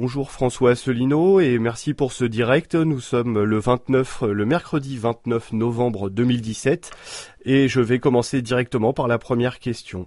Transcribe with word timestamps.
bonjour 0.00 0.30
François 0.30 0.70
Asselineau 0.70 1.40
et 1.40 1.58
merci 1.58 1.92
pour 1.92 2.12
ce 2.12 2.24
direct. 2.24 2.76
Nous 2.76 3.00
sommes 3.00 3.42
le 3.42 3.58
29, 3.58 4.22
le 4.28 4.46
mercredi 4.46 4.96
29 4.96 5.52
novembre 5.54 6.08
2017 6.08 6.92
et 7.44 7.66
je 7.66 7.80
vais 7.80 7.98
commencer 7.98 8.40
directement 8.40 8.92
par 8.92 9.08
la 9.08 9.18
première 9.18 9.58
question. 9.58 10.06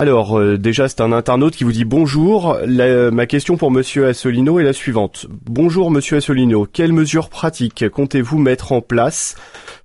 Alors 0.00 0.38
euh, 0.38 0.58
déjà 0.58 0.86
c'est 0.86 1.00
un 1.00 1.10
internaute 1.10 1.56
qui 1.56 1.64
vous 1.64 1.72
dit 1.72 1.84
bonjour. 1.84 2.56
ma 2.68 3.26
question 3.26 3.56
pour 3.56 3.72
Monsieur 3.72 4.06
Assolino 4.06 4.60
est 4.60 4.62
la 4.62 4.72
suivante. 4.72 5.26
Bonjour 5.28 5.90
Monsieur 5.90 6.18
Assolino, 6.18 6.68
quelles 6.72 6.92
mesures 6.92 7.28
pratiques 7.28 7.88
comptez-vous 7.88 8.38
mettre 8.38 8.70
en 8.70 8.80
place 8.80 9.34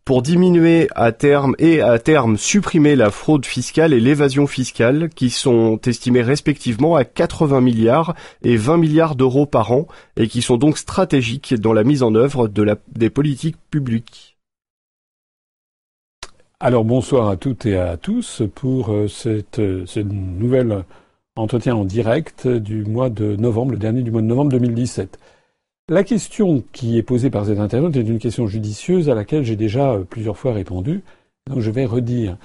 pour 0.06 0.22
diminuer 0.22 0.88
à 0.94 1.14
terme 1.14 1.56
et 1.58 1.82
à 1.82 1.98
terme 1.98 2.38
supprimer 2.38 2.96
la 2.96 3.10
fraude 3.10 3.48
fiscale 3.48 3.92
et 3.92 4.00
l'évasion 4.00 4.46
fiscale 4.46 5.10
qui 5.10 5.32
sont 5.32 5.80
estimées 5.84 6.22
respectivement 6.22 6.96
à 6.96 7.06
80 7.06 7.62
milliards 7.62 8.14
et 8.44 8.56
20 8.56 8.78
milliards 8.78 9.16
d'euros 9.16 9.48
par 9.48 9.72
an 9.72 9.88
et 10.16 10.28
qui 10.28 10.44
sont 10.44 10.58
donc 10.58 10.78
stratégiques 10.78 11.56
dans 11.56 11.74
la 11.74 11.84
mise 11.84 12.04
en 12.04 12.14
œuvre 12.14 12.48
des 12.48 13.10
politiques 13.10 13.58
publiques? 13.72 14.33
Alors 16.60 16.86
bonsoir 16.86 17.28
à 17.28 17.36
toutes 17.36 17.66
et 17.66 17.78
à 17.78 17.98
tous 17.98 18.42
pour 18.56 18.92
euh, 18.92 19.08
cette, 19.08 19.60
euh, 19.60 19.86
nouvelle 20.04 20.86
entretien 21.36 21.76
en 21.76 21.84
direct 21.84 22.48
du 22.48 22.86
mois 22.86 23.10
de 23.10 23.36
novembre, 23.36 23.72
le 23.72 23.78
dernier 23.78 24.02
du 24.02 24.12
mois 24.12 24.22
de 24.22 24.28
novembre 24.28 24.52
2017. 24.52 25.20
La 25.90 26.04
question 26.04 26.64
qui 26.72 26.98
est 26.98 27.04
posée 27.04 27.30
par 27.30 27.46
cet 27.46 27.60
internaute 27.60 27.98
est 27.98 28.02
une 28.02 28.20
question 28.20 28.48
judicieuse 28.48 29.10
à 29.10 29.16
laquelle 29.16 29.44
j'ai 29.44 29.56
déjà 29.56 29.92
euh, 29.92 30.04
plusieurs 30.04 30.38
fois 30.38 30.54
répondu. 30.54 31.04
Donc 31.48 31.60
je 31.60 31.72
vais 31.72 31.86
redire. 31.86 32.38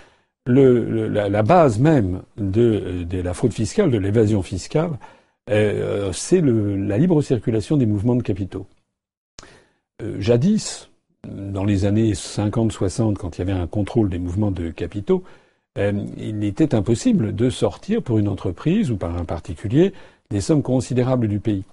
La, 0.46 1.42
base 1.42 1.78
même 1.78 2.22
de, 2.38 3.06
la 3.12 3.34
fraude 3.34 3.52
fiscale, 3.52 3.90
de 3.90 3.98
l'évasion 3.98 4.42
fiscale, 4.42 4.92
c'est 5.46 6.40
la 6.40 6.96
libre 6.96 7.20
circulation 7.20 7.76
des 7.76 7.84
mouvements 7.84 8.16
de 8.16 8.22
capitaux. 8.22 8.66
Jadis, 10.18 10.88
dans 11.26 11.64
les 11.64 11.84
années 11.84 12.12
50-60, 12.12 13.14
quand 13.14 13.36
il 13.36 13.40
y 13.40 13.42
avait 13.42 13.58
un 13.58 13.66
contrôle 13.66 14.08
des 14.08 14.18
mouvements 14.18 14.50
de 14.50 14.70
capitaux, 14.70 15.24
euh, 15.78 15.92
il 16.16 16.42
était 16.44 16.74
impossible 16.74 17.34
de 17.34 17.50
sortir 17.50 18.02
pour 18.02 18.18
une 18.18 18.28
entreprise 18.28 18.90
ou 18.90 18.96
par 18.96 19.16
un 19.16 19.24
particulier 19.24 19.92
des 20.30 20.40
sommes 20.40 20.62
considérables 20.62 21.28
du 21.28 21.40
pays. 21.40 21.64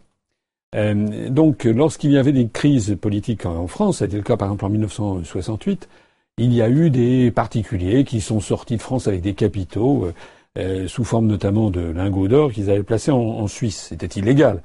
Euh, 0.76 1.30
donc, 1.30 1.64
lorsqu'il 1.64 2.12
y 2.12 2.18
avait 2.18 2.32
des 2.32 2.48
crises 2.48 2.98
politiques 3.00 3.46
en 3.46 3.68
France, 3.68 4.00
c'était 4.00 4.18
le 4.18 4.24
cas 4.24 4.38
par 4.38 4.50
exemple 4.50 4.66
en 4.66 4.70
1968, 4.70 5.90
il 6.38 6.54
y 6.54 6.62
a 6.62 6.70
eu 6.70 6.90
des 6.90 7.32
particuliers 7.32 8.04
qui 8.04 8.20
sont 8.22 8.42
sortis 8.42 8.76
de 8.76 8.82
France 8.82 9.08
avec 9.08 9.22
des 9.22 9.34
capitaux, 9.34 10.12
euh, 10.58 10.88
sous 10.88 11.04
forme 11.06 11.28
notamment 11.28 11.70
de 11.70 11.82
lingots 11.82 12.28
d'or 12.28 12.52
qu'ils 12.52 12.70
avaient 12.70 12.84
placés 12.84 13.12
en, 13.12 13.20
en 13.20 13.48
Suisse. 13.48 13.88
C'était 13.90 14.20
illégal, 14.20 14.62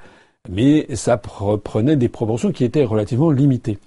mais 0.49 0.87
ça 0.97 1.17
prenait 1.17 1.97
des 1.97 2.09
proportions 2.09 2.51
qui 2.53 2.65
étaient 2.65 2.85
relativement 2.85 3.31
limitées. 3.31 3.79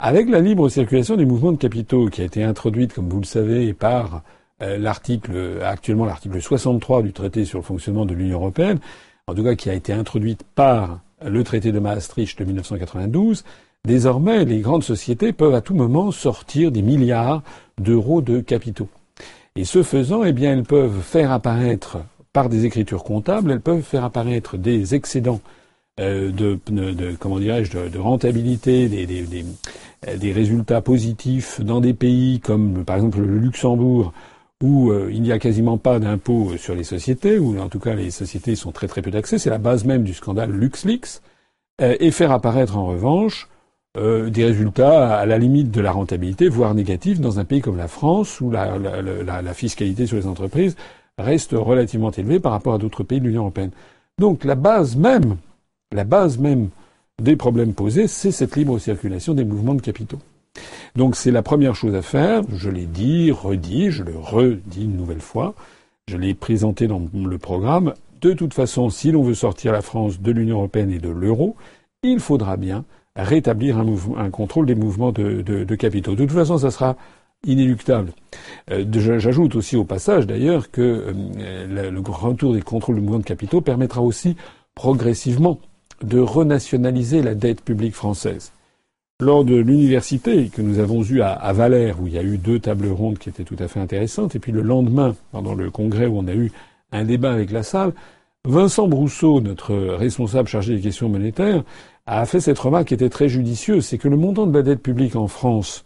Avec 0.00 0.28
la 0.30 0.40
libre 0.40 0.68
circulation 0.68 1.16
des 1.16 1.24
mouvements 1.24 1.50
de 1.50 1.56
capitaux 1.56 2.06
qui 2.06 2.20
a 2.20 2.24
été 2.24 2.44
introduite, 2.44 2.92
comme 2.94 3.08
vous 3.08 3.18
le 3.18 3.26
savez, 3.26 3.74
par 3.74 4.22
euh, 4.62 4.78
l'article 4.78 5.58
actuellement 5.64 6.04
l'article 6.04 6.40
63 6.40 7.02
du 7.02 7.12
traité 7.12 7.44
sur 7.44 7.58
le 7.58 7.64
fonctionnement 7.64 8.06
de 8.06 8.14
l'Union 8.14 8.38
européenne, 8.38 8.78
en 9.26 9.34
tout 9.34 9.42
cas 9.42 9.56
qui 9.56 9.70
a 9.70 9.74
été 9.74 9.92
introduite 9.92 10.44
par 10.54 11.00
le 11.20 11.42
traité 11.42 11.72
de 11.72 11.80
Maastricht 11.80 12.38
de 12.38 12.44
1992, 12.44 13.42
désormais 13.84 14.44
les 14.44 14.60
grandes 14.60 14.84
sociétés 14.84 15.32
peuvent 15.32 15.56
à 15.56 15.62
tout 15.62 15.74
moment 15.74 16.12
sortir 16.12 16.70
des 16.70 16.82
milliards 16.82 17.42
d'euros 17.76 18.22
de 18.22 18.38
capitaux. 18.38 18.88
Et 19.56 19.64
ce 19.64 19.82
faisant, 19.82 20.22
eh 20.22 20.32
bien, 20.32 20.52
elles 20.52 20.62
peuvent 20.62 21.00
faire 21.02 21.32
apparaître 21.32 21.98
par 22.32 22.48
des 22.48 22.66
écritures 22.66 23.02
comptables, 23.02 23.50
elles 23.50 23.60
peuvent 23.60 23.82
faire 23.82 24.04
apparaître 24.04 24.58
des 24.58 24.94
excédents 24.94 25.40
euh, 25.98 26.30
de, 26.30 26.60
de, 26.70 27.16
comment 27.18 27.40
dirais-je 27.40 27.76
de, 27.76 27.88
de 27.88 27.98
rentabilité, 27.98 28.88
des, 28.88 29.04
des, 29.04 29.22
des, 29.22 29.44
des, 30.16 30.32
résultats 30.32 30.80
positifs 30.80 31.60
dans 31.60 31.80
des 31.80 31.94
pays 31.94 32.40
comme 32.40 32.84
par 32.84 32.96
exemple 32.96 33.20
le 33.20 33.38
Luxembourg 33.38 34.12
où 34.62 34.90
euh, 34.90 35.08
il 35.12 35.22
n'y 35.22 35.32
a 35.32 35.38
quasiment 35.38 35.78
pas 35.78 35.98
d'impôt 35.98 36.56
sur 36.56 36.74
les 36.74 36.82
sociétés, 36.82 37.38
où 37.38 37.60
en 37.60 37.68
tout 37.68 37.78
cas 37.78 37.94
les 37.94 38.10
sociétés 38.10 38.56
sont 38.56 38.72
très 38.72 38.88
très 38.88 39.02
peu 39.02 39.10
taxées, 39.10 39.38
c'est 39.38 39.50
la 39.50 39.58
base 39.58 39.84
même 39.84 40.02
du 40.02 40.14
scandale 40.14 40.50
LuxLeaks, 40.50 41.20
et 41.80 42.10
faire 42.10 42.32
apparaître 42.32 42.76
en 42.76 42.86
revanche 42.86 43.48
des 43.94 44.44
résultats 44.44 45.16
à 45.16 45.26
la 45.26 45.38
limite 45.38 45.70
de 45.70 45.80
la 45.80 45.92
rentabilité, 45.92 46.48
voire 46.48 46.74
négatifs, 46.74 47.20
dans 47.20 47.38
un 47.38 47.44
pays 47.44 47.60
comme 47.60 47.76
la 47.76 47.86
France, 47.86 48.40
où 48.40 48.50
la, 48.50 48.78
la 48.78 49.54
fiscalité 49.54 50.06
sur 50.06 50.16
les 50.16 50.26
entreprises 50.26 50.74
reste 51.18 51.52
relativement 51.52 52.10
élevée 52.10 52.40
par 52.40 52.50
rapport 52.50 52.74
à 52.74 52.78
d'autres 52.78 53.04
pays 53.04 53.20
de 53.20 53.26
l'Union 53.26 53.42
européenne. 53.42 53.70
Donc 54.18 54.42
la 54.42 54.56
base 54.56 54.96
même 54.96 55.36
la 55.92 56.04
base 56.04 56.38
même 56.38 56.68
des 57.20 57.36
problèmes 57.36 57.74
posés, 57.74 58.06
c'est 58.06 58.30
cette 58.30 58.56
libre 58.56 58.78
circulation 58.78 59.34
des 59.34 59.44
mouvements 59.44 59.74
de 59.74 59.82
capitaux. 59.82 60.18
Donc 60.96 61.16
c'est 61.16 61.30
la 61.30 61.42
première 61.42 61.74
chose 61.74 61.94
à 61.94 62.02
faire. 62.02 62.42
Je 62.54 62.70
l'ai 62.70 62.86
dit, 62.86 63.30
redit, 63.30 63.90
je 63.90 64.02
le 64.02 64.16
redis 64.16 64.84
une 64.84 64.96
nouvelle 64.96 65.20
fois. 65.20 65.54
Je 66.06 66.16
l'ai 66.16 66.34
présenté 66.34 66.86
dans 66.86 67.02
le 67.12 67.38
programme. 67.38 67.94
De 68.20 68.32
toute 68.32 68.54
façon, 68.54 68.90
si 68.90 69.12
l'on 69.12 69.22
veut 69.22 69.34
sortir 69.34 69.72
la 69.72 69.82
France 69.82 70.20
de 70.20 70.32
l'Union 70.32 70.56
européenne 70.56 70.90
et 70.90 70.98
de 70.98 71.10
l'euro, 71.10 71.56
il 72.02 72.20
faudra 72.20 72.56
bien 72.56 72.84
rétablir 73.14 73.78
un, 73.78 74.30
contrôle 74.30 74.66
des 74.66 74.74
mouvements 74.74 75.12
de, 75.12 75.74
capitaux. 75.74 76.14
De 76.14 76.24
toute 76.24 76.36
façon, 76.36 76.58
ça 76.58 76.70
sera 76.70 76.96
inéluctable. 77.44 78.12
Euh, 78.70 78.84
j'ajoute 79.18 79.54
aussi 79.54 79.76
au 79.76 79.84
passage 79.84 80.26
d'ailleurs 80.26 80.70
que 80.70 81.12
euh, 81.40 81.90
le 81.90 82.00
retour 82.00 82.54
des 82.54 82.62
contrôles 82.62 82.96
des 82.96 83.00
mouvements 83.00 83.18
de 83.18 83.24
capitaux 83.24 83.60
permettra 83.60 84.02
aussi 84.02 84.36
progressivement 84.74 85.60
de 86.02 86.18
renationaliser 86.18 87.22
la 87.22 87.34
dette 87.34 87.62
publique 87.62 87.94
française. 87.94 88.52
Lors 89.20 89.44
de 89.44 89.56
l'université 89.56 90.48
que 90.48 90.62
nous 90.62 90.78
avons 90.78 91.02
eue 91.02 91.22
à, 91.22 91.52
Valère, 91.52 92.00
où 92.00 92.06
il 92.06 92.12
y 92.12 92.18
a 92.18 92.22
eu 92.22 92.38
deux 92.38 92.60
tables 92.60 92.88
rondes 92.88 93.18
qui 93.18 93.28
étaient 93.28 93.44
tout 93.44 93.56
à 93.58 93.66
fait 93.66 93.80
intéressantes, 93.80 94.36
et 94.36 94.38
puis 94.38 94.52
le 94.52 94.62
lendemain, 94.62 95.16
pendant 95.32 95.54
le 95.54 95.70
congrès 95.70 96.06
où 96.06 96.18
on 96.18 96.28
a 96.28 96.34
eu 96.34 96.52
un 96.92 97.04
débat 97.04 97.32
avec 97.32 97.50
la 97.50 97.64
salle, 97.64 97.92
Vincent 98.46 98.86
Brousseau, 98.86 99.40
notre 99.40 99.74
responsable 99.74 100.48
chargé 100.48 100.76
des 100.76 100.80
questions 100.80 101.08
monétaires, 101.08 101.64
a 102.06 102.24
fait 102.26 102.40
cette 102.40 102.58
remarque 102.58 102.88
qui 102.88 102.94
était 102.94 103.10
très 103.10 103.28
judicieuse, 103.28 103.84
c'est 103.84 103.98
que 103.98 104.08
le 104.08 104.16
montant 104.16 104.46
de 104.46 104.56
la 104.56 104.62
dette 104.62 104.82
publique 104.82 105.16
en 105.16 105.26
France, 105.26 105.82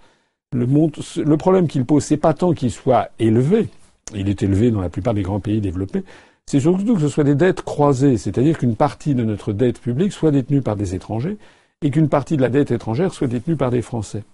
le, 0.53 0.67
le 0.67 1.37
problème 1.37 1.67
qu'il 1.67 1.85
pose, 1.87 2.05
c'est 2.05 2.19
pas 2.19 2.35
tant 2.35 2.53
qu'il 2.53 2.71
soit 2.71 3.09
élevé, 3.19 3.69
il 4.15 4.29
est 4.29 4.43
élevé 4.43 4.71
dans 4.71 4.83
la 4.83 4.91
plupart 4.91 5.15
des 5.15 5.23
grands 5.23 5.41
pays 5.41 5.61
développés, 5.61 6.05
c'est 6.47 6.61
surtout 6.61 6.95
que 6.95 7.01
ce 7.01 7.09
soit 7.09 7.25
des 7.25 7.35
dettes 7.35 7.63
croisées, 7.63 8.19
c'est-à-dire 8.19 8.59
qu'une 8.59 8.77
partie 8.77 9.15
de 9.15 9.25
notre 9.25 9.53
dette 9.53 9.81
publique 9.81 10.13
soit 10.13 10.31
détenue 10.31 10.63
par 10.63 10.77
des 10.77 10.95
étrangers 10.95 11.39
et 11.83 11.91
qu'une 11.91 12.09
partie 12.09 12.37
de 12.37 12.43
la 12.43 12.49
dette 12.49 12.71
étrangère 12.71 13.13
soit 13.15 13.27
détenue 13.27 13.57
par 13.57 13.71
des 13.71 13.83
Français. 13.83 14.25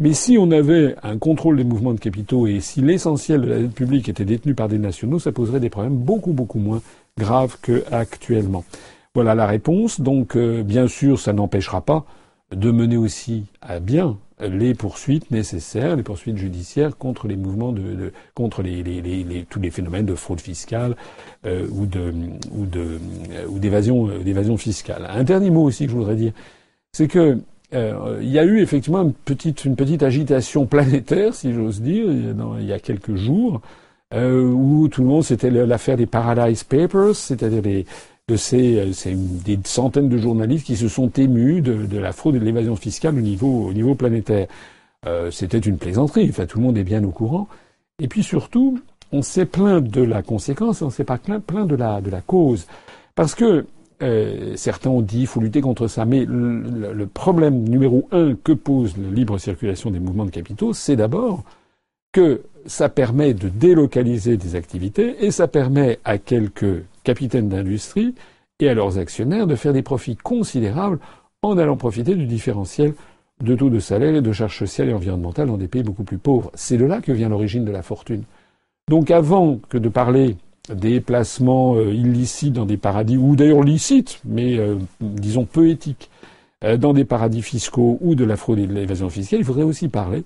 Mais 0.00 0.14
si 0.14 0.38
on 0.38 0.50
avait 0.50 0.96
un 1.02 1.18
contrôle 1.18 1.58
des 1.58 1.64
mouvements 1.64 1.92
de 1.92 2.00
capitaux 2.00 2.46
et 2.46 2.60
si 2.60 2.80
l'essentiel 2.80 3.42
de 3.42 3.46
la 3.46 3.58
dette 3.58 3.74
publique 3.74 4.08
était 4.08 4.24
détenu 4.24 4.54
par 4.54 4.68
des 4.68 4.78
nationaux, 4.78 5.18
ça 5.18 5.30
poserait 5.30 5.60
des 5.60 5.68
problèmes 5.68 5.96
beaucoup 5.96 6.32
beaucoup 6.32 6.58
moins 6.58 6.80
graves 7.18 7.58
qu'actuellement. 7.60 8.64
Voilà 9.14 9.34
la 9.34 9.46
réponse. 9.46 10.00
Donc, 10.00 10.36
euh, 10.36 10.62
bien 10.62 10.88
sûr, 10.88 11.18
ça 11.18 11.32
n'empêchera 11.32 11.82
pas 11.82 12.06
de 12.50 12.70
mener 12.70 12.96
aussi 12.96 13.44
à 13.60 13.78
bien 13.78 14.16
les 14.48 14.74
poursuites 14.74 15.30
nécessaires, 15.30 15.96
les 15.96 16.02
poursuites 16.02 16.36
judiciaires 16.36 16.96
contre 16.96 17.28
les 17.28 17.36
mouvements 17.36 17.72
de, 17.72 18.12
contre 18.34 18.62
les, 18.62 18.82
les, 18.82 19.00
les, 19.00 19.44
tous 19.48 19.60
les 19.60 19.70
phénomènes 19.70 20.06
de 20.06 20.14
fraude 20.14 20.40
fiscale 20.40 20.96
euh, 21.46 21.66
ou 21.70 21.86
de 21.86 22.12
ou 22.52 22.66
de 22.66 22.98
ou 23.48 23.58
d'évasion 23.58 24.08
euh, 24.08 24.18
d'évasion 24.18 24.56
fiscale. 24.56 25.06
Un 25.08 25.24
dernier 25.24 25.50
mot 25.50 25.62
aussi 25.62 25.86
que 25.86 25.92
je 25.92 25.96
voudrais 25.96 26.16
dire, 26.16 26.32
c'est 26.92 27.08
que 27.08 27.38
euh, 27.72 28.18
il 28.20 28.30
y 28.30 28.38
a 28.38 28.44
eu 28.44 28.60
effectivement 28.60 29.02
une 29.02 29.12
petite 29.12 29.64
une 29.64 29.76
petite 29.76 30.02
agitation 30.02 30.66
planétaire, 30.66 31.34
si 31.34 31.52
j'ose 31.52 31.80
dire, 31.80 32.06
il 32.58 32.66
y 32.66 32.72
a 32.72 32.78
quelques 32.78 33.14
jours. 33.14 33.60
où 34.12 34.88
tout 34.88 35.02
le 35.02 35.08
monde, 35.08 35.22
c'était 35.22 35.50
l'affaire 35.50 35.96
des 35.96 36.06
Paradise 36.06 36.64
Papers, 36.64 37.14
c'est-à-dire 37.14 37.62
des, 37.62 37.86
de 38.30 38.36
ces, 38.36 38.92
c'est 38.92 39.14
des 39.14 39.58
centaines 39.64 40.08
de 40.08 40.16
journalistes 40.16 40.66
qui 40.66 40.76
se 40.76 40.88
sont 40.88 41.10
émus 41.10 41.60
de, 41.60 41.98
la 41.98 42.12
fraude 42.12 42.36
et 42.36 42.38
de 42.38 42.44
l'évasion 42.44 42.76
fiscale 42.76 43.16
au 43.16 43.20
niveau, 43.20 43.66
au 43.66 43.72
niveau 43.72 43.94
planétaire. 43.94 44.46
Euh, 45.06 45.30
c'était 45.30 45.58
une 45.58 45.78
plaisanterie, 45.78 46.30
tout 46.30 46.58
le 46.58 46.64
monde 46.64 46.78
est 46.78 46.84
bien 46.84 47.02
au 47.02 47.10
courant. 47.10 47.48
Et 47.98 48.06
puis 48.06 48.22
surtout, 48.22 48.80
on 49.12 49.22
s'est 49.22 49.46
plaint 49.46 49.82
de 49.82 50.02
la 50.02 50.22
conséquence, 50.22 50.80
on 50.82 50.90
s'est 50.90 51.04
pas 51.04 51.18
plaint 51.18 51.66
de 51.66 51.74
la, 51.74 52.00
de 52.00 52.10
la 52.10 52.20
cause. 52.20 52.66
Parce 53.14 53.34
que 53.34 53.66
euh, 54.02 54.54
certains 54.56 54.90
ont 54.90 55.02
dit 55.02 55.18
qu'il 55.18 55.26
faut 55.26 55.40
lutter 55.40 55.60
contre 55.60 55.88
ça, 55.88 56.04
mais 56.04 56.24
le, 56.24 56.92
le, 56.92 57.06
problème 57.06 57.68
numéro 57.68 58.08
un 58.12 58.34
que 58.34 58.52
pose 58.52 58.96
la 58.96 59.10
libre 59.10 59.38
circulation 59.38 59.90
des 59.90 59.98
mouvements 59.98 60.24
de 60.24 60.30
capitaux, 60.30 60.72
c'est 60.72 60.96
d'abord 60.96 61.42
que 62.12 62.42
ça 62.66 62.88
permet 62.88 63.34
de 63.34 63.48
délocaliser 63.48 64.36
des 64.36 64.54
activités 64.54 65.24
et 65.24 65.30
ça 65.30 65.48
permet 65.48 65.98
à 66.04 66.18
quelques 66.18 66.84
capitaines 67.10 67.48
d'industrie 67.48 68.14
et 68.60 68.68
à 68.68 68.74
leurs 68.74 68.98
actionnaires 68.98 69.48
de 69.48 69.56
faire 69.56 69.72
des 69.72 69.82
profits 69.82 70.14
considérables 70.14 71.00
en 71.42 71.58
allant 71.58 71.76
profiter 71.76 72.14
du 72.14 72.26
différentiel 72.26 72.94
de 73.42 73.56
taux 73.56 73.68
de 73.68 73.80
salaire 73.80 74.14
et 74.14 74.22
de 74.22 74.32
charges 74.32 74.58
sociales 74.58 74.90
et 74.90 74.94
environnementales 74.94 75.48
dans 75.48 75.56
des 75.56 75.66
pays 75.66 75.82
beaucoup 75.82 76.04
plus 76.04 76.18
pauvres. 76.18 76.52
C'est 76.54 76.76
de 76.76 76.84
là 76.84 77.00
que 77.00 77.10
vient 77.10 77.28
l'origine 77.28 77.64
de 77.64 77.72
la 77.72 77.82
fortune. 77.82 78.22
Donc 78.88 79.10
avant 79.10 79.58
que 79.68 79.76
de 79.76 79.88
parler 79.88 80.36
des 80.72 81.00
placements 81.00 81.80
illicites 81.80 82.52
dans 82.52 82.66
des 82.66 82.76
paradis, 82.76 83.16
ou 83.16 83.34
d'ailleurs 83.34 83.64
licites, 83.64 84.20
mais 84.24 84.60
disons 85.00 85.46
peu 85.46 85.68
éthiques, 85.68 86.08
dans 86.78 86.92
des 86.92 87.04
paradis 87.04 87.42
fiscaux 87.42 87.98
ou 88.02 88.14
de 88.14 88.24
la 88.24 88.36
fraude 88.36 88.60
et 88.60 88.68
de 88.68 88.74
l'évasion 88.74 89.10
fiscale, 89.10 89.40
il 89.40 89.44
faudrait 89.44 89.64
aussi 89.64 89.88
parler 89.88 90.22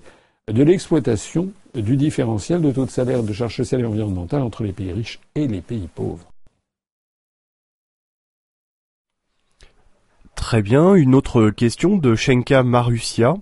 de 0.51 0.61
l'exploitation 0.61 1.49
du 1.73 1.97
différentiel 1.97 2.61
de 2.61 2.71
taux 2.71 2.85
de 2.85 2.91
salaire 2.91 3.23
de 3.23 3.33
charges 3.33 3.55
sociales 3.55 3.81
et 3.81 3.85
environnementales 3.85 4.43
entre 4.43 4.63
les 4.63 4.73
pays 4.73 4.91
riches 4.91 5.19
et 5.33 5.47
les 5.47 5.61
pays 5.61 5.87
pauvres. 5.95 6.27
Très 10.35 10.61
bien, 10.61 10.93
une 10.93 11.15
autre 11.15 11.49
question 11.49 11.97
de 11.97 12.13
Shenka 12.13 12.61
Marussia. 12.61 13.35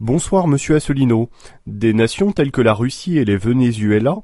Bonsoir 0.00 0.46
monsieur 0.46 0.76
Asselineau. 0.76 1.28
Des 1.66 1.92
nations 1.92 2.32
telles 2.32 2.52
que 2.52 2.62
la 2.62 2.72
Russie 2.72 3.18
et 3.18 3.24
les 3.24 3.36
Venezuela 3.36 4.16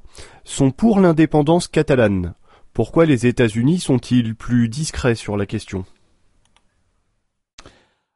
sont 0.44 0.70
pour 0.70 1.00
l'indépendance 1.00 1.68
catalane. 1.68 2.34
Pourquoi 2.72 3.04
les 3.04 3.26
États-Unis 3.26 3.80
sont-ils 3.80 4.34
plus 4.34 4.68
discrets 4.68 5.14
sur 5.14 5.36
la 5.36 5.44
question? 5.44 5.84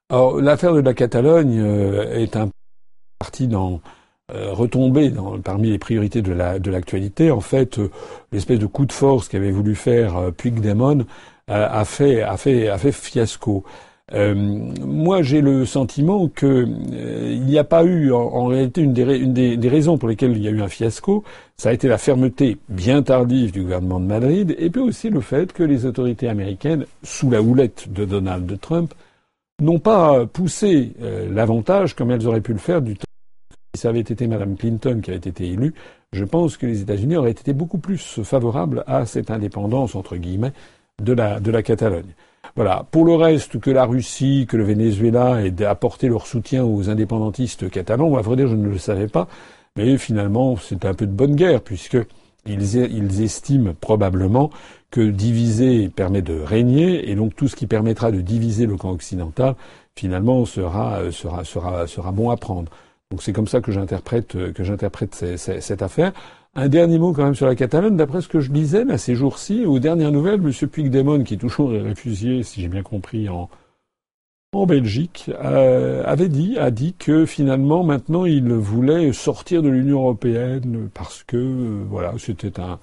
Alors 0.08 0.40
l'affaire 0.40 0.72
de 0.72 0.80
la 0.80 0.94
Catalogne 0.94 1.58
euh, 1.58 2.14
est 2.14 2.36
un 2.36 2.48
parti 3.18 3.48
dans 3.48 3.80
euh, 4.32 4.52
retombé 4.52 5.10
dans, 5.10 5.38
parmi 5.40 5.70
les 5.70 5.78
priorités 5.78 6.22
de 6.22 6.32
l'actualité. 6.70 7.30
en 7.30 7.40
fait, 7.40 7.78
euh, 7.78 7.90
l'espèce 8.32 8.60
de 8.60 8.66
coup 8.66 8.86
de 8.86 8.92
force 8.92 9.28
qu'avait 9.28 9.50
voulu 9.50 9.74
faire 9.74 10.32
Puigdemont 10.32 11.04
a 11.48 11.84
fait 11.84 12.92
fiasco. 12.92 13.64
Euh, 14.14 14.34
moi, 14.36 15.22
j'ai 15.22 15.40
le 15.40 15.66
sentiment 15.66 16.28
que 16.28 16.46
euh, 16.46 17.32
il 17.32 17.42
n'y 17.42 17.58
a 17.58 17.64
pas 17.64 17.82
eu, 17.84 18.12
en, 18.12 18.46
réalité, 18.46 18.82
une, 18.82 18.92
des, 18.92 19.68
raisons 19.68 19.98
pour 19.98 20.08
lesquelles 20.08 20.36
il 20.36 20.42
y 20.42 20.48
a 20.48 20.52
eu 20.52 20.62
un 20.62 20.68
fiasco, 20.68 21.24
ça 21.56 21.70
a 21.70 21.72
été 21.72 21.88
la 21.88 21.98
fermeté 21.98 22.56
bien 22.68 23.02
tardive 23.02 23.50
du 23.50 23.62
gouvernement 23.62 23.98
de 23.98 24.06
Madrid, 24.06 24.54
et 24.58 24.70
puis 24.70 24.80
aussi 24.80 25.10
le 25.10 25.20
fait 25.20 25.52
que 25.52 25.64
les 25.64 25.86
autorités 25.86 26.28
américaines, 26.28 26.86
sous 27.02 27.30
la 27.30 27.42
houlette 27.42 27.92
de 27.92 28.04
Donald 28.04 28.60
Trump, 28.60 28.94
n'ont 29.60 29.80
pas 29.80 30.24
poussé 30.26 30.92
euh, 31.02 31.28
l'avantage 31.32 31.94
comme 31.94 32.12
elles 32.12 32.28
auraient 32.28 32.40
pu 32.40 32.52
le 32.52 32.58
faire 32.58 32.82
du 32.82 32.96
temps. 32.96 33.06
Si 33.74 33.82
ça 33.82 33.88
avait 33.88 34.00
été 34.00 34.26
Madame 34.28 34.56
Clinton 34.56 35.00
qui 35.02 35.10
avait 35.10 35.18
été 35.18 35.48
élue, 35.48 35.74
je 36.12 36.24
pense 36.24 36.56
que 36.56 36.66
les 36.66 36.80
États-Unis 36.80 37.16
auraient 37.16 37.32
été 37.32 37.52
beaucoup 37.52 37.78
plus 37.78 38.22
favorables 38.22 38.84
à 38.86 39.04
cette 39.04 39.30
indépendance 39.32 39.96
entre 39.96 40.16
guillemets 40.16 40.52
de 41.02 41.12
la 41.12 41.62
Catalogne. 41.62 42.14
Voilà. 42.56 42.86
Pour 42.90 43.04
le 43.04 43.14
reste, 43.14 43.60
que 43.60 43.70
la 43.70 43.84
Russie, 43.84 44.46
que 44.48 44.56
le 44.56 44.64
Venezuela 44.64 45.44
aient 45.44 45.64
apporté 45.64 46.08
leur 46.08 46.26
soutien 46.26 46.64
aux 46.64 46.88
indépendantistes 46.88 47.70
catalans, 47.70 48.16
à 48.16 48.22
vrai 48.22 48.36
dire, 48.36 48.48
je 48.48 48.56
ne 48.56 48.68
le 48.68 48.78
savais 48.78 49.08
pas. 49.08 49.28
Mais 49.76 49.98
finalement, 49.98 50.56
c'est 50.56 50.86
un 50.86 50.94
peu 50.94 51.06
de 51.06 51.12
bonne 51.12 51.36
guerre, 51.36 51.60
puisque 51.60 51.98
ils, 52.46 53.22
estiment 53.22 53.74
probablement 53.78 54.50
que 54.90 55.02
diviser 55.02 55.90
permet 55.90 56.22
de 56.22 56.40
régner, 56.40 57.10
et 57.10 57.14
donc 57.14 57.36
tout 57.36 57.46
ce 57.48 57.56
qui 57.56 57.66
permettra 57.66 58.10
de 58.10 58.22
diviser 58.22 58.64
le 58.64 58.76
camp 58.76 58.90
occidental, 58.90 59.54
finalement, 59.94 60.46
sera, 60.46 61.00
sera, 61.12 61.44
sera, 61.44 61.86
sera 61.86 62.10
bon 62.10 62.30
à 62.30 62.38
prendre. 62.38 62.70
Donc 63.10 63.22
c'est 63.22 63.34
comme 63.34 63.46
ça 63.46 63.60
que 63.60 63.70
j'interprète, 63.70 64.52
que 64.52 64.64
j'interprète 64.64 65.14
cette 65.36 65.82
affaire. 65.82 66.12
Un 66.58 66.68
dernier 66.68 66.98
mot 66.98 67.12
quand 67.12 67.24
même 67.24 67.34
sur 67.34 67.46
la 67.46 67.54
Catalogne. 67.54 67.96
D'après 67.96 68.22
ce 68.22 68.28
que 68.28 68.40
je 68.40 68.50
lisais 68.50 68.84
là, 68.84 68.96
ces 68.96 69.14
jours-ci, 69.14 69.66
aux 69.66 69.78
dernières 69.78 70.10
nouvelles, 70.10 70.40
M. 70.40 70.68
Puigdemont, 70.68 71.22
qui 71.22 71.34
est 71.34 71.36
toujours 71.36 71.68
réfugié, 71.70 72.42
si 72.42 72.62
j'ai 72.62 72.68
bien 72.68 72.82
compris, 72.82 73.28
en, 73.28 73.50
Belgique, 74.66 75.30
euh, 75.44 76.02
avait 76.06 76.30
dit, 76.30 76.56
a 76.58 76.70
dit 76.70 76.94
que 76.98 77.26
finalement, 77.26 77.84
maintenant, 77.84 78.24
il 78.24 78.50
voulait 78.54 79.12
sortir 79.12 79.62
de 79.62 79.68
l'Union 79.68 79.98
européenne 79.98 80.88
parce 80.94 81.22
que, 81.24 81.36
euh, 81.36 81.84
voilà, 81.90 82.14
c'était 82.16 82.58
un, 82.58 82.78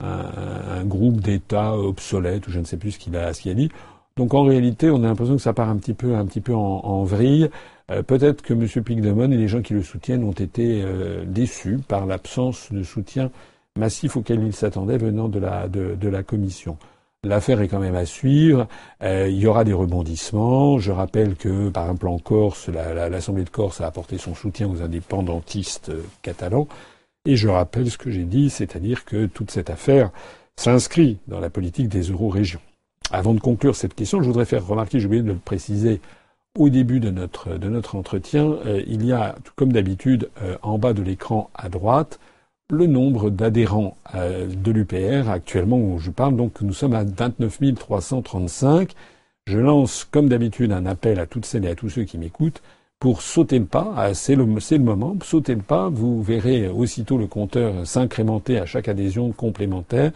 un, 0.00 0.82
groupe 0.86 1.20
d'États 1.20 1.76
obsolètes, 1.76 2.48
ou 2.48 2.50
je 2.50 2.58
ne 2.58 2.64
sais 2.64 2.78
plus 2.78 2.92
ce 2.92 2.98
qu'il 2.98 3.14
a, 3.16 3.34
ce 3.34 3.42
qu'il 3.42 3.50
a 3.50 3.54
dit. 3.54 3.68
Donc 4.16 4.32
en 4.32 4.44
réalité, 4.44 4.90
on 4.90 5.04
a 5.04 5.08
l'impression 5.08 5.36
que 5.36 5.42
ça 5.42 5.52
part 5.52 5.68
un 5.68 5.76
petit 5.76 5.92
peu, 5.92 6.14
un 6.14 6.24
petit 6.24 6.40
peu 6.40 6.54
en 6.54 7.04
vrille. 7.04 7.50
Euh, 7.90 8.02
peut-être 8.02 8.42
que 8.42 8.54
M. 8.54 8.66
Pigdemont 8.84 9.30
et 9.30 9.36
les 9.36 9.48
gens 9.48 9.62
qui 9.62 9.74
le 9.74 9.82
soutiennent 9.82 10.24
ont 10.24 10.32
été 10.32 10.82
euh, 10.84 11.24
déçus 11.24 11.78
par 11.86 12.06
l'absence 12.06 12.72
de 12.72 12.82
soutien 12.82 13.30
massif 13.76 14.16
auquel 14.16 14.42
ils 14.42 14.52
s'attendaient 14.52 14.98
venant 14.98 15.28
de 15.28 15.38
la, 15.38 15.68
de, 15.68 16.08
la 16.08 16.22
Commission. 16.22 16.76
L'affaire 17.22 17.60
est 17.60 17.68
quand 17.68 17.80
même 17.80 17.96
à 17.96 18.06
suivre. 18.06 18.66
Euh, 19.02 19.28
il 19.28 19.38
y 19.38 19.46
aura 19.46 19.64
des 19.64 19.72
rebondissements. 19.72 20.78
Je 20.78 20.92
rappelle 20.92 21.36
que, 21.36 21.68
par 21.68 21.84
exemple, 21.84 22.08
en 22.08 22.18
Corse, 22.18 22.68
l'Assemblée 22.68 23.44
de 23.44 23.50
Corse 23.50 23.80
a 23.80 23.86
apporté 23.86 24.18
son 24.18 24.34
soutien 24.34 24.68
aux 24.68 24.82
indépendantistes 24.82 25.92
catalans. 26.22 26.68
Et 27.26 27.36
je 27.36 27.48
rappelle 27.48 27.90
ce 27.90 27.98
que 27.98 28.10
j'ai 28.10 28.24
dit, 28.24 28.48
c'est-à-dire 28.48 29.04
que 29.04 29.26
toute 29.26 29.50
cette 29.50 29.68
affaire 29.68 30.10
s'inscrit 30.56 31.18
dans 31.28 31.40
la 31.40 31.50
politique 31.50 31.88
des 31.88 32.02
euro-régions. 32.04 32.60
Avant 33.12 33.34
de 33.34 33.40
conclure 33.40 33.76
cette 33.76 33.94
question, 33.94 34.22
je 34.22 34.26
voudrais 34.26 34.44
faire 34.44 34.66
remarquer, 34.66 35.00
j'ai 35.00 35.06
oublié 35.06 35.22
de 35.22 35.28
le 35.28 35.34
préciser 35.34 36.00
au 36.58 36.68
début 36.68 37.00
de 37.00 37.10
notre, 37.10 37.56
de 37.56 37.68
notre 37.68 37.96
entretien, 37.96 38.56
euh, 38.66 38.82
il 38.86 39.04
y 39.06 39.12
a, 39.12 39.36
comme 39.56 39.72
d'habitude, 39.72 40.30
euh, 40.42 40.56
en 40.62 40.78
bas 40.78 40.92
de 40.92 41.02
l'écran 41.02 41.50
à 41.54 41.68
droite, 41.68 42.18
le 42.70 42.86
nombre 42.86 43.30
d'adhérents 43.30 43.96
euh, 44.14 44.46
de 44.46 44.70
l'UPR 44.72 45.28
actuellement 45.30 45.78
où 45.78 45.98
je 45.98 46.10
parle. 46.10 46.36
Donc 46.36 46.60
nous 46.60 46.72
sommes 46.72 46.94
à 46.94 47.04
29 47.04 47.74
335. 47.76 48.92
Je 49.46 49.58
lance, 49.58 50.06
comme 50.10 50.28
d'habitude, 50.28 50.72
un 50.72 50.86
appel 50.86 51.18
à 51.20 51.26
toutes 51.26 51.46
celles 51.46 51.64
et 51.64 51.70
à 51.70 51.74
tous 51.74 51.88
ceux 51.88 52.04
qui 52.04 52.18
m'écoutent 52.18 52.62
pour 52.98 53.22
sauter 53.22 53.58
le 53.58 53.64
pas. 53.64 53.92
Ah, 53.96 54.14
c'est 54.14 54.36
le, 54.36 54.44
le 54.44 54.78
moment. 54.78 55.16
Sautez 55.22 55.54
le 55.54 55.62
pas. 55.62 55.88
Vous 55.88 56.22
verrez 56.22 56.68
aussitôt 56.68 57.16
le 57.16 57.26
compteur 57.26 57.86
s'incrémenter 57.86 58.58
à 58.58 58.66
chaque 58.66 58.88
adhésion 58.88 59.32
complémentaire. 59.32 60.12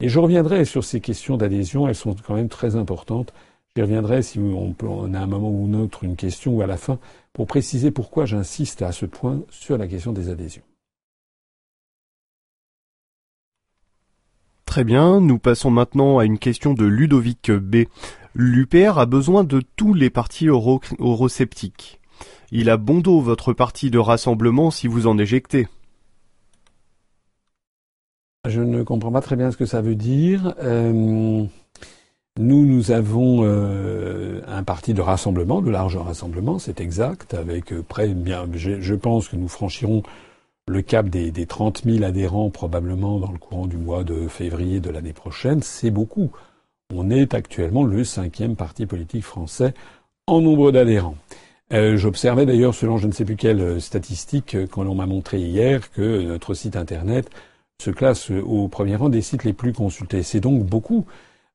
Et 0.00 0.08
je 0.08 0.18
reviendrai 0.18 0.64
sur 0.64 0.84
ces 0.84 1.00
questions 1.00 1.36
d'adhésion. 1.36 1.86
Elles 1.86 1.94
sont 1.94 2.16
quand 2.26 2.34
même 2.34 2.48
très 2.48 2.74
importantes 2.76 3.32
J'y 3.74 3.82
reviendrai 3.82 4.22
si 4.22 4.38
on, 4.38 4.74
peut, 4.74 4.86
on 4.86 5.14
a 5.14 5.20
un 5.20 5.26
moment 5.26 5.48
ou 5.48 5.66
un 5.66 5.80
autre 5.80 6.04
une 6.04 6.16
question 6.16 6.56
ou 6.56 6.62
à 6.62 6.66
la 6.66 6.76
fin 6.76 6.98
pour 7.32 7.46
préciser 7.46 7.90
pourquoi 7.90 8.26
j'insiste 8.26 8.82
à 8.82 8.92
ce 8.92 9.06
point 9.06 9.40
sur 9.48 9.78
la 9.78 9.88
question 9.88 10.12
des 10.12 10.28
adhésions. 10.28 10.62
Très 14.66 14.84
bien, 14.84 15.20
nous 15.20 15.38
passons 15.38 15.70
maintenant 15.70 16.18
à 16.18 16.26
une 16.26 16.38
question 16.38 16.74
de 16.74 16.84
Ludovic 16.84 17.50
B. 17.50 17.84
L'UPR 18.34 18.98
a 18.98 19.06
besoin 19.06 19.44
de 19.44 19.62
tous 19.76 19.94
les 19.94 20.10
partis 20.10 20.46
eurosceptiques. 20.46 22.00
Il 22.50 22.68
a 22.68 22.76
bon 22.76 23.00
dos 23.00 23.20
votre 23.20 23.54
parti 23.54 23.90
de 23.90 23.98
rassemblement 23.98 24.70
si 24.70 24.86
vous 24.86 25.06
en 25.06 25.16
éjectez. 25.16 25.66
Je 28.46 28.60
ne 28.60 28.82
comprends 28.82 29.12
pas 29.12 29.20
très 29.20 29.36
bien 29.36 29.50
ce 29.50 29.56
que 29.56 29.66
ça 29.66 29.80
veut 29.80 29.94
dire. 29.94 30.54
Euh, 30.58 31.44
nous, 32.38 32.64
nous 32.64 32.92
avons 32.92 33.44
euh, 33.44 34.40
un 34.46 34.62
parti 34.62 34.94
de 34.94 35.02
rassemblement, 35.02 35.60
de 35.60 35.70
large 35.70 35.98
rassemblement, 35.98 36.58
c'est 36.58 36.80
exact, 36.80 37.34
avec 37.34 37.72
euh, 37.72 37.82
près, 37.86 38.08
bien, 38.08 38.48
je, 38.54 38.94
pense 38.94 39.28
que 39.28 39.36
nous 39.36 39.48
franchirons 39.48 40.02
le 40.66 40.80
cap 40.80 41.10
des, 41.10 41.30
des 41.30 41.44
30 41.44 41.82
000 41.84 42.04
adhérents 42.04 42.48
probablement 42.48 43.18
dans 43.18 43.32
le 43.32 43.38
courant 43.38 43.66
du 43.66 43.76
mois 43.76 44.02
de 44.02 44.28
février 44.28 44.80
de 44.80 44.88
l'année 44.88 45.12
prochaine. 45.12 45.60
C'est 45.62 45.90
beaucoup. 45.90 46.30
On 46.94 47.10
est 47.10 47.34
actuellement 47.34 47.84
le 47.84 48.02
cinquième 48.02 48.56
parti 48.56 48.86
politique 48.86 49.24
français 49.24 49.74
en 50.26 50.40
nombre 50.40 50.72
d'adhérents. 50.72 51.16
Euh, 51.74 51.98
J'observais 51.98 52.46
d'ailleurs, 52.46 52.74
selon 52.74 52.96
je 52.96 53.08
ne 53.08 53.12
sais 53.12 53.26
plus 53.26 53.36
quelle 53.36 53.60
euh, 53.60 53.80
statistique 53.80 54.56
quand 54.70 54.86
on 54.86 54.94
m'a 54.94 55.06
montré 55.06 55.38
hier, 55.38 55.90
que 55.92 56.22
notre 56.22 56.54
site 56.54 56.76
internet 56.76 57.28
se 57.82 57.90
classe 57.90 58.30
au 58.30 58.68
premier 58.68 58.96
rang 58.96 59.10
des 59.10 59.22
sites 59.22 59.44
les 59.44 59.52
plus 59.52 59.74
consultés. 59.74 60.22
C'est 60.22 60.40
donc 60.40 60.64
beaucoup. 60.64 61.04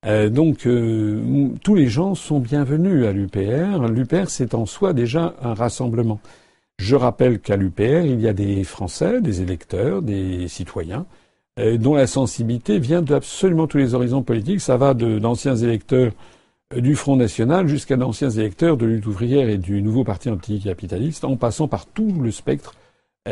Euh, 0.08 0.30
donc 0.30 0.66
euh, 0.66 1.50
tous 1.64 1.76
les 1.76 1.88
gens 1.88 2.16
sont 2.16 2.40
bienvenus 2.40 3.06
à 3.06 3.12
l'UPR. 3.12 3.88
L'UPR, 3.90 4.30
c'est 4.30 4.54
en 4.54 4.66
soi 4.66 4.94
déjà 4.94 5.36
un 5.42 5.54
rassemblement. 5.54 6.22
Je 6.80 6.96
rappelle 6.96 7.40
qu'à 7.40 7.58
l'UPR, 7.58 8.06
il 8.06 8.22
y 8.22 8.28
a 8.28 8.34
des 8.34 8.64
Français, 8.64 9.20
des 9.22 9.42
électeurs, 9.42 10.02
des 10.02 10.48
citoyens, 10.48 11.06
euh, 11.60 11.78
dont 11.78 11.96
la 11.96 12.08
sensibilité 12.08 12.80
vient 12.80 13.02
d'absolument 13.02 13.68
tous 13.68 13.80
les 13.80 13.96
horizons 13.96 14.24
politiques. 14.24 14.62
Ça 14.62 14.78
va 14.78 14.94
d'anciens 14.94 15.56
électeurs 15.58 16.14
du 16.76 16.96
Front 16.96 17.16
National 17.16 17.68
jusqu'à 17.68 17.98
d'anciens 17.98 18.30
électeurs 18.30 18.78
de 18.78 18.86
lutte 18.86 19.08
ouvrière 19.08 19.50
et 19.50 19.58
du 19.58 19.82
nouveau 19.82 20.04
parti 20.04 20.30
anticapitaliste, 20.30 21.26
en 21.26 21.36
passant 21.36 21.68
par 21.68 21.86
tout 21.86 22.14
le 22.22 22.32
spectre 22.32 22.76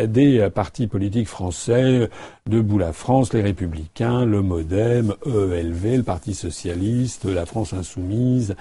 des 0.08 0.50
partis 0.54 0.88
politiques 0.88 1.28
français, 1.28 2.10
Debout 2.50 2.78
la 2.78 2.94
France, 2.94 3.34
les 3.34 3.42
Républicains, 3.42 4.26
le 4.26 4.42
Modem, 4.42 5.16
EELV, 5.26 5.98
le 5.98 6.04
Parti 6.04 6.34
Socialiste, 6.34 7.26
la 7.26 7.46
France 7.46 7.74
Insoumise, 7.74 8.56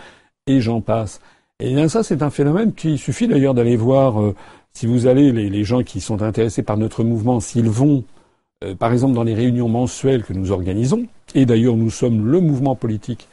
et 0.47 0.61
j'en 0.61 0.81
passe. 0.81 1.21
Et 1.61 1.75
bien 1.75 1.89
ça, 1.89 2.03
c'est 2.03 2.23
un 2.23 2.31
phénomène 2.31 2.73
qui 2.73 2.99
suffit 2.99 3.29
d'ailleurs 3.29 3.55
d'aller 3.55 3.77
voir, 3.77 4.21
euh, 4.21 4.35
si 4.73 4.87
vous 4.87 5.07
allez, 5.07 5.33
les, 5.33 5.65
gens 5.65 5.83
qui 5.83 6.01
sont 6.01 6.23
intéressés 6.23 6.63
par 6.63 6.77
notre 6.77 7.05
mouvement, 7.05 7.41
s'ils 7.41 7.69
vont, 7.69 8.05
euh, 8.65 8.75
par 8.75 8.93
exemple, 8.93 9.15
dans 9.15 9.23
les 9.23 9.35
réunions 9.35 9.69
mensuelles 9.69 10.25
que 10.25 10.33
nous 10.33 10.51
organisons, 10.51 11.07
et 11.35 11.47
d'ailleurs 11.47 11.77
nous 11.77 11.91
sommes 11.91 12.27
le 12.27 12.41
mouvement 12.41 12.75
politique 12.75 13.29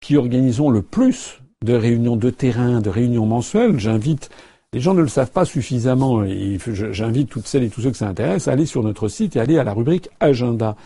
qui 0.00 0.16
organisons 0.16 0.68
le 0.68 0.82
plus 0.82 1.40
de 1.64 1.72
réunions 1.72 2.16
de 2.16 2.28
terrain, 2.28 2.80
de 2.80 2.90
réunions 2.90 3.24
mensuelles, 3.24 3.78
j'invite 3.78 4.28
les 4.74 4.80
gens 4.80 4.92
ne 4.92 5.02
le 5.02 5.08
savent 5.08 5.30
pas 5.30 5.44
suffisamment. 5.44 6.24
J'invite 6.58 7.30
toutes 7.30 7.46
celles 7.46 7.62
et 7.62 7.70
tous 7.70 7.80
ceux 7.80 7.92
que 7.92 7.96
ça 7.96 8.08
intéresse 8.08 8.48
à 8.48 8.52
aller 8.52 8.66
sur 8.66 8.82
notre 8.82 9.06
site 9.06 9.36
et 9.36 9.40
aller 9.40 9.56
à 9.56 9.64
la 9.64 9.72
rubrique 9.72 10.10
agenda. 10.18 10.76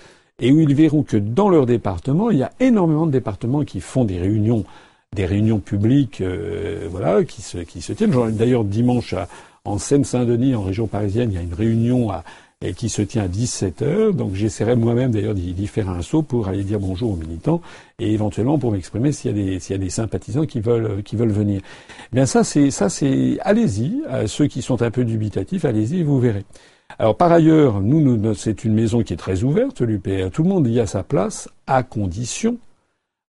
et 0.40 0.52
où 0.52 0.60
ils 0.60 0.74
verront 0.74 1.02
que 1.02 1.16
dans 1.16 1.48
leur 1.48 1.64
département, 1.64 2.30
il 2.30 2.38
y 2.38 2.42
a 2.42 2.52
énormément 2.60 3.06
de 3.06 3.10
départements 3.10 3.64
qui 3.64 3.80
font 3.80 4.04
des 4.04 4.18
réunions, 4.18 4.64
des 5.16 5.24
réunions 5.24 5.58
publiques, 5.58 6.20
euh, 6.20 6.86
voilà, 6.90 7.24
qui 7.24 7.40
se, 7.40 7.58
qui 7.58 7.80
se 7.80 7.94
tiennent. 7.94 8.12
D'ailleurs, 8.32 8.64
dimanche, 8.64 9.14
en 9.64 9.78
Seine-Saint-Denis, 9.78 10.54
en 10.54 10.62
région 10.62 10.86
parisienne, 10.86 11.30
il 11.32 11.34
y 11.34 11.38
a 11.38 11.42
une 11.42 11.54
réunion 11.54 12.10
à, 12.10 12.24
et 12.60 12.74
qui 12.74 12.88
se 12.88 13.02
tient 13.02 13.24
à 13.24 13.28
17 13.28 13.82
heures. 13.82 14.14
Donc 14.14 14.34
j'essaierai 14.34 14.74
moi-même 14.74 15.12
d'ailleurs 15.12 15.34
d'y 15.34 15.66
faire 15.66 15.88
un 15.88 16.02
saut 16.02 16.22
pour 16.22 16.48
aller 16.48 16.64
dire 16.64 16.80
bonjour 16.80 17.12
aux 17.12 17.16
militants 17.16 17.60
et 17.98 18.12
éventuellement 18.12 18.58
pour 18.58 18.72
m'exprimer 18.72 19.12
s'il 19.12 19.30
y 19.30 19.34
a 19.34 19.44
des 19.44 19.60
s'il 19.60 19.74
y 19.74 19.78
a 19.78 19.82
des 19.82 19.90
sympathisants 19.90 20.46
qui 20.46 20.60
veulent 20.60 21.02
qui 21.02 21.16
veulent 21.16 21.30
venir. 21.30 21.60
Eh 22.12 22.16
bien 22.16 22.26
ça 22.26 22.42
c'est 22.42 22.70
ça 22.70 22.88
c'est 22.88 23.38
allez-y 23.42 24.02
ceux 24.26 24.46
qui 24.46 24.62
sont 24.62 24.82
un 24.82 24.90
peu 24.90 25.04
dubitatifs 25.04 25.64
allez-y 25.64 26.02
vous 26.02 26.18
verrez. 26.18 26.44
Alors 26.98 27.16
par 27.16 27.30
ailleurs 27.30 27.80
nous, 27.80 28.00
nous 28.00 28.34
c'est 28.34 28.64
une 28.64 28.74
maison 28.74 29.02
qui 29.02 29.12
est 29.12 29.18
très 29.18 29.44
ouverte 29.44 29.80
l'UPR 29.80 30.30
tout 30.32 30.42
le 30.42 30.48
monde 30.48 30.66
y 30.66 30.80
a 30.80 30.86
sa 30.86 31.04
place 31.04 31.48
à 31.66 31.82
condition 31.82 32.58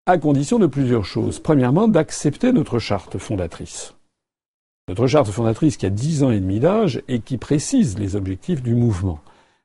à 0.10 0.18
condition 0.18 0.58
de 0.58 0.66
plusieurs 0.66 1.06
choses. 1.06 1.38
Premièrement 1.38 1.88
d'accepter 1.88 2.52
notre 2.52 2.80
charte 2.80 3.20
fondatrice. 3.20 3.94
Notre 4.90 5.06
charte 5.06 5.30
fondatrice 5.30 5.78
qui 5.78 5.86
a 5.86 5.92
dix 5.92 6.24
ans 6.24 6.32
et 6.32 6.40
demi 6.40 6.60
d'âge 6.60 7.04
et 7.08 7.20
qui 7.20 7.38
précise 7.38 8.00
les 8.00 8.16
objectifs 8.16 8.64
du 8.64 8.74
mouvement. 8.74 9.20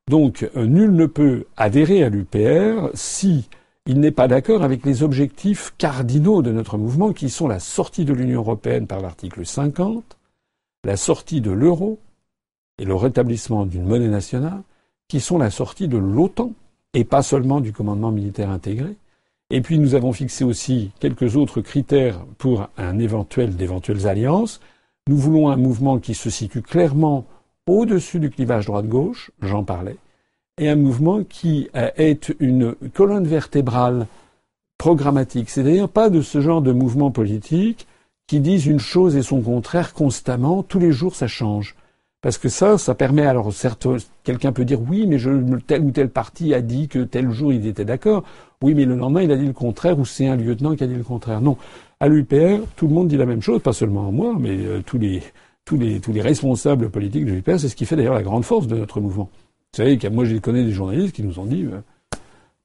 Donc, 0.07 0.47
euh, 0.55 0.67
nul 0.67 0.93
ne 0.93 1.07
peut 1.07 1.47
adhérer 1.57 2.05
à 2.05 2.11
l'UPR 2.11 2.91
si 2.93 3.49
il 3.87 4.01
n'est 4.01 4.11
pas 4.11 4.29
d'accord 4.29 4.63
avec 4.63 4.85
les 4.85 5.03
objectifs 5.03 5.73
cardinaux 5.79 6.43
de 6.43 6.53
notre 6.53 6.77
mouvement 6.77 7.15
qui 7.15 7.31
sont 7.31 7.49
la 7.49 7.59
sortie 7.59 8.05
de 8.05 8.13
l'Union 8.13 8.41
européenne 8.41 8.87
par 8.87 9.01
l'article 9.01 9.47
50, 9.47 10.19
la 10.85 10.99
sortie 10.99 11.41
de 11.41 11.53
l'euro 11.53 11.99
et 12.79 12.85
le 12.85 12.95
rétablissement 12.95 13.65
d'une 13.65 13.87
monnaie 13.87 14.09
nationale, 14.09 14.61
qui 15.09 15.21
sont 15.21 15.39
la 15.39 15.51
sortie 15.51 15.89
de 15.89 15.97
l'OTAN 15.97 16.53
et 16.93 17.05
pas 17.05 17.23
seulement 17.23 17.63
du 17.63 17.73
commandement 17.73 18.13
militaire 18.13 18.51
intégré. 18.51 18.95
Et 19.49 19.63
puis 19.63 19.79
nous 19.79 19.95
avons 19.95 20.13
fixé 20.13 20.45
aussi 20.45 20.91
quelques 21.01 21.37
autres 21.37 21.63
critères 21.63 22.27
pour 22.37 22.69
un 22.77 22.99
éventuel 22.99 23.57
d'éventuelles 23.57 24.07
alliances, 24.07 24.61
nous 25.09 25.17
voulons 25.17 25.51
un 25.51 25.57
mouvement 25.57 25.99
qui 25.99 26.15
se 26.15 26.31
situe 26.31 26.63
clairement 26.63 27.27
au-dessus 27.67 28.19
du 28.19 28.31
clivage 28.31 28.67
droite-gauche, 28.67 29.31
j'en 29.43 29.65
parlais, 29.65 29.97
et 30.59 30.69
un 30.69 30.77
mouvement 30.77 31.25
qui 31.25 31.69
euh, 31.75 31.91
est 31.97 32.33
une 32.41 32.75
colonne 32.95 33.27
vertébrale 33.27 34.07
programmatique. 34.79 35.51
C'est-à-dire 35.51 35.89
pas 35.89 36.11
de 36.11 36.23
ce 36.23 36.41
genre 36.41 36.63
de 36.63 36.73
mouvement 36.73 37.11
politique 37.11 37.87
qui 38.27 38.41
disent 38.41 38.67
une 38.67 38.79
chose 38.79 39.17
et 39.17 39.23
son 39.23 39.43
contraire 39.43 39.93
constamment, 39.93 40.63
tous 40.63 40.79
les 40.79 40.93
jours 40.93 41.15
ça 41.15 41.27
change. 41.27 41.75
Parce 42.23 42.39
que 42.39 42.49
ça, 42.49 42.79
ça 42.79 42.95
permet 42.95 43.27
alors 43.27 43.53
certes, 43.53 43.87
quelqu'un 44.23 44.53
peut 44.53 44.65
dire 44.65 44.81
oui, 44.81 45.07
mais 45.07 45.19
tel 45.67 45.83
ou 45.83 45.91
tel 45.91 46.09
parti 46.09 46.55
a 46.55 46.63
dit 46.63 46.89
que 46.89 47.01
tel 47.01 47.31
jour 47.31 47.53
il 47.53 47.67
était 47.67 47.85
d'accord. 47.85 48.25
Oui, 48.63 48.73
mais 48.73 48.87
le 48.87 48.97
lendemain 48.97 49.21
il 49.21 49.31
a 49.31 49.37
dit 49.37 49.47
le 49.47 49.53
contraire, 49.53 49.99
ou 49.99 50.07
c'est 50.07 50.27
un 50.27 50.37
lieutenant 50.37 50.75
qui 50.75 50.85
a 50.85 50.87
dit 50.87 50.95
le 50.95 51.03
contraire. 51.03 51.43
Non, 51.43 51.59
à 52.01 52.09
l'UPR, 52.09 52.65
tout 52.77 52.87
le 52.87 52.95
monde 52.95 53.09
dit 53.09 53.17
la 53.17 53.27
même 53.27 53.43
chose, 53.43 53.63
pas 53.63 53.73
seulement 53.73 54.11
moi, 54.13 54.35
mais 54.39 54.57
euh, 54.57 54.83
tous 54.85 54.99
les 54.99 55.23
tous 55.65 55.79
les 55.79 56.01
tous 56.01 56.13
les 56.13 56.21
responsables 56.21 56.91
politiques 56.91 57.25
de 57.25 57.33
l'UPR. 57.33 57.59
C'est 57.59 57.69
ce 57.69 57.77
qui 57.77 57.87
fait 57.87 57.97
d'ailleurs 57.97 58.15
la 58.15 58.23
grande 58.23 58.45
force 58.45 58.67
de 58.67 58.77
notre 58.77 59.01
mouvement. 59.01 59.31
Vous 59.73 59.77
savez, 59.85 59.99
moi 60.11 60.25
je 60.25 60.37
connais 60.37 60.65
des 60.65 60.73
journalistes 60.73 61.15
qui 61.15 61.23
nous 61.23 61.39
ont 61.39 61.47
dit. 61.47 61.65
Euh, 61.65 61.81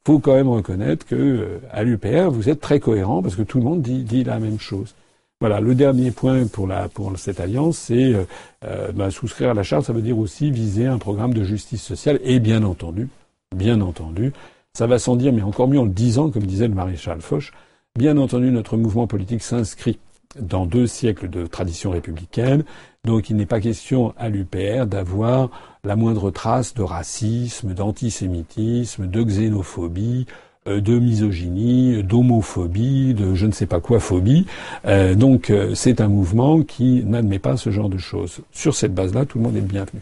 faut 0.05 0.19
quand 0.19 0.33
même 0.33 0.49
reconnaître 0.49 1.05
que 1.05 1.15
euh, 1.15 1.59
à 1.71 1.83
l'UPR 1.83 2.31
vous 2.31 2.49
êtes 2.49 2.61
très 2.61 2.79
cohérent 2.79 3.21
parce 3.21 3.35
que 3.35 3.43
tout 3.43 3.59
le 3.59 3.63
monde 3.63 3.81
dit, 3.81 4.23
la 4.23 4.39
même 4.39 4.59
chose. 4.59 4.95
Voilà, 5.41 5.61
le 5.61 5.73
dernier 5.73 6.11
point 6.11 6.47
pour, 6.47 6.67
la, 6.67 6.89
pour 6.89 7.17
cette 7.17 7.39
alliance, 7.39 7.77
c'est 7.77 8.13
ben, 8.61 9.09
souscrire 9.09 9.51
à 9.51 9.53
la 9.53 9.63
charte, 9.63 9.85
ça 9.85 9.93
veut 9.93 10.01
dire 10.01 10.17
aussi 10.17 10.51
viser 10.51 10.85
un 10.85 10.97
programme 10.97 11.33
de 11.33 11.45
justice 11.45 11.81
sociale. 11.81 12.19
Et 12.25 12.39
bien 12.39 12.63
entendu, 12.63 13.07
bien 13.55 13.79
entendu, 13.79 14.33
ça 14.73 14.87
va 14.87 14.99
sans 14.99 15.15
dire, 15.15 15.33
mais 15.33 15.41
encore 15.41 15.67
mieux 15.67 15.79
en 15.79 15.85
le 15.85 15.91
disant, 15.91 16.29
comme 16.29 16.43
disait 16.43 16.67
le 16.67 16.73
maréchal 16.73 17.21
Foch, 17.21 17.51
bien 17.99 18.15
entendu, 18.15 18.49
notre 18.49 18.77
mouvement 18.77 19.07
politique 19.07 19.43
s'inscrit 19.43 19.99
dans 20.39 20.65
deux 20.65 20.87
siècles 20.87 21.29
de 21.29 21.45
tradition 21.45 21.91
républicaine. 21.91 22.63
Donc 23.03 23.29
il 23.29 23.35
n'est 23.35 23.45
pas 23.45 23.59
question 23.59 24.13
à 24.17 24.29
l'UPR 24.29 24.85
d'avoir 24.85 25.49
la 25.83 25.97
moindre 25.97 26.31
trace 26.31 26.73
de 26.73 26.81
racisme, 26.81 27.73
d'antisémitisme, 27.73 29.05
de 29.05 29.21
xénophobie, 29.21 30.27
euh, 30.67 30.79
de 30.79 30.97
misogynie, 30.97 32.01
d'homophobie, 32.01 33.13
de 33.13 33.35
je 33.35 33.45
ne 33.45 33.51
sais 33.51 33.65
pas 33.65 33.81
quoi 33.81 33.99
phobie. 33.99 34.45
Euh, 34.85 35.13
donc 35.13 35.49
euh, 35.49 35.75
c'est 35.75 35.99
un 35.99 36.07
mouvement 36.07 36.61
qui 36.61 37.03
n'admet 37.03 37.39
pas 37.39 37.57
ce 37.57 37.69
genre 37.69 37.89
de 37.89 37.97
choses. 37.97 38.39
Sur 38.53 38.75
cette 38.75 38.93
base-là, 38.93 39.25
tout 39.25 39.39
le 39.39 39.43
monde 39.43 39.57
est 39.57 39.61
le 39.61 39.67
bienvenu. 39.67 39.99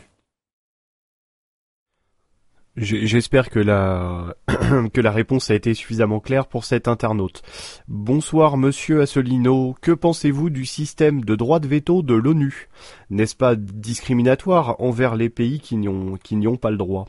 J'espère 2.78 3.50
que 3.50 3.60
la 3.60 4.36
que 4.94 5.02
la 5.02 5.12
réponse 5.12 5.50
a 5.50 5.56
été 5.56 5.74
suffisamment 5.74 6.20
claire 6.20 6.46
pour 6.46 6.64
cet 6.64 6.88
internaute. 6.88 7.42
Bonsoir 7.88 8.56
Monsieur 8.56 9.02
Assolino, 9.02 9.76
que 9.82 9.92
pensez-vous 9.92 10.52
du 10.52 10.66
système 10.66 11.26
de 11.26 11.36
droit 11.36 11.60
de 11.60 11.68
veto 11.68 12.04
de 12.04 12.14
l'ONU? 12.14 12.70
N'est-ce 13.10 13.36
pas 13.36 13.56
discriminatoire 13.56 14.80
envers 14.80 15.16
les 15.16 15.30
pays 15.30 15.60
qui 15.60 15.76
n'y 15.76 15.88
ont 15.88 16.20
ont 16.32 16.58
pas 16.58 16.70
le 16.70 16.78
droit? 16.78 17.08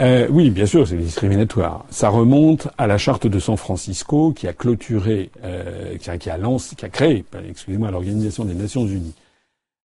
Euh, 0.00 0.26
oui, 0.30 0.48
bien 0.48 0.64
sûr, 0.64 0.88
c'est 0.88 0.96
discriminatoire. 0.96 1.84
Ça 1.90 2.08
remonte 2.08 2.68
à 2.78 2.86
la 2.86 2.96
charte 2.96 3.26
de 3.26 3.38
San 3.38 3.58
Francisco 3.58 4.32
qui 4.32 4.48
a 4.48 4.54
clôturé, 4.54 5.30
euh, 5.44 5.98
qui, 5.98 6.08
a, 6.08 6.16
qui, 6.16 6.30
a 6.30 6.38
lancé, 6.38 6.74
qui 6.74 6.86
a 6.86 6.88
créé, 6.88 7.24
excusez-moi, 7.46 7.90
l'Organisation 7.90 8.46
des 8.46 8.54
Nations 8.54 8.86
Unies. 8.86 9.14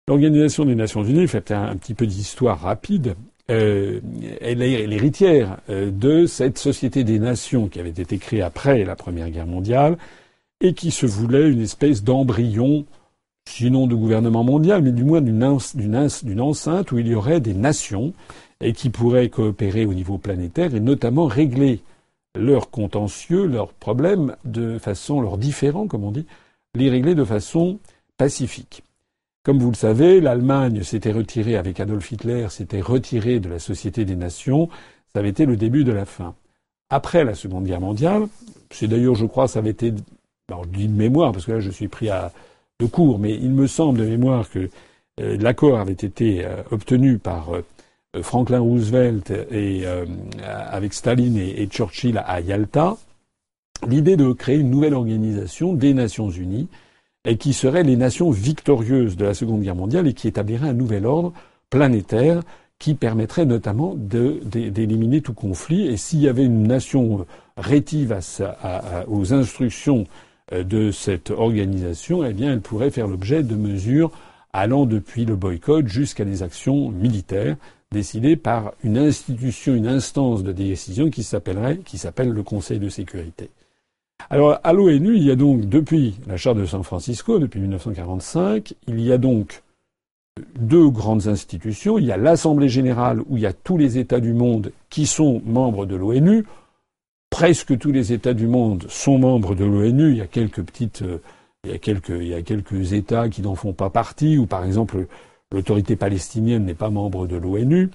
L'Organisation 0.07 0.65
des 0.65 0.75
Nations 0.75 1.03
Unies, 1.03 1.27
fait 1.27 1.49
un, 1.49 1.75
petit 1.77 1.95
peu 1.95 2.05
d'histoire 2.05 2.61
rapide, 2.61 3.15
euh, 3.51 3.99
elle 4.41 4.61
est 4.63 4.87
l'héritière 4.87 5.57
euh, 5.69 5.91
de 5.91 6.25
cette 6.25 6.57
Société 6.57 7.03
des 7.03 7.19
Nations 7.19 7.67
qui 7.67 7.79
avait 7.79 7.89
été 7.89 8.17
créée 8.17 8.41
après 8.41 8.83
la 8.83 8.95
Première 8.95 9.29
Guerre 9.29 9.45
mondiale 9.45 9.97
et 10.61 10.73
qui 10.73 10.89
se 10.89 11.05
voulait 11.05 11.49
une 11.49 11.61
espèce 11.61 12.03
d'embryon, 12.03 12.85
sinon 13.47 13.85
de 13.85 13.93
gouvernement 13.93 14.43
mondial, 14.43 14.81
mais 14.81 14.91
du 14.91 15.03
moins 15.03 15.21
d'une 15.21 15.43
enceinte 16.41 16.91
où 16.91 16.97
il 16.97 17.07
y 17.07 17.13
aurait 17.13 17.39
des 17.39 17.53
nations 17.53 18.13
et 18.61 18.73
qui 18.73 18.89
pourraient 18.89 19.29
coopérer 19.29 19.85
au 19.85 19.93
niveau 19.93 20.17
planétaire 20.17 20.73
et 20.73 20.79
notamment 20.79 21.25
régler 21.25 21.81
leurs 22.35 22.71
contentieux, 22.71 23.45
leurs 23.45 23.73
problèmes 23.73 24.35
de 24.43 24.79
façon, 24.79 25.21
leurs 25.21 25.37
différends, 25.37 25.87
comme 25.87 26.03
on 26.03 26.11
dit, 26.11 26.25
les 26.73 26.89
régler 26.89 27.15
de 27.15 27.23
façon 27.23 27.79
pacifique. 28.17 28.84
Comme 29.45 29.59
vous 29.59 29.69
le 29.69 29.75
savez, 29.75 30.21
l'Allemagne 30.21 30.81
s'était 30.81 31.11
retirée 31.11 31.55
avec 31.55 31.79
Adolf 31.79 32.11
Hitler, 32.11 32.47
s'était 32.49 32.81
retirée 32.81 33.39
de 33.39 33.47
la 33.47 33.59
Société 33.59 34.03
des 34.03 34.15
Nations. 34.15 34.69
Ça 35.13 35.19
avait 35.19 35.29
été 35.29 35.45
le 35.45 35.55
début 35.55 35.83
de 35.83 35.91
la 35.91 36.05
fin. 36.05 36.33
Après 36.89 37.23
la 37.23 37.35
Seconde 37.35 37.65
Guerre 37.65 37.79
mondiale, 37.79 38.23
c'est 38.71 38.87
d'ailleurs, 38.87 39.13
je 39.13 39.27
crois, 39.27 39.47
ça 39.47 39.59
avait 39.59 39.69
été, 39.69 39.93
alors 40.49 40.65
de 40.65 40.87
mémoire 40.87 41.31
parce 41.31 41.45
que 41.45 41.51
là 41.51 41.59
je 41.59 41.69
suis 41.69 41.87
pris 41.87 42.09
à 42.09 42.31
de 42.79 42.87
court, 42.87 43.19
mais 43.19 43.35
il 43.35 43.51
me 43.51 43.67
semble 43.67 43.99
de 43.99 44.05
mémoire 44.05 44.49
que 44.49 44.67
euh, 45.21 45.37
l'accord 45.37 45.79
avait 45.79 45.93
été 45.93 46.43
euh, 46.43 46.63
obtenu 46.71 47.19
par 47.19 47.53
euh, 47.53 47.63
Franklin 48.23 48.61
Roosevelt 48.61 49.31
et 49.51 49.83
avec 50.43 50.93
Staline 50.93 51.37
et, 51.37 51.67
Churchill 51.67 52.17
à 52.25 52.39
Yalta, 52.39 52.97
l'idée 53.87 54.15
de 54.15 54.31
créer 54.31 54.57
une 54.57 54.71
nouvelle 54.71 54.93
organisation 54.93 55.73
des 55.73 55.93
Nations 55.93 56.29
Unies 56.29 56.67
et 57.25 57.37
qui 57.37 57.53
serait 57.53 57.83
les 57.83 57.95
nations 57.95 58.29
victorieuses 58.31 59.17
de 59.17 59.25
la 59.25 59.33
Seconde 59.33 59.61
Guerre 59.61 59.75
mondiale 59.75 60.07
et 60.07 60.13
qui 60.13 60.27
établirait 60.27 60.69
un 60.69 60.73
nouvel 60.73 61.05
ordre 61.05 61.33
planétaire 61.69 62.41
qui 62.77 62.93
permettrait 62.93 63.45
notamment 63.45 63.95
d'éliminer 63.95 65.21
tout 65.21 65.33
conflit. 65.33 65.87
Et 65.87 65.97
s'il 65.97 66.19
y 66.19 66.27
avait 66.27 66.45
une 66.45 66.67
nation 66.67 67.25
rétive 67.57 68.17
aux 69.07 69.33
instructions 69.33 70.05
euh, 70.51 70.63
de 70.63 70.91
cette 70.91 71.31
organisation, 71.31 72.23
eh 72.23 72.33
bien, 72.33 72.51
elle 72.51 72.61
pourrait 72.61 72.91
faire 72.91 73.07
l'objet 73.07 73.43
de 73.43 73.55
mesures 73.55 74.11
allant 74.53 74.85
depuis 74.85 75.25
le 75.25 75.35
boycott 75.35 75.87
jusqu'à 75.87 76.25
des 76.25 76.43
actions 76.43 76.89
militaires 76.89 77.55
décidé 77.91 78.35
par 78.35 78.73
une 78.83 78.97
institution, 78.97 79.73
une 79.73 79.87
instance 79.87 80.43
de 80.43 80.51
décision 80.51 81.09
qui 81.09 81.23
s'appellerait, 81.23 81.77
qui 81.77 81.97
s'appelle 81.97 82.29
le 82.29 82.43
Conseil 82.43 82.79
de 82.79 82.89
sécurité. 82.89 83.49
Alors, 84.29 84.59
à 84.63 84.73
l'ONU, 84.73 85.15
il 85.15 85.23
y 85.23 85.31
a 85.31 85.35
donc, 85.35 85.61
depuis 85.61 86.15
la 86.27 86.37
Charte 86.37 86.57
de 86.57 86.65
San 86.65 86.83
Francisco, 86.83 87.37
depuis 87.37 87.59
1945, 87.59 88.73
il 88.87 88.99
y 88.99 89.11
a 89.11 89.17
donc 89.17 89.61
deux 90.59 90.89
grandes 90.89 91.27
institutions. 91.27 91.97
Il 91.97 92.05
y 92.05 92.11
a 92.11 92.17
l'Assemblée 92.17 92.69
générale 92.69 93.21
où 93.27 93.37
il 93.37 93.43
y 93.43 93.45
a 93.45 93.53
tous 93.53 93.77
les 93.77 93.97
États 93.97 94.19
du 94.19 94.33
monde 94.33 94.71
qui 94.89 95.05
sont 95.05 95.41
membres 95.45 95.85
de 95.85 95.95
l'ONU. 95.95 96.45
Presque 97.29 97.77
tous 97.77 97.91
les 97.91 98.13
États 98.13 98.33
du 98.33 98.47
monde 98.47 98.85
sont 98.89 99.19
membres 99.19 99.55
de 99.55 99.65
l'ONU. 99.65 100.11
Il 100.11 100.17
y 100.17 100.21
a 100.21 100.27
quelques 100.27 100.63
petites, 100.63 101.03
euh, 101.03 101.19
il 101.63 101.71
y 101.71 102.33
a 102.33 102.41
quelques, 102.41 102.93
États 102.93 103.29
qui 103.29 103.41
n'en 103.41 103.55
font 103.55 103.73
pas 103.73 103.89
partie, 103.89 104.37
ou 104.37 104.45
par 104.45 104.65
exemple 104.65 105.07
L'autorité 105.51 105.95
palestinienne 105.95 106.65
n'est 106.65 106.73
pas 106.73 106.89
membre 106.89 107.27
de 107.27 107.37
l'ONU, 107.37 107.91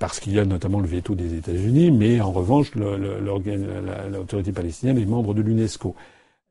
parce 0.00 0.18
qu'il 0.18 0.32
y 0.34 0.40
a 0.40 0.44
notamment 0.44 0.80
le 0.80 0.88
veto 0.88 1.14
des 1.14 1.34
États-Unis, 1.34 1.92
mais 1.92 2.20
en 2.20 2.32
revanche, 2.32 2.72
l'autorité 2.74 4.52
palestinienne 4.52 4.98
est 4.98 5.06
membre 5.06 5.32
de 5.32 5.42
l'UNESCO. 5.42 5.94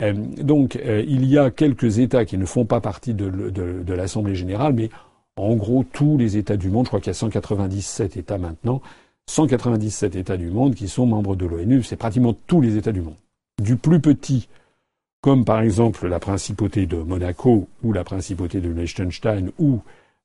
Euh, 0.02 0.14
donc, 0.14 0.76
euh, 0.76 1.04
il 1.08 1.26
y 1.26 1.38
a 1.38 1.52
quelques 1.52 2.00
États 2.00 2.26
qui 2.26 2.38
ne 2.38 2.46
font 2.46 2.66
pas 2.66 2.82
partie 2.82 3.14
de, 3.14 3.94
l'Assemblée 3.94 4.36
générale, 4.36 4.74
mais 4.74 4.90
en 5.38 5.56
gros, 5.56 5.84
tous 5.84 6.18
les 6.18 6.38
États 6.38 6.58
du 6.58 6.70
monde, 6.70 6.86
je 6.86 6.90
crois 6.90 7.00
qu'il 7.00 7.08
y 7.08 7.12
a 7.12 7.14
197 7.14 8.18
États 8.18 8.38
maintenant, 8.38 8.82
197 9.28 10.16
États 10.16 10.38
du 10.38 10.50
monde 10.50 10.76
qui 10.76 10.88
sont 10.88 11.06
membres 11.06 11.36
de 11.36 11.46
l'ONU. 11.46 11.84
C'est 11.84 11.96
pratiquement 11.96 12.36
tous 12.48 12.62
les 12.62 12.78
États 12.78 12.92
du 12.92 13.02
monde. 13.02 13.16
Du 13.62 13.78
plus 13.78 14.00
petit, 14.00 14.48
comme 15.22 15.46
par 15.46 15.62
exemple 15.62 16.08
la 16.08 16.20
principauté 16.20 16.86
de 16.86 16.98
Monaco 16.98 17.68
ou 17.84 17.94
la 17.94 18.04
principauté 18.04 18.60
de 18.60 18.70
Liechtenstein 18.70 19.52
ou 19.60 19.80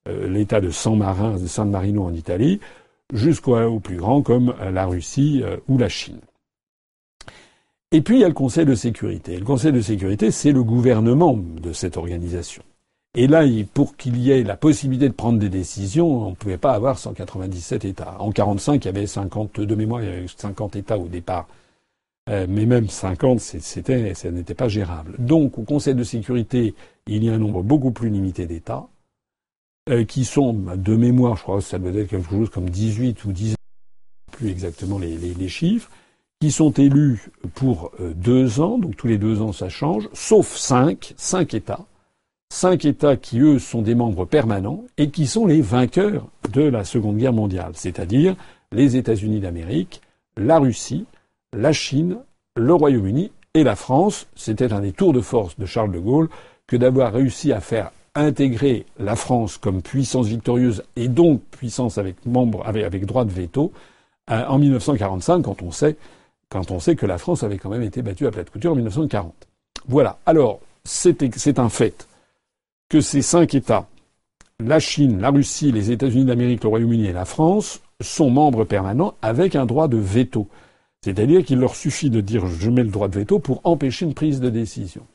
euh, 0.09 0.29
l'État 0.29 0.61
de 0.61 0.71
San, 0.71 0.97
Marin, 0.97 1.39
de 1.39 1.47
San 1.47 1.71
Marino 1.71 2.05
en 2.05 2.13
Italie, 2.13 2.61
jusqu'au 3.13 3.81
plus 3.81 3.97
grand 3.97 4.23
comme 4.23 4.55
la 4.73 4.87
Russie 4.87 5.43
euh, 5.45 5.57
ou 5.69 5.79
la 5.79 5.89
Chine. 5.89 6.21
Et 7.93 8.03
puis 8.03 8.17
il 8.17 8.21
y 8.21 8.25
a 8.25 8.29
le 8.29 8.35
Conseil 8.35 8.65
de 8.65 8.75
sécurité. 8.75 9.37
Le 9.37 9.45
Conseil 9.45 9.73
de 9.73 9.81
sécurité, 9.81 10.31
c'est 10.31 10.53
le 10.53 10.63
gouvernement 10.63 11.37
de 11.37 11.73
cette 11.73 11.97
organisation. 11.97 12.63
Et 13.15 13.27
là, 13.27 13.45
pour 13.75 13.97
qu'il 13.97 14.19
y 14.19 14.31
ait 14.31 14.45
la 14.45 14.57
possibilité 14.57 15.09
de 15.09 15.15
prendre 15.15 15.41
des 15.41 15.49
décisions, 15.49 16.27
on 16.27 16.31
ne 16.31 16.35
pouvait 16.37 16.59
pas 16.59 16.73
avoir 16.73 16.97
197 16.97 17.85
États. 17.85 18.17
En 18.21 18.31
45, 18.31 18.85
il 18.85 18.87
y 18.87 18.89
avait 18.89 19.07
50, 19.07 19.61
de 19.61 19.75
mémoire, 19.75 20.03
il 20.03 20.09
y 20.09 20.13
avait 20.13 20.27
50 20.29 20.77
États 20.77 20.97
au 20.97 21.09
départ. 21.09 21.49
Euh, 22.29 22.47
mais 22.49 22.67
même 22.67 22.89
50, 22.89 23.41
c'était, 23.41 24.15
ça 24.15 24.31
n'était 24.31 24.55
pas 24.55 24.69
gérable. 24.69 25.17
Donc, 25.19 25.59
au 25.59 25.63
Conseil 25.63 25.97
de 25.97 26.05
sécurité, 26.05 26.75
il 27.09 27.25
y 27.25 27.31
a 27.31 27.33
un 27.33 27.39
nombre 27.39 27.65
beaucoup 27.65 27.91
plus 27.91 28.11
limité 28.11 28.47
d'États, 28.47 28.87
euh, 29.89 30.05
qui 30.05 30.25
sont, 30.25 30.53
de 30.53 30.97
mémoire, 30.97 31.37
je 31.37 31.43
crois 31.43 31.57
que 31.57 31.65
ça 31.65 31.79
doit 31.79 31.93
être 31.93 32.09
quelque 32.09 32.31
chose 32.31 32.51
comme 32.51 32.69
18 32.69 33.25
ou 33.25 33.33
19, 33.33 33.57
plus 34.33 34.49
exactement 34.49 34.99
les, 34.99 35.17
les, 35.17 35.35
les 35.35 35.49
chiffres, 35.49 35.91
qui 36.41 36.51
sont 36.51 36.71
élus 36.73 37.31
pour 37.55 37.93
euh, 38.01 38.13
deux 38.15 38.61
ans, 38.61 38.79
donc 38.79 38.97
tous 38.97 39.07
les 39.07 39.19
deux 39.19 39.43
ans 39.43 39.53
ça 39.53 39.69
change, 39.69 40.09
sauf 40.13 40.57
cinq, 40.57 41.15
cinq 41.17 41.55
États, 41.55 41.85
cinq 42.51 42.85
États 42.85 43.17
qui, 43.17 43.41
eux, 43.41 43.59
sont 43.59 43.83
des 43.83 43.95
membres 43.95 44.25
permanents 44.25 44.85
et 44.99 45.11
qui 45.11 45.27
sont 45.27 45.47
les 45.47 45.61
vainqueurs 45.61 46.27
de 46.53 46.63
la 46.63 46.85
Seconde 46.85 47.19
Guerre 47.19 47.33
mondiale, 47.33 47.73
c'est-à-dire 47.75 48.37
les 48.73 48.97
États-Unis 48.97 49.41
d'Amérique, 49.41 50.01
la 50.37 50.59
Russie, 50.59 51.05
la 51.53 51.73
Chine, 51.73 52.19
le 52.57 52.73
Royaume-Uni 52.73 53.33
et 53.55 53.65
la 53.65 53.77
France. 53.77 54.27
C'était 54.35 54.73
un 54.73 54.81
des 54.81 54.93
tours 54.93 55.13
de 55.13 55.21
force 55.21 55.59
de 55.59 55.67
Charles 55.67 55.93
de 55.93 55.99
Gaulle 55.99 56.29
que 56.67 56.77
d'avoir 56.77 57.13
réussi 57.13 57.53
à 57.53 57.61
faire 57.61 57.91
intégrer 58.15 58.87
la 58.99 59.17
France 59.17 59.57
comme 59.57 59.83
puissance 59.83 60.27
victorieuse 60.27 60.83
et 60.97 61.09
donc 61.09 61.43
puissance 61.51 61.99
avec 61.99 62.25
membre 62.27 62.67
avec, 62.67 63.07
droit 63.07 63.25
de 63.25 63.31
veto 63.31 63.73
euh, 64.31 64.45
en 64.47 64.59
1945 64.59 65.43
quand 65.43 65.63
on 65.63 65.71
sait 65.71 65.97
quand 66.49 66.71
on 66.73 66.81
sait 66.81 66.97
que 66.97 67.07
la 67.07 67.19
France 67.19 67.45
avait 67.45 67.59
quand 67.59 67.71
même 67.71 67.83
été 67.83 68.03
battue 68.03 68.27
à 68.27 68.33
plate 68.33 68.51
couture 68.51 68.73
en 68.73 68.75
1940. 68.75 69.33
Voilà. 69.87 70.19
Alors 70.27 70.61
c'est 70.85 71.59
un 71.59 71.69
fait 71.69 72.09
que 72.89 73.01
ces 73.01 73.23
cinq 73.23 73.55
États, 73.55 73.87
la 74.59 74.81
Chine, 74.81 75.21
la 75.21 75.31
Russie, 75.31 75.71
les 75.71 75.93
États-Unis 75.93 76.25
d'Amérique, 76.25 76.65
le 76.65 76.69
Royaume-Uni 76.69 77.07
et 77.07 77.13
la 77.13 77.25
France, 77.25 77.81
sont 78.01 78.31
membres 78.31 78.65
permanents 78.65 79.15
avec 79.23 79.55
un 79.55 79.67
droit 79.67 79.89
de 79.89 79.97
veto. 79.97 80.49
C'est-à-dire 81.03 81.45
qu'il 81.45 81.59
leur 81.59 81.77
suffit 81.77 82.11
de 82.11 82.21
dire 82.21 82.47
je 82.47 82.71
mets 82.71 82.83
le 82.83 82.91
droit 82.91 83.09
de 83.09 83.19
veto 83.19 83.39
pour 83.39 83.61
empêcher 83.65 84.05
une 84.05 84.15
prise 84.15 84.41
de 84.41 84.51
décision. 84.51 85.07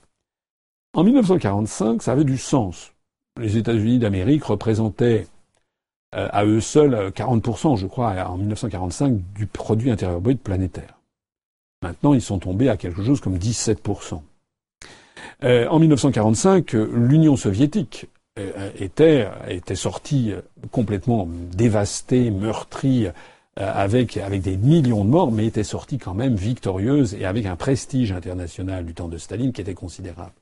En 0.95 1.03
1945, 1.03 2.01
ça 2.01 2.13
avait 2.13 2.23
du 2.23 2.37
sens. 2.37 2.93
Les 3.37 3.57
États-Unis 3.57 3.99
d'Amérique 3.99 4.45
représentaient 4.45 5.27
euh, 6.15 6.29
à 6.31 6.45
eux 6.45 6.61
seuls 6.61 7.09
40%, 7.09 7.75
je 7.75 7.85
crois, 7.85 8.13
en 8.25 8.37
1945, 8.37 9.19
du 9.35 9.45
produit 9.45 9.91
intérieur 9.91 10.21
brut 10.21 10.41
planétaire. 10.41 10.97
Maintenant, 11.83 12.13
ils 12.13 12.21
sont 12.21 12.39
tombés 12.39 12.69
à 12.69 12.77
quelque 12.77 13.03
chose 13.03 13.19
comme 13.19 13.37
17%. 13.37 14.21
Euh, 15.43 15.67
en 15.67 15.79
1945, 15.79 16.71
l'Union 16.71 17.35
soviétique 17.35 18.07
euh, 18.39 18.71
était, 18.79 19.27
était 19.49 19.75
sortie 19.75 20.31
complètement 20.71 21.27
dévastée, 21.51 22.31
meurtrie, 22.31 23.07
avec, 23.57 24.17
avec 24.17 24.41
des 24.41 24.57
millions 24.57 25.03
de 25.03 25.09
morts, 25.09 25.31
mais 25.31 25.45
était 25.45 25.63
sortie 25.63 25.97
quand 25.97 26.13
même 26.13 26.35
victorieuse 26.35 27.13
et 27.15 27.25
avec 27.25 27.45
un 27.45 27.55
prestige 27.55 28.11
international 28.13 28.85
du 28.85 28.93
temps 28.93 29.07
de 29.07 29.17
Staline 29.17 29.53
qui 29.53 29.61
était 29.61 29.73
considérable. 29.73 30.33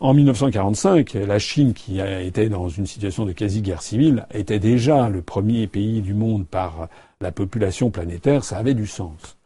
En 0.00 0.14
1945, 0.14 1.12
la 1.14 1.38
Chine, 1.38 1.74
qui 1.74 2.00
était 2.00 2.48
dans 2.48 2.68
une 2.68 2.86
situation 2.86 3.26
de 3.26 3.32
quasi-guerre 3.32 3.82
civile, 3.82 4.26
était 4.32 4.58
déjà 4.58 5.10
le 5.10 5.20
premier 5.20 5.66
pays 5.66 6.00
du 6.00 6.14
monde 6.14 6.46
par 6.46 6.88
la 7.20 7.32
population 7.32 7.90
planétaire, 7.90 8.42
ça 8.44 8.56
avait 8.56 8.74
du 8.74 8.86
sens. 8.86 9.36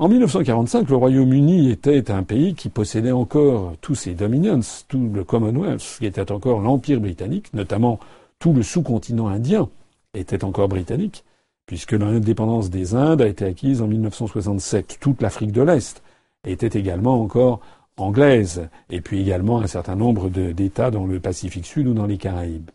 En 0.00 0.08
1945, 0.08 0.88
le 0.88 0.96
Royaume-Uni 0.96 1.70
était 1.70 2.10
un 2.10 2.24
pays 2.24 2.54
qui 2.54 2.68
possédait 2.68 3.12
encore 3.12 3.74
tous 3.80 3.94
ses 3.94 4.14
dominions, 4.14 4.58
tout 4.88 5.10
le 5.14 5.22
Commonwealth, 5.22 5.98
qui 5.98 6.06
était 6.06 6.32
encore 6.32 6.60
l'Empire 6.60 7.00
britannique, 7.00 7.54
notamment 7.54 8.00
tout 8.40 8.52
le 8.52 8.64
sous-continent 8.64 9.28
indien 9.28 9.68
était 10.14 10.42
encore 10.42 10.68
britannique, 10.68 11.24
puisque 11.66 11.92
l'indépendance 11.92 12.70
des 12.70 12.96
Indes 12.96 13.22
a 13.22 13.28
été 13.28 13.44
acquise 13.44 13.80
en 13.80 13.86
1967. 13.86 14.98
Toute 15.00 15.22
l'Afrique 15.22 15.52
de 15.52 15.62
l'Est 15.62 16.02
était 16.44 16.76
également 16.76 17.22
encore 17.22 17.60
anglaise, 17.96 18.68
et 18.90 19.00
puis 19.00 19.20
également 19.20 19.60
un 19.60 19.66
certain 19.66 19.94
nombre 19.94 20.28
d'États 20.28 20.90
dans 20.90 21.06
le 21.06 21.20
Pacifique 21.20 21.66
Sud 21.66 21.86
ou 21.86 21.94
dans 21.94 22.06
les 22.06 22.18
Caraïbes. 22.18 22.70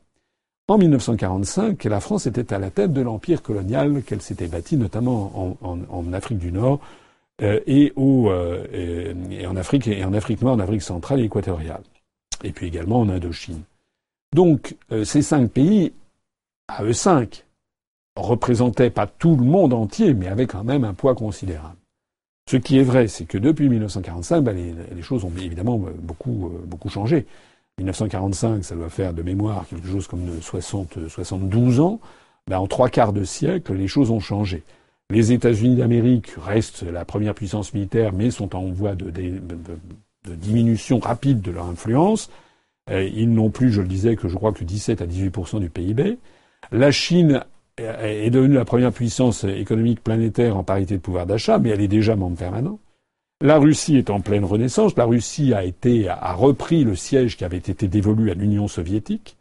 En 0.70 0.78
1945, 0.78 1.84
la 1.86 2.00
France 2.00 2.28
était 2.28 2.54
à 2.54 2.60
la 2.60 2.70
tête 2.70 2.94
de 2.94 3.02
l'empire 3.02 3.42
colonial 3.42 4.04
qu'elle 4.04 4.22
s'était 4.22 4.48
bâti, 4.48 4.78
notamment 4.78 5.58
en, 5.62 6.14
Afrique 6.14 6.38
du 6.38 6.52
Nord 6.52 6.80
euh, 7.42 7.60
et, 7.66 7.92
euh, 7.98 9.14
et, 9.32 9.48
en 9.48 9.56
Afrique 9.56 9.88
et 9.88 10.04
en 10.04 10.14
Afrique 10.14 10.44
noire, 10.44 10.54
en 10.54 10.60
Afrique 10.60 10.84
centrale 10.84 11.22
et 11.22 11.24
équatoriale, 11.24 11.82
et 12.44 12.52
puis 12.52 12.68
également 12.68 13.00
en 13.00 13.10
Indochine. 13.10 13.64
Donc 14.36 14.76
euh, 14.92 15.04
ces 15.04 15.24
cinq 15.24 15.50
pays, 15.50 15.92
à 16.68 16.84
eux 16.84 16.94
cinq, 16.94 17.46
représentaient 18.16 18.92
pas 18.92 19.08
tout 19.08 19.36
le 19.36 19.46
monde 19.46 19.74
entier, 19.74 20.14
mais 20.14 20.28
avaient 20.28 20.46
quand 20.46 20.64
même 20.64 20.84
un 20.84 20.94
poids 20.94 21.16
considérable. 21.16 21.79
Ce 22.50 22.58
qui 22.58 22.80
est 22.80 22.84
vrai, 22.84 23.08
c'est 23.08 23.26
que 23.26 23.38
depuis 23.38 23.70
1945, 23.70 24.42
ben, 24.42 24.58
les, 24.96 25.02
choses 25.04 25.24
ont 25.24 25.32
évidemment 25.40 25.78
beaucoup, 26.00 26.48
euh, 26.48 26.66
beaucoup 26.66 26.90
changé. 26.90 27.28
1945, 27.78 28.66
ça 28.66 28.74
doit 28.74 28.90
faire 28.90 29.14
de 29.14 29.22
mémoire 29.22 29.68
quelque 29.68 29.88
chose 29.88 30.08
comme 30.08 30.26
de 30.26 30.42
60, 30.42 31.08
72 31.10 31.80
ans. 31.80 32.00
Ben, 32.48 32.58
en 32.58 32.66
trois 32.66 32.90
quarts 32.90 33.14
de 33.14 33.24
siècle, 33.24 33.76
les 33.76 33.88
choses 33.88 34.10
ont 34.10 34.20
changé. 34.20 34.64
Les 35.12 35.32
États-Unis 35.32 35.76
d'Amérique 35.76 36.32
restent 36.44 36.82
la 36.82 37.06
première 37.06 37.36
puissance 37.36 37.72
militaire, 37.76 38.14
mais 38.14 38.32
sont 38.32 38.56
en 38.56 38.66
voie 38.72 38.96
de, 38.96 39.14
diminution 40.26 40.98
rapide 40.98 41.42
de 41.42 41.52
leur 41.52 41.68
influence. 41.68 42.32
Euh, 42.90 43.04
ils 43.04 43.32
n'ont 43.32 43.52
plus, 43.52 43.72
je 43.72 43.82
le 43.82 43.88
disais, 43.88 44.16
que 44.16 44.28
je 44.28 44.36
crois 44.36 44.54
que 44.54 44.64
17 44.64 45.04
à 45.04 45.06
18% 45.06 45.60
du 45.60 45.70
PIB. 45.70 46.18
La 46.72 46.90
Chine 46.90 47.44
est 47.80 48.30
devenue 48.30 48.56
la 48.56 48.66
première 48.66 48.92
puissance 48.92 49.44
économique 49.44 50.04
planétaire 50.04 50.58
en 50.58 50.64
parité 50.64 50.96
de 50.96 51.02
pouvoir 51.02 51.26
d'achat, 51.26 51.60
mais 51.60 51.70
elle 51.70 51.82
est 51.82 51.88
déjà 51.88 52.16
membre 52.16 52.38
permanent. 52.38 52.80
La 53.42 53.58
Russie 53.58 53.96
est 53.96 54.10
en 54.10 54.20
pleine 54.20 54.44
renaissance. 54.44 54.98
La 54.98 55.06
Russie 55.06 55.54
a 55.54 55.64
été 55.64 56.10
a 56.10 56.34
repris 56.34 56.84
le 56.84 56.96
siège 56.96 57.38
qui 57.38 57.46
avait 57.46 57.58
été 57.58 57.88
dévolu 57.88 58.32
à 58.32 58.34
l'Union 58.34 58.68
soviétique. 58.68 59.38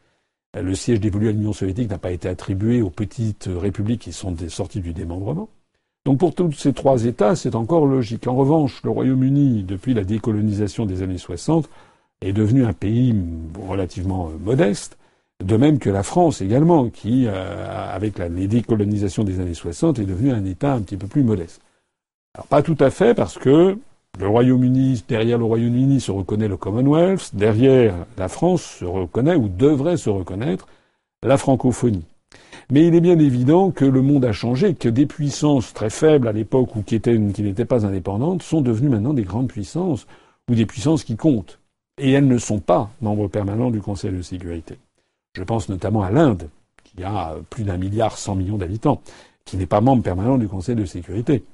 Le 0.54 0.74
siège 0.74 1.00
dévolu 1.00 1.28
à 1.28 1.32
l'Union 1.32 1.52
soviétique 1.52 1.90
n'a 1.90 1.98
pas 1.98 2.12
été 2.12 2.28
attribué 2.28 2.80
aux 2.80 2.90
petites 2.90 3.48
républiques 3.52 4.02
qui 4.02 4.12
sont 4.12 4.36
sorties 4.48 4.80
du 4.80 4.92
démembrement. 4.92 5.48
Donc 6.04 6.18
pour 6.18 6.34
tous 6.34 6.52
ces 6.52 6.72
trois 6.72 7.04
États, 7.04 7.34
c'est 7.34 7.56
encore 7.56 7.86
logique. 7.86 8.28
En 8.28 8.36
revanche, 8.36 8.80
le 8.84 8.90
Royaume-Uni, 8.90 9.64
depuis 9.64 9.94
la 9.94 10.04
décolonisation 10.04 10.86
des 10.86 11.02
années 11.02 11.18
60, 11.18 11.68
est 12.20 12.32
devenu 12.32 12.64
un 12.64 12.72
pays 12.72 13.14
relativement 13.66 14.30
modeste 14.40 14.96
de 15.44 15.56
même 15.56 15.78
que 15.78 15.90
la 15.90 16.02
France 16.02 16.40
également, 16.40 16.88
qui, 16.88 17.26
euh, 17.26 17.94
avec 17.94 18.18
la, 18.18 18.28
les 18.28 18.48
décolonisations 18.48 19.24
des 19.24 19.40
années 19.40 19.54
60, 19.54 19.98
est 19.98 20.04
devenue 20.04 20.32
un 20.32 20.44
État 20.44 20.72
un 20.72 20.80
petit 20.80 20.96
peu 20.96 21.06
plus 21.06 21.22
modeste. 21.22 21.60
Alors 22.34 22.46
pas 22.46 22.62
tout 22.62 22.76
à 22.80 22.90
fait, 22.90 23.14
parce 23.14 23.38
que 23.38 23.78
le 24.18 24.28
Royaume-Uni, 24.28 25.04
derrière 25.08 25.38
le 25.38 25.44
Royaume-Uni 25.44 26.00
se 26.00 26.10
reconnaît 26.10 26.48
le 26.48 26.56
Commonwealth, 26.56 27.34
derrière 27.34 27.94
la 28.16 28.28
France 28.28 28.62
se 28.62 28.84
reconnaît 28.84 29.36
ou 29.36 29.48
devrait 29.48 29.96
se 29.96 30.10
reconnaître 30.10 30.66
la 31.22 31.36
francophonie. 31.36 32.04
Mais 32.70 32.86
il 32.86 32.94
est 32.94 33.00
bien 33.00 33.18
évident 33.18 33.70
que 33.70 33.84
le 33.84 34.02
monde 34.02 34.24
a 34.24 34.32
changé, 34.32 34.74
que 34.74 34.88
des 34.88 35.06
puissances 35.06 35.72
très 35.72 35.88
faibles 35.88 36.28
à 36.28 36.32
l'époque 36.32 36.76
ou 36.76 36.82
qui, 36.82 37.00
qui 37.00 37.42
n'étaient 37.42 37.64
pas 37.64 37.86
indépendantes 37.86 38.42
sont 38.42 38.60
devenues 38.60 38.90
maintenant 38.90 39.14
des 39.14 39.22
grandes 39.22 39.48
puissances 39.48 40.06
ou 40.50 40.54
des 40.54 40.66
puissances 40.66 41.04
qui 41.04 41.16
comptent. 41.16 41.60
Et 41.98 42.12
elles 42.12 42.28
ne 42.28 42.38
sont 42.38 42.58
pas 42.58 42.90
membres 43.00 43.28
permanents 43.28 43.70
du 43.70 43.80
Conseil 43.80 44.12
de 44.12 44.22
sécurité. 44.22 44.78
Je 45.38 45.44
pense 45.44 45.68
notamment 45.68 46.02
à 46.02 46.10
l'Inde, 46.10 46.48
qui 46.82 47.04
a 47.04 47.36
plus 47.48 47.62
d'un 47.62 47.76
milliard 47.76 48.18
cent 48.18 48.34
millions 48.34 48.56
d'habitants, 48.56 49.00
qui 49.44 49.56
n'est 49.56 49.66
pas 49.66 49.80
membre 49.80 50.02
permanent 50.02 50.36
du 50.36 50.48
Conseil 50.48 50.74
de 50.74 50.84
sécurité. 50.84 51.44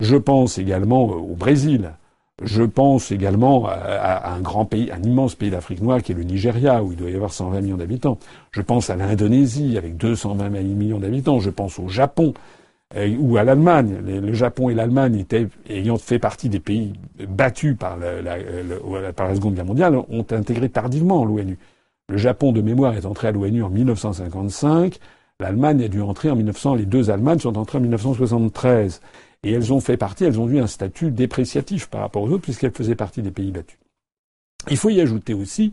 Je 0.00 0.16
pense 0.16 0.56
également 0.56 1.04
au 1.04 1.34
Brésil. 1.34 1.92
Je 2.42 2.62
pense 2.62 3.12
également 3.12 3.66
à, 3.66 4.32
un 4.32 4.40
grand 4.40 4.64
pays, 4.64 4.90
un 4.90 5.02
immense 5.02 5.34
pays 5.34 5.50
d'Afrique 5.50 5.82
noire 5.82 6.02
qui 6.02 6.12
est 6.12 6.14
le 6.14 6.22
Nigeria, 6.22 6.82
où 6.82 6.92
il 6.92 6.96
doit 6.96 7.10
y 7.10 7.14
avoir 7.14 7.30
120 7.30 7.60
millions 7.60 7.76
d'habitants. 7.76 8.16
Je 8.52 8.62
pense 8.62 8.88
à 8.88 8.96
l'Indonésie 8.96 9.76
avec 9.76 9.98
220 9.98 10.48
millions 10.48 10.98
d'habitants. 10.98 11.38
Je 11.38 11.50
pense 11.50 11.78
au 11.78 11.88
Japon 11.88 12.32
euh, 12.96 13.14
ou 13.18 13.36
à 13.36 13.44
l'Allemagne. 13.44 13.98
Le 14.02 14.32
Japon 14.32 14.70
et 14.70 14.74
l'Allemagne, 14.74 15.26
ayant 15.68 15.98
fait 15.98 16.18
partie 16.18 16.48
des 16.48 16.60
pays 16.60 16.94
battus 17.28 17.76
par 17.78 17.98
la, 17.98 19.12
par 19.12 19.28
la 19.28 19.34
Seconde 19.34 19.56
Guerre 19.56 19.66
mondiale, 19.66 19.96
ont 19.96 20.26
intégré 20.30 20.70
tardivement 20.70 21.22
l'ONU. 21.26 21.58
Le 22.08 22.18
Japon 22.18 22.52
de 22.52 22.60
mémoire 22.60 22.94
est 22.94 23.04
entré 23.04 23.28
à 23.28 23.32
l'ONU 23.32 23.64
en 23.64 23.68
1955. 23.68 24.98
L'Allemagne 25.40 25.82
a 25.82 25.88
dû 25.88 26.00
entrer 26.00 26.30
en 26.30 26.36
1900, 26.36 26.76
les 26.76 26.86
deux 26.86 27.10
Allemagnes 27.10 27.40
sont 27.40 27.58
entrées 27.58 27.78
en 27.78 27.80
1973. 27.80 29.00
Et 29.42 29.52
elles 29.52 29.72
ont 29.72 29.80
fait 29.80 29.96
partie, 29.96 30.24
elles 30.24 30.40
ont 30.40 30.48
eu 30.48 30.60
un 30.60 30.68
statut 30.68 31.10
dépréciatif 31.10 31.88
par 31.88 32.00
rapport 32.00 32.22
aux 32.22 32.30
autres 32.30 32.42
puisqu'elles 32.42 32.72
faisaient 32.72 32.94
partie 32.94 33.22
des 33.22 33.32
pays 33.32 33.50
battus. 33.50 33.78
Il 34.70 34.76
faut 34.76 34.90
y 34.90 35.00
ajouter 35.00 35.34
aussi 35.34 35.72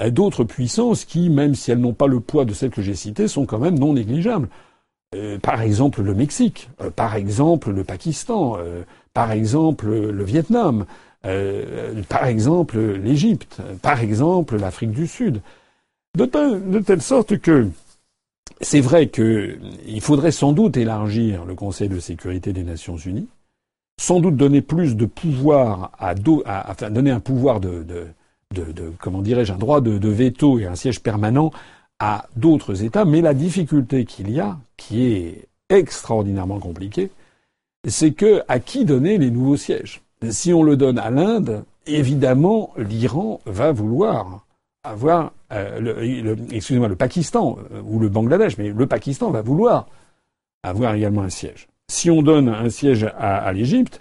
euh, 0.00 0.10
d'autres 0.10 0.44
puissances 0.44 1.04
qui, 1.04 1.30
même 1.30 1.54
si 1.54 1.70
elles 1.70 1.80
n'ont 1.80 1.94
pas 1.94 2.06
le 2.08 2.20
poids 2.20 2.44
de 2.44 2.54
celles 2.54 2.70
que 2.70 2.82
j'ai 2.82 2.94
citées, 2.94 3.28
sont 3.28 3.46
quand 3.46 3.58
même 3.58 3.78
non 3.78 3.92
négligeables. 3.92 4.48
Euh, 5.14 5.38
par 5.38 5.62
exemple 5.62 6.02
le 6.02 6.14
Mexique, 6.14 6.70
euh, 6.80 6.90
par 6.90 7.14
exemple 7.14 7.70
le 7.70 7.84
Pakistan, 7.84 8.58
par 9.14 9.30
exemple 9.30 9.88
le 9.88 10.24
Vietnam, 10.24 10.86
par 11.22 12.26
exemple 12.26 12.78
l'Égypte, 12.78 13.62
par 13.80 14.00
exemple 14.00 14.56
l'Afrique 14.56 14.90
du 14.90 15.06
Sud. 15.06 15.40
De, 16.16 16.78
telle 16.80 17.02
sorte 17.02 17.38
que 17.38 17.68
c'est 18.60 18.80
vrai 18.80 19.08
qu'il 19.08 20.00
faudrait 20.00 20.32
sans 20.32 20.52
doute 20.52 20.76
élargir 20.76 21.44
le 21.44 21.54
Conseil 21.54 21.88
de 21.88 22.00
sécurité 22.00 22.52
des 22.52 22.64
Nations 22.64 22.96
Unies, 22.96 23.28
sans 24.00 24.20
doute 24.20 24.36
donner 24.36 24.62
plus 24.62 24.96
de 24.96 25.06
pouvoir 25.06 25.92
à, 25.98 26.14
enfin, 26.68 26.90
donner 26.90 27.10
un 27.10 27.20
pouvoir 27.20 27.60
de, 27.60 27.84
de 27.84 28.92
comment 28.98 29.22
dirais-je, 29.22 29.52
un 29.52 29.58
droit 29.58 29.80
de, 29.80 30.08
veto 30.08 30.58
et 30.58 30.66
un 30.66 30.74
siège 30.74 31.00
permanent 31.00 31.52
à 31.98 32.26
d'autres 32.36 32.84
États, 32.84 33.04
mais 33.04 33.20
la 33.20 33.34
difficulté 33.34 34.04
qu'il 34.04 34.30
y 34.30 34.40
a, 34.40 34.58
qui 34.76 35.06
est 35.06 35.48
extraordinairement 35.68 36.60
compliquée, 36.60 37.10
c'est 37.86 38.12
que 38.12 38.42
à 38.48 38.60
qui 38.60 38.84
donner 38.84 39.18
les 39.18 39.30
nouveaux 39.30 39.56
sièges? 39.56 40.02
Si 40.30 40.52
on 40.52 40.62
le 40.62 40.76
donne 40.76 40.98
à 40.98 41.10
l'Inde, 41.10 41.64
évidemment, 41.86 42.72
l'Iran 42.76 43.40
va 43.46 43.72
vouloir 43.72 44.44
avoir, 44.84 45.32
euh, 45.52 46.36
excusez-moi, 46.50 46.88
le 46.88 46.96
Pakistan 46.96 47.58
euh, 47.72 47.80
ou 47.84 47.98
le 47.98 48.08
Bangladesh, 48.08 48.58
mais 48.58 48.70
le 48.70 48.86
Pakistan 48.86 49.30
va 49.30 49.42
vouloir 49.42 49.86
avoir 50.62 50.94
également 50.94 51.22
un 51.22 51.30
siège. 51.30 51.68
Si 51.90 52.10
on 52.10 52.22
donne 52.22 52.48
un 52.48 52.70
siège 52.70 53.04
à, 53.04 53.38
à 53.38 53.52
l'Égypte, 53.52 54.00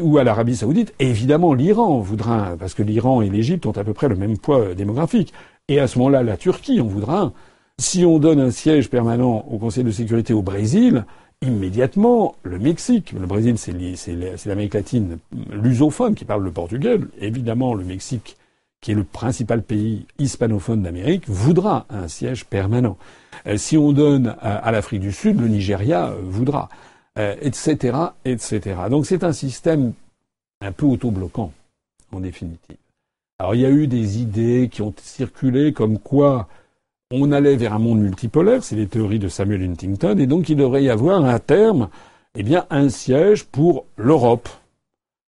ou 0.00 0.18
à 0.18 0.24
l'Arabie 0.24 0.56
saoudite, 0.56 0.94
évidemment 0.98 1.52
l'Iran 1.52 1.98
voudra 1.98 2.56
parce 2.58 2.74
que 2.74 2.82
l'Iran 2.82 3.20
et 3.20 3.28
l'Égypte 3.28 3.66
ont 3.66 3.72
à 3.72 3.84
peu 3.84 3.92
près 3.92 4.08
le 4.08 4.16
même 4.16 4.38
poids 4.38 4.60
euh, 4.60 4.74
démographique. 4.74 5.32
Et 5.68 5.78
à 5.78 5.86
ce 5.86 5.98
moment-là, 5.98 6.22
la 6.22 6.36
Turquie 6.36 6.80
en 6.80 6.86
voudra. 6.86 7.32
Si 7.78 8.04
on 8.04 8.18
donne 8.18 8.40
un 8.40 8.50
siège 8.50 8.88
permanent 8.88 9.44
au 9.50 9.58
Conseil 9.58 9.84
de 9.84 9.90
sécurité 9.90 10.32
au 10.32 10.42
Brésil, 10.42 11.04
immédiatement, 11.42 12.34
le 12.42 12.58
Mexique, 12.58 13.12
le 13.12 13.26
Brésil 13.26 13.56
c'est 13.58 14.46
l'Amérique 14.46 14.74
latine 14.74 15.18
lusophone 15.52 16.14
qui 16.14 16.24
parle 16.24 16.42
le 16.42 16.50
portugais, 16.50 16.98
évidemment 17.20 17.74
le 17.74 17.84
Mexique, 17.84 18.36
qui 18.80 18.92
est 18.92 18.94
le 18.94 19.04
principal 19.04 19.62
pays 19.62 20.06
hispanophone 20.18 20.82
d'Amérique, 20.82 21.28
voudra 21.28 21.86
un 21.90 22.08
siège 22.08 22.44
permanent. 22.44 22.96
Euh, 23.46 23.56
si 23.56 23.76
on 23.76 23.92
donne 23.92 24.36
à 24.40 24.70
l'Afrique 24.70 25.00
du 25.00 25.12
Sud, 25.12 25.40
le 25.40 25.48
Nigeria 25.48 26.08
euh, 26.08 26.20
voudra 26.22 26.68
etc., 27.40 27.96
euh, 27.96 28.08
etc. 28.24 28.76
Donc 28.90 29.06
c'est 29.06 29.24
un 29.24 29.32
système 29.32 29.92
un 30.60 30.72
peu 30.72 30.86
autobloquant, 30.86 31.52
en 32.12 32.20
définitive. 32.20 32.76
Alors 33.40 33.54
il 33.54 33.60
y 33.60 33.66
a 33.66 33.70
eu 33.70 33.86
des 33.86 34.20
idées 34.20 34.68
qui 34.70 34.82
ont 34.82 34.94
circulé 35.00 35.72
comme 35.72 35.98
quoi 35.98 36.48
on 37.10 37.32
allait 37.32 37.56
vers 37.56 37.72
un 37.72 37.78
monde 37.78 38.00
multipolaire, 38.00 38.62
c'est 38.62 38.76
les 38.76 38.86
théories 38.86 39.18
de 39.18 39.28
Samuel 39.28 39.62
Huntington, 39.62 40.18
et 40.18 40.26
donc 40.26 40.48
il 40.48 40.56
devrait 40.56 40.84
y 40.84 40.90
avoir 40.90 41.24
un 41.24 41.38
terme, 41.38 41.88
eh 42.34 42.42
bien 42.42 42.66
un 42.70 42.88
siège 42.88 43.44
pour 43.44 43.86
l'Europe, 43.96 44.48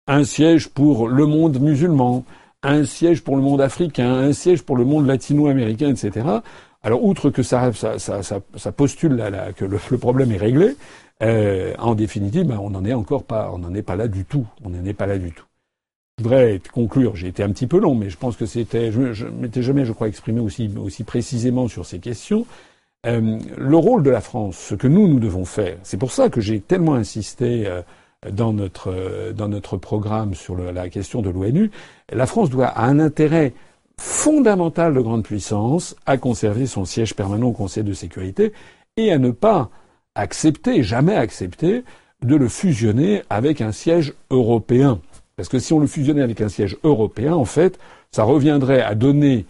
un 0.07 0.23
siège 0.23 0.67
pour 0.67 1.07
le 1.07 1.25
monde 1.25 1.59
musulman, 1.59 2.25
un 2.63 2.83
siège 2.83 3.21
pour 3.21 3.35
le 3.35 3.41
monde 3.41 3.61
africain, 3.61 4.13
un 4.13 4.33
siège 4.33 4.63
pour 4.63 4.75
le 4.75 4.85
monde 4.85 5.07
latino-américain, 5.07 5.89
etc. 5.89 6.25
Alors, 6.81 7.03
outre 7.03 7.29
que 7.29 7.43
ça, 7.43 7.71
ça, 7.73 8.71
postule 8.71 9.21
que 9.55 9.65
le, 9.65 9.97
problème 9.97 10.31
est 10.31 10.37
réglé, 10.37 10.75
euh, 11.21 11.73
en 11.77 11.95
définitive, 11.95 12.45
ben, 12.45 12.57
on 12.57 12.69
n'en 12.69 12.85
est 12.85 12.93
encore 12.93 13.23
pas, 13.23 13.51
on 13.53 13.59
n'en 13.59 13.73
est 13.73 13.81
pas 13.81 13.95
là 13.95 14.07
du 14.07 14.23
tout. 14.25 14.45
On 14.63 14.69
n'en 14.69 14.85
est 14.85 14.93
pas 14.93 15.05
là 15.05 15.17
du 15.17 15.31
tout. 15.31 15.45
Je 16.17 16.23
voudrais 16.23 16.61
conclure. 16.73 17.15
J'ai 17.15 17.27
été 17.27 17.43
un 17.43 17.49
petit 17.49 17.67
peu 17.67 17.79
long, 17.79 17.95
mais 17.95 18.09
je 18.09 18.17
pense 18.17 18.37
que 18.37 18.45
c'était, 18.45 18.91
je, 18.91 19.25
ne 19.25 19.29
m'étais 19.31 19.61
jamais, 19.61 19.85
je 19.85 19.91
crois, 19.91 20.07
exprimé 20.07 20.39
aussi, 20.39 20.69
aussi 20.77 21.03
précisément 21.03 21.67
sur 21.67 21.85
ces 21.85 21.99
questions. 21.99 22.45
Euh, 23.05 23.39
le 23.57 23.77
rôle 23.77 24.03
de 24.03 24.09
la 24.09 24.19
France, 24.19 24.57
ce 24.57 24.75
que 24.75 24.87
nous 24.87 25.07
nous 25.07 25.19
devons 25.19 25.45
faire, 25.45 25.77
c'est 25.83 25.97
pour 25.97 26.11
ça 26.11 26.29
que 26.29 26.41
j'ai 26.41 26.59
tellement 26.59 26.95
insisté 26.95 27.65
euh, 27.65 27.81
dans 28.29 28.53
notre 28.53 29.31
dans 29.33 29.47
notre 29.47 29.77
programme 29.77 30.33
sur 30.33 30.57
la 30.57 30.89
question 30.89 31.21
de 31.21 31.29
l'ONU. 31.29 31.71
La 32.11 32.25
France 32.25 32.49
doit 32.49 32.67
a 32.67 32.85
un 32.85 32.99
intérêt 32.99 33.53
fondamental 33.99 34.93
de 34.93 35.01
grande 35.01 35.23
puissance 35.23 35.95
à 36.05 36.17
conserver 36.17 36.65
son 36.65 36.85
siège 36.85 37.15
permanent 37.15 37.47
au 37.47 37.53
Conseil 37.53 37.83
de 37.83 37.93
sécurité 37.93 38.53
et 38.97 39.11
à 39.11 39.17
ne 39.17 39.31
pas 39.31 39.69
accepter, 40.15 40.83
jamais 40.83 41.15
accepter, 41.15 41.83
de 42.23 42.35
le 42.35 42.49
fusionner 42.49 43.23
avec 43.29 43.61
un 43.61 43.71
siège 43.71 44.13
européen. 44.29 44.99
Parce 45.37 45.47
que 45.47 45.59
si 45.59 45.71
on 45.71 45.79
le 45.79 45.87
fusionnait 45.87 46.21
avec 46.21 46.41
un 46.41 46.49
siège 46.49 46.77
européen, 46.83 47.33
en 47.33 47.45
fait, 47.45 47.79
ça 48.11 48.23
reviendrait 48.23 48.81
à 48.81 48.95
donner 48.95 49.45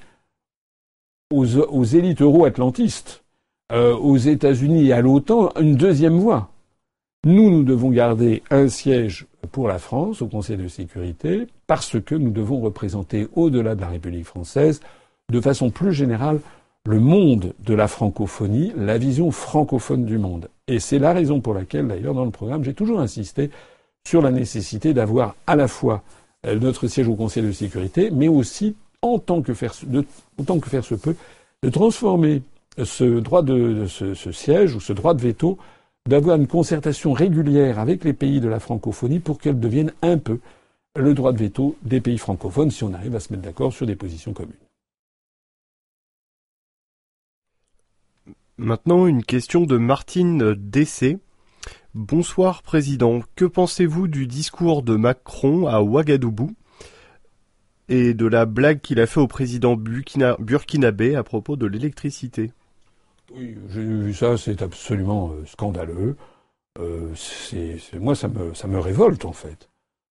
aux, 1.32 1.58
aux 1.58 1.84
élites 1.84 2.22
euro-atlantistes, 2.22 3.24
euh, 3.72 3.96
aux 3.96 4.18
États-Unis 4.18 4.88
et 4.88 4.94
à 4.94 5.02
l'OTAN 5.02 5.52
une 5.60 5.76
deuxième 5.76 6.20
voie. 6.20 6.52
Nous, 7.26 7.50
nous 7.50 7.64
devons 7.64 7.90
garder 7.90 8.44
un 8.50 8.70
siège 8.70 9.28
pour 9.52 9.68
la 9.68 9.78
France 9.78 10.22
au 10.22 10.28
Conseil 10.28 10.56
de 10.56 10.70
sécurité 10.70 11.48
parce 11.68 12.00
que 12.00 12.16
nous 12.16 12.32
devons 12.32 12.62
représenter 12.62 13.28
au-delà 13.36 13.76
de 13.76 13.82
la 13.82 13.90
République 13.90 14.26
française, 14.26 14.80
de 15.30 15.42
façon 15.42 15.70
plus 15.70 15.92
générale, 15.92 16.40
le 16.86 17.00
monde 17.00 17.54
de 17.60 17.74
la 17.74 17.90
francophonie, 17.90 18.72
la 18.78 18.98
vision 18.98 19.32
francophone 19.32 20.06
du 20.06 20.18
monde. 20.18 20.48
Et 20.70 20.80
c'est 20.80 20.98
la 20.98 21.12
raison 21.12 21.42
pour 21.42 21.54
laquelle, 21.54 21.90
d'ailleurs, 21.90 22.14
dans 22.14 22.24
le 22.24 22.32
programme, 22.32 22.64
j'ai 22.64 22.74
toujours 22.74 23.02
insisté 23.02 23.50
sur 24.08 24.22
la 24.22 24.32
nécessité 24.32 24.94
d'avoir 24.94 25.36
à 25.46 25.58
la 25.58 25.68
fois 25.68 26.04
euh, 26.46 26.58
notre 26.58 26.88
siège 26.88 27.10
au 27.10 27.16
Conseil 27.16 27.44
de 27.44 27.52
sécurité, 27.52 28.12
mais 28.12 28.30
aussi, 28.30 28.76
en 29.02 29.20
tant 29.20 29.42
que 29.42 29.54
faire, 29.54 29.74
autant 30.38 30.60
que 30.60 30.70
faire 30.70 30.86
se 30.86 30.96
peut, 30.96 31.16
de 31.64 31.70
transformer 31.70 32.44
ce 32.82 33.04
droit 33.20 33.42
de, 33.42 33.88
ce, 33.88 34.32
siège 34.32 34.74
ou 34.74 34.80
ce 34.80 34.94
droit 34.94 35.14
de 35.14 35.22
veto, 35.22 35.58
d'avoir 36.08 36.38
une 36.38 36.48
concertation 36.48 37.14
régulière 37.14 37.80
avec 37.80 38.04
les 38.04 38.14
pays 38.14 38.40
de 38.40 38.48
la 38.48 38.60
francophonie 38.60 39.20
pour 39.20 39.40
qu'elle 39.40 39.60
devienne 39.60 39.94
un 40.02 40.18
peu 40.18 40.40
le 40.96 41.14
droit 41.14 41.34
de 41.34 41.38
veto 41.38 41.76
des 41.84 42.02
pays 42.02 42.18
francophones 42.18 42.72
si 42.72 42.84
on 42.84 42.94
arrive 42.94 43.16
à 43.16 43.20
se 43.20 43.32
mettre 43.32 43.44
d'accord 43.44 43.74
sur 43.74 43.86
des 43.86 43.96
positions 43.96 44.34
communes. 44.34 44.56
Maintenant, 48.58 49.08
une 49.08 49.24
question 49.24 49.66
de 49.66 49.78
Martine 49.78 50.54
Dessé. 50.54 51.20
Bonsoir 51.94 52.62
Président, 52.62 53.22
que 53.36 53.46
pensez-vous 53.46 54.08
du 54.08 54.28
discours 54.28 54.84
de 54.84 54.96
Macron 54.96 55.66
à 55.68 55.82
Ouagadougou 55.82 56.52
et 57.88 58.14
de 58.14 58.26
la 58.26 58.46
blague 58.46 58.82
qu'il 58.82 59.00
a 59.00 59.08
fait 59.08 59.22
au 59.22 59.28
président 59.28 59.76
burkinabé 59.76 61.16
à 61.16 61.24
propos 61.24 61.56
de 61.56 61.68
l'électricité? 61.68 62.52
Oui, 63.36 63.58
j'ai 63.70 63.82
vu 63.82 64.14
ça, 64.14 64.38
c'est 64.38 64.62
absolument 64.62 65.32
euh, 65.32 65.46
scandaleux. 65.46 66.16
Euh, 66.80 67.14
moi, 68.00 68.16
ça 68.16 68.28
me, 68.28 68.54
ça 68.54 68.68
me 68.68 68.80
révolte 68.80 69.26
en 69.26 69.34
fait. 69.34 69.70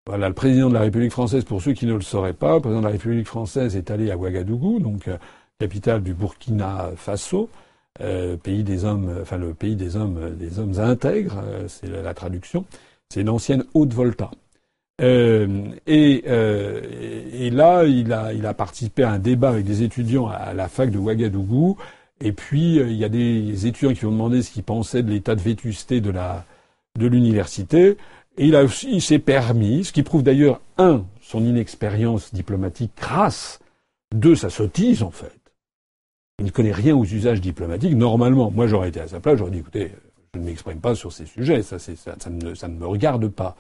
Voilà, 0.08 0.28
le 0.28 0.36
président 0.36 0.70
de 0.70 0.76
la 0.76 0.82
République 0.82 1.12
française, 1.12 1.44
pour 1.44 1.62
ceux 1.62 1.74
qui 1.74 1.86
ne 1.86 1.94
le 1.94 2.02
sauraient 2.02 2.34
pas, 2.34 2.56
le 2.56 2.62
président 2.62 2.82
de 2.82 2.86
la 2.86 2.92
République 2.92 3.28
française 3.28 3.76
est 3.76 3.90
allé 3.90 4.12
à 4.12 4.18
Ouagadougou, 4.18 4.80
donc 4.80 5.08
euh, 5.08 5.18
capitale 5.60 6.04
du 6.04 6.14
Burkina 6.14 6.92
Faso, 6.96 7.50
euh, 8.02 8.36
pays 8.36 8.64
des 8.64 8.84
hommes, 8.84 9.20
enfin 9.22 9.38
le 9.38 9.54
pays 9.54 9.76
des 9.76 9.96
hommes, 9.96 10.36
des 10.36 10.60
hommes 10.60 10.78
intègres, 10.80 11.42
euh, 11.44 11.68
c'est 11.68 11.88
la, 11.88 12.14
traduction. 12.14 12.66
C'est 13.10 13.22
une 13.22 13.30
ancienne 13.30 13.64
Haute-Volta. 13.74 14.32
Euh, 15.02 15.70
et, 15.88 16.26
et, 16.26 17.50
là, 17.52 17.84
il 17.86 18.12
a, 18.14 18.34
il 18.34 18.46
a 18.46 18.54
participé 18.54 19.04
à 19.04 19.12
un 19.12 19.20
débat 19.20 19.50
avec 19.50 19.66
des 19.66 19.84
étudiants 19.84 20.28
à, 20.28 20.54
la 20.54 20.68
fac 20.68 20.90
de 20.90 20.98
Ouagadougou. 20.98 21.78
Et 22.22 22.32
puis, 22.32 22.78
il 22.78 22.94
y 22.94 23.04
a 23.04 23.10
des 23.10 23.68
étudiants 23.68 23.94
qui 23.94 24.06
ont 24.06 24.12
demandé 24.12 24.42
ce 24.42 24.52
qu'ils 24.52 24.64
pensaient 24.64 25.04
de 25.04 25.12
l'état 25.12 25.36
de 25.36 25.42
vétusté 25.42 26.02
de 26.02 26.12
la 26.12 26.46
de 26.98 27.08
l'université. 27.08 27.98
Et 28.38 28.48
il, 28.48 28.56
a, 28.56 28.64
il 28.84 29.02
s'est 29.02 29.20
permis, 29.20 29.84
ce 29.84 29.92
qui 29.92 30.04
prouve 30.04 30.24
d'ailleurs, 30.24 30.62
un, 30.78 31.06
son 31.22 31.44
inexpérience 31.44 32.34
diplomatique, 32.34 32.92
grâce, 32.98 33.60
deux, 34.14 34.36
sa 34.36 34.50
sottise, 34.50 35.04
en 35.04 35.12
fait 35.12 35.46
il 36.40 36.46
ne 36.46 36.52
connaît 36.52 36.72
rien 36.72 36.96
aux 36.96 37.06
usages 37.06 37.42
diplomatiques. 37.42 37.96
Normalement, 37.96 38.52
moi 38.52 38.68
j'aurais 38.68 38.90
été 38.90 39.00
à 39.00 39.08
sa 39.08 39.20
place, 39.20 39.38
j'aurais 39.38 39.52
dit 39.52 39.60
écoutez, 39.60 39.92
je 40.34 40.40
ne 40.40 40.46
m'exprime 40.46 40.80
pas 40.80 40.96
sur 40.96 41.12
ces 41.14 41.26
sujets, 41.26 41.64
ça, 41.64 41.80
ça, 41.80 41.94
ne, 42.30 42.54
ça 42.54 42.68
ne 42.68 42.78
me 42.78 42.86
regarde 42.86 43.28
pas. 43.30 43.56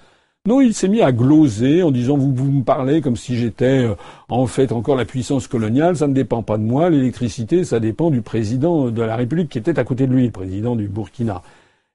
Non, 0.45 0.61
il 0.61 0.75
s'est 0.75 0.87
mis 0.87 1.01
à 1.01 1.11
gloser 1.11 1.81
en 1.81 1.89
disant 1.89 2.17
vous, 2.17 2.33
vous 2.33 2.51
me 2.51 2.63
parlez 2.63 3.01
comme 3.01 3.15
si 3.15 3.35
j'étais 3.35 3.83
euh, 3.83 3.95
en 4.29 4.45
fait 4.45 4.71
encore 4.71 4.95
la 4.95 5.05
puissance 5.05 5.47
coloniale, 5.47 5.97
ça 5.97 6.07
ne 6.07 6.13
dépend 6.13 6.43
pas 6.43 6.59
de 6.59 6.63
moi, 6.63 6.91
l'électricité, 6.91 7.63
ça 7.63 7.79
dépend 7.79 8.11
du 8.11 8.21
président 8.21 8.91
de 8.91 9.01
la 9.01 9.15
République 9.15 9.49
qui 9.49 9.57
était 9.57 9.79
à 9.79 9.83
côté 9.83 10.05
de 10.05 10.13
lui, 10.13 10.25
le 10.25 10.31
président 10.31 10.75
du 10.75 10.87
Burkina. 10.87 11.41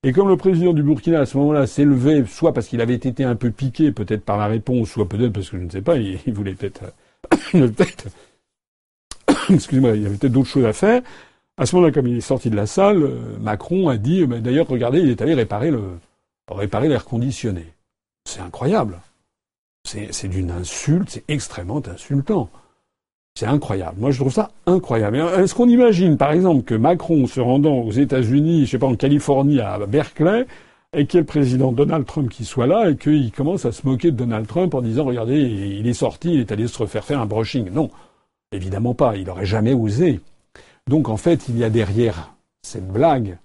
Et 0.02 0.12
comme 0.12 0.28
le 0.28 0.36
président 0.36 0.72
du 0.72 0.82
Burkina 0.82 1.20
à 1.20 1.26
ce 1.26 1.36
moment-là 1.38 1.68
s'élevait, 1.68 2.24
soit 2.26 2.52
parce 2.52 2.66
qu'il 2.66 2.80
avait 2.80 2.94
été 2.94 3.22
un 3.22 3.36
peu 3.36 3.52
piqué 3.52 3.92
peut-être 3.92 4.24
par 4.24 4.36
la 4.36 4.48
réponse, 4.48 4.88
soit 4.90 5.08
peut-être 5.08 5.32
parce 5.32 5.48
que 5.48 5.56
je 5.56 5.62
ne 5.62 5.70
sais 5.70 5.82
pas, 5.82 5.96
il, 5.96 6.18
voulait 6.34 6.54
peut-être 6.54 6.92
peut-être 7.52 8.08
excusez-moi, 9.50 9.90
il 9.94 10.02
y 10.02 10.06
avait 10.06 10.16
peut-être 10.16 10.32
d'autres 10.32 10.48
choses 10.48 10.64
à 10.64 10.72
faire. 10.72 11.02
À 11.56 11.66
ce 11.66 11.76
moment-là, 11.76 11.92
comme 11.92 12.08
il 12.08 12.16
est 12.16 12.20
sorti 12.20 12.50
de 12.50 12.56
la 12.56 12.66
salle, 12.66 13.02
euh, 13.02 13.38
Macron 13.40 13.88
a 13.88 13.96
dit, 13.96 14.26
d'ailleurs, 14.26 14.66
regardez, 14.66 14.98
il 15.00 15.10
est 15.10 15.22
allé 15.22 15.34
réparer 15.34 15.70
le, 15.70 15.82
réparer 16.48 16.88
l'air 16.88 17.04
conditionné. 17.04 17.66
C'est 18.24 18.40
incroyable. 18.40 19.00
C'est 19.84 20.28
d'une 20.28 20.50
insulte, 20.50 21.10
c'est 21.10 21.24
extrêmement 21.28 21.82
insultant. 21.86 22.48
C'est 23.34 23.46
incroyable. 23.46 23.96
Moi, 23.98 24.10
je 24.10 24.20
trouve 24.20 24.32
ça 24.32 24.50
incroyable. 24.66 25.16
Est-ce 25.16 25.54
qu'on 25.54 25.68
imagine, 25.68 26.16
par 26.16 26.32
exemple, 26.32 26.62
que 26.64 26.74
Macron, 26.74 27.26
se 27.26 27.40
rendant 27.40 27.78
aux 27.78 27.92
États-Unis, 27.92 28.66
je 28.66 28.72
sais 28.72 28.78
pas, 28.78 28.86
en 28.86 28.96
Californie, 28.96 29.60
à 29.60 29.78
Berkeley, 29.86 30.46
et 30.92 31.06
qu'il 31.06 31.16
y 31.16 31.18
ait 31.18 31.22
le 31.22 31.26
président 31.26 31.72
Donald 31.72 32.04
Trump 32.04 32.28
qui 32.28 32.44
soit 32.44 32.66
là, 32.66 32.90
et 32.90 32.96
qu'il 32.96 33.30
commence 33.32 33.64
à 33.64 33.72
se 33.72 33.86
moquer 33.86 34.10
de 34.10 34.16
Donald 34.16 34.46
Trump 34.46 34.74
en 34.74 34.82
disant, 34.82 35.04
regardez, 35.04 35.40
il 35.40 35.86
est 35.86 35.94
sorti, 35.94 36.34
il 36.34 36.40
est 36.40 36.52
allé 36.52 36.66
se 36.66 36.78
refaire 36.78 37.04
faire 37.04 37.20
un 37.20 37.26
brushing. 37.26 37.70
Non. 37.70 37.90
Évidemment 38.52 38.94
pas. 38.94 39.16
Il 39.16 39.26
n'aurait 39.26 39.46
jamais 39.46 39.74
osé. 39.74 40.20
Donc 40.88 41.08
en 41.08 41.16
fait, 41.16 41.48
il 41.48 41.56
y 41.56 41.64
a 41.64 41.70
derrière 41.70 42.34
cette 42.62 42.88
blague 42.88 43.38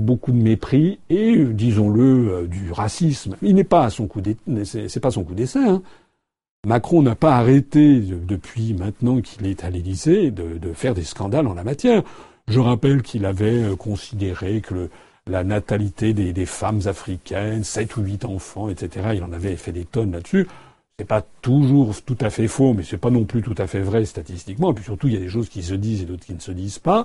beaucoup 0.00 0.32
de 0.32 0.36
mépris 0.36 0.98
et, 1.08 1.44
disons-le, 1.44 2.02
euh, 2.02 2.46
du 2.46 2.72
racisme. 2.72 3.36
Il 3.42 3.54
n'est 3.54 3.64
pas 3.64 3.84
à 3.84 3.90
son 3.90 4.06
coup 4.06 4.20
c'est 4.64 5.00
pas 5.00 5.10
son 5.10 5.24
coup 5.24 5.34
d'essai. 5.34 5.60
Hein. 5.60 5.82
Macron 6.66 7.02
n'a 7.02 7.14
pas 7.14 7.36
arrêté 7.36 8.00
depuis 8.00 8.74
maintenant 8.74 9.20
qu'il 9.20 9.46
est 9.46 9.64
à 9.64 9.70
l'Élysée 9.70 10.30
de, 10.30 10.72
faire 10.72 10.94
des 10.94 11.04
scandales 11.04 11.46
en 11.46 11.54
la 11.54 11.64
matière. 11.64 12.02
Je 12.48 12.60
rappelle 12.60 13.02
qu'il 13.02 13.24
avait 13.26 13.62
euh, 13.62 13.76
considéré 13.76 14.60
que 14.60 14.88
la 15.26 15.44
natalité 15.44 16.12
des, 16.12 16.32
des, 16.32 16.46
femmes 16.46 16.82
africaines, 16.86 17.64
sept 17.64 17.96
ou 17.96 18.02
huit 18.02 18.24
enfants, 18.24 18.68
etc. 18.68 19.10
Il 19.14 19.22
en 19.22 19.32
avait 19.32 19.56
fait 19.56 19.72
des 19.72 19.86
tonnes 19.86 20.12
là-dessus. 20.12 20.46
C'est 21.00 21.08
pas 21.08 21.26
toujours 21.42 21.92
tout 22.06 22.16
à 22.20 22.30
fait 22.30 22.46
faux, 22.46 22.72
mais 22.72 22.84
c'est 22.84 22.98
pas 22.98 23.10
non 23.10 23.24
plus 23.24 23.42
tout 23.42 23.56
à 23.58 23.66
fait 23.66 23.80
vrai 23.80 24.04
statistiquement. 24.04 24.70
Et 24.70 24.74
puis 24.74 24.84
surtout, 24.84 25.08
il 25.08 25.14
y 25.14 25.16
a 25.16 25.20
des 25.20 25.28
choses 25.28 25.48
qui 25.48 25.64
se 25.64 25.74
disent 25.74 26.02
et 26.02 26.04
d'autres 26.04 26.24
qui 26.24 26.34
ne 26.34 26.38
se 26.38 26.52
disent 26.52 26.78
pas. 26.78 27.04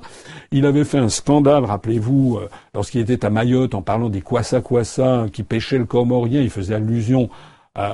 Il 0.52 0.68
avait 0.68 0.84
fait 0.84 1.00
un 1.00 1.10
scandale, 1.10 1.66
rappelez-vous, 1.66 2.38
euh, 2.38 2.50
lorsqu'il 2.76 3.02
était 3.02 3.26
à 3.26 3.32
Mayotte, 3.32 3.74
en 3.74 3.82
parlant 3.82 4.10
des 4.10 4.22
Kwassa 4.22 4.62
Kwassa 4.62 5.26
qui 5.34 5.42
pêchaient 5.42 5.80
le 5.80 5.86
comorien. 5.86 6.40
Il 6.40 6.52
faisait 6.52 6.76
allusion 6.76 7.32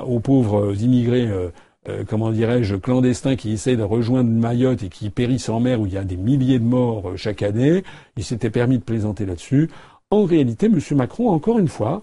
aux 0.06 0.20
pauvres 0.20 0.74
immigrés, 0.78 1.28
euh, 1.28 1.48
euh, 1.88 2.04
comment 2.06 2.30
dirais-je, 2.30 2.76
clandestins 2.76 3.36
qui 3.36 3.52
essaient 3.52 3.76
de 3.76 3.82
rejoindre 3.82 4.28
Mayotte 4.28 4.82
et 4.82 4.90
qui 4.90 5.08
périssent 5.08 5.48
en 5.48 5.60
mer 5.60 5.80
où 5.80 5.86
il 5.86 5.94
y 5.94 5.98
a 5.98 6.04
des 6.04 6.18
milliers 6.18 6.58
de 6.58 6.64
morts 6.64 7.12
chaque 7.16 7.40
année. 7.40 7.84
Il 8.18 8.24
s'était 8.24 8.50
permis 8.50 8.76
de 8.76 8.84
plaisanter 8.84 9.24
là-dessus. 9.24 9.70
En 10.10 10.24
réalité, 10.24 10.66
M. 10.66 10.78
Macron, 10.90 11.30
encore 11.30 11.58
une 11.58 11.68
fois, 11.68 12.02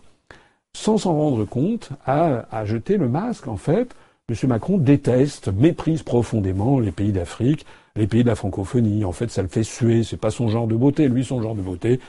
sans 0.76 0.98
s'en 0.98 1.14
rendre 1.14 1.46
compte, 1.46 1.92
a, 2.06 2.66
jeté 2.66 2.98
le 2.98 3.08
masque. 3.08 3.48
En 3.48 3.58
fait, 3.58 3.96
M. 4.30 4.36
Macron 4.50 4.78
déteste, 4.78 5.50
méprise 5.50 6.04
profondément 6.04 6.80
les 6.80 6.92
pays 6.92 7.12
d'Afrique, 7.12 7.66
les 7.96 8.08
pays 8.08 8.24
de 8.24 8.30
la 8.30 8.36
francophonie. 8.36 9.06
En 9.06 9.12
fait, 9.12 9.30
ça 9.30 9.42
le 9.42 9.48
fait 9.48 9.64
suer. 9.64 10.04
C'est 10.04 10.18
pas 10.18 10.32
son 10.32 10.50
genre 10.50 10.68
de 10.68 10.76
beauté. 10.76 11.08
Lui, 11.08 11.24
son 11.24 11.42
genre 11.42 11.56
de 11.56 11.62
beauté, 11.62 12.00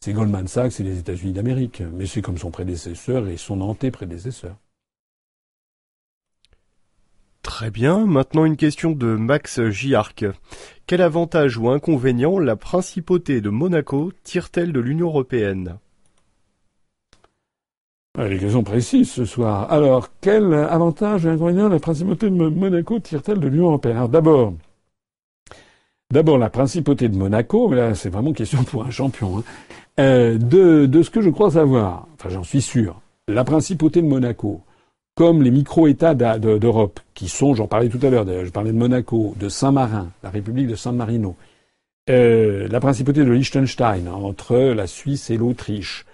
c'est 0.00 0.12
Goldman 0.12 0.48
Sachs 0.48 0.80
et 0.80 0.84
les 0.84 0.98
États-Unis 0.98 1.32
d'Amérique. 1.32 1.82
Mais 1.92 2.06
c'est 2.06 2.22
comme 2.22 2.38
son 2.38 2.50
prédécesseur 2.50 3.28
et 3.28 3.36
son 3.36 3.60
anté-prédécesseur. 3.60 4.56
Très 7.42 7.70
bien. 7.70 8.06
Maintenant, 8.06 8.46
une 8.46 8.56
question 8.56 8.92
de 8.92 9.14
Max 9.16 9.60
Giarc. 9.68 10.24
Quel 10.86 11.02
avantage 11.02 11.58
ou 11.58 11.68
inconvénient 11.68 12.38
la 12.38 12.56
principauté 12.56 13.42
de 13.42 13.50
Monaco 13.50 14.12
tire-t-elle 14.22 14.72
de 14.72 14.80
l'Union 14.80 15.08
européenne? 15.08 15.78
Les 18.18 18.38
questions 18.38 18.62
précises 18.62 19.10
ce 19.10 19.24
soir. 19.24 19.70
Alors, 19.72 20.08
quel 20.20 20.54
avantage 20.54 21.26
et 21.26 21.30
inconvénient 21.30 21.68
la 21.68 21.80
principauté 21.80 22.30
de 22.30 22.34
Monaco 22.34 22.98
tire-t-elle 23.00 23.40
de 23.40 23.48
l'Union 23.48 23.66
européenne? 23.66 24.06
D'abord, 24.08 24.54
d'abord 26.12 26.38
la 26.38 26.50
principauté 26.50 27.08
de 27.08 27.16
Monaco, 27.16 27.68
mais 27.68 27.76
là 27.76 27.94
c'est 27.94 28.10
vraiment 28.10 28.32
question 28.32 28.62
pour 28.62 28.84
un 28.84 28.90
champion, 28.90 29.38
hein, 29.38 29.42
euh, 30.00 30.38
de, 30.38 30.86
de 30.86 31.02
ce 31.02 31.10
que 31.10 31.20
je 31.20 31.30
crois 31.30 31.50
savoir, 31.50 32.06
enfin 32.14 32.28
j'en 32.28 32.44
suis 32.44 32.62
sûr, 32.62 33.00
la 33.26 33.42
principauté 33.42 34.00
de 34.00 34.06
Monaco, 34.06 34.60
comme 35.16 35.42
les 35.42 35.50
micro-États 35.50 36.14
d'Europe, 36.14 37.00
qui 37.14 37.28
sont, 37.28 37.54
j'en 37.54 37.66
parlais 37.66 37.88
tout 37.88 38.04
à 38.04 38.10
l'heure, 38.10 38.26
je 38.26 38.50
parlais 38.50 38.72
de 38.72 38.76
Monaco, 38.76 39.34
de 39.38 39.48
Saint-Marin, 39.48 40.08
la 40.22 40.30
République 40.30 40.68
de 40.68 40.74
San 40.76 40.96
Marino, 40.96 41.36
euh, 42.10 42.68
la 42.68 42.80
principauté 42.80 43.24
de 43.24 43.30
Liechtenstein, 43.30 44.08
entre 44.08 44.56
la 44.56 44.86
Suisse 44.86 45.30
et 45.30 45.36
l'Autriche, 45.36 46.04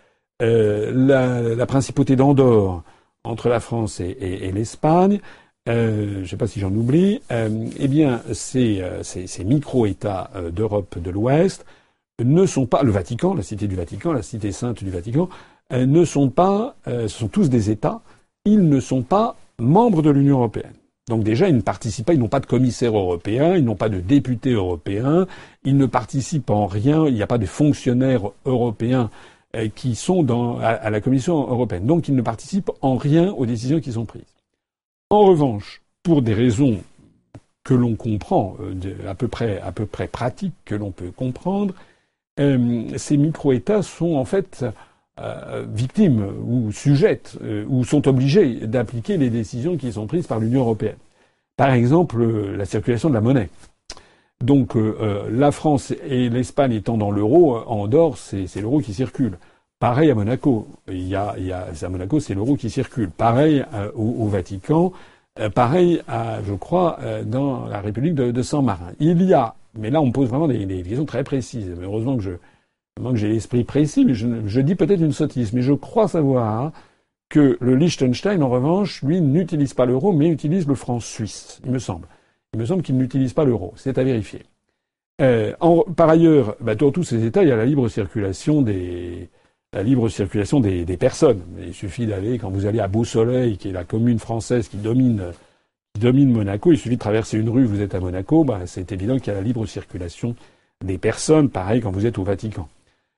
euh, 0.43 1.57
la, 1.57 1.67
principauté 1.67 2.17
d'Andorre 2.17 2.83
entre 3.25 3.49
la 3.49 3.61
France 3.61 4.01
et, 4.01 4.51
l'Espagne, 4.53 5.21
euh, 5.69 6.15
je 6.15 6.21
ne 6.21 6.25
sais 6.25 6.37
pas 6.37 6.47
si 6.47 6.61
j'en 6.61 6.73
oublie, 6.73 7.21
euh, 7.31 7.67
eh 7.79 7.89
bien 7.89 8.23
ces, 8.33 8.83
ces, 9.03 9.45
micro-États 9.45 10.31
d'Europe 10.53 10.99
de 10.99 11.11
l'Ouest 11.11 11.67
ne 12.23 12.47
sont 12.47 12.67
pas 12.67 12.83
le 12.83 12.91
Vatican, 12.91 13.35
la 13.35 13.43
cité 13.43 13.67
du 13.67 13.77
Vatican, 13.77 14.13
la 14.13 14.23
cité 14.23 14.53
sainte 14.53 14.83
du 14.83 14.91
Vatican, 14.91 15.29
ne 15.73 16.05
sont 16.05 16.31
pas, 16.31 16.77
ce 16.87 17.09
sont 17.09 17.29
tous 17.29 17.49
des 17.49 17.71
États, 17.71 18.01
ils 18.45 18.69
ne 18.69 18.81
sont 18.81 19.03
pas 19.03 19.37
membres 19.59 20.03
de 20.03 20.11
l'Union 20.11 20.39
européenne. 20.39 20.73
Donc 21.09 21.25
déjà, 21.25 21.49
ils 21.49 21.57
ne 21.57 21.61
participent 21.61 22.07
pas, 22.07 22.15
ils 22.15 22.21
n'ont 22.21 22.29
pas 22.29 22.41
de 22.41 22.47
commissaire 22.47 22.97
européen, 22.97 23.57
ils 23.57 23.65
n'ont 23.65 23.75
pas 23.75 23.89
de 23.89 24.01
député 24.01 24.53
européen, 24.53 25.27
ils 25.65 25.77
ne 25.77 25.87
participent 25.87 26.51
en 26.51 26.67
rien, 26.67 27.07
il 27.07 27.15
n'y 27.15 27.23
a 27.23 27.27
pas 27.27 27.39
de 27.39 27.47
fonctionnaires 27.47 28.31
européens 28.45 29.11
qui 29.75 29.97
sont 29.97 30.23
dans, 30.23 30.59
à, 30.59 30.91
la 30.91 31.01
Commission 31.01 31.41
européenne. 31.41 31.85
Donc 31.87 32.07
ils 32.09 32.15
ne 32.15 32.23
participent 32.23 32.71
en 32.83 32.97
rien 32.97 33.33
aux 33.33 33.47
décisions 33.47 33.81
qui 33.81 33.93
sont 33.93 34.05
prises. 34.05 34.23
En 35.11 35.25
revanche, 35.25 35.83
pour 36.03 36.23
des 36.23 36.35
raisons 36.35 36.79
que 37.65 37.75
l'on 37.75 37.97
comprend, 37.97 38.57
euh, 38.61 39.09
à 39.09 39.15
peu 39.15 39.29
près 39.29 39.61
à 39.61 39.73
peu 39.73 39.87
près 39.87 40.07
pratiques 40.07 40.55
que 40.65 40.75
l'on 40.75 40.93
peut 40.93 41.11
comprendre, 41.11 41.75
euh, 42.39 42.85
ces 42.97 43.17
micro-États 43.17 43.83
sont 43.83 44.15
en 44.15 44.25
fait 44.25 44.65
euh, 45.21 45.67
victimes 45.69 46.25
ou 46.47 46.73
sujettes 46.73 47.37
euh, 47.43 47.65
ou 47.69 47.85
sont 47.85 48.09
obligés 48.09 48.67
d'appliquer 48.67 49.19
les 49.19 49.29
décisions 49.29 49.77
qui 49.77 49.93
sont 49.93 50.07
prises 50.07 50.27
par 50.27 50.39
l'Union 50.39 50.61
européenne. 50.61 50.97
Par 51.57 51.73
exemple, 51.73 52.25
la 52.57 52.65
circulation 52.65 53.11
de 53.11 53.15
la 53.15 53.21
monnaie. 53.21 53.51
Donc 54.43 54.75
euh, 54.75 54.97
euh, 55.01 55.29
la 55.31 55.53
France 55.53 55.93
et 56.09 56.31
l'Espagne 56.31 56.73
étant 56.73 56.97
dans 56.97 57.11
l'euro, 57.11 57.57
euh, 57.57 57.65
en 57.67 57.87
dehors, 57.89 58.17
c'est 58.17 58.61
l'euro 58.61 58.81
qui 58.81 58.95
circule. 58.95 59.39
Pareil 59.79 60.11
à 60.11 60.15
Monaco. 60.15 60.67
Il 60.89 61.07
y 61.07 61.15
a, 61.15 61.35
à 61.35 61.89
Monaco, 61.89 62.21
c'est 62.21 62.35
l'euro 62.35 62.57
qui 62.57 62.71
circule. 62.71 63.11
Pareil 63.11 63.65
au, 63.95 64.27
Vatican. 64.27 64.93
pareil, 65.55 66.03
à, 66.07 66.43
je 66.43 66.53
crois, 66.53 66.99
dans 67.25 67.65
la 67.67 67.81
République 67.81 68.15
de, 68.15 68.31
de 68.31 68.43
Saint-Marin. 68.43 68.93
Il 69.01 69.23
y 69.23 69.33
a, 69.33 69.55
mais 69.79 69.89
là 69.89 70.03
on 70.03 70.13
pose 70.13 70.29
vraiment 70.29 70.49
des, 70.49 70.67
questions 70.83 71.07
très 71.07 71.25
précises. 71.25 71.73
Heureusement 71.83 72.19
que 72.19 72.23
je, 72.23 72.33
j'ai 73.15 73.29
l'esprit 73.29 73.65
précis, 73.65 74.05
mais 74.05 74.13
je, 74.13 74.29
je 74.45 74.61
dis 74.61 74.75
peut-être 74.75 75.01
une 75.01 75.13
sottise. 75.13 75.55
Mais 75.55 75.63
je 75.63 75.73
crois 75.73 76.09
savoir 76.09 76.73
que 77.31 77.57
le 77.59 77.75
Liechtenstein, 77.75 78.43
en 78.43 78.51
revanche, 78.51 79.03
lui, 79.03 79.23
n'utilise 79.23 79.73
pas 79.73 79.87
l'euro, 79.87 80.13
mais 80.13 80.29
utilise 80.29 80.67
le 80.67 80.75
franc 80.75 81.01
suisse, 81.01 81.59
il 81.65 81.71
me 81.71 81.79
semble. 81.79 82.07
Il 82.53 82.61
me 82.61 82.67
semble 82.67 82.83
qu'ils 82.83 82.97
n'utilisent 82.97 83.33
pas 83.33 83.45
l'euro. 83.45 83.73
C'est 83.77 83.99
à 83.99 84.05
vérifier. 84.05 84.43
Euh, 85.21 85.53
par 85.97 86.09
ailleurs, 86.09 86.57
bah, 86.61 86.75
dans 86.75 86.91
tous 86.91 87.05
ces 87.05 87.25
États, 87.25 87.43
il 87.43 87.49
y 87.49 87.53
a 87.53 87.57
la 87.57 87.67
libre 87.67 87.89
circulation 87.89 88.63
des, 88.63 89.29
personnes. 90.99 91.43
Il 91.61 91.75
suffit 91.75 92.07
d'aller, 92.07 92.39
quand 92.39 92.51
vous 92.51 92.67
allez 92.67 92.81
à 92.81 92.89
Beau-Soleil, 92.89 93.57
qui 93.57 93.69
est 93.69 93.73
la 93.73 93.85
commune 93.85 94.19
française 94.19 94.69
qui 94.69 94.79
domine, 94.79 95.33
Monaco, 96.03 96.73
il 96.73 96.79
suffit 96.79 96.97
de 96.97 97.01
traverser 97.01 97.39
une 97.39 97.51
rue, 97.51 97.67
vous 97.67 97.83
êtes 97.83 97.95
à 97.95 98.01
Monaco, 98.01 98.45
bah, 98.45 98.61
c'est 98.67 98.91
évident 98.93 99.19
qu'il 99.19 99.29
y 99.29 99.31
a 99.31 99.35
la 99.35 99.43
libre 99.43 99.67
circulation 99.67 100.35
des 100.85 100.99
personnes, 100.99 101.51
pareil 101.51 101.81
quand 101.81 101.91
vous 101.91 102.07
êtes 102.07 102.19
au 102.19 102.25
Vatican. 102.25 102.69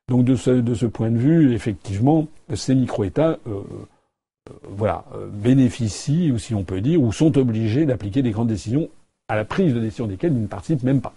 Donc 0.09 0.25
de 0.25 0.35
ce, 0.35 0.87
point 0.87 1.11
de 1.11 1.17
vue, 1.17 1.55
effectivement, 1.55 2.27
ces 2.55 2.75
micro-États 2.75 3.39
euh, 3.47 3.63
euh, 4.83 5.29
bénéficient, 5.33 6.33
ou 6.33 6.39
si 6.39 6.55
on 6.55 6.65
peut 6.65 6.81
dire, 6.81 7.01
ou 7.01 7.13
sont 7.13 7.39
obligés 7.39 7.87
d'appliquer 7.87 8.21
des 8.23 8.33
grandes 8.33 8.49
décisions 8.49 8.91
à 9.29 9.37
la 9.37 9.45
prise 9.45 9.75
de 9.75 9.81
décision 9.81 10.07
desquelles 10.07 10.33
ils 10.33 10.43
ne 10.43 10.47
participent 10.47 10.83
même 10.83 11.01
pas. 11.01 11.15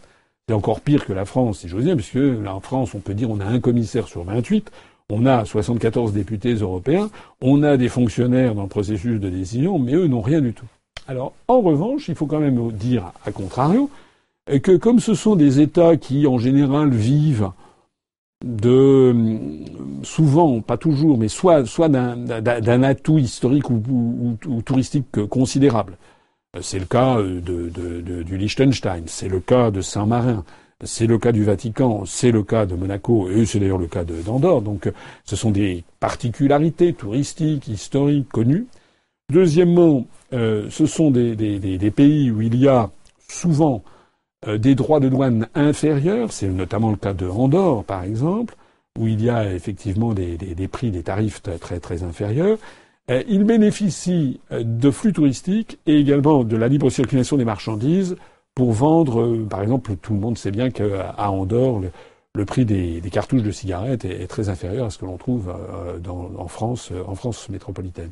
C'est 0.48 0.54
encore 0.54 0.82
pire 0.82 1.06
que 1.06 1.14
la 1.14 1.26
France, 1.26 1.60
si 1.60 1.68
j'ose 1.68 1.86
dire, 1.86 1.96
puisque 1.96 2.16
là, 2.16 2.56
en 2.56 2.60
France, 2.60 2.94
on 2.94 3.00
peut 3.00 3.14
dire 3.14 3.30
on 3.32 3.40
a 3.40 3.46
un 3.46 3.60
commissaire 3.60 4.08
sur 4.08 4.24
28, 4.24 4.72
on 5.10 5.26
a 5.26 5.46
74 5.46 6.14
députés 6.14 6.54
européens, 6.54 7.10
on 7.42 7.64
a 7.64 7.78
des 7.78 7.90
fonctionnaires 7.90 8.56
dans 8.56 8.64
le 8.64 8.70
processus 8.70 9.20
de 9.20 9.30
décision, 9.30 9.80
mais 9.80 9.94
eux 9.94 10.08
n'ont 10.08 10.22
rien 10.22 10.42
du 10.42 10.54
tout. 10.54 10.66
Alors, 11.08 11.34
en 11.48 11.62
revanche, 11.62 12.08
il 12.08 12.16
faut 12.16 12.26
quand 12.26 12.40
même 12.40 12.72
dire, 12.72 13.12
à 13.26 13.32
contrario, 13.32 13.90
que 14.48 14.78
comme 14.78 15.00
ce 15.00 15.14
sont 15.14 15.36
des 15.36 15.60
États 15.60 15.98
qui, 15.98 16.26
en 16.28 16.38
général, 16.38 16.90
vivent 16.90 17.52
de 18.44 19.16
souvent, 20.04 20.62
pas 20.62 20.78
toujours, 20.78 21.18
mais 21.18 21.28
soit, 21.28 21.66
soit 21.66 21.90
d'un 21.90 22.84
atout 22.84 23.18
historique 23.18 23.70
ou 23.70 24.62
touristique 24.64 25.26
considérable. 25.28 25.98
C'est 26.62 26.80
le 26.80 26.86
cas 26.86 27.18
euh, 27.18 27.42
du 27.42 28.38
Liechtenstein, 28.38 29.04
c'est 29.08 29.28
le 29.28 29.40
cas 29.40 29.72
de 29.72 29.82
Saint-Marin, 29.82 30.46
c'est 30.84 31.08
le 31.08 31.18
cas 31.18 31.32
du 31.32 31.44
Vatican, 31.44 32.06
c'est 32.06 32.32
le 32.32 32.44
cas 32.44 32.66
de 32.66 32.76
Monaco, 32.76 33.30
et 33.30 33.46
c'est 33.46 33.60
d'ailleurs 33.60 33.78
le 33.78 33.88
cas 33.88 34.04
d'Andorre. 34.04 34.62
Donc 34.62 34.92
ce 35.26 35.36
sont 35.36 35.52
des 35.52 35.84
particularités 36.00 36.94
touristiques, 36.94 37.68
historiques, 37.68 38.30
connues. 38.30 38.68
Deuxièmement, 39.32 40.06
euh, 40.34 40.68
ce 40.70 40.86
sont 40.86 41.12
des, 41.12 41.36
pays 41.96 42.32
où 42.32 42.42
il 42.42 42.56
y 42.56 42.68
a 42.68 42.90
souvent 43.28 43.84
des 44.48 44.76
droits 44.76 45.00
de 45.00 45.10
douane 45.10 45.48
inférieurs, 45.56 46.32
c'est 46.32 46.48
notamment 46.48 46.92
le 46.92 46.98
cas 46.98 47.14
de 47.14 47.28
Andorre 47.28 47.84
par 47.84 48.04
exemple, 48.04 48.56
où 49.00 49.08
il 49.08 49.24
y 49.24 49.30
a 49.30 49.52
effectivement 49.52 50.14
des, 50.14 50.38
des 50.38 50.68
prix, 50.68 50.92
des 50.92 51.02
tarifs 51.02 51.42
très 51.42 51.80
très 51.80 52.04
inférieurs. 52.04 52.60
Il 53.08 53.44
bénéficie 53.44 54.40
de 54.52 54.90
flux 54.90 55.14
touristiques 55.14 55.78
et 55.86 56.00
également 56.00 56.44
de 56.44 56.58
la 56.58 56.68
libre 56.68 56.90
circulation 56.90 57.38
des 57.38 57.46
marchandises 57.46 58.16
pour 58.56 58.72
vendre, 58.72 59.46
par 59.48 59.62
exemple, 59.62 59.96
tout 59.98 60.14
le 60.14 60.20
monde 60.20 60.38
sait 60.38 60.50
bien 60.50 60.72
qu'à 60.72 61.14
Andorre, 61.30 61.82
le 62.36 62.46
prix 62.46 62.66
des, 62.66 63.02
cartouches 63.12 63.44
de 63.44 63.52
cigarettes 63.52 64.06
est, 64.06 64.28
très 64.28 64.50
inférieur 64.50 64.88
à 64.88 64.90
ce 64.90 64.98
que 64.98 65.06
l'on 65.06 65.18
trouve 65.18 65.50
euh, 65.50 66.00
en 66.38 66.48
France, 66.48 66.90
euh, 66.92 67.04
en 67.08 67.16
France 67.16 67.50
métropolitaine. 67.50 68.12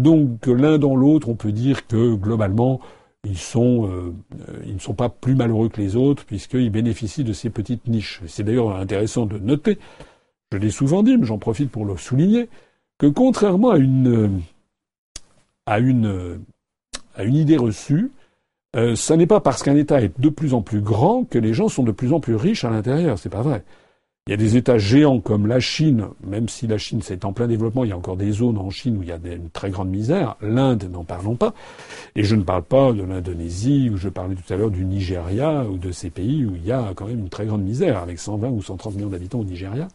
Donc 0.00 0.46
l'un 0.46 0.78
dans 0.78 0.96
l'autre, 0.96 1.28
on 1.28 1.34
peut 1.34 1.52
dire 1.52 1.86
que 1.86 2.14
globalement, 2.14 2.80
euh, 3.26 4.12
ils 4.64 4.74
ne 4.74 4.78
sont 4.78 4.94
pas 4.94 5.08
plus 5.08 5.34
malheureux 5.34 5.68
que 5.68 5.80
les 5.80 5.96
autres 5.96 6.24
puisqu'ils 6.24 6.70
bénéficient 6.70 7.24
de 7.24 7.32
ces 7.32 7.50
petites 7.50 7.86
niches. 7.88 8.22
C'est 8.26 8.42
d'ailleurs 8.42 8.76
intéressant 8.76 9.26
de 9.26 9.38
noter, 9.38 9.78
je 10.52 10.58
l'ai 10.58 10.70
souvent 10.70 11.02
dit, 11.02 11.16
mais 11.18 11.26
j'en 11.26 11.38
profite 11.38 11.70
pour 11.70 11.84
le 11.84 11.96
souligner, 11.96 12.48
que 12.98 13.06
contrairement 13.06 13.70
à 13.70 13.78
une, 13.78 14.42
à 15.66 15.78
une, 15.78 16.40
à 17.14 17.24
une 17.24 17.36
idée 17.36 17.56
reçue, 17.56 18.10
euh, 18.76 18.94
ce 18.96 19.14
n'est 19.14 19.26
pas 19.26 19.40
parce 19.40 19.62
qu'un 19.62 19.76
État 19.76 20.00
est 20.02 20.20
de 20.20 20.28
plus 20.28 20.52
en 20.52 20.62
plus 20.62 20.80
grand 20.80 21.24
que 21.24 21.38
les 21.38 21.54
gens 21.54 21.68
sont 21.68 21.84
de 21.84 21.92
plus 21.92 22.12
en 22.12 22.20
plus 22.20 22.34
riches 22.34 22.64
à 22.64 22.70
l'intérieur. 22.70 23.18
C'est 23.18 23.30
pas 23.30 23.42
vrai. 23.42 23.64
Il 24.26 24.32
y 24.32 24.34
a 24.34 24.36
des 24.36 24.58
États 24.58 24.76
géants 24.76 25.20
comme 25.20 25.46
la 25.46 25.58
Chine, 25.58 26.08
même 26.22 26.50
si 26.50 26.66
la 26.66 26.76
Chine 26.76 27.00
c'est 27.02 27.24
en 27.24 27.32
plein 27.32 27.46
développement, 27.46 27.84
il 27.84 27.88
y 27.88 27.92
a 27.92 27.96
encore 27.96 28.18
des 28.18 28.30
zones 28.30 28.58
en 28.58 28.68
Chine 28.68 28.98
où 28.98 29.02
il 29.02 29.08
y 29.08 29.12
a 29.12 29.16
une 29.24 29.48
très 29.48 29.70
grande 29.70 29.88
misère. 29.88 30.36
L'Inde, 30.42 30.86
n'en 30.92 31.02
parlons 31.02 31.34
pas. 31.34 31.54
Et 32.14 32.24
je 32.24 32.36
ne 32.36 32.42
parle 32.42 32.64
pas 32.64 32.92
de 32.92 33.04
l'Indonésie, 33.04 33.88
où 33.90 33.96
je 33.96 34.10
parlais 34.10 34.34
tout 34.34 34.52
à 34.52 34.56
l'heure 34.58 34.70
du 34.70 34.84
Nigeria, 34.84 35.64
ou 35.64 35.78
de 35.78 35.92
ces 35.92 36.10
pays 36.10 36.44
où 36.44 36.54
il 36.56 36.66
y 36.66 36.72
a 36.72 36.92
quand 36.94 37.06
même 37.06 37.20
une 37.20 37.30
très 37.30 37.46
grande 37.46 37.62
misère, 37.62 38.02
avec 38.02 38.18
120 38.18 38.50
ou 38.50 38.60
130 38.60 38.96
millions 38.96 39.08
d'habitants 39.08 39.40
au 39.40 39.44
Nigeria. 39.44 39.88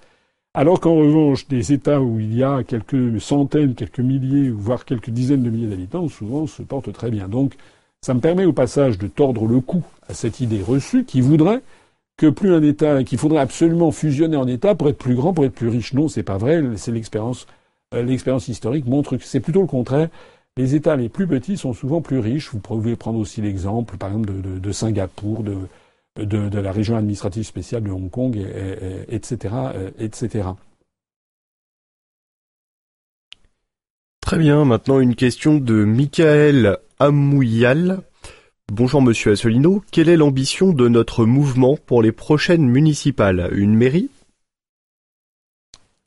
Alors 0.55 0.79
qu'en 0.79 0.95
revanche, 0.95 1.47
des 1.47 1.73
États 1.73 1.99
où 1.99 2.19
il 2.19 2.35
y 2.35 2.43
a 2.43 2.63
quelques 2.63 3.19
centaines, 3.19 3.73
quelques 3.73 3.99
milliers, 3.99 4.51
voire 4.51 4.85
quelques 4.85 5.09
dizaines 5.09 5.41
de 5.41 5.49
milliers 5.49 5.67
d'habitants, 5.67 6.07
souvent 6.07 6.45
se 6.45 6.61
portent 6.61 6.93
très 6.93 7.09
bien. 7.09 7.27
Donc, 7.27 7.55
ça 8.01 8.13
me 8.13 8.19
permet 8.19 8.45
au 8.45 8.53
passage 8.53 8.99
de 8.99 9.07
tordre 9.07 9.47
le 9.47 9.61
cou 9.61 9.83
à 10.07 10.13
cette 10.13 10.41
idée 10.41 10.61
reçue 10.61 11.05
qui 11.05 11.21
voudrait 11.21 11.61
que 12.17 12.29
plus 12.29 12.53
un 12.53 12.61
État, 12.61 13.03
qu'il 13.03 13.17
faudrait 13.17 13.39
absolument 13.39 13.91
fusionner 13.91 14.37
en 14.37 14.47
État 14.47 14.75
pour 14.75 14.89
être 14.89 14.97
plus 14.99 15.15
grand, 15.15 15.33
pour 15.33 15.45
être 15.45 15.55
plus 15.55 15.69
riche. 15.69 15.93
Non, 15.93 16.07
c'est 16.07 16.21
pas 16.21 16.37
vrai. 16.37 16.61
C'est 16.75 16.91
l'expérience, 16.91 17.47
euh, 17.95 18.03
l'expérience 18.03 18.47
historique 18.47 18.85
montre 18.85 19.17
que 19.17 19.23
c'est 19.23 19.39
plutôt 19.39 19.61
le 19.61 19.67
contraire. 19.67 20.09
Les 20.55 20.75
États 20.75 20.95
les 20.95 21.09
plus 21.09 21.25
petits 21.25 21.57
sont 21.57 21.73
souvent 21.73 22.01
plus 22.01 22.19
riches. 22.19 22.51
Vous 22.51 22.59
pouvez 22.59 22.95
prendre 22.95 23.17
aussi 23.17 23.41
l'exemple, 23.41 23.97
par 23.97 24.09
exemple, 24.09 24.31
de, 24.61 24.71
Singapour, 24.71 25.41
de, 25.41 25.57
de, 26.17 26.59
la 26.59 26.71
région 26.71 26.95
administrative 26.95 27.43
spéciale 27.43 27.83
de 27.83 27.91
Hong 27.91 28.09
Kong, 28.09 28.37
etc., 29.07 29.55
etc. 29.99 30.49
Très 34.21 34.37
bien, 34.37 34.65
maintenant 34.65 34.99
une 34.99 35.15
question 35.15 35.55
de 35.55 35.83
Michael 35.83 36.77
Amouyal. 36.99 37.99
Bonjour 38.71 39.01
Monsieur 39.01 39.33
Assolino, 39.33 39.83
quelle 39.91 40.09
est 40.09 40.17
l'ambition 40.17 40.71
de 40.71 40.87
notre 40.87 41.25
mouvement 41.25 41.77
pour 41.85 42.01
les 42.01 42.11
prochaines 42.11 42.67
municipales? 42.67 43.49
Une 43.53 43.75
mairie? 43.75 44.09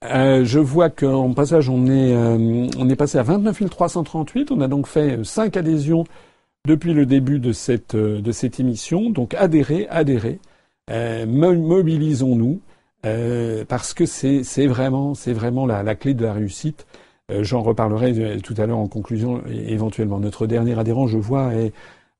Euh, 0.04 0.44
je 0.44 0.58
vois 0.58 0.90
qu'en 0.90 1.32
passage, 1.34 1.68
on 1.68 1.86
est, 1.86 2.14
euh, 2.14 2.68
on 2.78 2.88
est 2.88 2.96
passé 2.96 3.18
à 3.18 3.22
29 3.22 3.68
338. 3.70 4.50
On 4.50 4.60
a 4.60 4.68
donc 4.68 4.86
fait 4.86 5.24
5 5.24 5.56
adhésions 5.56 6.04
depuis 6.66 6.92
le 6.92 7.06
début 7.06 7.38
de 7.38 7.52
cette, 7.52 7.94
euh, 7.94 8.20
de 8.20 8.32
cette 8.32 8.60
émission. 8.60 9.10
Donc 9.10 9.34
adhérez, 9.34 9.86
adhérez, 9.88 10.38
mobilisons-nous, 11.26 12.60
parce 13.68 13.94
que 13.94 14.04
c'est 14.06 14.66
vraiment, 14.66 15.14
vraiment 15.26 15.66
la, 15.66 15.94
clé 15.94 16.14
de 16.14 16.24
la 16.24 16.32
réussite. 16.32 16.86
Euh, 17.32 17.42
j'en 17.42 17.60
reparlerai 17.62 18.12
euh, 18.18 18.40
tout 18.40 18.54
à 18.56 18.66
l'heure 18.66 18.78
en 18.78 18.86
conclusion, 18.86 19.42
éventuellement. 19.48 20.20
Notre 20.20 20.46
dernier 20.46 20.78
adhérent, 20.78 21.08
je 21.08 21.18
vois, 21.18 21.50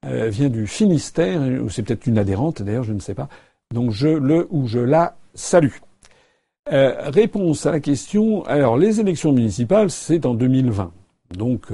euh, 0.05 0.29
vient 0.29 0.49
du 0.49 0.67
Finistère, 0.67 1.41
ou 1.63 1.71
c'est 1.71 1.83
peut-être 1.83 2.07
une 2.07 2.19
adhérente 2.19 2.63
d'ailleurs, 2.63 2.85
je 2.85 2.93
ne 2.93 2.99
sais 3.01 3.15
pas. 3.15 3.29
Donc 3.73 3.93
je 3.93 4.09
le 4.09 4.47
ou 4.51 4.67
je 4.67 4.79
la 4.79 5.17
salue. 5.35 5.75
réponse 6.69 7.67
à 7.67 7.73
la 7.73 7.81
question. 7.81 8.45
Alors 8.47 8.77
les 8.77 9.01
élections 9.01 9.33
municipales, 9.33 9.91
c'est 9.91 10.27
en 10.27 10.35
2020. 10.35 10.93
Donc 11.33 11.67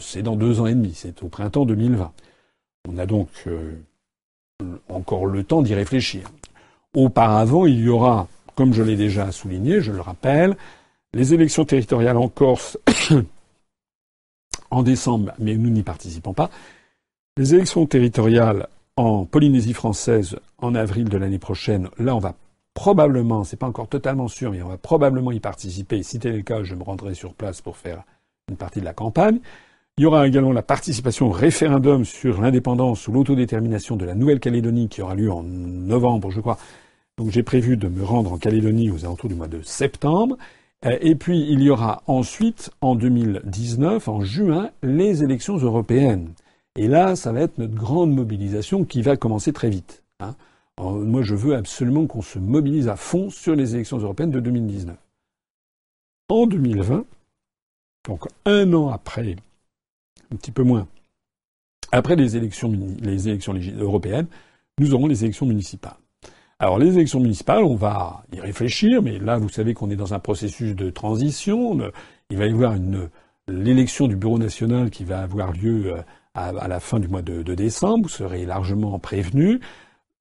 c'est 0.00 0.22
dans 0.22 0.36
deux 0.36 0.60
ans 0.60 0.66
et 0.66 0.74
demi. 0.74 0.92
C'est 0.94 1.22
au 1.22 1.28
printemps 1.28 1.64
2020. 1.64 2.12
On 2.88 2.98
a 2.98 3.06
donc 3.06 3.28
encore 4.88 5.26
le 5.26 5.44
temps 5.44 5.62
d'y 5.62 5.74
réfléchir. 5.74 6.30
Auparavant, 6.94 7.66
il 7.66 7.80
y 7.80 7.88
aura, 7.88 8.28
comme 8.54 8.72
je 8.72 8.82
l'ai 8.82 8.96
déjà 8.96 9.30
souligné, 9.32 9.80
je 9.80 9.92
le 9.92 10.00
rappelle, 10.00 10.56
les 11.12 11.34
élections 11.34 11.64
territoriales 11.64 12.16
en 12.16 12.28
Corse 12.28 12.78
en 14.70 14.82
décembre, 14.82 15.32
mais 15.38 15.56
nous 15.56 15.70
n'y 15.70 15.82
participons 15.82 16.32
pas. 16.32 16.50
Les 17.36 17.54
élections 17.54 17.86
territoriales 17.86 18.68
en 18.96 19.26
Polynésie 19.26 19.74
française 19.74 20.38
en 20.58 20.74
avril 20.74 21.08
de 21.08 21.18
l'année 21.18 21.38
prochaine, 21.38 21.90
là 21.98 22.16
on 22.16 22.18
va 22.18 22.34
probablement, 22.72 23.44
c'est 23.44 23.56
pas 23.56 23.66
encore 23.66 23.88
totalement 23.88 24.28
sûr, 24.28 24.52
mais 24.52 24.62
on 24.62 24.68
va 24.68 24.78
probablement 24.78 25.32
y 25.32 25.40
participer. 25.40 26.02
Si 26.02 26.18
tel 26.18 26.34
est 26.34 26.38
le 26.38 26.42
cas, 26.42 26.62
je 26.62 26.74
me 26.74 26.82
rendrai 26.82 27.14
sur 27.14 27.34
place 27.34 27.60
pour 27.60 27.76
faire 27.76 28.04
une 28.48 28.56
partie 28.56 28.78
de 28.78 28.84
la 28.84 28.94
campagne. 28.94 29.40
Il 29.98 30.02
y 30.02 30.06
aura 30.06 30.28
également 30.28 30.52
la 30.52 30.62
participation 30.62 31.26
au 31.26 31.30
référendum 31.30 32.04
sur 32.04 32.40
l'indépendance 32.40 33.08
ou 33.08 33.12
l'autodétermination 33.12 33.96
de 33.96 34.04
la 34.04 34.14
Nouvelle-Calédonie 34.14 34.88
qui 34.88 35.02
aura 35.02 35.16
lieu 35.16 35.32
en 35.32 35.42
novembre, 35.42 36.30
je 36.30 36.40
crois. 36.40 36.58
Donc 37.18 37.30
j'ai 37.30 37.42
prévu 37.42 37.76
de 37.76 37.88
me 37.88 38.04
rendre 38.04 38.32
en 38.32 38.38
Calédonie 38.38 38.90
aux 38.90 39.04
alentours 39.04 39.28
du 39.28 39.34
mois 39.34 39.48
de 39.48 39.62
septembre. 39.62 40.36
Euh, 40.84 40.96
et 41.00 41.16
puis 41.16 41.44
il 41.48 41.60
y 41.60 41.70
aura 41.70 42.02
ensuite, 42.06 42.70
en 42.80 42.94
2019, 42.94 44.06
en 44.06 44.20
juin, 44.20 44.70
les 44.82 45.24
élections 45.24 45.56
européennes. 45.56 46.28
Et 46.76 46.86
là, 46.86 47.16
ça 47.16 47.32
va 47.32 47.40
être 47.40 47.58
notre 47.58 47.74
grande 47.74 48.14
mobilisation 48.14 48.84
qui 48.84 49.02
va 49.02 49.16
commencer 49.16 49.52
très 49.52 49.70
vite. 49.70 50.04
Hein. 50.20 50.36
moi, 50.78 51.22
je 51.22 51.34
veux 51.34 51.56
absolument 51.56 52.06
qu'on 52.06 52.22
se 52.22 52.38
mobilise 52.38 52.88
à 52.88 52.96
fond 52.96 53.28
sur 53.28 53.56
les 53.56 53.74
élections 53.74 53.98
européennes 53.98 54.30
de 54.30 54.40
2019. 54.40 54.96
En 56.28 56.46
2020, 56.46 57.06
donc 58.06 58.24
un 58.44 58.72
an 58.72 58.90
après, 58.90 59.36
un 60.32 60.36
petit 60.36 60.52
peu 60.52 60.62
moins, 60.62 60.86
après 61.92 62.16
les 62.16 62.36
élections, 62.36 62.72
les 63.00 63.28
élections 63.28 63.54
européennes, 63.78 64.26
nous 64.78 64.94
aurons 64.94 65.06
les 65.06 65.24
élections 65.24 65.46
municipales. 65.46 65.96
Alors 66.58 66.78
les 66.78 66.94
élections 66.94 67.20
municipales, 67.20 67.62
on 67.64 67.76
va 67.76 68.24
y 68.32 68.40
réfléchir, 68.40 69.02
mais 69.02 69.18
là 69.18 69.36
vous 69.36 69.48
savez 69.48 69.74
qu'on 69.74 69.90
est 69.90 69.96
dans 69.96 70.14
un 70.14 70.18
processus 70.18 70.74
de 70.74 70.90
transition. 70.90 71.78
Il 72.30 72.38
va 72.38 72.46
y 72.46 72.52
avoir 72.52 72.74
une 72.74 73.10
l'élection 73.48 74.08
du 74.08 74.16
Bureau 74.16 74.38
national 74.38 74.90
qui 74.90 75.04
va 75.04 75.20
avoir 75.20 75.52
lieu 75.52 75.94
euh, 75.94 76.02
à, 76.34 76.68
la 76.68 76.80
fin 76.80 76.98
du 76.98 77.08
mois 77.08 77.22
de, 77.22 77.42
décembre. 77.54 78.04
Vous 78.04 78.08
serez 78.08 78.44
largement 78.44 78.98
prévenus. 78.98 79.60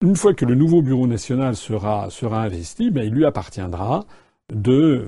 Une 0.01 0.15
fois 0.15 0.33
que 0.33 0.45
le 0.45 0.55
nouveau 0.55 0.81
Bureau 0.81 1.07
national 1.07 1.55
sera, 1.55 2.09
sera 2.09 2.43
investi, 2.43 2.91
ben, 2.91 3.03
il 3.03 3.13
lui 3.13 3.25
appartiendra 3.25 4.05
de 4.53 5.05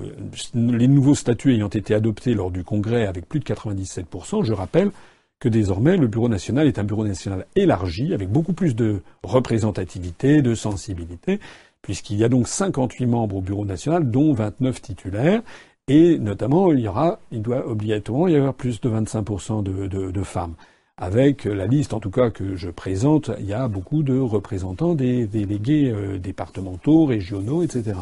les 0.54 0.88
nouveaux 0.88 1.16
statuts 1.16 1.54
ayant 1.54 1.70
été 1.70 1.94
adoptés 1.94 2.34
lors 2.34 2.52
du 2.52 2.64
Congrès 2.64 3.06
avec 3.06 3.28
plus 3.28 3.40
de 3.40 3.46
97%. 3.46 4.44
Je 4.44 4.54
rappelle 4.54 4.92
que 5.40 5.50
désormais 5.50 5.98
le 5.98 6.08
Bureau 6.08 6.30
national 6.30 6.68
est 6.68 6.80
un 6.80 6.84
Bureau 6.84 7.06
national 7.06 7.46
élargi, 7.56 8.14
avec 8.14 8.30
beaucoup 8.30 8.54
plus 8.54 8.76
de 8.76 9.02
représentativité, 9.24 10.42
de 10.42 10.56
sensibilité, 10.56 11.40
puisqu'il 11.82 12.18
y 12.18 12.24
a 12.24 12.30
donc 12.30 12.48
58 12.48 13.06
membres 13.06 13.36
au 13.38 13.42
Bureau 13.42 13.66
national, 13.66 14.10
dont 14.10 14.34
29 14.34 14.82
titulaires, 14.82 15.42
et 15.88 16.18
notamment 16.18 16.72
il 16.74 16.80
y 16.80 16.88
aura, 16.88 17.20
il 17.32 17.44
doit 17.44 17.68
obligatoirement 17.68 18.28
y 18.28 18.36
avoir 18.36 18.56
plus 18.56 18.82
de 18.82 18.90
25% 18.90 19.64
de, 19.64 19.88
de, 19.88 20.12
de, 20.12 20.24
femmes. 20.24 20.56
Avec 20.98 21.46
la 21.46 21.68
liste, 21.68 21.94
en 21.94 22.00
tout 22.00 22.10
cas, 22.10 22.32
que 22.32 22.56
je 22.56 22.72
présente, 22.72 23.30
il 23.40 23.46
y 23.46 23.54
a 23.54 23.68
beaucoup 23.68 24.02
de 24.02 24.18
représentants 24.18 24.96
des 24.96 25.28
délégués 25.28 25.92
euh, 25.92 26.18
départementaux, 26.18 27.06
régionaux, 27.06 27.62
etc. 27.62 27.94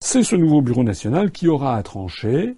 C'est 0.00 0.22
ce 0.22 0.36
nouveau 0.36 0.62
Bureau 0.62 0.84
national 0.84 1.30
qui 1.30 1.48
aura 1.48 1.76
à 1.76 1.82
trancher 1.82 2.56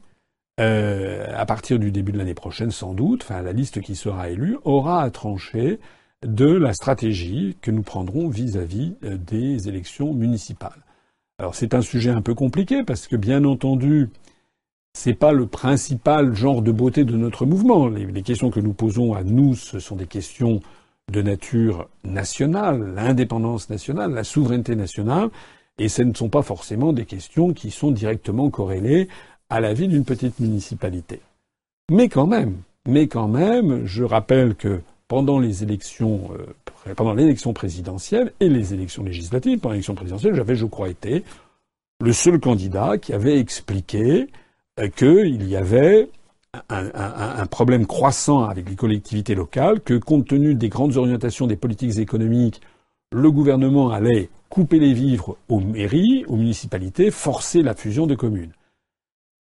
euh, 0.61 1.27
à 1.35 1.47
partir 1.47 1.79
du 1.79 1.91
début 1.91 2.13
de 2.13 2.19
l'année 2.19 2.35
prochaine 2.35 2.71
sans 2.71 2.93
doute, 2.93 3.23
enfin 3.23 3.41
la 3.41 3.53
liste 3.53 3.81
qui 3.81 3.97
sera 3.97 4.29
élue, 4.29 4.59
aura 4.65 5.03
à 5.03 5.11
trancher 5.11 5.81
de 6.23 6.47
la 6.47 6.75
stratégie 6.75 7.57
que 7.63 7.71
nous 7.71 7.83
prendrons 7.83 8.29
vis-à-vis 8.29 8.95
euh, 9.05 9.17
des 9.17 9.69
élections 9.69 10.13
municipales. 10.13 10.85
Alors 11.39 11.55
c'est 11.55 11.73
un 11.73 11.81
sujet 11.81 12.11
un 12.11 12.21
peu 12.21 12.35
compliqué 12.35 12.85
parce 12.85 13.07
que 13.07 13.17
bien 13.17 13.45
entendu, 13.45 14.11
c'est 14.93 15.15
pas 15.15 15.33
le 15.33 15.47
principal 15.47 16.35
genre 16.35 16.61
de 16.61 16.73
beauté 16.73 17.05
de 17.05 17.17
notre 17.17 17.47
mouvement. 17.47 17.89
Les, 17.89 18.05
les, 18.05 18.23
questions 18.23 18.51
que 18.51 18.61
nous 18.61 18.75
posons 18.75 19.15
à 19.15 19.25
nous, 19.25 19.55
ce 19.55 19.79
sont 19.79 19.97
des 19.97 20.07
questions 20.07 20.61
de 21.11 21.23
nature 21.23 21.89
nationale, 22.05 22.93
l'indépendance 22.95 23.71
nationale, 23.71 24.13
la 24.13 24.25
souveraineté 24.25 24.77
nationale, 24.77 25.31
et 25.79 25.89
ce 25.89 26.03
ne 26.03 26.15
sont 26.15 26.29
pas 26.29 26.43
forcément 26.43 26.93
des 26.93 27.07
questions 27.07 27.53
qui 27.53 27.71
sont 27.71 27.91
directement 27.91 28.51
corrélées 28.51 29.09
à 29.49 29.61
la 29.61 29.73
vie 29.73 29.89
d'une 29.89 30.05
petite 30.05 30.39
municipalité. 30.41 31.21
Mais 31.91 32.09
quand 32.09 32.27
même, 32.27 32.57
mais 32.87 33.09
quand 33.09 33.29
même, 33.29 33.85
je 33.87 34.05
rappelle 34.05 34.55
que 34.55 34.81
pendant 35.09 35.41
les 35.41 35.65
élections, 35.65 36.31
euh, 36.87 37.15
l'élection 37.15 37.53
présidentielle 37.53 38.33
et 38.39 38.49
les 38.49 38.73
élections 38.75 39.03
législatives. 39.03 39.59
Pendant 39.59 39.73
l'élection 39.73 39.97
présidentielle, 39.97 40.35
j'avais, 40.35 40.55
je 40.55 40.67
crois, 40.67 40.89
été 40.89 41.25
le 42.01 42.13
seul 42.13 42.39
candidat 42.39 42.97
qui 42.97 43.13
avait 43.13 43.39
expliqué 43.39 44.29
euh, 44.79 44.89
qu'il 44.89 45.49
y 45.49 45.57
avait 45.57 46.09
un, 46.69 47.47
problème 47.47 47.87
croissant 47.87 48.45
avec 48.45 48.69
les 48.69 48.75
collectivités 48.75 49.35
locales, 49.35 49.81
que 49.81 49.95
compte 49.95 50.27
tenu 50.27 50.55
des 50.55 50.69
grandes 50.69 50.97
orientations 50.97 51.47
des 51.47 51.57
politiques 51.57 51.99
économiques, 51.99 52.61
le 53.13 53.31
gouvernement 53.31 53.91
allait 53.91 54.29
couper 54.49 54.79
les 54.79 54.93
vivres 54.93 55.37
aux 55.49 55.61
mairies, 55.61 56.25
aux 56.27 56.37
municipalités, 56.37 57.11
forcer 57.11 57.63
la 57.63 57.75
fusion 57.75 58.07
de 58.07 58.15
communes. 58.15 58.53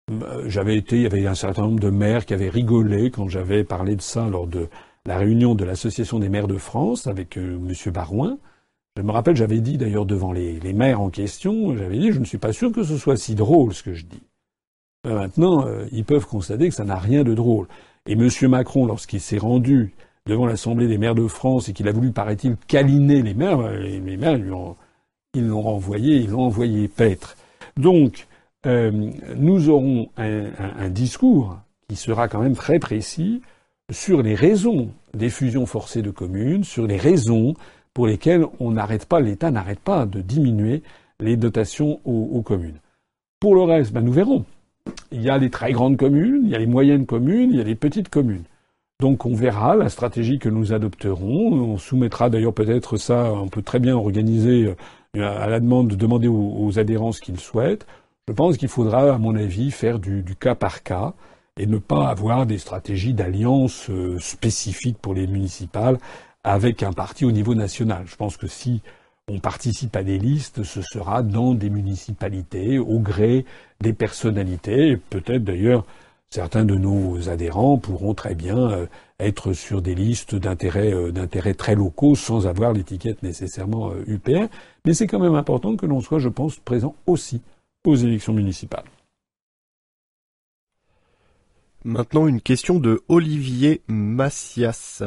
Euh, 0.09 0.43
j'avais 0.47 0.77
été, 0.77 0.97
il 0.97 1.01
y 1.03 1.05
avait 1.05 1.27
un 1.27 1.35
certain 1.35 1.63
nombre 1.63 1.79
de 1.79 1.89
maires 1.89 2.25
qui 2.25 2.33
avaient 2.33 2.49
rigolé 2.49 3.11
quand 3.11 3.27
j'avais 3.27 3.63
parlé 3.63 3.95
de 3.95 4.01
ça 4.01 4.27
lors 4.29 4.47
de 4.47 4.69
la 5.05 5.17
réunion 5.17 5.55
de 5.55 5.65
l'Association 5.65 6.19
des 6.19 6.29
maires 6.29 6.47
de 6.47 6.57
France 6.57 7.07
avec 7.07 7.37
euh, 7.37 7.57
M. 7.57 7.91
Barouin. 7.91 8.37
Je 8.95 9.01
me 9.01 9.11
rappelle, 9.11 9.35
j'avais 9.35 9.59
dit 9.59 9.77
d'ailleurs 9.77 10.05
devant 10.05 10.31
les, 10.31 10.59
maires 10.73 11.01
en 11.01 11.09
question, 11.09 11.75
j'avais 11.77 11.99
dit, 11.99 12.11
je 12.11 12.19
ne 12.19 12.25
suis 12.25 12.39
pas 12.39 12.53
sûr 12.53 12.71
que 12.71 12.83
ce 12.83 12.97
soit 12.97 13.17
si 13.17 13.35
drôle 13.35 13.73
ce 13.73 13.83
que 13.83 13.93
je 13.93 14.05
dis. 14.05 14.23
Ben, 15.03 15.13
maintenant, 15.15 15.67
euh, 15.67 15.85
ils 15.91 16.05
peuvent 16.05 16.25
constater 16.25 16.69
que 16.69 16.75
ça 16.75 16.85
n'a 16.85 16.97
rien 16.97 17.23
de 17.23 17.33
drôle. 17.33 17.67
Et 18.07 18.13
M. 18.13 18.29
Macron, 18.49 18.85
lorsqu'il 18.85 19.21
s'est 19.21 19.37
rendu 19.37 19.93
devant 20.27 20.45
l'Assemblée 20.45 20.87
des 20.87 20.97
maires 20.97 21.15
de 21.15 21.27
France 21.27 21.69
et 21.69 21.73
qu'il 21.73 21.87
a 21.87 21.91
voulu, 21.91 22.11
paraît-il, 22.11 22.57
câliner 22.67 23.21
les 23.21 23.33
maires, 23.33 23.71
les, 23.71 24.17
maires 24.17 24.37
ils 25.33 25.47
l'ont 25.47 25.61
renvoyé, 25.61 26.17
ils 26.17 26.31
l'ont 26.31 26.43
envoyé 26.43 26.87
paître. 26.87 27.35
Donc, 27.77 28.27
euh, 28.65 28.91
nous 29.35 29.69
aurons 29.69 30.09
un, 30.17 30.89
discours 30.89 31.57
qui 31.87 31.95
sera 31.95 32.27
quand 32.27 32.41
même 32.41 32.55
très 32.55 32.79
précis 32.79 33.41
sur 33.91 34.21
les 34.21 34.35
raisons 34.35 34.89
des 35.13 35.29
fusions 35.29 35.65
forcées 35.65 36.01
de 36.01 36.11
communes, 36.11 36.63
sur 36.63 36.85
les 36.85 36.97
raisons 36.97 37.53
pour 37.93 38.07
lesquelles 38.07 38.45
on 38.59 38.71
n'arrête 38.71 39.05
pas, 39.05 39.21
l'État 39.21 39.49
n'arrête 39.51 39.79
pas 39.79 40.05
de 40.05 40.21
diminuer 40.21 40.83
les 41.19 41.37
dotations 41.37 41.99
aux, 42.05 42.41
communes. 42.41 42.79
Pour 43.39 43.55
le 43.55 43.61
reste, 43.61 43.93
ben 43.93 44.01
nous 44.01 44.11
verrons. 44.11 44.45
Il 45.11 45.21
y 45.21 45.29
a 45.29 45.37
les 45.37 45.49
très 45.49 45.71
grandes 45.71 45.97
communes, 45.97 46.41
il 46.43 46.49
y 46.49 46.55
a 46.55 46.59
les 46.59 46.67
moyennes 46.67 47.05
communes, 47.05 47.51
il 47.51 47.57
y 47.57 47.61
a 47.61 47.63
les 47.63 47.75
petites 47.75 48.09
communes. 48.09 48.43
Donc 48.99 49.27
on 49.27 49.35
verra 49.35 49.75
la 49.75 49.89
stratégie 49.89 50.39
que 50.39 50.49
nous 50.49 50.73
adopterons. 50.73 51.53
On 51.53 51.77
soumettra 51.77 52.31
d'ailleurs 52.31 52.53
peut-être 52.53 52.97
ça, 52.97 53.31
on 53.31 53.47
peut 53.47 53.61
très 53.61 53.77
bien 53.79 53.95
organiser 53.95 54.75
euh, 55.15 55.39
à 55.39 55.47
la 55.47 55.59
demande 55.59 55.89
de 55.89 55.95
demander 55.95 56.27
aux, 56.27 56.79
adhérents 56.79 57.11
ce 57.11 57.21
qu'ils 57.21 57.39
souhaitent. 57.39 57.85
Je 58.27 58.33
pense 58.33 58.57
qu'il 58.57 58.69
faudra, 58.69 59.13
à 59.13 59.17
mon 59.19 59.35
avis, 59.35 59.69
faire 59.69 59.99
du, 59.99 60.23
cas 60.39 60.55
par 60.55 60.81
cas 60.81 61.13
et 61.59 61.67
ne 61.67 61.77
pas 61.77 62.09
avoir 62.09 62.47
des 62.47 62.57
stratégies 62.57 63.13
d'alliance 63.13 63.87
euh, 63.91 64.17
spécifiques 64.19 64.97
pour 64.97 65.13
les 65.13 65.27
municipales 65.27 65.99
avec 66.43 66.81
un 66.81 66.91
parti 66.91 67.23
au 67.23 67.31
niveau 67.31 67.53
national. 67.53 68.03
Je 68.07 68.15
pense 68.15 68.35
que 68.35 68.47
si 68.47 68.81
on 69.27 69.39
participe 69.39 69.95
à 69.95 70.03
des 70.03 70.17
listes, 70.17 70.63
ce 70.63 70.81
sera 70.81 71.21
dans 71.21 71.53
des 71.53 71.69
municipalités, 71.69 72.79
au 72.79 72.99
gré 72.99 73.45
des 73.79 73.93
personnalités. 73.93 74.97
Peut-être 74.97 75.43
d'ailleurs, 75.43 75.85
certains 76.29 76.65
de 76.65 76.75
nos 76.75 77.29
adhérents 77.29 77.77
pourront 77.77 78.13
très 78.13 78.35
bien 78.35 78.57
euh, 78.57 78.85
être 79.19 79.53
sur 79.53 79.81
des 79.81 79.95
listes 79.95 80.35
d'intérêts 80.35 80.93
euh, 80.93 81.11
d'intérêts 81.11 81.53
très 81.53 81.75
locaux 81.75 82.15
sans 82.15 82.47
avoir 82.47 82.73
l'étiquette 82.73 83.23
nécessairement 83.23 83.93
UPR. 84.05 84.47
Mais 84.85 84.93
c'est 84.93 85.07
quand 85.07 85.19
même 85.19 85.35
important 85.35 85.75
que 85.75 85.85
l'on 85.85 86.01
soit, 86.01 86.19
je 86.19 86.29
pense, 86.29 86.57
présent 86.57 86.95
aussi 87.05 87.41
aux 87.85 87.95
élections 87.95 88.33
municipales. 88.33 88.85
Maintenant, 91.83 92.27
une 92.27 92.41
question 92.41 92.79
de 92.79 93.01
Olivier 93.07 93.81
Massias. 93.87 95.03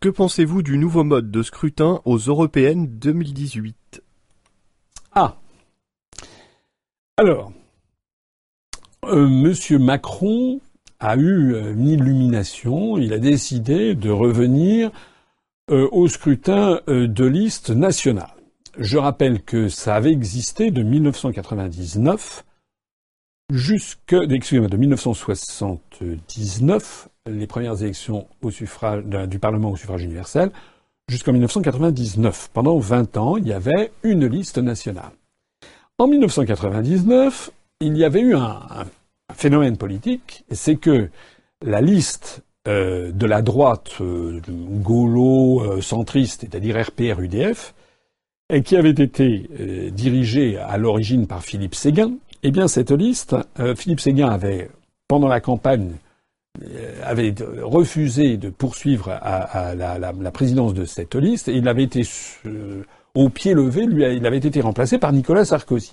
Que 0.00 0.08
pensez-vous 0.08 0.62
du 0.62 0.76
nouveau 0.76 1.04
mode 1.04 1.30
de 1.30 1.42
scrutin 1.42 2.02
aux 2.04 2.18
européennes 2.18 2.86
2018 2.98 4.02
Ah 5.12 5.36
Alors, 7.16 7.52
euh, 9.04 9.28
Monsieur 9.28 9.78
Macron 9.78 10.60
a 10.98 11.16
eu 11.16 11.54
euh, 11.54 11.72
une 11.72 11.88
illumination. 11.88 12.98
Il 12.98 13.12
a 13.12 13.18
décidé 13.18 13.94
de 13.94 14.10
revenir 14.10 14.90
euh, 15.70 15.88
au 15.92 16.08
scrutin 16.08 16.80
de 16.86 17.24
liste 17.24 17.70
nationale. 17.70 18.34
Je 18.78 18.98
rappelle 18.98 19.42
que 19.42 19.68
ça 19.68 19.96
avait 19.96 20.12
existé 20.12 20.70
de 20.70 20.82
1999 20.82 22.44
jusque, 23.52 24.12
excusez-moi, 24.12 24.68
de 24.68 24.76
1979, 24.76 27.08
les 27.26 27.46
premières 27.46 27.82
élections 27.82 28.26
au 28.42 28.50
suffrage, 28.50 29.04
du 29.04 29.38
Parlement 29.38 29.70
au 29.70 29.76
suffrage 29.76 30.02
universel, 30.04 30.50
jusqu'en 31.08 31.32
1999. 31.32 32.50
Pendant 32.52 32.78
20 32.78 33.16
ans, 33.16 33.36
il 33.36 33.48
y 33.48 33.52
avait 33.52 33.92
une 34.02 34.26
liste 34.26 34.58
nationale. 34.58 35.12
En 35.98 36.06
1999, 36.06 37.50
il 37.80 37.96
y 37.96 38.04
avait 38.04 38.20
eu 38.20 38.34
un, 38.34 38.60
phénomène 39.34 39.76
politique, 39.76 40.44
c'est 40.50 40.76
que 40.76 41.08
la 41.62 41.80
liste 41.80 42.42
euh, 42.68 43.12
de 43.12 43.26
la 43.26 43.42
droite 43.42 43.92
euh, 44.00 44.40
gaulo-centriste, 44.48 46.40
c'est-à-dire 46.42 46.76
RPR-UDF, 46.82 47.74
qui 48.64 48.76
avait 48.76 48.90
été 48.90 49.48
euh, 49.60 49.90
dirigée 49.90 50.58
à 50.58 50.76
l'origine 50.76 51.26
par 51.26 51.44
Philippe 51.44 51.74
Séguin, 51.74 52.12
eh 52.42 52.50
bien 52.50 52.68
cette 52.68 52.90
liste, 52.90 53.36
euh, 53.60 53.74
Philippe 53.74 54.00
Séguin 54.00 54.28
avait, 54.28 54.70
pendant 55.06 55.28
la 55.28 55.40
campagne, 55.40 55.92
euh, 56.62 57.00
avait 57.04 57.34
refusé 57.62 58.36
de 58.36 58.50
poursuivre 58.50 59.08
la, 59.08 60.32
présidence 60.32 60.74
de 60.74 60.84
cette 60.84 61.14
liste, 61.14 61.48
et 61.48 61.54
il 61.54 61.68
avait 61.68 61.84
été 61.84 62.02
au 63.14 63.28
pied 63.28 63.54
levé, 63.54 63.84
il 63.84 64.26
avait 64.26 64.38
été 64.38 64.60
remplacé 64.60 64.98
par 64.98 65.12
Nicolas 65.12 65.44
Sarkozy. 65.44 65.92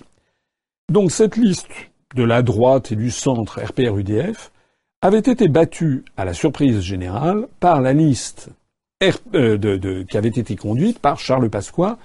Donc 0.90 1.10
cette 1.10 1.36
liste 1.36 1.68
de 2.14 2.24
la 2.24 2.42
droite 2.42 2.92
et 2.92 2.96
du 2.96 3.10
centre 3.10 3.60
RPR-UDF 3.60 4.50
avait 5.02 5.18
été 5.18 5.48
battue 5.48 6.04
à 6.16 6.24
la 6.24 6.32
surprise 6.34 6.80
générale 6.80 7.46
par 7.60 7.80
la 7.80 7.92
liste 7.92 8.50
qui 9.00 10.16
avait 10.16 10.28
été 10.28 10.56
conduite 10.56 10.98
par 10.98 11.18
Charles 11.20 11.50
Pasqua 11.50 11.98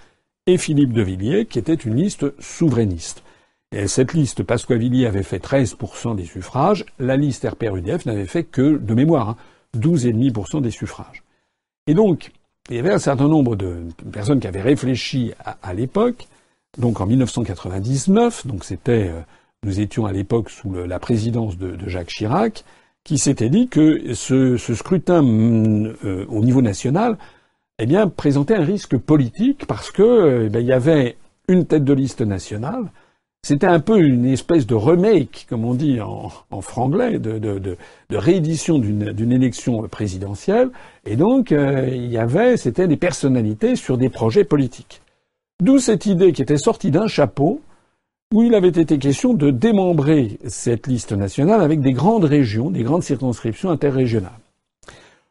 et 0.45 0.57
Philippe 0.57 0.93
de 0.93 1.01
Villiers, 1.01 1.45
qui 1.45 1.57
était 1.57 1.73
une 1.73 1.95
liste 1.95 2.39
souverainiste. 2.39 3.23
Et 3.71 3.87
cette 3.87 4.13
liste, 4.13 4.43
Pasqua-Villiers 4.43 5.07
avait 5.07 5.23
fait 5.23 5.43
13% 5.43 6.15
des 6.15 6.25
suffrages, 6.25 6.85
la 6.99 7.17
liste 7.17 7.47
RPR-UDF 7.47 8.05
n'avait 8.05 8.27
fait 8.27 8.43
que, 8.43 8.77
de 8.77 8.93
mémoire, 8.93 9.29
hein, 9.29 9.37
12,5% 9.75 10.61
des 10.61 10.69
suffrages. 10.69 11.23
Et 11.87 11.95
donc, 11.95 12.31
il 12.69 12.75
y 12.75 12.79
avait 12.79 12.91
un 12.91 12.99
certain 12.99 13.27
nombre 13.27 13.55
de 13.55 13.87
personnes 14.11 14.39
qui 14.39 14.47
avaient 14.47 14.61
réfléchi 14.61 15.33
à, 15.39 15.73
l'époque, 15.73 16.27
donc 16.77 17.01
en 17.01 17.05
1999, 17.05 18.47
donc 18.47 18.63
c'était, 18.63 19.09
euh, 19.09 19.21
nous 19.63 19.79
étions 19.79 20.05
à 20.05 20.11
l'époque 20.11 20.49
sous 20.49 20.73
la 20.73 20.99
présidence 20.99 21.57
de, 21.57 21.77
Jacques 21.87 22.07
Chirac, 22.07 22.63
qui 23.03 23.17
s'était 23.17 23.49
dit 23.49 23.67
que 23.67 24.13
ce, 24.13 24.57
scrutin 24.57 25.23
euh, 25.23 26.25
au 26.29 26.41
niveau 26.41 26.61
national 26.61 27.17
eh 27.79 27.85
bien, 27.85 28.07
présentait 28.07 28.55
un 28.55 28.63
risque 28.63 28.97
politique 28.97 29.65
parce 29.65 29.91
que 29.91 30.45
eh 30.45 30.49
ben, 30.49 30.59
il 30.59 30.67
y 30.67 30.73
avait 30.73 31.17
une 31.47 31.65
tête 31.65 31.83
de 31.83 31.93
liste 31.93 32.21
nationale. 32.21 32.91
C'était 33.45 33.67
un 33.67 33.81
peu 33.81 33.99
une 33.99 34.25
espèce 34.25 34.65
de 34.65 34.73
remake, 34.73 35.47
comme 35.49 35.65
on 35.65 35.73
dit 35.73 35.99
en, 35.99 36.61
franglais, 36.61 37.19
de, 37.19 37.39
de, 37.39 37.77
réédition 38.09 38.79
d'une 38.79 39.31
élection 39.33 39.85
présidentielle. 39.89 40.69
Et 41.05 41.17
donc, 41.17 41.51
euh, 41.51 41.89
il 41.91 42.09
y 42.09 42.17
avait, 42.17 42.55
c'était 42.55 42.87
des 42.87 42.95
personnalités 42.95 43.75
sur 43.75 43.97
des 43.97 44.07
projets 44.07 44.45
politiques. 44.45 45.02
D'où 45.61 45.79
cette 45.79 46.05
idée 46.05 46.33
qui 46.33 46.41
était 46.41 46.57
sortie 46.57 46.91
d'un 46.91 47.07
chapeau, 47.07 47.61
où 48.33 48.41
il 48.41 48.55
avait 48.55 48.69
été 48.69 48.97
question 48.97 49.33
de 49.33 49.51
démembrer 49.51 50.39
cette 50.47 50.87
liste 50.87 51.11
nationale 51.13 51.61
avec 51.61 51.81
des 51.81 51.93
grandes 51.93 52.23
régions, 52.23 52.71
des 52.71 52.83
grandes 52.83 53.03
circonscriptions 53.03 53.69
interrégionales. 53.69 54.31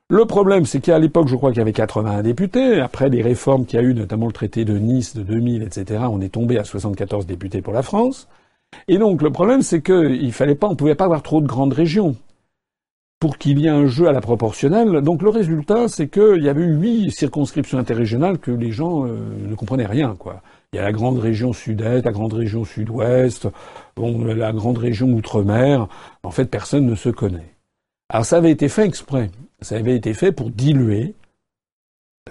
Le 0.09 0.25
problème, 0.25 0.67
c'est 0.67 0.81
qu'à 0.81 0.99
l'époque, 0.99 1.27
je 1.27 1.35
crois 1.35 1.51
qu'il 1.51 1.59
y 1.59 1.63
avait 1.63 1.73
81 1.73 2.23
députés. 2.23 2.81
Après 2.81 3.09
les 3.09 3.23
réformes 3.23 3.67
qu'il 3.67 3.81
y 3.81 3.83
a 3.83 3.87
eu, 3.87 3.95
notamment 3.95 4.27
le 4.27 4.33
traité 4.33 4.65
de 4.65 4.79
Nice 4.79 5.17
de 5.17 5.23
2000, 5.23 5.63
etc., 5.63 6.05
on 6.11 6.21
est 6.21 6.29
tombé 6.29 6.59
à 6.59 6.65
74 6.65 7.27
députés 7.27 7.63
pour 7.63 7.73
la 7.73 7.83
France. 7.83 8.29
Et 8.89 8.99
donc, 8.99 9.23
le 9.23 9.31
problème, 9.31 9.63
c'est 9.63 9.83
qu'il 9.83 10.33
fallait 10.33 10.55
pas, 10.55 10.69
on 10.69 10.77
pouvait 10.77 10.95
pas 10.95 11.07
avoir 11.07 11.23
trop 11.23 11.41
de 11.41 11.47
grandes 11.47 11.73
régions 11.73 12.15
pour 13.23 13.39
qu'il 13.39 13.61
y 13.61 13.67
ait 13.67 13.71
un 13.71 13.87
jeu 13.87 14.09
à 14.09 14.13
la 14.13 14.21
proportionnelle. 14.21 15.01
Donc, 15.01 15.23
le 15.23 15.29
résultat, 15.29 15.87
c'est 15.87 16.09
qu'il 16.09 16.43
y 16.43 16.49
avait 16.49 16.67
huit 16.67 17.13
circonscriptions 17.13 17.79
interrégionales 17.79 18.39
que 18.39 18.51
les 18.51 18.73
gens 18.73 19.07
euh, 19.07 19.17
ne 19.49 19.55
comprenaient 19.55 19.87
rien, 19.87 20.17
quoi. 20.19 20.43
Il 20.73 20.77
y 20.77 20.81
a 20.81 20.83
la 20.83 20.93
grande 20.93 21.19
région 21.19 21.53
sud-est, 21.53 22.05
la 22.05 22.11
grande 22.11 22.33
région 22.33 22.65
sud-ouest, 22.65 23.47
bon, 23.95 24.25
la 24.25 24.53
grande 24.53 24.79
région 24.79 25.07
outre-mer. 25.13 25.87
En 26.25 26.33
fait, 26.33 26.47
personne 26.47 26.85
ne 26.85 26.97
se 26.97 27.11
connaît. 27.11 27.55
Alors, 28.09 28.27
ça 28.27 28.39
avait 28.39 28.51
été 28.51 28.69
fait 28.69 28.85
exprès 28.85 29.31
ça 29.63 29.77
avait 29.77 29.97
été 29.97 30.15
fait 30.15 30.33
pour 30.33 30.51
diluer 30.51 31.15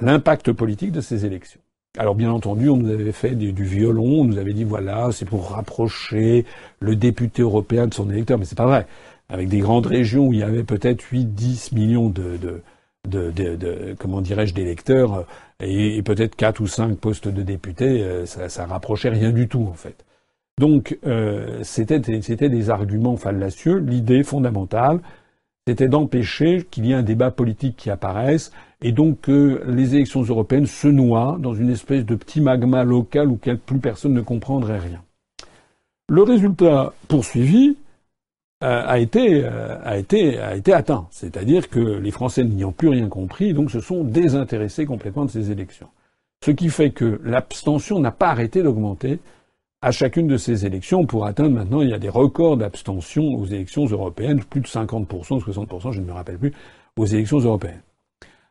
l'impact 0.02 0.52
politique 0.52 0.92
de 0.92 1.02
ces 1.02 1.26
élections. 1.26 1.62
Alors 1.98 2.16
bien 2.16 2.32
entendu, 2.32 2.70
on 2.70 2.78
nous 2.78 2.90
avait 2.90 3.12
fait 3.12 3.36
du, 3.36 3.52
violon, 3.66 4.22
on 4.22 4.24
nous 4.24 4.38
avait 4.38 4.54
dit 4.54 4.64
voilà, 4.64 5.10
c'est 5.12 5.26
pour 5.26 5.52
rapprocher 5.52 6.46
le 6.80 6.96
député 6.96 7.42
européen 7.42 7.88
de 7.88 7.94
son 7.94 8.10
électeur, 8.10 8.38
mais 8.38 8.46
c'est 8.46 8.58
pas 8.58 8.66
vrai. 8.66 8.88
Avec 9.32 9.48
des 9.48 9.60
grandes 9.60 9.88
régions 9.88 10.28
où 10.28 10.34
il 10.34 10.40
y 10.40 10.44
avait 10.44 10.64
peut-être 10.64 11.02
8, 11.02 11.34
10 11.34 11.72
millions 11.72 12.10
de, 12.10 12.62
comment 13.98 14.22
dirais-je 14.22 14.54
d'électeurs 14.54 15.26
et, 15.60 16.02
peut-être 16.04 16.36
quatre 16.36 16.60
ou 16.60 16.68
cinq 16.68 16.98
postes 16.98 17.28
de 17.28 17.42
députés, 17.42 18.26
ça, 18.26 18.50
ça 18.50 18.66
rapprochait 18.66 19.10
rien 19.10 19.32
du 19.32 19.48
tout 19.48 19.68
en 19.70 19.74
fait. 19.74 20.06
Donc 20.60 20.98
c'était 21.64 22.02
c'était 22.22 22.50
des 22.50 22.70
arguments 22.70 23.16
fallacieux. 23.16 23.78
L'idée 23.78 24.24
fondamentale, 24.24 25.00
c'était 25.68 25.88
d'empêcher 25.88 26.66
qu'il 26.70 26.86
y 26.86 26.92
ait 26.92 26.96
un 26.96 27.04
débat 27.04 27.32
politique 27.32 27.78
qui 27.78 27.90
apparaisse 27.90 28.52
et 28.82 28.92
donc 28.92 29.22
que 29.22 29.64
les 29.68 29.96
élections 29.96 30.24
européennes 30.24 30.66
se 30.66 30.88
noient 30.88 31.38
dans 31.40 31.54
une 31.54 31.70
espèce 31.70 32.04
de 32.06 32.16
petit 32.16 32.42
magma 32.42 32.84
local 32.84 33.30
où 33.30 33.38
plus 33.38 33.80
personne 33.80 34.14
ne 34.14 34.22
comprendrait 34.22 34.80
rien. 34.80 35.02
Le 36.10 36.24
résultat 36.24 36.94
poursuivi 37.08 37.78
euh, 38.64 38.84
a, 38.86 39.00
été, 39.00 39.44
euh, 39.44 39.78
a, 39.84 39.98
été, 39.98 40.38
a 40.38 40.56
été 40.56 40.74
atteint, 40.74 41.08
c'est-à-dire 41.10 41.70
que 41.70 41.80
les 41.80 42.12
Français 42.12 42.44
n'y 42.44 42.64
ont 42.64 42.72
plus 42.72 42.90
rien 42.90 43.08
compris 43.08 43.54
donc 43.54 43.72
se 43.72 43.80
sont 43.80 44.04
désintéressés 44.04 44.86
complètement 44.86 45.26
de 45.26 45.32
ces 45.32 45.52
élections. 45.52 45.88
Ce 46.46 46.52
qui 46.52 46.70
fait 46.70 46.92
que 46.92 47.20
l'abstention 47.24 48.00
n'a 48.00 48.12
pas 48.12 48.30
arrêté 48.30 48.62
d'augmenter 48.62 49.20
à 49.82 49.92
chacune 49.92 50.28
de 50.28 50.38
ces 50.38 50.66
élections 50.66 51.06
pour 51.06 51.26
atteindre 51.26 51.56
maintenant, 51.56 51.82
il 51.82 51.90
y 51.90 51.94
a 51.94 52.00
des 52.00 52.10
records 52.10 52.58
d'abstention 52.58 53.24
aux 53.24 53.46
élections 53.46 53.86
européennes, 53.86 54.44
plus 54.44 54.62
de 54.62 54.68
50%, 54.68 55.08
60%, 55.08 55.92
je 55.92 56.02
ne 56.02 56.06
me 56.06 56.12
rappelle 56.12 56.38
plus, 56.38 56.54
aux 56.98 57.06
élections 57.06 57.40
européennes. 57.40 57.82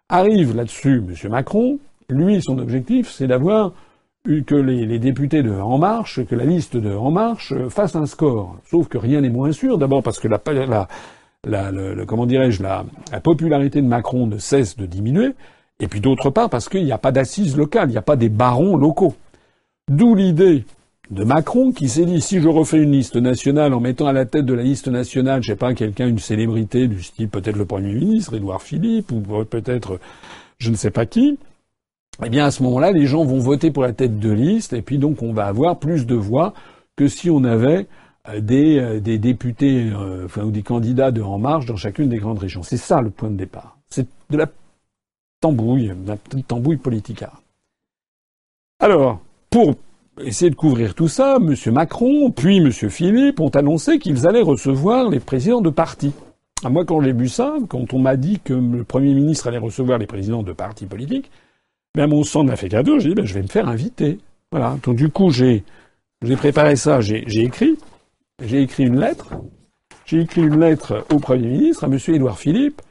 Arrive 0.09 0.57
là-dessus 0.57 1.05
M. 1.07 1.31
Macron, 1.31 1.79
lui, 2.09 2.43
son 2.43 2.59
objectif, 2.59 3.11
c'est 3.11 3.29
d'avoir 3.29 3.73
que 4.25 4.55
les, 4.55 4.99
députés 4.99 5.43
de 5.43 5.53
En 5.53 5.79
Marche, 5.79 6.25
que 6.27 6.35
la 6.35 6.45
liste 6.45 6.77
de 6.77 6.95
En 6.95 7.11
Marche 7.11 7.55
fasse 7.69 7.97
un 7.97 8.07
score. 8.07 8.59
Sauf 8.71 8.89
que 8.89 8.99
rien 8.99 9.21
n'est 9.21 9.31
moins 9.31 9.53
sûr, 9.53 9.79
d'abord 9.79 10.03
parce 10.03 10.19
que 10.19 10.29
la, 10.29 10.41
la, 11.45 12.05
comment 12.07 12.27
dirais-je, 12.27 12.63
la, 12.63 12.85
la 13.13 13.21
popularité 13.21 13.81
de 13.81 13.87
Macron 13.87 14.27
ne 14.27 14.39
cesse 14.39 14.77
de 14.77 14.87
diminuer, 14.87 15.31
et 15.81 15.89
puis 15.89 16.01
d'autre 16.01 16.31
part 16.31 16.51
parce 16.51 16.69
qu'il 16.69 16.85
n'y 16.85 16.93
a 16.93 16.99
pas 16.99 17.13
d'assises 17.13 17.57
locales, 17.57 17.89
il 17.89 17.93
n'y 17.93 17.99
a 17.99 18.03
pas 18.03 18.17
des 18.17 18.29
barons 18.29 18.77
locaux. 18.77 19.15
D'où 19.89 20.15
l'idée 20.15 20.65
de 21.11 21.25
Macron 21.25 21.73
qui 21.73 21.89
s'est 21.89 22.05
dit 22.05 22.21
si 22.21 22.41
je 22.41 22.49
refais 22.49 22.83
une 22.83 22.93
liste 22.93 23.17
nationale 23.17 23.75
en 23.75 23.81
mettant 23.81 24.07
à 24.07 24.13
la 24.13 24.27
tête 24.27 24.45
de 24.45 24.55
la 24.55 24.63
liste 24.63 24.89
nationale, 24.89 25.43
je 25.43 25.49
sais 25.49 25.57
pas, 25.57 25.75
quelqu'un, 25.75 26.07
une 26.07 26.19
célébrité 26.19 26.87
du 26.87 27.03
style 27.03 27.29
peut-être 27.29 27.57
le 27.57 27.65
Premier 27.65 27.95
ministre, 27.95 28.35
Édouard 28.35 28.63
Philippe, 28.63 29.11
ou 29.11 29.21
peut-être 29.45 29.99
je 30.59 30.71
ne 30.71 30.77
sais 30.77 30.91
pas 30.91 31.07
qui, 31.07 31.39
eh 32.25 32.29
bien 32.29 32.45
à 32.45 32.51
ce 32.51 32.63
moment-là, 32.63 32.93
les 32.93 33.07
gens 33.07 33.25
vont 33.25 33.39
voter 33.39 33.71
pour 33.71 33.83
la 33.83 33.93
tête 33.93 34.19
de 34.19 34.31
liste, 34.31 34.73
et 34.73 34.83
puis 34.83 34.99
donc 34.99 35.23
on 35.23 35.33
va 35.33 35.47
avoir 35.47 35.79
plus 35.79 36.07
de 36.07 36.15
voix 36.15 36.55
que 36.97 37.09
si 37.09 37.31
on 37.31 37.45
avait 37.45 37.87
euh, 38.29 38.41
des, 38.41 38.79
euh, 38.79 39.01
des 39.01 39.19
députés 39.19 39.91
euh, 39.91 40.27
enfin, 40.27 40.43
ou 40.43 40.51
des 40.51 40.63
candidats 40.63 41.11
de 41.11 41.23
En 41.23 41.39
Marche 41.39 41.67
dans 41.67 41.77
chacune 41.77 42.09
des 42.09 42.19
grandes 42.19 42.39
régions. 42.39 42.63
C'est 42.63 42.77
ça 42.77 43.01
le 43.01 43.11
point 43.11 43.31
de 43.31 43.37
départ. 43.37 43.79
C'est 43.89 44.07
de 44.29 44.37
la 44.37 44.47
tambouille, 45.41 45.89
de 45.89 46.09
la 46.09 46.17
tambouille 46.47 46.77
politique. 46.77 47.25
Alors, 48.79 49.21
pour 49.49 49.75
essayer 50.23 50.51
de 50.51 50.55
couvrir 50.55 50.95
tout 50.95 51.09
ça, 51.09 51.39
M. 51.41 51.55
Macron, 51.73 52.31
puis 52.31 52.59
M. 52.59 52.71
Philippe 52.71 53.41
ont 53.41 53.49
annoncé 53.49 53.99
qu'ils 53.99 54.27
allaient 54.27 54.43
recevoir 54.43 55.09
les 55.09 55.21
présidents 55.21 55.63
de 55.63 55.71
partis. 55.71 56.13
À 56.63 56.69
moi, 56.69 56.85
quand 56.85 57.01
j'ai 57.01 57.15
vu 57.15 57.29
ça, 57.29 57.57
quand 57.69 57.95
on 57.95 57.99
m'a 57.99 58.17
dit 58.17 58.39
que 58.41 58.53
le 58.53 58.85
Premier 58.85 59.15
ministre 59.15 59.47
allait 59.47 59.57
recevoir 59.57 59.99
les 59.99 60.07
présidents 60.07 60.43
de 60.43 60.53
partis 60.53 60.85
politiques, 60.85 61.31
ben 61.95 62.07
mon 62.07 62.23
sang 62.23 62.45
m'a 62.45 62.57
fait 62.57 62.69
cadeau, 62.69 62.99
j'ai 62.99 63.15
dit 63.15 63.23
je 63.25 63.35
vais 63.35 63.43
me 63.43 63.49
faire 63.49 63.69
inviter. 63.69 64.19
Voilà. 64.53 64.77
Donc 64.83 64.97
du 64.97 65.09
coup, 65.09 65.31
j'ai 65.31 65.65
j'ai 66.23 66.37
préparé 66.37 66.77
ça, 66.77 67.01
j'ai 67.01 67.25
écrit, 67.43 67.79
j'ai 68.43 68.63
écrit 68.63 68.85
une 68.85 69.01
lettre, 69.01 69.35
j'ai 70.05 70.21
écrit 70.21 70.43
une 70.43 70.61
lettre 70.61 71.07
au 71.13 71.19
Premier 71.19 71.49
ministre, 71.49 71.85
à 71.85 71.87
M. 71.87 71.99
Édouard 72.09 72.39
Philippe, 72.39 72.83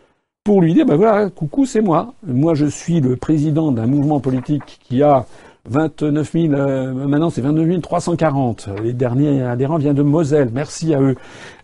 pour 0.43 0.61
lui 0.61 0.73
dire 0.73 0.85
ben 0.85 0.95
voilà, 0.95 1.29
coucou, 1.29 1.65
c'est 1.65 1.81
moi. 1.81 2.13
Moi, 2.25 2.55
je 2.55 2.65
suis 2.65 3.01
le 3.01 3.15
président 3.15 3.71
d'un 3.71 3.85
mouvement 3.85 4.19
politique 4.19 4.79
qui 4.83 5.03
a 5.03 5.25
29 5.69 6.31
000, 6.31 6.53
euh, 6.53 6.93
maintenant 6.93 7.29
c'est 7.29 7.41
29 7.41 7.81
340. 7.81 8.69
Les 8.83 8.93
derniers 8.93 9.43
adhérents 9.43 9.77
viennent 9.77 9.95
de 9.95 10.01
Moselle. 10.01 10.49
Merci 10.51 10.93
à 10.95 11.01
eux. 11.01 11.15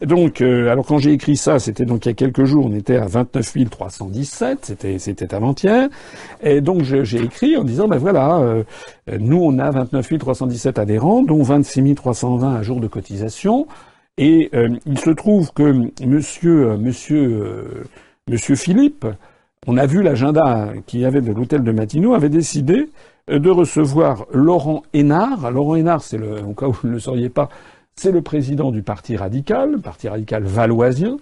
Donc, 0.05 0.41
euh, 0.41 0.71
alors 0.71 0.85
quand 0.85 0.99
j'ai 0.99 1.11
écrit 1.11 1.35
ça, 1.35 1.57
c'était 1.57 1.85
donc 1.85 2.05
il 2.05 2.09
y 2.09 2.11
a 2.11 2.13
quelques 2.13 2.45
jours, 2.45 2.67
on 2.67 2.73
était 2.73 2.97
à 2.97 3.07
29 3.07 3.69
317. 3.69 4.59
C'était, 4.61 4.99
c'était 4.99 5.33
avant-hier. 5.33 5.89
Et 6.43 6.61
donc 6.61 6.83
j'ai 6.83 7.23
écrit 7.23 7.57
en 7.57 7.63
disant, 7.63 7.87
ben 7.87 7.97
voilà, 7.97 8.37
euh, 8.39 8.63
nous 9.19 9.41
on 9.41 9.57
a 9.57 9.71
29 9.71 10.19
317 10.19 10.77
adhérents, 10.77 11.23
dont 11.23 11.41
26 11.41 11.95
320 11.95 12.55
à 12.55 12.61
jour 12.61 12.79
de 12.79 12.87
cotisation. 12.87 13.67
Et 14.17 14.49
il 14.85 14.97
se 14.97 15.09
trouve 15.09 15.51
que 15.51 15.73
Monsieur, 16.05 16.77
Monsieur, 16.77 17.83
Monsieur 18.29 18.55
Philippe, 18.55 19.05
on 19.67 19.77
a 19.77 19.85
vu 19.85 20.03
l'agenda 20.03 20.69
qu'il 20.85 21.01
y 21.01 21.05
avait 21.05 21.19
de 21.19 21.33
l'hôtel 21.33 21.63
de 21.63 21.71
Matignon, 21.73 22.13
avait 22.13 22.29
décidé 22.29 22.87
de 23.27 23.49
recevoir 23.49 24.25
Laurent 24.31 24.83
Hénard. 24.93 25.49
Laurent 25.51 25.75
Hénard, 25.75 26.03
c'est 26.03 26.17
le, 26.17 26.41
cas 26.53 26.67
où 26.67 26.71
vous 26.71 26.87
ne 26.87 26.93
le 26.93 26.99
sauriez 26.99 27.29
pas, 27.29 27.49
c'est 27.95 28.11
le 28.11 28.21
président 28.21 28.71
du 28.71 28.83
Parti 28.83 29.15
radical, 29.15 29.79
Parti 29.79 30.07
radical 30.09 30.43
valoisien. 30.43 31.17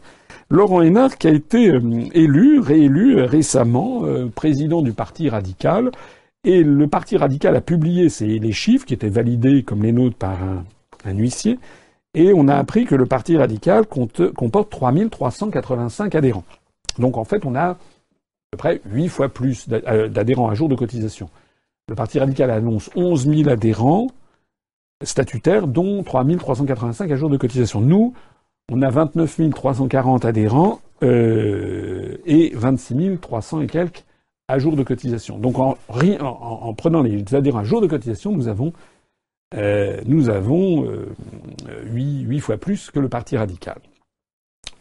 Laurent 0.49 0.81
Hénard 0.81 1.17
qui 1.17 1.27
a 1.27 1.31
été 1.31 1.69
euh, 1.69 1.81
élu, 2.13 2.59
réélu 2.59 3.19
euh, 3.19 3.25
récemment 3.25 4.05
euh, 4.05 4.27
président 4.27 4.81
du 4.81 4.91
Parti 4.91 5.29
radical. 5.29 5.91
Et 6.43 6.63
le 6.63 6.87
Parti 6.87 7.15
radical 7.15 7.55
a 7.55 7.61
publié 7.61 8.09
les 8.19 8.51
chiffres 8.51 8.85
qui 8.85 8.93
étaient 8.93 9.07
validés 9.07 9.63
comme 9.63 9.81
les 9.81 9.93
nôtres 9.93 10.17
par 10.17 10.43
un, 10.43 10.65
un 11.05 11.13
huissier. 11.13 11.57
Et 12.15 12.33
on 12.35 12.47
a 12.47 12.55
appris 12.55 12.85
que 12.85 12.95
le 12.95 13.05
Parti 13.05 13.37
radical 13.37 13.85
compte, 13.85 14.33
comporte 14.33 14.69
3385 14.69 16.15
adhérents. 16.15 16.43
Donc 16.99 17.17
en 17.17 17.23
fait, 17.23 17.45
on 17.45 17.55
a 17.55 17.69
à 17.69 17.77
peu 18.51 18.57
près 18.57 18.81
8 18.85 19.07
fois 19.07 19.29
plus 19.29 19.69
d'adhérents 19.69 20.49
à 20.49 20.53
jour 20.53 20.67
de 20.67 20.75
cotisation. 20.75 21.29
Le 21.89 21.95
Parti 21.95 22.17
radical 22.17 22.49
annonce 22.49 22.89
11 22.95 23.27
000 23.27 23.49
adhérents 23.49 24.07
statutaires, 25.03 25.67
dont 25.67 26.01
3 26.03 26.25
385 26.37 27.11
à 27.11 27.15
jour 27.17 27.29
de 27.29 27.35
cotisation. 27.35 27.81
Nous, 27.81 28.13
on 28.71 28.81
a 28.81 28.89
29 28.89 29.49
340 29.53 30.23
adhérents 30.23 30.79
euh, 31.03 32.17
et 32.25 32.53
26 32.55 33.17
300 33.19 33.61
et 33.61 33.67
quelques 33.67 34.05
à 34.47 34.59
jour 34.59 34.77
de 34.77 34.83
cotisation. 34.83 35.37
Donc 35.37 35.59
en, 35.59 35.75
prenant 36.73 37.01
les 37.01 37.35
adhérents 37.35 37.59
à 37.59 37.63
jour 37.63 37.81
de 37.81 37.87
cotisation, 37.87 38.31
nous 38.31 38.47
avons, 38.47 38.71
euh, 39.55 39.99
nous 40.05 40.29
avons 40.29 40.87
8, 41.85 42.25
euh, 42.29 42.39
fois 42.39 42.57
plus 42.57 42.91
que 42.91 42.99
le 42.99 43.09
Parti 43.09 43.35
radical. 43.35 43.79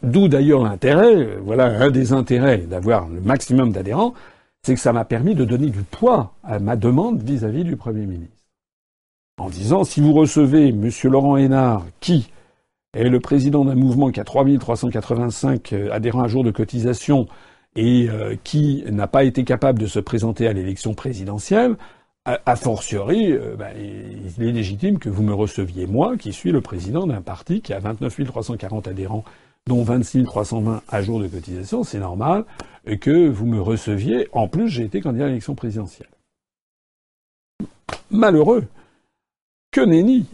D'où 0.03 0.29
d'ailleurs 0.29 0.63
l'intérêt, 0.63 1.37
voilà 1.41 1.65
un 1.65 1.91
des 1.91 2.13
intérêts 2.13 2.59
d'avoir 2.59 3.09
le 3.09 3.19
maximum 3.21 3.71
d'adhérents, 3.71 4.13
c'est 4.63 4.75
que 4.75 4.79
ça 4.79 4.93
m'a 4.93 5.05
permis 5.05 5.35
de 5.35 5.45
donner 5.45 5.69
du 5.69 5.83
poids 5.83 6.33
à 6.43 6.59
ma 6.59 6.75
demande 6.75 7.21
vis-à-vis 7.21 7.63
du 7.63 7.75
Premier 7.75 8.05
ministre. 8.05 8.43
En 9.37 9.49
disant, 9.49 9.83
si 9.83 9.99
vous 9.99 10.13
recevez 10.13 10.69
M. 10.69 10.89
Laurent 11.05 11.37
Hénard, 11.37 11.85
qui 11.99 12.29
est 12.93 13.09
le 13.09 13.19
président 13.19 13.65
d'un 13.65 13.75
mouvement 13.75 14.11
qui 14.11 14.19
a 14.19 14.23
3385 14.23 15.73
euh, 15.73 15.91
adhérents 15.91 16.23
à 16.23 16.27
jour 16.27 16.43
de 16.43 16.51
cotisation 16.51 17.27
et 17.75 18.07
euh, 18.09 18.35
qui 18.43 18.83
n'a 18.89 19.07
pas 19.07 19.23
été 19.23 19.43
capable 19.43 19.79
de 19.79 19.87
se 19.87 19.99
présenter 19.99 20.47
à 20.47 20.53
l'élection 20.53 20.93
présidentielle, 20.93 21.75
a, 22.25 22.55
fortiori, 22.55 23.33
euh, 23.33 23.55
ben, 23.57 23.73
il 23.75 24.47
est 24.47 24.51
légitime 24.51 24.97
que 24.97 25.09
vous 25.09 25.23
me 25.23 25.33
receviez 25.33 25.87
moi, 25.87 26.15
qui 26.15 26.31
suis 26.31 26.51
le 26.51 26.61
président 26.61 27.05
d'un 27.05 27.21
parti 27.21 27.61
qui 27.61 27.73
a 27.73 27.79
29 27.79 28.23
340 28.25 28.87
adhérents 28.87 29.25
dont 29.67 29.83
26 29.83 30.23
320 30.23 30.81
à 30.87 31.01
jour 31.01 31.19
de 31.19 31.27
cotisation, 31.27 31.83
c'est 31.83 31.99
normal 31.99 32.45
que 32.99 33.27
vous 33.29 33.45
me 33.45 33.61
receviez. 33.61 34.27
En 34.33 34.47
plus, 34.47 34.69
j'ai 34.69 34.83
été 34.83 35.01
candidat 35.01 35.25
à 35.25 35.27
l'élection 35.27 35.55
présidentielle. 35.55 36.09
Malheureux. 38.11 38.65
Que 39.71 39.81
nenni. 39.81 40.25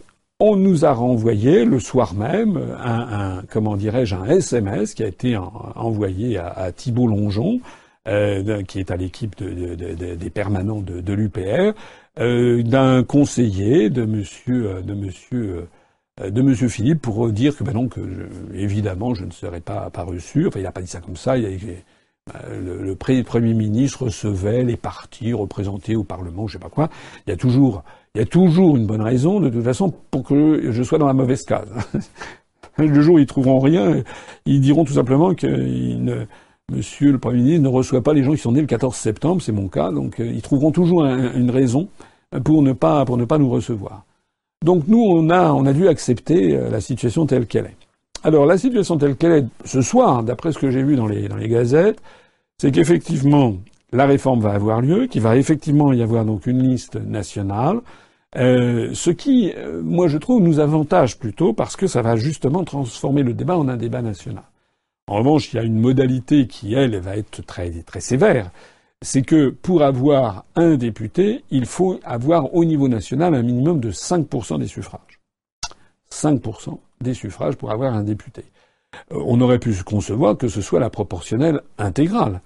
On 0.42 0.56
nous 0.56 0.86
a 0.86 0.92
renvoyé 0.92 1.66
le 1.66 1.78
soir 1.78 2.14
même 2.14 2.58
un, 2.82 3.42
comment 3.50 3.76
dirais-je 3.76 4.14
un 4.14 4.24
SMS 4.24 4.94
qui 4.94 5.02
a 5.02 5.06
été 5.06 5.36
envoyé 5.36 6.38
à, 6.38 6.72
Thibault 6.72 7.08
Longeon, 7.08 7.60
euh, 8.08 8.62
qui 8.62 8.80
est 8.80 8.90
à 8.90 8.96
l'équipe 8.96 9.42
des 9.42 10.30
permanents 10.30 10.80
de, 10.80 11.12
l'UPR, 11.12 11.74
euh, 12.18 12.62
d'un 12.62 13.02
conseiller 13.04 13.90
de 13.90 14.06
Monsieur 14.06 14.80
de 14.82 14.94
Monsieur 14.94 15.50
euh, 15.50 15.68
de 16.28 16.40
M. 16.40 16.54
Philippe 16.68 17.02
pour 17.02 17.28
dire 17.30 17.56
que, 17.56 17.64
ben 17.64 17.72
non, 17.72 17.88
que 17.88 18.00
évidemment, 18.54 19.14
je 19.14 19.24
ne 19.24 19.30
serais 19.30 19.60
pas, 19.60 19.90
pas 19.90 20.02
reçu. 20.02 20.46
Enfin, 20.46 20.60
il 20.60 20.64
n'a 20.64 20.72
pas 20.72 20.82
dit 20.82 20.86
ça 20.86 21.00
comme 21.00 21.16
ça. 21.16 21.38
Il 21.38 21.46
euh, 22.44 22.82
le, 22.82 22.94
Premier 23.24 23.54
ministre 23.54 24.04
recevait 24.04 24.62
les 24.62 24.76
partis 24.76 25.32
représentés 25.32 25.96
au 25.96 26.04
Parlement, 26.04 26.46
je 26.46 26.54
sais 26.54 26.58
pas 26.58 26.68
quoi. 26.68 26.88
Il 27.26 27.30
y 27.30 27.32
a 27.32 27.36
toujours, 27.36 27.82
il 28.14 28.18
y 28.18 28.22
a 28.22 28.26
toujours 28.26 28.76
une 28.76 28.86
bonne 28.86 29.00
raison, 29.00 29.40
de 29.40 29.48
toute 29.48 29.64
façon, 29.64 29.92
pour 30.10 30.24
que 30.24 30.70
je 30.70 30.82
sois 30.82 30.98
dans 30.98 31.06
la 31.06 31.12
mauvaise 31.12 31.44
case. 31.44 31.68
le 32.78 33.00
jour 33.00 33.16
où 33.16 33.18
ils 33.18 33.26
trouveront 33.26 33.58
rien, 33.58 34.02
ils 34.46 34.60
diront 34.60 34.84
tout 34.84 34.94
simplement 34.94 35.34
que 35.34 36.26
Monsieur 36.70 37.10
le 37.10 37.18
Premier 37.18 37.42
ministre 37.42 37.62
ne 37.64 37.68
reçoit 37.68 38.02
pas 38.02 38.14
les 38.14 38.22
gens 38.22 38.32
qui 38.32 38.38
sont 38.38 38.52
nés 38.52 38.60
le 38.60 38.66
14 38.68 38.94
septembre, 38.94 39.42
c'est 39.42 39.50
mon 39.50 39.66
cas, 39.66 39.90
donc 39.90 40.20
euh, 40.20 40.26
ils 40.26 40.42
trouveront 40.42 40.70
toujours 40.70 41.04
une 41.04 41.50
raison 41.50 41.88
pour 42.44 42.62
ne 42.62 42.72
pas 42.72 43.04
pour 43.04 43.16
ne 43.16 43.24
pas 43.24 43.38
nous 43.38 43.50
recevoir. 43.50 44.04
Donc 44.64 44.88
nous, 44.88 45.02
on 45.02 45.30
a, 45.30 45.52
on 45.52 45.64
a 45.64 45.72
dû 45.72 45.88
accepter 45.88 46.54
euh, 46.54 46.68
la 46.68 46.80
situation 46.80 47.24
telle 47.26 47.46
qu'elle 47.46 47.66
est. 47.66 47.76
Alors 48.22 48.44
la 48.44 48.58
situation 48.58 48.98
telle 48.98 49.16
qu'elle 49.16 49.32
est 49.32 49.46
ce 49.64 49.80
soir, 49.80 50.22
d'après 50.22 50.52
ce 50.52 50.58
que 50.58 50.70
j'ai 50.70 50.82
vu 50.82 50.96
dans 50.96 51.06
les, 51.06 51.28
dans 51.28 51.36
les 51.36 51.48
gazettes, 51.48 52.02
c'est 52.58 52.70
qu'effectivement, 52.70 53.54
la 53.92 54.04
réforme 54.04 54.40
va 54.40 54.52
avoir 54.52 54.82
lieu, 54.82 55.06
qu'il 55.06 55.22
va 55.22 55.36
effectivement 55.36 55.94
y 55.94 56.02
avoir 56.02 56.26
donc 56.26 56.46
une 56.46 56.62
liste 56.62 56.96
nationale, 56.96 57.80
euh, 58.36 58.90
ce 58.92 59.10
qui, 59.10 59.52
euh, 59.56 59.80
moi 59.82 60.08
je 60.08 60.18
trouve, 60.18 60.42
nous 60.42 60.60
avantage 60.60 61.18
plutôt 61.18 61.54
parce 61.54 61.74
que 61.74 61.86
ça 61.86 62.02
va 62.02 62.16
justement 62.16 62.62
transformer 62.62 63.22
le 63.22 63.32
débat 63.32 63.56
en 63.56 63.68
un 63.68 63.76
débat 63.78 64.02
national. 64.02 64.44
En 65.08 65.16
revanche, 65.16 65.52
il 65.52 65.56
y 65.56 65.58
a 65.58 65.62
une 65.62 65.80
modalité 65.80 66.46
qui, 66.46 66.74
elle, 66.74 66.96
va 67.00 67.16
être 67.16 67.44
très, 67.44 67.70
très 67.82 68.00
sévère. 68.00 68.50
C'est 69.02 69.22
que 69.22 69.48
pour 69.48 69.82
avoir 69.82 70.44
un 70.56 70.76
député, 70.76 71.42
il 71.50 71.64
faut 71.64 71.98
avoir 72.04 72.54
au 72.54 72.64
niveau 72.66 72.86
national 72.86 73.34
un 73.34 73.42
minimum 73.42 73.80
de 73.80 73.90
5% 73.90 74.58
des 74.58 74.66
suffrages. 74.66 75.20
5% 76.12 76.78
des 77.00 77.14
suffrages 77.14 77.56
pour 77.56 77.70
avoir 77.70 77.94
un 77.94 78.02
député. 78.02 78.44
Euh, 79.12 79.22
on 79.24 79.40
aurait 79.40 79.58
pu 79.58 79.74
concevoir 79.84 80.36
que 80.36 80.48
ce 80.48 80.60
soit 80.60 80.80
la 80.80 80.90
proportionnelle 80.90 81.62
intégrale. 81.78 82.42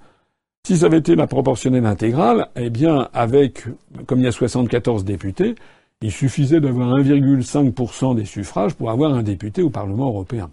Si 0.66 0.78
ça 0.78 0.86
avait 0.86 0.98
été 0.98 1.16
la 1.16 1.26
proportionnelle 1.26 1.86
intégrale, 1.86 2.48
eh 2.56 2.70
bien, 2.70 3.08
avec, 3.12 3.64
comme 4.06 4.20
il 4.20 4.24
y 4.24 4.28
a 4.28 4.32
74 4.32 5.04
députés, 5.04 5.56
il 6.00 6.12
suffisait 6.12 6.60
d'avoir 6.60 6.96
1,5% 6.98 8.14
des 8.14 8.24
suffrages 8.24 8.74
pour 8.74 8.90
avoir 8.90 9.12
un 9.12 9.22
député 9.22 9.62
au 9.62 9.70
Parlement 9.70 10.06
européen. 10.06 10.50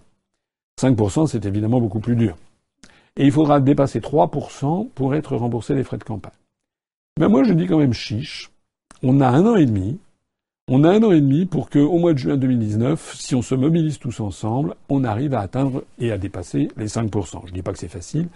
5%, 0.80 1.28
c'est 1.28 1.46
évidemment 1.46 1.80
beaucoup 1.80 2.00
plus 2.00 2.16
dur. 2.16 2.36
Et 3.16 3.26
il 3.26 3.32
faudra 3.32 3.60
dépasser 3.60 4.00
3% 4.00 4.88
pour 4.94 5.14
être 5.14 5.36
remboursé 5.36 5.74
les 5.74 5.84
frais 5.84 5.98
de 5.98 6.04
campagne. 6.04 6.32
Mais 7.18 7.28
moi, 7.28 7.44
je 7.44 7.52
dis 7.52 7.66
quand 7.66 7.78
même 7.78 7.92
chiche. 7.92 8.50
On 9.02 9.20
a 9.20 9.28
un 9.28 9.46
an 9.46 9.56
et 9.56 9.66
demi. 9.66 9.98
On 10.68 10.84
a 10.84 10.90
un 10.90 11.02
an 11.02 11.12
et 11.12 11.20
demi 11.20 11.44
pour 11.44 11.68
qu'au 11.68 11.98
mois 11.98 12.12
de 12.12 12.18
juin 12.18 12.36
2019, 12.36 13.14
si 13.16 13.34
on 13.34 13.42
se 13.42 13.54
mobilise 13.54 13.98
tous 13.98 14.20
ensemble, 14.20 14.76
on 14.88 15.04
arrive 15.04 15.34
à 15.34 15.40
atteindre 15.40 15.84
et 15.98 16.12
à 16.12 16.18
dépasser 16.18 16.68
les 16.76 16.86
5%. 16.86 17.42
Je 17.44 17.50
ne 17.50 17.54
dis 17.54 17.62
pas 17.62 17.72
que 17.72 17.78
c'est 17.78 17.88
facile. 17.88 18.28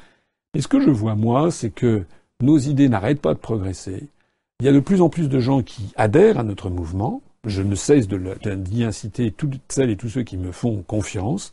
Mais 0.54 0.60
ce 0.60 0.68
que 0.68 0.80
je 0.80 0.90
vois, 0.90 1.14
moi, 1.14 1.50
c'est 1.50 1.70
que 1.70 2.04
nos 2.42 2.58
idées 2.58 2.88
n'arrêtent 2.88 3.20
pas 3.20 3.34
de 3.34 3.38
progresser. 3.38 4.08
Il 4.60 4.66
y 4.66 4.68
a 4.68 4.72
de 4.72 4.80
plus 4.80 5.00
en 5.02 5.08
plus 5.08 5.28
de 5.28 5.38
gens 5.38 5.62
qui 5.62 5.92
adhèrent 5.96 6.38
à 6.38 6.42
notre 6.42 6.68
mouvement. 6.68 7.22
Je 7.46 7.62
ne 7.62 7.74
cesse 7.74 8.08
d'y 8.08 8.84
inciter 8.84 9.30
toutes 9.30 9.60
celles 9.68 9.90
et 9.90 9.96
tous 9.96 10.08
ceux 10.08 10.22
qui 10.22 10.36
me 10.36 10.50
font 10.50 10.82
confiance. 10.86 11.52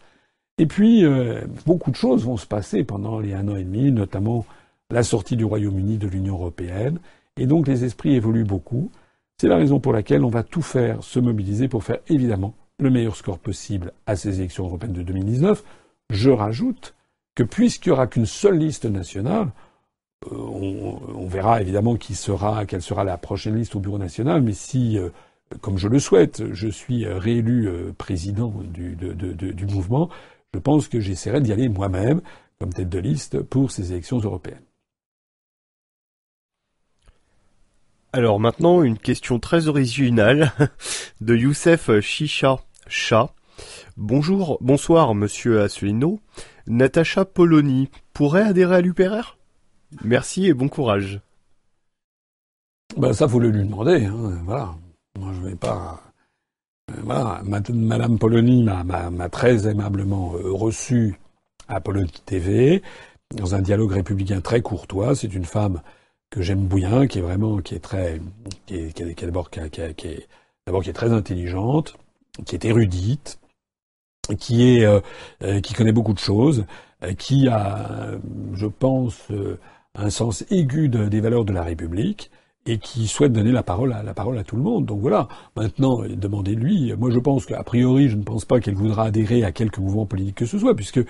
Et 0.60 0.68
puis, 0.68 1.04
euh, 1.04 1.42
beaucoup 1.66 1.90
de 1.90 1.96
choses 1.96 2.26
vont 2.26 2.38
se 2.38 2.46
passer 2.46 2.84
pendant 2.84 3.20
les 3.20 3.34
un 3.34 3.48
an 3.48 3.56
et 3.56 3.64
demi, 3.64 3.92
notamment 3.92 4.46
la 4.92 5.04
sortie 5.04 5.36
du 5.36 5.46
Royaume-Uni 5.46 5.98
de 5.98 6.08
l'Union 6.08 6.36
européenne. 6.36 7.00
Et 7.38 7.48
donc, 7.48 7.68
les 7.68 7.84
esprits 7.84 8.14
évoluent 8.14 8.44
beaucoup. 8.44 8.92
C'est 9.40 9.48
la 9.48 9.58
raison 9.58 9.80
pour 9.80 9.94
laquelle 9.94 10.24
on 10.24 10.30
va 10.30 10.44
tout 10.44 10.62
faire, 10.62 11.04
se 11.04 11.20
mobiliser 11.20 11.68
pour 11.68 11.84
faire 11.84 12.00
évidemment 12.08 12.54
le 12.80 12.92
meilleur 12.92 13.16
score 13.16 13.40
possible 13.40 13.94
à 14.06 14.16
ces 14.16 14.40
élections 14.40 14.66
européennes 14.66 14.94
de 14.94 15.02
2019. 15.02 15.64
Je 16.12 16.30
rajoute 16.30 16.94
que 17.34 17.42
puisqu'il 17.42 17.90
n'y 17.90 17.94
aura 17.94 18.06
qu'une 18.06 18.28
seule 18.28 18.58
liste 18.58 18.86
nationale, 18.86 19.50
euh, 20.32 20.36
on, 20.36 21.26
verra 21.26 21.62
évidemment 21.62 21.96
qui 21.96 22.14
sera, 22.14 22.68
quelle 22.68 22.84
sera 22.84 23.04
la 23.04 23.18
prochaine 23.18 23.56
liste 23.56 23.76
au 23.76 23.80
Bureau 23.80 23.98
national, 23.98 24.44
mais 24.44 24.54
si, 24.54 25.00
euh, 25.00 25.10
comme 25.62 25.80
je 25.80 25.88
le 25.88 25.98
souhaite, 25.98 26.54
je 26.54 26.68
suis 26.68 27.08
réélu 27.08 27.68
président 27.98 28.54
du, 28.72 28.96
du 28.96 29.66
mouvement, 29.66 30.10
je 30.54 30.60
pense 30.60 30.88
que 30.88 31.00
j'essaierai 31.00 31.42
d'y 31.42 31.52
aller 31.52 31.70
moi-même 31.70 32.22
comme 32.60 32.74
tête 32.74 32.90
de 32.90 33.00
liste 33.00 33.42
pour 33.42 33.72
ces 33.72 33.92
élections 33.92 34.20
européennes. 34.20 34.64
Alors 38.14 38.40
maintenant, 38.40 38.84
une 38.84 39.00
question 39.00 39.40
très 39.40 39.68
originale 39.68 40.52
de 41.22 41.36
Youssef 41.36 42.00
Chicha 42.00 42.60
Chat. 42.88 43.34
Bonjour, 43.98 44.58
bonsoir, 44.62 45.16
monsieur 45.16 45.62
Asselineau. 45.62 46.20
Natacha 46.68 47.26
Polony 47.26 47.90
pourrait 48.14 48.44
adhérer 48.44 48.76
à 48.76 48.82
l'UPRR? 48.82 49.38
Merci 50.04 50.46
et 50.46 50.54
bon 50.54 50.70
courage. 50.70 51.22
Ben 52.98 53.14
ça, 53.14 53.28
faut 53.28 53.40
le 53.40 53.50
lui 53.50 53.64
demander. 53.64 54.06
Hein, 54.06 54.42
voilà. 54.46 54.76
Moi, 55.20 55.32
je 55.34 55.42
vais 55.42 55.56
pas. 55.56 56.13
Euh, 56.92 56.96
voilà, 57.04 57.42
Madame 57.46 58.20
Polony 58.20 58.64
m'a 58.64 59.30
très 59.30 59.68
aimablement 59.68 60.34
euh, 60.36 60.52
reçu 60.52 61.20
à 61.68 61.80
Polony 61.80 62.12
TV 62.26 62.82
dans 63.36 63.56
un 63.56 63.62
dialogue 63.62 63.94
républicain 63.94 64.42
très 64.42 64.62
courtois. 64.62 65.16
C'est 65.16 65.34
une 65.34 65.46
femme 65.46 65.82
que 66.30 66.42
j'aime 66.42 66.68
bien, 66.68 67.08
qui 67.08 67.20
est 67.20 67.22
vraiment, 67.22 67.60
qui 67.60 67.76
est 67.76 67.80
très, 67.80 68.20
qui 68.66 68.76
est, 68.76 68.94
qui 68.94 69.04
est, 69.04 69.26
d'abord 69.26 69.50
qui, 69.50 69.60
est 69.60 70.28
est 70.68 70.94
très 70.94 71.12
intelligente, 71.14 71.96
qui 72.46 72.56
est 72.56 72.66
érudite, 72.66 73.40
qui 74.40 74.78
est, 74.78 74.86
euh, 74.86 75.62
qui 75.62 75.74
connaît 75.74 75.92
beaucoup 75.92 76.14
de 76.14 76.20
choses, 76.20 76.66
qui 77.18 77.48
a, 77.50 78.12
je 78.54 78.66
pense, 78.66 79.28
un 79.96 80.10
sens 80.10 80.46
aigu 80.50 80.90
des 80.90 81.22
valeurs 81.22 81.46
de 81.46 81.54
la 81.54 81.64
République 81.64 82.32
et 82.66 82.78
qui 82.78 83.08
souhaite 83.08 83.34
donner 83.34 83.52
la 83.52 83.64
parole 83.64 83.94
à 83.94 84.04
la 84.04 84.14
parole 84.14 84.38
à 84.38 84.44
tout 84.44 84.56
le 84.56 84.62
monde. 84.62 84.86
Donc 84.86 85.02
voilà. 85.02 85.28
Maintenant, 85.56 86.02
demandez-lui. 86.08 86.94
Moi, 86.98 87.12
je 87.12 87.20
pense 87.20 87.46
qu'a 87.46 87.64
priori, 87.64 88.08
je 88.08 88.16
ne 88.16 88.24
pense 88.24 88.46
pas 88.46 88.60
qu'elle 88.60 88.76
voudra 88.76 89.06
adhérer 89.06 89.44
à 89.44 89.52
quelque 89.52 89.82
mouvement 89.82 90.06
politique 90.06 90.36
que 90.36 90.46
ce 90.46 90.58
soit, 90.58 90.76
puisque 90.76 91.02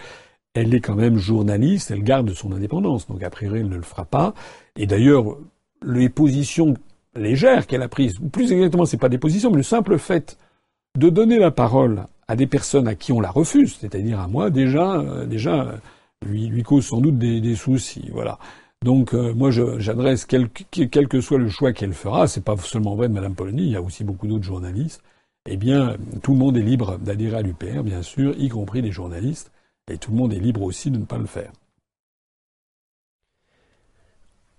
elle 0.54 0.74
est 0.74 0.82
quand 0.82 0.95
même 0.95 1.18
journaliste. 1.18 1.91
Elle 1.91 2.04
garde 2.04 2.34
son 2.34 2.51
indépendance. 2.51 3.08
Donc 3.08 3.22
a 3.24 3.30
priori, 3.30 3.60
elle 3.60 3.70
ne 3.70 3.76
le 3.76 3.84
fera 3.84 4.06
pas. 4.06 4.34
Et 4.76 4.88
d'ailleurs, 4.88 5.38
les 5.86 6.10
positions 6.10 6.74
légères 7.16 7.68
qu'elle 7.68 7.82
a 7.82 7.88
prises, 7.88 8.16
plus 8.32 8.51
exactement, 8.51 8.86
c'est 8.86 8.97
pas 8.97 9.10
des 9.10 9.18
positions, 9.18 9.51
mais 9.51 9.58
le 9.58 9.64
simple 9.64 9.97
fait 9.99 10.38
de 10.97 11.10
donner 11.10 11.38
la 11.38 11.51
parole 11.51 12.06
à 12.28 12.36
des 12.36 12.47
personnes 12.47 12.88
à 12.88 12.95
qui 12.95 13.12
on 13.12 13.20
la 13.20 13.30
refuse, 13.30 13.78
c'est-à-dire 13.80 14.20
à 14.20 14.28
moi, 14.28 14.49
déjà, 14.49 14.95
euh, 14.95 15.26
déjà, 15.26 15.76
lui, 16.26 16.47
lui 16.47 16.64
cause 16.64 16.86
sans 16.86 17.01
doute 17.01 17.18
des, 17.18 17.41
des 17.41 17.56
soucis. 17.56 18.10
Voilà. 18.12 18.39
Donc 18.84 19.13
euh, 19.13 19.34
moi 19.34 19.49
j'adresse 19.49 20.25
quel, 20.25 20.49
que 20.49 21.21
soit 21.21 21.38
le 21.38 21.49
choix 21.49 21.71
qu'elle 21.71 21.93
fera, 21.93 22.27
c'est 22.27 22.43
pas 22.43 22.57
seulement 22.57 22.95
vrai 22.95 23.07
de 23.07 23.13
Madame 23.13 23.34
Polony, 23.34 23.63
il 23.63 23.71
y 23.71 23.75
a 23.77 23.81
aussi 23.81 24.03
beaucoup 24.03 24.27
d'autres 24.27 24.43
journalistes. 24.43 25.01
Eh 25.49 25.55
bien, 25.55 25.95
tout 26.21 26.34
le 26.34 26.38
monde 26.38 26.57
est 26.57 26.61
libre 26.61 26.97
d'adhérer 26.97 27.38
à 27.38 27.41
l'UPR, 27.41 27.84
bien 27.84 28.01
sûr, 28.01 28.34
y 28.38 28.49
compris 28.49 28.81
les 28.81 28.91
journalistes, 28.91 29.51
et 29.89 29.97
tout 29.97 30.11
le 30.11 30.17
monde 30.17 30.34
est 30.34 30.39
libre 30.39 30.61
aussi 30.61 30.91
de 30.91 30.97
ne 30.97 31.05
pas 31.05 31.17
le 31.17 31.25
faire. 31.25 31.51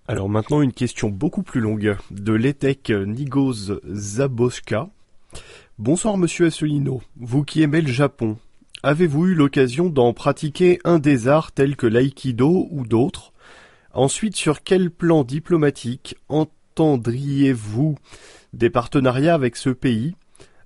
Alors 0.07 0.29
maintenant 0.29 0.61
une 0.61 0.73
question 0.73 1.09
beaucoup 1.09 1.43
plus 1.43 1.61
longue 1.61 1.95
de 2.09 2.33
l'ETEC 2.33 2.91
Nigos 2.91 3.79
Zaboska. 3.87 4.89
Bonsoir 5.77 6.17
Monsieur 6.17 6.47
Assolino, 6.47 7.01
vous 7.17 7.43
qui 7.43 7.61
aimez 7.61 7.81
le 7.81 7.91
Japon, 7.91 8.37
avez-vous 8.81 9.27
eu 9.27 9.35
l'occasion 9.35 9.89
d'en 9.89 10.13
pratiquer 10.13 10.79
un 10.83 10.97
des 10.97 11.27
arts 11.27 11.51
tels 11.51 11.75
que 11.75 11.87
l'aïkido 11.87 12.67
ou 12.71 12.87
d'autres? 12.87 13.33
Ensuite, 13.95 14.35
sur 14.35 14.61
quel 14.61 14.91
plan 14.91 15.23
diplomatique 15.23 16.17
entendriez-vous 16.27 17.95
des 18.51 18.69
partenariats 18.69 19.33
avec 19.33 19.55
ce 19.55 19.69
pays? 19.69 20.15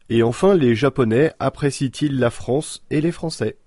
Et 0.09 0.23
enfin, 0.23 0.55
les 0.55 0.73
Japonais 0.73 1.31
apprécient-ils 1.37 2.17
la 2.17 2.31
France 2.31 2.83
et 2.89 3.01
les 3.01 3.11
Français? 3.11 3.57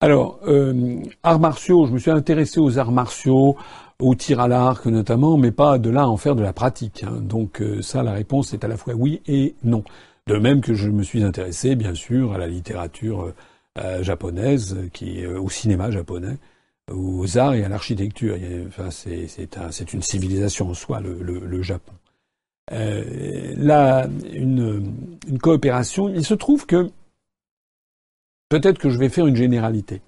Alors, 0.00 0.40
euh, 0.48 1.00
arts 1.22 1.38
martiaux, 1.38 1.86
je 1.86 1.92
me 1.92 1.98
suis 1.98 2.10
intéressé 2.10 2.58
aux 2.58 2.78
arts 2.78 2.90
martiaux, 2.90 3.56
au 4.00 4.14
tir 4.16 4.40
à 4.40 4.48
l'arc 4.48 4.86
notamment, 4.86 5.36
mais 5.36 5.52
pas 5.52 5.78
de 5.78 5.90
là 5.90 6.02
à 6.02 6.06
en 6.06 6.16
faire 6.16 6.34
de 6.34 6.42
la 6.42 6.52
pratique. 6.52 7.04
Hein. 7.04 7.20
Donc 7.20 7.62
euh, 7.62 7.80
ça, 7.80 8.02
la 8.02 8.12
réponse 8.12 8.54
est 8.54 8.64
à 8.64 8.68
la 8.68 8.76
fois 8.76 8.94
oui 8.94 9.22
et 9.28 9.54
non. 9.62 9.84
De 10.26 10.36
même 10.36 10.60
que 10.60 10.74
je 10.74 10.90
me 10.90 11.04
suis 11.04 11.22
intéressé, 11.22 11.76
bien 11.76 11.94
sûr, 11.94 12.32
à 12.32 12.38
la 12.38 12.48
littérature 12.48 13.32
euh, 13.78 14.02
japonaise, 14.02 14.76
au 15.40 15.48
cinéma 15.48 15.92
japonais, 15.92 16.38
aux 16.90 17.38
arts 17.38 17.54
et 17.54 17.64
à 17.64 17.68
l'architecture. 17.68 18.36
C'est 18.90 19.92
une 19.92 20.02
civilisation 20.02 20.70
en 20.70 20.74
soi, 20.74 21.00
le, 21.00 21.62
Japon. 21.62 21.92
Euh, 22.72 23.54
là, 23.56 24.08
une, 24.32 24.92
une 25.26 25.38
coopération. 25.38 26.08
Il 26.08 26.24
se 26.24 26.34
trouve 26.34 26.66
que 26.66 26.90
peut-être 28.48 28.78
que 28.78 28.90
je 28.90 28.98
vais 28.98 29.08
faire 29.08 29.26
une 29.26 29.36
généralité. 29.36 30.02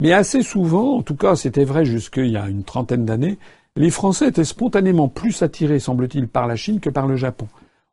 Mais 0.00 0.12
assez 0.12 0.42
souvent, 0.42 0.96
en 0.98 1.02
tout 1.02 1.16
cas 1.16 1.36
c'était 1.36 1.64
vrai 1.64 1.84
jusqu'il 1.84 2.28
y 2.28 2.36
a 2.36 2.48
une 2.48 2.64
trentaine 2.64 3.06
d'années, 3.06 3.38
les 3.76 3.90
Français 3.90 4.28
étaient 4.28 4.44
spontanément 4.44 5.08
plus 5.08 5.42
attirés, 5.42 5.78
semble-t-il, 5.78 6.28
par 6.28 6.46
la 6.46 6.56
Chine 6.56 6.80
que 6.80 6.90
par 6.90 7.06
le 7.06 7.16
Japon. 7.16 7.48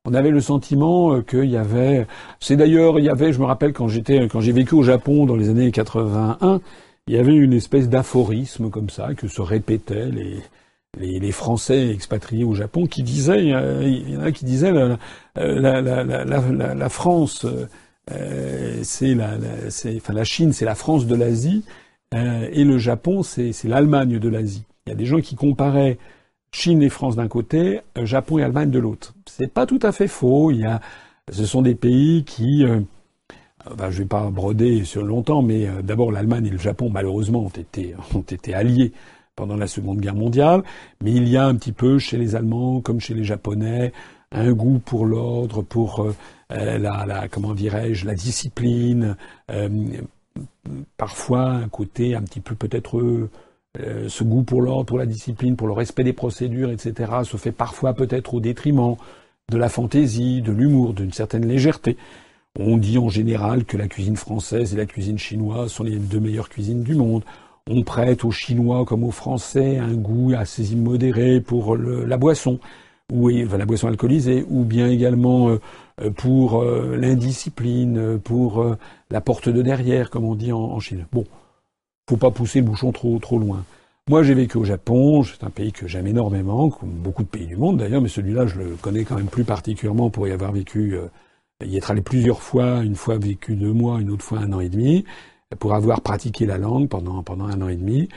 On 0.06 0.14
avait 0.14 0.32
le 0.32 0.42
sentiment 0.42 1.14
euh, 1.14 1.22
qu'il 1.22 1.50
y 1.50 1.56
avait, 1.56 2.06
c'est 2.42 2.58
d'ailleurs, 2.58 3.00
il 3.00 3.06
y 3.06 3.10
avait, 3.10 3.32
je 3.32 3.40
me 3.40 3.46
rappelle 3.46 3.72
quand 3.72 3.88
j'étais, 3.88 4.28
quand 4.28 4.42
j'ai 4.42 4.52
vécu 4.52 4.76
au 4.76 4.84
Japon 4.84 5.26
dans 5.26 5.38
les 5.38 5.50
années 5.50 5.72
81, 5.72 6.60
il 7.08 7.16
y 7.16 7.18
avait 7.18 7.36
une 7.36 7.54
espèce 7.54 7.90
d'aphorisme 7.90 8.70
comme 8.70 8.90
ça 8.90 9.14
que 9.14 9.28
se 9.28 9.42
répétaient 9.42 10.10
les, 10.10 10.38
les, 10.98 11.20
les, 11.20 11.32
Français 11.32 11.90
expatriés 11.90 12.44
au 12.44 12.54
Japon 12.54 12.86
qui 12.88 13.04
disaient, 13.04 13.54
euh, 13.54 13.84
il 13.84 14.12
y 14.12 14.18
en 14.18 14.22
a 14.22 14.32
qui 14.32 14.46
disaient 14.46 14.72
la, 14.72 14.98
la, 15.36 15.82
la, 15.82 16.76
la 16.76 16.90
France, 16.90 17.46
euh, 18.12 18.80
c'est 18.84 19.16
la, 19.16 19.38
enfin 19.98 20.14
la 20.14 20.24
Chine, 20.24 20.54
c'est 20.54 20.66
la 20.66 20.76
France 20.76 21.06
de 21.06 21.16
l'Asie, 21.16 21.66
euh, 22.14 22.48
et 22.52 22.64
le 22.64 22.78
Japon, 22.78 23.24
c'est, 23.24 23.52
l'Allemagne 23.66 24.20
de 24.20 24.30
l'Asie. 24.30 24.64
Il 24.86 24.90
y 24.90 24.94
a 24.94 24.96
des 24.96 25.06
gens 25.06 25.20
qui 25.20 25.36
comparaient 25.36 25.98
Chine 26.52 26.84
et 26.84 26.90
France 26.90 27.16
d'un 27.16 27.28
côté, 27.28 27.82
Japon 28.04 28.38
et 28.38 28.44
Allemagne 28.44 28.70
de 28.70 28.80
l'autre. 28.80 29.14
C'est 29.26 29.52
pas 29.52 29.66
tout 29.66 29.80
à 29.82 29.92
fait 29.92 30.08
faux. 30.08 30.52
Il 30.52 30.60
y 30.60 30.66
a, 30.66 30.80
ce 31.32 31.46
sont 31.46 31.64
des 31.64 31.74
pays 31.74 32.24
qui 32.26 32.64
je 33.68 33.84
ne 33.86 33.92
vais 33.92 34.06
pas 34.06 34.30
broder 34.30 34.84
sur 34.84 35.04
longtemps, 35.04 35.42
mais 35.42 35.68
d'abord 35.84 36.12
l'Allemagne 36.12 36.48
et 36.48 36.52
le 36.52 36.58
Japon 36.58 36.90
malheureusement 36.92 37.46
ont 37.46 37.50
été 37.50 37.96
ont 38.16 38.22
été 38.22 38.54
alliés 38.54 38.92
pendant 39.36 39.56
la 39.56 39.68
Seconde 39.68 40.00
Guerre 40.00 40.16
mondiale, 40.16 40.64
mais 41.02 41.12
il 41.12 41.28
y 41.28 41.38
a 41.38 41.46
un 41.46 41.56
petit 41.56 41.72
peu 41.72 41.98
chez 41.98 42.18
les 42.18 42.36
Allemands 42.36 42.82
comme 42.82 43.00
chez 43.00 43.14
les 43.14 43.24
Japonais 43.24 43.92
un 44.32 44.52
goût 44.52 44.80
pour 44.80 45.06
l'ordre, 45.06 45.62
pour 45.62 46.08
la, 46.50 46.78
la, 46.78 47.28
comment 47.28 47.54
dirais-je 47.54 48.06
la 48.08 48.16
discipline, 48.16 49.16
parfois 50.98 51.50
un 51.52 51.70
côté 51.70 52.16
un 52.16 52.22
petit 52.22 52.40
peu 52.40 52.56
peut-être 52.56 53.00
euh, 53.80 54.08
ce 54.08 54.24
goût 54.24 54.44
pour 54.44 54.62
l'ordre, 54.62 54.86
pour 54.86 54.98
la 54.98 55.06
discipline, 55.06 55.56
pour 55.56 55.68
le 55.68 55.74
respect 55.74 56.04
des 56.04 56.14
procédures, 56.14 56.72
etc., 56.72 57.12
se 57.24 57.38
fait 57.38 57.52
parfois 57.52 57.94
peut-être 57.94 58.34
au 58.34 58.40
détriment 58.40 58.96
de 59.50 59.58
la 59.58 59.70
fantaisie, 59.70 60.42
de 60.42 60.52
l'humour, 60.52 60.94
d'une 60.94 61.12
certaine 61.12 61.48
légèreté. 61.48 61.98
On 62.60 62.78
dit 62.78 62.98
en 62.98 63.10
général 63.10 63.66
que 63.66 63.78
la 63.78 63.88
cuisine 63.88 64.16
française 64.16 64.74
et 64.74 64.78
la 64.78 64.86
cuisine 64.86 65.18
chinoise 65.18 65.72
sont 65.72 65.84
les 65.84 65.98
deux 65.98 66.20
meilleures 66.20 66.50
cuisines 66.50 66.84
du 66.84 66.96
monde. 66.96 67.24
On 67.68 67.82
prête 67.84 68.26
aux 68.26 68.32
Chinois 68.32 68.86
comme 68.86 69.04
aux 69.04 69.12
Français 69.12 69.78
un 69.78 69.94
goût 69.94 70.34
assez 70.38 70.74
immodéré 70.74 71.42
pour 71.42 71.76
la 71.76 72.18
boisson, 72.18 72.60
ou 73.12 73.30
la 73.30 73.66
boisson 73.66 73.88
alcoolisée, 73.88 74.46
ou 74.50 74.66
bien 74.66 74.88
également 74.90 75.50
euh, 75.50 76.12
pour 76.12 76.62
euh, 76.62 76.96
l'indiscipline, 76.96 78.20
pour 78.20 78.76
la 79.10 79.22
porte 79.22 79.50
de 79.50 79.62
derrière, 79.62 80.10
comme 80.10 80.26
on 80.26 80.36
dit 80.36 80.52
en, 80.52 80.60
en 80.60 80.80
Chine. 80.80 81.08
Bon, 81.12 81.26
faut 82.10 82.18
pas 82.18 82.32
pousser 82.32 82.60
le 82.60 82.66
bouchon 82.66 82.92
trop 82.92 83.18
trop 83.20 83.40
loin. 83.40 83.64
Moi, 84.10 84.22
j'ai 84.24 84.34
vécu 84.34 84.58
au 84.58 84.66
Japon. 84.66 85.24
C'est 85.24 85.46
un 85.46 85.50
pays 85.50 85.72
que 85.72 85.88
j'aime 85.88 86.08
énormément, 86.08 86.70
comme 86.70 86.90
beaucoup 86.90 87.24
de 87.24 87.28
pays 87.30 87.48
du 87.48 87.56
monde 87.56 87.78
d'ailleurs, 87.78 88.02
mais 88.02 88.10
celui-là, 88.10 88.46
je 88.48 88.60
le 88.60 88.76
connais 88.82 89.06
quand 89.06 89.16
même 89.16 89.28
plus 89.28 89.46
particulièrement 89.46 90.10
pour 90.10 90.28
y 90.28 90.32
avoir 90.32 90.52
vécu, 90.52 90.96
euh, 90.96 91.08
y 91.66 91.78
être 91.78 91.92
allé 91.92 92.02
plusieurs 92.02 92.42
fois, 92.42 92.84
une 92.84 92.96
fois 92.96 93.18
vécu 93.18 93.56
deux 93.56 93.74
mois, 93.74 94.02
une 94.02 94.10
autre 94.10 94.24
fois 94.24 94.40
un 94.40 94.52
an 94.54 94.60
et 94.60 94.70
demi, 94.70 95.06
pour 95.60 95.74
avoir 95.74 96.02
pratiqué 96.02 96.46
la 96.46 96.58
langue 96.58 96.90
pendant 96.90 97.24
pendant 97.24 97.46
un 97.46 97.62
an 97.62 97.70
et 97.70 97.76
demi. 97.76 98.10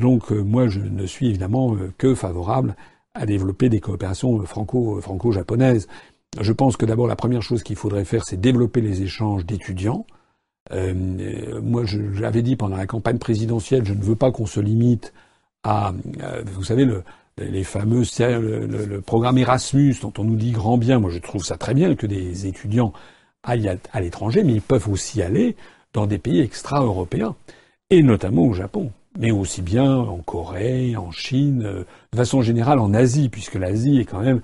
Donc, 0.00 0.32
euh, 0.32 0.40
moi, 0.42 0.68
je 0.68 0.80
ne 0.80 1.06
suis 1.06 1.28
évidemment 1.28 1.74
euh, 1.74 1.92
que 1.98 2.14
favorable 2.14 2.76
à 3.14 3.26
développer 3.26 3.68
des 3.68 3.80
coopérations 3.80 4.40
franco 4.44 5.00
franco-japonaises. 5.00 5.86
Je 6.40 6.52
pense 6.52 6.76
que 6.76 6.84
d'abord, 6.84 7.06
la 7.06 7.16
première 7.16 7.42
chose 7.42 7.62
qu'il 7.62 7.76
faudrait 7.76 8.04
faire, 8.04 8.24
c'est 8.24 8.40
développer 8.40 8.80
les 8.80 9.02
échanges 9.02 9.46
d'étudiants. 9.46 10.04
Euh, 10.72 11.60
moi, 11.62 11.84
j'avais 11.84 12.42
dit 12.42 12.56
pendant 12.56 12.76
la 12.76 12.86
campagne 12.86 13.18
présidentielle, 13.18 13.84
je 13.84 13.92
ne 13.92 14.02
veux 14.02 14.16
pas 14.16 14.32
qu'on 14.32 14.46
se 14.46 14.60
limite 14.60 15.12
à, 15.62 15.92
euh, 16.22 16.42
vous 16.46 16.64
savez, 16.64 16.84
le, 16.84 17.02
les 17.38 17.64
fameux 17.64 18.02
le, 18.18 19.00
programme 19.00 19.38
Erasmus 19.38 19.96
dont 20.02 20.12
on 20.18 20.24
nous 20.24 20.36
dit 20.36 20.52
grand 20.52 20.78
bien. 20.78 21.00
Moi, 21.00 21.10
je 21.10 21.18
trouve 21.18 21.44
ça 21.44 21.56
très 21.56 21.74
bien 21.74 21.94
que 21.94 22.06
des 22.06 22.46
étudiants 22.46 22.92
aillent 23.42 23.78
à, 23.92 24.00
l'étranger, 24.00 24.42
mais 24.42 24.54
ils 24.54 24.62
peuvent 24.62 24.88
aussi 24.88 25.22
aller 25.22 25.56
dans 25.92 26.06
des 26.06 26.18
pays 26.18 26.40
extra-européens, 26.40 27.36
et 27.90 28.02
notamment 28.02 28.44
au 28.44 28.52
Japon, 28.52 28.90
mais 29.18 29.30
aussi 29.30 29.62
bien 29.62 29.94
en 29.94 30.18
Corée, 30.18 30.96
en 30.96 31.12
Chine, 31.12 31.62
euh, 31.64 31.84
de 32.12 32.16
façon 32.16 32.42
générale 32.42 32.80
en 32.80 32.94
Asie, 32.94 33.28
puisque 33.28 33.54
l'Asie 33.54 34.00
est 34.00 34.04
quand 34.04 34.20
même, 34.20 34.40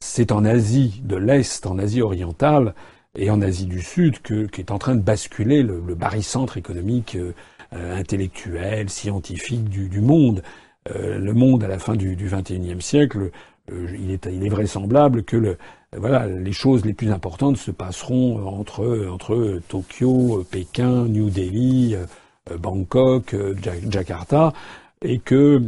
c'est 0.00 0.30
en 0.30 0.44
Asie 0.44 1.00
de 1.02 1.16
l'Est, 1.16 1.66
en 1.66 1.78
Asie 1.78 2.02
orientale, 2.02 2.74
et 3.16 3.30
en 3.30 3.42
Asie 3.42 3.66
du 3.66 3.80
Sud 3.80 4.20
que, 4.20 4.46
qui 4.46 4.60
est 4.60 4.70
en 4.70 4.78
train 4.78 4.94
de 4.94 5.00
basculer 5.00 5.62
le, 5.62 5.82
le 5.84 5.94
barycentre 5.94 6.56
économique, 6.56 7.16
euh, 7.16 7.34
euh, 7.74 7.96
intellectuel, 7.96 8.90
scientifique 8.90 9.70
du 9.70 10.00
monde. 10.02 10.42
Euh, 10.90 11.18
le 11.18 11.32
monde 11.32 11.62
à 11.64 11.68
la 11.68 11.78
fin 11.78 11.94
du, 11.94 12.16
du 12.16 12.26
XXIe 12.26 12.80
siècle, 12.80 13.30
il, 13.70 14.10
est, 14.10 14.26
il 14.30 14.44
est 14.44 14.48
vraisemblable 14.48 15.22
que 15.22 15.36
le, 15.36 15.56
voilà, 15.96 16.26
les 16.26 16.52
choses 16.52 16.84
les 16.84 16.94
plus 16.94 17.12
importantes 17.12 17.56
se 17.56 17.70
passeront 17.70 18.44
entre, 18.46 19.08
entre 19.08 19.60
Tokyo, 19.68 20.44
Pékin, 20.50 21.04
New 21.04 21.30
Delhi, 21.30 21.94
Bangkok, 22.58 23.36
Jakarta, 23.88 24.52
et 25.02 25.20
que 25.20 25.62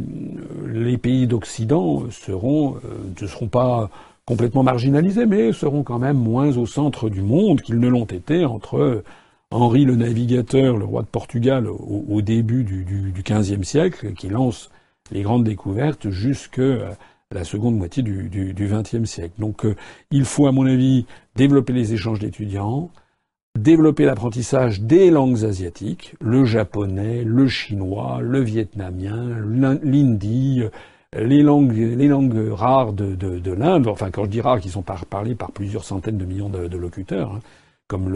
les 0.67 0.97
pays 0.97 1.25
d'Occident 1.25 2.03
seront, 2.11 2.75
ne 3.21 3.27
seront 3.27 3.47
pas 3.47 3.89
complètement 4.25 4.63
marginalisés, 4.63 5.25
mais 5.25 5.53
seront 5.53 5.83
quand 5.83 5.99
même 5.99 6.17
moins 6.17 6.57
au 6.57 6.65
centre 6.65 7.09
du 7.09 7.21
monde 7.21 7.61
qu'ils 7.61 7.79
ne 7.79 7.87
l'ont 7.87 8.05
été 8.05 8.43
entre 8.45 9.03
Henri 9.51 9.85
le 9.85 9.95
Navigateur, 9.95 10.77
le 10.77 10.85
roi 10.85 11.03
de 11.03 11.07
Portugal, 11.07 11.67
au, 11.67 12.21
début 12.21 12.63
du, 12.63 12.83
du, 12.83 13.23
XVe 13.23 13.63
siècle, 13.63 14.13
qui 14.13 14.27
lance 14.27 14.69
les 15.11 15.21
grandes 15.21 15.43
découvertes 15.43 16.09
jusqu'à 16.09 16.97
la 17.31 17.43
seconde 17.43 17.77
moitié 17.77 18.03
du, 18.03 18.55
XXe 18.57 19.05
siècle. 19.05 19.33
Donc 19.39 19.65
euh, 19.65 19.75
il 20.11 20.25
faut, 20.25 20.47
à 20.47 20.51
mon 20.51 20.65
avis, 20.65 21.05
développer 21.35 21.73
les 21.73 21.93
échanges 21.93 22.19
d'étudiants, 22.19 22.89
développer 23.57 24.05
l'apprentissage 24.05 24.81
des 24.81 25.09
langues 25.11 25.43
asiatiques, 25.45 26.15
le 26.21 26.45
japonais, 26.45 27.23
le 27.23 27.47
chinois, 27.47 28.19
le 28.21 28.41
vietnamien, 28.41 29.37
l'hindi, 29.83 30.63
les 31.13 31.41
langues, 31.41 31.73
les 31.73 32.07
langues 32.07 32.51
rares 32.51 32.93
de, 32.93 33.15
de, 33.15 33.39
de 33.39 33.51
l'Inde, 33.51 33.87
enfin 33.87 34.11
quand 34.11 34.25
je 34.25 34.29
dis 34.29 34.41
rares, 34.41 34.59
qui 34.59 34.69
sont 34.69 34.81
par, 34.81 35.05
parlées 35.05 35.35
par 35.35 35.51
plusieurs 35.51 35.85
centaines 35.85 36.17
de 36.17 36.25
millions 36.25 36.49
de, 36.49 36.67
de 36.67 36.77
locuteurs, 36.77 37.31
hein, 37.31 37.39
comme 37.87 38.13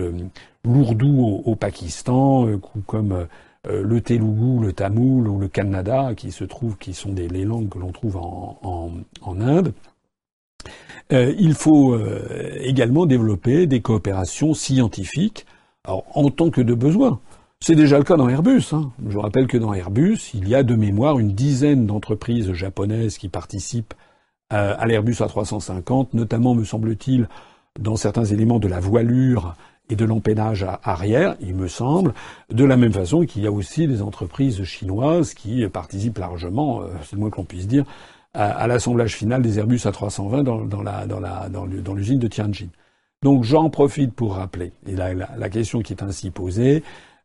l'ourdou 0.65 1.41
au, 1.45 1.55
Pakistan, 1.55 2.47
euh, 2.47 2.59
comme 2.85 3.11
euh, 3.11 3.25
le 3.67 4.01
telugu, 4.01 4.65
le 4.65 4.73
tamoul 4.73 5.27
ou 5.27 5.39
le 5.39 5.47
kannada, 5.47 6.13
qui 6.15 6.31
se 6.31 6.43
trouvent, 6.43 6.77
qui 6.77 6.93
sont 6.93 7.11
des, 7.11 7.27
les 7.27 7.45
langues 7.45 7.69
que 7.69 7.79
l'on 7.79 7.91
trouve 7.91 8.17
en 8.17 9.41
Inde. 9.41 9.73
Euh, 11.11 11.33
il 11.39 11.53
faut 11.55 11.93
euh, 11.93 12.57
également 12.59 13.05
développer 13.05 13.65
des 13.65 13.81
coopérations 13.81 14.53
scientifiques, 14.53 15.45
alors, 15.83 16.05
en 16.13 16.29
tant 16.29 16.51
que 16.51 16.61
de 16.61 16.73
besoin. 16.73 17.19
C'est 17.61 17.75
déjà 17.75 17.97
le 17.97 18.03
cas 18.03 18.15
dans 18.15 18.29
Airbus. 18.29 18.73
Hein. 18.73 18.91
Je 19.07 19.17
rappelle 19.17 19.47
que 19.47 19.57
dans 19.57 19.73
Airbus, 19.73 20.31
il 20.33 20.47
y 20.47 20.55
a 20.55 20.63
de 20.63 20.75
mémoire 20.75 21.19
une 21.19 21.33
dizaine 21.33 21.85
d'entreprises 21.87 22.53
japonaises 22.53 23.17
qui 23.17 23.27
participent 23.27 23.93
à, 24.51 24.85
l'Airbus 24.87 25.13
A350, 25.13 26.09
notamment, 26.13 26.55
me 26.55 26.63
semble-t-il, 26.63 27.27
dans 27.79 27.95
certains 27.95 28.25
éléments 28.25 28.59
de 28.59 28.67
la 28.67 28.79
voilure 28.79 29.55
et 29.89 29.95
de 29.95 30.05
l'empennage 30.05 30.65
arrière, 30.83 31.35
il 31.41 31.55
me 31.55 31.67
semble, 31.67 32.13
de 32.49 32.63
la 32.63 32.77
même 32.77 32.93
façon 32.93 33.25
qu'il 33.25 33.43
y 33.43 33.47
a 33.47 33.51
aussi 33.51 33.87
des 33.87 34.01
entreprises 34.01 34.63
chinoises 34.63 35.33
qui 35.33 35.67
participent 35.67 36.19
largement, 36.19 36.81
euh, 36.81 36.87
c'est 37.03 37.13
le 37.15 37.21
moins 37.21 37.29
qu'on 37.29 37.45
puisse 37.45 37.67
dire, 37.67 37.85
à, 38.35 38.67
l'assemblage 38.67 39.15
final 39.15 39.41
des 39.41 39.57
Airbus 39.57 39.77
A320 39.77 40.43
dans, 40.43 41.95
l'usine 41.95 42.19
de 42.19 42.27
Tianjin. 42.27 42.67
Donc 43.23 43.43
j'en 43.43 43.71
profite 43.71 44.13
pour 44.13 44.35
rappeler, 44.35 44.71
et 44.87 44.95
la, 44.95 45.13
la 45.13 45.49
question 45.49 45.81
qui 45.81 45.93
est 45.93 46.03
ainsi 46.03 46.29
posée, 46.29 46.83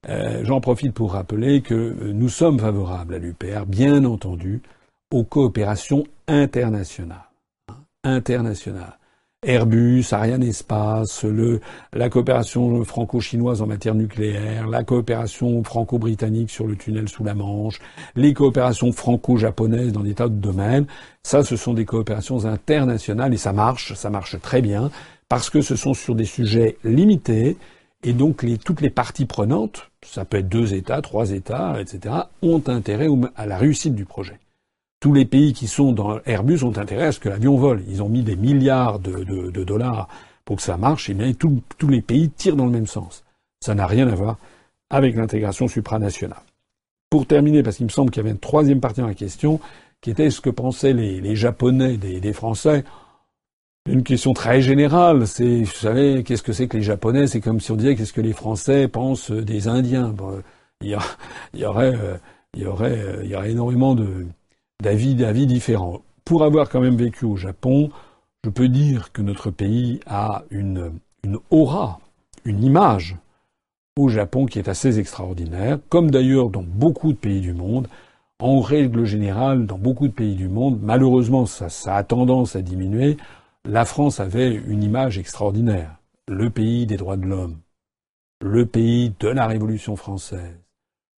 euh, 0.09 0.43
j'en 0.45 0.61
profite 0.61 0.93
pour 0.93 1.13
rappeler 1.13 1.63
que 1.63 1.75
euh, 1.75 2.13
nous 2.13 2.29
sommes 2.29 2.59
favorables 2.59 3.15
à 3.15 3.19
l'UPR, 3.19 3.67
bien 3.67 4.05
entendu, 4.05 4.63
aux 5.11 5.25
coopérations 5.25 6.05
internationales. 6.27 7.31
Hein, 7.69 7.77
internationales. 8.03 8.99
Airbus, 9.45 10.05
Ariane 10.13 10.43
Espace, 10.43 11.25
le, 11.25 11.61
la 11.93 12.09
coopération 12.09 12.85
franco-chinoise 12.85 13.63
en 13.63 13.67
matière 13.67 13.95
nucléaire, 13.95 14.69
la 14.69 14.85
coopération 14.85 15.63
franco-britannique 15.63 16.51
sur 16.51 16.67
le 16.67 16.77
tunnel 16.77 17.09
sous 17.09 17.25
la 17.25 17.35
Manche, 17.35 17.81
les 18.17 18.35
coopérations 18.35 18.93
franco-japonaises 18.93 19.93
dans 19.93 20.03
des 20.03 20.15
tas 20.15 20.29
de 20.29 20.35
domaines. 20.35 20.87
Ça, 21.23 21.43
ce 21.43 21.57
sont 21.57 21.75
des 21.75 21.85
coopérations 21.85 22.45
internationales 22.45 23.33
et 23.35 23.39
ça 23.39 23.53
marche, 23.53 23.95
ça 23.95 24.11
marche 24.11 24.41
très 24.41 24.63
bien 24.63 24.91
parce 25.29 25.51
que 25.51 25.63
ce 25.63 25.77
sont 25.77 25.95
sur 25.95 26.15
des 26.15 26.25
sujets 26.25 26.77
limités 26.85 27.57
et 28.03 28.13
donc 28.13 28.45
toutes 28.65 28.81
les 28.83 28.91
parties 28.91 29.25
prenantes, 29.25 29.91
ça 30.05 30.25
peut 30.25 30.39
être 30.39 30.49
deux 30.49 30.75
États, 30.75 31.01
trois 31.01 31.31
États, 31.31 31.81
etc., 31.81 32.15
ont 32.43 32.63
intérêt 32.67 33.09
à 33.35 33.47
la 33.47 33.57
réussite 33.57 33.95
du 33.95 34.05
projet. 34.05 34.39
Tous 35.05 35.13
les 35.13 35.27
pays 35.27 35.53
qui 35.53 35.67
sont 35.67 35.93
dans 35.93 36.19
Airbus 36.25 36.63
ont 36.63 36.79
intérêt 36.79 37.09
à 37.09 37.13
ce 37.13 37.21
que 37.21 37.29
l'avion 37.29 37.59
vole. 37.59 37.83
Ils 37.89 38.03
ont 38.03 38.09
mis 38.09 38.23
des 38.23 38.37
milliards 38.37 38.99
de, 38.99 39.51
dollars 39.63 40.09
pour 40.47 40.57
que 40.57 40.63
ça 40.63 40.79
marche, 40.79 41.11
et 41.11 41.13
bien 41.13 41.31
tous 41.35 41.89
les 41.91 42.01
pays 42.01 42.31
tirent 42.31 42.57
dans 42.57 42.65
le 42.65 42.71
même 42.71 42.87
sens. 42.87 43.23
Ça 43.61 43.75
n'a 43.75 43.87
rien 43.87 44.09
à 44.09 44.15
voir 44.15 44.39
avec 44.89 45.15
l'intégration 45.15 45.69
supranationale. 45.69 46.41
Pour 47.11 47.27
terminer, 47.27 47.63
parce 47.63 47.77
qu'il 47.77 47.85
me 47.85 47.91
semble 47.91 48.11
qu'il 48.11 48.23
y 48.23 48.25
avait 48.25 48.33
une 48.33 48.39
troisième 48.39 48.81
partie 48.81 49.03
dans 49.03 49.07
la 49.07 49.13
question, 49.13 49.61
qui 50.01 50.11
était 50.11 50.31
ce 50.31 50.41
que 50.41 50.49
pensaient 50.49 50.95
les, 50.95 51.37
Japonais 51.37 51.99
des, 51.99 52.33
Français. 52.33 52.83
Une 53.85 54.05
question 54.05 54.33
très 54.33 54.63
générale, 54.63 55.27
c'est, 55.27 55.65
vous 55.65 55.67
savez, 55.67 56.25
qu'est-ce 56.25 56.43
que 56.43 56.55
c'est 56.55 56.67
que 56.67 56.79
les 56.79 56.83
Japonais? 56.83 57.27
C'est 57.27 57.43
comme 57.43 57.61
si 57.61 57.71
on 57.73 57.77
disait 57.77 57.95
qu'est-ce 57.95 58.15
que 58.15 58.23
les 58.23 58.33
Français 58.33 58.89
pensent 58.89 59.31
des 59.31 59.69
Indiens? 59.69 60.15
il, 60.81 60.89
y 60.89 60.95
aurait, 61.67 61.93
il 62.55 62.63
y 62.63 62.67
aurait, 62.67 62.99
il 63.23 63.29
y 63.29 63.37
aurait 63.37 63.51
énormément 63.51 63.95
de 63.95 64.27
d'avis, 64.85 65.15
d'avis 65.15 65.47
différents. 65.47 66.03
Pour 66.25 66.45
avoir 66.45 66.69
quand 66.69 66.81
même 66.81 66.97
vécu 66.97 67.25
au 67.25 67.37
Japon, 67.37 67.91
je 68.45 68.51
peux 68.51 68.69
dire 68.69 69.13
que 69.13 69.23
notre 69.23 69.51
pays 69.51 70.01
a 70.07 70.45
une, 70.51 70.93
aura, 71.51 72.01
une 72.45 72.63
image 72.63 73.17
au 73.99 74.09
Japon 74.09 74.47
qui 74.47 74.59
est 74.59 74.69
assez 74.69 74.99
extraordinaire, 74.99 75.79
comme 75.89 76.11
d'ailleurs 76.11 76.51
dans 76.51 76.63
beaucoup 76.63 77.13
de 77.13 77.19
pays 77.19 77.41
du 77.41 77.53
monde. 77.53 77.89
En 78.41 78.61
règle 78.61 79.05
générale, 79.05 79.67
dans 79.67 79.79
beaucoup 79.79 80.09
de 80.09 80.13
pays 80.13 80.35
du 80.35 80.49
monde, 80.49 80.79
malheureusement, 80.83 81.47
ça 81.47 81.97
a 81.97 82.05
tendance 82.05 82.57
à 82.57 82.63
diminuer 82.63 83.17
la 83.67 83.85
France 83.85 84.21
avait 84.21 84.55
une 84.55 84.83
image 84.83 85.19
extraordinaire. 85.19 85.97
Le 86.29 86.51
pays 86.51 86.87
des 86.87 86.97
droits 86.97 87.17
de 87.17 87.27
l'homme. 87.27 87.61
le 88.41 88.67
pays 88.67 89.15
de 89.21 89.29
la 89.29 89.47
Révolution 89.47 89.97
française, 89.97 90.61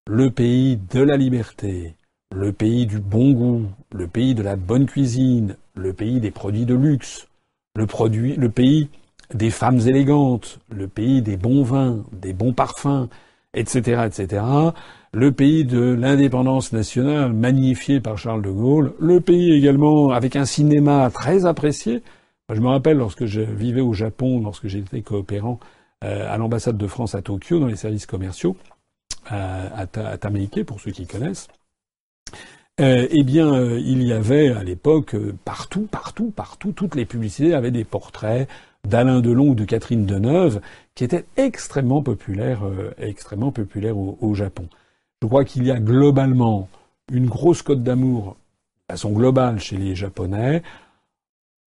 le 0.07 0.31
pays 0.31 0.77
de 0.77 1.01
la 1.01 1.17
liberté, 1.17 1.97
le 2.35 2.53
pays 2.53 2.87
du 2.87 2.99
bon 2.99 3.33
goût, 3.33 3.67
le 3.93 4.07
pays 4.07 4.35
de 4.35 4.43
la 4.43 4.57
bonne 4.57 4.87
cuisine, 4.87 5.57
le 5.75 5.93
pays 5.93 6.21
des 6.21 6.31
produits 6.31 6.67
de 6.67 6.75
luxe, 6.75 7.29
le, 7.77 7.87
produit, 7.87 8.35
le 8.37 8.49
pays 8.49 8.89
des 9.33 9.51
femmes 9.51 9.81
élégantes, 9.81 10.59
le 10.71 10.89
pays 10.89 11.23
des 11.23 11.37
bons 11.37 11.63
vins, 11.63 12.05
des 12.13 12.33
bons 12.33 12.53
parfums, 12.53 13.09
etc., 13.55 14.07
etc., 14.07 14.43
le 15.13 15.33
pays 15.33 15.65
de 15.65 15.81
l'indépendance 15.81 16.73
nationale 16.73 17.33
magnifié 17.33 18.01
par 18.01 18.19
Charles 18.19 18.43
de 18.43 18.51
Gaulle, 18.51 18.93
le 19.01 19.21
pays 19.21 19.53
également 19.53 20.11
avec 20.11 20.37
un 20.37 20.45
cinéma 20.45 21.11
très 21.11 21.47
apprécié. 21.47 22.03
Je 22.53 22.61
me 22.61 22.69
rappelle 22.69 22.99
lorsque 22.99 23.25
je 23.25 23.41
vivais 23.41 23.81
au 23.81 23.95
Japon, 23.95 24.43
lorsque 24.43 24.67
j'étais 24.67 25.01
coopérant 25.01 25.59
euh, 26.05 26.31
à 26.31 26.37
l'ambassade 26.37 26.77
de 26.77 26.87
France 26.87 27.15
à 27.15 27.23
Tokyo 27.23 27.59
dans 27.59 27.67
les 27.67 27.77
services 27.77 28.05
commerciaux, 28.05 28.57
euh, 29.33 29.69
à, 29.75 29.83
à 29.83 30.65
pour 30.65 30.81
ceux 30.81 30.91
qui 30.91 31.07
connaissent. 31.07 31.49
Euh, 32.79 33.07
eh 33.11 33.23
bien, 33.23 33.55
euh, 33.55 33.81
il 33.81 34.03
y 34.03 34.13
avait 34.13 34.51
à 34.51 34.63
l'époque 34.63 35.15
euh, 35.15 35.35
partout, 35.47 35.89
partout, 35.91 36.31
partout, 36.31 36.73
toutes 36.73 36.95
les 36.95 37.07
publicités 37.07 37.55
avaient 37.55 37.71
des 37.71 37.85
portraits 37.85 38.49
d'Alain 38.85 39.21
Delon 39.21 39.49
ou 39.51 39.55
de 39.55 39.65
Catherine 39.65 40.05
Deneuve 40.05 40.61
qui 40.95 41.05
étaient 41.05 41.25
extrêmement 41.39 42.03
populaires, 42.03 42.63
extrêmement 42.99 43.51
populaires 43.51 43.97
au, 43.99 44.35
Japon. 44.35 44.69
Je 45.21 45.27
crois 45.27 45.45
qu'il 45.45 45.67
y 45.67 45.71
a 45.71 45.81
globalement 45.81 46.69
une 47.13 47.27
grosse 47.27 47.63
cote 47.63 47.83
d'amour, 47.83 48.37
de 48.89 48.95
façon 48.95 49.11
globale, 49.11 49.59
chez 49.59 49.77
les 49.77 49.95
Japonais. 49.95 50.63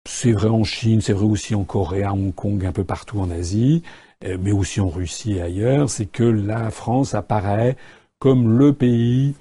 C'est 0.08 0.32
vrai 0.32 0.48
en 0.48 0.64
Chine, 0.64 1.02
c'est 1.02 1.14
vrai 1.14 1.26
aussi 1.26 1.56
en 1.56 1.64
Corée, 1.64 2.04
à 2.04 2.14
Hong 2.14 2.34
Kong, 2.34 2.66
un 2.66 2.72
peu 2.72 2.86
partout 2.86 3.20
en 3.20 3.30
Asie, 3.30 3.84
mais 4.24 4.54
aussi 4.54 4.80
en 4.80 4.90
Russie 4.90 5.34
et 5.34 5.42
ailleurs. 5.42 5.90
C'est 5.90 6.08
que 6.08 6.24
la 6.24 6.72
France 6.72 7.14
apparaît 7.14 7.76
comme 8.18 8.58
le 8.58 8.74
pays 8.74 9.36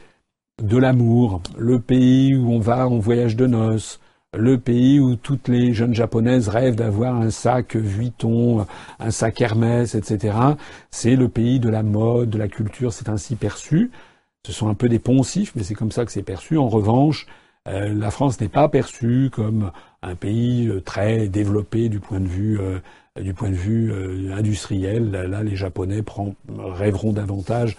de 0.62 0.76
l'amour, 0.76 1.42
le 1.56 1.78
pays 1.78 2.34
où 2.34 2.52
on 2.52 2.58
va 2.58 2.88
en 2.88 2.98
voyage 2.98 3.36
de 3.36 3.46
noces, 3.46 4.00
le 4.36 4.58
pays 4.58 5.00
où 5.00 5.16
toutes 5.16 5.48
les 5.48 5.72
jeunes 5.72 5.94
japonaises 5.94 6.48
rêvent 6.48 6.74
d'avoir 6.74 7.16
un 7.16 7.30
sac 7.30 7.76
Vuitton, 7.76 8.66
un 8.98 9.10
sac 9.10 9.40
Hermès, 9.40 9.94
etc. 9.94 10.36
C'est 10.90 11.16
le 11.16 11.28
pays 11.28 11.60
de 11.60 11.70
la 11.70 11.82
mode, 11.82 12.30
de 12.30 12.38
la 12.38 12.48
culture, 12.48 12.92
c'est 12.92 13.08
ainsi 13.08 13.36
perçu. 13.36 13.90
Ce 14.46 14.52
sont 14.52 14.68
un 14.68 14.74
peu 14.74 14.88
des 14.88 14.98
poncifs, 14.98 15.52
mais 15.56 15.62
c'est 15.62 15.74
comme 15.74 15.92
ça 15.92 16.04
que 16.04 16.12
c'est 16.12 16.22
perçu. 16.22 16.58
En 16.58 16.68
revanche, 16.68 17.26
euh, 17.68 17.92
la 17.94 18.10
France 18.10 18.40
n'est 18.40 18.48
pas 18.48 18.68
perçue 18.68 19.30
comme 19.32 19.72
un 20.02 20.14
pays 20.14 20.68
euh, 20.68 20.80
très 20.80 21.28
développé 21.28 21.88
du 21.88 22.00
point 22.00 22.20
de 22.20 22.28
vue 22.28 22.58
euh, 22.60 22.78
du 23.20 23.34
point 23.34 23.50
de 23.50 23.54
vue 23.54 23.92
industriel. 24.32 25.10
Là, 25.10 25.42
les 25.42 25.56
Japonais 25.56 26.04
rêveront 26.56 27.12
davantage 27.12 27.76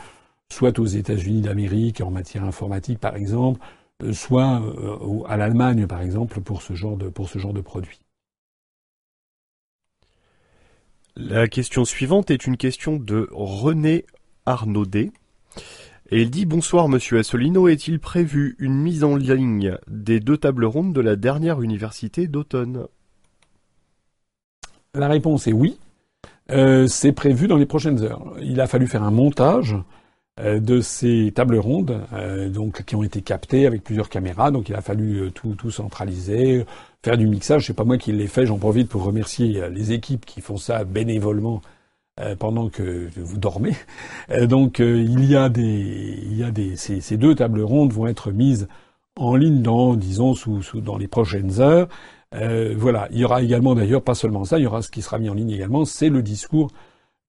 soit 0.51 0.79
aux 0.79 0.85
États-Unis 0.85 1.41
d'Amérique 1.41 2.01
en 2.01 2.11
matière 2.11 2.43
informatique 2.43 2.99
par 2.99 3.15
exemple, 3.15 3.59
euh, 4.03 4.13
soit 4.13 4.61
euh, 4.61 5.23
à 5.27 5.37
l'Allemagne 5.37 5.87
par 5.87 6.01
exemple 6.01 6.41
pour 6.41 6.61
ce 6.61 6.73
genre 6.73 6.97
de 6.97 7.09
pour 7.09 7.29
ce 7.29 7.39
genre 7.39 7.53
de 7.53 7.61
produit. 7.61 7.99
La 11.15 11.47
question 11.47 11.83
suivante 11.83 12.31
est 12.31 12.47
une 12.47 12.55
question 12.55 12.95
de 12.95 13.27
René 13.31 14.05
Arnaudet. 14.45 15.11
Et 16.11 16.21
il 16.21 16.31
dit 16.31 16.45
Bonsoir 16.45 16.87
Monsieur 16.87 17.19
Assolino, 17.19 17.67
est-il 17.67 17.99
prévu 17.99 18.55
une 18.57 18.75
mise 18.75 19.03
en 19.03 19.15
ligne 19.15 19.77
des 19.87 20.19
deux 20.19 20.37
tables 20.37 20.65
rondes 20.65 20.93
de 20.93 21.01
la 21.01 21.15
dernière 21.15 21.61
université 21.61 22.27
d'automne? 22.27 22.87
La 24.95 25.07
réponse 25.07 25.45
est 25.47 25.53
oui. 25.53 25.77
Euh, 26.51 26.87
c'est 26.87 27.11
prévu 27.11 27.47
dans 27.47 27.57
les 27.57 27.67
prochaines 27.67 28.01
heures. 28.01 28.33
Il 28.41 28.59
a 28.59 28.67
fallu 28.67 28.87
faire 28.87 29.03
un 29.03 29.11
montage 29.11 29.75
de 30.39 30.79
ces 30.79 31.31
tables 31.35 31.57
rondes, 31.57 32.01
euh, 32.13 32.49
donc 32.49 32.83
qui 32.83 32.95
ont 32.95 33.03
été 33.03 33.21
captées 33.21 33.65
avec 33.65 33.83
plusieurs 33.83 34.09
caméras. 34.09 34.51
Donc 34.51 34.69
il 34.69 34.75
a 34.75 34.81
fallu 34.81 35.17
euh, 35.17 35.31
tout, 35.31 35.55
tout 35.55 35.71
centraliser, 35.71 36.65
faire 37.03 37.17
du 37.17 37.27
mixage. 37.27 37.67
C'est 37.67 37.73
pas 37.73 37.83
moi 37.83 37.97
qui 37.97 38.11
l'ai 38.11 38.27
fait. 38.27 38.45
J'en 38.45 38.57
profite 38.57 38.87
pour 38.87 39.03
remercier 39.03 39.69
les 39.69 39.91
équipes 39.91 40.25
qui 40.25 40.41
font 40.41 40.57
ça 40.57 40.83
bénévolement 40.83 41.61
pendant 42.37 42.67
que 42.67 43.07
vous 43.15 43.37
dormez. 43.37 43.77
donc 44.41 44.79
il 44.79 45.23
y 45.23 45.37
a 45.37 45.47
des, 45.47 46.19
il 46.21 46.35
y 46.35 46.43
a 46.43 46.51
des, 46.51 46.75
ces, 46.75 46.99
ces, 46.99 47.15
deux 47.15 47.33
tables 47.33 47.61
rondes 47.61 47.93
vont 47.93 48.07
être 48.07 48.33
mises 48.33 48.67
en 49.15 49.37
ligne 49.37 49.61
dans, 49.61 49.95
disons, 49.95 50.33
sous, 50.33 50.61
sous 50.61 50.81
dans 50.81 50.97
les 50.97 51.07
prochaines 51.07 51.61
heures. 51.61 51.87
voilà. 52.75 53.07
Il 53.11 53.19
y 53.19 53.23
aura 53.23 53.41
également 53.41 53.73
d'ailleurs 53.73 54.03
pas 54.03 54.15
seulement 54.15 54.43
ça, 54.43 54.59
il 54.59 54.63
y 54.63 54.67
aura 54.67 54.81
ce 54.81 54.89
qui 54.89 55.01
sera 55.01 55.17
mis 55.17 55.29
en 55.29 55.33
ligne 55.33 55.51
également, 55.51 55.85
c'est 55.85 56.09
le 56.09 56.21
discours 56.21 56.71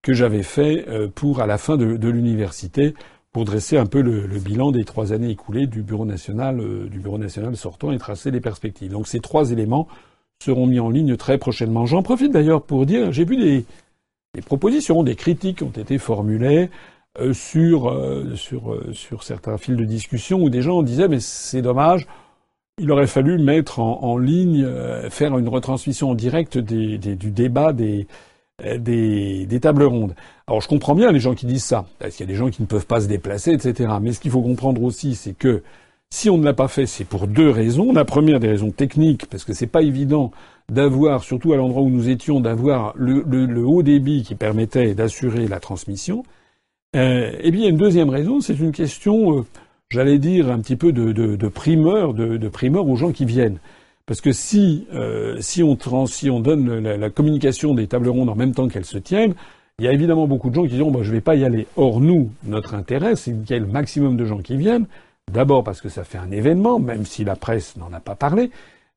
que 0.03 0.13
j'avais 0.13 0.43
fait 0.43 0.87
euh, 0.89 1.09
pour 1.09 1.41
à 1.41 1.47
la 1.47 1.59
fin 1.59 1.77
de, 1.77 2.09
l'université 2.09 2.95
pour 3.33 3.45
dresser 3.45 3.77
un 3.77 3.87
peu 3.87 4.01
le, 4.01 4.27
bilan 4.39 4.73
des 4.73 4.85
trois 4.85 5.13
années 5.13 5.31
écoulées 5.31 5.67
du 5.67 5.83
bureau 5.83 6.05
national 6.05 6.61
euh, 6.61 6.89
du 6.89 6.99
bureau 6.99 7.19
national 7.19 7.57
sortant 7.57 7.93
et 7.93 7.99
tracer 7.99 8.31
les 8.31 8.41
perspectives. 8.41 8.91
Donc 8.91 9.07
ces 9.07 9.21
trois 9.21 9.51
éléments 9.51 9.89
seront 10.43 10.67
mis 10.67 10.81
en 10.81 10.91
ligne 10.91 11.17
très 11.17 11.39
prochainement. 11.39 11.87
J'en 11.87 12.03
profite 12.03 12.33
d'ailleurs 12.33 12.63
pour 12.63 12.87
dire 12.87 13.13
j'ai 13.13 13.25
vu 13.25 13.37
des, 13.37 13.65
propositions, 14.43 15.03
des 15.03 15.17
critiques 15.17 15.63
ont 15.63 15.71
été 15.71 15.99
formulées 15.99 16.71
euh, 17.21 17.35
sur 17.35 17.93
sur 18.37 18.81
sur 18.93 19.23
certains 19.23 19.59
fils 19.59 19.77
de 19.77 19.85
discussion 19.85 20.41
où 20.41 20.49
des 20.49 20.63
gens 20.63 20.83
disaient 20.83 21.09
mais 21.09 21.21
c'est 21.21 21.63
dommage. 21.63 22.07
Il 22.79 22.91
aurait 22.91 23.07
fallu 23.07 23.37
mettre 23.37 23.81
en, 23.81 24.17
ligne, 24.17 24.67
faire 25.11 25.37
une 25.37 25.49
retransmission 25.49 26.09
en 26.09 26.15
direct 26.15 26.57
du 26.57 27.31
débat 27.31 27.75
des, 27.75 28.07
euh, 28.07 28.30
des, 28.79 29.47
des, 29.47 29.61
tables 29.61 29.85
rondes. 29.85 30.15
Alors 30.47 30.61
je 30.61 30.69
comprends 30.69 30.95
bien 30.95 31.13
les 31.13 31.21
gens 31.21 31.35
qui 31.35 31.47
disent 31.47 31.65
ça, 31.65 31.87
parce 31.99 32.17
qu'il 32.17 32.27
y 32.27 32.29
a 32.29 32.33
des 32.33 32.39
gens 32.39 32.51
qui 32.51 32.63
ne 32.63 32.67
peuvent 32.67 32.87
pas 32.87 33.01
se 33.01 33.07
déplacer, 33.07 33.53
etc. 33.53 33.91
Mais 34.01 34.13
ce 34.13 34.21
qu'il 34.21 34.31
faut 34.31 34.43
comprendre 34.43 34.83
aussi, 34.83 35.15
c'est 35.15 35.33
que 35.33 35.63
si 36.13 36.29
on 36.29 36.39
ne 36.39 36.45
l'a 36.45 36.55
pas 36.55 36.69
fait, 36.69 36.87
c'est 36.87 37.05
pour 37.05 37.29
deux 37.29 37.51
raisons. 37.51 37.93
La 37.93 38.05
première 38.05 38.41
des 38.41 38.49
raisons 38.49 38.73
techniques, 38.73 39.27
parce 39.27 39.45
que 39.45 39.53
c'est 39.53 39.69
pas 39.69 39.83
évident 39.83 40.33
d'avoir, 40.69 41.23
surtout 41.23 41.53
à 41.53 41.57
l'endroit 41.57 41.83
où 41.83 41.89
nous 41.89 42.09
étions, 42.09 42.41
d'avoir 42.41 42.93
le, 42.97 43.23
haut 43.65 43.83
débit 43.83 44.23
qui 44.25 44.35
permettait 44.35 44.95
d'assurer 44.95 45.47
la 45.47 45.61
transmission. 45.61 46.25
Euh, 46.97 47.31
et 47.41 47.53
bien, 47.53 47.69
une 47.69 47.77
deuxième 47.77 48.11
raison, 48.11 48.41
c'est 48.41 48.59
une 48.59 48.73
question, 48.73 49.39
euh, 49.39 49.45
j'allais 49.89 50.19
dire, 50.19 50.51
un 50.51 50.59
petit 50.59 50.77
peu 50.77 50.93
de, 50.93 51.49
primeur, 51.49 52.13
de 52.13 52.49
primeur 52.49 52.89
aux 52.89 52.97
gens 52.97 53.13
qui 53.13 53.25
viennent. 53.25 53.61
Parce 54.07 54.21
que 54.21 54.33
si, 54.33 54.87
euh, 54.93 55.37
si, 55.41 55.63
on, 55.63 55.77
si 56.07 56.31
on 56.31 56.41
donne 56.41 56.79
la, 56.81 57.11
communication 57.11 57.75
des 57.75 57.87
tables 57.87 58.09
rondes 58.09 58.29
en 58.29 58.35
même 58.35 58.55
temps 58.55 58.69
qu'elles 58.69 58.85
se 58.85 58.99
tiennent, 58.99 59.35
il 59.79 59.85
y 59.85 59.89
a 59.89 59.93
évidemment 59.93 60.27
beaucoup 60.27 60.51
de 60.51 60.55
gens 60.55 60.65
qui 60.65 60.75
diront 60.75 60.91
bah, 60.91 61.01
je 61.03 61.09
ne 61.09 61.15
vais 61.15 61.21
pas 61.21 61.37
y 61.37 61.45
aller. 61.45 61.67
Or, 61.77 62.01
nous, 62.01 62.31
notre 62.45 62.75
intérêt, 62.75 63.17
c'est 63.17 63.33
qu'il 63.33 63.51
y 63.51 63.53
ait 63.55 63.61
le 63.61 63.67
maximum 63.67 64.17
de 64.17 64.25
gens 64.25 64.39
qui 64.39 64.57
viennent. 64.57 64.87
D'abord 65.33 65.63
parce 65.63 65.81
que 65.81 65.89
ça 65.89 66.03
fait 66.03 66.19
un 66.19 66.31
événement, 66.31 66.81
même 66.81 67.05
si 67.05 67.25
la 67.25 67.37
presse 67.37 67.77
n'en 67.77 67.93
a 67.93 68.01
pas 68.01 68.17
parlé, 68.17 68.51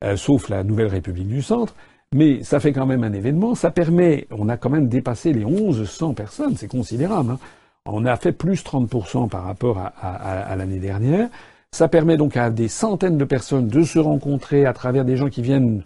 euh, 0.04 0.18
sauf 0.18 0.50
la 0.50 0.64
Nouvelle 0.64 0.88
République 0.88 1.28
du 1.28 1.42
Centre. 1.42 1.76
Mais 2.14 2.44
ça 2.44 2.60
fait 2.60 2.74
quand 2.74 2.86
même 2.86 3.04
un 3.04 3.14
événement. 3.14 3.56
Ça 3.56 3.72
permet, 3.72 4.28
on 4.32 4.50
a 4.50 4.58
quand 4.58 4.70
même 4.70 4.88
dépassé 4.88 5.32
les 5.32 5.46
1100 5.46 6.14
personnes, 6.16 6.58
c'est 6.58 6.68
considérable. 6.68 7.32
Hein. 7.32 7.40
On 7.86 8.06
a 8.06 8.16
fait 8.16 8.32
plus 8.32 8.64
30% 8.64 9.30
par 9.30 9.44
rapport 9.44 9.78
à, 9.78 9.88
à 9.88 10.56
l'année 10.56 10.80
dernière. 10.80 11.30
Ça 11.74 11.88
permet 11.88 12.18
donc 12.18 12.38
à 12.38 12.52
des 12.52 12.68
centaines 12.68 13.18
de 13.18 13.26
personnes 13.26 13.68
de 13.68 13.82
se 13.82 13.98
rencontrer 13.98 14.68
à 14.68 14.74
travers 14.74 15.06
des 15.06 15.18
gens 15.18 15.30
qui 15.30 15.42
viennent 15.42 15.82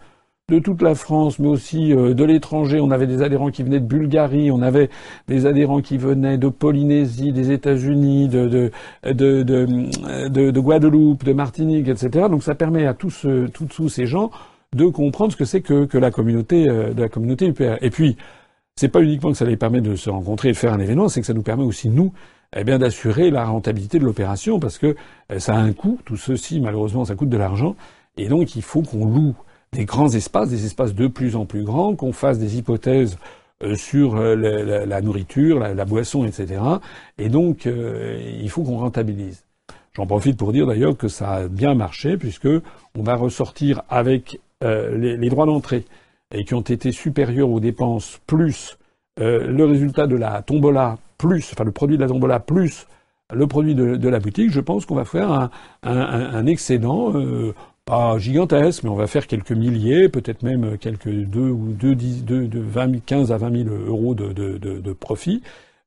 de 0.49 0.59
toute 0.59 0.81
la 0.81 0.95
France, 0.95 1.39
mais 1.39 1.47
aussi 1.47 1.93
euh, 1.93 2.13
de 2.13 2.25
l'étranger. 2.25 2.81
On 2.81 2.91
avait 2.91 3.07
des 3.07 3.21
adhérents 3.21 3.51
qui 3.51 3.63
venaient 3.63 3.79
de 3.79 3.85
Bulgarie, 3.85 4.51
on 4.51 4.61
avait 4.61 4.89
des 5.29 5.45
adhérents 5.45 5.79
qui 5.79 5.97
venaient 5.97 6.37
de 6.37 6.49
Polynésie, 6.49 7.31
des 7.31 7.53
États-Unis, 7.53 8.27
de 8.27 8.47
de, 8.47 8.71
de, 9.13 9.43
de, 9.43 10.51
de, 10.51 10.59
Guadeloupe, 10.59 11.23
de 11.23 11.31
Martinique, 11.31 11.87
etc. 11.87 12.27
Donc 12.29 12.43
ça 12.43 12.53
permet 12.53 12.85
à 12.85 12.93
tous, 12.93 13.25
euh, 13.25 13.47
tous 13.47 13.87
ces 13.87 14.07
gens 14.07 14.29
de 14.75 14.87
comprendre 14.87 15.31
ce 15.31 15.37
que 15.37 15.45
c'est 15.45 15.61
que, 15.61 15.85
que 15.85 15.97
la 15.97 16.11
communauté 16.11 16.67
euh, 16.67 16.93
de 16.93 17.01
la 17.01 17.07
communauté 17.07 17.47
UPR. 17.47 17.77
Et 17.81 17.91
puis, 17.91 18.17
c'est 18.75 18.89
pas 18.89 19.01
uniquement 19.01 19.31
que 19.31 19.37
ça 19.37 19.45
les 19.45 19.55
permet 19.55 19.79
de 19.79 19.95
se 19.95 20.09
rencontrer 20.09 20.49
et 20.49 20.51
de 20.51 20.57
faire 20.57 20.73
un 20.73 20.79
événement, 20.79 21.07
c'est 21.07 21.21
que 21.21 21.27
ça 21.27 21.33
nous 21.33 21.43
permet 21.43 21.63
aussi 21.63 21.87
nous 21.87 22.11
eh 22.55 22.63
bien 22.63 22.79
d'assurer 22.79 23.29
la 23.29 23.45
rentabilité 23.45 23.99
de 23.99 24.05
l'opération 24.05 24.59
parce 24.59 24.77
que 24.77 24.95
euh, 25.31 25.39
ça 25.39 25.55
a 25.55 25.57
un 25.57 25.73
coût. 25.73 25.99
Tout 26.05 26.17
ceci, 26.17 26.59
malheureusement, 26.59 27.05
ça 27.05 27.15
coûte 27.15 27.29
de 27.29 27.37
l'argent. 27.37 27.75
Et 28.17 28.27
donc, 28.29 28.55
il 28.55 28.61
faut 28.61 28.81
qu'on 28.81 29.05
loue 29.05 29.35
des 29.73 29.85
grands 29.85 30.09
espaces, 30.09 30.49
des 30.49 30.65
espaces 30.65 30.95
de 30.95 31.07
plus 31.07 31.35
en 31.35 31.45
plus 31.45 31.63
grands, 31.63 31.95
qu'on 31.95 32.13
fasse 32.13 32.39
des 32.39 32.57
hypothèses 32.57 33.17
euh, 33.63 33.75
sur 33.75 34.15
euh, 34.15 34.35
la, 34.85 35.01
nourriture, 35.01 35.59
la, 35.59 35.85
boisson, 35.85 36.25
etc. 36.25 36.61
Et 37.17 37.29
donc, 37.29 37.65
il 37.65 38.49
faut 38.49 38.63
qu'on 38.63 38.77
rentabilise. 38.77 39.43
J'en 39.93 40.05
profite 40.05 40.37
pour 40.37 40.53
dire 40.53 40.67
d'ailleurs 40.67 40.95
que 40.95 41.07
ça 41.07 41.31
a 41.31 41.47
bien 41.47 41.73
marché 41.73 42.17
puisque 42.17 42.47
on 42.95 43.01
va 43.01 43.15
ressortir 43.15 43.81
avec 43.89 44.39
les, 44.61 45.17
les, 45.17 45.29
droits 45.29 45.47
d'entrée 45.47 45.85
et 46.33 46.45
qui 46.45 46.53
ont 46.53 46.61
été 46.61 46.91
supérieurs 46.91 47.49
aux 47.49 47.59
dépenses 47.59 48.19
plus 48.27 48.77
le 49.17 49.63
résultat 49.65 50.07
de 50.07 50.15
la 50.15 50.41
tombola 50.41 50.97
plus, 51.17 51.51
enfin 51.53 51.63
le 51.63 51.71
produit 51.71 51.97
de 51.97 52.01
la 52.01 52.07
tombola 52.07 52.39
plus 52.39 52.87
le 53.33 53.47
produit 53.47 53.75
de, 53.75 54.09
la 54.09 54.19
boutique, 54.19 54.51
je 54.51 54.61
pense 54.61 54.85
qu'on 54.85 54.95
va 54.95 55.05
faire 55.05 55.29
un, 55.31 55.49
un, 55.83 56.45
excédent, 56.45 57.11
euh, 57.13 57.53
pas 57.85 58.17
gigantesque, 58.17 58.83
mais 58.83 58.89
on 58.89 58.95
va 58.95 59.07
faire 59.07 59.27
quelques 59.27 59.51
milliers, 59.51 60.07
peut-être 60.07 60.43
même 60.43 60.77
quelques 60.77 61.09
deux 61.09 61.49
ou 61.49 61.73
deux, 61.73 61.95
deux, 61.95 62.47
de 62.47 62.59
20 62.59 63.03
15 63.05 63.31
à 63.31 63.37
20 63.37 63.63
000 63.65 63.75
euros 63.87 64.15
de, 64.15 64.31
de, 64.31 64.57
de 64.57 64.93
profit. 64.93 65.41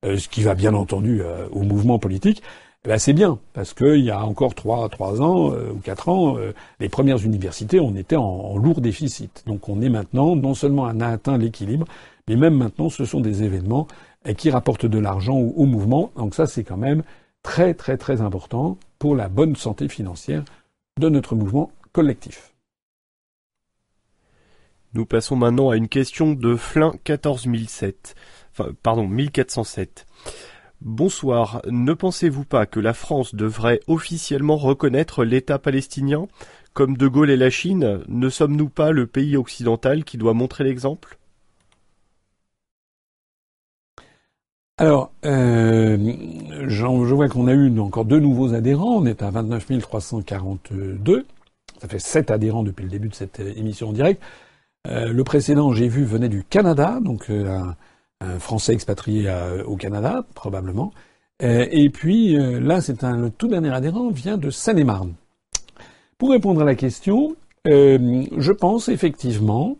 ce 0.04 0.28
qui 0.28 0.42
va 0.42 0.54
bien 0.54 0.74
entendu 0.74 1.22
au 1.50 1.62
mouvement 1.62 1.98
politique, 1.98 2.42
ben 2.84 2.98
c'est 2.98 3.12
bien 3.12 3.38
parce 3.52 3.74
qu'il 3.74 4.00
y 4.00 4.10
a 4.10 4.24
encore 4.24 4.54
trois 4.54 4.88
trois 4.88 5.20
ans 5.20 5.50
ou 5.50 5.78
quatre 5.84 6.08
ans, 6.08 6.36
les 6.78 6.88
premières 6.88 7.22
universités 7.22 7.80
on 7.80 7.94
était 7.94 8.16
en, 8.16 8.56
lourd 8.56 8.80
déficit. 8.80 9.42
Donc 9.46 9.68
on 9.68 9.82
est 9.82 9.90
maintenant 9.90 10.36
non 10.36 10.54
seulement 10.54 10.84
on 10.84 11.00
a 11.00 11.08
atteint 11.08 11.36
l'équilibre, 11.36 11.86
mais 12.28 12.36
même 12.36 12.56
maintenant 12.56 12.88
ce 12.88 13.04
sont 13.04 13.20
des 13.20 13.42
événements 13.42 13.86
qui 14.36 14.50
rapportent 14.50 14.86
de 14.86 14.98
l'argent 14.98 15.36
au 15.36 15.66
mouvement. 15.66 16.12
Donc 16.16 16.34
ça 16.34 16.46
c'est 16.46 16.64
quand 16.64 16.76
même 16.76 17.02
très 17.42 17.74
très 17.74 17.96
très 17.96 18.20
important 18.20 18.78
pour 18.98 19.16
la 19.16 19.28
bonne 19.28 19.56
santé 19.56 19.88
financière 19.88 20.44
de 20.98 21.08
notre 21.08 21.34
mouvement 21.34 21.72
collectif. 21.92 22.54
Nous 24.92 25.06
passons 25.06 25.36
maintenant 25.36 25.70
à 25.70 25.76
une 25.76 25.88
question 25.88 26.32
de 26.32 26.56
Flin 26.56 26.92
14007. 27.04 28.16
Enfin, 28.50 28.72
pardon, 28.82 29.06
1407. 29.06 30.04
Bonsoir. 30.80 31.62
Ne 31.68 31.92
pensez-vous 31.92 32.44
pas 32.44 32.66
que 32.66 32.80
la 32.80 32.92
France 32.92 33.36
devrait 33.36 33.80
officiellement 33.86 34.56
reconnaître 34.56 35.24
l'État 35.24 35.60
palestinien? 35.60 36.26
Comme 36.72 36.96
De 36.96 37.06
Gaulle 37.06 37.30
et 37.30 37.36
la 37.36 37.50
Chine, 37.50 38.02
ne 38.08 38.28
sommes-nous 38.28 38.68
pas 38.68 38.90
le 38.90 39.06
pays 39.06 39.36
occidental 39.36 40.02
qui 40.02 40.18
doit 40.18 40.34
montrer 40.34 40.64
l'exemple? 40.64 41.19
Alors, 44.80 45.12
euh, 45.26 45.98
je 46.66 46.86
vois 46.86 47.28
qu'on 47.28 47.48
a 47.48 47.52
eu 47.52 47.78
encore 47.80 48.06
deux 48.06 48.18
nouveaux 48.18 48.54
adhérents. 48.54 48.96
On 48.96 49.04
est 49.04 49.22
à 49.22 49.30
29 49.30 49.78
342. 49.78 51.26
Ça 51.82 51.86
fait 51.86 51.98
sept 51.98 52.30
adhérents 52.30 52.62
depuis 52.62 52.84
le 52.84 52.88
début 52.88 53.10
de 53.10 53.14
cette 53.14 53.40
émission 53.40 53.90
en 53.90 53.92
direct. 53.92 54.22
Euh, 54.88 55.12
le 55.12 55.22
précédent, 55.22 55.74
j'ai 55.74 55.86
vu, 55.86 56.04
venait 56.04 56.30
du 56.30 56.44
Canada, 56.44 56.98
donc 57.02 57.28
euh, 57.28 57.60
un, 58.22 58.38
Français 58.38 58.72
expatrié 58.72 59.30
au 59.66 59.76
Canada, 59.76 60.24
probablement. 60.34 60.92
et 61.40 61.90
puis 61.90 62.34
là, 62.34 62.80
c'est 62.80 63.04
un, 63.04 63.16
le 63.16 63.30
tout 63.30 63.48
dernier 63.48 63.70
adhérent 63.70 64.10
vient 64.10 64.36
de 64.38 64.50
Seine-et-Marne. 64.50 65.12
Pour 66.16 66.30
répondre 66.30 66.60
à 66.60 66.64
la 66.64 66.74
question, 66.74 67.34
je 67.64 68.52
pense 68.52 68.88
effectivement 68.90 69.76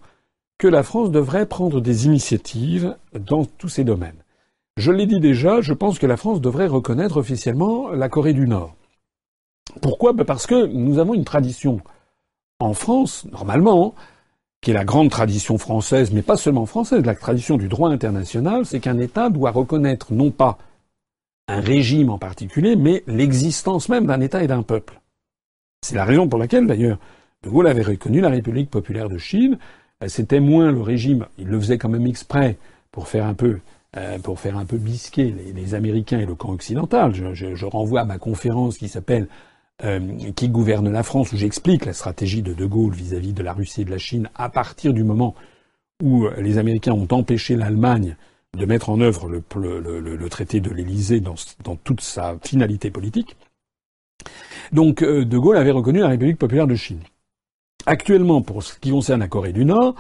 que 0.59 0.69
la 0.69 0.83
France 0.83 1.11
devrait 1.11 1.45
prendre 1.45 1.83
des 1.83 2.07
initiatives 2.07 2.97
dans 3.15 3.45
tous 3.45 3.69
ces 3.69 3.85
domaines. 3.85 4.23
Je 4.81 4.93
l'ai 4.93 5.05
dit 5.05 5.21
déjà, 5.21 5.61
je 5.61 5.75
pense 5.75 5.99
que 5.99 6.07
la 6.07 6.17
France 6.17 6.41
devrait 6.41 6.67
reconnaître 6.67 7.19
officiellement 7.19 7.91
la 7.91 8.09
Corée 8.09 8.33
du 8.33 8.49
Nord. 8.49 8.75
Pourquoi? 9.83 10.15
Ben 10.15 10.25
Parce 10.25 10.47
que 10.47 10.65
nous 10.69 10.99
avons 10.99 11.13
une 11.13 11.27
tradition 11.27 11.83
en 12.61 12.73
France, 12.73 13.27
normalement, 13.31 13.95
qui 14.63 14.71
est 14.71 14.75
la 14.75 14.87
grande 14.87 15.11
tradition 15.11 15.59
française, 15.59 16.13
mais 16.13 16.23
pas 16.23 16.39
seulement 16.39 16.65
française, 16.65 17.05
la 17.05 17.15
tradition 17.15 17.59
du 17.59 17.69
droit 17.69 17.91
international, 17.91 18.65
c'est 18.65 18.81
qu'un 18.81 18.99
État 18.99 19.29
doit 19.29 19.51
reconnaître 19.51 20.15
non 20.15 20.31
pas 20.31 20.57
un 21.47 21.61
régime 21.61 22.09
en 22.09 22.17
particulier, 22.17 22.75
mais 22.75 23.05
l'existence 23.07 23.91
même 23.91 24.07
d'un 24.07 24.23
État 24.23 24.43
et 24.43 24.47
d'un 24.47 24.63
peuple. 24.63 24.99
C'est 25.83 25.97
la 25.97 26.07
raison 26.07 26.27
pour 26.27 26.39
laquelle, 26.39 26.67
d'ailleurs, 26.67 26.99
De 27.43 27.51
Gaulle 27.51 27.67
avait 27.67 27.83
reconnu 27.83 28.23
la 28.23 28.31
République 28.31 28.71
populaire 28.71 29.11
de 29.11 29.19
Chine. 29.19 29.59
C'était 30.07 30.41
moins 30.41 30.73
le 30.73 30.81
régime, 30.81 31.27
il 31.37 31.49
le 31.49 31.61
faisait 31.61 31.77
quand 31.77 31.91
même 31.91 32.07
exprès 32.07 32.57
pour 32.93 33.09
faire 33.09 33.27
un 33.27 33.35
peu 33.35 33.61
euh, 33.97 34.21
pour 34.21 34.39
faire 34.39 34.57
un 34.57 34.65
peu 34.65 34.77
bisquer 34.77 35.35
les, 35.53 35.75
Américains 35.75 36.21
et 36.21 36.27
le 36.27 36.37
camp 36.37 36.51
occidental. 36.51 37.13
Je, 37.13 37.65
renvoie 37.65 38.03
à 38.03 38.05
ma 38.05 38.19
conférence 38.19 38.79
qui 38.79 38.89
s'appelle 38.89 39.27
euh, 39.83 40.31
Qui 40.37 40.49
gouverne 40.49 40.89
la 40.93 41.03
France, 41.03 41.33
où 41.33 41.37
j'explique 41.37 41.87
la 41.87 41.93
stratégie 41.93 42.41
de 42.41 42.55
De 42.55 42.67
Gaulle 42.67 42.95
vis-à-vis 42.95 43.33
de 43.33 43.43
la 43.43 43.53
Russie 43.53 43.83
et 43.83 43.85
de 43.85 43.91
la 43.91 43.99
Chine 43.99 44.31
à 44.37 44.49
partir 44.49 44.93
du 44.93 45.03
moment 45.03 45.35
où 46.01 46.27
euh, 46.27 46.41
les 46.41 46.59
Américains 46.59 46.93
ont 46.93 47.09
empêché 47.11 47.57
l'Allemagne 47.57 48.17
de 48.57 48.65
mettre 48.65 48.91
en 48.91 49.01
œuvre 49.01 49.29
le, 49.29 50.29
traité 50.29 50.61
de 50.61 50.71
l'Élysée 50.71 51.19
dans, 51.19 51.35
dans, 51.65 51.75
toute 51.75 52.01
sa 52.01 52.37
finalité 52.45 52.93
politique. 52.93 53.37
Donc 54.71 55.03
De 55.03 55.39
Gaulle 55.39 55.57
avait 55.57 55.71
reconnu 55.73 55.99
la 55.99 56.09
République 56.09 56.39
populaire 56.39 56.69
de 56.69 56.77
Chine. 56.77 57.01
Actuellement, 57.87 58.41
pour 58.41 58.63
ce 58.63 58.79
qui 58.79 58.91
concerne 58.91 59.21
la 59.21 59.29
Corée 59.29 59.53
du 59.53 59.65
Nord, 59.65 59.97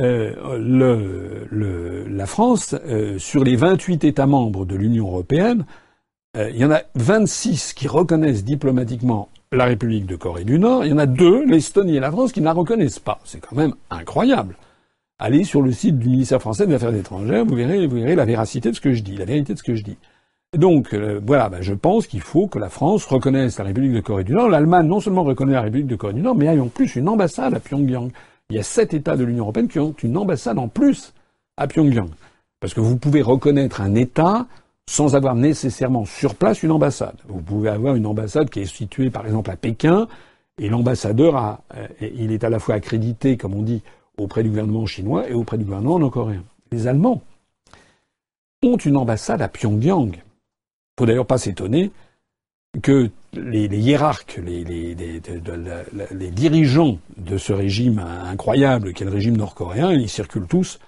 euh, 0.00 2.06
la 2.08 2.26
France, 2.26 2.74
euh, 2.86 3.18
sur 3.18 3.44
les 3.44 3.56
28 3.56 4.04
États 4.04 4.26
membres 4.26 4.64
de 4.64 4.74
l'Union 4.74 5.08
européenne, 5.08 5.66
euh, 6.36 6.50
il 6.50 6.56
y 6.56 6.64
en 6.64 6.70
a 6.70 6.80
26 6.94 7.74
qui 7.74 7.88
reconnaissent 7.88 8.44
diplomatiquement 8.44 9.28
la 9.52 9.66
République 9.66 10.06
de 10.06 10.16
Corée 10.16 10.44
du 10.44 10.58
Nord. 10.58 10.86
Il 10.86 10.92
y 10.92 10.94
en 10.94 10.98
a 10.98 11.04
deux, 11.04 11.44
l'Estonie 11.44 11.96
et 11.96 12.00
la 12.00 12.10
France, 12.10 12.32
qui 12.32 12.40
ne 12.40 12.46
la 12.46 12.54
reconnaissent 12.54 13.00
pas. 13.00 13.20
C'est 13.24 13.40
quand 13.40 13.54
même 13.54 13.74
incroyable. 13.90 14.56
Allez 15.18 15.44
sur 15.44 15.60
le 15.60 15.72
site 15.72 15.98
du 15.98 16.08
ministère 16.08 16.40
français 16.40 16.66
des 16.66 16.74
Affaires 16.74 16.94
étrangères, 16.94 17.44
vous 17.44 17.54
verrez, 17.54 18.16
la 18.16 18.24
véracité 18.24 18.70
de 18.70 18.74
ce 18.74 18.80
que 18.80 18.94
je 18.94 19.02
dis, 19.02 19.16
la 19.16 19.26
vérité 19.26 19.52
de 19.52 19.58
ce 19.58 19.62
que 19.62 19.74
je 19.74 19.84
dis. 19.84 19.98
Donc 20.56 20.94
voilà, 20.94 21.48
ben, 21.48 21.60
je 21.60 21.74
pense 21.74 22.06
qu'il 22.06 22.22
faut 22.22 22.46
que 22.46 22.58
la 22.58 22.70
France 22.70 23.04
reconnaisse 23.04 23.58
la 23.58 23.64
République 23.64 23.92
de 23.92 24.00
Corée 24.00 24.24
du 24.24 24.32
Nord. 24.32 24.48
L'Allemagne 24.48 24.86
non 24.86 25.00
seulement 25.00 25.22
reconnaît 25.22 25.52
la 25.52 25.62
République 25.62 25.86
de 25.86 25.96
Corée 25.96 26.14
du 26.14 26.22
Nord, 26.22 26.34
mais 26.34 26.48
a 26.48 26.60
en 26.60 26.68
plus 26.68 26.96
une 26.96 27.08
ambassade 27.08 27.54
à 27.54 27.60
Pyongyang 27.60 28.10
il 28.52 28.56
y 28.56 28.58
a 28.58 28.62
sept 28.62 28.92
États 28.92 29.16
de 29.16 29.24
l'Union 29.24 29.44
européenne 29.44 29.66
qui 29.66 29.78
ont 29.78 29.94
une 30.02 30.14
ambassade 30.18 30.58
en 30.58 30.68
plus 30.68 31.14
à 31.56 31.66
Pyongyang. 31.66 32.10
Parce 32.60 32.74
que 32.74 32.80
vous 32.80 32.98
pouvez 32.98 33.22
reconnaître 33.22 33.80
un 33.80 33.94
État 33.94 34.46
sans 34.86 35.14
avoir 35.14 35.34
nécessairement 35.34 36.04
sur 36.04 36.34
place 36.34 36.62
une 36.62 36.70
ambassade. 36.70 37.16
Vous 37.28 37.40
pouvez 37.40 37.70
avoir 37.70 37.94
une 37.94 38.04
ambassade 38.04 38.50
qui 38.50 38.60
est 38.60 38.66
située 38.66 39.08
par 39.08 39.24
exemple 39.24 39.50
à 39.50 39.56
Pékin, 39.56 40.06
et 40.58 40.68
l'ambassadeur 40.68 41.34
a, 41.36 41.62
euh, 41.76 41.88
il 42.00 42.30
est 42.30 42.44
à 42.44 42.50
la 42.50 42.58
fois 42.58 42.74
accrédité, 42.74 43.38
comme 43.38 43.54
on 43.54 43.62
dit, 43.62 43.82
auprès 44.18 44.42
du 44.42 44.50
gouvernement 44.50 44.84
chinois 44.84 45.26
et 45.30 45.32
auprès 45.32 45.56
du 45.56 45.64
gouvernement 45.64 45.98
nord-coréen. 45.98 46.44
Les 46.70 46.86
Allemands 46.86 47.22
ont 48.62 48.76
une 48.76 48.98
ambassade 48.98 49.40
à 49.40 49.48
Pyongyang. 49.48 50.22
Faut 50.98 51.06
d'ailleurs 51.06 51.26
pas 51.26 51.38
s'étonner 51.38 51.90
que 52.82 53.10
les, 53.34 53.66
hiérarques, 53.78 54.40
les, 54.44 54.64
les, 54.64 56.30
dirigeants 56.30 56.98
de 57.16 57.38
ce 57.38 57.52
régime 57.52 57.98
incroyable 57.98 58.92
qu'est 58.92 59.04
le 59.04 59.10
régime 59.10 59.36
nord-coréen, 59.36 59.92
ils 59.92 60.08
circulent 60.08 60.46
tous 60.46 60.78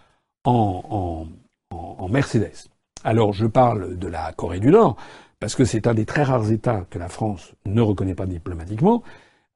en, 0.44 1.26
en, 1.70 2.08
Mercedes. 2.08 2.68
Alors 3.02 3.32
je 3.32 3.46
parle 3.46 3.98
de 3.98 4.08
la 4.08 4.32
Corée 4.32 4.60
du 4.60 4.68
Nord, 4.68 4.96
parce 5.40 5.54
que 5.54 5.64
c'est 5.64 5.86
un 5.86 5.94
des 5.94 6.04
très 6.04 6.22
rares 6.22 6.52
États 6.52 6.84
que 6.90 6.98
la 6.98 7.08
France 7.08 7.54
ne 7.64 7.80
reconnaît 7.80 8.14
pas 8.14 8.26
diplomatiquement, 8.26 9.02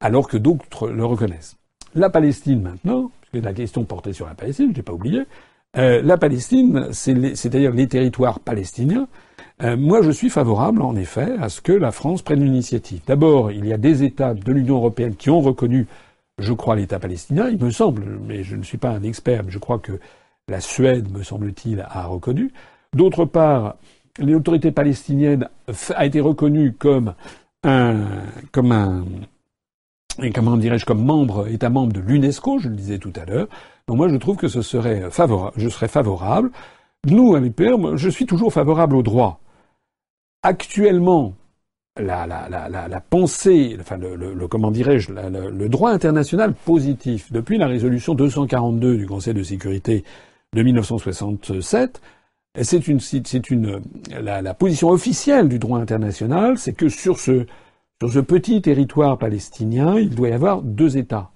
alors 0.01 0.29
que 0.29 0.39
d'autres 0.39 0.89
le 0.89 1.05
reconnaissent. 1.05 1.57
La 1.95 2.11
Palestine 2.11 2.63
maintenant, 2.63 3.11
puisque 3.21 3.45
la 3.45 3.53
question 3.53 3.85
portait 3.85 4.15
sur 4.15 4.27
la 4.27 4.35
Palestine, 4.35 4.71
je 4.73 4.79
n'ai 4.79 4.83
pas 4.83 4.95
oublié, 4.95 5.25
euh, 5.77 6.01
la 6.03 6.17
Palestine, 6.17 6.89
c'est-à-dire 6.93 7.73
les 7.73 7.87
territoires 7.87 8.41
palestiniens, 8.41 9.07
euh, 9.63 9.77
moi, 9.77 10.03
je 10.03 10.11
suis 10.11 10.31
favorable, 10.31 10.83
en 10.83 10.95
effet, 10.95 11.37
à 11.41 11.49
ce 11.49 11.61
que 11.61 11.73
la 11.73 11.91
France 11.91 12.23
prenne 12.23 12.45
l'initiative. 12.45 13.01
D'abord, 13.07 13.51
il 13.51 13.67
y 13.67 13.73
a 13.73 13.79
des 13.79 14.05
États 14.05 14.35
de 14.35 14.53
l'Union 14.53 14.77
européenne 14.77 15.17
qui 15.17 15.31
ont 15.31 15.41
reconnu, 15.41 15.89
je 16.39 16.53
crois, 16.53 16.77
l'État 16.77 17.01
palestinien, 17.01 17.49
il 17.49 17.59
me 17.59 17.71
semble, 17.71 18.05
mais 18.27 18.45
je 18.45 18.55
ne 18.55 18.63
suis 18.63 18.79
pas 18.79 18.91
un 18.91 19.03
expert, 19.03 19.43
mais 19.43 19.51
je 19.51 19.59
crois 19.59 19.81
que 19.81 19.99
la 20.49 20.61
Suède, 20.61 21.11
me 21.11 21.25
semble-t-il, 21.25 21.81
a 21.81 22.07
reconnu. 22.07 22.53
D'autre 22.95 23.25
part, 23.25 23.75
l'autorité 24.21 24.71
palestinienne 24.71 25.49
a 25.95 26.07
été 26.07 26.21
reconnue 26.21 26.73
comme 26.73 27.15
un, 27.65 28.07
comme 28.53 28.71
un, 28.71 29.05
comment 30.33 30.57
dirais-je, 30.57 30.87
comme 30.87 31.05
membre, 31.05 31.49
État 31.49 31.69
membre 31.69 31.95
de 31.95 32.01
l'UNESCO, 32.01 32.61
je 32.61 32.69
le 32.69 32.77
disais 32.77 32.99
tout 32.99 33.13
à 33.21 33.25
l'heure. 33.25 33.49
Donc 33.89 33.97
moi, 33.97 34.09
je 34.09 34.17
trouve 34.17 34.37
que 34.37 34.49
ce 34.49 34.63
serait 34.63 35.11
favorable, 35.11 35.55
je 35.57 35.69
serais 35.69 35.89
favorable. 35.89 36.53
Nous, 37.07 37.35
à 37.35 37.41
l'UPR, 37.41 37.97
je 37.97 38.09
suis 38.09 38.27
toujours 38.27 38.53
favorable 38.53 38.95
au 38.95 39.03
droit 39.03 39.41
actuellement 40.43 41.35
la, 42.01 43.01
pensée, 43.09 43.77
enfin 43.81 43.97
le, 43.97 44.15
le, 44.15 44.49
comment 44.49 44.71
dirais-je, 44.71 45.13
le, 45.13 45.69
droit 45.69 45.91
international 45.91 46.55
positif 46.55 47.33
depuis 47.33 47.59
la 47.59 47.67
résolution 47.67 48.15
242 48.15 48.97
du 48.97 49.07
Conseil 49.07 49.35
de 49.35 49.43
sécurité 49.43 50.05
de 50.55 50.63
1967, 50.63 52.01
c'est 52.63 52.89
une, 52.89 53.01
c'est 53.01 53.51
une, 53.51 53.81
la, 54.11 54.55
position 54.55 54.91
officielle 54.91 55.49
du 55.49 55.59
droit 55.59 55.79
international, 55.79 56.59
c'est 56.59 56.73
que 56.73 56.89
sur 56.89 57.19
ce, 57.19 57.47
sur 58.01 58.13
ce 58.13 58.21
petit 58.21 58.63
territoire 58.63 59.19
palestinien, 59.19 59.99
il 59.99 60.11
doit 60.11 60.29
y 60.29 60.33
avoir 60.33 60.63
deux 60.63 60.97
États. 60.97 61.31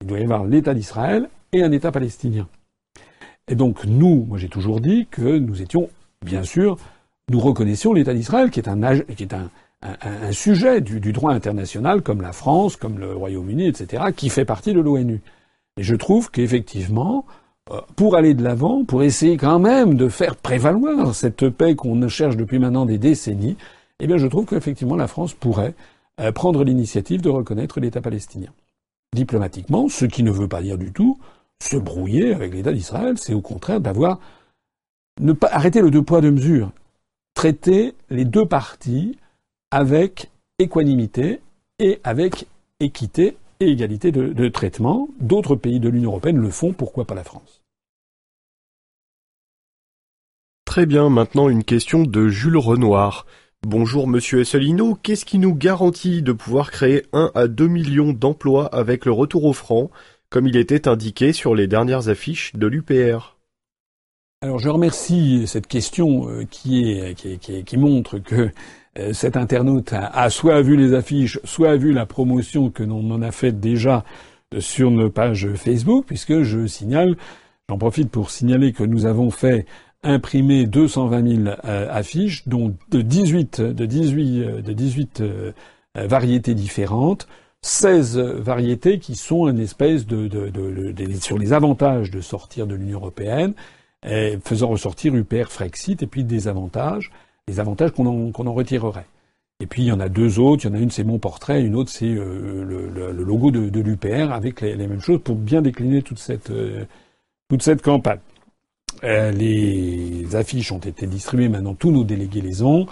Il 0.00 0.06
doit 0.06 0.18
y 0.18 0.24
avoir 0.24 0.44
l'État 0.44 0.74
d'Israël 0.74 1.28
et 1.52 1.62
un 1.62 1.72
État 1.72 1.92
palestinien. 1.92 2.48
Et 3.48 3.54
donc 3.54 3.84
nous, 3.84 4.24
moi 4.28 4.38
j'ai 4.38 4.48
toujours 4.48 4.80
dit 4.80 5.06
que 5.10 5.38
nous 5.38 5.60
étions, 5.60 5.90
bien 6.24 6.42
sûr, 6.42 6.78
nous 7.30 7.40
reconnaissions 7.40 7.92
l'État 7.92 8.12
d'Israël, 8.12 8.50
qui 8.50 8.60
est 8.60 8.68
un, 8.68 8.98
qui 9.16 9.22
est 9.22 9.34
un, 9.34 9.50
sujet 10.32 10.80
du, 10.80 11.00
du, 11.00 11.12
droit 11.12 11.32
international, 11.32 12.02
comme 12.02 12.20
la 12.20 12.32
France, 12.32 12.76
comme 12.76 12.98
le 12.98 13.14
Royaume-Uni, 13.14 13.66
etc., 13.68 14.04
qui 14.14 14.28
fait 14.28 14.44
partie 14.44 14.74
de 14.74 14.80
l'ONU. 14.80 15.22
Et 15.78 15.82
je 15.82 15.94
trouve 15.94 16.30
qu'effectivement, 16.30 17.24
euh, 17.70 17.80
pour 17.96 18.16
aller 18.16 18.34
de 18.34 18.42
l'avant, 18.42 18.84
pour 18.84 19.02
essayer 19.02 19.36
quand 19.36 19.60
même 19.60 19.94
de 19.94 20.08
faire 20.08 20.36
prévaloir 20.36 21.14
cette 21.14 21.48
paix 21.48 21.76
qu'on 21.76 22.06
cherche 22.08 22.36
depuis 22.36 22.58
maintenant 22.58 22.84
des 22.84 22.98
décennies, 22.98 23.56
eh 24.00 24.06
bien, 24.06 24.16
je 24.16 24.26
trouve 24.26 24.46
qu'effectivement, 24.46 24.96
la 24.96 25.06
France 25.06 25.32
pourrait 25.32 25.74
euh, 26.20 26.32
prendre 26.32 26.64
l'initiative 26.64 27.22
de 27.22 27.30
reconnaître 27.30 27.78
l'État 27.78 28.00
palestinien. 28.00 28.50
Diplomatiquement, 29.14 29.88
ce 29.88 30.04
qui 30.04 30.24
ne 30.24 30.32
veut 30.32 30.48
pas 30.48 30.62
dire 30.62 30.78
du 30.78 30.92
tout 30.92 31.18
se 31.62 31.76
brouiller 31.76 32.34
avec 32.34 32.54
l'État 32.54 32.72
d'Israël, 32.72 33.18
c'est 33.18 33.34
au 33.34 33.40
contraire 33.40 33.80
d'avoir 33.80 34.18
ne 35.20 35.32
pas 35.32 35.48
arrêter 35.52 35.80
le 35.80 35.90
deux 35.90 36.02
poids 36.02 36.20
deux 36.20 36.30
mesures 36.30 36.72
traiter 37.40 37.94
les 38.10 38.26
deux 38.26 38.44
parties 38.44 39.16
avec 39.70 40.30
équanimité 40.58 41.40
et 41.78 41.98
avec 42.04 42.46
équité 42.80 43.34
et 43.60 43.70
égalité 43.70 44.12
de, 44.12 44.48
traitement. 44.48 45.08
D'autres 45.20 45.56
pays 45.56 45.80
de 45.80 45.88
l'Union 45.88 46.10
européenne 46.10 46.36
le 46.36 46.50
font, 46.50 46.74
pourquoi 46.74 47.06
pas 47.06 47.14
la 47.14 47.24
France? 47.24 47.62
Très 50.66 50.84
bien, 50.84 51.08
maintenant 51.08 51.48
une 51.48 51.64
question 51.64 52.02
de 52.02 52.28
Jules 52.28 52.58
Renoir. 52.58 53.24
Bonjour 53.66 54.06
Monsieur 54.06 54.40
Esselino, 54.40 54.94
qu'est-ce 55.02 55.24
qui 55.24 55.38
nous 55.38 55.54
garantit 55.54 56.20
de 56.20 56.32
pouvoir 56.32 56.70
créer 56.70 57.06
1 57.14 57.30
à 57.34 57.48
2 57.48 57.68
millions 57.68 58.12
d'emplois 58.12 58.66
avec 58.66 59.06
le 59.06 59.12
retour 59.12 59.46
au 59.46 59.54
franc, 59.54 59.90
comme 60.28 60.46
il 60.46 60.58
était 60.58 60.88
indiqué 60.88 61.32
sur 61.32 61.54
les 61.54 61.68
dernières 61.68 62.10
affiches 62.10 62.54
de 62.54 62.66
l'UPR 62.66 63.39
alors 64.42 64.58
je 64.58 64.70
remercie 64.70 65.46
cette 65.46 65.66
question 65.66 66.30
euh, 66.30 66.46
qui, 66.50 67.76
montre 67.76 68.18
que 68.18 68.50
euh, 68.98 69.12
cet 69.12 69.36
internaute 69.36 69.92
a, 69.92 70.30
soit 70.30 70.62
vu 70.62 70.76
les 70.76 70.94
affiches, 70.94 71.38
soit 71.44 71.76
vu 71.76 71.92
la 71.92 72.06
promotion 72.06 72.70
que 72.70 72.82
l'on 72.82 73.10
en 73.10 73.20
a 73.20 73.32
faite 73.32 73.60
déjà 73.60 74.02
euh, 74.54 74.60
sur 74.60 74.90
nos 74.90 75.10
pages 75.10 75.52
Facebook, 75.56 76.06
puisque 76.06 76.40
je 76.40 76.66
signale, 76.66 77.16
j'en 77.68 77.76
profite 77.76 78.10
pour 78.10 78.30
signaler 78.30 78.72
que 78.72 78.82
nous 78.82 79.04
avons 79.04 79.30
fait 79.30 79.66
imprimer 80.02 80.64
220 80.64 81.44
000 81.44 81.56
affiches, 81.62 82.48
dont 82.48 82.74
de 82.88 83.02
18, 83.02 83.60
de 83.60 83.84
18, 83.84 84.62
de 84.62 84.72
18 84.72 85.22
variétés 85.94 86.54
différentes, 86.54 87.28
16 87.60 88.16
variétés 88.18 88.98
qui 88.98 89.14
sont 89.14 89.46
une 89.46 89.58
espèce 89.58 90.06
de, 90.06 90.30
sur 91.20 91.36
les 91.36 91.52
avantages 91.52 92.10
de 92.10 92.22
sortir 92.22 92.66
de 92.66 92.74
l'Union 92.74 93.00
européenne, 93.00 93.52
faisant 94.02 94.68
ressortir 94.68 95.14
UPR 95.14 95.50
Frexit 95.50 96.02
et 96.02 96.06
puis 96.06 96.24
des 96.24 96.48
avantages, 96.48 97.10
les 97.48 97.60
avantages 97.60 97.90
qu'on 97.92 98.06
en, 98.06 98.52
retirerait. 98.54 99.06
Et 99.62 99.66
puis 99.66 99.82
il 99.82 99.86
y 99.86 99.92
en 99.92 100.00
a 100.00 100.08
deux 100.08 100.38
autres, 100.38 100.64
il 100.64 100.68
y 100.68 100.70
en 100.70 100.74
a 100.74 100.80
une 100.80 100.90
c'est 100.90 101.04
mon 101.04 101.18
portrait, 101.18 101.62
une 101.62 101.74
autre 101.74 101.90
c'est 101.90 102.06
euh, 102.06 102.64
le, 102.64 103.12
logo 103.12 103.50
de, 103.50 103.80
l'UPR 103.80 104.32
avec 104.32 104.62
les, 104.62 104.76
mêmes 104.76 105.00
choses 105.00 105.20
pour 105.22 105.36
bien 105.36 105.60
décliner 105.60 106.02
toute 106.02 106.18
cette 106.18 106.50
euh, 106.50 106.86
campagne. 107.82 108.20
Euh, 109.04 109.30
les 109.32 110.34
affiches 110.34 110.72
ont 110.72 110.78
été 110.78 111.06
distribuées, 111.06 111.48
maintenant 111.48 111.74
tous 111.74 111.90
nos 111.90 112.04
délégués 112.04 112.40
les 112.40 112.62
ont, 112.62 112.86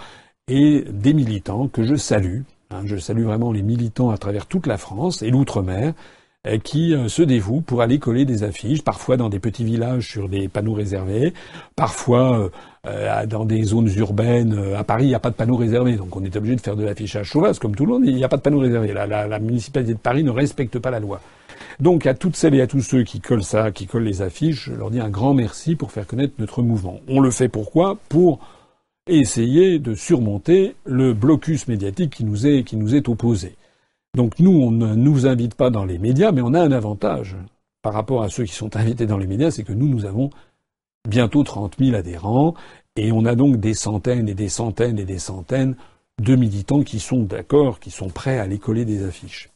et 0.47 0.83
des 0.89 1.13
militants 1.13 1.67
que 1.67 1.83
je 1.83 1.95
salue. 1.95 2.41
Hein, 2.71 2.81
je 2.85 2.97
salue 2.97 3.23
vraiment 3.23 3.51
les 3.51 3.61
militants 3.63 4.09
à 4.11 4.17
travers 4.17 4.45
toute 4.45 4.67
la 4.67 4.77
France 4.77 5.21
et 5.21 5.29
l'outre-mer 5.29 5.89
euh, 5.89 6.18
qui 6.63 6.93
euh, 6.93 7.09
se 7.09 7.21
dévouent 7.21 7.61
pour 7.61 7.81
aller 7.81 7.99
coller 7.99 8.23
des 8.23 8.43
affiches, 8.43 8.81
parfois 8.81 9.17
dans 9.17 9.29
des 9.29 9.39
petits 9.39 9.65
villages 9.65 10.07
sur 10.07 10.29
des 10.29 10.47
panneaux 10.47 10.73
réservés, 10.73 11.33
parfois 11.75 12.49
euh, 12.87 13.25
dans 13.25 13.43
des 13.43 13.63
zones 13.63 13.89
urbaines. 13.97 14.57
À 14.75 14.83
Paris, 14.83 15.05
il 15.05 15.09
n'y 15.09 15.15
a 15.15 15.19
pas 15.19 15.31
de 15.31 15.35
panneaux 15.35 15.57
réservés, 15.57 15.97
donc 15.97 16.15
on 16.15 16.23
est 16.23 16.35
obligé 16.35 16.55
de 16.55 16.61
faire 16.61 16.77
de 16.77 16.83
l'affichage 16.83 17.29
sauvage, 17.29 17.59
comme 17.59 17.75
tout 17.75 17.85
le 17.85 17.93
monde. 17.93 18.03
Il 18.05 18.15
n'y 18.15 18.23
a 18.23 18.29
pas 18.29 18.37
de 18.37 18.41
panneaux 18.41 18.59
réservés. 18.59 18.93
La, 18.93 19.05
la, 19.05 19.27
la, 19.27 19.39
municipalité 19.39 19.93
de 19.93 19.99
Paris 19.99 20.23
ne 20.23 20.31
respecte 20.31 20.79
pas 20.79 20.91
la 20.91 20.99
loi. 20.99 21.19
Donc 21.81 22.05
à 22.05 22.13
toutes 22.13 22.37
celles 22.37 22.55
et 22.55 22.61
à 22.61 22.67
tous 22.67 22.81
ceux 22.81 23.03
qui 23.03 23.19
collent 23.19 23.43
ça, 23.43 23.71
qui 23.71 23.85
collent 23.85 24.03
les 24.03 24.21
affiches, 24.21 24.69
je 24.69 24.73
leur 24.73 24.91
dis 24.91 24.99
un 25.01 25.09
grand 25.09 25.33
merci 25.33 25.75
pour 25.75 25.91
faire 25.91 26.07
connaître 26.07 26.35
notre 26.39 26.61
mouvement. 26.61 26.99
On 27.09 27.19
le 27.19 27.31
fait 27.31 27.49
pourquoi? 27.49 27.97
Pour 28.07 28.39
essayer 29.07 29.79
de 29.79 29.93
surmonter 29.93 30.75
le 30.85 31.13
blocus 31.13 31.67
médiatique 31.67 32.15
qui 32.15 32.23
nous 32.23 32.47
est, 32.47 32.63
qui 32.63 32.77
nous 32.77 32.95
est 32.95 33.09
opposé. 33.09 33.55
Donc 34.15 34.39
nous, 34.39 34.51
on 34.51 34.71
ne 34.71 34.95
nous 34.95 35.27
invite 35.27 35.55
pas 35.55 35.69
dans 35.69 35.85
les 35.85 35.97
médias, 35.97 36.31
mais 36.31 36.41
on 36.41 36.53
a 36.53 36.61
un 36.61 36.71
avantage 36.71 37.37
par 37.81 37.93
rapport 37.93 38.23
à 38.23 38.29
ceux 38.29 38.43
qui 38.43 38.53
sont 38.53 38.75
invités 38.75 39.05
dans 39.05 39.17
les 39.17 39.27
médias, 39.27 39.51
c'est 39.51 39.63
que 39.63 39.73
nous, 39.73 39.87
nous 39.87 40.05
avons 40.05 40.29
bientôt 41.07 41.43
30 41.43 41.75
000 41.79 41.95
adhérents, 41.95 42.53
et 42.95 43.11
on 43.11 43.25
a 43.25 43.35
donc 43.35 43.57
des 43.57 43.73
centaines 43.73 44.27
et 44.27 44.33
des 44.33 44.49
centaines 44.49 44.99
et 44.99 45.05
des 45.05 45.19
centaines 45.19 45.75
de 46.21 46.35
militants 46.35 46.83
qui 46.83 46.99
sont 46.99 47.23
d'accord, 47.23 47.79
qui 47.79 47.91
sont 47.91 48.09
prêts 48.09 48.39
à 48.39 48.43
aller 48.43 48.59
coller 48.59 48.83
des 48.83 49.05
affiches. 49.05 49.49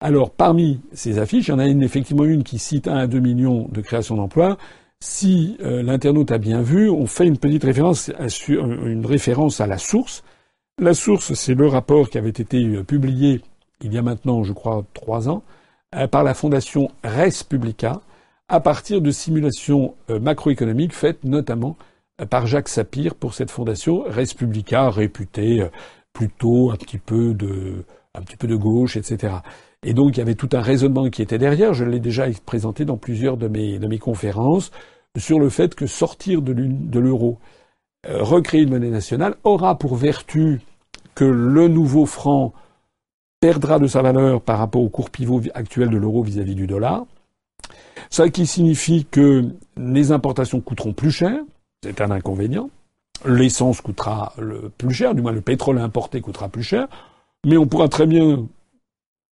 Alors, 0.00 0.30
parmi 0.30 0.80
ces 0.92 1.18
affiches, 1.18 1.48
il 1.48 1.50
y 1.50 1.54
en 1.54 1.58
a 1.58 1.66
une, 1.66 1.82
effectivement 1.82 2.24
une 2.24 2.44
qui 2.44 2.58
cite 2.58 2.88
1 2.88 2.96
à 2.96 3.06
2 3.06 3.18
millions 3.18 3.68
de 3.70 3.80
création 3.80 4.16
d'emplois. 4.16 4.56
Si 5.00 5.56
euh, 5.60 5.82
l'internaute 5.82 6.30
a 6.30 6.38
bien 6.38 6.62
vu, 6.62 6.88
on 6.88 7.06
fait 7.06 7.26
une 7.26 7.36
petite 7.36 7.64
référence, 7.64 8.10
à, 8.10 8.26
une 8.48 9.04
référence 9.04 9.60
à 9.60 9.66
la 9.66 9.78
source. 9.78 10.22
La 10.80 10.94
source, 10.94 11.34
c'est 11.34 11.54
le 11.54 11.66
rapport 11.66 12.08
qui 12.10 12.18
avait 12.18 12.30
été 12.30 12.64
euh, 12.64 12.84
publié 12.84 13.42
il 13.82 13.92
y 13.92 13.98
a 13.98 14.02
maintenant, 14.02 14.42
je 14.42 14.52
crois, 14.52 14.84
trois 14.94 15.28
ans, 15.28 15.42
euh, 15.94 16.06
par 16.06 16.22
la 16.22 16.34
fondation 16.34 16.90
Res 17.02 17.44
Publica, 17.48 18.00
à 18.48 18.60
partir 18.60 19.00
de 19.00 19.10
simulations 19.10 19.94
euh, 20.10 20.18
macroéconomiques 20.20 20.94
faites 20.94 21.24
notamment 21.24 21.76
euh, 22.20 22.26
par 22.26 22.46
Jacques 22.46 22.68
Sapir 22.68 23.14
pour 23.14 23.34
cette 23.34 23.50
fondation 23.50 24.04
Res 24.06 24.34
Publica, 24.36 24.90
réputée 24.90 25.66
plutôt 26.12 26.70
un 26.70 26.76
petit 26.76 26.98
peu 26.98 27.34
de, 27.34 27.84
un 28.14 28.22
petit 28.22 28.36
peu 28.36 28.46
de 28.46 28.56
gauche, 28.56 28.96
etc. 28.96 29.36
Et 29.82 29.94
donc 29.94 30.16
il 30.16 30.18
y 30.18 30.22
avait 30.22 30.34
tout 30.34 30.48
un 30.52 30.60
raisonnement 30.60 31.08
qui 31.08 31.22
était 31.22 31.38
derrière. 31.38 31.72
Je 31.72 31.84
l'ai 31.84 32.00
déjà 32.00 32.26
présenté 32.44 32.84
dans 32.84 32.96
plusieurs 32.96 33.36
de 33.36 33.48
mes, 33.48 33.78
de 33.78 33.86
mes 33.86 33.98
conférences 33.98 34.72
sur 35.16 35.38
le 35.38 35.48
fait 35.48 35.74
que 35.74 35.86
sortir 35.86 36.42
de 36.42 36.98
l'euro, 36.98 37.38
recréer 38.06 38.62
une 38.62 38.70
monnaie 38.70 38.90
nationale, 38.90 39.36
aura 39.44 39.78
pour 39.78 39.96
vertu 39.96 40.60
que 41.14 41.24
le 41.24 41.68
nouveau 41.68 42.06
franc 42.06 42.52
perdra 43.40 43.78
de 43.78 43.86
sa 43.86 44.02
valeur 44.02 44.40
par 44.40 44.58
rapport 44.58 44.82
au 44.82 44.88
cours 44.88 45.10
pivot 45.10 45.40
actuel 45.54 45.90
de 45.90 45.96
l'euro 45.96 46.22
vis-à-vis 46.22 46.54
du 46.54 46.66
dollar. 46.66 47.04
Ça 48.10 48.28
qui 48.28 48.46
signifie 48.46 49.06
que 49.10 49.44
les 49.76 50.12
importations 50.12 50.60
coûteront 50.60 50.92
plus 50.92 51.10
cher, 51.10 51.38
c'est 51.82 52.00
un 52.00 52.10
inconvénient. 52.10 52.70
L'essence 53.24 53.80
coûtera 53.80 54.32
le 54.38 54.70
plus 54.70 54.94
cher, 54.94 55.14
du 55.14 55.22
moins 55.22 55.32
le 55.32 55.40
pétrole 55.40 55.78
importé 55.78 56.20
coûtera 56.20 56.48
plus 56.48 56.62
cher, 56.62 56.86
mais 57.44 57.56
on 57.56 57.66
pourra 57.66 57.88
très 57.88 58.06
bien 58.06 58.46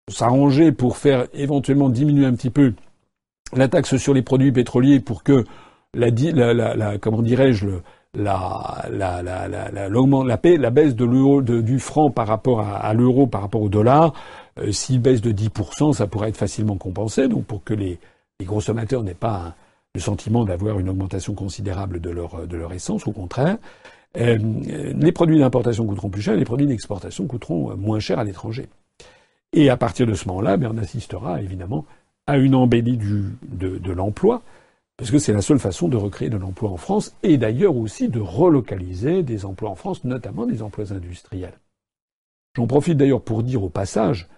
s'arranger 0.09 0.71
pour 0.71 0.97
faire 0.97 1.27
éventuellement 1.33 1.89
diminuer 1.89 2.25
un 2.25 2.33
petit 2.33 2.49
peu 2.49 2.73
la 3.53 3.67
taxe 3.67 3.97
sur 3.97 4.13
les 4.13 4.21
produits 4.21 4.51
pétroliers 4.51 4.99
pour 4.99 5.23
que 5.23 5.45
la, 5.93 6.09
la, 6.09 6.75
la 6.75 6.97
comment 6.97 7.21
dirais-je, 7.21 7.67
la, 8.15 8.85
la, 8.89 9.21
la, 9.21 9.47
la, 9.47 10.69
baisse 10.69 10.95
de 10.95 11.05
l'euro, 11.05 11.41
du 11.41 11.79
franc 11.79 12.09
par 12.11 12.27
rapport 12.27 12.61
à, 12.61 12.93
l'euro, 12.93 13.27
par 13.27 13.41
rapport 13.41 13.61
au 13.61 13.69
dollar, 13.69 14.13
euh, 14.59 14.71
s'il 14.71 15.01
baisse 15.01 15.21
de 15.21 15.31
10%, 15.31 15.93
ça 15.93 16.07
pourrait 16.07 16.29
être 16.29 16.37
facilement 16.37 16.77
compensé. 16.77 17.27
Donc 17.27 17.45
pour 17.45 17.63
que 17.63 17.73
les, 17.73 17.99
les 18.39 18.45
consommateurs 18.45 19.03
n'aient 19.03 19.13
pas 19.13 19.55
le 19.93 19.99
sentiment 19.99 20.43
d'avoir 20.43 20.79
une 20.79 20.89
augmentation 20.89 21.33
considérable 21.33 22.01
de 22.01 22.09
leur, 22.09 22.73
essence, 22.73 23.07
au 23.07 23.11
contraire, 23.11 23.57
euh, 24.17 24.37
les 24.37 25.11
produits 25.11 25.39
d'importation 25.39 25.85
coûteront 25.85 26.09
plus 26.09 26.21
cher, 26.21 26.35
les 26.35 26.45
produits 26.45 26.67
d'exportation 26.67 27.27
coûteront 27.27 27.75
moins 27.77 27.99
cher 27.99 28.19
à 28.19 28.23
l'étranger. 28.23 28.67
Et 29.53 29.69
à 29.69 29.77
partir 29.77 30.05
de 30.05 30.13
ce 30.13 30.27
moment-là, 30.27 30.57
ben, 30.57 30.71
on 30.73 30.77
assistera 30.77 31.41
évidemment 31.41 31.85
à 32.27 32.37
une 32.37 32.55
embellie 32.55 32.97
de 32.97 33.91
l'emploi 33.91 34.41
parce 34.97 35.11
que 35.11 35.19
c'est 35.19 35.33
la 35.33 35.41
seule 35.41 35.59
façon 35.59 35.87
de 35.87 35.97
recréer 35.97 36.29
de 36.29 36.37
l'emploi 36.37 36.69
en 36.69 36.77
France 36.77 37.13
et 37.23 37.37
d'ailleurs 37.37 37.75
aussi 37.75 38.07
de 38.07 38.19
relocaliser 38.19 39.23
des 39.23 39.45
emplois 39.45 39.69
en 39.69 39.75
France, 39.75 40.03
notamment 40.03 40.45
des 40.45 40.61
emplois 40.61 40.93
industriels. 40.93 41.59
J'en 42.55 42.67
profite 42.67 42.97
d'ailleurs 42.97 43.21
pour 43.21 43.43
dire 43.43 43.63
au 43.63 43.69
passage 43.69 44.29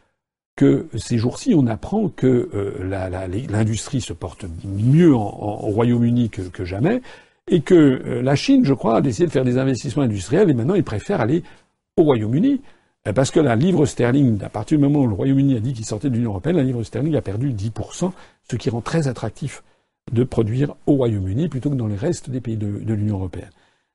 que 0.56 0.88
ces 0.98 1.20
jours-ci, 1.20 1.54
on 1.56 1.68
apprend 1.68 2.10
que 2.10 2.50
euh, 2.56 3.48
l'industrie 3.48 4.02
se 4.02 4.14
porte 4.14 4.46
mieux 4.66 5.14
au 5.14 5.28
Royaume-Uni 5.28 6.32
que, 6.32 6.66
jamais, 6.66 7.02
et 7.48 7.62
que 7.62 7.76
euh, 7.76 8.22
la 8.24 8.36
Chine, 8.36 8.66
je 8.66 8.74
crois, 8.74 8.98
a 8.98 9.02
décidé 9.02 9.28
de 9.28 9.32
faire 9.32 9.46
des 9.46 9.60
investissements 9.60 10.02
industriels, 10.02 10.50
et 10.50 10.56
maintenant 10.56 10.74
ils 10.74 10.84
préfèrent 10.84 11.22
aller 11.22 11.44
au 11.96 12.02
Royaume-Uni, 12.02 12.62
euh, 13.08 13.14
parce 13.14 13.30
que 13.30 13.40
la 13.40 13.56
livre 13.56 13.86
sterling, 13.86 14.44
à 14.44 14.50
partir 14.50 14.80
du 14.80 14.84
moment 14.84 15.02
où 15.02 15.08
le 15.08 15.14
Royaume-Uni 15.14 15.56
a 15.56 15.60
dit 15.60 15.74
qu'il 15.74 15.86
sortait 15.86 16.10
de 16.10 16.16
l'Union 16.16 16.32
européenne, 16.32 16.58
la 16.58 16.64
livre 16.64 16.82
sterling 16.82 17.16
a 17.16 17.22
perdu 17.22 17.54
10%, 17.54 18.12
ce 18.50 18.56
qui 18.56 18.72
rend 18.72 18.82
très 18.82 19.08
attractif 19.08 19.64
de 20.12 20.24
produire 20.24 20.76
au 20.86 20.94
Royaume-Uni 20.94 21.48
plutôt 21.48 21.70
que 21.70 21.76
dans 21.76 21.88
les 21.88 21.96
restes 21.96 22.30
des 22.30 22.42
pays 22.42 22.58
de, 22.58 22.94
l'Union 22.94 23.18
européenne. 23.18 23.50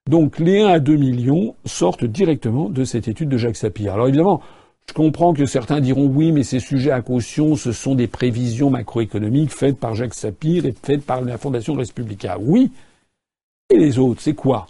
Donc 0.08 0.38
les 0.38 0.60
1 0.60 0.68
à 0.68 0.78
2 0.80 0.96
millions 0.96 1.54
sortent 1.64 2.04
directement 2.04 2.68
de 2.68 2.84
cette 2.84 3.08
étude 3.08 3.28
de 3.28 3.36
Jacques 3.36 3.56
Sapir. 3.56 3.94
Alors 3.94 4.08
évidemment, 4.08 4.40
je 4.88 4.94
comprends 4.94 5.32
que 5.32 5.46
certains 5.46 5.80
diront 5.80 6.06
oui, 6.06 6.32
mais 6.32 6.42
ces 6.42 6.60
sujets 6.60 6.90
à 6.90 7.02
caution, 7.02 7.56
ce 7.56 7.72
sont 7.72 7.94
des 7.94 8.08
prévisions 8.08 8.68
macroéconomiques 8.68 9.52
faites 9.52 9.78
par 9.78 9.94
Jacques 9.94 10.14
Sapir 10.14 10.66
et 10.66 10.74
faites 10.82 11.04
par 11.04 11.22
la 11.22 11.38
Fondation 11.38 11.74
Respublica. 11.74 12.38
Oui. 12.40 12.70
Et 13.70 13.78
les 13.78 13.98
autres, 13.98 14.20
c'est 14.20 14.34
quoi? 14.34 14.66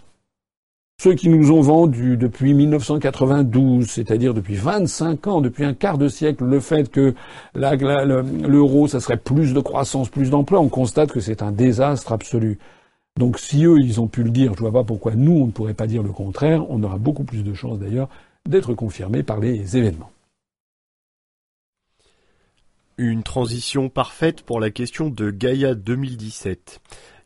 Ceux 1.01 1.15
qui 1.15 1.27
nous 1.29 1.51
ont 1.51 1.61
vendu 1.61 2.17
depuis 2.17 2.53
1992, 2.53 3.87
c'est-à-dire 3.87 4.33
depuis 4.33 4.55
25 4.55 5.27
ans, 5.27 5.41
depuis 5.41 5.65
un 5.65 5.73
quart 5.73 5.97
de 5.97 6.07
siècle, 6.07 6.45
le 6.45 6.59
fait 6.59 6.89
que 6.89 7.13
l'euro, 7.55 8.87
ça 8.87 8.99
serait 8.99 9.17
plus 9.17 9.53
de 9.53 9.59
croissance, 9.59 10.09
plus 10.09 10.29
d'emploi, 10.29 10.59
on 10.59 10.69
constate 10.69 11.11
que 11.11 11.19
c'est 11.19 11.41
un 11.41 11.51
désastre 11.51 12.13
absolu. 12.13 12.59
Donc 13.17 13.37
si 13.37 13.65
eux, 13.65 13.79
ils 13.79 14.01
ont 14.01 14.07
pu 14.07 14.23
le 14.23 14.31
dire, 14.31 14.53
je 14.55 14.59
vois 14.59 14.71
pas 14.71 14.83
pourquoi 14.83 15.13
nous, 15.15 15.33
on 15.33 15.47
ne 15.47 15.51
pourrait 15.51 15.73
pas 15.73 15.87
dire 15.87 16.03
le 16.03 16.11
contraire. 16.11 16.65
On 16.69 16.81
aura 16.83 16.97
beaucoup 16.97 17.23
plus 17.23 17.43
de 17.43 17.53
chances 17.53 17.79
d'ailleurs 17.79 18.09
d'être 18.47 18.73
confirmés 18.73 19.23
par 19.23 19.39
les 19.39 19.77
événements. 19.77 20.11
Une 22.97 23.23
transition 23.23 23.89
parfaite 23.89 24.43
pour 24.43 24.59
la 24.59 24.69
question 24.69 25.09
de 25.09 25.31
Gaïa 25.31 25.73
2017. 25.75 26.79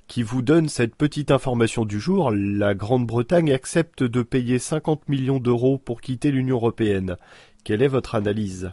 Qui 0.07 0.23
vous 0.23 0.41
donne 0.41 0.69
cette 0.69 0.95
petite 0.95 1.31
information 1.31 1.85
du 1.85 1.99
jour. 1.99 2.31
La 2.31 2.73
Grande-Bretagne 2.73 3.51
accepte 3.51 4.03
de 4.03 4.21
payer 4.21 4.59
50 4.59 5.09
millions 5.09 5.39
d'euros 5.39 5.77
pour 5.77 6.01
quitter 6.01 6.31
l'Union 6.31 6.55
européenne. 6.55 7.17
Quelle 7.63 7.81
est 7.81 7.87
votre 7.87 8.15
analyse? 8.15 8.71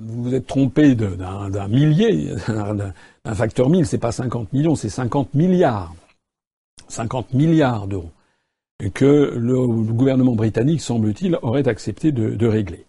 Vous 0.00 0.22
vous 0.22 0.34
êtes 0.34 0.46
trompé 0.46 0.94
d'un 0.94 1.68
millier, 1.68 2.34
d'un 2.48 3.34
facteur 3.34 3.68
1000. 3.70 3.86
C'est 3.86 3.98
pas 3.98 4.12
50 4.12 4.52
millions, 4.52 4.74
c'est 4.74 4.88
50 4.88 5.34
milliards. 5.34 5.94
50 6.88 7.34
milliards 7.34 7.86
d'euros 7.86 8.12
que 8.94 9.34
le, 9.36 9.66
gouvernement 9.66 10.36
britannique, 10.36 10.80
semble-t-il, 10.80 11.36
aurait 11.42 11.66
accepté 11.66 12.12
de 12.12 12.46
régler. 12.46 12.86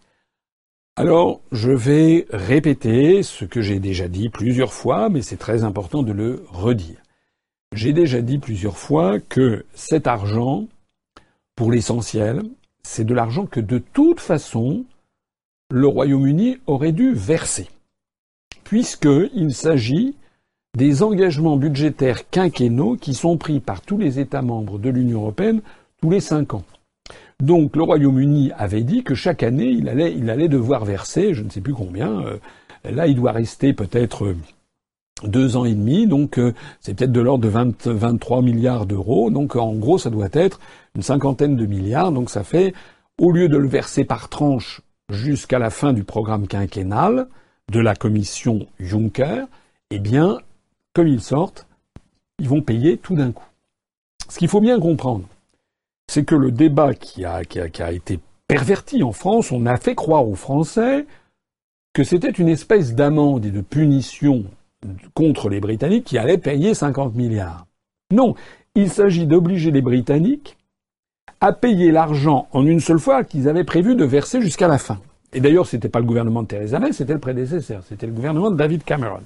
Alors, 0.99 1.39
je 1.53 1.71
vais 1.71 2.27
répéter 2.29 3.23
ce 3.23 3.45
que 3.45 3.61
j'ai 3.61 3.79
déjà 3.79 4.09
dit 4.09 4.27
plusieurs 4.27 4.73
fois, 4.73 5.07
mais 5.07 5.21
c'est 5.21 5.37
très 5.37 5.63
important 5.63 6.03
de 6.03 6.11
le 6.11 6.43
redire. 6.49 6.97
J'ai 7.73 7.93
déjà 7.93 8.21
dit 8.21 8.39
plusieurs 8.39 8.77
fois 8.77 9.19
que 9.19 9.65
cet 9.73 10.07
argent, 10.07 10.67
pour 11.55 11.71
l'essentiel, 11.71 12.41
c'est 12.81 13.03
de 13.03 13.13
l'argent 13.13 13.45
que 13.45 13.59
de 13.59 13.77
toute 13.77 14.19
façon, 14.19 14.85
le 15.69 15.85
Royaume-Uni 15.85 16.57
aurait 16.65 16.91
dû 16.91 17.13
verser, 17.13 17.67
puisqu'il 18.63 19.53
s'agit 19.53 20.15
des 20.75 21.03
engagements 21.03 21.57
budgétaires 21.57 22.27
quinquennaux 22.29 22.95
qui 22.95 23.13
sont 23.13 23.37
pris 23.37 23.59
par 23.59 23.81
tous 23.81 23.99
les 23.99 24.19
États 24.19 24.41
membres 24.41 24.79
de 24.79 24.89
l'Union 24.89 25.21
européenne 25.21 25.61
tous 26.01 26.09
les 26.09 26.21
cinq 26.21 26.55
ans. 26.55 26.63
Donc 27.39 27.75
le 27.75 27.83
Royaume-Uni 27.83 28.51
avait 28.57 28.83
dit 28.83 29.03
que 29.03 29.13
chaque 29.13 29.43
année, 29.43 29.69
il 29.69 29.89
allait, 29.89 30.47
devoir 30.47 30.85
verser, 30.85 31.35
je 31.35 31.43
ne 31.43 31.49
sais 31.49 31.61
plus 31.61 31.73
combien, 31.73 32.21
euh, 32.25 32.37
là 32.83 33.05
il 33.05 33.15
doit 33.15 33.31
rester 33.31 33.73
peut-être 33.73 34.35
deux 35.23 35.57
ans 35.57 35.65
et 35.65 35.73
demi, 35.73 36.07
donc 36.07 36.37
euh, 36.37 36.53
c'est 36.79 36.93
peut-être 36.93 37.11
de 37.11 37.21
l'ordre 37.21 37.43
de 37.43 37.49
20, 37.49 37.87
23 37.87 38.41
milliards 38.41 38.85
d'euros. 38.85 39.29
Donc 39.29 39.55
en 39.55 39.73
gros, 39.73 39.97
ça 39.97 40.09
doit 40.09 40.29
être 40.33 40.59
une 40.95 41.01
cinquantaine 41.01 41.55
de 41.55 41.65
milliards. 41.65 42.11
Donc 42.11 42.29
ça 42.29 42.43
fait, 42.43 42.73
au 43.19 43.31
lieu 43.31 43.49
de 43.49 43.57
le 43.57 43.67
verser 43.67 44.05
par 44.05 44.29
tranche 44.29 44.81
jusqu'à 45.09 45.59
la 45.59 45.69
fin 45.69 45.93
du 45.93 46.03
programme 46.03 46.47
quinquennal 46.47 47.27
de 47.71 47.79
la 47.79 47.95
commission 47.95 48.67
Juncker, 48.79 49.45
eh 49.91 49.99
bien, 49.99 50.39
comme 50.93 51.07
ils 51.07 51.21
sortent, 51.21 51.67
ils 52.39 52.49
vont 52.49 52.61
payer 52.61 52.97
tout 52.97 53.15
d'un 53.15 53.31
coup. 53.31 53.45
Ce 54.29 54.37
qu'il 54.37 54.47
faut 54.47 54.61
bien 54.61 54.79
comprendre, 54.79 55.25
c'est 56.07 56.23
que 56.23 56.35
le 56.35 56.51
débat 56.51 56.93
qui 56.93 57.25
a, 57.25 57.43
qui 57.43 57.59
a 57.59 57.91
été 57.91 58.19
perverti 58.47 59.03
en 59.03 59.11
France, 59.11 59.51
on 59.51 59.65
a 59.65 59.77
fait 59.77 59.95
croire 59.95 60.27
aux 60.27 60.35
Français 60.35 61.05
que 61.93 62.03
c'était 62.03 62.29
une 62.29 62.49
espèce 62.49 62.95
d'amende 62.95 63.45
et 63.45 63.51
de 63.51 63.61
punition 63.61 64.45
contre 65.13 65.49
les 65.49 65.59
Britanniques 65.59 66.05
qui 66.05 66.17
allaient 66.17 66.37
payer 66.37 66.73
50 66.73 67.15
milliards. 67.15 67.65
Non, 68.11 68.35
il 68.75 68.89
s'agit 68.89 69.27
d'obliger 69.27 69.71
les 69.71 69.81
Britanniques 69.81 70.57
à 71.41 71.53
payer 71.53 71.91
l'argent 71.91 72.47
en 72.51 72.65
une 72.65 72.79
seule 72.79 72.99
fois 72.99 73.23
qu'ils 73.23 73.47
avaient 73.47 73.63
prévu 73.63 73.95
de 73.95 74.05
verser 74.05 74.41
jusqu'à 74.41 74.67
la 74.67 74.77
fin. 74.77 74.99
Et 75.33 75.39
d'ailleurs, 75.39 75.67
ce 75.67 75.75
n'était 75.75 75.89
pas 75.89 75.99
le 75.99 76.05
gouvernement 76.05 76.41
de 76.41 76.47
Theresa 76.47 76.79
May, 76.79 76.91
c'était 76.91 77.13
le 77.13 77.19
prédécesseur, 77.19 77.83
c'était 77.87 78.07
le 78.07 78.13
gouvernement 78.13 78.51
de 78.51 78.57
David 78.57 78.83
Cameron. 78.83 79.21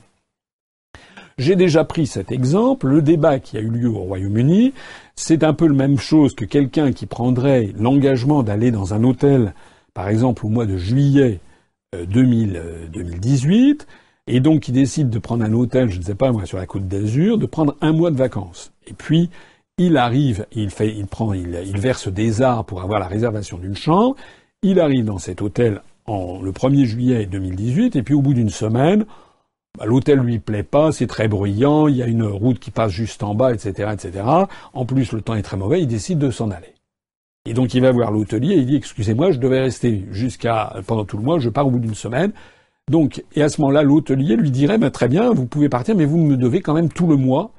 J'ai 1.37 1.55
déjà 1.55 1.83
pris 1.83 2.05
cet 2.05 2.31
exemple. 2.31 2.87
Le 2.87 3.01
débat 3.01 3.39
qui 3.39 3.57
a 3.57 3.61
eu 3.61 3.69
lieu 3.69 3.89
au 3.89 4.01
Royaume-Uni, 4.01 4.73
c'est 5.15 5.43
un 5.43 5.53
peu 5.53 5.67
la 5.67 5.73
même 5.73 5.97
chose 5.97 6.35
que 6.35 6.45
quelqu'un 6.45 6.91
qui 6.91 7.05
prendrait 7.07 7.73
l'engagement 7.77 8.43
d'aller 8.43 8.69
dans 8.69 8.93
un 8.93 9.03
hôtel, 9.03 9.53
par 9.93 10.09
exemple 10.09 10.45
au 10.45 10.49
mois 10.49 10.65
de 10.65 10.77
juillet 10.77 11.39
2018, 11.93 13.81
euh, 13.81 13.85
et 14.27 14.39
donc 14.39 14.67
il 14.67 14.73
décide 14.73 15.09
de 15.09 15.19
prendre 15.19 15.43
un 15.43 15.53
hôtel, 15.53 15.89
je 15.89 15.99
ne 15.99 16.03
sais 16.03 16.15
pas 16.15 16.31
moi, 16.31 16.45
sur 16.45 16.57
la 16.57 16.65
côte 16.65 16.87
d'Azur, 16.87 17.37
de 17.37 17.45
prendre 17.45 17.75
un 17.81 17.91
mois 17.91 18.11
de 18.11 18.17
vacances. 18.17 18.71
Et 18.87 18.93
puis 18.93 19.29
il 19.77 19.97
arrive, 19.97 20.45
il 20.51 20.69
fait, 20.69 20.93
il 20.95 21.07
prend, 21.07 21.33
il, 21.33 21.49
verse 21.77 22.07
des 22.07 22.41
arts 22.41 22.65
pour 22.65 22.83
avoir 22.83 22.99
la 22.99 23.07
réservation 23.07 23.57
d'une 23.57 23.75
chambre. 23.75 24.15
Il 24.61 24.79
arrive 24.79 25.05
dans 25.05 25.17
cet 25.17 25.41
hôtel 25.41 25.81
en 26.05 26.41
le 26.41 26.51
1er 26.51 26.85
juillet 26.85 27.25
2018, 27.25 27.95
et 27.95 28.03
puis 28.03 28.13
au 28.13 28.21
bout 28.21 28.33
d'une 28.33 28.49
semaine, 28.49 29.05
bah, 29.77 29.85
l'hôtel 29.85 30.19
lui 30.19 30.39
plaît 30.39 30.63
pas, 30.63 30.91
c'est 30.91 31.07
très 31.07 31.27
bruyant, 31.27 31.87
il 31.87 31.95
y 31.95 32.03
a 32.03 32.07
une 32.07 32.23
route 32.23 32.59
qui 32.59 32.71
passe 32.71 32.91
juste 32.91 33.23
en 33.23 33.33
bas, 33.35 33.53
etc., 33.53 33.89
etc. 33.93 34.23
En 34.73 34.85
plus, 34.85 35.11
le 35.11 35.21
temps 35.21 35.35
est 35.35 35.41
très 35.41 35.57
mauvais, 35.57 35.81
il 35.81 35.87
décide 35.87 36.19
de 36.19 36.29
s'en 36.29 36.51
aller. 36.51 36.73
Et 37.45 37.53
donc 37.53 37.73
il 37.73 37.81
va 37.81 37.91
voir 37.91 38.11
l'hôtelier 38.11 38.55
il 38.55 38.65
dit 38.65 38.77
excusez-moi, 38.77 39.31
je 39.31 39.39
devais 39.39 39.59
rester 39.59 40.05
jusqu'à 40.11 40.75
pendant 40.87 41.03
tout 41.03 41.17
le 41.17 41.23
mois, 41.23 41.39
je 41.39 41.49
pars 41.49 41.67
au 41.67 41.71
bout 41.71 41.79
d'une 41.79 41.95
semaine. 41.95 42.31
Donc, 42.89 43.23
et 43.33 43.41
à 43.41 43.49
ce 43.49 43.61
moment-là, 43.61 43.83
l'hôtelier 43.83 44.35
lui 44.35 44.51
dirait, 44.51 44.77
bah, 44.77 44.91
très 44.91 45.07
bien, 45.07 45.31
vous 45.31 45.45
pouvez 45.45 45.69
partir, 45.69 45.95
mais 45.95 46.05
vous 46.05 46.17
me 46.17 46.35
devez 46.35 46.61
quand 46.61 46.73
même 46.73 46.89
tout 46.89 47.07
le 47.07 47.15
mois, 47.15 47.51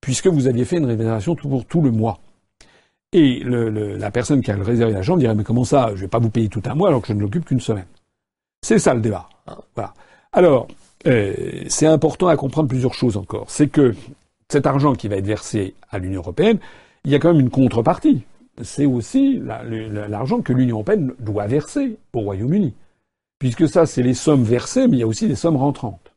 puisque 0.00 0.26
vous 0.26 0.48
aviez 0.48 0.64
fait 0.64 0.78
une 0.78 0.86
réservation 0.86 1.36
pour 1.36 1.64
tout 1.64 1.80
le 1.80 1.90
mois. 1.90 2.18
Et 3.12 3.40
le, 3.40 3.96
la 3.96 4.10
personne 4.10 4.40
qui 4.40 4.50
a 4.50 4.56
réservé 4.56 4.92
la 4.92 5.02
chambre 5.02 5.20
dirait, 5.20 5.34
mais 5.34 5.44
comment 5.44 5.64
ça, 5.64 5.90
je 5.94 6.00
vais 6.00 6.08
pas 6.08 6.18
vous 6.18 6.30
payer 6.30 6.48
tout 6.48 6.62
un 6.64 6.74
mois 6.74 6.88
alors 6.88 7.02
que 7.02 7.08
je 7.08 7.12
ne 7.12 7.20
l'occupe 7.20 7.44
qu'une 7.44 7.60
semaine. 7.60 7.86
C'est 8.62 8.78
ça 8.78 8.94
le 8.94 9.00
débat. 9.00 9.28
Voilà. 9.74 9.92
Alors, 10.32 10.66
euh, 11.06 11.34
c'est 11.68 11.86
important 11.86 12.28
à 12.28 12.36
comprendre 12.36 12.68
plusieurs 12.68 12.94
choses 12.94 13.16
encore. 13.16 13.50
C'est 13.50 13.68
que 13.68 13.94
cet 14.48 14.66
argent 14.66 14.94
qui 14.94 15.08
va 15.08 15.16
être 15.16 15.26
versé 15.26 15.74
à 15.90 15.98
l'Union 15.98 16.20
européenne, 16.20 16.58
il 17.04 17.10
y 17.10 17.14
a 17.14 17.18
quand 17.18 17.32
même 17.32 17.40
une 17.40 17.50
contrepartie. 17.50 18.22
C'est 18.62 18.86
aussi 18.86 19.40
l'argent 20.08 20.40
que 20.40 20.52
l'Union 20.52 20.76
européenne 20.76 21.12
doit 21.18 21.46
verser 21.46 21.96
au 22.12 22.20
Royaume-Uni 22.20 22.74
puisque 23.42 23.68
ça, 23.68 23.86
c'est 23.86 24.04
les 24.04 24.14
sommes 24.14 24.44
versées, 24.44 24.86
mais 24.86 24.98
il 24.98 25.00
y 25.00 25.02
a 25.02 25.06
aussi 25.08 25.26
des 25.26 25.34
sommes 25.34 25.56
rentrantes. 25.56 26.12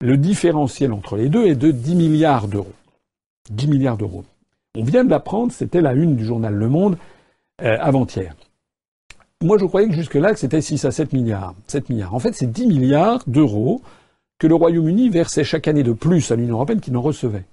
Le 0.00 0.16
différentiel 0.16 0.94
entre 0.94 1.14
les 1.14 1.28
deux 1.28 1.44
est 1.44 1.56
de 1.56 1.70
10 1.70 1.94
milliards 1.94 2.48
d'euros. 2.48 2.72
10 3.50 3.68
milliards 3.68 3.98
d'euros. 3.98 4.24
On 4.78 4.82
vient 4.82 5.04
de 5.04 5.10
l'apprendre, 5.10 5.52
c'était 5.52 5.82
la 5.82 5.92
une 5.92 6.16
du 6.16 6.24
journal 6.24 6.54
Le 6.54 6.70
Monde 6.70 6.96
euh, 7.60 7.76
avant-hier. 7.82 8.34
Moi, 9.42 9.58
je 9.58 9.66
croyais 9.66 9.88
que 9.88 9.92
jusque-là, 9.92 10.34
c'était 10.36 10.62
6 10.62 10.86
à 10.86 10.90
7 10.90 11.12
milliards. 11.12 11.54
7 11.66 11.90
milliards. 11.90 12.14
En 12.14 12.18
fait, 12.18 12.32
c'est 12.32 12.50
10 12.50 12.66
milliards 12.66 13.22
d'euros 13.26 13.82
que 14.38 14.46
le 14.46 14.54
Royaume-Uni 14.54 15.10
versait 15.10 15.44
chaque 15.44 15.68
année 15.68 15.82
de 15.82 15.92
plus 15.92 16.30
à 16.30 16.36
l'Union 16.36 16.54
européenne 16.54 16.80
qu'il 16.80 16.94
n'en 16.94 17.02
recevait. 17.02 17.44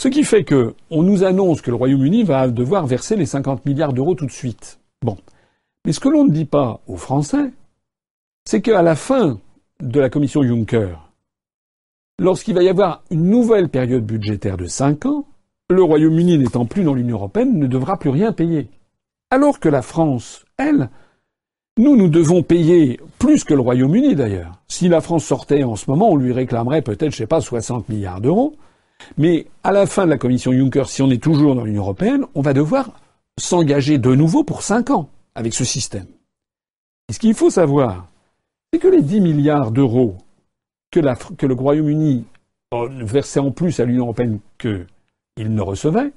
Ce 0.00 0.08
qui 0.08 0.24
fait 0.24 0.44
que 0.44 0.74
on 0.88 1.02
nous 1.02 1.22
annonce 1.22 1.60
que 1.60 1.70
le 1.70 1.76
Royaume-Uni 1.76 2.22
va 2.22 2.48
devoir 2.48 2.86
verser 2.86 3.16
les 3.16 3.26
50 3.26 3.66
milliards 3.66 3.92
d'euros 3.92 4.14
tout 4.14 4.24
de 4.24 4.30
suite. 4.30 4.78
Bon. 5.02 5.18
Mais 5.84 5.92
ce 5.92 6.00
que 6.00 6.08
l'on 6.08 6.24
ne 6.24 6.30
dit 6.30 6.46
pas 6.46 6.80
aux 6.86 6.96
Français, 6.96 7.50
c'est 8.46 8.60
qu'à 8.60 8.82
la 8.82 8.94
fin 8.94 9.40
de 9.80 10.00
la 10.00 10.10
commission 10.10 10.42
Juncker, 10.42 10.98
lorsqu'il 12.18 12.54
va 12.54 12.62
y 12.62 12.68
avoir 12.68 13.02
une 13.10 13.30
nouvelle 13.30 13.68
période 13.68 14.04
budgétaire 14.04 14.56
de 14.56 14.66
cinq 14.66 15.06
ans, 15.06 15.26
le 15.70 15.82
Royaume-Uni 15.82 16.38
n'étant 16.38 16.66
plus 16.66 16.84
dans 16.84 16.94
l'Union 16.94 17.16
européenne 17.16 17.58
ne 17.58 17.66
devra 17.66 17.98
plus 17.98 18.10
rien 18.10 18.32
payer. 18.32 18.68
Alors 19.30 19.60
que 19.60 19.68
la 19.68 19.82
France, 19.82 20.44
elle, 20.58 20.90
nous, 21.78 21.96
nous 21.96 22.08
devons 22.08 22.42
payer 22.42 23.00
plus 23.18 23.44
que 23.44 23.54
le 23.54 23.60
Royaume-Uni 23.60 24.14
d'ailleurs. 24.14 24.60
Si 24.68 24.88
la 24.88 25.00
France 25.00 25.24
sortait 25.24 25.64
en 25.64 25.74
ce 25.74 25.90
moment, 25.90 26.10
on 26.10 26.16
lui 26.16 26.32
réclamerait 26.32 26.82
peut-être, 26.82 27.12
je 27.12 27.16
sais 27.16 27.26
pas, 27.26 27.40
60 27.40 27.88
milliards 27.88 28.20
d'euros. 28.20 28.54
Mais 29.18 29.46
à 29.64 29.72
la 29.72 29.86
fin 29.86 30.04
de 30.04 30.10
la 30.10 30.18
commission 30.18 30.52
Juncker, 30.52 30.88
si 30.88 31.02
on 31.02 31.10
est 31.10 31.22
toujours 31.22 31.54
dans 31.54 31.64
l'Union 31.64 31.82
européenne, 31.82 32.26
on 32.34 32.42
va 32.42 32.52
devoir 32.52 32.90
s'engager 33.40 33.98
de 33.98 34.14
nouveau 34.14 34.44
pour 34.44 34.62
cinq 34.62 34.90
ans 34.90 35.08
avec 35.34 35.54
ce 35.54 35.64
système. 35.64 36.06
Ce 37.10 37.18
qu'il 37.18 37.34
faut 37.34 37.50
savoir, 37.50 38.06
c'est 38.74 38.80
que 38.80 38.88
les 38.88 39.02
10 39.02 39.20
milliards 39.20 39.70
d'euros 39.70 40.16
que, 40.90 40.98
le 40.98 41.54
Royaume-Uni 41.54 42.24
versait 43.02 43.38
en 43.38 43.52
plus 43.52 43.78
à 43.78 43.84
l'Union 43.84 44.02
européenne 44.06 44.40
qu'il 44.58 45.54
ne 45.54 45.60
recevait, 45.60 46.10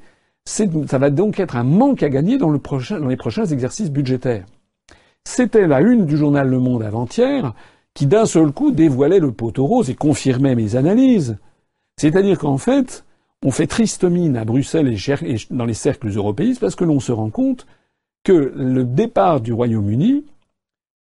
ça 0.43 0.97
va 0.97 1.11
donc 1.11 1.39
être 1.39 1.55
un 1.55 1.63
manque 1.63 2.01
à 2.01 2.09
gagner 2.09 2.39
dans, 2.39 2.51
les 2.51 2.57
prochains 2.57 3.45
exercices 3.45 3.91
budgétaires. 3.91 4.47
C'était 5.23 5.67
la 5.67 5.81
une 5.81 6.07
du 6.07 6.17
journal 6.17 6.49
Le 6.49 6.57
Monde 6.57 6.81
avant-hier 6.81 7.53
qui 7.93 8.07
d'un 8.07 8.25
seul 8.25 8.51
coup 8.51 8.71
dévoilait 8.71 9.19
le 9.19 9.31
poteau 9.31 9.67
rose 9.67 9.91
et 9.91 9.95
confirmait 9.95 10.55
mes 10.55 10.75
analyses. 10.75 11.37
C'est-à-dire 11.97 12.39
qu'en 12.39 12.57
fait, 12.57 13.05
on 13.45 13.51
fait 13.51 13.67
triste 13.67 14.03
mine 14.03 14.35
à 14.35 14.45
Bruxelles 14.45 14.91
et 14.91 15.37
dans 15.51 15.65
les 15.65 15.75
cercles 15.75 16.09
européistes 16.09 16.59
parce 16.59 16.75
que 16.75 16.85
l'on 16.85 16.99
se 16.99 17.11
rend 17.11 17.29
compte 17.29 17.67
que 18.23 18.51
le 18.55 18.83
départ 18.83 19.41
du 19.41 19.53
Royaume-Uni 19.53 20.25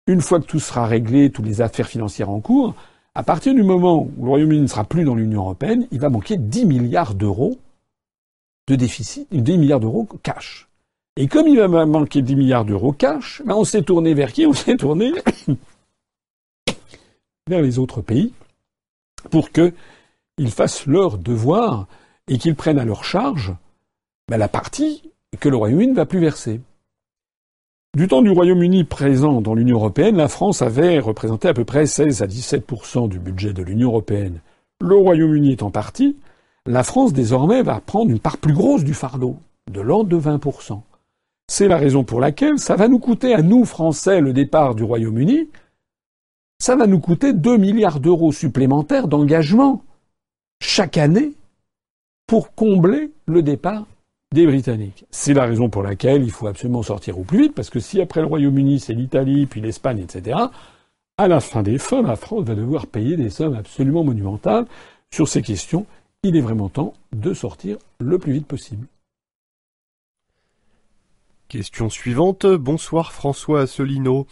une 0.07 0.21
fois 0.21 0.39
que 0.39 0.45
tout 0.45 0.59
sera 0.59 0.85
réglé, 0.85 1.31
toutes 1.31 1.45
les 1.45 1.61
affaires 1.61 1.87
financières 1.87 2.29
en 2.29 2.39
cours, 2.39 2.75
à 3.15 3.23
partir 3.23 3.53
du 3.53 3.63
moment 3.63 4.07
où 4.17 4.23
le 4.23 4.29
Royaume-Uni 4.29 4.61
ne 4.61 4.67
sera 4.67 4.83
plus 4.83 5.03
dans 5.03 5.15
l'Union 5.15 5.41
européenne, 5.41 5.87
il 5.91 5.99
va 5.99 6.09
manquer 6.09 6.37
10 6.37 6.65
milliards 6.65 7.15
d'euros 7.15 7.57
de 8.67 8.75
déficit, 8.75 9.27
10 9.31 9.57
milliards 9.57 9.79
d'euros 9.79 10.07
cash. 10.21 10.67
Et 11.15 11.27
comme 11.27 11.47
il 11.47 11.57
va 11.57 11.85
manquer 11.85 12.21
10 12.21 12.35
milliards 12.35 12.65
d'euros 12.65 12.91
cash, 12.91 13.41
ben 13.45 13.55
on 13.55 13.63
s'est 13.63 13.83
tourné 13.83 14.13
vers 14.13 14.33
qui? 14.33 14.45
On 14.45 14.53
s'est 14.53 14.75
tourné 14.75 15.13
vers 17.47 17.61
les 17.61 17.79
autres 17.79 18.01
pays 18.01 18.33
pour 19.31 19.49
qu'ils 19.51 20.51
fassent 20.51 20.85
leur 20.85 21.17
devoir 21.17 21.87
et 22.27 22.37
qu'ils 22.37 22.55
prennent 22.55 22.79
à 22.79 22.85
leur 22.85 23.05
charge 23.05 23.53
ben 24.27 24.37
la 24.37 24.49
partie 24.49 25.09
que 25.39 25.47
le 25.47 25.55
Royaume-Uni 25.55 25.91
ne 25.91 25.95
va 25.95 26.05
plus 26.05 26.19
verser. 26.19 26.59
Du 27.95 28.09
temps 28.09 28.21
du 28.21 28.29
Royaume-Uni 28.29 28.83
présent 28.83 29.39
dans 29.39 29.55
l'Union 29.55 29.77
européenne, 29.77 30.17
la 30.17 30.27
France 30.27 30.61
avait 30.61 30.99
représenté 30.99 31.47
à 31.47 31.53
peu 31.53 31.63
près 31.63 31.85
16 31.85 32.23
à 32.23 32.27
17% 32.27 33.07
du 33.07 33.19
budget 33.19 33.53
de 33.53 33.63
l'Union 33.63 33.87
européenne. 33.87 34.41
Le 34.81 34.97
Royaume-Uni 34.97 35.53
étant 35.53 35.71
parti, 35.71 36.17
la 36.65 36.83
France 36.83 37.13
désormais 37.13 37.63
va 37.63 37.79
prendre 37.79 38.11
une 38.11 38.19
part 38.19 38.37
plus 38.37 38.53
grosse 38.53 38.83
du 38.83 38.93
fardeau, 38.93 39.37
de 39.71 39.79
l'ordre 39.79 40.09
de 40.09 40.19
20%. 40.19 40.81
C'est 41.47 41.69
la 41.69 41.77
raison 41.77 42.03
pour 42.03 42.19
laquelle 42.19 42.59
ça 42.59 42.75
va 42.75 42.89
nous 42.89 42.99
coûter 42.99 43.33
à 43.33 43.41
nous, 43.41 43.63
Français, 43.63 44.19
le 44.19 44.33
départ 44.33 44.75
du 44.75 44.83
Royaume-Uni, 44.83 45.47
ça 46.59 46.75
va 46.75 46.87
nous 46.87 46.99
coûter 46.99 47.31
2 47.31 47.55
milliards 47.55 48.01
d'euros 48.01 48.33
supplémentaires 48.33 49.07
d'engagement 49.07 49.83
chaque 50.61 50.97
année 50.97 51.31
pour 52.27 52.53
combler 52.55 53.11
le 53.25 53.41
départ 53.41 53.85
des 54.33 54.45
Britanniques. 54.45 55.05
C'est 55.11 55.33
la 55.33 55.45
raison 55.45 55.69
pour 55.69 55.83
laquelle 55.83 56.23
il 56.23 56.31
faut 56.31 56.47
absolument 56.47 56.83
sortir 56.83 57.19
au 57.19 57.23
plus 57.23 57.43
vite, 57.43 57.55
parce 57.55 57.69
que 57.69 57.79
si 57.79 58.01
après 58.01 58.21
le 58.21 58.27
Royaume-Uni 58.27 58.79
c'est 58.79 58.93
l'Italie, 58.93 59.45
puis 59.45 59.61
l'Espagne, 59.61 59.99
etc., 59.99 60.37
à 61.17 61.27
la 61.29 61.39
fin 61.39 61.63
des 61.63 61.77
fins, 61.77 62.01
la 62.01 62.17
France 62.17 62.43
va 62.43 62.55
devoir 62.55 62.87
payer 62.87 63.15
des 63.15 63.29
sommes 63.29 63.55
absolument 63.55 64.03
monumentales 64.03 64.65
sur 65.11 65.29
ces 65.29 65.41
questions. 65.41 65.85
Il 66.23 66.35
est 66.35 66.41
vraiment 66.41 66.67
temps 66.67 66.93
de 67.13 67.33
sortir 67.33 67.77
le 67.99 68.19
plus 68.19 68.33
vite 68.33 68.47
possible. 68.47 68.87
Question 71.47 71.89
suivante. 71.89 72.45
Bonsoir 72.45 73.13
François 73.13 73.61
Asselineau. 73.61 74.27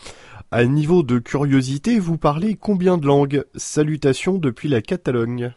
À 0.52 0.65
niveau 0.65 1.03
de 1.03 1.20
curiosité, 1.20 1.99
vous 1.99 2.18
parlez 2.18 2.56
combien 2.56 2.98
de 2.98 3.06
langues? 3.06 3.45
Salutations 3.56 4.38
depuis 4.38 4.68
la 4.68 4.82
Catalogne. 4.82 5.53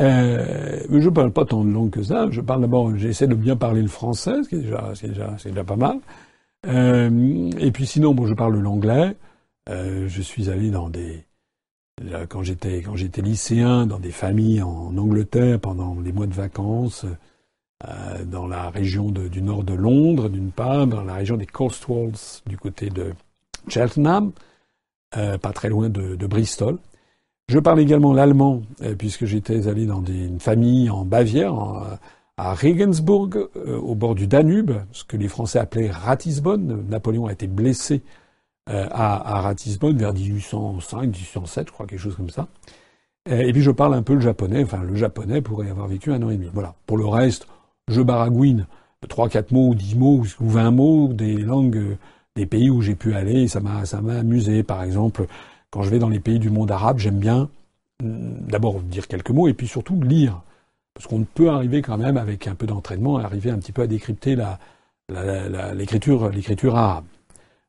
Euh, 0.00 0.80
je 0.90 1.08
parle 1.08 1.32
pas 1.32 1.44
tant 1.44 1.64
de 1.64 1.70
langues 1.70 1.90
que 1.90 2.02
ça. 2.02 2.28
Je 2.30 2.40
parle 2.40 2.60
d'abord, 2.60 2.96
j'essaie 2.96 3.26
de 3.26 3.34
bien 3.34 3.56
parler 3.56 3.82
le 3.82 3.88
français, 3.88 4.42
ce 4.44 4.48
qui 4.48 4.54
est 4.56 4.60
déjà, 4.60 4.92
c'est 4.94 5.08
déjà, 5.08 5.36
déjà 5.44 5.64
pas 5.64 5.76
mal. 5.76 5.98
Euh, 6.66 7.50
et 7.58 7.70
puis 7.72 7.86
sinon, 7.86 8.14
bon, 8.14 8.26
je 8.26 8.34
parle 8.34 8.58
l'anglais. 8.58 9.16
Euh, 9.68 10.08
je 10.08 10.22
suis 10.22 10.50
allé 10.50 10.70
dans 10.70 10.88
des, 10.88 11.24
quand 12.28 12.42
j'étais 12.42 12.82
quand 12.82 12.96
j'étais 12.96 13.22
lycéen, 13.22 13.86
dans 13.86 13.98
des 13.98 14.10
familles 14.10 14.62
en 14.62 14.96
Angleterre 14.96 15.60
pendant 15.60 15.98
les 16.00 16.12
mois 16.12 16.26
de 16.26 16.34
vacances, 16.34 17.04
euh, 17.86 18.24
dans 18.24 18.46
la 18.46 18.70
région 18.70 19.10
du 19.10 19.42
nord 19.42 19.62
de 19.62 19.74
Londres, 19.74 20.28
d'une 20.28 20.50
part, 20.50 20.86
dans 20.86 21.04
la 21.04 21.14
région 21.14 21.36
des 21.36 21.46
Cotswolds, 21.46 22.42
du 22.46 22.56
côté 22.56 22.90
de 22.90 23.12
Cheltenham, 23.68 24.32
euh, 25.16 25.38
pas 25.38 25.52
très 25.52 25.68
loin 25.68 25.88
de, 25.88 26.16
de 26.16 26.26
Bristol. 26.26 26.78
Je 27.48 27.58
parle 27.58 27.80
également 27.80 28.12
l'allemand, 28.12 28.62
euh, 28.82 28.94
puisque 28.94 29.24
j'étais 29.24 29.68
allé 29.68 29.86
dans 29.86 30.02
des, 30.02 30.26
une 30.26 30.40
famille 30.40 30.90
en 30.90 31.04
Bavière, 31.04 31.54
à 32.38 32.54
Regensburg, 32.54 33.30
euh, 33.56 33.76
au 33.78 33.96
bord 33.96 34.14
du 34.14 34.28
Danube, 34.28 34.72
ce 34.92 35.02
que 35.02 35.16
les 35.16 35.28
Français 35.28 35.58
appelaient 35.58 35.90
Ratisbonne. 35.90 36.86
Napoléon 36.88 37.26
a 37.26 37.32
été 37.32 37.48
blessé 37.48 38.02
euh, 38.70 38.86
à, 38.90 39.40
Ratisbonne 39.40 39.98
vers 39.98 40.14
1805, 40.14 41.02
1807, 41.06 41.66
je 41.66 41.72
crois, 41.72 41.86
quelque 41.86 41.98
chose 41.98 42.14
comme 42.14 42.30
ça. 42.30 42.46
Et 43.28 43.52
puis 43.52 43.60
je 43.60 43.70
parle 43.70 43.92
un 43.92 44.02
peu 44.02 44.14
le 44.14 44.20
japonais, 44.20 44.62
enfin 44.62 44.82
le 44.82 44.94
japonais 44.94 45.42
pourrait 45.42 45.68
avoir 45.68 45.86
vécu 45.86 46.10
un 46.12 46.22
an 46.22 46.30
et 46.30 46.36
demi. 46.36 46.48
Voilà. 46.54 46.74
Pour 46.86 46.96
le 46.96 47.04
reste, 47.04 47.46
je 47.86 48.00
baragouine 48.00 48.66
trois, 49.06 49.28
quatre 49.28 49.52
mots, 49.52 49.74
dix 49.74 49.96
mots 49.96 50.22
ou 50.40 50.48
vingt 50.48 50.70
mots 50.70 51.08
des 51.08 51.36
langues 51.36 51.98
des 52.36 52.46
pays 52.46 52.70
où 52.70 52.80
j'ai 52.80 52.94
pu 52.94 53.12
aller. 53.12 53.46
ça 53.46 53.60
m'a, 53.60 53.84
ça 53.84 54.00
m'a 54.00 54.14
amusé. 54.14 54.62
Par 54.62 54.82
exemple, 54.82 55.26
quand 55.70 55.82
je 55.82 55.90
vais 55.90 55.98
dans 55.98 56.08
les 56.08 56.20
pays 56.20 56.38
du 56.38 56.50
monde 56.50 56.70
arabe, 56.70 56.98
j'aime 56.98 57.18
bien 57.18 57.48
mm, 58.02 58.46
d'abord 58.48 58.80
dire 58.80 59.08
quelques 59.08 59.30
mots 59.30 59.48
et 59.48 59.54
puis 59.54 59.68
surtout 59.68 60.00
lire. 60.00 60.42
Parce 60.94 61.06
qu'on 61.06 61.22
peut 61.22 61.50
arriver 61.50 61.80
quand 61.80 61.96
même, 61.96 62.16
avec 62.16 62.48
un 62.48 62.56
peu 62.56 62.66
d'entraînement, 62.66 63.18
arriver 63.18 63.50
un 63.50 63.58
petit 63.58 63.70
peu 63.70 63.82
à 63.82 63.86
décrypter 63.86 64.36
l'écriture, 65.08 66.28
l'écriture 66.30 66.76
arabe. 66.76 67.04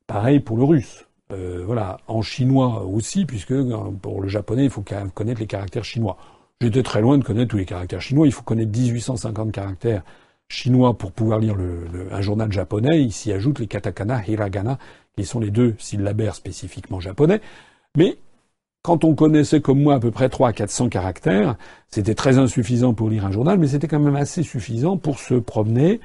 Pareil 0.07 0.39
pour 0.39 0.57
le 0.57 0.63
russe. 0.63 1.05
Euh, 1.31 1.61
voilà, 1.63 1.99
en 2.07 2.23
chinois 2.23 2.83
aussi, 2.85 3.25
puisque 3.25 3.51
euh, 3.51 3.91
pour 4.01 4.21
le 4.21 4.27
japonais, 4.27 4.63
il 4.63 4.71
faut 4.71 4.83
connaître 5.13 5.39
les 5.39 5.45
caractères 5.45 5.83
chinois. 5.83 6.17
J'étais 6.59 6.81
très 6.81 7.01
loin 7.01 7.19
de 7.19 7.23
connaître 7.23 7.51
tous 7.51 7.57
les 7.57 7.65
caractères 7.65 8.01
chinois. 8.01 8.25
Il 8.25 8.33
faut 8.33 8.41
connaître 8.41 8.71
1850 8.71 9.51
caractères 9.51 10.01
chinois 10.47 10.97
pour 10.97 11.11
pouvoir 11.11 11.37
lire 11.37 11.55
le, 11.55 11.85
un 12.11 12.21
journal 12.21 12.51
japonais. 12.51 13.03
Il 13.03 13.13
s'y 13.13 13.31
ajoute 13.31 13.59
les 13.59 13.67
katakana, 13.67 14.23
hiragana, 14.27 14.79
qui 15.15 15.23
sont 15.23 15.39
les 15.39 15.51
deux 15.51 15.75
syllabaires 15.77 16.33
spécifiquement 16.33 16.99
japonais. 16.99 17.41
Mais 17.97 18.17
quand 18.81 19.03
on 19.03 19.13
connaissait 19.13 19.61
comme 19.61 19.81
moi 19.81 19.95
à 19.95 19.99
peu 19.99 20.11
près 20.11 20.29
300 20.29 20.49
à 20.49 20.53
400 20.53 20.89
caractères, 20.89 21.55
c'était 21.89 22.15
très 22.15 22.37
insuffisant 22.37 22.93
pour 22.93 23.09
lire 23.09 23.25
un 23.25 23.31
journal, 23.31 23.59
mais 23.59 23.67
c'était 23.67 23.87
quand 23.87 23.99
même 23.99 24.15
assez 24.15 24.43
suffisant 24.43 24.97
pour 24.97 25.19
se 25.19 25.35
promener 25.35 25.99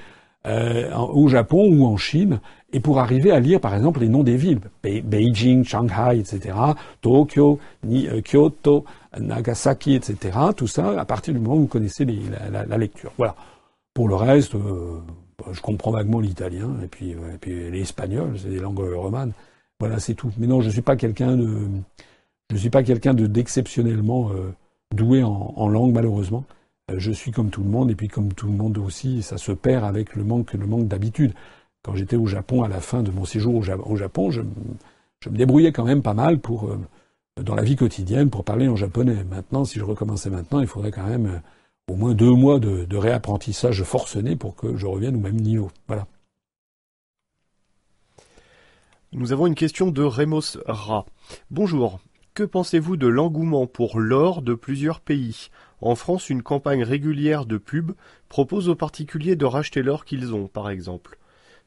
euh, 0.47 0.95
au 0.95 1.29
Japon 1.29 1.71
ou 1.73 1.87
en 1.87 1.97
Chine 1.97 2.41
et 2.73 2.81
pour 2.81 2.99
arriver 2.99 3.31
à 3.31 3.41
lire 3.41 3.61
par 3.61 3.75
exemple 3.75 4.01
les 4.01 4.09
noms 4.09 4.25
des 4.25 4.37
villes, 4.37 4.61
Beijing, 4.83 5.65
Shanghai, 5.65 6.19
etc., 6.19 6.55
Tokyo, 7.01 7.59
euh, 7.87 8.21
Kyoto, 8.21 8.85
Nagasaki, 9.19 9.95
etc. 9.95 10.39
Tout 10.57 10.67
ça 10.67 11.01
à 11.01 11.05
partir 11.05 11.33
du 11.33 11.41
moment 11.41 11.57
où 11.57 11.61
vous 11.61 11.67
connaissez 11.67 12.05
la, 12.05 12.77
lecture. 12.77 13.13
Voilà. 13.17 13.37
Pour 13.95 14.09
le 14.09 14.17
reste, 14.17 14.57
euh, 14.57 14.99
je 15.53 15.61
comprends 15.61 15.93
vaguement 15.93 16.21
l'italien 16.21 16.75
et 16.83 16.89
puis, 16.89 17.13
et 17.13 17.39
puis 17.41 17.71
l'espagnol, 17.71 18.37
c'est 18.37 18.51
des 18.51 18.59
langues 18.59 18.81
romanes. 18.81 19.33
Voilà, 19.81 19.99
c'est 19.99 20.15
tout. 20.15 20.31
Mais 20.39 20.47
non, 20.47 20.61
je 20.61 20.71
suis 20.71 20.83
pas 20.83 20.97
quelqu'un 20.97 21.37
de, 21.37 21.69
je 22.51 22.57
suis 22.57 22.71
pas 22.71 22.83
quelqu'un 22.83 23.15
de 23.15 23.27
d'exceptionnellement 23.27 24.31
euh, 24.33 24.53
doué 24.95 25.23
en, 25.23 25.69
langue, 25.69 25.93
malheureusement. 25.93 26.45
Euh, 26.91 26.97
je 26.99 27.11
suis 27.13 27.33
comme 27.33 27.51
tout 27.51 27.63
le 27.63 27.71
monde, 27.71 27.91
et 27.91 27.95
puis 27.95 28.09
comme 28.09 28.33
tout 28.33 28.47
le 28.47 28.53
monde 28.53 28.79
aussi, 28.79 29.23
ça 29.23 29.39
se 29.39 29.53
perd 29.53 29.85
avec 29.85 30.15
le 30.15 30.25
manque, 30.25 30.53
le 30.53 30.67
manque 30.67 30.87
d'habitude. 30.89 31.35
Quand 31.83 31.95
j'étais 31.97 32.17
au 32.17 32.27
Japon, 32.27 32.63
à 32.63 32.69
la 32.69 32.81
fin 32.81 33.03
de 33.03 33.11
mon 33.11 33.25
séjour 33.25 33.57
au, 33.57 33.97
Japon, 33.97 34.31
je, 34.31 34.41
me 34.41 35.37
débrouillais 35.37 35.73
quand 35.73 35.85
même 35.85 36.03
pas 36.03 36.15
mal 36.15 36.39
euh, 36.49 36.77
dans 37.43 37.55
la 37.55 37.63
vie 37.63 37.77
quotidienne, 37.77 38.31
pour 38.31 38.45
parler 38.45 38.69
en 38.69 38.77
japonais. 38.77 39.25
Maintenant, 39.31 39.65
si 39.65 39.79
je 39.79 39.85
recommençais 39.85 40.31
maintenant, 40.31 40.61
il 40.61 40.67
faudrait 40.67 40.93
quand 40.93 41.07
même 41.07 41.43
au 41.91 41.97
moins 41.97 42.15
deux 42.15 42.33
mois 42.33 42.61
de, 42.61 42.85
de 42.85 42.97
réapprentissage 42.97 43.83
forcené 43.83 44.37
pour 44.37 44.55
que 44.55 44.77
je 44.77 44.87
revienne 44.87 45.17
au 45.17 45.21
même 45.21 45.41
niveau. 45.41 45.71
Voilà. 45.89 46.07
Nous 49.17 49.33
avons 49.33 49.47
une 49.47 49.55
question 49.55 49.93
de 49.93 50.03
Remos 50.03 50.59
Ra. 50.67 51.07
Bonjour. 51.53 52.01
Que 52.35 52.43
pensez-vous 52.43 52.97
de 52.97 53.07
l'engouement 53.07 53.69
pour 53.69 54.01
l'or 54.01 54.43
de 54.43 54.55
plusieurs 54.55 54.99
pays? 54.99 55.51
En 55.81 55.95
France, 55.95 56.31
une 56.31 56.43
campagne 56.43 56.83
régulière 56.83 57.47
de 57.47 57.57
pub 57.57 57.93
propose 58.29 58.69
aux 58.69 58.75
particuliers 58.75 59.37
de 59.37 59.45
racheter 59.45 59.85
l'or 59.85 60.05
qu'ils 60.05 60.35
ont, 60.35 60.49
par 60.49 60.69
exemple. 60.69 61.17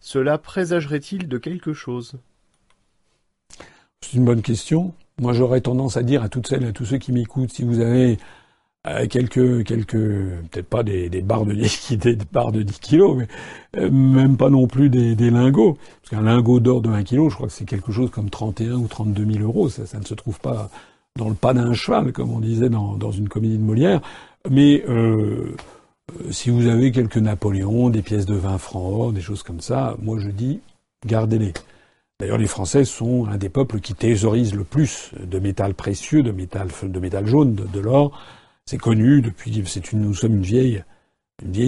Cela 0.02 0.38
présagerait-il 0.38 1.30
de 1.30 1.38
quelque 1.38 1.72
chose? 1.72 2.16
C'est 4.02 4.18
une 4.18 4.26
bonne 4.26 4.42
question. 4.42 4.94
Moi, 5.18 5.32
j'aurais 5.32 5.62
tendance 5.62 5.96
à 5.96 6.04
dire 6.04 6.24
à 6.24 6.30
toutes 6.30 6.48
celles 6.48 6.64
et 6.64 6.68
à 6.68 6.74
tous 6.74 6.86
ceux 6.86 6.98
qui 6.98 7.14
m'écoutent, 7.14 7.54
si 7.54 7.64
vous 7.64 7.80
avez 7.80 8.18
euh, 8.88 9.08
quelques, 9.08 9.64
quelques, 9.66 9.92
peut-être 9.92 10.68
pas 10.68 10.84
des, 10.84 11.10
des 11.10 11.22
barres 11.22 11.46
de 11.46 11.54
10, 11.54 11.98
des 11.98 12.18
barres 12.32 12.52
de 12.52 12.62
10 12.62 12.80
kilos, 12.80 13.18
mais 13.18 13.28
euh, 13.78 13.90
même 13.92 14.38
pas 14.38 14.50
non 14.50 14.68
plus 14.68 14.90
des, 14.90 15.16
des 15.16 15.30
lingots. 15.30 15.78
Parce 16.02 16.10
qu'un 16.10 16.22
lingot 16.22 16.60
d'or 16.60 16.82
de 16.82 16.90
1 16.90 17.04
kg, 17.04 17.30
je 17.30 17.36
crois 17.36 17.48
que 17.48 17.54
c'est 17.54 17.66
quelque 17.66 17.92
chose 17.92 18.12
comme 18.12 18.30
31 18.30 18.74
ou 18.76 18.88
32 18.88 19.34
000 19.34 19.44
euros. 19.44 19.70
Ça, 19.70 19.86
ça 19.86 20.00
ne 20.00 20.06
se 20.06 20.14
trouve 20.14 20.40
pas 20.40 20.70
dans 21.18 21.30
le 21.30 21.36
pas 21.36 21.54
d'un 21.54 21.74
cheval, 21.74 22.14
comme 22.14 22.32
on 22.32 22.40
disait 22.40 22.70
dans, 22.70 22.96
dans 22.96 23.12
une 23.12 23.28
comédie 23.28 23.58
de 23.58 23.64
Molière. 23.64 24.02
Mais 24.50 24.84
euh, 24.88 25.56
si 26.30 26.50
vous 26.50 26.68
avez 26.68 26.92
quelques 26.92 27.18
Napoléons, 27.18 27.90
des 27.90 28.02
pièces 28.02 28.26
de 28.26 28.36
20 28.36 28.58
francs 28.58 29.14
des 29.14 29.22
choses 29.22 29.44
comme 29.44 29.62
ça, 29.62 29.98
moi 30.02 30.18
je 30.20 30.30
dis, 30.30 30.62
gardez-les. 31.06 31.54
D'ailleurs, 32.20 32.38
les 32.38 32.48
Français 32.48 32.84
sont 32.84 33.28
un 33.28 33.38
des 33.38 33.50
peuples 33.50 33.80
qui 33.80 33.94
thésaurisent 33.94 34.56
le 34.56 34.64
plus 34.64 35.12
de 35.22 35.38
métal 35.38 35.76
précieux, 35.76 36.24
de 36.24 36.32
métal, 36.32 36.70
de 36.82 37.00
métal 37.00 37.28
jaune, 37.28 37.54
de 37.54 37.80
l'or. 37.80 38.20
C'est 38.68 38.78
connu 38.78 39.22
depuis, 39.22 39.64
c'est 39.66 39.94
une, 39.94 40.02
nous 40.02 40.14
sommes 40.14 40.36
une 40.36 40.42
vieille, 40.42 40.84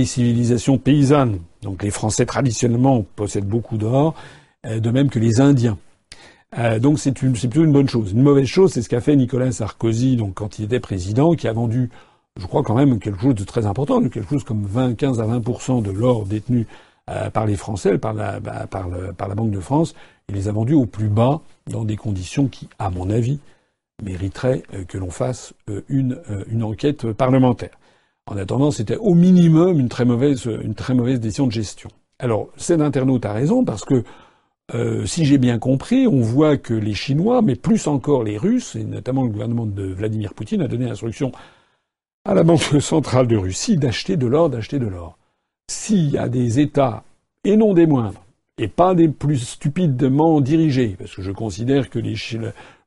civilisation 0.05 0.77
paysanne. 0.77 1.39
Donc 1.61 1.81
les 1.81 1.91
Français 1.91 2.25
traditionnellement 2.25 3.05
possèdent 3.15 3.47
beaucoup 3.47 3.77
d'or, 3.77 4.15
euh, 4.65 4.81
de 4.81 4.91
même 4.91 5.09
que 5.09 5.17
les 5.17 5.39
Indiens. 5.39 5.77
Euh, 6.57 6.77
donc 6.77 6.99
c'est 6.99 7.13
plutôt 7.13 7.63
une 7.63 7.71
bonne 7.71 7.87
chose. 7.87 8.11
Une 8.11 8.21
mauvaise 8.21 8.47
chose, 8.47 8.73
c'est 8.73 8.81
ce 8.81 8.89
qu'a 8.89 8.99
fait 8.99 9.15
Nicolas 9.15 9.53
Sarkozy, 9.53 10.17
donc 10.17 10.33
quand 10.33 10.59
il 10.59 10.65
était 10.65 10.81
président, 10.81 11.35
qui 11.35 11.47
a 11.47 11.53
vendu, 11.53 11.89
je 12.37 12.45
crois 12.45 12.63
quand 12.63 12.75
même 12.75 12.99
quelque 12.99 13.21
chose 13.21 13.35
de 13.35 13.45
très 13.45 13.65
important, 13.65 14.01
quelque 14.01 14.29
chose 14.29 14.43
comme 14.43 14.65
20, 14.65 14.95
15 14.95 15.21
à 15.21 15.25
20% 15.25 15.81
de 15.81 15.91
l'or 15.91 16.25
détenu 16.25 16.67
euh, 17.09 17.29
par 17.29 17.45
les 17.45 17.55
Français, 17.55 17.97
par 17.97 18.13
la, 18.13 18.41
bah, 18.41 18.67
par 18.69 18.89
la 18.89 19.35
Banque 19.35 19.51
de 19.51 19.61
France. 19.61 19.95
Il 20.27 20.35
les 20.35 20.49
a 20.49 20.51
vendus 20.51 20.73
au 20.73 20.85
plus 20.85 21.07
bas, 21.07 21.39
dans 21.67 21.85
des 21.85 21.95
conditions 21.95 22.49
qui, 22.49 22.67
à 22.77 22.89
mon 22.89 23.09
avis, 23.09 23.39
mériterait 24.01 24.63
euh, 24.73 24.83
que 24.85 24.97
l'on 24.97 25.09
fasse 25.09 25.53
euh, 25.69 25.81
une, 25.89 26.19
euh, 26.29 26.43
une 26.49 26.63
enquête 26.63 27.11
parlementaire. 27.13 27.77
En 28.25 28.37
attendant, 28.37 28.71
c'était 28.71 28.97
au 28.97 29.15
minimum 29.15 29.79
une 29.79 29.89
très 29.89 30.05
mauvaise, 30.05 30.45
une 30.45 30.75
très 30.75 30.93
mauvaise 30.93 31.19
décision 31.19 31.47
de 31.47 31.51
gestion. 31.51 31.89
Alors, 32.19 32.49
cet 32.57 32.81
internaute 32.81 33.25
a 33.25 33.33
raison 33.33 33.65
parce 33.65 33.85
que 33.85 34.03
si 35.05 35.25
j'ai 35.25 35.39
bien 35.39 35.57
compris, 35.57 36.05
on 36.05 36.21
voit 36.21 36.55
que 36.55 36.75
les 36.75 36.93
Chinois, 36.93 37.41
mais 37.41 37.55
plus 37.55 37.87
encore 37.87 38.23
les 38.23 38.37
Russes, 38.37 38.75
et 38.75 38.83
notamment 38.83 39.23
le 39.23 39.29
gouvernement 39.29 39.65
de 39.65 39.81
Vladimir 39.81 40.35
Poutine, 40.35 40.61
a 40.61 40.67
donné 40.67 40.85
l'instruction 40.85 41.31
à 42.23 42.35
la 42.35 42.43
Banque 42.43 42.61
centrale 42.79 43.25
de 43.25 43.35
Russie 43.35 43.77
d'acheter 43.77 44.15
de 44.15 44.27
l'or, 44.27 44.51
d'acheter 44.51 44.77
de 44.77 44.85
l'or. 44.85 45.17
S'il 45.71 46.11
y 46.11 46.19
a 46.19 46.29
des 46.29 46.59
États, 46.59 47.03
et 47.43 47.57
non 47.57 47.73
des 47.73 47.87
moindres, 47.87 48.23
et 48.59 48.67
pas 48.67 48.93
des 48.93 49.07
plus 49.07 49.39
stupidement 49.39 50.39
dirigés, 50.41 50.95
parce 50.99 51.15
que 51.15 51.23
je 51.23 51.31
considère 51.31 51.89
que 51.89 51.97
les, 51.97 52.15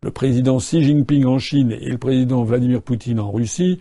le 0.03 0.11
président 0.11 0.59
Xi 0.59 0.83
Jinping 0.83 1.25
en 1.25 1.39
Chine 1.39 1.73
et 1.73 1.89
le 1.89 1.99
président 1.99 2.43
Vladimir 2.45 2.83
Poutine 2.83 3.21
en 3.21 3.31
Russie 3.31 3.79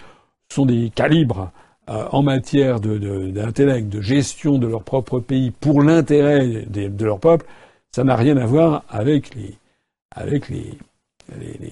sont 0.50 0.66
des 0.66 0.92
calibres 0.94 1.52
euh, 1.90 2.06
en 2.12 2.22
matière 2.22 2.80
d'intellect, 2.80 3.90
de, 3.90 3.98
de, 3.98 4.02
gestion 4.02 4.60
de 4.60 4.68
leur 4.68 4.84
propre 4.84 5.20
pays 5.20 5.52
pour 5.52 5.82
l'intérêt 5.82 6.66
de, 6.68 7.06
leur 7.06 7.20
peuple, 7.20 7.48
ça 7.92 8.04
n'a 8.04 8.16
rien 8.16 8.38
à 8.38 8.46
voir 8.46 8.84
avec 8.88 9.36
les, 9.36 9.58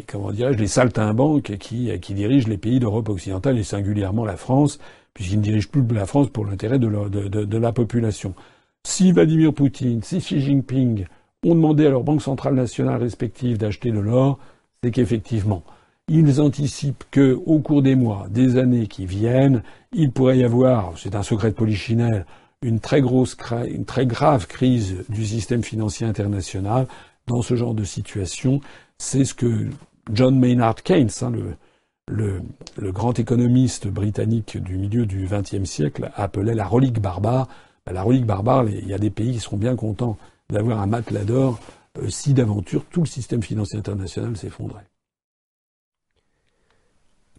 comment 0.08 0.32
dirais-je, 0.32 0.58
les 0.58 0.68
saltimbanques 0.68 1.58
qui, 1.58 1.92
dirigent 2.14 2.50
les 2.50 2.58
pays 2.58 2.80
d'Europe 2.80 3.10
occidentale 3.10 3.60
et 3.60 3.64
singulièrement 3.64 4.26
la 4.26 4.38
France, 4.38 4.80
puisqu'ils 5.14 5.38
ne 5.38 5.44
dirigent 5.44 5.70
plus 5.70 5.86
la 5.92 6.06
France 6.08 6.30
pour 6.30 6.46
l'intérêt 6.46 6.80
de, 6.80 7.58
la 7.58 7.72
population. 7.72 8.34
Si 8.84 9.12
Vladimir 9.12 9.54
Poutine, 9.54 10.02
si 10.02 10.20
Xi 10.20 10.40
Jinping 10.40 11.06
ont 11.46 11.56
demandé 11.56 11.86
à 11.86 11.90
leurs 11.90 12.04
banques 12.04 12.22
centrales 12.22 12.56
nationales 12.56 13.02
respectives 13.02 13.58
d'acheter 13.58 13.92
de 13.92 14.00
l'or, 14.00 14.40
c'est 14.84 14.92
qu'effectivement, 14.92 15.64
ils 16.08 16.42
anticipent 16.42 17.04
que, 17.12 17.40
au 17.46 17.60
cours 17.60 17.82
des 17.82 17.96
mois, 17.96 18.28
des 18.30 18.58
années 18.58 18.88
qui 18.88 19.06
viennent, 19.06 19.64
il 19.94 20.12
pourrait 20.12 20.40
y 20.40 20.44
avoir, 20.44 20.98
c'est 20.98 21.16
un 21.16 21.24
secret 21.24 21.52
de 21.52 21.56
polichinelle, 21.56 22.26
une 22.62 22.80
très 22.80 23.02
grosse, 23.02 23.38
une 23.68 23.86
très 23.86 24.06
grave 24.06 24.48
crise 24.48 25.06
du 25.08 25.26
système 25.26 25.64
financier 25.64 26.06
international. 26.06 26.88
Dans 27.28 27.42
ce 27.42 27.56
genre 27.56 27.74
de 27.74 27.84
situation, 27.84 28.60
c'est 28.98 29.24
ce 29.24 29.34
que 29.34 29.68
John 30.12 30.38
Maynard 30.38 30.84
Keynes, 30.84 31.10
hein, 31.22 31.32
le, 32.10 32.42
grand 32.92 33.18
économiste 33.20 33.88
britannique 33.88 34.58
du 34.58 34.78
milieu 34.78 35.06
du 35.06 35.28
XXe 35.28 35.64
siècle, 35.70 36.12
appelait 36.16 36.56
la 36.56 36.66
relique 36.66 37.00
barbare. 37.00 37.48
Ben, 37.86 37.94
la 37.94 38.02
relique 38.02 38.26
barbare, 38.26 38.68
il 38.68 38.88
y 38.88 38.94
a 38.94 38.98
des 38.98 39.12
pays 39.12 39.34
qui 39.34 39.40
seront 39.40 39.58
bien 39.58 39.76
contents 39.76 40.18
d'avoir 40.50 40.80
un 40.80 40.88
matelas 40.88 41.26
d'or 41.26 41.60
euh, 41.98 42.10
si 42.10 42.34
d'aventure 42.34 42.86
tout 42.86 43.02
le 43.02 43.08
système 43.08 43.44
financier 43.44 43.80
international 43.80 44.38
s'effondrait. 44.38 44.88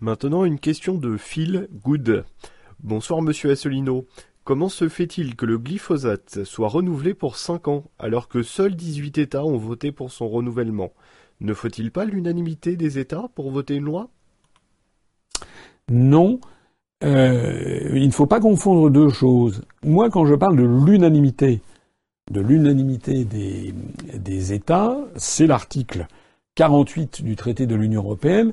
Maintenant, 0.01 0.45
une 0.45 0.59
question 0.59 0.95
de 0.95 1.17
Phil 1.17 1.69
Good. 1.85 2.25
Bonsoir, 2.83 3.21
monsieur 3.21 3.51
Assolino. 3.51 4.07
Comment 4.45 4.71
se 4.71 4.89
fait-il 4.89 5.37
que 5.37 5.45
le 5.45 5.59
glyphosate 5.59 6.45
soit 6.45 6.69
renouvelé 6.69 7.13
pour 7.13 7.37
5 7.37 7.69
ans 7.69 7.85
alors 7.99 8.27
que 8.27 8.43
seuls 8.43 8.75
18 8.75 9.19
États 9.19 9.45
ont 9.45 9.59
voté 9.59 9.93
pour 9.93 10.11
son 10.11 10.29
renouvellement? 10.29 10.93
Ne 11.41 11.53
faut-il 11.53 11.93
pas 11.93 12.07
l'unanimité 12.07 12.77
des 12.77 12.99
États 12.99 13.29
pour 13.35 13.51
voter 13.51 13.75
une 13.75 13.85
loi? 13.85 14.09
Non. 15.91 16.41
Euh, 17.05 17.91
il 17.95 18.07
ne 18.07 18.13
faut 18.13 18.27
pas 18.27 18.41
confondre 18.41 18.91
deux 18.91 19.11
choses. 19.11 19.63
Moi, 19.85 20.11
quand 20.11 20.25
je 20.25 20.35
parle 20.35 20.57
de 20.57 20.65
l'unanimité, 20.65 21.61
de 22.31 22.41
l'unanimité 22.41 23.25
des, 23.25 24.53
États, 24.53 24.97
c'est 25.17 25.47
l'article 25.47 26.07
48 26.55 27.23
du 27.23 27.37
traité 27.37 27.67
de 27.67 27.75
l'Union 27.75 28.03
européenne 28.03 28.53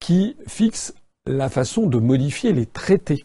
qui 0.00 0.36
fixe 0.46 0.94
la 1.26 1.48
façon 1.48 1.86
de 1.86 1.98
modifier 1.98 2.52
les 2.52 2.66
traités. 2.66 3.24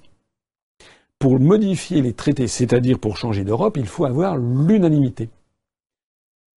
Pour 1.19 1.39
modifier 1.39 2.01
les 2.01 2.13
traités, 2.13 2.47
c'est-à-dire 2.47 2.97
pour 2.97 3.17
changer 3.17 3.43
d'Europe, 3.43 3.77
il 3.77 3.85
faut 3.85 4.05
avoir 4.05 4.37
l'unanimité. 4.37 5.29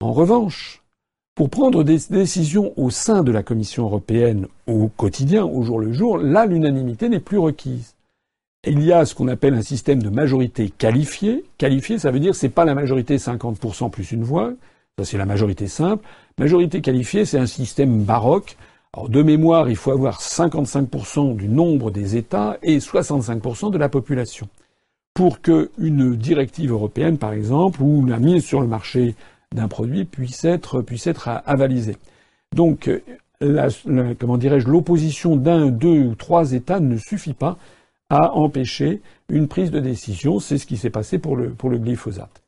En 0.00 0.12
revanche, 0.12 0.82
pour 1.34 1.50
prendre 1.50 1.84
des 1.84 1.98
décisions 2.10 2.72
au 2.76 2.90
sein 2.90 3.22
de 3.22 3.32
la 3.32 3.42
Commission 3.42 3.84
européenne 3.84 4.46
au 4.66 4.88
quotidien, 4.88 5.44
au 5.44 5.62
jour 5.62 5.80
le 5.80 5.92
jour, 5.92 6.16
là, 6.16 6.46
l'unanimité 6.46 7.08
n'est 7.08 7.20
plus 7.20 7.38
requise. 7.38 7.93
Il 8.66 8.82
y 8.82 8.92
a 8.92 9.04
ce 9.04 9.14
qu'on 9.14 9.28
appelle 9.28 9.54
un 9.54 9.62
système 9.62 10.02
de 10.02 10.08
majorité 10.08 10.70
qualifiée. 10.70 11.44
Qualifiée, 11.58 11.98
ça 11.98 12.10
veut 12.10 12.20
dire 12.20 12.34
c'est 12.34 12.48
pas 12.48 12.64
la 12.64 12.74
majorité 12.74 13.16
50% 13.16 13.90
plus 13.90 14.12
une 14.12 14.24
voix, 14.24 14.52
ça 14.98 15.04
c'est 15.04 15.18
la 15.18 15.26
majorité 15.26 15.66
simple. 15.66 16.04
Majorité 16.38 16.80
qualifiée, 16.80 17.24
c'est 17.24 17.38
un 17.38 17.46
système 17.46 18.02
baroque 18.02 18.56
alors, 18.94 19.08
de 19.08 19.22
mémoire, 19.22 19.68
il 19.68 19.76
faut 19.76 19.90
avoir 19.90 20.20
55% 20.20 21.34
du 21.34 21.48
nombre 21.48 21.90
des 21.90 22.16
États 22.16 22.58
et 22.62 22.78
65% 22.78 23.72
de 23.72 23.78
la 23.78 23.88
population 23.88 24.48
pour 25.14 25.40
qu'une 25.40 26.14
directive 26.14 26.70
européenne, 26.70 27.18
par 27.18 27.32
exemple, 27.32 27.82
ou 27.82 28.06
la 28.06 28.18
mise 28.18 28.44
sur 28.44 28.60
le 28.60 28.68
marché 28.68 29.16
d'un 29.52 29.66
produit 29.66 30.04
puisse 30.04 30.44
être, 30.44 30.80
puisse 30.80 31.08
être 31.08 31.28
avalisée. 31.44 31.96
Donc, 32.54 32.88
la, 33.40 33.68
comment 34.18 34.38
dirais-je, 34.38 34.68
l'opposition 34.68 35.34
d'un, 35.36 35.70
deux 35.70 35.98
ou 35.98 36.14
trois 36.14 36.52
États 36.52 36.78
ne 36.78 36.96
suffit 36.96 37.34
pas 37.34 37.58
à 38.10 38.34
empêcher 38.34 39.00
une 39.28 39.48
prise 39.48 39.70
de 39.70 39.80
décision. 39.80 40.38
C'est 40.38 40.58
ce 40.58 40.66
qui 40.66 40.76
s'est 40.76 40.90
passé 40.90 41.18
pour 41.18 41.36
le, 41.36 41.50
pour 41.50 41.70
le 41.70 41.78
glyphosate. 41.78 42.42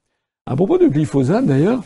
À 0.46 0.54
propos 0.54 0.78
de 0.78 0.86
glyphosate, 0.86 1.46
d'ailleurs, 1.46 1.82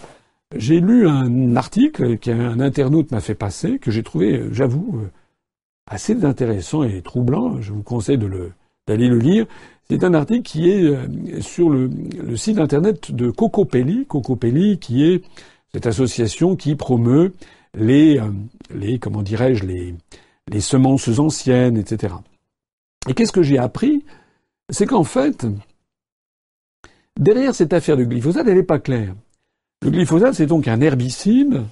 j'ai 0.56 0.80
lu 0.80 1.08
un 1.08 1.56
article 1.56 2.18
qu'un 2.18 2.60
internaute 2.60 3.12
m'a 3.12 3.20
fait 3.20 3.34
passer, 3.34 3.78
que 3.78 3.90
j'ai 3.90 4.02
trouvé, 4.02 4.42
j'avoue, 4.52 5.00
euh, 5.02 5.10
assez 5.86 6.24
intéressant 6.24 6.82
et 6.82 7.02
troublant. 7.02 7.60
Je 7.60 7.72
vous 7.72 7.82
conseille 7.82 8.18
d'aller 8.18 9.08
le 9.08 9.18
lire. 9.18 9.46
C'est 9.88 10.04
un 10.04 10.14
article 10.14 10.42
qui 10.42 10.70
est 10.70 10.84
euh, 10.84 11.40
sur 11.40 11.70
le, 11.70 11.90
site 12.36 12.58
internet 12.58 13.12
de 13.12 13.30
Cocopelli, 13.30 14.06
Cocopelli 14.06 14.78
qui 14.78 15.04
est 15.04 15.22
cette 15.72 15.86
association 15.86 16.56
qui 16.56 16.74
promeut 16.74 17.32
les, 17.74 18.18
euh, 18.18 18.30
les 18.74 18.98
comment 18.98 19.22
dirais-je, 19.22 19.64
les, 19.64 19.94
les 20.48 20.60
semences 20.60 21.18
anciennes, 21.18 21.76
etc. 21.76 22.14
Et 23.08 23.14
qu'est-ce 23.14 23.32
que 23.32 23.42
j'ai 23.42 23.58
appris? 23.58 24.04
C'est 24.70 24.86
qu'en 24.86 25.04
fait, 25.04 25.46
derrière 27.18 27.54
cette 27.54 27.72
affaire 27.72 27.96
de 27.96 28.04
glyphosate, 28.04 28.46
elle 28.46 28.56
n'est 28.56 28.62
pas 28.62 28.78
claire. 28.78 29.14
Le 29.82 29.90
glyphosate, 29.90 30.34
c'est 30.34 30.46
donc 30.46 30.68
un 30.68 30.80
herbicide 30.80 31.62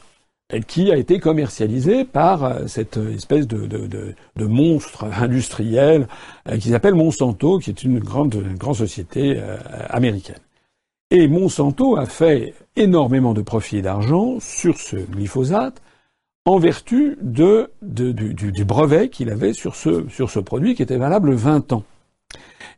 qui 0.66 0.90
a 0.90 0.96
été 0.96 1.18
commercialisé 1.18 2.04
par 2.04 2.44
euh, 2.44 2.66
cette 2.66 2.96
espèce 2.96 3.46
de, 3.46 4.14
monstre 4.38 5.04
industriel 5.04 6.08
euh, 6.48 6.56
qui 6.56 6.70
s'appelle 6.70 6.94
Monsanto, 6.94 7.58
qui 7.58 7.68
est 7.68 7.82
une 7.82 7.98
grande, 7.98 8.34
grande 8.56 8.76
société 8.76 9.34
euh, 9.36 9.58
américaine. 9.90 10.38
Et 11.10 11.28
Monsanto 11.28 11.96
a 11.96 12.06
fait 12.06 12.54
énormément 12.76 13.34
de 13.34 13.42
profit 13.42 13.78
et 13.78 13.82
d'argent 13.82 14.40
sur 14.40 14.78
ce 14.78 14.96
glyphosate 14.96 15.82
en 16.48 16.58
vertu 16.58 17.16
de, 17.20 17.70
du, 17.82 18.64
brevet 18.64 19.10
qu'il 19.10 19.30
avait 19.30 19.52
sur 19.52 19.76
ce, 19.76 20.40
produit 20.40 20.74
qui 20.74 20.82
était 20.82 20.96
valable 20.96 21.34
20 21.34 21.72
ans. 21.72 21.84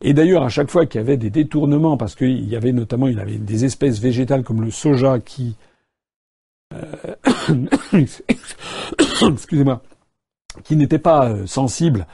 Et 0.02 0.12
d'ailleurs, 0.12 0.42
à 0.42 0.48
chaque 0.48 0.70
fois 0.70 0.86
qu'il 0.86 1.01
y 1.01 1.05
avait 1.05 1.16
des 1.16 1.30
détournements, 1.30 1.97
parce 1.97 2.16
qu'il 2.16 2.48
y 2.48 2.56
avait 2.56 2.72
notamment 2.72 3.09
des 3.09 3.64
espèces 3.64 4.01
végétales 4.01 4.42
comme 4.42 4.62
le 4.62 4.70
soja 4.70 5.20
qui 5.20 5.56
euh, 6.74 6.80
n'étaient 10.70 10.98
pas 10.98 11.28
euh, 11.28 11.47
sensibles 11.47 12.06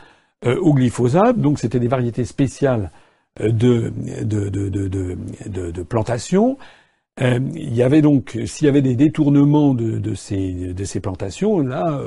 euh, 0.44 0.58
au 0.60 0.74
glyphosate, 0.74 1.38
donc 1.38 1.58
c'était 1.58 1.80
des 1.80 1.88
variétés 1.88 2.24
spéciales 2.24 2.90
de, 3.40 3.92
de, 4.22 4.48
de, 4.50 5.70
de 5.70 5.82
plantations. 7.16 7.52
il 7.54 7.74
y 7.74 7.82
avait 7.82 8.02
donc, 8.02 8.38
s'il 8.46 8.66
y 8.66 8.68
avait 8.68 8.82
des 8.82 8.94
détournements 8.94 9.74
de, 9.74 10.14
ces, 10.14 10.72
de 10.72 10.84
ces 10.84 11.00
plantations, 11.00 11.60
là, 11.60 12.00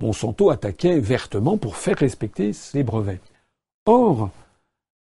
Monsanto 0.00 0.50
attaquait 0.50 1.00
vertement 1.00 1.56
pour 1.56 1.76
faire 1.76 1.96
respecter 1.96 2.52
ses 2.52 2.82
brevets. 2.82 3.20
Or, 3.86 4.30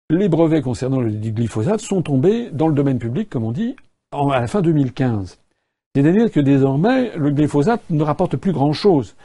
les 0.10 0.30
brevets 0.30 0.61
concernant 0.61 1.02
le 1.02 1.11
glyphosate 1.11 1.82
sont 1.82 2.02
tombés 2.02 2.49
dans 2.52 2.68
le 2.68 2.74
domaine 2.74 2.98
public, 2.98 3.30
comme 3.30 3.44
on 3.44 3.52
dit, 3.52 3.76
à 4.11 4.40
la 4.40 4.48
fin 4.48 4.61
2015. 4.61 5.40
C'est-à-dire 5.95 6.32
que 6.32 6.40
désormais, 6.40 7.16
le 7.16 7.32
glyphosate 7.32 7.82
ne 7.90 8.03
rapporte 8.03 8.38
plus 8.38 8.52
grand-chose. 8.52 9.16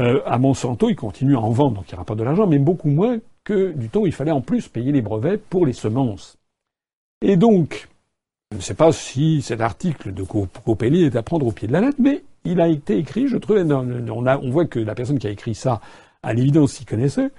Euh, 0.00 0.22
à 0.26 0.38
Monsanto, 0.38 0.88
il 0.88 0.96
continue 0.96 1.36
à 1.36 1.40
en 1.40 1.50
vendre, 1.50 1.76
donc 1.76 1.90
il 1.90 1.94
rapporte 1.94 2.18
de 2.18 2.24
l'argent, 2.24 2.46
mais 2.46 2.58
beaucoup 2.58 2.88
moins 2.88 3.18
que 3.44 3.72
du 3.72 3.88
temps 3.88 4.00
où 4.00 4.06
il 4.06 4.12
fallait 4.12 4.32
en 4.32 4.40
plus 4.40 4.66
payer 4.68 4.90
les 4.90 5.02
brevets 5.02 5.38
pour 5.38 5.66
les 5.66 5.72
semences. 5.72 6.36
Et 7.22 7.36
donc, 7.36 7.88
je 8.54 8.58
ne 8.58 8.62
sais 8.62 8.74
pas 8.74 8.92
si 8.92 9.42
cet 9.42 9.60
article 9.60 10.14
de 10.14 10.22
Copelli 10.22 11.02
est 11.02 11.16
à 11.16 11.24
prendre 11.24 11.44
au 11.44 11.50
pied 11.50 11.66
de 11.66 11.72
la 11.72 11.80
lettre, 11.80 11.96
mais 11.98 12.22
il 12.44 12.60
a 12.60 12.68
été 12.68 12.96
écrit, 12.96 13.26
je 13.26 13.36
trouve, 13.36 13.58
on, 13.58 14.50
voit 14.50 14.66
que 14.66 14.78
la 14.78 14.94
personne 14.94 15.18
qui 15.18 15.26
a 15.26 15.30
écrit 15.30 15.56
ça, 15.56 15.80
à 16.22 16.32
l'évidence, 16.34 16.74
s'y 16.74 16.84
connaissait, 16.84 17.30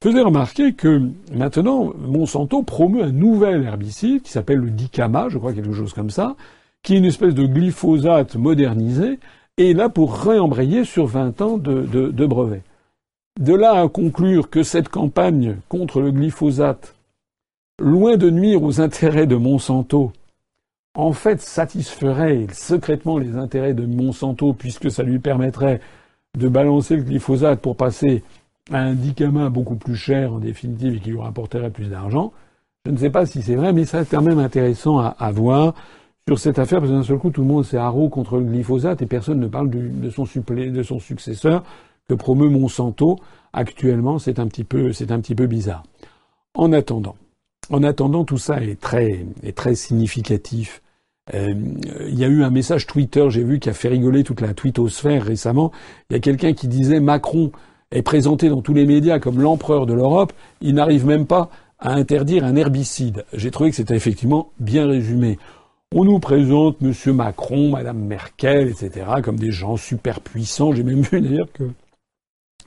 faisait 0.00 0.20
remarquer 0.20 0.74
que 0.74 1.10
maintenant, 1.34 1.92
Monsanto 1.98 2.62
promeut 2.62 3.02
un 3.02 3.10
nouvel 3.10 3.64
herbicide 3.64 4.22
qui 4.22 4.30
s'appelle 4.30 4.58
le 4.58 4.70
dicama, 4.70 5.26
je 5.28 5.38
crois 5.38 5.52
quelque 5.52 5.72
chose 5.72 5.92
comme 5.92 6.10
ça, 6.10 6.36
qui 6.84 6.94
est 6.94 6.98
une 6.98 7.04
espèce 7.04 7.34
de 7.34 7.46
glyphosate 7.46 8.36
modernisé, 8.36 9.18
et 9.56 9.74
là 9.74 9.88
pour 9.88 10.16
réembrayer 10.16 10.84
sur 10.84 11.06
20 11.06 11.40
ans 11.40 11.58
de, 11.58 12.26
brevets. 12.26 12.62
De 13.40 13.54
là 13.54 13.72
à 13.72 13.88
conclure 13.88 14.50
que 14.50 14.62
cette 14.62 14.88
campagne 14.88 15.56
contre 15.68 16.00
le 16.00 16.12
glyphosate, 16.12 16.94
loin 17.80 18.16
de 18.16 18.30
nuire 18.30 18.62
aux 18.62 18.80
intérêts 18.80 19.26
de 19.26 19.34
Monsanto, 19.34 20.12
en 20.94 21.12
fait 21.12 21.40
satisferait 21.40 22.46
secrètement 22.52 23.18
les 23.18 23.36
intérêts 23.36 23.74
de 23.74 23.86
Monsanto 23.86 24.52
puisque 24.52 24.90
ça 24.90 25.02
lui 25.02 25.18
permettrait 25.18 25.80
de 26.36 26.48
balancer 26.48 26.96
le 26.96 27.02
glyphosate 27.02 27.60
pour 27.60 27.76
passer 27.76 28.22
un 28.70 28.94
dicama 28.94 29.50
beaucoup 29.50 29.76
plus 29.76 29.96
cher 29.96 30.32
en 30.32 30.38
définitive 30.38 30.96
et 30.96 31.00
qui 31.00 31.10
lui 31.10 31.20
rapporterait 31.20 31.70
plus 31.70 31.88
d'argent. 31.88 32.32
Je 32.86 32.92
ne 32.92 32.96
sais 32.96 33.10
pas 33.10 33.26
si 33.26 33.42
c'est 33.42 33.56
vrai, 33.56 33.72
mais 33.72 33.84
ça 33.84 34.04
quand 34.04 34.22
même 34.22 34.38
intéressant 34.38 34.98
à, 34.98 35.32
voir 35.32 35.74
sur 36.26 36.38
cette 36.38 36.58
affaire, 36.58 36.78
parce 36.78 36.90
que 36.90 36.96
d'un 36.96 37.02
seul 37.02 37.18
coup, 37.18 37.30
tout 37.30 37.42
le 37.42 37.48
monde 37.48 37.64
s'est 37.64 37.76
haro 37.76 38.08
contre 38.08 38.38
le 38.38 38.44
glyphosate 38.44 39.02
et 39.02 39.06
personne 39.06 39.40
ne 39.40 39.48
parle 39.48 39.70
de, 39.70 40.10
son 40.10 40.24
de 40.24 40.82
son 40.82 40.98
successeur 40.98 41.64
que 42.08 42.14
promeut 42.14 42.48
Monsanto. 42.48 43.18
Actuellement, 43.52 44.18
c'est 44.18 44.38
un 44.38 44.48
c'est 44.92 45.10
un 45.10 45.20
petit 45.20 45.34
peu 45.34 45.46
bizarre. 45.46 45.82
En 46.54 46.72
attendant, 46.72 47.16
en 47.68 47.82
attendant, 47.82 48.24
tout 48.24 48.38
ça 48.38 48.60
est 48.60 48.80
très, 48.80 49.74
significatif. 49.74 50.82
Euh, 51.34 51.54
il 52.08 52.18
y 52.18 52.24
a 52.24 52.28
eu 52.28 52.42
un 52.42 52.50
message 52.50 52.86
Twitter, 52.86 53.26
j'ai 53.28 53.44
vu, 53.44 53.60
qui 53.60 53.68
a 53.68 53.72
fait 53.72 53.88
rigoler 53.88 54.24
toute 54.24 54.40
la 54.40 54.54
twittosphère 54.54 55.24
récemment. 55.24 55.70
Il 56.08 56.14
y 56.14 56.16
a 56.16 56.20
quelqu'un 56.20 56.52
qui 56.54 56.66
disait 56.66 57.00
Macron 57.00 57.52
est 57.92 58.02
présenté 58.02 58.48
dans 58.48 58.62
tous 58.62 58.74
les 58.74 58.86
médias 58.86 59.18
comme 59.18 59.40
l'empereur 59.40 59.86
de 59.86 59.94
l'Europe. 59.94 60.32
Il 60.60 60.74
n'arrive 60.74 61.06
même 61.06 61.26
pas 61.26 61.50
à 61.78 61.92
interdire 61.92 62.44
un 62.44 62.56
herbicide. 62.56 63.24
J'ai 63.32 63.50
trouvé 63.50 63.70
que 63.70 63.76
c'était 63.76 63.96
effectivement 63.96 64.50
bien 64.58 64.86
résumé. 64.86 65.38
On 65.92 66.04
nous 66.04 66.20
présente 66.20 66.76
M. 66.82 66.92
Macron, 67.14 67.70
Mme 67.70 67.98
Merkel, 67.98 68.68
etc., 68.68 69.06
comme 69.22 69.38
des 69.38 69.50
gens 69.50 69.76
super 69.76 70.20
puissants. 70.20 70.72
J'ai 70.72 70.84
même 70.84 71.02
vu 71.02 71.20
d'ailleurs 71.20 71.50
que, 71.52 71.64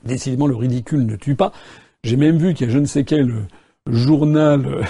décidément, 0.04 0.46
le 0.46 0.56
ridicule 0.56 1.06
ne 1.06 1.16
tue 1.16 1.34
pas. 1.34 1.52
J'ai 2.02 2.16
même 2.16 2.36
vu 2.36 2.52
qu'il 2.52 2.66
y 2.66 2.70
a 2.70 2.72
je 2.72 2.78
ne 2.78 2.84
sais 2.84 3.04
quel 3.04 3.46
journal 3.90 4.66
euh, 4.66 4.82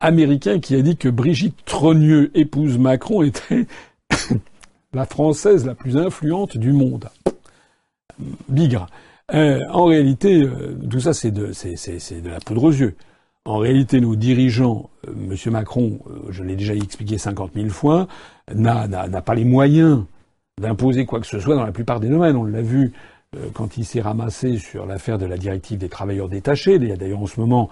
américain 0.00 0.60
qui 0.60 0.74
a 0.74 0.82
dit 0.82 0.96
que 0.96 1.08
Brigitte 1.08 1.64
Trogneux, 1.64 2.30
épouse 2.34 2.78
Macron, 2.78 3.22
était 3.22 3.66
la 4.92 5.06
française 5.06 5.64
la 5.64 5.74
plus 5.74 5.96
influente 5.96 6.56
du 6.56 6.72
monde. 6.72 7.08
Bigre. 8.48 8.86
Euh, 9.34 9.60
en 9.70 9.86
réalité, 9.86 10.42
euh, 10.42 10.76
tout 10.90 11.00
ça, 11.00 11.14
c'est 11.14 11.30
de, 11.30 11.50
la 12.28 12.40
poudre 12.40 12.64
aux 12.64 12.72
yeux. 12.72 12.94
En 13.44 13.58
réalité, 13.58 14.00
nos 14.00 14.14
dirigeants, 14.14 14.90
euh, 15.08 15.12
M. 15.30 15.52
Macron, 15.52 15.98
je 16.28 16.44
l'ai 16.44 16.56
déjà 16.56 16.74
expliqué 16.74 17.18
50 17.18 17.52
000 17.54 17.68
fois, 17.70 18.08
n'a, 18.54 18.86
pas 19.22 19.34
les 19.34 19.44
moyens 19.44 20.04
d'imposer 20.60 21.06
quoi 21.06 21.20
que 21.20 21.26
ce 21.26 21.40
soit 21.40 21.56
dans 21.56 21.64
la 21.64 21.72
plupart 21.72 21.98
des 21.98 22.08
domaines. 22.08 22.36
On 22.36 22.44
l'a 22.44 22.62
vu 22.62 22.92
quand 23.54 23.78
il 23.78 23.86
s'est 23.86 24.02
ramassé 24.02 24.58
sur 24.58 24.84
l'affaire 24.84 25.16
de 25.16 25.24
la 25.24 25.38
directive 25.38 25.78
des 25.78 25.88
travailleurs 25.88 26.28
détachés. 26.28 26.74
Il 26.74 26.86
y 26.86 26.92
a 26.92 26.96
d'ailleurs 26.96 27.22
en 27.22 27.26
ce 27.26 27.40
moment 27.40 27.70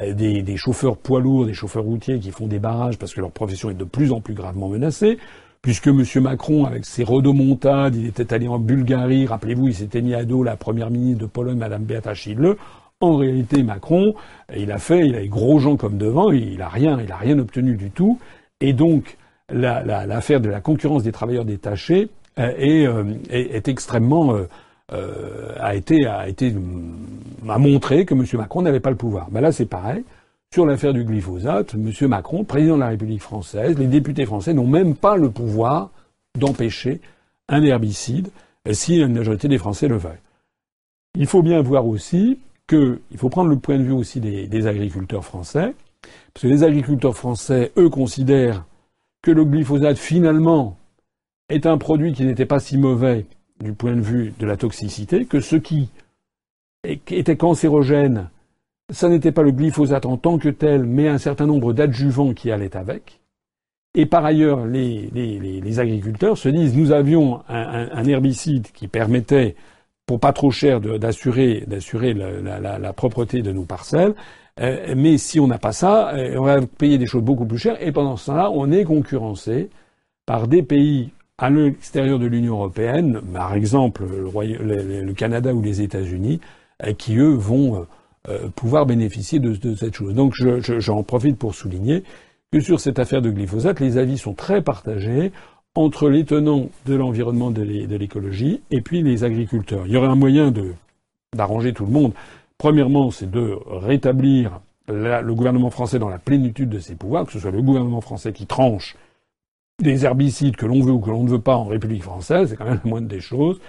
des, 0.00 0.42
des, 0.42 0.56
chauffeurs 0.56 0.96
poids 0.96 1.20
lourds, 1.20 1.46
des 1.46 1.54
chauffeurs 1.54 1.84
routiers 1.84 2.18
qui 2.18 2.30
font 2.30 2.46
des 2.46 2.58
barrages 2.58 2.98
parce 2.98 3.12
que 3.12 3.20
leur 3.20 3.30
profession 3.30 3.70
est 3.70 3.74
de 3.74 3.84
plus 3.84 4.12
en 4.12 4.20
plus 4.20 4.34
gravement 4.34 4.68
menacée 4.68 5.18
puisque 5.62 5.86
M. 5.86 6.04
Macron, 6.16 6.64
avec 6.66 6.84
ses 6.84 7.04
rodomontades, 7.04 7.94
il 7.94 8.06
était 8.06 8.34
allé 8.34 8.48
en 8.48 8.58
Bulgarie, 8.58 9.26
rappelez-vous, 9.26 9.68
il 9.68 9.74
s'était 9.74 10.02
mis 10.02 10.12
à 10.12 10.24
dos 10.24 10.42
la 10.42 10.56
première 10.56 10.90
ministre 10.90 11.20
de 11.20 11.26
Pologne, 11.26 11.58
Mme 11.58 11.84
Beata 11.84 12.14
Schindler. 12.14 12.54
En 13.00 13.16
réalité, 13.16 13.62
Macron, 13.62 14.14
il 14.54 14.70
a 14.72 14.78
fait, 14.78 15.06
il 15.06 15.14
a 15.14 15.20
les 15.20 15.28
gros 15.28 15.60
gens 15.60 15.76
comme 15.76 15.98
devant, 15.98 16.30
il 16.32 16.60
a 16.60 16.68
rien, 16.68 17.00
il 17.00 17.10
a 17.10 17.16
rien 17.16 17.38
obtenu 17.38 17.76
du 17.76 17.90
tout. 17.90 18.18
Et 18.60 18.72
donc, 18.72 19.16
l'affaire 19.48 20.40
de 20.40 20.48
la 20.48 20.60
concurrence 20.60 21.04
des 21.04 21.12
travailleurs 21.12 21.44
détachés 21.44 22.10
euh, 22.38 22.52
euh, 22.58 23.14
est, 23.30 23.54
est, 23.54 23.68
extrêmement 23.68 24.36
euh, 24.92 25.54
a 25.58 25.76
été 25.76 26.54
montré 27.42 28.04
que 28.04 28.14
M. 28.14 28.24
Macron 28.34 28.62
n'avait 28.62 28.80
pas 28.80 28.90
le 28.90 28.96
pouvoir. 28.96 29.30
Ben 29.30 29.40
là, 29.40 29.52
c'est 29.52 29.66
pareil. 29.66 30.04
Sur 30.52 30.66
l'affaire 30.66 30.92
du 30.92 31.04
glyphosate, 31.04 31.74
M. 31.74 31.90
Macron, 32.08 32.44
président 32.44 32.74
de 32.74 32.80
la 32.80 32.88
République 32.88 33.22
française, 33.22 33.78
les 33.78 33.86
députés 33.86 34.26
français 34.26 34.52
n'ont 34.52 34.66
même 34.66 34.94
pas 34.94 35.16
le 35.16 35.30
pouvoir 35.30 35.90
d'empêcher 36.38 37.00
un 37.48 37.62
herbicide 37.62 38.28
si 38.70 38.98
la 38.98 39.08
majorité 39.08 39.48
des 39.48 39.58
Français 39.58 39.88
le 39.88 39.96
veulent. 39.96 40.20
Il 41.14 41.26
faut 41.26 41.42
bien 41.42 41.60
voir 41.60 41.86
aussi 41.86 42.38
qu'il 42.68 43.00
faut 43.16 43.28
prendre 43.28 43.50
le 43.50 43.58
point 43.58 43.78
de 43.78 43.82
vue 43.82 43.92
aussi 43.92 44.20
des, 44.20 44.66
agriculteurs 44.66 45.24
français, 45.24 45.74
parce 46.32 46.42
que 46.42 46.48
les 46.48 46.62
agriculteurs 46.64 47.16
français, 47.16 47.72
eux, 47.76 47.90
considèrent 47.90 48.64
que 49.22 49.30
le 49.30 49.44
glyphosate, 49.44 49.98
finalement, 49.98 50.78
est 51.48 51.66
un 51.66 51.76
produit 51.76 52.12
qui 52.12 52.24
n'était 52.24 52.46
pas 52.46 52.60
si 52.60 52.78
mauvais 52.78 53.26
du 53.62 53.72
point 53.72 53.94
de 53.94 54.00
vue 54.00 54.34
de 54.38 54.46
la 54.46 54.56
toxicité, 54.56 55.24
que 55.24 55.40
ce 55.40 55.56
qui 55.56 55.90
était 56.84 57.36
cancérogène 57.36 58.28
ça 58.92 59.08
n'était 59.08 59.32
pas 59.32 59.42
le 59.42 59.52
glyphosate 59.52 60.06
en 60.06 60.16
tant 60.16 60.38
que 60.38 60.48
tel, 60.48 60.84
mais 60.84 61.08
un 61.08 61.18
certain 61.18 61.46
nombre 61.46 61.72
d'adjuvants 61.72 62.34
qui 62.34 62.50
allaient 62.50 62.76
avec. 62.76 63.20
Et 63.94 64.06
par 64.06 64.24
ailleurs, 64.24 64.66
les, 64.66 65.78
agriculteurs 65.78 66.38
se 66.38 66.48
disent 66.48 66.76
nous 66.76 66.92
avions 66.92 67.42
un, 67.48 68.04
herbicide 68.04 68.68
qui 68.72 68.88
permettait, 68.88 69.54
pour 70.06 70.20
pas 70.20 70.32
trop 70.32 70.50
cher, 70.50 70.80
d'assurer 70.80 71.64
la, 71.66 72.92
propreté 72.92 73.42
de 73.42 73.52
nos 73.52 73.64
parcelles. 73.64 74.14
Euh, 74.60 74.94
mais 74.94 75.16
si 75.16 75.40
on 75.40 75.46
n'a 75.46 75.58
pas 75.58 75.72
ça, 75.72 76.10
euh, 76.10 76.36
on 76.36 76.42
va 76.42 76.60
payer 76.60 76.98
des 76.98 77.06
choses 77.06 77.22
beaucoup 77.22 77.46
plus 77.46 77.56
chères. 77.56 77.82
Et 77.82 77.90
pendant 77.90 78.18
ce 78.18 78.30
on 78.30 78.70
est 78.70 78.84
concurrencé 78.84 79.70
par 80.26 80.46
des 80.46 80.62
pays 80.62 81.10
à 81.42 81.50
l'extérieur 81.50 82.20
de 82.20 82.26
l'Union 82.26 82.54
européenne, 82.54 83.20
par 83.34 83.54
exemple 83.54 84.04
le, 84.04 85.12
Canada 85.12 85.52
ou 85.52 85.60
les 85.60 85.82
États-Unis, 85.82 86.40
euh, 86.84 86.92
qui 86.92 87.16
eux 87.16 87.34
vont 87.34 87.84
euh, 88.28 88.48
pouvoir 88.54 88.86
bénéficier 88.86 89.40
de, 89.40 89.74
cette 89.74 89.96
chose. 89.96 90.14
Donc 90.14 90.34
j'en 90.34 90.60
je, 90.60 91.02
profite 91.02 91.36
pour 91.36 91.56
souligner 91.56 92.04
que 92.52 92.60
sur 92.60 92.78
cette 92.78 93.00
affaire 93.00 93.22
de 93.22 93.30
glyphosate, 93.30 93.80
les 93.80 93.98
avis 93.98 94.18
sont 94.18 94.34
très 94.34 94.62
partagés 94.62 95.32
entre 95.74 96.08
les 96.08 96.24
tenants 96.24 96.68
de 96.86 96.94
l'environnement 96.94 97.50
de 97.50 97.62
l'écologie 97.96 98.60
et 98.70 98.80
puis 98.80 99.02
les 99.02 99.24
agriculteurs. 99.24 99.82
Il 99.86 99.92
y 99.92 99.96
aurait 99.96 100.06
un 100.06 100.14
moyen 100.14 100.52
d'arranger 101.34 101.72
tout 101.72 101.86
le 101.86 101.92
monde. 101.92 102.12
Premièrement, 102.56 103.10
c'est 103.10 103.28
de 103.28 103.58
rétablir 103.66 104.60
le 104.86 105.32
gouvernement 105.32 105.70
français 105.70 105.98
dans 105.98 106.08
la 106.08 106.18
plénitude 106.18 106.68
de 106.68 106.78
ses 106.78 106.94
pouvoirs, 106.94 107.26
que 107.26 107.32
ce 107.32 107.40
soit 107.40 107.50
le 107.50 107.62
gouvernement 107.62 108.00
français 108.00 108.32
qui 108.32 108.46
tranche 108.46 108.96
des 109.80 110.04
herbicides 110.04 110.56
que 110.56 110.66
l'on 110.66 110.80
veut 110.80 110.92
ou 110.92 111.00
que 111.00 111.10
l'on 111.10 111.24
ne 111.24 111.30
veut 111.30 111.40
pas 111.40 111.56
en 111.56 111.64
République 111.64 112.02
française, 112.02 112.50
c'est 112.50 112.56
quand 112.56 112.64
même 112.64 112.80
la 112.84 112.90
moindre 112.90 113.08
des 113.08 113.20
choses. 113.20 113.60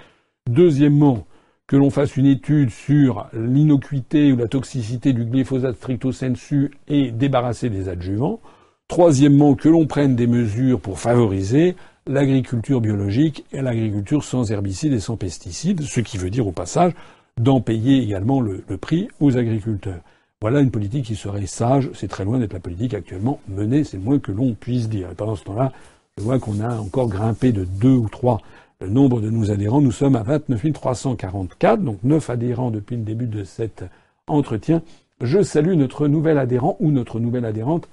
Deuxièmement, 0.48 1.26
que 1.66 1.76
l'on 1.76 1.90
fasse 1.90 2.16
une 2.16 2.26
étude 2.26 2.70
sur 2.70 3.26
l'innocuité 3.32 4.32
ou 4.32 4.36
la 4.36 4.48
toxicité 4.48 5.12
du 5.12 5.24
glyphosate 5.24 5.76
stricto 5.76 6.12
sensu 6.12 6.72
et 6.88 7.10
débarrasser 7.10 7.70
des 7.70 7.88
adjuvants. 7.88 8.40
Troisièmement, 8.86 9.54
que 9.54 9.70
l'on 9.70 9.86
prenne 9.86 10.14
des 10.14 10.26
mesures 10.26 10.78
pour 10.78 10.98
favoriser 10.98 11.74
l'agriculture 12.06 12.82
biologique 12.82 13.46
et 13.52 13.62
l'agriculture 13.62 14.22
sans 14.22 14.52
herbicides 14.52 14.92
et 14.92 15.00
sans 15.00 15.16
pesticides, 15.16 15.80
ce 15.82 16.00
qui 16.00 16.18
veut 16.18 16.28
dire 16.28 16.46
au 16.46 16.52
passage 16.52 16.92
d'en 17.40 17.62
payer 17.62 18.02
également 18.02 18.42
le, 18.42 18.62
prix 18.76 19.08
aux 19.20 19.38
agriculteurs. 19.38 20.00
Voilà 20.42 20.60
une 20.60 20.70
politique 20.70 21.06
qui 21.06 21.16
serait 21.16 21.46
sage, 21.46 21.88
c'est 21.94 22.08
très 22.08 22.26
loin 22.26 22.38
d'être 22.38 22.52
la 22.52 22.60
politique 22.60 22.92
actuellement 22.92 23.40
menée, 23.48 23.84
c'est 23.84 23.96
le 23.96 24.02
moins 24.02 24.18
que 24.18 24.32
l'on 24.32 24.52
puisse 24.52 24.90
dire. 24.90 25.10
Et 25.10 25.14
pendant 25.14 25.34
ce 25.34 25.44
temps-là, 25.44 25.72
je 26.16 26.22
vois 26.22 26.38
qu'on 26.38 26.60
a 26.60 26.76
encore 26.76 27.08
grimpé 27.08 27.50
de 27.50 27.64
deux 27.64 27.96
ou 27.96 28.08
trois 28.08 28.40
le 28.80 28.88
nombre 28.88 29.20
de 29.20 29.30
nos 29.30 29.50
adhérents. 29.50 29.80
Nous 29.80 29.90
sommes 29.90 30.14
à 30.14 30.22
29 30.22 30.72
344, 30.72 31.82
donc 31.82 31.98
9 32.04 32.30
adhérents 32.30 32.70
depuis 32.70 32.96
le 32.96 33.02
début 33.02 33.26
de 33.26 33.42
cet 33.42 33.84
entretien. 34.28 34.82
Je 35.20 35.42
salue 35.42 35.74
notre 35.74 36.06
nouvel 36.06 36.38
adhérent 36.38 36.76
ou 36.78 36.92
notre 36.92 37.18
nouvelle 37.18 37.44
adhérente 37.44 37.88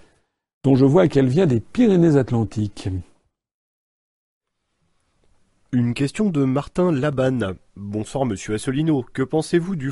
dont 0.63 0.75
je 0.75 0.85
vois 0.85 1.07
qu'elle 1.07 1.27
vient 1.27 1.47
des 1.47 1.59
Pyrénées-Atlantiques. 1.59 2.89
Une 5.73 5.93
question 5.93 6.29
de 6.29 6.43
Martin 6.43 6.91
Labanne. 6.91 7.55
Bonsoir 7.77 8.25
Monsieur 8.25 8.55
Assolino. 8.55 9.05
Que 9.13 9.21
pensez-vous 9.21 9.77
du, 9.77 9.89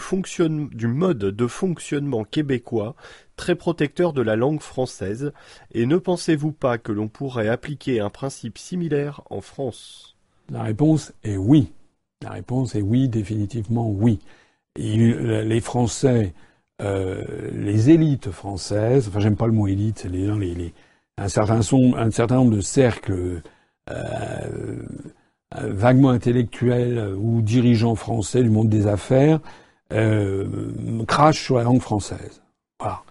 du 0.74 0.88
mode 0.88 1.20
de 1.20 1.48
fonctionnement 1.48 2.26
québécois 2.26 2.98
très 3.38 3.56
protecteur 3.56 4.12
de 4.12 4.22
la 4.22 4.36
langue 4.36 4.60
française 4.60 5.32
et 5.72 5.86
ne 5.86 5.96
pensez-vous 5.96 6.52
pas 6.52 6.78
que 6.78 6.92
l'on 6.92 7.08
pourrait 7.08 7.48
appliquer 7.48 8.02
un 8.02 8.10
principe 8.10 8.58
similaire 8.58 9.22
en 9.30 9.40
France? 9.40 10.18
La 10.50 10.64
réponse 10.64 11.14
est 11.24 11.38
oui. 11.38 11.72
La 12.24 12.32
réponse 12.32 12.76
est 12.76 12.82
oui, 12.82 13.08
définitivement 13.08 13.90
oui. 13.90 14.20
les 14.76 15.62
Français, 15.62 16.34
euh, 16.82 17.52
les 17.54 17.90
élites 17.90 18.32
françaises, 18.32 19.08
enfin 19.08 19.22
j'aime 19.22 19.38
pas 19.38 19.48
le 19.48 19.54
mot 19.54 19.68
élite, 19.68 20.00
c'est 20.00 20.10
les, 20.10 20.28
les, 20.56 20.74
un, 21.18 21.30
certain 21.30 21.62
un 21.62 22.12
certain 22.12 22.36
nombre 22.36 22.58
de 22.58 22.62
cercles 22.62 23.42
euh, 23.90 24.84
vaguement 25.56 26.10
intellectuels 26.10 27.14
ou 27.18 27.42
dirigeants 27.42 27.96
français 27.96 28.44
du 28.44 28.50
monde 28.50 28.70
des 28.70 28.88
affaires 28.88 29.40
euh, 29.92 30.46
crachent 31.08 31.44
sur 31.44 31.58
la 31.58 31.64
langue 31.64 31.82
française. 31.82 32.42
Voilà. 32.80 33.02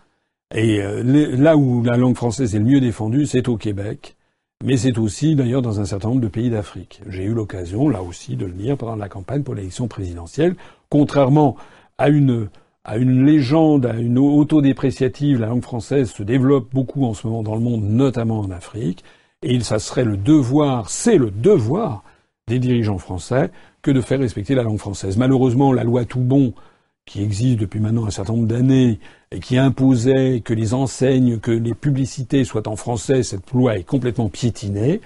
Et 0.55 0.81
là 0.81 1.57
où 1.57 1.83
la 1.83 1.97
langue 1.97 2.17
française 2.17 2.55
est 2.55 2.59
le 2.59 2.65
mieux 2.65 2.81
défendue, 2.81 3.27
c'est 3.27 3.49
au 3.49 3.57
Québec. 3.57 4.17
Mais 4.65 4.77
c'est 4.77 4.99
aussi 4.99 5.37
d'ailleurs 5.37 5.63
dans 5.63 5.79
un 5.79 5.85
certain 5.85 6.09
nombre 6.09 6.21
de 6.21 6.29
pays 6.29 6.51
d'Afrique. 6.51 7.01
J'ai 7.09 7.23
eu 7.23 7.33
l'occasion, 7.33 7.89
là 7.89 8.03
aussi, 8.03 8.35
de 8.35 8.45
le 8.45 8.53
dire 8.53 8.77
pendant 8.77 8.97
la 8.97 9.09
campagne 9.09 9.45
pour 9.45 9.55
l'élection 9.55 9.87
présidentielle. 9.87 10.57
Contrairement 10.89 11.57
à 11.97 12.09
une, 12.09 12.49
à 12.85 12.97
une 12.97 13.25
légende, 13.25 13.87
à 13.87 13.95
une 13.95 14.19
autodépréciative, 14.19 15.39
la 15.41 15.47
langue 15.47 15.63
française 15.63 16.11
se 16.11 16.25
développe 16.25 16.69
beaucoup 16.73 17.05
en 17.05 17.15
ce 17.15 17.29
moment 17.29 17.45
dans 17.45 17.55
le 17.55 17.61
monde, 17.61 17.85
notamment 17.85 18.41
en 18.41 18.51
Afrique. 18.51 19.05
Et 19.43 19.61
ça 19.61 19.79
serait 19.79 20.05
le 20.05 20.17
devoir, 20.17 20.91
c'est 20.91 21.19
le 21.19 21.31
devoir 21.31 22.03
des 22.49 22.59
dirigeants 22.59 22.99
français 22.99 23.51
que 23.83 23.91
de 23.91 24.01
faire 24.01 24.19
respecter 24.19 24.55
la 24.55 24.63
langue 24.63 24.79
française. 24.79 25.17
Malheureusement, 25.17 25.73
la 25.73 25.85
loi 25.85 26.05
Toubon 26.05 26.53
qui 27.09 27.23
existe 27.23 27.59
depuis 27.59 27.81
maintenant 27.81 28.07
un 28.07 28.11
certain 28.11 28.35
nombre 28.35 28.47
d'années 28.47 29.01
et 29.33 29.41
qui 29.41 29.57
imposait 29.57 30.41
que 30.45 30.53
les 30.53 30.75
enseignes, 30.75 31.39
que 31.39 31.51
les 31.51 31.75
publicités 31.75 32.45
soient 32.45 32.69
en 32.69 32.77
français, 32.77 33.23
cette 33.23 33.51
loi 33.53 33.79
est 33.79 33.85
complètement 33.85 34.29
piétinée. 34.29 35.01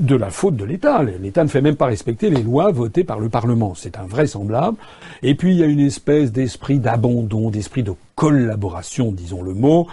de 0.00 0.16
la 0.16 0.30
faute 0.30 0.56
de 0.56 0.64
l'État. 0.64 1.02
L'État 1.04 1.44
ne 1.44 1.48
fait 1.48 1.60
même 1.60 1.76
pas 1.76 1.86
respecter 1.86 2.28
les 2.28 2.42
lois 2.42 2.72
votées 2.72 3.04
par 3.04 3.20
le 3.20 3.28
Parlement. 3.28 3.74
C'est 3.76 3.98
invraisemblable. 3.98 4.76
Et 5.22 5.36
puis 5.36 5.52
il 5.52 5.58
y 5.58 5.62
a 5.62 5.66
une 5.66 5.78
espèce 5.78 6.32
d'esprit 6.32 6.80
d'abandon, 6.80 7.50
d'esprit 7.50 7.84
de 7.84 7.92
collaboration, 8.16 9.12
disons 9.12 9.42
le 9.42 9.54
mot, 9.54 9.86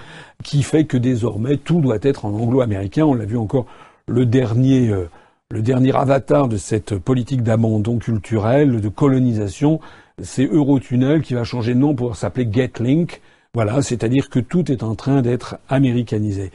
qui 0.44 0.64
fait 0.64 0.86
que 0.86 0.98
désormais 0.98 1.58
tout 1.58 1.80
doit 1.80 2.00
être 2.02 2.26
en 2.26 2.34
anglo-américain. 2.34 3.06
On 3.06 3.14
l'a 3.14 3.26
vu 3.26 3.38
encore 3.38 3.68
le 4.08 4.26
dernier, 4.26 4.90
euh, 4.90 5.10
le 5.52 5.64
dernier 5.64 5.96
avatar 5.96 6.48
de 6.48 6.58
cette 6.58 7.00
politique 7.00 7.42
d'abandon 7.42 7.98
culturel, 7.98 8.82
de 8.82 8.90
colonisation, 8.90 9.80
c'est 10.22 10.46
Eurotunnel 10.46 11.24
qui 11.24 11.34
va 11.34 11.44
changer 11.44 11.74
de 11.74 11.80
nom 11.80 11.96
pour 11.96 12.16
s'appeler 12.16 12.48
GetLink. 12.52 13.20
Voilà, 13.56 13.82
c'est-à-dire 13.82 14.30
que 14.30 14.40
tout 14.40 14.72
est 14.72 14.84
en 14.84 14.94
train 14.94 15.24
d'être 15.24 15.58
américanisé. 15.68 16.52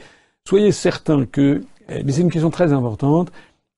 Soyez 0.47 0.71
certains 0.71 1.25
que 1.25 1.61
eh, 1.89 2.03
mais 2.03 2.13
c'est 2.13 2.21
une 2.21 2.31
question 2.31 2.49
très 2.49 2.71
importante. 2.71 3.33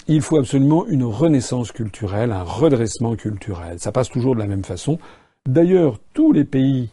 Il 0.08 0.22
faut 0.22 0.38
absolument 0.38 0.86
une 0.86 1.04
renaissance 1.04 1.72
culturelle, 1.72 2.32
un 2.32 2.44
redressement 2.44 3.16
culturel. 3.16 3.80
Ça 3.80 3.92
passe 3.92 4.10
toujours 4.10 4.36
de 4.36 4.40
la 4.40 4.48
même 4.48 4.64
façon. 4.64 5.00
D'ailleurs, 5.48 6.00
tous 6.14 6.32
les 6.32 6.46
pays 6.46 6.90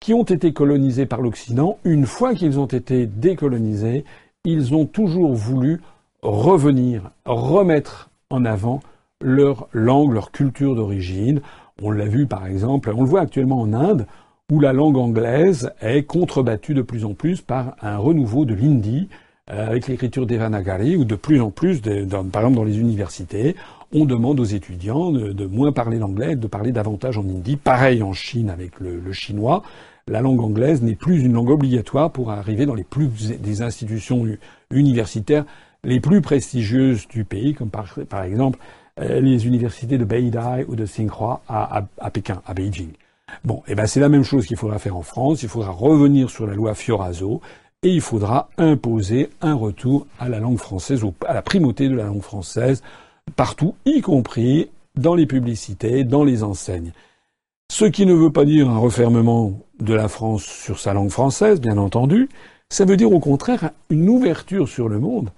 qui 0.00 0.12
ont 0.12 0.24
été 0.24 0.52
colonisés 0.52 1.06
par 1.06 1.22
l'Occident, 1.22 1.78
une 1.84 2.04
fois 2.04 2.34
qu'ils 2.34 2.60
ont 2.60 2.66
été 2.66 3.06
décolonisés, 3.06 4.04
ils 4.44 4.74
ont 4.74 4.84
toujours 4.84 5.32
voulu 5.32 5.80
revenir, 6.22 7.10
remettre 7.24 8.10
en 8.30 8.44
avant 8.44 8.80
leur 9.20 9.68
langue, 9.72 10.12
leur 10.12 10.30
culture 10.30 10.74
d'origine. 10.74 11.40
On 11.82 11.90
l'a 11.90 12.06
vu 12.06 12.26
par 12.26 12.46
exemple, 12.46 12.92
on 12.94 13.02
le 13.02 13.08
voit 13.08 13.20
actuellement 13.20 13.60
en 13.60 13.72
Inde, 13.72 14.06
où 14.50 14.60
la 14.60 14.72
langue 14.72 14.96
anglaise 14.96 15.72
est 15.80 16.04
contrebattue 16.04 16.74
de 16.74 16.82
plus 16.82 17.04
en 17.04 17.14
plus 17.14 17.40
par 17.40 17.76
un 17.82 17.96
renouveau 17.96 18.44
de 18.44 18.54
l'hindi, 18.54 19.08
euh, 19.50 19.66
avec 19.66 19.88
l'écriture 19.88 20.26
Devanagari, 20.26 20.96
ou 20.96 21.04
de 21.04 21.14
plus 21.14 21.40
en 21.40 21.50
plus, 21.50 21.80
par 21.80 22.42
exemple 22.42 22.56
dans 22.56 22.64
les 22.64 22.78
universités, 22.78 23.56
on 23.92 24.04
demande 24.04 24.40
aux 24.40 24.44
étudiants 24.44 25.12
de, 25.12 25.46
moins 25.46 25.72
parler 25.72 25.98
l'anglais, 25.98 26.36
de 26.36 26.46
parler 26.46 26.72
davantage 26.72 27.18
en 27.18 27.22
hindi. 27.22 27.56
Pareil 27.56 28.02
en 28.02 28.12
Chine 28.12 28.50
avec 28.50 28.80
le, 28.80 29.12
chinois. 29.12 29.62
La 30.08 30.20
langue 30.20 30.40
anglaise 30.40 30.82
n'est 30.82 30.96
plus 30.96 31.22
une 31.22 31.32
langue 31.32 31.50
obligatoire 31.50 32.10
pour 32.10 32.30
arriver 32.30 32.66
dans 32.66 32.74
les 32.74 32.84
plus 32.84 33.08
des 33.40 33.62
institutions 33.62 34.24
universitaires 34.70 35.44
les 35.86 36.00
plus 36.00 36.20
prestigieuses 36.20 37.08
du 37.08 37.24
pays, 37.24 37.54
comme 37.54 37.70
par, 37.70 38.24
exemple 38.24 38.58
euh, 39.00 39.20
les 39.20 39.46
universités 39.46 39.96
de 39.96 40.04
Beidai 40.04 40.66
ou 40.68 40.76
de 40.76 40.84
Tsinghua 40.84 41.40
à, 41.48 41.78
à, 41.78 41.84
à 41.98 42.10
Pékin, 42.10 42.42
à 42.44 42.52
Beijing. 42.52 42.90
Bon, 43.44 43.62
et 43.66 43.72
eh 43.72 43.74
ben 43.74 43.86
c'est 43.86 44.00
la 44.00 44.08
même 44.08 44.22
chose 44.22 44.46
qu'il 44.46 44.56
faudra 44.56 44.78
faire 44.78 44.96
en 44.96 45.02
France. 45.02 45.42
Il 45.42 45.48
faudra 45.48 45.70
revenir 45.70 46.30
sur 46.30 46.46
la 46.46 46.54
loi 46.54 46.74
Fioraso 46.74 47.40
et 47.82 47.90
il 47.90 48.00
faudra 48.00 48.48
imposer 48.58 49.30
un 49.40 49.54
retour 49.54 50.06
à 50.18 50.28
la 50.28 50.40
langue 50.40 50.58
française, 50.58 51.04
ou 51.04 51.14
à 51.26 51.34
la 51.34 51.42
primauté 51.42 51.88
de 51.88 51.94
la 51.94 52.04
langue 52.04 52.22
française, 52.22 52.82
partout, 53.36 53.74
y 53.84 54.00
compris 54.00 54.68
dans 54.96 55.14
les 55.14 55.26
publicités, 55.26 56.04
dans 56.04 56.24
les 56.24 56.42
enseignes. 56.42 56.92
Ce 57.70 57.84
qui 57.84 58.06
ne 58.06 58.14
veut 58.14 58.32
pas 58.32 58.44
dire 58.44 58.68
un 58.70 58.78
refermement 58.78 59.52
de 59.80 59.94
la 59.94 60.08
France 60.08 60.44
sur 60.44 60.78
sa 60.78 60.94
langue 60.94 61.10
française, 61.10 61.60
bien 61.60 61.78
entendu, 61.78 62.28
ça 62.70 62.84
veut 62.84 62.96
dire 62.96 63.12
au 63.12 63.20
contraire 63.20 63.70
une 63.90 64.08
ouverture 64.08 64.68
sur 64.68 64.88
le 64.88 64.98
monde. 64.98 65.30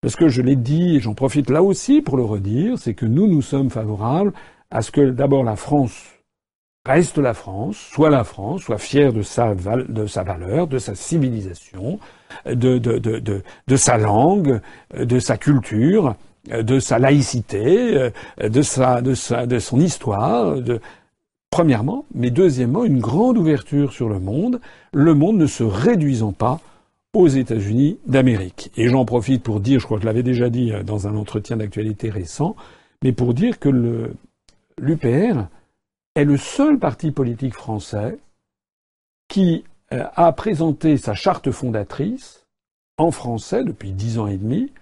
Parce 0.00 0.16
que 0.16 0.28
je 0.28 0.42
l'ai 0.42 0.56
dit, 0.56 0.96
et 0.96 1.00
j'en 1.00 1.14
profite 1.14 1.50
là 1.50 1.62
aussi 1.62 2.02
pour 2.02 2.16
le 2.16 2.22
redire, 2.22 2.78
c'est 2.78 2.94
que 2.94 3.06
nous, 3.06 3.26
nous 3.26 3.42
sommes 3.42 3.70
favorables 3.70 4.32
à 4.70 4.82
ce 4.82 4.90
que 4.90 5.10
d'abord 5.10 5.44
la 5.44 5.56
France 5.56 6.18
reste 6.88 7.18
la 7.18 7.34
France, 7.34 7.76
soit 7.76 8.08
la 8.08 8.24
France, 8.24 8.62
soit 8.62 8.78
fière 8.78 9.12
de 9.12 9.20
sa, 9.22 9.52
valeur, 9.52 10.66
de 10.66 10.78
sa 10.78 10.94
civilisation, 10.94 11.98
de, 12.46 13.76
sa 13.76 13.98
langue, 13.98 14.60
de 14.96 15.18
sa 15.18 15.36
culture, 15.36 16.14
de 16.48 16.78
sa 16.80 16.98
laïcité, 16.98 18.10
de, 18.40 19.44
de 19.44 19.58
son 19.58 19.80
histoire, 19.80 20.62
de, 20.62 20.80
premièrement, 21.50 22.06
mais 22.14 22.30
deuxièmement, 22.30 22.84
une 22.84 23.00
grande 23.00 23.36
ouverture 23.36 23.92
sur 23.92 24.08
le 24.08 24.18
monde, 24.18 24.60
le 24.92 25.12
monde 25.12 25.36
ne 25.36 25.46
se 25.46 25.64
réduisant 25.64 26.32
pas 26.32 26.60
aux 27.14 27.28
États-Unis 27.28 27.98
d'Amérique. 28.06 28.70
Et 28.76 28.88
j'en 28.88 29.04
profite 29.04 29.42
pour 29.42 29.60
dire, 29.60 29.80
je 29.80 29.86
crois 29.86 29.98
que 29.98 30.02
je 30.02 30.06
l'avais 30.06 30.22
déjà 30.22 30.50
dit 30.50 30.72
dans 30.84 31.06
un 31.08 31.16
entretien 31.16 31.56
d'actualité 31.56 32.10
récent, 32.10 32.54
mais 33.02 33.12
pour 33.12 33.34
dire 33.34 33.58
que 33.58 33.68
l'UPR 34.78 35.46
est 36.14 36.24
le 36.24 36.36
seul 36.36 36.78
parti 36.78 37.10
politique 37.10 37.54
français 37.54 38.18
qui 39.28 39.64
euh, 39.92 40.04
a 40.14 40.32
présenté 40.32 40.96
sa 40.96 41.14
charte 41.14 41.50
fondatrice 41.50 42.46
en 42.96 43.10
français 43.10 43.64
depuis 43.64 43.92
dix 43.92 44.18
ans 44.18 44.26
et 44.26 44.36
demi, 44.36 44.72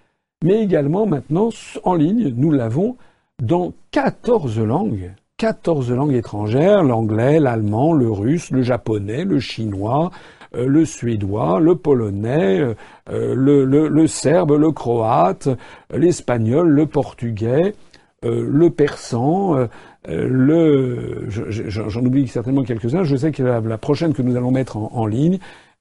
mais 0.42 0.62
également 0.62 1.06
maintenant 1.06 1.50
en 1.84 1.94
ligne, 1.94 2.32
nous 2.36 2.50
l'avons 2.50 2.96
dans 3.42 3.72
quatorze 3.90 4.58
langues. 4.58 5.12
14 5.38 5.92
langues 5.92 6.14
étrangères, 6.14 6.82
l'anglais, 6.82 7.40
l'allemand, 7.40 7.92
le 7.92 8.10
russe, 8.10 8.50
le 8.50 8.62
japonais, 8.62 9.24
le 9.24 9.38
chinois, 9.38 10.10
euh, 10.10 10.35
le 10.64 10.84
suédois, 10.84 11.60
le 11.60 11.74
polonais, 11.74 12.60
euh, 12.60 13.34
le, 13.34 13.64
le, 13.64 14.06
serbe, 14.06 14.52
le 14.52 14.70
croate, 14.72 15.48
l'espagnol, 15.92 16.68
le 16.68 16.86
portugais, 16.86 17.74
le 18.22 18.70
persan, 18.70 19.68
euh, 20.08 20.28
le, 20.28 21.26
j'en 21.28 22.04
oublie 22.04 22.28
certainement 22.28 22.62
quelques-uns. 22.62 23.04
Je 23.04 23.16
sais 23.16 23.32
que 23.32 23.42
la, 23.42 23.78
prochaine 23.78 24.12
que 24.12 24.22
nous 24.22 24.36
allons 24.36 24.50
mettre 24.50 24.76
en, 24.76 25.06
ligne 25.06 25.38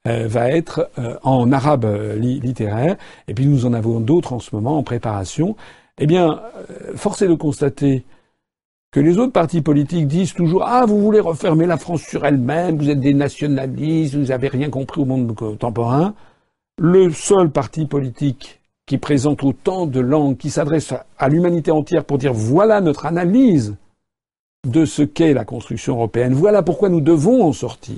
euh, 0.07 0.27
va 0.27 0.49
être 0.49 0.89
euh, 0.97 1.15
en 1.23 1.51
arabe 1.51 1.85
littéraire, 2.17 2.95
et 3.27 3.33
puis 3.33 3.45
nous 3.45 3.65
en 3.65 3.73
avons 3.73 3.99
d'autres 3.99 4.33
en 4.33 4.39
ce 4.39 4.55
moment 4.55 4.77
en 4.77 4.83
préparation. 4.83 5.55
Eh 5.97 6.07
bien, 6.07 6.41
force 6.95 7.21
est 7.21 7.27
de 7.27 7.35
constater 7.35 8.03
que 8.95 9.01
les 9.01 9.17
autres 9.17 9.33
partis 9.33 9.61
politiques 9.61 10.07
disent 10.07 10.33
toujours 10.33 10.63
ah 10.65 10.85
vous 10.85 11.01
voulez 11.01 11.19
refermer 11.19 11.65
la 11.65 11.75
France 11.75 12.01
sur 12.03 12.25
elle-même, 12.25 12.77
vous 12.77 12.89
êtes 12.89 13.01
des 13.01 13.13
nationalistes, 13.13 14.15
vous 14.15 14.27
n'avez 14.27 14.47
rien 14.47 14.69
compris 14.69 15.01
au 15.01 15.05
monde 15.05 15.35
contemporain. 15.35 16.13
Le 16.79 17.11
seul 17.11 17.49
parti 17.49 17.87
politique 17.87 18.61
qui 18.85 18.97
présente 18.97 19.43
autant 19.43 19.85
de 19.85 19.99
langues, 19.99 20.37
qui 20.37 20.49
s'adresse 20.49 20.93
à 21.17 21.27
l'humanité 21.27 21.71
entière 21.71 22.05
pour 22.05 22.17
dire 22.17 22.31
voilà 22.31 22.79
notre 22.79 23.05
analyse 23.05 23.75
de 24.65 24.85
ce 24.85 25.01
qu'est 25.01 25.33
la 25.33 25.43
construction 25.43 25.95
européenne. 25.95 26.33
Voilà 26.33 26.63
pourquoi 26.63 26.87
nous 26.87 27.01
devons 27.01 27.43
en 27.43 27.51
sortir. 27.51 27.97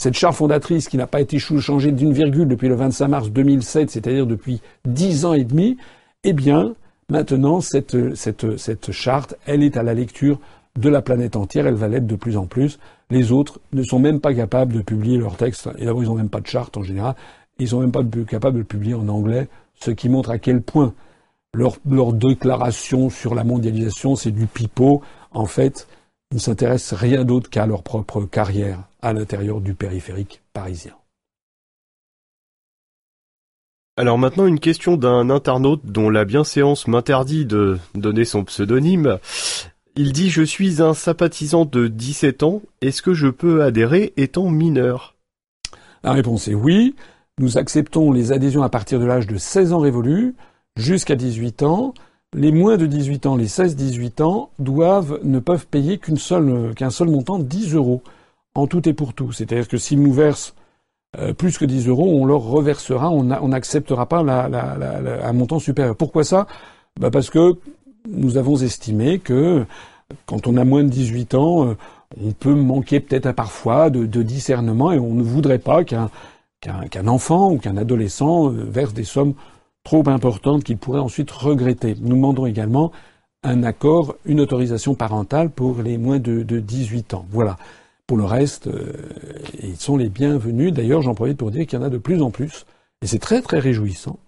Cette 0.00 0.14
charte 0.14 0.36
fondatrice 0.36 0.88
qui 0.88 0.96
n'a 0.96 1.08
pas 1.08 1.20
été 1.20 1.40
changée 1.40 1.90
d'une 1.90 2.12
virgule 2.12 2.46
depuis 2.46 2.68
le 2.68 2.76
25 2.76 3.08
mars 3.08 3.30
2007, 3.30 3.90
c'est-à-dire 3.90 4.28
depuis 4.28 4.60
dix 4.84 5.24
ans 5.24 5.34
et 5.34 5.42
demi, 5.42 5.76
eh 6.22 6.32
bien, 6.32 6.76
maintenant, 7.10 7.60
cette, 7.60 8.92
charte, 8.92 9.34
elle 9.46 9.62
est 9.62 9.76
à 9.76 9.82
la 9.82 9.94
lecture 9.94 10.38
de 10.78 10.88
la 10.88 11.02
planète 11.02 11.36
entière, 11.36 11.66
elle 11.66 11.74
va 11.74 11.88
l'être 11.88 12.06
de 12.06 12.16
plus 12.16 12.36
en 12.36 12.46
plus. 12.46 12.78
Les 13.10 13.32
autres 13.32 13.60
ne 13.72 13.82
sont 13.82 13.98
même 13.98 14.20
pas 14.20 14.32
capables 14.32 14.72
de 14.72 14.82
publier 14.82 15.18
leur 15.18 15.36
texte, 15.36 15.68
et 15.78 15.84
d'abord 15.84 16.02
ils 16.02 16.08
n'ont 16.08 16.14
même 16.14 16.28
pas 16.28 16.40
de 16.40 16.46
charte 16.46 16.76
en 16.76 16.82
général, 16.82 17.16
ils 17.58 17.68
sont 17.68 17.80
même 17.80 17.92
pas 17.92 18.04
capables 18.26 18.58
de 18.58 18.62
publier 18.62 18.94
en 18.94 19.08
anglais, 19.08 19.48
ce 19.74 19.90
qui 19.90 20.08
montre 20.08 20.30
à 20.30 20.38
quel 20.38 20.62
point 20.62 20.94
leur, 21.52 21.76
leur 21.88 22.12
déclaration 22.12 23.10
sur 23.10 23.34
la 23.34 23.44
mondialisation, 23.44 24.14
c'est 24.14 24.30
du 24.30 24.46
pipeau, 24.46 25.02
en 25.32 25.46
fait, 25.46 25.88
ne 26.32 26.38
s'intéressent 26.38 26.98
rien 27.00 27.24
d'autre 27.24 27.50
qu'à 27.50 27.66
leur 27.66 27.82
propre 27.82 28.22
carrière 28.22 28.84
à 29.02 29.12
l'intérieur 29.12 29.60
du 29.60 29.74
périphérique 29.74 30.42
parisien. 30.52 30.99
Alors 33.96 34.18
maintenant 34.18 34.46
une 34.46 34.60
question 34.60 34.96
d'un 34.96 35.30
internaute 35.30 35.82
dont 35.84 36.10
la 36.10 36.24
bienséance 36.24 36.86
m'interdit 36.86 37.44
de 37.44 37.78
donner 37.94 38.24
son 38.24 38.44
pseudonyme. 38.44 39.18
Il 39.96 40.12
dit 40.12 40.30
Je 40.30 40.42
suis 40.42 40.80
un 40.80 40.94
sympathisant 40.94 41.64
de 41.64 41.88
17 41.88 42.42
ans, 42.42 42.62
est-ce 42.80 43.02
que 43.02 43.14
je 43.14 43.28
peux 43.28 43.62
adhérer 43.62 44.12
étant 44.16 44.48
mineur? 44.48 45.16
La 46.02 46.12
réponse 46.12 46.48
est 46.48 46.54
oui. 46.54 46.94
Nous 47.38 47.58
acceptons 47.58 48.12
les 48.12 48.32
adhésions 48.32 48.62
à 48.62 48.68
partir 48.68 49.00
de 49.00 49.06
l'âge 49.06 49.26
de 49.26 49.36
16 49.36 49.72
ans 49.72 49.80
révolu 49.80 50.34
jusqu'à 50.76 51.16
18 51.16 51.62
ans 51.62 51.94
les 52.34 52.52
moins 52.52 52.76
de 52.76 52.86
18 52.86 53.26
ans, 53.26 53.36
les 53.36 53.48
16-18 53.48 54.22
ans, 54.22 54.50
doivent, 54.58 55.20
ne 55.24 55.40
peuvent 55.40 55.66
payer 55.66 56.00
seule, 56.16 56.74
qu'un 56.76 56.90
seul 56.90 57.08
montant, 57.08 57.38
10 57.38 57.74
euros, 57.74 58.02
en 58.54 58.66
tout 58.66 58.88
et 58.88 58.92
pour 58.92 59.14
tout. 59.14 59.32
C'est-à-dire 59.32 59.68
que 59.68 59.78
s'ils 59.78 60.02
nous 60.02 60.12
versent 60.12 60.54
euh, 61.18 61.32
plus 61.32 61.58
que 61.58 61.64
10 61.64 61.88
euros, 61.88 62.20
on 62.20 62.24
leur 62.24 62.42
reversera, 62.42 63.10
on 63.10 63.48
n'acceptera 63.48 64.06
pas 64.06 64.20
un 64.20 65.32
montant 65.32 65.58
supérieur. 65.58 65.96
Pourquoi 65.96 66.24
ça? 66.24 66.46
Bah 67.00 67.10
Parce 67.10 67.30
que 67.30 67.56
nous 68.08 68.36
avons 68.36 68.56
estimé 68.56 69.18
que 69.18 69.64
quand 70.26 70.46
on 70.46 70.56
a 70.56 70.64
moins 70.64 70.84
de 70.84 70.88
18 70.88 71.34
ans, 71.34 71.66
euh, 71.66 71.76
on 72.20 72.32
peut 72.32 72.54
manquer 72.54 73.00
peut-être 73.00 73.32
parfois 73.32 73.90
de, 73.90 74.22
discernement 74.22 74.92
et 74.92 74.98
on 74.98 75.14
ne 75.14 75.22
voudrait 75.22 75.58
pas 75.58 75.84
qu'un 75.84 76.08
enfant 77.06 77.52
ou 77.52 77.58
qu'un 77.58 77.76
adolescent 77.76 78.50
euh, 78.50 78.66
verse 78.68 78.92
des 78.92 79.04
sommes 79.04 79.34
trop 79.84 80.08
importante 80.08 80.64
qu'il 80.64 80.78
pourrait 80.78 81.00
ensuite 81.00 81.30
regretter. 81.30 81.96
Nous 82.00 82.16
demandons 82.16 82.46
également 82.46 82.92
un 83.42 83.62
accord, 83.62 84.16
une 84.26 84.40
autorisation 84.40 84.94
parentale 84.94 85.50
pour 85.50 85.82
les 85.82 85.96
moins 85.96 86.18
de, 86.18 86.42
de 86.42 86.60
18 86.60 87.14
ans. 87.14 87.24
Voilà. 87.30 87.56
Pour 88.10 88.16
le 88.16 88.24
reste, 88.24 88.66
euh, 88.66 88.92
ils 89.62 89.76
sont 89.76 89.96
les 89.96 90.08
bienvenus. 90.08 90.72
D'ailleurs, 90.72 91.00
j'en 91.00 91.14
profite 91.14 91.36
pour 91.36 91.52
dire 91.52 91.64
qu'il 91.64 91.78
y 91.78 91.80
en 91.80 91.84
a 91.84 91.90
de 91.90 91.96
plus 91.96 92.22
en 92.22 92.32
plus, 92.32 92.66
et 93.02 93.06
c'est 93.06 93.20
très 93.20 93.40
très 93.40 93.60
réjouissant, 93.60 94.18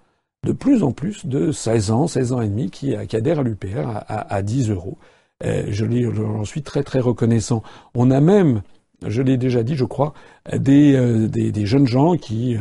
de 0.46 0.52
plus 0.52 0.84
en 0.84 0.92
plus 0.92 1.26
de 1.26 1.50
16 1.50 1.90
ans, 1.90 2.06
16 2.06 2.32
ans 2.32 2.40
et 2.40 2.46
demi 2.46 2.70
qui, 2.70 2.94
adhèrent 2.94 3.40
à 3.40 3.42
l'UPR 3.42 3.88
à, 3.88 4.32
à, 4.32 4.42
10 4.42 4.70
euros. 4.70 4.98
je 5.42 6.12
j'en 6.14 6.44
suis 6.44 6.62
très 6.62 6.84
très 6.84 7.00
reconnaissant. 7.00 7.64
On 7.96 8.12
a 8.12 8.20
même, 8.20 8.62
je 9.04 9.20
l'ai 9.20 9.36
déjà 9.36 9.64
dit, 9.64 9.74
je 9.74 9.84
crois, 9.84 10.14
des, 10.56 10.96
des, 11.28 11.66
jeunes 11.66 11.88
gens 11.88 12.16
qui 12.16 12.56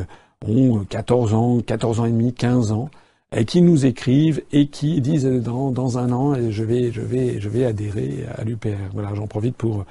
ont 0.47 0.85
14 0.85 1.35
ans, 1.35 1.59
14 1.61 1.99
ans 1.99 2.05
et 2.05 2.11
demi, 2.11 2.33
15 2.33 2.71
ans, 2.71 2.89
qui 3.45 3.61
nous 3.61 3.85
écrivent 3.85 4.41
et 4.51 4.69
qui 4.69 5.01
disent 5.01 5.25
dans, 5.25 5.69
dans 5.69 5.99
un 5.99 6.11
an 6.13 6.33
je 6.49 6.63
vais 6.63 6.91
je 6.91 7.01
vais 7.01 7.39
je 7.39 7.47
vais 7.47 7.63
adhérer 7.63 8.25
à 8.35 8.43
l'UPR. 8.43 8.89
Voilà, 8.93 9.13
j'en 9.13 9.27
profite 9.27 9.55
pour 9.55 9.85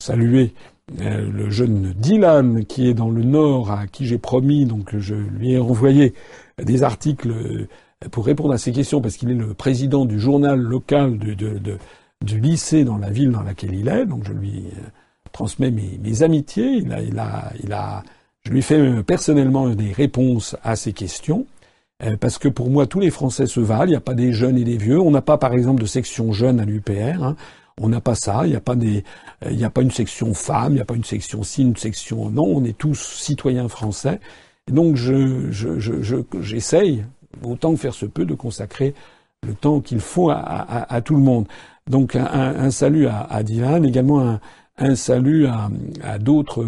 saluer 0.00 0.52
euh, 1.00 1.30
le 1.30 1.50
jeune 1.50 1.92
Dylan 1.96 2.64
qui 2.64 2.88
est 2.88 2.94
dans 2.94 3.10
le 3.10 3.22
Nord, 3.22 3.70
à 3.70 3.86
qui 3.86 4.06
j'ai 4.06 4.18
promis, 4.18 4.64
donc 4.64 4.96
je 4.96 5.14
lui 5.14 5.52
ai 5.52 5.58
envoyé 5.58 6.14
des 6.62 6.82
articles 6.82 7.30
euh, 7.30 7.68
pour 8.10 8.24
répondre 8.24 8.54
à 8.54 8.58
ses 8.58 8.72
questions, 8.72 9.00
parce 9.00 9.16
qu'il 9.16 9.30
est 9.30 9.34
le 9.34 9.54
président 9.54 10.04
du 10.04 10.18
journal 10.18 10.58
local 10.58 11.18
de, 11.18 11.78
du 12.24 12.40
lycée 12.40 12.84
dans 12.84 12.96
la 12.96 13.10
ville 13.10 13.32
dans 13.32 13.42
laquelle 13.42 13.74
il 13.74 13.88
est, 13.88 14.06
donc 14.06 14.24
je 14.24 14.32
lui 14.32 14.66
euh, 14.66 14.80
transmets 15.32 15.70
mes, 15.70 15.98
mes 16.02 16.22
amitiés. 16.22 16.76
Il 16.76 16.92
a, 16.92 17.02
il 17.02 17.18
a, 17.18 17.52
il 17.62 17.72
a, 17.72 18.02
je 18.44 18.52
lui 18.52 18.62
fais 18.62 19.02
personnellement 19.02 19.68
des 19.70 19.92
réponses 19.92 20.56
à 20.62 20.76
ses 20.76 20.92
questions. 20.92 21.46
Parce 22.20 22.38
que 22.38 22.46
pour 22.46 22.70
moi, 22.70 22.86
tous 22.86 23.00
les 23.00 23.10
Français 23.10 23.46
se 23.46 23.58
valent. 23.58 23.86
Il 23.86 23.90
n'y 23.90 23.96
a 23.96 24.00
pas 24.00 24.14
des 24.14 24.32
jeunes 24.32 24.56
et 24.56 24.62
des 24.62 24.76
vieux. 24.76 25.00
On 25.00 25.10
n'a 25.10 25.20
pas, 25.20 25.36
par 25.36 25.52
exemple, 25.52 25.82
de 25.82 25.86
section 25.86 26.30
jeune 26.30 26.60
à 26.60 26.64
l'UPR. 26.64 27.24
Hein. 27.24 27.34
On 27.80 27.88
n'a 27.88 28.00
pas 28.00 28.14
ça. 28.14 28.42
Il 28.44 28.50
n'y 28.50 28.56
a 28.56 28.60
pas 28.60 28.76
des, 28.76 29.04
il 29.48 29.56
n'y 29.56 29.64
a 29.64 29.70
pas 29.70 29.82
une 29.82 29.90
section 29.90 30.34
femme, 30.34 30.72
il 30.72 30.76
n'y 30.76 30.80
a 30.80 30.84
pas 30.84 30.96
une 30.96 31.04
section 31.04 31.42
ci, 31.42 31.62
une 31.62 31.76
section 31.76 32.30
non. 32.30 32.44
On 32.44 32.64
est 32.64 32.76
tous 32.76 32.98
citoyens 32.98 33.68
français. 33.68 34.20
Donc, 34.70 34.96
je, 34.96 35.50
je, 35.50 35.78
je, 35.78 36.16
j'essaye 36.40 37.04
autant 37.42 37.72
que 37.72 37.80
faire 37.80 37.94
se 37.94 38.06
peut 38.06 38.24
de 38.24 38.34
consacrer 38.34 38.94
le 39.46 39.54
temps 39.54 39.80
qu'il 39.80 40.00
faut 40.00 40.30
à, 40.30 41.00
tout 41.04 41.14
le 41.14 41.22
monde. 41.22 41.46
Donc, 41.88 42.16
un, 42.16 42.70
salut 42.70 43.06
à, 43.06 43.22
à, 43.22 43.42
Dylan, 43.42 43.84
également 43.84 44.38
un, 44.76 44.94
salut 44.94 45.46
à, 45.46 45.70
à 46.02 46.18
d'autres 46.18 46.66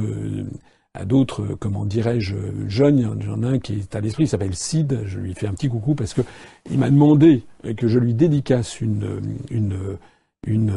à 0.94 1.04
d'autres, 1.04 1.56
comment 1.60 1.84
dirais-je, 1.84 2.34
jeunes. 2.66 2.98
Il 2.98 3.26
y 3.26 3.30
en 3.30 3.42
a 3.44 3.48
un 3.48 3.58
qui 3.58 3.74
est 3.74 3.94
à 3.94 4.00
l'esprit, 4.00 4.24
il 4.24 4.28
s'appelle 4.28 4.54
Sid. 4.54 5.02
Je 5.06 5.18
lui 5.20 5.34
fais 5.34 5.46
un 5.46 5.52
petit 5.52 5.68
coucou 5.68 5.94
parce 5.94 6.14
que 6.14 6.22
il 6.70 6.78
m'a 6.78 6.90
demandé 6.90 7.44
que 7.76 7.86
je 7.86 7.98
lui 7.98 8.14
dédicace 8.14 8.80
une, 8.80 9.20
une, 9.50 9.98
une, 10.46 10.72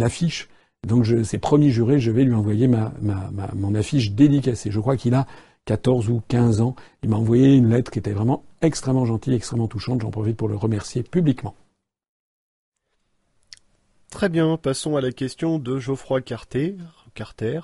affiche. 0.00 0.48
Donc 0.86 1.06
c'est 1.24 1.38
promis 1.38 1.70
juré, 1.70 2.00
je 2.00 2.10
vais 2.10 2.24
lui 2.24 2.34
envoyer 2.34 2.68
mon 2.68 3.74
affiche 3.74 4.12
dédicacée. 4.12 4.70
Je 4.70 4.80
crois 4.80 4.96
qu'il 4.96 5.14
a 5.14 5.26
14 5.66 6.08
ou 6.08 6.22
15 6.28 6.60
ans. 6.60 6.74
Il 7.02 7.10
m'a 7.10 7.16
envoyé 7.16 7.54
une 7.54 7.68
lettre 7.68 7.90
qui 7.90 7.98
était 7.98 8.12
vraiment 8.12 8.44
extrêmement 8.62 9.04
gentille, 9.04 9.34
extrêmement 9.34 9.68
touchante. 9.68 10.00
J'en 10.00 10.10
profite 10.10 10.36
pour 10.36 10.48
le 10.48 10.56
remercier 10.56 11.02
publiquement. 11.02 11.54
Très 14.10 14.28
bien, 14.28 14.56
passons 14.56 14.96
à 14.96 15.00
la 15.00 15.12
question 15.12 15.58
de 15.58 15.78
Geoffroy 15.78 16.20
Carter. 16.20 16.76
Carter. 17.14 17.60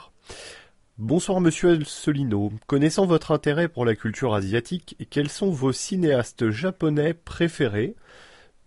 Bonsoir 0.97 1.40
Monsieur 1.40 1.85
Solino. 1.85 2.51
Connaissant 2.66 3.06
votre 3.06 3.32
intérêt 3.32 3.69
pour 3.69 3.85
la 3.85 3.94
culture 3.94 4.35
asiatique, 4.35 4.97
quels 5.10 5.28
sont 5.28 5.51
vos 5.51 5.73
cinéastes 5.73 6.51
japonais 6.51 7.15
préférés? 7.15 7.97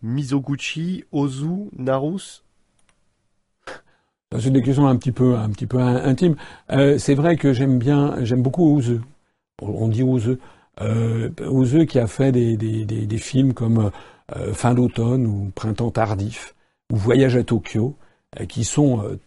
Mizoguchi, 0.01 1.03
Ozu, 1.11 1.69
Narus 1.77 2.43
c'est 4.39 4.51
des 4.51 4.61
questions 4.61 4.87
un 4.87 4.95
petit 4.95 5.11
peu, 5.11 5.35
un 5.35 5.95
intimes. 6.05 6.35
Euh, 6.71 6.97
c'est 6.97 7.15
vrai 7.15 7.35
que 7.35 7.51
j'aime 7.51 7.77
bien, 7.77 8.15
j'aime 8.23 8.41
beaucoup 8.41 8.77
Ozu. 8.77 9.01
On 9.61 9.89
dit 9.89 10.03
Ozu. 10.03 10.37
Euh, 10.79 11.29
Ozu 11.45 11.85
qui 11.85 11.99
a 11.99 12.07
fait 12.07 12.31
des, 12.31 13.17
films 13.17 13.53
comme 13.53 13.91
euh, 14.35 14.53
Fin 14.53 14.73
d'automne 14.73 15.27
ou 15.27 15.51
Printemps 15.53 15.91
tardif 15.91 16.55
ou 16.91 16.95
Voyage 16.95 17.35
à 17.35 17.43
Tokyo, 17.43 17.95
qui 18.47 18.63
sont 18.63 19.17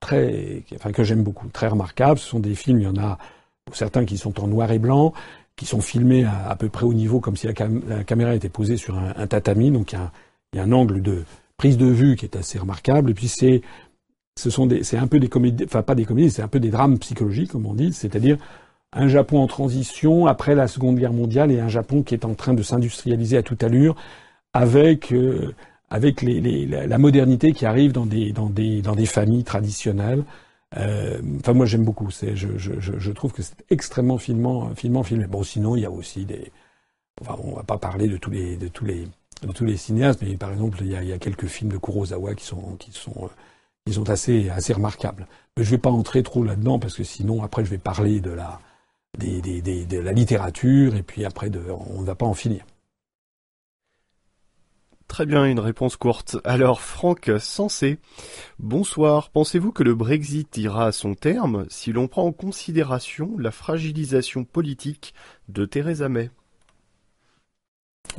très, 0.00 0.64
enfin 0.74 0.92
que 0.92 1.04
j'aime 1.04 1.22
beaucoup, 1.22 1.48
très 1.48 1.68
remarquables. 1.68 2.18
Ce 2.18 2.28
sont 2.28 2.40
des 2.40 2.54
films, 2.54 2.80
il 2.80 2.84
y 2.84 2.88
en 2.88 2.96
a 2.96 3.18
certains 3.72 4.04
qui 4.04 4.18
sont 4.18 4.40
en 4.40 4.48
noir 4.48 4.70
et 4.72 4.78
blanc, 4.78 5.12
qui 5.60 5.66
sont 5.66 5.82
filmés 5.82 6.24
à, 6.24 6.56
peu 6.56 6.70
près 6.70 6.86
au 6.86 6.94
niveau, 6.94 7.20
comme 7.20 7.36
si 7.36 7.46
la, 7.46 7.52
caméra 7.52 8.34
était 8.34 8.48
posée 8.48 8.78
sur 8.78 8.96
un, 8.96 9.26
tatami. 9.26 9.70
Donc 9.70 9.92
il 9.92 9.98
y, 10.56 10.58
a 10.58 10.62
un, 10.62 10.72
angle 10.72 11.02
de 11.02 11.24
prise 11.58 11.76
de 11.76 11.84
vue 11.84 12.16
qui 12.16 12.24
est 12.24 12.34
assez 12.34 12.58
remarquable. 12.58 13.10
Et 13.10 13.14
puis 13.14 13.28
c'est, 13.28 13.60
ce 14.38 14.48
sont 14.48 14.66
c'est 14.80 14.96
un 14.96 15.06
peu 15.06 15.20
des 15.20 15.28
comédies, 15.28 15.66
enfin 15.66 15.82
pas 15.82 15.94
des 15.94 16.06
comédies, 16.06 16.30
c'est 16.30 16.40
un 16.40 16.48
peu 16.48 16.60
des 16.60 16.70
drames 16.70 16.98
psychologiques, 16.98 17.50
comme 17.50 17.66
on 17.66 17.74
dit, 17.74 17.92
c'est-à-dire 17.92 18.38
un 18.94 19.06
Japon 19.06 19.38
en 19.38 19.46
transition 19.46 20.26
après 20.26 20.54
la 20.54 20.66
Seconde 20.66 20.96
Guerre 20.96 21.12
mondiale 21.12 21.52
et 21.52 21.60
un 21.60 21.68
Japon 21.68 22.02
qui 22.02 22.14
est 22.14 22.24
en 22.24 22.32
train 22.32 22.54
de 22.54 22.62
s'industrialiser 22.62 23.36
à 23.36 23.42
toute 23.42 23.62
allure 23.62 23.96
avec 24.54 25.12
euh, 25.12 25.54
avec 25.90 26.22
les, 26.22 26.64
la 26.66 26.96
modernité 26.96 27.52
qui 27.52 27.66
arrive 27.66 27.92
dans 27.92 28.06
des 28.06 28.32
dans 28.32 28.48
des 28.48 28.80
dans 28.80 28.94
des 28.94 29.04
familles 29.04 29.44
traditionnelles. 29.44 30.24
Euh, 30.76 31.20
enfin, 31.40 31.52
moi, 31.52 31.66
j'aime 31.66 31.84
beaucoup. 31.84 32.10
C'est, 32.10 32.36
je, 32.36 32.56
je, 32.58 32.72
je, 32.80 33.12
trouve 33.12 33.32
que 33.32 33.42
c'est 33.42 33.64
extrêmement 33.70 34.18
finement, 34.18 34.74
finement 34.74 35.02
filmé. 35.02 35.26
Bon, 35.26 35.42
sinon, 35.42 35.76
il 35.76 35.82
y 35.82 35.86
a 35.86 35.90
aussi 35.90 36.24
des. 36.24 36.52
Enfin, 37.20 37.36
on 37.42 37.54
va 37.54 37.62
pas 37.64 37.78
parler 37.78 38.08
de 38.08 38.16
tous 38.16 38.30
les, 38.30 38.56
de 38.56 38.68
tous 38.68 38.84
les, 38.84 39.06
de 39.42 39.52
tous 39.52 39.64
les 39.64 39.76
cinéastes, 39.76 40.22
mais 40.22 40.36
par 40.36 40.52
exemple, 40.52 40.78
il 40.80 40.88
y 40.88 40.96
a, 40.96 41.02
il 41.02 41.08
y 41.08 41.12
a 41.12 41.18
quelques 41.18 41.46
films 41.46 41.72
de 41.72 41.78
Kurosawa 41.78 42.34
qui 42.34 42.44
sont, 42.44 42.76
qui 42.78 42.92
sont, 42.92 43.30
qui 43.84 43.92
sont 43.92 44.08
assez, 44.10 44.48
assez 44.50 44.72
remarquables. 44.72 45.26
Mais 45.56 45.64
je 45.64 45.70
vais 45.70 45.78
pas 45.78 45.90
entrer 45.90 46.22
trop 46.22 46.44
là-dedans 46.44 46.78
parce 46.78 46.94
que 46.94 47.04
sinon, 47.04 47.42
après, 47.42 47.64
je 47.64 47.70
vais 47.70 47.78
parler 47.78 48.20
de 48.20 48.30
la, 48.30 48.60
des, 49.18 49.40
des, 49.42 49.60
des, 49.62 49.84
de 49.86 49.98
la 49.98 50.12
littérature 50.12 50.94
et 50.96 51.02
puis 51.02 51.24
après, 51.24 51.50
on 51.94 52.00
ne 52.00 52.06
va 52.06 52.14
pas 52.14 52.26
en 52.26 52.34
finir. 52.34 52.64
Très 55.10 55.26
bien, 55.26 55.44
une 55.44 55.58
réponse 55.58 55.96
courte. 55.96 56.36
Alors, 56.44 56.80
Franck 56.80 57.32
Sensé, 57.40 57.98
bonsoir. 58.60 59.30
Pensez-vous 59.30 59.72
que 59.72 59.82
le 59.82 59.96
Brexit 59.96 60.56
ira 60.56 60.86
à 60.86 60.92
son 60.92 61.14
terme 61.14 61.66
si 61.68 61.90
l'on 61.90 62.06
prend 62.06 62.26
en 62.26 62.32
considération 62.32 63.32
la 63.36 63.50
fragilisation 63.50 64.44
politique 64.44 65.12
de 65.48 65.64
Theresa 65.64 66.08
May? 66.08 66.30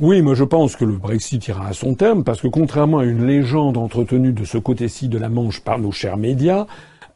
Oui, 0.00 0.20
moi 0.20 0.34
je 0.34 0.44
pense 0.44 0.76
que 0.76 0.84
le 0.84 0.98
Brexit 0.98 1.48
ira 1.48 1.66
à 1.66 1.72
son 1.72 1.94
terme 1.94 2.24
parce 2.24 2.42
que 2.42 2.48
contrairement 2.48 2.98
à 2.98 3.06
une 3.06 3.26
légende 3.26 3.78
entretenue 3.78 4.34
de 4.34 4.44
ce 4.44 4.58
côté-ci 4.58 5.08
de 5.08 5.16
la 5.16 5.30
Manche 5.30 5.60
par 5.60 5.78
nos 5.78 5.92
chers 5.92 6.18
médias, 6.18 6.66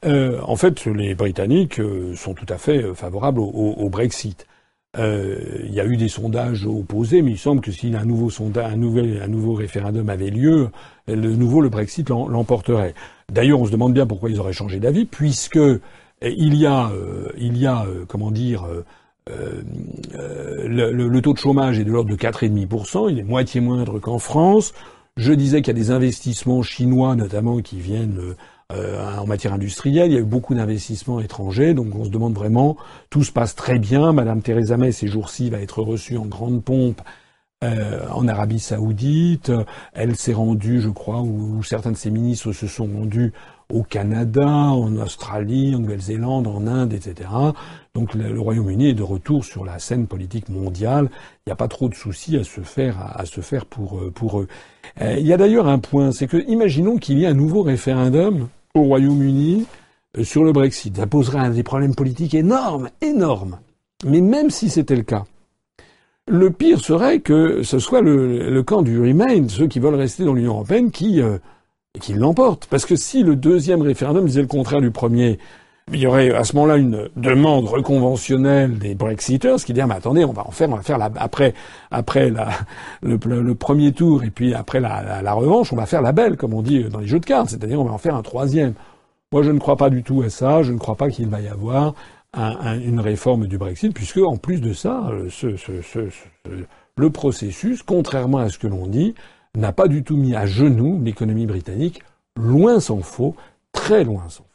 euh, 0.06 0.40
en 0.42 0.56
fait 0.56 0.86
les 0.86 1.14
Britanniques 1.14 1.80
euh, 1.80 2.16
sont 2.16 2.32
tout 2.32 2.46
à 2.48 2.56
fait 2.56 2.82
euh, 2.82 2.94
favorables 2.94 3.40
au 3.40 3.90
Brexit. 3.90 4.46
Euh, 4.98 5.36
il 5.64 5.74
y 5.74 5.80
a 5.80 5.84
eu 5.84 5.96
des 5.96 6.08
sondages 6.08 6.66
opposés, 6.66 7.22
mais 7.22 7.32
il 7.32 7.38
semble 7.38 7.60
que 7.60 7.70
si 7.70 7.94
un 7.94 8.04
nouveau 8.04 8.30
sondage, 8.30 8.72
un 8.72 8.76
nouvel, 8.76 9.20
un 9.22 9.28
nouveau 9.28 9.54
référendum 9.54 10.08
avait 10.08 10.30
lieu, 10.30 10.70
le 11.06 11.34
nouveau 11.34 11.60
le 11.60 11.68
Brexit 11.68 12.08
l'emporterait. 12.08 12.94
D'ailleurs, 13.30 13.60
on 13.60 13.66
se 13.66 13.70
demande 13.72 13.92
bien 13.92 14.06
pourquoi 14.06 14.30
ils 14.30 14.40
auraient 14.40 14.52
changé 14.52 14.78
d'avis, 14.78 15.04
puisque 15.04 15.56
eh, 15.56 16.34
il 16.36 16.54
y 16.54 16.66
a, 16.66 16.90
euh, 16.90 17.28
il 17.36 17.58
y 17.58 17.66
a, 17.66 17.84
euh, 17.84 18.04
comment 18.06 18.30
dire, 18.30 18.66
le, 19.28 20.92
le, 20.92 21.20
taux 21.20 21.32
de 21.32 21.38
chômage 21.38 21.78
est 21.78 21.84
de 21.84 21.90
l'ordre 21.90 22.10
de 22.10 22.16
4,5%, 22.16 23.10
il 23.10 23.18
est 23.18 23.24
moitié 23.24 23.60
moindre 23.60 23.98
qu'en 23.98 24.18
France. 24.18 24.72
Je 25.16 25.32
disais 25.32 25.62
qu'il 25.62 25.74
y 25.74 25.76
a 25.76 25.82
des 25.82 25.90
investissements 25.90 26.62
chinois, 26.62 27.16
notamment, 27.16 27.60
qui 27.60 27.80
viennent 27.80 28.36
euh, 28.72 29.16
en 29.16 29.26
matière 29.26 29.52
industrielle. 29.52 30.10
Il 30.10 30.14
y 30.14 30.16
a 30.16 30.20
eu 30.20 30.24
beaucoup 30.24 30.54
d'investissements 30.54 31.20
étrangers, 31.20 31.72
donc 31.72 31.94
on 31.94 32.04
se 32.04 32.10
demande 32.10 32.34
vraiment. 32.34 32.76
Tout 33.10 33.22
se 33.22 33.30
passe 33.30 33.54
très 33.54 33.78
bien. 33.78 34.12
Madame 34.12 34.42
Theresa 34.42 34.76
May 34.76 34.90
ces 34.90 35.06
jours-ci 35.06 35.50
va 35.50 35.60
être 35.60 35.82
reçue 35.82 36.16
en 36.16 36.26
grande 36.26 36.64
pompe. 36.64 37.00
Euh, 37.64 38.06
en 38.10 38.28
Arabie 38.28 38.58
Saoudite, 38.58 39.52
elle 39.94 40.14
s'est 40.16 40.34
rendue, 40.34 40.80
je 40.80 40.90
crois, 40.90 41.22
ou, 41.22 41.62
certains 41.62 41.92
de 41.92 41.96
ses 41.96 42.10
ministres 42.10 42.52
se 42.52 42.66
sont 42.66 42.86
rendus 42.86 43.32
au 43.72 43.82
Canada, 43.82 44.46
en 44.46 44.94
Australie, 44.96 45.74
en 45.74 45.78
Nouvelle-Zélande, 45.78 46.46
en 46.46 46.66
Inde, 46.66 46.92
etc. 46.92 47.30
Donc 47.94 48.14
le, 48.14 48.38
Royaume-Uni 48.38 48.88
est 48.88 48.94
de 48.94 49.02
retour 49.02 49.44
sur 49.44 49.64
la 49.64 49.78
scène 49.78 50.06
politique 50.06 50.48
mondiale. 50.48 51.08
Il 51.46 51.48
n'y 51.48 51.52
a 51.52 51.56
pas 51.56 51.68
trop 51.68 51.88
de 51.88 51.94
soucis 51.94 52.36
à 52.36 52.44
se 52.44 52.60
faire 52.60 52.98
à, 53.16 53.24
se 53.26 53.40
faire 53.40 53.64
pour 53.64 54.12
pour 54.12 54.40
eux. 54.40 54.48
Il 55.00 55.26
y 55.26 55.32
a 55.32 55.36
d'ailleurs 55.36 55.68
un 55.68 55.78
point, 55.78 56.10
c'est 56.12 56.26
que 56.26 56.38
imaginons 56.48 56.96
qu'il 56.96 57.18
y 57.18 57.24
ait 57.24 57.28
un 57.28 57.34
nouveau 57.34 57.62
référendum 57.62 58.48
au 58.74 58.82
Royaume-Uni 58.82 59.66
euh, 60.18 60.24
sur 60.24 60.44
le 60.44 60.52
Brexit. 60.52 60.96
Ça 60.96 61.06
poserait 61.06 61.50
des 61.50 61.62
problèmes 61.62 61.94
politiques 61.94 62.34
énormes, 62.34 62.90
énormes. 63.00 63.58
Mais 64.04 64.20
même 64.20 64.50
si 64.50 64.68
c'était 64.68 64.96
le 64.96 65.02
cas, 65.02 65.24
le 66.28 66.50
pire 66.50 66.80
serait 66.80 67.20
que 67.20 67.62
ce 67.62 67.78
soit 67.78 68.00
le, 68.00 68.62
camp 68.62 68.82
du 68.82 69.00
Remain, 69.00 69.48
ceux 69.48 69.68
qui 69.68 69.78
veulent 69.78 69.94
rester 69.94 70.24
dans 70.24 70.34
l'Union 70.34 70.54
européenne, 70.54 70.90
qui, 70.90 71.20
euh, 71.20 71.38
qui. 72.00 72.14
Parce 72.68 72.84
que 72.84 72.96
si 72.96 73.22
le 73.22 73.36
deuxième 73.36 73.80
référendum 73.80 74.26
disait 74.26 74.42
le 74.42 74.48
contraire 74.48 74.80
du 74.80 74.90
premier, 74.90 75.38
il 75.92 76.00
y 76.00 76.06
aurait 76.06 76.34
à 76.34 76.42
ce 76.42 76.56
moment-là 76.56 76.78
une 76.78 77.08
demande 77.14 77.66
reconventionnelle 77.68 78.76
des 78.78 78.96
Brexiters 78.96 79.56
qui 79.64 79.72
dirait 79.72 79.86
mais 79.86 79.94
attendez 79.94 80.24
on 80.24 80.32
va 80.32 80.44
en 80.46 80.50
faire 80.50 80.68
on 80.68 80.74
va 80.74 80.82
faire 80.82 80.98
la, 80.98 81.10
après 81.16 81.54
après 81.92 82.28
la, 82.28 82.48
le, 83.02 83.54
premier 83.54 83.92
tour 83.92 84.24
et 84.24 84.30
puis 84.30 84.52
après 84.52 84.80
la, 84.80 85.22
la, 85.22 85.32
revanche 85.32 85.72
on 85.72 85.76
va 85.76 85.86
faire 85.86 86.02
la 86.02 86.10
belle 86.10 86.36
comme 86.36 86.54
on 86.54 86.62
dit 86.62 86.82
dans 86.84 86.98
les 86.98 87.06
jeux 87.06 87.20
de 87.20 87.24
cartes 87.24 87.50
c'est-à-dire 87.50 87.80
on 87.80 87.84
va 87.84 87.92
en 87.92 87.98
faire 87.98 88.16
un 88.16 88.22
troisième. 88.22 88.74
Moi 89.30 89.42
je 89.44 89.52
ne 89.52 89.60
crois 89.60 89.76
pas 89.76 89.88
du 89.88 90.02
tout 90.02 90.22
à 90.22 90.28
ça 90.28 90.62
je 90.62 90.72
ne 90.72 90.78
crois 90.78 90.96
pas 90.96 91.08
qu'il 91.08 91.28
va 91.28 91.40
y 91.40 91.48
avoir 91.48 91.94
une 92.36 93.00
réforme 93.00 93.46
du 93.46 93.56
Brexit, 93.58 93.94
puisque 93.94 94.18
en 94.18 94.36
plus 94.36 94.60
de 94.60 94.72
ça, 94.72 95.10
le 96.98 97.10
processus, 97.10 97.82
contrairement 97.82 98.38
à 98.38 98.48
ce 98.50 98.58
que 98.58 98.66
l'on 98.66 98.86
dit, 98.86 99.14
n'a 99.54 99.72
pas 99.72 99.88
du 99.88 100.02
tout 100.02 100.16
mis 100.16 100.34
à 100.34 100.44
genoux 100.46 101.00
l'économie 101.02 101.46
britannique, 101.46 102.02
loin 102.38 102.80
s'en 102.80 103.00
faut, 103.00 103.34
très 103.72 104.04
loin 104.04 104.28
s'en 104.28 104.42
faut. 104.42 104.50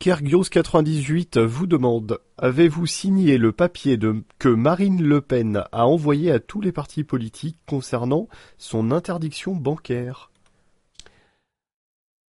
Kergios98 0.00 1.40
vous 1.40 1.66
demande 1.66 2.20
Avez-vous 2.38 2.86
signé 2.86 3.36
le 3.36 3.50
papier 3.50 3.98
que 4.38 4.48
Marine 4.48 5.02
Le 5.02 5.20
Pen 5.20 5.64
a 5.72 5.86
envoyé 5.86 6.30
à 6.30 6.38
tous 6.38 6.60
les 6.60 6.70
partis 6.70 7.02
politiques 7.02 7.56
concernant 7.66 8.28
son 8.58 8.92
interdiction 8.92 9.56
bancaire? 9.56 10.30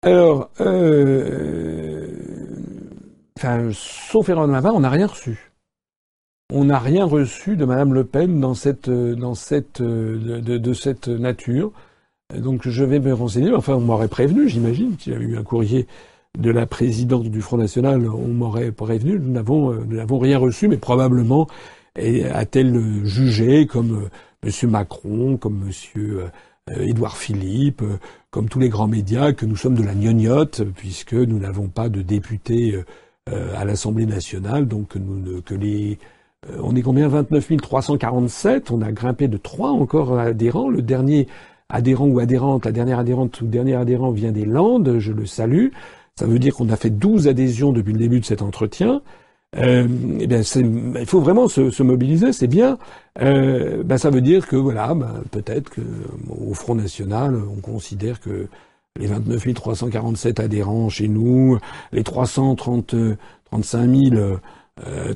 Alors, 0.03 0.51
euh, 0.61 2.11
enfin, 3.37 3.69
sauf 3.73 4.29
erreur 4.31 4.49
de 4.49 4.53
on 4.53 4.81
n'a 4.81 4.91
rien 4.91 5.07
reçu. 5.07 5.53
On 6.51 6.65
n'a 6.65 6.79
rien 6.79 7.05
reçu 7.05 7.57
de 7.57 7.67
Madame 7.67 7.93
Le 7.93 8.05
Pen 8.05 8.41
dans 8.41 8.55
cette, 8.55 8.89
dans 8.89 9.35
cette, 9.35 9.83
de, 9.83 10.41
de 10.41 10.73
cette 10.73 11.09
nature. 11.09 11.73
Donc 12.35 12.67
je 12.67 12.85
vais 12.85 13.01
me 13.01 13.13
renseigner. 13.13 13.53
Enfin, 13.53 13.75
on 13.75 13.81
m'aurait 13.81 14.09
prévenu, 14.09 14.49
j'imagine, 14.49 14.97
qu'il 14.97 15.13
y 15.13 15.17
avait 15.17 15.27
eu 15.27 15.37
un 15.37 15.43
courrier 15.43 15.87
de 16.39 16.51
la 16.51 16.67
présidence 16.67 17.29
du 17.29 17.43
Front 17.43 17.59
National, 17.59 18.09
on 18.09 18.29
m'aurait 18.29 18.71
prévenu, 18.71 19.19
nous 19.19 19.33
n'avons, 19.33 19.73
euh, 19.73 19.85
nous 19.87 19.97
n'avons 19.97 20.19
rien 20.19 20.39
reçu, 20.39 20.69
mais 20.69 20.77
probablement 20.77 21.49
a-t-elle 21.97 23.05
jugé 23.05 23.67
comme 23.67 24.09
euh, 24.45 24.51
M. 24.63 24.71
Macron, 24.71 25.37
comme 25.37 25.65
M. 25.67 25.73
Euh, 25.97 26.29
Édouard 26.81 27.17
Philippe, 27.17 27.83
comme 28.31 28.49
tous 28.49 28.61
les 28.61 28.69
grands 28.69 28.87
médias, 28.87 29.33
que 29.33 29.47
nous 29.47 29.57
sommes 29.57 29.75
de 29.75 29.83
la 29.83 29.95
gnognotte, 29.95 30.63
puisque 30.77 31.15
nous 31.15 31.39
n'avons 31.39 31.69
pas 31.69 31.89
de 31.89 32.03
députés 32.03 32.79
à 33.27 33.65
l'Assemblée 33.65 34.05
nationale, 34.05 34.69
donc 34.69 34.95
nous, 34.97 35.41
que 35.41 35.55
les 35.55 35.99
on 36.63 36.77
est 36.77 36.83
combien 36.83 37.09
29 37.09 37.57
347, 37.57 38.71
on 38.71 38.83
a 38.83 38.93
grimpé 38.93 39.29
de 39.29 39.39
trois 39.39 39.71
encore 39.71 40.19
adhérents. 40.19 40.69
Le 40.69 40.83
dernier 40.83 41.27
adhérent 41.71 42.07
ou 42.07 42.19
adhérente, 42.19 42.67
la 42.67 42.73
dernière 42.73 42.99
adhérente 42.99 43.41
ou 43.41 43.47
dernier 43.47 43.75
adhérent 43.75 44.11
vient 44.11 44.33
des 44.33 44.45
Landes, 44.45 44.99
je 44.99 45.13
le 45.13 45.25
salue. 45.25 45.69
Ça 46.19 46.27
veut 46.27 46.41
dire 46.41 46.53
qu'on 46.53 46.69
a 46.71 46.77
fait 46.77 46.91
12 46.91 47.29
adhésions 47.29 47.73
depuis 47.73 47.93
le 47.93 47.99
début 48.01 48.19
de 48.19 48.25
cet 48.25 48.43
entretien. 48.43 49.03
Euh, 49.57 49.87
eh 50.19 50.27
bien, 50.27 50.41
il 50.41 51.07
faut 51.07 51.21
vraiment 51.21 51.47
se, 51.47 51.83
mobiliser, 51.85 52.33
c'est 52.33 52.49
bien. 52.49 52.77
Euh, 53.23 53.85
ben, 53.85 53.99
ça 53.99 54.11
veut 54.11 54.21
dire 54.21 54.49
que 54.49 54.57
voilà, 54.57 54.95
ben, 54.95 55.23
peut-être 55.31 55.71
que 55.71 55.81
au 56.29 56.55
Front 56.55 56.75
National, 56.75 57.37
on 57.37 57.61
considère 57.61 58.19
que 58.19 58.49
les 58.99 59.07
29 59.07 59.55
347 59.55 60.41
adhérents 60.41 60.89
chez 60.89 61.07
nous, 61.07 61.57
les 61.93 62.03
330, 62.03 62.97
35 63.45 63.89
000, 63.89 64.39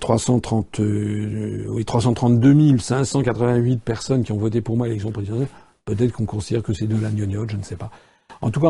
330, 0.00 0.80
oui, 1.68 1.84
332 1.84 2.78
588 2.78 3.82
personnes 3.82 4.22
qui 4.22 4.30
ont 4.30 4.38
voté 4.38 4.60
pour 4.60 4.76
moi 4.76 4.86
à 4.86 4.88
l'élection 4.88 5.10
présidentielle, 5.10 5.48
peut-être 5.84 6.12
qu'on 6.12 6.26
considère 6.26 6.62
que 6.62 6.72
c'est 6.72 6.86
de 6.86 6.96
la 6.96 7.10
gnognotte, 7.10 7.50
je 7.50 7.56
ne 7.56 7.64
sais 7.64 7.74
pas. 7.74 7.90
En 8.42 8.50
tout 8.50 8.60
cas, 8.60 8.68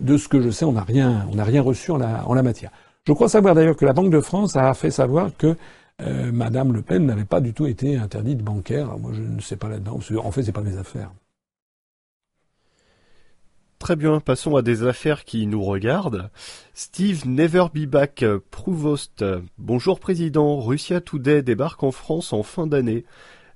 de 0.00 0.16
ce 0.16 0.28
que 0.28 0.42
je 0.42 0.50
sais, 0.50 0.64
on 0.64 0.72
n'a 0.72 0.82
rien, 0.82 1.62
reçu 1.62 1.92
en 1.92 1.96
la, 1.96 2.42
matière. 2.42 2.70
Je 3.06 3.12
crois 3.12 3.28
savoir 3.28 3.54
d'ailleurs 3.54 3.76
que 3.76 3.84
la 3.84 3.92
Banque 3.92 4.10
de 4.10 4.20
France 4.20 4.56
a 4.56 4.74
fait 4.74 4.90
savoir 4.90 5.30
que 5.38 5.56
euh, 6.02 6.32
Madame 6.32 6.72
Le 6.72 6.82
Pen 6.82 7.06
n'avait 7.06 7.24
pas 7.24 7.40
du 7.40 7.54
tout 7.54 7.66
été 7.66 7.96
interdite 7.96 8.42
bancaire. 8.42 8.98
Moi, 8.98 9.12
je 9.14 9.22
ne 9.22 9.40
sais 9.40 9.56
pas 9.56 9.68
là-dedans. 9.68 10.00
En 10.22 10.30
fait, 10.32 10.42
c'est 10.42 10.52
pas 10.52 10.60
mes 10.60 10.76
affaires. 10.76 11.12
Très 13.78 13.94
bien, 13.94 14.18
passons 14.18 14.56
à 14.56 14.62
des 14.62 14.82
affaires 14.82 15.24
qui 15.24 15.46
nous 15.46 15.62
regardent. 15.62 16.30
Steve 16.74 17.28
Neverbeback 17.28 18.24
Prouvost. 18.50 19.24
Bonjour 19.58 20.00
Président, 20.00 20.58
Russia 20.58 21.00
Today 21.00 21.42
débarque 21.42 21.84
en 21.84 21.92
France 21.92 22.32
en 22.32 22.42
fin 22.42 22.66
d'année. 22.66 23.04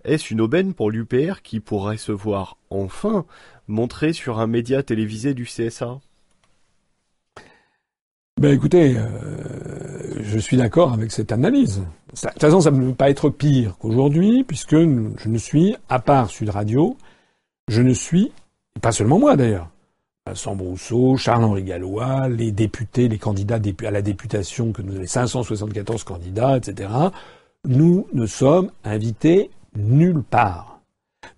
Est-ce 0.05 0.33
une 0.33 0.41
aubaine 0.41 0.73
pour 0.73 0.91
l'UPR 0.91 1.43
qui 1.43 1.61
pourrait 1.61 1.97
se 1.97 2.13
voir 2.13 2.57
enfin 2.71 3.27
montré 3.71 4.13
sur 4.13 4.41
un 4.41 4.47
média 4.47 4.83
télévisé 4.83 5.33
du 5.33 5.45
CSA 5.45 6.01
ben 8.41 8.55
écoutez, 8.55 8.97
euh, 8.97 10.23
je 10.23 10.39
suis 10.39 10.57
d'accord 10.57 10.95
avec 10.95 11.13
cette 11.13 11.31
analyse. 11.31 11.83
de 12.15 12.29
toute 12.31 12.41
façon, 12.41 12.63
ça 12.63 12.71
ne 12.71 12.89
peut 12.89 12.95
pas 12.95 13.11
être 13.11 13.29
pire 13.29 13.77
qu'aujourd'hui, 13.79 14.45
puisque 14.45 14.77
je 14.77 15.29
ne 15.29 15.37
suis, 15.37 15.77
à 15.91 15.99
part 15.99 16.31
Sud 16.31 16.49
Radio, 16.49 16.97
je 17.69 17.83
ne 17.83 17.93
suis, 17.93 18.33
pas 18.81 18.93
seulement 18.93 19.19
moi 19.19 19.37
d'ailleurs, 19.37 19.69
Vincent 20.27 20.57
Brousseau, 20.57 21.19
Charles-Henri 21.19 21.65
Gallois, 21.65 22.31
les 22.31 22.51
députés, 22.51 23.09
les 23.09 23.19
candidats 23.19 23.59
à 23.85 23.91
la 23.91 24.01
députation, 24.01 24.73
que 24.73 24.81
nous 24.81 24.97
avons 24.97 25.07
574 25.07 26.05
candidats, 26.05 26.57
etc., 26.57 26.89
nous 27.67 28.07
ne 28.15 28.25
sommes 28.25 28.71
invités 28.85 29.51
nulle 29.77 30.23
part. 30.23 30.70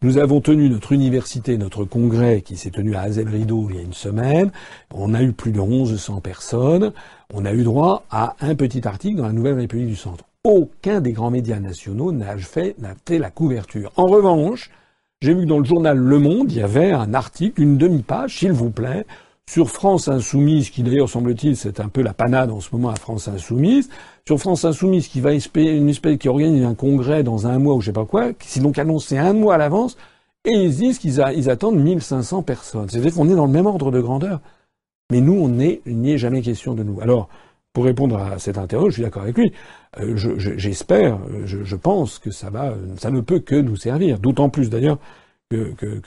Nous 0.03 0.19
avons 0.19 0.41
tenu 0.41 0.69
notre 0.69 0.91
université, 0.91 1.57
notre 1.57 1.85
congrès 1.85 2.43
qui 2.43 2.57
s'est 2.57 2.71
tenu 2.71 2.97
à 2.97 3.03
Azel 3.03 3.29
Rideau 3.29 3.69
il 3.71 3.77
y 3.77 3.79
a 3.79 3.83
une 3.83 3.93
semaine. 3.93 4.51
On 4.93 5.15
a 5.15 5.23
eu 5.23 5.33
plus 5.33 5.53
de 5.53 5.61
1100 5.61 6.21
personnes. 6.21 6.93
On 7.33 7.45
a 7.45 7.53
eu 7.53 7.63
droit 7.63 8.05
à 8.11 8.35
un 8.41 8.57
petit 8.57 8.85
article 8.87 9.19
dans 9.19 9.27
la 9.27 9.33
Nouvelle 9.33 9.55
République 9.55 9.87
du 9.87 9.95
Centre. 9.95 10.25
Aucun 10.43 11.01
des 11.01 11.13
grands 11.13 11.31
médias 11.31 11.61
nationaux 11.61 12.11
n'a 12.11 12.37
fait, 12.37 12.75
fait 13.07 13.19
la 13.21 13.31
couverture. 13.31 13.93
En 13.97 14.07
revanche, 14.07 14.71
j'ai 15.21 15.35
vu 15.35 15.43
que 15.43 15.49
dans 15.49 15.61
le 15.61 15.65
journal 15.65 15.97
Le 15.97 16.19
Monde, 16.19 16.51
il 16.51 16.59
y 16.59 16.63
avait 16.63 16.91
un 16.91 17.15
article, 17.15 17.63
une 17.63 17.79
demi-page, 17.79 18.39
s'il 18.39 18.51
vous 18.51 18.71
plaît, 18.71 19.07
sur 19.49 19.71
France 19.71 20.09
Insoumise, 20.09 20.71
qui 20.71 20.83
d'ailleurs 20.83 21.09
semble-t-il 21.09 21.57
c'est 21.57 21.81
un 21.81 21.89
peu 21.89 22.03
la 22.03 22.15
panade 22.15 22.51
en 22.51 22.61
ce 22.61 22.69
moment 22.73 22.91
à 22.91 22.97
France 22.97 23.29
Insoumise, 23.29 23.89
sur 24.27 24.39
France 24.39 24.65
Insoumise 24.65 25.09
qui 25.09 25.21
va 25.21 25.33
une 25.33 25.89
espèce 25.89 26.19
qui 26.19 26.29
organise 26.29 26.65
un 26.65 26.75
congrès 26.75 27.23
dans 27.23 27.47
un 27.47 27.59
mois 27.59 27.75
ou 27.75 27.81
je 27.81 27.87
sais 27.87 27.93
pas 27.93 28.05
quoi, 28.05 28.31
s'est 28.41 28.61
donc 28.61 28.79
annoncé 28.79 29.19
un 29.19 29.33
mois 29.33 29.55
à 29.55 29.59
l'avance, 29.59 29.97
et 30.45 30.51
ils 30.51 30.75
disent 30.75 30.99
qu'ils 30.99 31.23
ils 31.37 31.51
attendent 31.51 31.79
1500 31.79 32.43
personnes. 32.43 32.89
C'est-à-dire 32.89 33.15
qu'on 33.15 33.29
est 33.29 33.35
dans 33.35 33.47
le 33.47 33.53
même 33.53 33.67
ordre 33.67 33.91
de 33.91 34.01
grandeur. 34.01 34.41
Mais 35.11 35.21
nous, 35.21 35.35
on 35.35 35.49
n'est, 35.49 35.83
il 35.87 35.99
n'y 35.99 36.13
est 36.13 36.19
jamais 36.19 36.43
question 36.43 36.75
de 36.75 36.83
nous. 36.83 37.01
Alors, 37.01 37.29
pour 37.73 37.85
répondre 37.85 38.19
à 38.19 38.39
cette 38.39 38.59
interroge, 38.59 38.93
je 38.93 38.95
suis 38.95 39.03
d'accord 39.03 39.23
avec 39.23 39.37
lui. 39.39 39.53
Euh, 40.01 40.17
j'espère, 40.17 41.19
je, 41.45 41.63
je, 41.65 41.77
pense 41.77 42.19
que 42.19 42.31
ça 42.31 42.51
va, 42.51 42.75
ça 42.97 43.11
ne 43.11 43.21
peut 43.21 43.39
que 43.39 43.55
nous 43.55 43.77
servir. 43.77 44.19
D'autant 44.19 44.49
plus 44.49 44.69
d'ailleurs 44.69 44.99
que, 45.53 46.03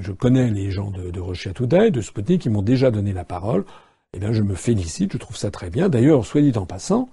je 0.00 0.12
connais 0.12 0.50
les 0.50 0.70
gens 0.70 0.90
de, 0.90 1.10
de 1.10 1.52
Today, 1.52 1.90
de 1.90 2.00
Sputnik, 2.00 2.42
qui 2.42 2.50
m'ont 2.50 2.62
déjà 2.62 2.90
donné 2.90 3.12
la 3.12 3.24
parole. 3.24 3.64
Eh 4.12 4.18
bien, 4.18 4.32
je 4.32 4.42
me 4.42 4.54
félicite, 4.54 5.12
je 5.12 5.18
trouve 5.18 5.36
ça 5.36 5.50
très 5.50 5.70
bien. 5.70 5.88
D'ailleurs, 5.88 6.24
soit 6.24 6.40
dit 6.40 6.56
en 6.56 6.66
passant, 6.66 7.08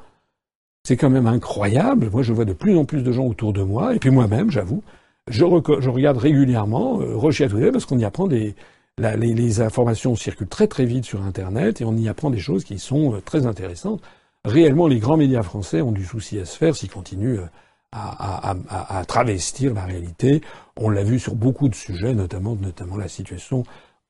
c'est 0.84 0.98
quand 0.98 1.10
même 1.10 1.28
incroyable. 1.28 2.10
Moi, 2.12 2.24
je 2.24 2.34
vois 2.34 2.46
de 2.46 2.54
plus 2.54 2.78
en 2.78 2.86
plus 2.86 3.04
de 3.04 3.12
gens 3.12 3.26
autour 3.26 3.54
de 3.54 3.64
moi, 3.64 3.96
et 3.96 4.00
puis 4.00 4.10
moi-même, 4.10 4.52
j'avoue, 4.52 4.84
je, 5.28 5.44
regarde 5.44 6.18
régulièrement 6.18 7.00
euh, 7.02 7.16
Today 7.16 7.72
parce 7.72 7.86
qu'on 7.86 8.00
y 8.00 8.06
apprend 8.06 8.28
des, 8.28 8.56
les, 8.98 9.34
les, 9.34 9.62
informations 9.62 10.16
circulent 10.16 10.48
très 10.48 10.68
très 10.68 10.86
vite 10.86 11.06
sur 11.06 11.22
Internet 11.22 11.82
et 11.82 11.86
on 11.86 11.96
y 11.96 12.10
apprend 12.10 12.30
des 12.30 12.40
choses 12.40 12.64
qui 12.64 12.80
sont 12.80 13.14
euh, 13.16 13.22
très 13.22 13.46
intéressantes. 13.46 14.02
Réellement, 14.46 14.88
les 14.88 15.00
grands 15.00 15.18
médias 15.18 15.44
français 15.44 15.82
ont 15.82 15.92
du 15.92 16.04
souci 16.04 16.40
à 16.40 16.46
se 16.46 16.58
faire 16.58 16.76
s'ils 16.76 16.90
continuent 16.90 17.40
euh, 17.40 17.50
à, 17.92 19.04
travestir 19.08 19.74
la 19.74 19.86
réalité. 19.86 20.42
On 20.78 20.90
l'a 20.90 21.04
vu 21.04 21.20
sur 21.20 21.36
beaucoup 21.36 21.70
de 21.70 21.76
sujets, 21.76 22.14
notamment, 22.14 22.56
notamment 22.56 22.98
la 22.98 23.08
situation 23.08 23.64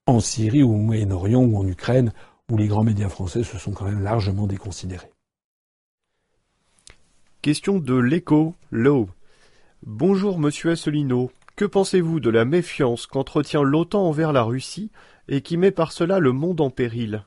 en 0.06 0.20
Syrie 0.20 0.64
ou 0.64 0.74
au 0.74 0.78
Moyen-Orient 0.78 1.42
ou 1.42 1.58
en 1.58 1.68
Ukraine, 1.68 2.14
où 2.50 2.58
les 2.58 2.68
grands 2.68 2.84
médias 2.84 3.10
français 3.10 3.44
se 3.44 3.58
sont 3.58 3.72
quand 3.72 3.86
même 3.86 4.04
largement 4.04 4.48
déconsidérés. 4.48 5.12
Question 7.42 7.80
de 7.80 7.96
l'écho, 7.96 8.56
Low. 8.70 9.10
Bonjour 9.84 10.38
Monsieur 10.38 10.72
Asselineau. 10.72 11.32
Que 11.56 11.66
pensez-vous 11.66 12.20
de 12.20 12.30
la 12.30 12.46
méfiance 12.46 13.08
qu'entretient 13.08 13.64
l'OTAN 13.64 14.04
envers 14.04 14.32
la 14.32 14.44
Russie 14.44 14.92
et 15.28 15.42
qui 15.42 15.58
met 15.58 15.72
par 15.72 15.92
cela 15.92 16.20
le 16.20 16.32
monde 16.34 16.62
en 16.62 16.70
péril? 16.70 17.26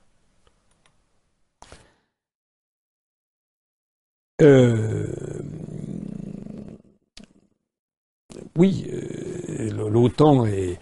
Euh, 4.43 5.07
oui, 8.57 8.87
euh, 8.93 9.89
l'OTAN 9.91 10.47
est. 10.47 10.79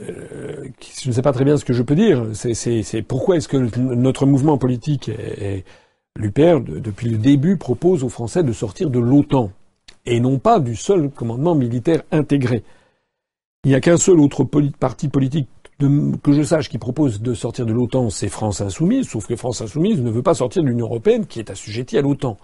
Euh, 0.00 0.68
je 1.02 1.08
ne 1.08 1.12
sais 1.12 1.22
pas 1.22 1.32
très 1.32 1.44
bien 1.44 1.56
ce 1.56 1.64
que 1.64 1.72
je 1.72 1.82
peux 1.82 1.94
dire. 1.94 2.26
C'est 2.34 3.02
pourquoi 3.02 3.36
est-ce 3.36 3.48
que 3.48 3.56
notre 3.78 4.26
mouvement 4.26 4.58
politique 4.58 5.08
et, 5.08 5.64
l'UPR, 6.16 6.60
depuis 6.60 7.08
le 7.08 7.18
début, 7.18 7.56
propose 7.56 8.04
aux 8.04 8.08
Français 8.08 8.42
de 8.42 8.52
sortir 8.52 8.90
de 8.90 8.98
l'OTAN 8.98 9.50
et 10.06 10.20
non 10.20 10.38
pas 10.38 10.60
du 10.60 10.76
seul 10.76 11.10
commandement 11.10 11.54
militaire 11.54 12.02
intégré. 12.10 12.64
Il 13.64 13.68
n'y 13.68 13.74
a 13.74 13.80
qu'un 13.80 13.98
seul 13.98 14.20
autre 14.20 14.44
parti 14.78 15.08
politique 15.08 15.48
que 16.22 16.32
je 16.32 16.42
sache 16.42 16.68
qui 16.68 16.78
propose 16.78 17.20
de 17.20 17.34
sortir 17.34 17.66
de 17.66 17.72
l'OTAN, 17.72 18.10
c'est 18.10 18.28
France 18.28 18.60
Insoumise, 18.60 19.08
sauf 19.08 19.26
que 19.26 19.36
France 19.36 19.62
Insoumise 19.62 20.00
ne 20.00 20.10
veut 20.10 20.22
pas 20.22 20.34
sortir 20.34 20.62
de 20.62 20.68
l'Union 20.68 20.86
européenne 20.86 21.26
qui 21.26 21.38
est 21.38 21.50
assujettie 21.50 21.98
à 21.98 22.02
l'OTAN. 22.02 22.36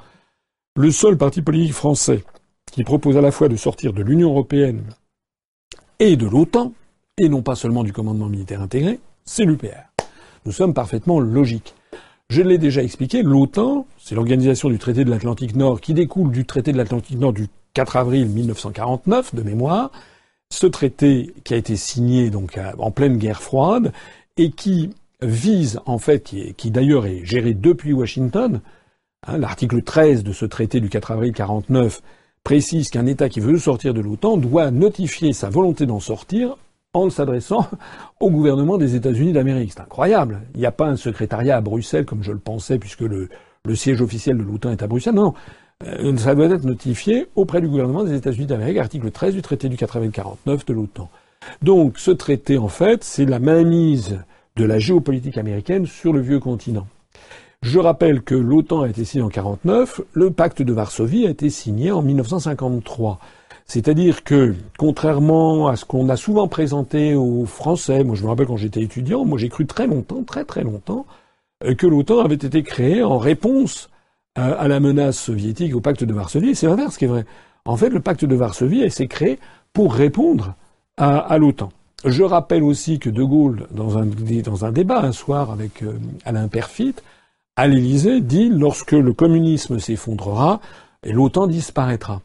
Le 0.77 0.91
seul 0.91 1.17
parti 1.17 1.43
politique 1.43 1.75
français 1.75 2.25
qui 2.73 2.85
propose 2.85 3.17
à 3.17 3.21
la 3.21 3.31
fois 3.31 3.49
de 3.49 3.57
sortir 3.57 3.93
de 3.93 4.03
l'Union 4.03 4.31
européenne 4.31 4.85
et 5.99 6.17
de 6.17 6.27
l'OTAN, 6.27 6.73
et 7.19 7.29
non 7.29 7.43
pas 7.43 7.55
seulement 7.55 7.85
du 7.85 7.93
commandement 7.93 8.29
militaire 8.29 8.61
intégré, 8.61 9.01
c'est 9.25 9.45
l'UPR. 9.45 9.91
Nous 10.45 10.53
sommes 10.53 10.75
parfaitement 10.75 11.19
logiques. 11.19 11.75
Je 12.29 12.43
l'ai 12.43 12.59
déjà 12.59 12.83
expliqué, 12.83 13.23
l'OTAN, 13.23 13.87
c'est 13.99 14.15
l'organisation 14.15 14.69
du 14.69 14.79
traité 14.79 15.05
de 15.05 15.11
l'Atlantique 15.11 15.57
Nord 15.57 15.81
qui 15.81 15.95
découle 15.95 16.31
du 16.31 16.45
traité 16.45 16.73
de 16.73 16.77
l'Atlantique 16.77 17.19
Nord 17.19 17.33
du 17.33 17.49
4 17.75 17.97
avril 17.97 18.29
1949 18.29 19.35
de 19.35 19.43
mémoire. 19.43 19.91
Ce 20.53 20.67
traité 20.67 21.35
qui 21.45 21.55
a 21.55 21.57
été 21.57 21.77
signé 21.77 22.31
donc 22.31 22.59
en 22.79 22.91
pleine 22.91 23.17
guerre 23.17 23.43
froide 23.43 23.93
et 24.37 24.51
qui 24.51 24.91
vise 25.23 25.81
en 25.87 25.99
fait, 25.99 26.23
qui, 26.23 26.55
qui 26.55 26.71
d'ailleurs 26.71 27.07
est 27.07 27.25
géré 27.25 27.55
depuis 27.55 27.93
Washington, 27.93 28.61
hein, 29.27 29.39
l'article 29.39 29.83
13 29.83 30.25
de 30.25 30.33
ce 30.33 30.45
traité 30.45 30.81
du 30.81 30.89
4 30.89 31.13
avril 31.13 31.33
49 31.33 32.03
précise 32.47 32.91
qu'un 32.91 33.07
État 33.07 33.29
qui 33.29 33.41
veut 33.41 33.59
sortir 33.59 33.93
de 33.93 34.01
l'OTAN 34.01 34.37
doit 34.37 34.71
notifier 34.71 35.33
sa 35.33 35.51
volonté 35.51 35.85
d'en 35.85 35.99
sortir 35.99 36.57
en 36.95 37.11
s'adressant 37.11 37.69
au 38.21 38.31
gouvernement 38.31 38.79
des 38.79 38.95
États-Unis 38.95 39.33
d'Amérique. 39.33 39.73
C'est 39.75 39.83
incroyable. 39.83 40.43
Il 40.55 40.61
n'y 40.61 40.67
a 40.67 40.71
pas 40.71 40.87
un 40.87 40.95
secrétariat 40.95 41.57
à 41.57 41.61
Bruxelles 41.61 42.05
comme 42.05 42.23
je 42.23 42.31
le 42.31 42.39
pensais 42.39 42.79
puisque 42.79 43.01
le, 43.01 43.29
siège 43.75 44.01
officiel 44.01 44.39
de 44.39 44.45
l'OTAN 44.45 44.71
est 44.71 44.81
à 44.85 44.87
Bruxelles. 44.87 45.17
Non, 45.17 45.35
euh, 45.89 46.17
ça 46.19 46.37
doit 46.37 46.47
être 46.47 46.63
notifié 46.63 47.27
auprès 47.35 47.61
du 47.61 47.67
gouvernement 47.67 48.05
des 48.05 48.15
États-Unis 48.15 48.47
d'Amérique, 48.47 48.79
article 48.79 49.11
13 49.11 49.35
du 49.35 49.43
traité 49.43 49.69
du 49.69 49.75
8049 49.75 50.67
de 50.67 50.73
l'OTAN. 50.73 51.11
Donc 51.63 51.99
ce 51.99 52.13
traité, 52.13 52.59
en 52.59 52.69
fait, 52.69 53.03
c'est 53.03 53.25
la 53.25 53.41
mainmise 53.41 54.21
de 54.55 54.65
la 54.65 54.79
géopolitique 54.79 55.37
américaine 55.37 55.87
sur 55.87 56.13
le 56.13 56.21
vieux 56.21 56.39
continent. 56.39 56.87
Je 57.63 57.79
rappelle 57.79 58.23
que 58.23 58.35
l'OTAN 58.35 58.83
a 58.83 58.89
été 58.89 59.05
signé 59.05 59.25
en 59.25 59.29
49, 59.29 60.01
le 60.13 60.31
pacte 60.31 60.63
de 60.63 60.73
Varsovie 60.73 61.27
a 61.27 61.31
été 61.31 61.51
signé 61.51 61.91
en 61.91 62.03
1953. 62.03 63.19
C'est-à-dire 63.67 64.23
que, 64.23 64.55
contrairement 64.79 65.67
à 65.67 65.77
ce 65.77 65.85
qu'on 65.85 66.09
a 66.09 66.17
souvent 66.17 66.47
présenté 66.47 67.15
aux 67.15 67.45
Français, 67.47 68.05
moi 68.05 68.15
je 68.15 68.23
me 68.23 68.29
rappelle 68.29 68.47
quand 68.47 68.57
j'étais 68.57 68.83
étudiant, 68.83 69.25
moi 69.25 69.39
j'ai 69.39 69.49
cru 69.49 69.67
très 69.67 69.87
longtemps, 69.87 70.23
très 70.23 70.45
très 70.45 70.63
longtemps, 70.63 71.07
euh, 71.65 71.75
que 71.75 71.87
l'OTAN 71.87 72.21
avait 72.21 72.35
été 72.35 72.63
créée 72.63 73.03
en 73.03 73.19
réponse 73.19 73.91
à, 74.37 74.69
la 74.69 74.81
menace 74.81 75.19
soviétique, 75.19 75.75
au 75.75 75.81
pacte 75.81 76.05
de 76.05 76.13
Varsovie. 76.13 76.55
C'est 76.55 76.67
l'inverse 76.67 76.99
qui 76.99 77.07
est 77.07 77.09
vrai. 77.09 77.25
En 77.65 77.77
fait, 77.77 77.89
le 77.89 78.01
pacte 78.01 78.27
de 78.27 78.35
Varsovie 78.37 78.89
s'est 78.91 79.07
créé 79.07 79.39
pour 79.73 79.95
répondre 79.95 80.55
à 80.99 81.39
l'OTAN. 81.39 81.71
Je 82.05 82.23
rappelle 82.23 82.63
aussi 82.63 82.99
que 82.99 83.09
De 83.09 83.23
Gaulle, 83.25 83.67
dans 83.71 83.99
un, 83.99 84.07
dans 84.07 84.65
un 84.65 84.73
débat 84.73 85.01
un 85.01 85.13
soir 85.13 85.51
avec 85.51 85.83
euh, 85.83 85.99
Alain 86.25 86.47
Perfit, 86.47 86.95
à 87.57 87.67
l'Élysée, 87.67 88.21
dit 88.21 88.49
lorsque 88.49 88.93
le 88.93 89.13
communisme 89.13 89.79
s'effondrera, 89.79 90.61
et 91.03 91.13
l'OTAN 91.13 91.47
disparaîtra. 91.47 92.23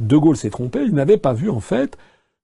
De 0.00 0.16
Gaulle 0.16 0.36
s'est 0.36 0.50
trompé, 0.50 0.80
il 0.84 0.94
n'avait 0.94 1.16
pas 1.16 1.32
vu 1.32 1.50
en 1.50 1.60
fait 1.60 1.96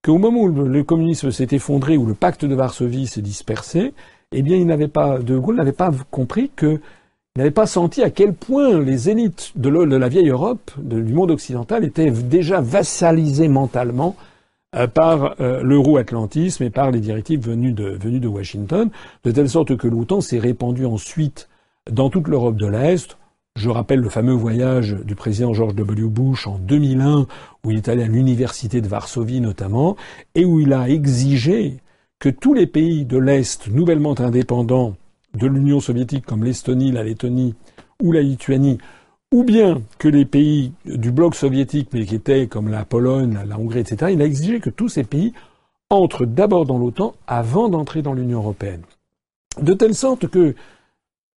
qu'au 0.03 0.19
moment 0.19 0.41
où 0.41 0.49
le 0.49 0.85
communisme 0.85 1.31
s'est 1.31 1.49
effondré, 1.53 1.97
où 1.97 2.07
le 2.07 2.15
pacte 2.15 2.45
de 2.45 2.55
Varsovie 2.55 3.07
s'est 3.07 3.23
dispersé, 3.23 3.93
eh 4.33 4.43
bien, 4.43 4.57
il 4.57 4.66
n'avait 4.66 4.89
pas, 4.89 5.19
De 5.19 5.39
Gaulle 5.39 5.57
n'avait 5.57 5.73
pas 5.73 5.91
compris 6.11 6.51
que, 6.55 6.81
n'avait 7.37 7.51
pas 7.51 7.66
senti 7.66 8.03
à 8.03 8.11
quel 8.11 8.35
point 8.35 8.81
les 8.81 9.11
élites 9.11 9.53
de, 9.55 9.69
la 9.69 10.09
vieille 10.09 10.31
Europe, 10.31 10.73
du 10.79 11.12
monde 11.12 11.31
occidental, 11.31 11.85
étaient 11.85 12.11
déjà 12.11 12.61
vassalisées 12.61 13.49
mentalement 13.49 14.16
euh, 14.74 14.87
par 14.87 15.41
euh, 15.41 15.62
l'euro-atlantisme 15.62 16.65
et 16.65 16.70
par 16.70 16.91
les 16.91 17.01
directives 17.01 17.47
venues 17.47 17.73
de, 17.73 17.91
venues 17.91 18.20
de 18.20 18.29
Washington, 18.29 18.91
de 19.24 19.31
telle 19.31 19.49
sorte 19.49 19.77
que 19.77 19.87
l'OTAN 19.87 20.20
s'est 20.20 20.39
répandue 20.39 20.87
ensuite 20.87 21.49
dans 21.90 22.10
toute 22.10 22.28
l'Europe 22.28 22.56
de 22.56 22.66
l'Est. 22.66 23.18
Je 23.56 23.68
rappelle 23.68 24.00
le 24.00 24.09
fameux 24.09 24.32
voyage 24.32 24.96
du 25.04 25.14
président 25.14 25.52
George 25.52 25.74
W. 25.74 26.09
Bush 26.09 26.46
en 26.46 26.59
2001, 26.59 27.26
où 27.64 27.70
il 27.70 27.76
est 27.76 27.88
allé 27.88 28.02
à 28.02 28.06
l'université 28.06 28.80
de 28.80 28.88
Varsovie 28.88 29.40
notamment, 29.40 29.96
et 30.34 30.44
où 30.44 30.60
il 30.60 30.72
a 30.72 30.88
exigé 30.88 31.80
que 32.18 32.30
tous 32.30 32.54
les 32.54 32.66
pays 32.66 33.04
de 33.04 33.18
l'Est 33.18 33.68
nouvellement 33.68 34.18
indépendants 34.20 34.94
de 35.34 35.46
l'Union 35.46 35.80
soviétique, 35.80 36.24
comme 36.24 36.44
l'Estonie, 36.44 36.92
la 36.92 37.04
Lettonie 37.04 37.54
ou 38.02 38.12
la 38.12 38.22
Lituanie, 38.22 38.78
ou 39.32 39.44
bien 39.44 39.82
que 39.98 40.09
les 40.09 40.24
pays 40.24 40.72
du 40.84 41.10
bloc 41.10 41.34
soviétique, 41.34 41.88
mais 41.92 42.04
qui 42.04 42.14
étaient 42.14 42.46
comme 42.46 42.68
la 42.68 42.84
Pologne, 42.84 43.38
la, 43.46 43.59
Hongrie, 43.59 43.80
etc., 43.80 44.12
il 44.14 44.22
a 44.22 44.26
exigé 44.26 44.60
que 44.60 44.70
tous 44.70 44.88
ces 44.88 45.04
pays 45.04 45.32
entrent 45.90 46.26
d'abord 46.26 46.64
dans 46.64 46.78
l'OTAN 46.78 47.14
avant 47.26 47.68
d'entrer 47.68 48.02
dans 48.02 48.14
l'Union 48.14 48.38
européenne. 48.38 48.82
De 49.60 49.74
telle 49.74 49.94
sorte 49.94 50.28
que 50.28 50.54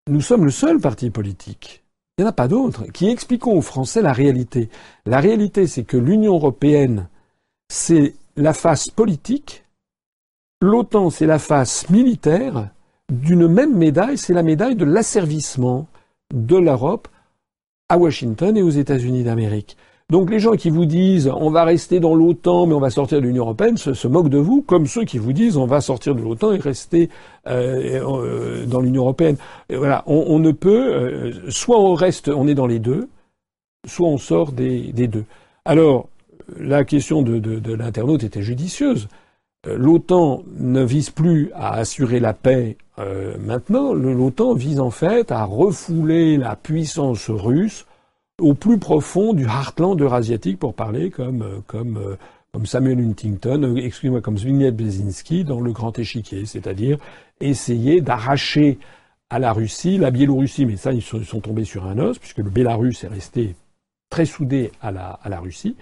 nous 0.08 0.22
sommes 0.22 0.46
le 0.46 0.52
seul 0.52 0.80
parti 0.80 1.10
politique, 1.10 1.84
il 2.18 2.22
n'y 2.22 2.28
en 2.28 2.30
a 2.30 2.34
pas 2.34 2.48
d'autre, 2.48 2.86
qui 2.92 3.10
expliquons 3.10 3.58
aux 3.58 3.62
Français 3.62 4.02
la 4.02 4.14
réalité. 4.14 4.70
La 5.06 5.20
réalité, 5.20 5.66
c'est 5.66 5.84
que 5.84 5.98
l'Union 5.98 6.36
européenne, 6.36 7.08
c'est 7.70 8.16
la 8.36 8.54
face 8.54 8.90
politique, 8.90 9.64
l'OTAN, 10.62 11.10
c'est 11.10 11.26
la 11.26 11.40
face 11.40 11.90
militaire, 11.90 12.70
d'une 13.12 13.48
même 13.48 13.76
médaille, 13.76 14.18
c'est 14.18 14.34
la 14.34 14.44
médaille 14.44 14.76
de 14.76 14.86
l'asservissement 14.86 15.88
de 16.34 16.58
l'Europe 16.58 17.08
à 17.90 17.98
Washington 17.98 18.56
et 18.58 18.64
aux 18.64 18.70
États-Unis 18.70 19.24
d'Amérique. 19.24 19.78
Donc 20.14 20.30
les 20.30 20.38
gens 20.38 20.52
qui 20.52 20.70
vous 20.70 20.86
disent 20.86 21.28
on 21.36 21.50
va 21.50 21.64
rester 21.64 22.00
dans 22.00 22.14
l'OTAN 22.14 22.68
mais 22.68 22.76
on 22.76 22.80
va 22.80 22.92
sortir 22.92 23.20
de 23.20 23.26
l'Union 23.26 23.46
européenne 23.46 23.78
se, 23.78 24.08
moquent 24.08 24.30
de 24.30 24.38
vous, 24.38 24.62
comme 24.62 24.86
ceux 24.86 25.06
qui 25.06 25.18
vous 25.18 25.34
disent 25.34 25.58
on 25.58 25.66
va 25.66 25.82
sortir 25.82 26.14
de 26.14 26.22
l'OTAN 26.22 26.52
et 26.52 26.60
rester 26.60 27.10
euh, 27.48 28.00
euh, 28.00 28.66
dans 28.68 28.80
l'Union 28.80 29.02
européenne. 29.02 29.38
voilà, 29.72 30.04
on, 30.06 30.38
ne 30.38 30.52
peut 30.52 30.94
euh, 30.94 31.50
soit 31.50 31.80
on 31.80 31.96
reste, 31.96 32.28
on 32.28 32.48
est 32.48 32.54
dans 32.54 32.68
les 32.68 32.78
deux, 32.78 33.10
soit 33.88 34.08
on 34.08 34.20
sort 34.20 34.52
des, 34.52 34.92
deux. 34.92 35.26
Alors 35.66 36.10
la 36.60 36.84
question 36.84 37.24
de, 37.24 37.74
l'internaute 37.74 38.24
était 38.24 38.44
judicieuse. 38.44 39.08
L'OTAN 39.66 40.44
ne 40.60 40.84
vise 40.84 41.10
plus 41.10 41.50
à 41.56 41.74
assurer 41.74 42.20
la 42.20 42.34
paix 42.34 42.78
maintenant, 43.40 43.94
l'OTAN 43.94 44.54
vise 44.54 44.80
en 44.80 44.92
fait 44.92 45.32
à 45.32 45.44
refouler 45.44 46.38
la 46.38 46.56
puissance 46.56 47.32
russe 47.32 47.88
au 48.42 48.54
plus 48.54 48.80
profond 48.80 49.34
du 49.34 49.46
heartland 49.46 50.00
eurasiatique, 50.00 50.60
pour 50.60 50.74
parler 50.74 51.10
comme, 51.10 51.42
euh, 51.44 51.60
comme, 51.68 51.98
euh, 51.98 52.16
comme 52.52 52.66
Samuel 52.66 53.00
Huntington, 53.00 53.76
excusez-moi, 53.76 54.22
comme 54.22 54.38
Zbigniew 54.38 54.72
Brzezinski 54.72 55.44
dans 55.44 55.60
le 55.60 55.72
grand 55.72 55.98
échiquier, 55.98 56.46
c'est-à-dire 56.46 56.98
essayer 57.40 58.02
d'arracher 58.02 58.80
à 59.30 59.40
la 59.40 59.54
Russie, 59.54 59.98
la 59.98 60.12
Biélorussie, 60.12 60.66
mais 60.66 60.78
ça, 60.78 60.92
ils 60.94 61.02
sont, 61.02 61.20
tombés 61.40 61.66
sur 61.66 61.88
un 61.88 61.98
os, 61.98 62.20
puisque 62.20 62.38
le 62.38 62.50
Bélarus 62.50 63.04
est 63.04 63.08
resté 63.08 63.56
très 64.10 64.26
soudé 64.26 64.72
à 64.82 64.92
la, 64.92 65.20
à 65.24 65.30
la 65.30 65.40
Russie, 65.40 65.76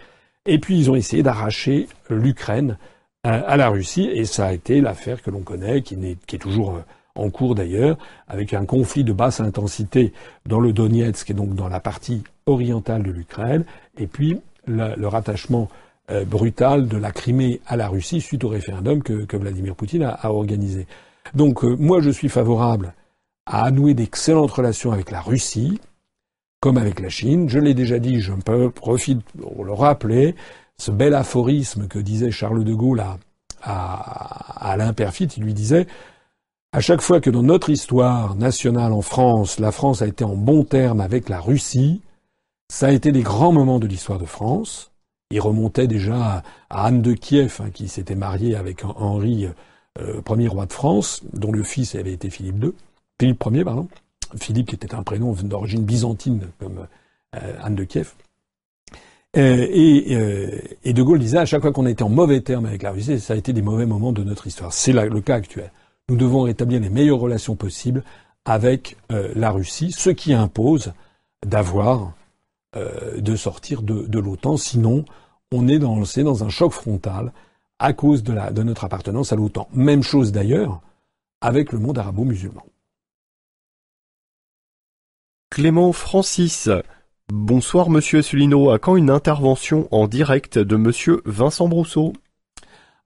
et 0.46 0.60
puis 0.60 0.78
ils 0.78 0.90
ont 0.90 0.96
essayé 0.96 1.24
d'arracher 1.24 1.88
l'Ukraine 2.10 2.78
à, 3.24 3.58
la 3.58 3.70
Russie, 3.70 4.10
et 4.12 4.26
ça 4.26 4.48
a 4.48 4.54
été 4.54 4.82
l'affaire 4.82 5.22
que 5.22 5.30
l'on 5.30 5.42
connaît, 5.42 5.82
qui, 5.82 5.98
qui 6.26 6.36
est 6.36 6.40
toujours 6.40 6.82
en 7.16 7.30
cours 7.30 7.56
d'ailleurs, 7.56 7.98
avec 8.28 8.54
un 8.54 8.66
conflit 8.66 9.04
de 9.04 9.14
basse 9.14 9.40
intensité 9.40 10.14
dans 10.46 10.60
le 10.60 10.74
Donetsk 10.74 11.30
et 11.30 11.34
donc 11.34 11.56
dans 11.56 11.68
la 11.68 11.80
partie 11.80 12.24
orientale 12.46 13.04
de 13.04 13.12
l'Ukraine, 13.12 13.66
et 13.98 14.08
puis 14.08 14.40
le, 14.66 15.08
rattachement 15.08 15.68
euh, 16.10 16.26
brutal 16.26 16.88
de 16.88 16.98
la 16.98 17.12
Crimée 17.12 17.62
à 17.68 17.76
la 17.76 17.88
Russie 17.88 18.22
suite 18.22 18.44
au 18.44 18.50
référendum 18.50 19.02
que, 19.04 19.38
Vladimir 19.38 19.76
Poutine 19.76 20.04
a, 20.04 20.32
organisé. 20.32 20.88
Donc 21.34 21.64
euh, 21.64 21.76
moi 21.78 22.02
je 22.02 22.10
suis 22.10 22.30
favorable 22.30 22.94
à 23.46 23.72
nouer 23.72 23.94
d'excellentes 23.94 24.52
relations 24.52 24.92
avec 24.92 25.12
la 25.12 25.22
Russie, 25.22 25.80
comme 26.60 26.78
avec 26.78 27.00
la 27.00 27.10
Chine. 27.10 27.50
Je 27.50 27.60
l'ai 27.60 27.74
déjà 27.74 28.00
dit, 28.00 28.22
je 28.22 28.34
profite 28.70 29.24
pour 29.24 29.66
le 29.66 29.74
rappeler, 29.74 30.36
ce 30.78 30.92
bel 30.92 31.14
aphorisme 31.14 31.88
que 31.88 32.00
disait 32.00 32.32
Charles 32.32 32.64
de 32.64 32.74
Gaulle 32.74 33.02
à, 33.02 33.18
Alain 33.64 34.94
il 34.98 35.44
lui 35.44 35.54
disait 35.54 35.86
à 36.74 36.80
chaque 36.80 37.02
fois 37.02 37.20
que 37.20 37.30
dans 37.30 37.44
notre 37.44 37.70
histoire 37.70 38.36
nationale 38.36 38.94
en 38.94 39.02
France, 39.02 39.60
la 39.60 39.72
France 39.72 40.02
a 40.02 40.08
été 40.08 40.24
en 40.24 40.36
bon 40.36 40.64
terme 40.64 41.02
avec 41.02 41.28
la 41.28 41.40
Russie, 41.40 42.02
ça 42.70 42.88
a 42.88 42.92
été 42.92 43.12
des 43.12 43.24
grands 43.24 43.52
moments 43.52 43.80
de 43.80 43.88
l'histoire 43.88 44.20
de 44.20 44.26
France. 44.26 44.92
Il 45.32 45.42
remontait 45.42 45.88
déjà 45.88 46.44
à 46.70 46.86
Anne 46.86 47.02
de 47.02 47.14
Kiev, 47.14 47.60
hein, 47.60 47.70
qui 47.74 47.90
s'était 47.90 48.16
mariée 48.16 48.56
avec 48.56 48.86
Henri, 48.86 49.48
euh, 50.00 50.22
roi 50.26 50.66
de 50.66 50.72
France, 50.72 51.22
dont 51.34 51.52
le 51.52 51.64
fils 51.64 51.96
avait 51.96 52.14
été 52.14 52.30
Philippe 52.30 52.64
II, 52.64 52.72
Philippe 53.20 53.44
Ier, 53.52 53.66
pardon. 53.66 53.88
Philippe 54.38 54.70
qui 54.70 54.76
était 54.76 54.96
un 54.96 55.04
prénom 55.04 55.34
d'origine 55.34 55.84
byzantine 55.84 56.48
comme 56.58 56.88
euh, 57.36 57.54
Anne 57.62 57.76
de 57.76 57.84
Kiev. 57.84 58.14
Euh, 59.38 59.68
et, 59.70 60.14
et, 60.84 60.94
De 60.94 61.04
Gaulle 61.04 61.20
disait 61.20 61.38
à 61.38 61.46
chaque 61.46 61.62
fois 61.62 61.72
qu'on 61.72 61.86
était 61.86 62.04
en 62.04 62.10
mauvais 62.10 62.42
terme 62.42 62.66
avec 62.66 62.84
la 62.84 62.92
Russie, 62.92 63.20
ça 63.20 63.34
a 63.34 63.38
été 63.38 63.52
des 63.52 63.62
mauvais 63.62 63.86
moments 63.86 64.14
de 64.14 64.24
notre 64.24 64.48
histoire. 64.48 64.72
C'est 64.72 64.94
le 64.94 65.22
cas 65.22 65.36
actuel 65.36 65.72
nous 66.12 66.18
devons 66.18 66.42
rétablir 66.42 66.82
les 66.82 66.90
meilleures 66.90 67.20
relations 67.20 67.56
possibles 67.56 68.04
avec 68.44 68.98
euh, 69.14 69.32
la 69.34 69.50
Russie, 69.50 69.94
ce 69.94 70.10
qui 70.10 70.34
impose 70.34 70.92
d'avoir, 71.46 72.12
euh, 72.76 73.22
de 73.22 73.36
sortir 73.38 73.82
de, 73.82 74.20
l'OTAN. 74.20 74.58
Sinon, 74.58 75.06
on 75.54 75.70
est 75.70 75.80
dans, 75.80 76.44
un 76.44 76.50
choc 76.50 76.74
frontal 76.74 77.32
à 77.80 77.94
cause 77.94 78.24
de 78.24 78.64
notre 78.64 78.84
appartenance 78.84 79.32
à 79.32 79.38
l'OTAN. 79.38 79.70
Même 79.74 80.04
chose 80.04 80.34
d'ailleurs 80.34 80.82
avec 81.40 81.72
le 81.72 81.80
monde 81.80 81.98
arabo-musulman. 81.98 82.66
Clément 85.50 85.94
Francis. 85.94 86.70
Bonsoir 87.30 87.90
Monsieur 87.90 88.20
Asselineau. 88.20 88.70
À 88.70 88.80
quand 88.80 88.98
une 88.98 89.10
intervention 89.10 89.88
en 89.92 90.08
direct 90.08 90.60
de 90.60 90.76
Monsieur 90.76 91.22
Vincent 91.26 91.70
Brousseau? 91.70 92.12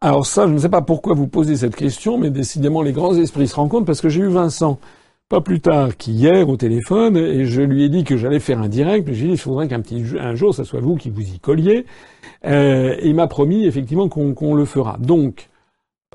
Alors 0.02 0.26
ça, 0.26 0.48
je 0.48 0.54
ne 0.54 0.58
sais 0.58 0.70
pas 0.70 0.82
pourquoi 0.82 1.16
vous 1.16 1.28
posez 1.28 1.56
cette 1.58 1.76
question, 1.76 2.18
mais 2.18 2.30
décidément 2.30 2.82
les 2.82 2.92
grands 2.92 3.16
esprits 3.16 3.48
se 3.48 3.56
rencontrent 3.56 3.86
parce 3.86 4.02
que 4.02 4.10
j'ai 4.10 4.22
eu 4.22 4.28
Vincent 4.28 4.80
pas 5.30 5.42
plus 5.42 5.60
tard 5.60 5.98
qu'hier 5.98 6.48
au 6.48 6.58
téléphone 6.58 7.18
et 7.18 7.46
je 7.46 7.62
lui 7.62 7.84
ai 7.84 7.90
dit 7.90 8.04
que 8.04 8.16
j'allais 8.16 8.40
faire 8.40 8.62
un 8.62 8.70
direct. 8.70 9.12
J'ai 9.12 9.26
dit 9.26 9.32
il 9.32 9.38
faudrait 9.38 9.68
qu'un 9.68 9.82
petit 9.82 10.04
un 10.20 10.36
jour, 10.36 10.54
ça 10.54 10.64
soit 10.64 10.82
vous 10.82 10.96
qui 10.96 11.10
vous 11.10 11.22
y 11.22 11.40
colliez. 11.40 11.86
Euh, 12.46 12.96
il 13.04 13.16
m'a 13.16 13.28
promis 13.28 13.66
effectivement 13.66 14.08
qu'on 14.08 14.54
le 14.54 14.66
fera. 14.66 14.98
Donc 15.00 15.50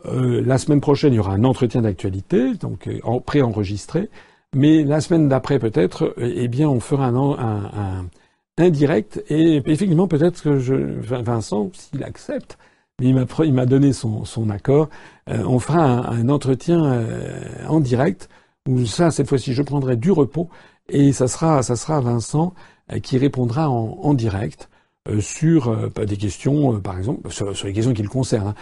euh, 0.07 0.43
la 0.45 0.59
semaine 0.59 0.81
prochaine, 0.81 1.13
il 1.13 1.17
y 1.17 1.19
aura 1.19 1.33
un 1.33 1.45
entretien 1.45 1.83
d'actualité, 1.83 2.55
donc 2.55 2.87
euh, 2.87 3.01
en 3.03 3.21
préenregistré. 3.21 4.09
Mais 4.55 4.83
la 4.83 5.01
semaine 5.01 5.29
d'après, 5.29 5.59
peut-être, 5.59 6.15
eh 6.19 6.49
bien, 6.49 6.69
on 6.69 6.81
fera 6.81 7.07
un, 7.07 7.17
un, 7.17 8.07
un, 8.59 8.71
direct. 8.71 9.23
Et 9.29 9.57
effectivement, 9.65 10.09
peut-être 10.09 10.43
que 10.43 10.59
je, 10.59 10.75
Vincent, 10.75 11.71
s'il 11.73 12.03
accepte, 12.03 12.59
mais 13.01 13.09
il 13.09 13.55
m'a 13.55 13.67
donné 13.67 13.93
son, 13.93 14.25
son 14.25 14.51
accord, 14.51 14.89
on 15.27 15.59
fera 15.59 15.83
un, 16.11 16.29
entretien 16.29 17.05
en 17.69 17.81
direct 17.81 18.29
où 18.69 18.85
ça, 18.87 19.11
cette 19.11 19.29
fois-ci, 19.29 19.55
je 19.55 19.63
prendrai 19.63 19.97
du 19.97 20.11
repos 20.13 20.49
et 20.89 21.13
ça 21.13 21.27
sera, 21.27 21.63
ça 21.63 21.77
sera 21.77 22.01
Vincent 22.01 22.55
qui 23.03 23.19
répondra 23.19 23.71
en, 23.71 23.99
en 24.03 24.15
direct 24.15 24.69
sur 25.21 25.91
des 25.97 26.17
questions, 26.17 26.79
par 26.81 26.99
exemple, 26.99 27.31
sur, 27.33 27.57
sur 27.57 27.67
les 27.67 27.73
questions 27.73 27.95
qui 27.95 28.03
le 28.03 28.09
concernent. 28.09 28.49
Hein 28.49 28.55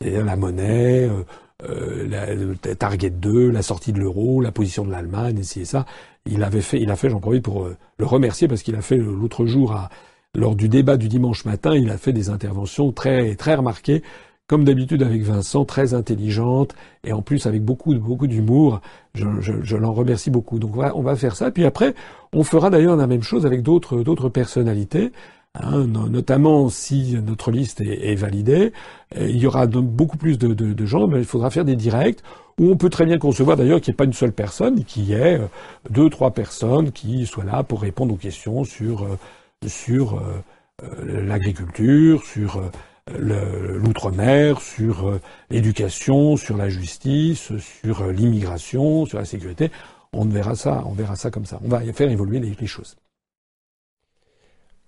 la 0.00 0.36
monnaie, 0.36 1.08
euh, 1.08 1.22
euh, 1.64 2.56
la, 2.64 2.74
Target 2.74 3.10
2, 3.10 3.50
la 3.50 3.62
sortie 3.62 3.92
de 3.92 3.98
l'euro, 3.98 4.40
la 4.40 4.52
position 4.52 4.84
de 4.84 4.90
l'Allemagne, 4.90 5.38
et 5.38 5.64
ça. 5.64 5.86
Il 6.26 6.42
avait 6.42 6.62
fait, 6.62 6.80
il 6.80 6.90
a 6.90 6.96
fait, 6.96 7.10
j'en 7.10 7.20
profite 7.20 7.42
pour 7.42 7.64
euh, 7.64 7.76
le 7.98 8.06
remercier 8.06 8.48
parce 8.48 8.62
qu'il 8.62 8.74
a 8.76 8.82
fait 8.82 8.96
l'autre 8.96 9.46
jour 9.46 9.72
à, 9.72 9.90
lors 10.34 10.56
du 10.56 10.68
débat 10.68 10.96
du 10.96 11.08
dimanche 11.08 11.44
matin, 11.44 11.74
il 11.74 11.90
a 11.90 11.98
fait 11.98 12.12
des 12.12 12.30
interventions 12.30 12.92
très 12.92 13.34
très 13.36 13.54
remarquées, 13.54 14.02
comme 14.46 14.64
d'habitude 14.64 15.02
avec 15.02 15.22
Vincent, 15.22 15.64
très 15.64 15.94
intelligentes 15.94 16.74
et 17.04 17.12
en 17.12 17.22
plus 17.22 17.46
avec 17.46 17.64
beaucoup 17.64 17.94
beaucoup 17.94 18.26
d'humour. 18.26 18.80
Je, 19.14 19.26
je, 19.40 19.52
je 19.62 19.76
l'en 19.76 19.92
remercie 19.92 20.30
beaucoup. 20.30 20.58
Donc 20.58 20.76
on 20.76 20.80
va, 20.80 20.96
on 20.96 21.02
va 21.02 21.16
faire 21.16 21.36
ça. 21.36 21.50
Puis 21.50 21.64
après, 21.64 21.94
on 22.32 22.42
fera 22.42 22.70
d'ailleurs 22.70 22.96
la 22.96 23.06
même 23.06 23.22
chose 23.22 23.46
avec 23.46 23.62
d'autres 23.62 24.02
d'autres 24.02 24.28
personnalités. 24.28 25.12
Hein, 25.56 25.86
notamment 25.86 26.68
si 26.68 27.16
notre 27.24 27.52
liste 27.52 27.80
est, 27.80 28.16
validée, 28.16 28.72
euh, 29.16 29.28
il 29.28 29.36
y 29.36 29.46
aura 29.46 29.68
beaucoup 29.68 30.16
plus 30.16 30.36
de, 30.36 30.84
gens, 30.84 31.06
mais 31.06 31.18
il 31.18 31.24
faudra 31.24 31.48
faire 31.50 31.64
des 31.64 31.76
directs 31.76 32.18
où 32.58 32.70
on 32.70 32.76
peut 32.76 32.90
très 32.90 33.04
bien 33.04 33.18
concevoir 33.18 33.56
d'ailleurs 33.56 33.80
qu'il 33.80 33.92
n'y 33.92 33.94
ait 33.94 33.98
pas 33.98 34.04
une 34.04 34.12
seule 34.12 34.32
personne, 34.32 34.84
qu'il 34.84 35.04
y 35.04 35.12
ait 35.12 35.38
euh, 35.38 35.46
deux, 35.90 36.10
trois 36.10 36.32
personnes 36.32 36.90
qui 36.90 37.24
soient 37.24 37.44
là 37.44 37.62
pour 37.62 37.82
répondre 37.82 38.14
aux 38.14 38.16
questions 38.16 38.64
sur 38.64 39.04
euh, 39.04 39.16
sur 39.68 40.22
l'agriculture, 41.02 42.24
sur 42.24 42.70
l'outre-mer, 43.18 44.60
sur 44.60 45.18
l'éducation, 45.50 46.36
sur 46.36 46.56
la 46.56 46.68
justice, 46.68 47.52
sur 47.58 48.06
l'immigration, 48.10 49.06
sur 49.06 49.18
la 49.18 49.24
sécurité. 49.24 49.70
On 50.12 50.24
verra 50.26 50.54
ça, 50.54 50.82
on 50.86 50.92
verra 50.92 51.16
ça 51.16 51.30
comme 51.30 51.46
ça. 51.46 51.60
On 51.64 51.68
va 51.68 51.80
faire 51.92 52.10
évoluer 52.10 52.40
les 52.40 52.66
choses. 52.66 52.96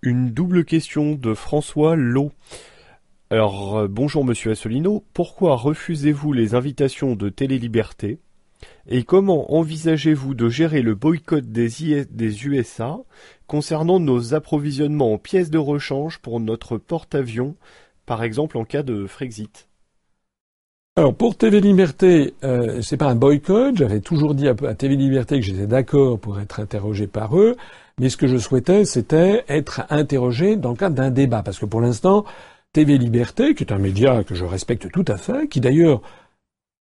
Une 0.02 0.30
double 0.30 0.64
question 0.64 1.14
de 1.14 1.34
François 1.34 1.96
Lowe. 1.96 2.30
Alors, 3.30 3.78
euh, 3.78 3.88
bonjour 3.88 4.24
Monsieur 4.24 4.52
Assolino, 4.52 5.02
pourquoi 5.12 5.56
refusez-vous 5.56 6.32
les 6.32 6.54
invitations 6.54 7.16
de 7.16 7.28
Télé-Liberté? 7.28 8.20
Et 8.88 9.02
comment 9.02 9.54
envisagez-vous 9.54 10.34
de 10.34 10.48
gérer 10.48 10.82
le 10.82 10.94
boycott 10.94 11.44
des, 11.44 12.46
USA 12.46 12.98
concernant 13.46 13.98
nos 13.98 14.34
approvisionnements 14.34 15.14
en 15.14 15.18
pièces 15.18 15.50
de 15.50 15.58
rechange 15.58 16.18
pour 16.18 16.40
notre 16.40 16.78
porte-avions, 16.78 17.56
par 18.06 18.22
exemple 18.22 18.56
en 18.58 18.64
cas 18.64 18.82
de 18.82 19.06
Frexit? 19.06 19.68
Alors 20.98 21.14
pour 21.14 21.36
TV 21.36 21.60
Liberté, 21.60 22.34
euh, 22.42 22.80
c'est 22.80 22.96
pas 22.96 23.10
un 23.10 23.16
boycott. 23.16 23.76
J'avais 23.76 24.00
toujours 24.00 24.34
dit 24.34 24.48
à 24.48 24.54
TV 24.54 24.96
Liberté 24.96 25.38
que 25.40 25.44
j'étais 25.44 25.66
d'accord 25.66 26.18
pour 26.18 26.40
être 26.40 26.60
interrogé 26.60 27.06
par 27.06 27.38
eux. 27.38 27.54
Mais 27.98 28.08
ce 28.08 28.16
que 28.16 28.26
je 28.26 28.38
souhaitais, 28.38 28.86
c'était 28.86 29.44
être 29.48 29.82
interrogé 29.90 30.56
dans 30.56 30.70
le 30.70 30.76
cadre 30.76 30.96
d'un 30.96 31.10
débat. 31.10 31.42
Parce 31.42 31.58
que 31.58 31.66
pour 31.66 31.82
l'instant, 31.82 32.24
TV 32.72 32.96
Liberté, 32.96 33.54
qui 33.54 33.64
est 33.64 33.72
un 33.72 33.78
média 33.78 34.24
que 34.24 34.34
je 34.34 34.44
respecte 34.44 34.90
tout 34.90 35.04
à 35.08 35.18
fait, 35.18 35.48
qui 35.48 35.60
d'ailleurs 35.60 36.00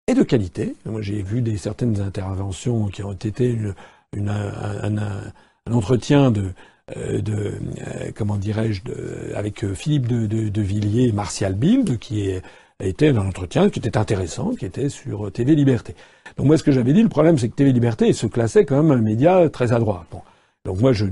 est 0.06 0.14
de 0.14 0.22
qualité. 0.22 0.74
Moi, 0.84 1.02
j'ai 1.02 1.22
vu 1.22 1.40
des 1.40 1.56
certaines 1.56 2.00
interventions 2.00 2.88
qui 2.88 3.02
ont 3.02 3.12
été 3.12 3.48
une, 4.12 4.28
un, 4.28 4.98
un, 4.98 5.32
entretien 5.72 6.30
de, 6.30 6.50
euh, 6.96 7.20
de 7.22 7.34
euh, 7.34 8.10
comment 8.14 8.36
dirais-je, 8.36 8.82
avec 9.34 9.64
euh, 9.64 9.74
Philippe 9.74 10.06
de, 10.06 10.26
de, 10.26 10.48
de, 10.48 10.62
Villiers 10.62 11.08
et 11.08 11.12
Martial 11.12 11.54
Bild, 11.54 11.98
qui 11.98 12.28
est, 12.28 12.42
était 12.80 13.12
dans 13.12 13.24
l'entretien, 13.24 13.70
qui 13.70 13.78
était 13.78 13.96
intéressant, 13.96 14.54
qui 14.54 14.66
était 14.66 14.90
sur 14.90 15.32
TV 15.32 15.54
Liberté. 15.54 15.94
Donc 16.36 16.46
moi, 16.46 16.58
ce 16.58 16.62
que 16.62 16.72
j'avais 16.72 16.92
dit, 16.92 17.02
le 17.02 17.08
problème, 17.08 17.38
c'est 17.38 17.48
que 17.48 17.54
TV 17.54 17.72
Liberté 17.72 18.12
se 18.12 18.26
classait 18.26 18.66
comme 18.66 18.90
un 18.90 19.00
média 19.00 19.48
très 19.48 19.72
à 19.72 19.78
droite. 19.78 20.06
Bon. 20.10 20.20
Donc 20.66 20.80
moi, 20.80 20.92
je, 20.92 21.06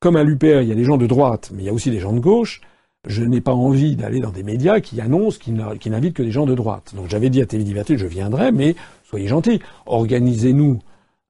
comme 0.00 0.16
à 0.16 0.22
l'UPR, 0.22 0.60
il 0.60 0.68
y 0.68 0.72
a 0.72 0.74
des 0.74 0.84
gens 0.84 0.98
de 0.98 1.06
droite, 1.06 1.50
mais 1.54 1.62
il 1.62 1.66
y 1.66 1.70
a 1.70 1.72
aussi 1.72 1.90
des 1.90 2.00
gens 2.00 2.12
de 2.12 2.20
gauche. 2.20 2.60
Je 3.06 3.22
n'ai 3.22 3.40
pas 3.40 3.54
envie 3.54 3.96
d'aller 3.96 4.20
dans 4.20 4.30
des 4.30 4.42
médias 4.42 4.80
qui 4.80 5.00
annoncent, 5.00 5.38
qui 5.38 5.52
n'invitent 5.90 6.16
que 6.16 6.22
des 6.22 6.32
gens 6.32 6.46
de 6.46 6.54
droite. 6.54 6.94
Donc 6.96 7.08
j'avais 7.08 7.30
dit 7.30 7.40
à 7.40 7.46
TV 7.46 7.62
Liberté, 7.62 7.96
je 7.96 8.06
viendrai, 8.06 8.50
mais 8.52 8.74
soyez 9.04 9.28
gentils, 9.28 9.60
organisez-nous 9.86 10.80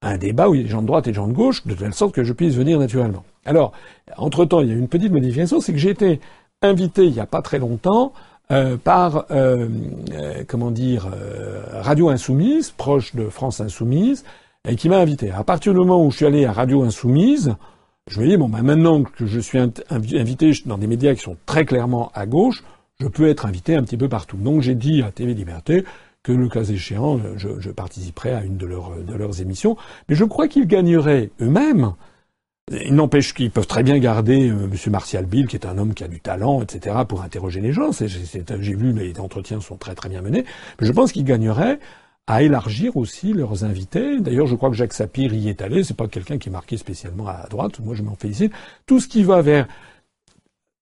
un 0.00 0.16
débat 0.16 0.48
où 0.48 0.54
il 0.54 0.58
y 0.58 0.60
a 0.60 0.64
des 0.64 0.70
gens 0.70 0.82
de 0.82 0.86
droite 0.86 1.06
et 1.06 1.10
des 1.10 1.14
gens 1.14 1.28
de 1.28 1.32
gauche, 1.32 1.66
de 1.66 1.74
telle 1.74 1.92
sorte 1.92 2.14
que 2.14 2.24
je 2.24 2.32
puisse 2.32 2.54
venir 2.54 2.78
naturellement. 2.78 3.24
Alors, 3.44 3.72
entre-temps, 4.16 4.60
il 4.60 4.68
y 4.68 4.72
a 4.72 4.74
une 4.74 4.88
petite 4.88 5.12
modification, 5.12 5.60
c'est 5.60 5.72
que 5.72 5.78
j'ai 5.78 5.90
été 5.90 6.20
invité 6.62 7.04
il 7.04 7.12
n'y 7.12 7.20
a 7.20 7.26
pas 7.26 7.42
très 7.42 7.58
longtemps 7.58 8.12
euh, 8.50 8.78
par, 8.78 9.26
euh, 9.30 9.68
euh, 10.12 10.44
comment 10.48 10.70
dire, 10.70 11.08
Radio 11.72 12.08
Insoumise, 12.08 12.70
proche 12.70 13.14
de 13.14 13.28
France 13.28 13.60
Insoumise, 13.60 14.24
et 14.66 14.76
qui 14.76 14.88
m'a 14.88 14.98
invité. 14.98 15.30
À 15.30 15.44
partir 15.44 15.72
du 15.72 15.78
moment 15.78 16.04
où 16.04 16.10
je 16.10 16.16
suis 16.16 16.26
allé 16.26 16.46
à 16.46 16.52
Radio 16.52 16.82
Insoumise, 16.82 17.54
je 18.08 18.20
me 18.20 18.26
dis, 18.26 18.36
bon, 18.36 18.48
ben 18.48 18.62
maintenant 18.62 19.02
que 19.02 19.26
je 19.26 19.40
suis 19.40 19.58
invité 19.58 20.52
dans 20.66 20.78
des 20.78 20.86
médias 20.86 21.14
qui 21.14 21.22
sont 21.22 21.36
très 21.46 21.64
clairement 21.64 22.10
à 22.14 22.26
gauche, 22.26 22.64
je 23.00 23.06
peux 23.06 23.28
être 23.28 23.46
invité 23.46 23.76
un 23.76 23.82
petit 23.82 23.96
peu 23.96 24.08
partout. 24.08 24.36
Donc 24.36 24.62
j'ai 24.62 24.74
dit 24.74 25.02
à 25.02 25.10
TV 25.10 25.34
Liberté 25.34 25.84
que 26.22 26.32
le 26.32 26.48
cas 26.48 26.64
échéant, 26.64 27.20
je, 27.36 27.48
je 27.58 27.70
participerai 27.70 28.32
à 28.32 28.42
une 28.42 28.56
de 28.56 28.66
leurs, 28.66 28.96
de 28.96 29.14
leurs 29.14 29.40
émissions. 29.40 29.76
Mais 30.08 30.14
je 30.14 30.24
crois 30.24 30.48
qu'ils 30.48 30.66
gagneraient 30.66 31.30
eux-mêmes. 31.40 31.92
Il 32.70 32.94
n'empêche 32.94 33.32
qu'ils 33.34 33.50
peuvent 33.50 33.66
très 33.66 33.82
bien 33.82 33.98
garder 33.98 34.50
euh, 34.50 34.68
M. 34.70 34.92
Martial 34.92 35.24
Bill, 35.24 35.46
qui 35.46 35.56
est 35.56 35.66
un 35.66 35.78
homme 35.78 35.94
qui 35.94 36.04
a 36.04 36.08
du 36.08 36.20
talent, 36.20 36.60
etc., 36.60 36.96
pour 37.08 37.22
interroger 37.22 37.60
les 37.60 37.72
gens. 37.72 37.90
j'ai 37.92 38.74
vu, 38.74 38.92
les 38.92 39.18
entretiens 39.20 39.60
sont 39.60 39.76
très 39.76 39.94
très 39.94 40.08
bien 40.08 40.20
menés. 40.20 40.44
Mais 40.80 40.86
je 40.86 40.92
pense 40.92 41.12
qu'ils 41.12 41.24
gagneraient 41.24 41.78
à 42.28 42.42
élargir 42.42 42.96
aussi 42.98 43.32
leurs 43.32 43.64
invités. 43.64 44.20
D'ailleurs, 44.20 44.46
je 44.46 44.54
crois 44.54 44.68
que 44.68 44.76
Jacques 44.76 44.92
Sapir 44.92 45.32
y 45.32 45.48
est 45.48 45.62
allé. 45.62 45.82
C'est 45.82 45.96
pas 45.96 46.08
quelqu'un 46.08 46.36
qui 46.36 46.50
est 46.50 46.52
marqué 46.52 46.76
spécialement 46.76 47.26
à 47.26 47.46
droite. 47.48 47.80
Moi, 47.80 47.94
je 47.94 48.02
m'en 48.02 48.14
félicite. 48.16 48.52
Tout 48.84 49.00
ce 49.00 49.08
qui 49.08 49.24
va 49.24 49.40
vers 49.40 49.66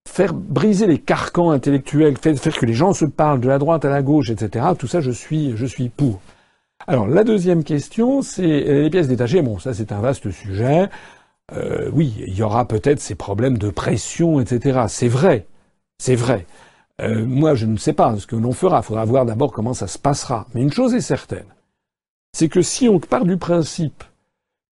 faire 0.08 0.34
briser 0.34 0.88
les 0.88 0.98
carcans 0.98 1.52
intellectuels, 1.52 2.16
faire 2.18 2.58
que 2.58 2.66
les 2.66 2.74
gens 2.74 2.92
se 2.92 3.04
parlent 3.04 3.40
de 3.40 3.48
la 3.48 3.58
droite 3.58 3.84
à 3.84 3.90
la 3.90 4.02
gauche, 4.02 4.28
etc. 4.28 4.66
Tout 4.76 4.88
ça, 4.88 5.00
je 5.00 5.12
suis, 5.12 5.56
je 5.56 5.66
suis 5.66 5.88
pour. 5.88 6.20
Alors, 6.88 7.06
la 7.06 7.22
deuxième 7.22 7.62
question, 7.62 8.22
c'est 8.22 8.42
les 8.42 8.90
pièces 8.90 9.08
détachées. 9.08 9.40
Bon, 9.40 9.60
ça, 9.60 9.72
c'est 9.72 9.92
un 9.92 10.00
vaste 10.00 10.30
sujet. 10.32 10.88
Euh, 11.52 11.88
oui, 11.92 12.12
il 12.26 12.34
y 12.34 12.42
aura 12.42 12.66
peut-être 12.66 12.98
ces 12.98 13.14
problèmes 13.14 13.56
de 13.56 13.70
pression, 13.70 14.40
etc. 14.40 14.80
C'est 14.88 15.08
vrai. 15.08 15.46
C'est 15.98 16.16
vrai. 16.16 16.44
Euh, 17.02 17.26
moi, 17.26 17.54
je 17.54 17.66
ne 17.66 17.76
sais 17.76 17.92
pas 17.92 18.16
ce 18.18 18.26
que 18.26 18.36
l'on 18.36 18.52
fera. 18.52 18.78
Il 18.78 18.84
faudra 18.84 19.04
voir 19.04 19.26
d'abord 19.26 19.52
comment 19.52 19.74
ça 19.74 19.86
se 19.86 19.98
passera. 19.98 20.46
Mais 20.54 20.62
une 20.62 20.72
chose 20.72 20.94
est 20.94 21.00
certaine, 21.00 21.46
c'est 22.32 22.48
que 22.48 22.62
si 22.62 22.88
on 22.88 22.98
part 22.98 23.24
du 23.24 23.36
principe 23.36 24.04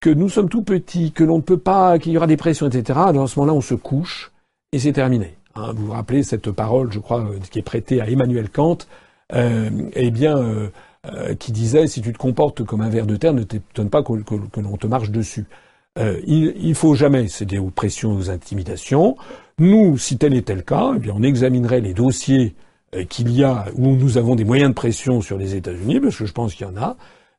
que 0.01 0.11
nous 0.11 0.29
sommes 0.29 0.51
tout 0.51 0.63
petits, 0.63 1.13
que 1.13 1.25
l'on 1.25 1.39
ne 1.39 1.43
peut 1.43 1.59
pas, 1.59 1.99
qu'il 1.99 2.13
y 2.13 2.17
aura 2.19 2.27
des 2.27 2.37
pressions, 2.37 2.67
etc., 2.69 3.01
dans 3.15 3.27
ce 3.27 3.39
moment-là, 3.39 3.57
on 3.57 3.63
se 3.63 3.75
couche 3.75 4.33
et 4.73 4.79
c'est 4.79 4.93
terminé. 4.93 5.35
Hein, 5.55 5.73
vous 5.75 5.87
vous 5.87 5.93
rappelez 5.93 6.23
cette 6.23 6.51
parole, 6.51 6.93
je 6.93 6.99
crois, 6.99 7.21
euh, 7.21 7.39
qui 7.51 7.61
est 7.61 7.63
prêtée 7.63 8.01
à 8.01 8.11
Emmanuel 8.11 8.51
Kant, 8.51 8.79
euh, 9.33 9.71
eh 9.95 10.11
bien, 10.11 10.37
euh, 10.37 11.35
qui 11.39 11.53
disait 11.53 11.87
si 11.87 12.03
tu 12.03 12.13
te 12.13 12.19
comportes 12.19 12.65
comme 12.65 12.81
un 12.81 12.91
ver 12.91 13.07
de 13.07 13.17
terre, 13.17 13.33
ne 13.33 13.45
t'étonne 13.45 13.89
pas 13.89 14.03
que, 14.03 14.13
l'on 14.61 14.77
te 14.77 14.87
marche 14.87 15.11
dessus. 15.11 15.47
il, 15.97 16.55
il 16.59 16.75
faut 16.75 16.95
jamais 16.95 17.29
céder 17.29 17.59
aux 17.59 17.71
pressions, 17.71 18.13
aux 18.13 18.31
intimidations. 18.31 19.17
Nous, 19.59 19.99
si 19.99 20.19
tel 20.19 20.35
était 20.35 20.57
le 20.57 20.63
cas, 20.63 20.95
eh 20.97 20.99
bien, 20.99 21.15
on 21.17 21.23
examinerait 21.23 21.81
les 21.81 21.95
dossiers 21.95 22.57
euh, 22.97 23.05
qu'il 23.05 23.31
y 23.31 23.45
a 23.45 23.67
où 23.77 23.95
nous 23.95 24.19
avons 24.19 24.35
des 24.35 24.45
moyens 24.45 24.71
de 24.71 24.75
pression 24.75 25.21
sur 25.21 25.39
les 25.39 25.55
États-Unis, 25.55 26.01
parce 26.01 26.17
que 26.17 26.27
je 26.27 26.33
pense 26.33 26.55
qu'il 26.55 26.67
y 26.67 26.71
en 26.71 26.77
a. 26.77 26.97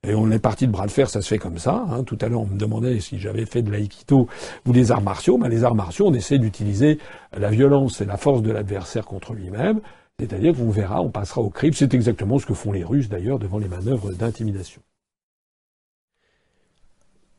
Et 0.07 0.15
on 0.15 0.31
est 0.31 0.39
parti 0.39 0.65
de 0.65 0.71
bras 0.71 0.85
de 0.85 0.91
fer, 0.91 1.09
ça 1.09 1.21
se 1.21 1.27
fait 1.27 1.39
comme 1.39 1.57
ça. 1.57 1.85
Hein. 1.89 2.03
Tout 2.03 2.17
à 2.21 2.29
l'heure, 2.29 2.41
on 2.41 2.45
me 2.45 2.57
demandait 2.57 3.01
si 3.01 3.19
j'avais 3.19 3.45
fait 3.45 3.63
de 3.63 3.71
l'aïkido 3.71 4.29
ou 4.65 4.71
des 4.71 4.91
arts 4.91 5.01
martiaux. 5.01 5.37
Ben, 5.37 5.49
les 5.49 5.65
arts 5.65 5.75
martiaux, 5.75 6.07
on 6.07 6.13
essaie 6.13 6.37
d'utiliser 6.37 6.99
la 7.35 7.49
violence 7.49 7.99
et 7.99 8.05
la 8.05 8.15
force 8.15 8.41
de 8.41 8.51
l'adversaire 8.51 9.05
contre 9.05 9.33
lui-même. 9.33 9.81
C'est-à-dire 10.17 10.55
qu'on 10.55 10.69
verra, 10.69 11.01
on 11.01 11.09
passera 11.09 11.41
au 11.41 11.49
crime. 11.49 11.73
C'est 11.73 11.93
exactement 11.93 12.39
ce 12.39 12.45
que 12.45 12.53
font 12.53 12.71
les 12.71 12.83
Russes, 12.85 13.09
d'ailleurs, 13.09 13.39
devant 13.39 13.57
les 13.57 13.67
manœuvres 13.67 14.13
d'intimidation. 14.13 14.81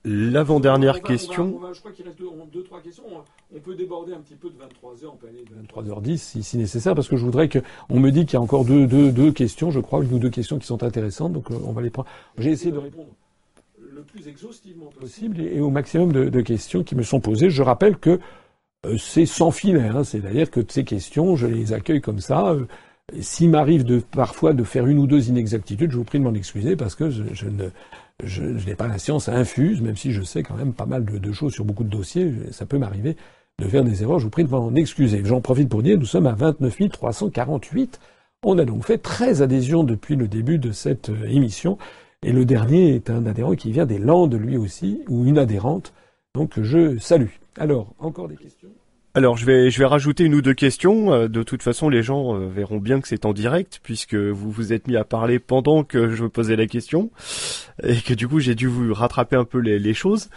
L'avant-dernière 0.08 1.02
question. 1.02 1.60
je 1.72 1.80
crois 1.80 1.90
qu'il 1.90 2.04
reste 2.04 2.18
deux, 2.52 2.62
trois 2.62 2.80
questions. 2.80 3.02
On 3.52 3.58
peut 3.58 3.74
déborder 3.74 4.12
un 4.12 4.20
petit 4.20 4.36
peu 4.36 4.48
de 4.48 4.54
23h, 4.54 5.08
on 5.12 5.16
peut 5.16 5.26
aller 5.26 5.44
de 5.44 5.66
23h10 5.66 6.16
si, 6.16 6.42
si 6.44 6.58
nécessaire, 6.58 6.94
parce 6.94 7.08
que 7.08 7.16
je 7.16 7.24
voudrais 7.24 7.48
que. 7.48 7.58
On 7.90 7.98
me 7.98 8.10
dit 8.10 8.24
qu'il 8.24 8.34
y 8.34 8.36
a 8.36 8.40
encore 8.40 8.64
deux, 8.64 8.86
deux, 8.86 9.10
deux 9.10 9.32
questions, 9.32 9.72
je 9.72 9.80
crois, 9.80 10.04
une 10.04 10.12
ou 10.12 10.20
deux 10.20 10.30
questions 10.30 10.60
qui 10.60 10.66
sont 10.66 10.84
intéressantes, 10.84 11.32
donc 11.32 11.50
euh, 11.50 11.58
on 11.64 11.72
va 11.72 11.82
les 11.82 11.90
prendre. 11.90 12.08
J'ai 12.38 12.50
essayé 12.50 12.70
de 12.70 12.78
répondre 12.78 13.08
le 13.96 14.02
plus 14.02 14.28
exhaustivement 14.28 14.90
possible 15.00 15.40
et 15.40 15.58
au 15.58 15.70
maximum 15.70 16.12
de, 16.12 16.40
questions 16.40 16.84
qui 16.84 16.94
me 16.94 17.02
sont 17.02 17.18
posées. 17.18 17.50
Je 17.50 17.62
rappelle 17.62 17.96
que 17.96 18.20
euh, 18.86 18.96
c'est 18.98 19.26
sans 19.26 19.50
filet, 19.50 19.88
hein. 19.88 20.04
c'est-à-dire 20.04 20.52
que 20.52 20.60
ces 20.68 20.84
questions, 20.84 21.34
je 21.34 21.48
les 21.48 21.72
accueille 21.72 22.00
comme 22.00 22.20
ça. 22.20 22.50
Euh, 22.50 22.66
s'il 23.20 23.50
m'arrive 23.50 23.84
de 23.84 23.98
parfois 24.00 24.52
de 24.52 24.64
faire 24.64 24.86
une 24.86 24.98
ou 24.98 25.06
deux 25.06 25.28
inexactitudes, 25.28 25.90
je 25.90 25.96
vous 25.96 26.04
prie 26.04 26.18
de 26.18 26.24
m'en 26.24 26.34
excuser 26.34 26.76
parce 26.76 26.94
que 26.94 27.08
je, 27.08 27.46
ne 27.46 27.70
je, 28.24 28.42
n'ai 28.42 28.74
pas 28.74 28.88
la 28.88 28.98
science 28.98 29.28
infuse, 29.28 29.80
même 29.80 29.96
si 29.96 30.12
je 30.12 30.22
sais 30.22 30.42
quand 30.42 30.56
même 30.56 30.72
pas 30.72 30.86
mal 30.86 31.04
de, 31.04 31.32
choses 31.32 31.52
sur 31.52 31.64
beaucoup 31.64 31.84
de 31.84 31.90
dossiers. 31.90 32.32
Ça 32.50 32.66
peut 32.66 32.78
m'arriver 32.78 33.16
de 33.58 33.68
faire 33.68 33.84
des 33.84 34.02
erreurs. 34.02 34.18
Je 34.18 34.24
vous 34.24 34.30
prie 34.30 34.44
de 34.44 34.50
m'en 34.50 34.74
excuser. 34.74 35.22
J'en 35.24 35.40
profite 35.40 35.68
pour 35.68 35.82
dire, 35.82 35.98
nous 35.98 36.06
sommes 36.06 36.26
à 36.26 36.32
29 36.32 36.90
348. 36.90 38.00
On 38.44 38.58
a 38.58 38.64
donc 38.64 38.84
fait 38.84 38.98
13 38.98 39.42
adhésions 39.42 39.84
depuis 39.84 40.16
le 40.16 40.28
début 40.28 40.58
de 40.58 40.72
cette 40.72 41.10
euh, 41.10 41.24
émission. 41.28 41.78
Et 42.22 42.32
le 42.32 42.44
dernier 42.44 42.94
est 42.94 43.10
un 43.10 43.26
adhérent 43.26 43.54
qui 43.54 43.72
vient 43.72 43.86
des 43.86 43.98
Landes, 43.98 44.34
lui 44.34 44.56
aussi, 44.56 45.02
ou 45.08 45.24
une 45.24 45.38
adhérente. 45.38 45.92
Donc 46.34 46.60
je 46.60 46.98
salue. 46.98 47.30
Alors, 47.58 47.94
encore 47.98 48.28
des 48.28 48.36
questions 48.36 48.68
alors 49.16 49.38
je 49.38 49.46
vais 49.46 49.84
rajouter 49.86 50.24
une 50.24 50.34
ou 50.34 50.42
deux 50.42 50.52
questions. 50.52 51.10
Euh, 51.10 51.26
de 51.26 51.42
toute 51.42 51.62
façon, 51.62 51.88
les 51.88 52.02
gens 52.02 52.36
euh, 52.36 52.48
verront 52.48 52.76
bien 52.76 53.00
que 53.00 53.08
c'est 53.08 53.24
en 53.24 53.32
direct 53.32 53.80
puisque 53.82 54.14
vous 54.14 54.50
vous 54.50 54.74
êtes 54.74 54.88
mis 54.88 54.96
à 54.96 55.04
parler 55.04 55.38
pendant 55.38 55.84
que 55.84 56.10
je 56.10 56.26
posais 56.26 56.54
la 56.54 56.66
question 56.66 57.10
et 57.82 57.96
que 58.02 58.12
du 58.12 58.28
coup 58.28 58.40
j'ai 58.40 58.54
dû 58.54 58.66
vous 58.66 58.92
rattraper 58.92 59.36
un 59.36 59.46
peu 59.46 59.56
les, 59.58 59.78
les 59.78 59.94
choses. 59.94 60.28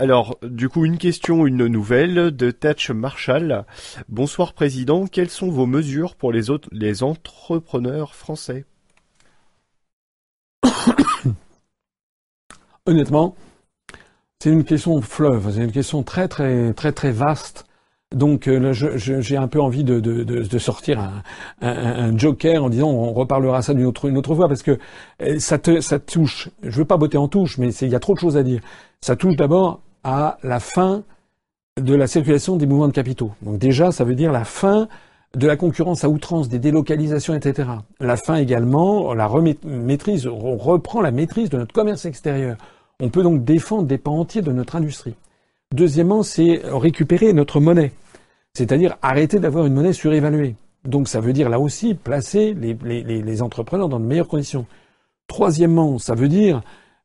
Alors, 0.00 0.36
du 0.42 0.68
coup, 0.68 0.84
une 0.84 0.98
question, 0.98 1.46
une 1.46 1.68
nouvelle 1.68 2.32
de 2.32 2.50
Tatch 2.50 2.90
Marshall. 2.90 3.64
Bonsoir 4.08 4.52
Président, 4.54 5.06
quelles 5.06 5.30
sont 5.30 5.50
vos 5.50 5.66
mesures 5.66 6.16
pour 6.16 6.32
les 6.32 6.50
autres, 6.50 6.68
les 6.72 7.04
entrepreneurs 7.04 8.16
français? 8.16 8.64
Honnêtement, 12.86 13.36
c'est 14.40 14.50
une 14.50 14.64
question 14.64 15.00
fleuve, 15.00 15.52
c'est 15.54 15.62
une 15.62 15.70
question 15.70 16.02
très 16.02 16.26
très 16.26 16.74
très 16.74 16.90
très 16.90 17.12
vaste 17.12 17.66
donc 18.14 18.48
euh, 18.48 18.72
j'ai 18.72 19.36
un 19.36 19.48
peu 19.48 19.60
envie 19.60 19.84
de, 19.84 20.58
sortir 20.58 21.10
un, 21.60 22.16
joker 22.16 22.64
en 22.64 22.68
disant 22.68 22.88
on 22.88 23.12
reparlera 23.12 23.62
ça 23.62 23.74
d'une 23.74 23.86
autre, 23.86 24.08
une 24.08 24.16
autre 24.16 24.34
fois 24.34 24.48
parce 24.48 24.62
que 24.62 24.78
euh, 25.22 25.38
ça 25.38 25.58
te 25.58 25.80
ça 25.80 25.98
touche. 25.98 26.48
Je 26.62 26.78
veux 26.78 26.84
pas 26.84 26.96
botter 26.96 27.18
en 27.18 27.28
touche, 27.28 27.58
mais 27.58 27.74
il 27.74 27.88
y 27.88 27.94
a 27.94 28.00
trop 28.00 28.14
de 28.14 28.20
choses 28.20 28.36
à 28.36 28.42
dire. 28.42 28.60
Ça 29.00 29.16
touche 29.16 29.36
d'abord 29.36 29.80
à 30.04 30.38
la 30.42 30.60
fin 30.60 31.02
de 31.80 31.94
la 31.94 32.06
circulation 32.06 32.56
des 32.56 32.66
mouvements 32.66 32.88
de 32.88 32.92
capitaux. 32.92 33.32
Donc 33.42 33.58
déjà, 33.58 33.90
ça 33.90 34.04
veut 34.04 34.14
dire 34.14 34.30
la 34.30 34.44
fin 34.44 34.88
de 35.34 35.46
la 35.48 35.56
concurrence 35.56 36.04
à 36.04 36.08
outrance, 36.08 36.48
des 36.48 36.60
délocalisations, 36.60 37.34
etc. 37.34 37.68
La 37.98 38.16
fin 38.16 38.36
également, 38.36 39.12
la 39.14 39.28
maîtrise, 39.64 40.28
on 40.28 40.56
reprend 40.56 41.00
la 41.00 41.10
maîtrise 41.10 41.50
de 41.50 41.58
notre 41.58 41.72
commerce 41.72 42.04
extérieur. 42.04 42.56
On 43.00 43.08
peut 43.08 43.24
donc 43.24 43.44
défendre 43.44 43.88
des 43.88 43.98
pans 43.98 44.20
entiers 44.20 44.42
de 44.42 44.52
notre 44.52 44.76
industrie. 44.76 45.14
Deuxièmement, 45.72 46.22
c'est 46.22 46.60
récupérer 46.64 47.32
notre 47.32 47.58
monnaie 47.58 47.90
c'est-à-dire 48.54 48.96
arrêter 49.02 49.40
d'avoir 49.40 49.66
une 49.66 49.74
monnaie 49.74 49.92
surévaluée. 49.92 50.54
Donc 50.84 51.08
ça 51.08 51.20
veut 51.20 51.32
dire 51.32 51.48
là 51.48 51.58
aussi 51.58 51.94
placer 51.94 52.54
les, 52.54 53.42
entrepreneurs 53.42 53.88
dans 53.88 54.00
de 54.00 54.04
meilleures 54.04 54.28
conditions. 54.28 54.66
Troisièmement, 55.26 55.98
ça 55.98 56.14
veut 56.14 56.28
dire 56.28 56.62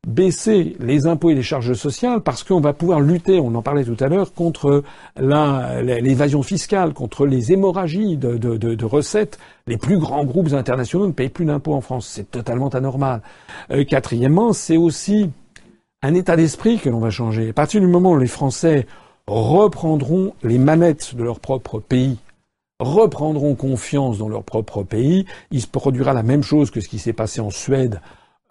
baisser 0.07 0.77
les 0.79 1.07
impôts 1.07 1.29
et 1.29 1.35
les 1.35 1.43
charges 1.43 1.73
sociales 1.73 2.21
parce 2.21 2.43
qu'on 2.43 2.61
va 2.61 2.71
pouvoir 2.71 3.01
lutter, 3.01 3.39
on 3.39 3.53
en 3.55 3.61
parlait 3.61 3.83
tout 3.83 3.97
à 3.99 4.07
l'heure, 4.07 4.33
contre 4.33 4.83
l'évasion 5.17 6.43
fiscale, 6.43 6.93
contre 6.93 7.25
les 7.25 7.51
hémorragies 7.51 8.17
de, 8.17 8.85
recettes. 8.85 9.39
Les 9.67 9.77
plus 9.77 9.97
grands 9.97 10.25
groupes 10.25 10.53
internationaux 10.53 11.07
ne 11.07 11.11
payent 11.11 11.29
plus 11.29 11.45
d'impôts 11.45 11.73
en 11.73 11.81
France. 11.81 12.07
C'est 12.07 12.31
totalement 12.31 12.69
anormal. 12.69 13.21
Euh, 13.71 13.83
quatrièmement, 13.83 14.53
c'est 14.53 14.77
aussi 14.77 15.31
un 16.01 16.13
état 16.13 16.35
d'esprit 16.35 16.79
que 16.79 16.89
l'on 16.89 16.99
va 16.99 17.09
changer. 17.09 17.49
À 17.49 17.53
partir 17.53 17.81
du 17.81 17.87
moment 17.87 18.11
où 18.11 18.17
les 18.17 18.27
Français 18.27 18.87
reprendront 19.29 20.33
les 20.43 20.57
manettes 20.57 21.15
de 21.15 21.23
leur 21.23 21.39
propre 21.39 21.79
pays, 21.79 22.17
reprendront 22.79 23.55
confiance 23.55 24.17
dans 24.17 24.29
leur 24.29 24.43
propre 24.43 24.83
pays. 24.83 25.25
Il 25.51 25.61
se 25.61 25.67
produira 25.67 26.13
la 26.13 26.23
même 26.23 26.43
chose 26.43 26.71
que 26.71 26.81
ce 26.81 26.89
qui 26.89 26.99
s'est 26.99 27.13
passé 27.13 27.39
en 27.39 27.51
Suède 27.51 28.01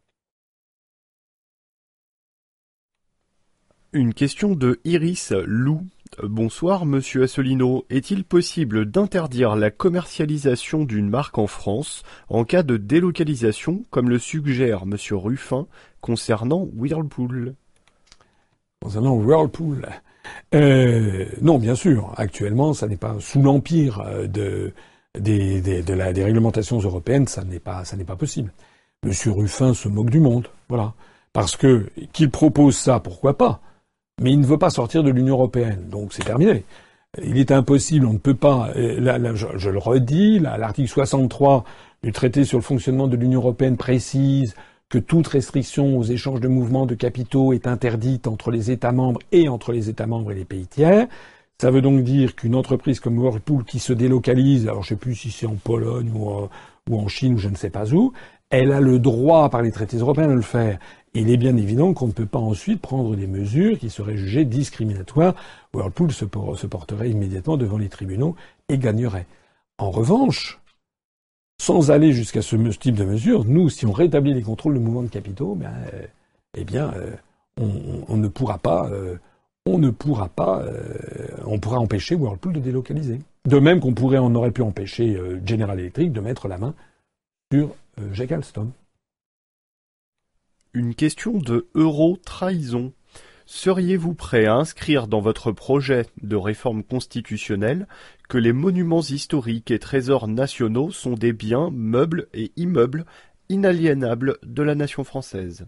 Une 3.97 4.13
question 4.13 4.55
de 4.55 4.79
Iris 4.85 5.33
Lou. 5.47 5.81
Bonsoir, 6.23 6.85
monsieur 6.85 7.23
Assolino. 7.23 7.87
Est-il 7.89 8.25
possible 8.25 8.85
d'interdire 8.85 9.57
la 9.57 9.71
commercialisation 9.71 10.85
d'une 10.85 11.09
marque 11.09 11.39
en 11.39 11.47
France 11.47 12.03
en 12.29 12.45
cas 12.45 12.63
de 12.63 12.77
délocalisation, 12.77 13.85
comme 13.89 14.11
le 14.11 14.19
suggère 14.19 14.85
monsieur 14.85 15.17
Ruffin 15.17 15.67
concernant 16.03 16.69
Whirlpool? 16.77 17.55
Concernant 18.83 19.15
Whirlpool 19.15 19.89
euh, 20.55 21.25
Non, 21.41 21.57
bien 21.57 21.75
sûr. 21.75 22.13
Actuellement, 22.19 22.75
ça 22.75 22.89
n'est 22.89 22.99
pas 22.99 23.17
sous 23.19 23.41
l'empire 23.41 24.01
euh, 24.01 24.27
de, 24.27 24.75
des, 25.19 26.23
réglementations 26.23 26.81
européennes, 26.81 27.29
ça 27.29 27.45
n'est 27.45 27.61
pas, 27.61 27.83
pas 28.07 28.17
possible. 28.17 28.53
Monsieur 29.07 29.33
Ruffin 29.33 29.73
se 29.73 29.89
moque 29.89 30.11
du 30.11 30.21
monde, 30.21 30.49
voilà. 30.69 30.93
Parce 31.33 31.57
que 31.57 31.89
qu'il 32.13 32.31
propose 32.31 32.77
ça, 32.77 33.01
pourquoi 33.01 33.39
pas? 33.39 33.63
Mais 34.23 34.33
il 34.33 34.41
ne 34.41 34.47
veut 34.47 34.59
pas 34.59 34.71
sortir 34.71 35.03
de 35.03 35.11
l'Union 35.11 35.35
européenne, 35.35 35.89
donc 35.91 36.13
c'est 36.13 36.25
terminé. 36.25 36.65
Il 37.23 37.39
est 37.39 37.51
impossible, 37.51 38.07
on 38.07 38.15
ne 38.15 38.19
peut 38.19 38.35
pas, 38.35 38.71
euh, 38.77 39.35
je, 39.35 39.71
le 39.71 39.79
redis, 39.79 40.39
l'article 40.39 40.89
63 40.89 41.65
du 42.03 42.13
traité 42.13 42.45
sur 42.45 42.59
le 42.59 42.63
fonctionnement 42.63 43.09
de 43.09 43.17
l'Union 43.17 43.41
européenne 43.41 43.77
précise 43.77 44.55
que 44.89 44.99
toute 44.99 45.27
restriction 45.27 45.99
aux 45.99 46.05
échanges 46.05 46.41
de 46.41 46.49
mouvements 46.49 46.87
de 46.87 46.95
capitaux 46.95 47.53
est 47.53 47.67
interdite 47.67 48.27
entre 48.27 48.51
les 48.51 48.71
États 48.71 48.93
membres 48.93 49.21
et 49.33 49.49
entre 49.49 49.73
les 49.73 49.91
États 49.91 50.07
membres 50.07 50.33
et 50.33 50.35
les 50.35 50.45
pays 50.45 50.67
tiers. 50.67 51.09
Ça 51.61 51.71
veut 51.71 51.83
donc 51.83 52.03
dire 52.03 52.37
qu'une 52.37 52.55
entreprise 52.55 53.01
comme 53.01 53.19
Whirlpool 53.19 53.65
qui 53.65 53.79
se 53.79 53.93
délocalise, 53.93 54.69
alors 54.69 54.83
je 54.83 54.95
ne 54.95 54.99
sais 54.99 55.01
plus 55.01 55.15
si 55.15 55.31
c'est 55.31 55.47
en 55.47 55.57
Pologne 55.57 56.11
ou 56.15 56.99
en 56.99 57.09
Chine 57.09 57.35
ou 57.35 57.39
je 57.39 57.49
ne 57.49 57.57
sais 57.57 57.71
pas 57.71 57.93
où, 57.93 58.13
elle 58.51 58.73
a 58.73 58.81
le 58.81 58.99
droit 58.99 59.49
par 59.51 59.63
les 59.63 59.73
traités 59.73 59.97
européens 59.97 60.29
de 60.29 60.35
le 60.35 60.43
faire 60.43 60.79
il 61.21 61.31
est 61.31 61.37
bien 61.37 61.57
évident 61.57 61.95
qu'on 61.95 62.09
ne 62.09 62.13
peut 62.13 62.27
pas 62.27 62.39
ensuite 62.39 62.81
prendre 62.81 63.17
des 63.17 63.27
mesures 63.27 63.79
qui 63.79 63.91
seraient 63.91 64.17
jugées 64.17 64.45
discriminatoires. 64.45 65.35
Whirlpool 65.73 66.13
se, 66.13 66.25
porterait 66.25 67.11
immédiatement 67.11 67.57
devant 67.57 67.79
les 67.79 67.89
tribunaux 67.89 68.37
et 68.69 68.79
gagnerait. 68.79 69.27
En 69.79 69.91
revanche, 69.91 70.61
sans 71.61 71.91
aller 71.91 72.13
jusqu'à 72.13 72.43
ce 72.43 72.57
type 72.57 72.97
de 72.97 73.05
mesures, 73.05 73.45
nous, 73.45 73.69
si 73.69 73.87
on 73.87 73.93
rétablit 73.93 74.35
les 74.35 74.43
contrôles 74.43 74.75
de 74.75 74.79
mouvement 74.79 75.03
de 75.03 75.09
capitaux, 75.09 75.55
ben, 75.55 75.73
euh, 75.95 76.07
eh 76.57 76.65
bien, 76.65 76.93
euh, 76.95 77.13
on, 78.09 78.17
ne 78.17 78.29
pourra 78.29 78.59
pas, 78.59 78.89
euh, 78.91 79.17
on 79.65 79.79
ne 79.79 79.91
pourra 79.91 80.29
pas, 80.29 80.65
on 81.47 81.59
pourra 81.59 81.79
empêcher 81.79 82.15
Whirlpool 82.15 82.53
de 82.53 82.61
délocaliser. 82.61 83.21
De 83.47 83.59
même 83.59 83.81
qu'on 83.81 83.95
pourrait, 83.95 84.19
on 84.19 84.35
aurait 84.35 84.51
pu 84.51 84.63
empêcher 84.63 85.19
General 85.45 85.79
Electric 85.79 86.13
de 86.13 86.21
mettre 86.21 86.49
la 86.49 86.59
main 86.59 86.75
sur 87.53 87.71
Jack 88.13 88.33
Alstom. 88.33 88.71
Une 90.77 90.95
question 90.95 91.39
de 91.39 91.69
euro-trahison. 91.75 92.93
Seriez-vous 93.47 94.13
prêt 94.13 94.45
à 94.45 94.57
inscrire 94.57 95.07
dans 95.07 95.23
votre 95.23 95.51
projet 95.51 96.05
de 96.21 96.37
réforme 96.37 96.83
constitutionnelle 96.83 97.89
que 98.29 98.37
les 98.37 98.53
monuments 98.53 99.01
historiques 99.01 99.71
et 99.71 99.79
trésors 99.79 100.29
nationaux 100.29 100.91
sont 100.91 101.15
des 101.15 101.33
biens, 101.33 101.71
meubles 101.73 102.27
et 102.35 102.53
immeubles 102.57 103.07
inaliénables 103.49 104.37
de 104.43 104.63
la 104.63 104.75
nation 104.75 105.03
française? 105.03 105.65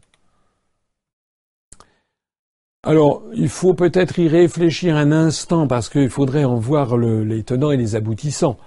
Alors, 2.82 3.22
il 3.32 3.48
faut 3.48 3.72
peut-être 3.72 4.18
y 4.18 4.28
réfléchir 4.28 4.94
un 4.94 5.10
instant 5.10 5.66
parce 5.66 5.88
qu'il 5.88 6.10
faudrait 6.10 6.44
en 6.44 6.56
voir 6.56 6.98
les 6.98 7.44
tenants 7.44 7.70
et 7.70 7.78
les 7.78 7.96
aboutissants. 7.96 8.58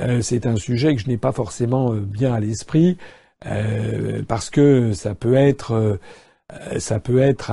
Euh, 0.00 0.20
c'est 0.20 0.46
un 0.46 0.56
sujet 0.56 0.96
que 0.96 1.02
je 1.02 1.06
n'ai 1.06 1.16
pas 1.16 1.30
forcément 1.30 1.94
euh, 1.94 2.00
bien 2.00 2.34
à 2.34 2.40
l'esprit 2.40 2.98
euh, 3.46 4.22
parce 4.26 4.50
que 4.50 4.92
ça 4.92 5.14
peut 5.14 5.34
être, 5.34 5.98
ça 6.78 7.00
peut 7.00 7.18
être, 7.18 7.52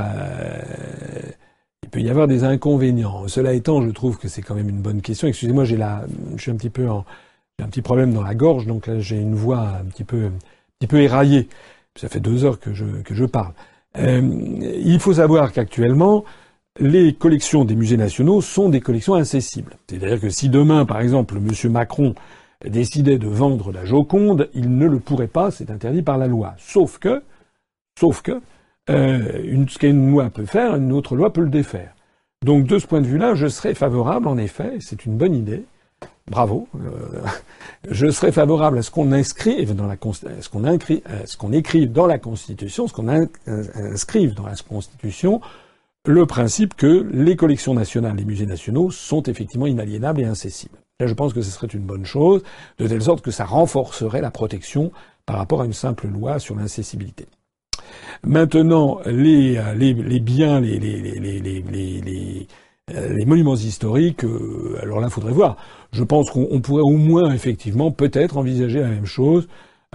il 1.84 1.90
peut 1.90 2.02
y 2.02 2.10
avoir 2.10 2.28
des 2.28 2.44
inconvénients. 2.44 3.28
Cela 3.28 3.53
étant, 3.53 3.82
je 3.82 3.90
trouve 3.90 4.18
que 4.18 4.28
c'est 4.28 4.41
quand 4.41 4.56
même 4.56 4.70
une 4.70 4.82
bonne 4.82 5.02
question. 5.02 5.28
Excusez-moi, 5.28 5.65
j'ai 5.65 5.78
la, 5.78 6.06
je 6.36 6.41
suis 6.41 6.52
un 6.52 6.56
petit 6.56 6.70
peu 6.70 6.90
en, 6.90 7.06
j'ai 7.60 7.65
un 7.65 7.70
petit 7.70 7.82
problème 7.82 8.14
dans 8.14 8.24
la 8.24 8.36
gorge, 8.36 8.65
donc 8.65 8.90
j'ai 8.99 9.18
une 9.18 9.36
voix 9.36 9.60
un 9.82 9.86
petit 9.86 10.03
peu, 10.03 10.26
un 10.26 10.32
petit 10.80 10.88
peu 10.88 11.02
éraillée. 11.02 11.48
Ça 11.95 12.10
fait 12.10 12.20
deux 12.20 12.44
heures 12.45 12.60
que 12.60 12.74
je 12.74 12.86
que 13.03 13.14
je 13.14 13.26
parle. 13.26 13.53
Euh, 13.98 14.22
il 14.84 14.99
faut 14.99 15.14
savoir 15.14 15.52
qu'actuellement, 15.52 16.26
les 16.80 17.14
collections 17.14 17.65
des 17.65 17.76
musées 17.76 17.98
nationaux 17.98 18.41
sont 18.41 18.70
des 18.70 18.82
collections 18.82 19.14
incessibles. 19.14 19.76
C'est-à-dire 19.88 20.20
que 20.20 20.30
si 20.30 20.49
demain, 20.49 20.86
par 20.86 21.02
exemple, 21.02 21.38
M. 21.38 21.72
Macron 21.72 22.15
décidait 22.69 23.18
de 23.18 23.27
vendre 23.27 23.72
la 23.72 23.85
Joconde, 23.85 24.49
il 24.53 24.77
ne 24.77 24.88
le 24.88 24.99
pourrait 24.99 25.27
pas, 25.27 25.52
c'est 25.52 25.69
interdit 25.69 26.02
par 26.02 26.18
la 26.18 26.27
loi. 26.27 26.56
Sauf 26.57 26.99
que, 26.99 27.23
sauf 27.99 28.22
que, 28.22 28.41
euh, 28.90 29.41
une, 29.44 29.68
ce 29.69 29.77
qu'une 29.77 30.11
loi 30.11 30.30
peut 30.30 30.45
faire, 30.45 30.76
une 30.76 30.91
autre 30.91 31.15
loi 31.15 31.31
peut 31.31 31.41
le 31.41 31.49
défaire. 31.49 31.94
Donc 32.44 32.65
de 32.65 32.77
ce 32.80 32.88
point 32.88 33.02
de 33.02 33.07
vue-là, 33.07 33.35
je 33.35 33.48
serais 33.48 33.73
favorable, 33.73 34.27
en 34.27 34.38
effet, 34.38 34.73
c'est 34.80 35.06
une 35.06 35.18
bonne 35.18 35.34
idée, 35.34 35.64
bravo. 36.30 36.68
Euh, 36.76 37.22
je 37.90 38.10
serais 38.10 38.31
favorable 38.31 38.80
à 38.80 38.81
ce 38.81 38.91
qu'on 38.91 39.11
inscrive 39.14 39.76
dans 39.76 39.88
la 39.88 39.98
ce 40.41 40.49
qu'on 40.49 40.64
qu'on 41.40 41.53
écrive 41.53 41.91
dans 41.91 42.07
la 42.07 42.19
Constitution, 42.19 42.88
ce 42.88 42.94
qu'on 42.94 43.07
inscrive 43.07 44.34
dans 44.34 44.45
la 44.45 44.56
Constitution, 44.56 45.40
le 46.06 46.26
principe 46.26 46.76
que 46.76 47.07
les 47.14 47.38
collections 47.38 47.73
nationales, 47.73 48.18
les 48.18 48.26
musées 48.26 48.45
nationaux 48.45 48.91
sont 48.91 49.23
effectivement 49.23 49.68
inaliénables 49.68 50.19
et 50.19 50.26
incessibles. 50.26 50.82
Je 51.08 51.14
pense 51.14 51.34
que 51.34 51.42
ce 51.42 51.52
serait 51.52 51.68
une 51.68 51.84
bonne 51.84 52.06
chose, 52.06 52.44
de 52.80 52.88
telle 52.88 53.02
sorte 53.02 53.22
que 53.22 53.32
ça 53.32 53.46
renforcerait 53.46 54.22
la 54.22 54.32
protection 54.32 54.92
par 55.26 55.38
rapport 55.38 55.62
à 55.62 55.66
une 55.66 55.74
simple 55.74 56.08
loi 56.08 56.40
sur 56.40 56.56
l'incessibilité. 56.56 57.28
Maintenant, 58.24 59.00
les, 59.06 59.60
biens, 60.20 60.60
les, 60.62 62.48
euh, 62.94 63.26
monuments 63.26 63.56
historiques, 63.56 64.24
euh, 64.24 64.78
alors 64.82 65.00
là, 65.00 65.08
il 65.08 65.14
faudrait 65.14 65.34
voir. 65.34 65.58
Je 65.92 66.04
pense 66.04 66.30
qu'on 66.30 66.60
pourrait 66.62 66.84
au 66.84 66.98
moins, 66.98 67.32
effectivement, 67.34 67.92
peut-être 67.92 68.38
envisager 68.38 68.80
la 68.80 68.90
même 68.90 69.06
chose 69.06 69.48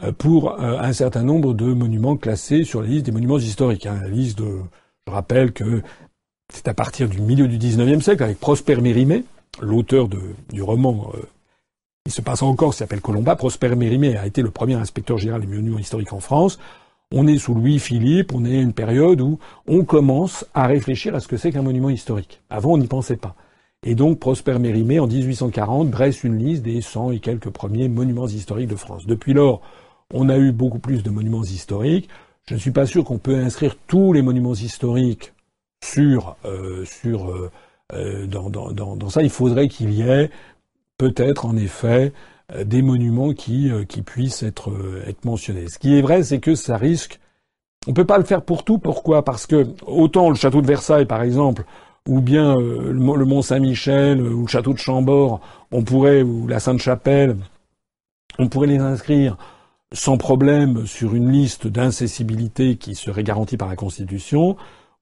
euh, 0.03 0.13
pour 0.13 0.59
un 0.61 0.93
certain 0.93 1.23
nombre 1.23 1.55
de 1.55 1.67
monuments 1.67 2.17
classés 2.17 2.65
sur 2.65 2.83
la 2.83 2.89
liste 2.89 3.07
des 3.07 3.13
monuments 3.13 3.39
historiques. 3.39 3.87
Hein. 3.87 3.99
La 4.03 4.09
liste 4.09 4.39
de, 4.39 4.59
je 5.07 5.13
rappelle 5.13 5.53
que 5.53 5.83
c'est 6.53 6.69
à 6.69 6.75
partir 6.75 7.09
du 7.09 7.21
milieu 7.21 7.49
du 7.49 7.59
XIXe 7.59 8.03
siècle, 8.03 8.23
avec 8.23 8.41
Prosper 8.41 8.77
Mérimée, 8.77 9.25
l'auteur 9.61 10.09
du 10.09 10.63
roman 10.63 11.13
qui 12.09 12.15
se 12.15 12.23
passe 12.23 12.43
encore, 12.43 12.73
s'appelle 12.73 13.03
Colomba. 13.03 13.37
Prosper 13.37 13.75
Mérimée 13.77 14.17
a 14.17 14.27
été 14.27 14.41
le 14.41 14.51
premier 14.51 14.75
inspecteur 14.75 15.19
général 15.19 15.43
des 15.43 15.47
monuments 15.47 15.79
historiques 15.79 16.13
en 16.13 16.21
France. 16.21 16.59
On 17.13 17.27
est 17.27 17.39
sous 17.39 17.55
Louis-Philippe, 17.55 18.35
on 18.35 18.45
est 18.45 18.59
à 18.59 18.61
une 18.61 18.73
période 18.73 19.21
où 19.21 19.39
on 19.67 19.85
commence 19.85 20.47
à 20.55 20.67
réfléchir 20.67 21.15
à 21.15 21.21
ce 21.21 21.29
que 21.29 21.37
c'est 21.37 21.53
qu'un 21.53 21.63
monument 21.63 21.91
historique. 21.91 22.41
Avant, 22.51 22.73
on 22.73 22.79
n'y 22.79 22.87
pensait 22.87 23.17
pas. 23.17 23.35
Et 23.83 23.95
donc, 23.95 24.19
Prosper 24.19 24.59
Mérimée, 24.59 25.01
en 25.01 25.07
1840, 25.07 25.91
dresse 25.91 26.25
une 26.25 26.39
liste 26.39 26.63
des 26.63 26.81
100 26.81 27.13
et 27.13 27.19
quelques 27.21 27.51
premiers 27.51 27.89
monuments 27.89 28.27
historiques 28.27 28.69
de 28.69 28.77
France. 28.77 29.07
Depuis 29.07 29.33
lors, 29.35 29.61
on 30.13 30.29
a 30.29 30.39
eu 30.39 30.53
beaucoup 30.53 30.79
plus 30.81 31.03
de 31.03 31.11
monuments 31.11 31.45
historiques. 31.45 32.09
Je 32.47 32.55
ne 32.55 32.59
suis 32.59 32.71
pas 32.71 32.87
sûr 32.87 33.05
qu'on 33.05 33.19
peut 33.19 33.37
inscrire 33.37 33.77
tous 33.87 34.13
les 34.13 34.23
monuments 34.23 34.55
historiques 34.55 35.33
sur, 35.85 36.37
euh, 36.45 36.85
sur 36.85 37.31
euh, 37.31 37.51
euh, 37.93 38.27
dans, 38.27 38.51
dans, 38.51 38.73
dans, 38.73 39.11
ça. 39.11 39.23
Il 39.23 39.31
faudrait 39.31 39.69
qu'il 39.69 39.93
y 39.93 40.03
ait 40.03 40.31
peut-être, 40.99 41.47
en 41.47 41.57
effet, 41.57 42.13
euh, 42.55 42.65
des 42.65 42.83
monuments 42.83 43.33
qui, 43.33 43.71
euh, 43.71 43.85
qui 43.85 44.03
puissent 44.03 44.43
être, 44.43 44.71
euh, 44.71 45.05
être 45.07 45.25
mentionnés. 45.25 45.69
Ce 45.69 45.79
qui 45.79 45.97
est 45.97 46.03
vrai, 46.03 46.23
c'est 46.23 46.41
que 46.41 46.55
ça 46.55 46.77
risque. 46.77 47.21
On 47.87 47.93
peut 47.93 48.05
pas 48.05 48.19
le 48.19 48.25
faire 48.25 48.43
pour 48.43 48.65
tout. 48.65 48.79
Pourquoi? 48.79 49.25
Parce 49.25 49.47
que 49.47 49.67
autant 49.87 50.31
le 50.31 50.37
château 50.37 50.61
de 50.61 50.67
Versailles, 50.67 51.07
par 51.07 51.23
exemple, 51.23 51.65
ou 52.07 52.21
bien 52.21 52.57
le 52.57 53.25
Mont 53.25 53.43
Saint-Michel, 53.43 54.21
ou 54.23 54.43
le 54.43 54.49
château 54.49 54.73
de 54.73 54.79
Chambord, 54.79 55.41
on 55.73 55.83
pourrait, 55.85 56.23
ou 56.23 56.47
la 56.47 56.59
Sainte-Chapelle, 56.59 57.37
on 58.39 58.49
pourrait 58.49 58.67
les 58.67 58.79
inscrire 58.79 59.37
sans 59.93 60.19
problème 60.19 60.87
sur 60.87 61.15
une 61.15 61.31
liste 61.31 61.67
d'incessibilité 61.67 62.77
qui 62.77 62.95
serait 62.95 63.25
garantie 63.25 63.57
par 63.57 63.69
la 63.69 63.77
Constitution. 63.77 64.57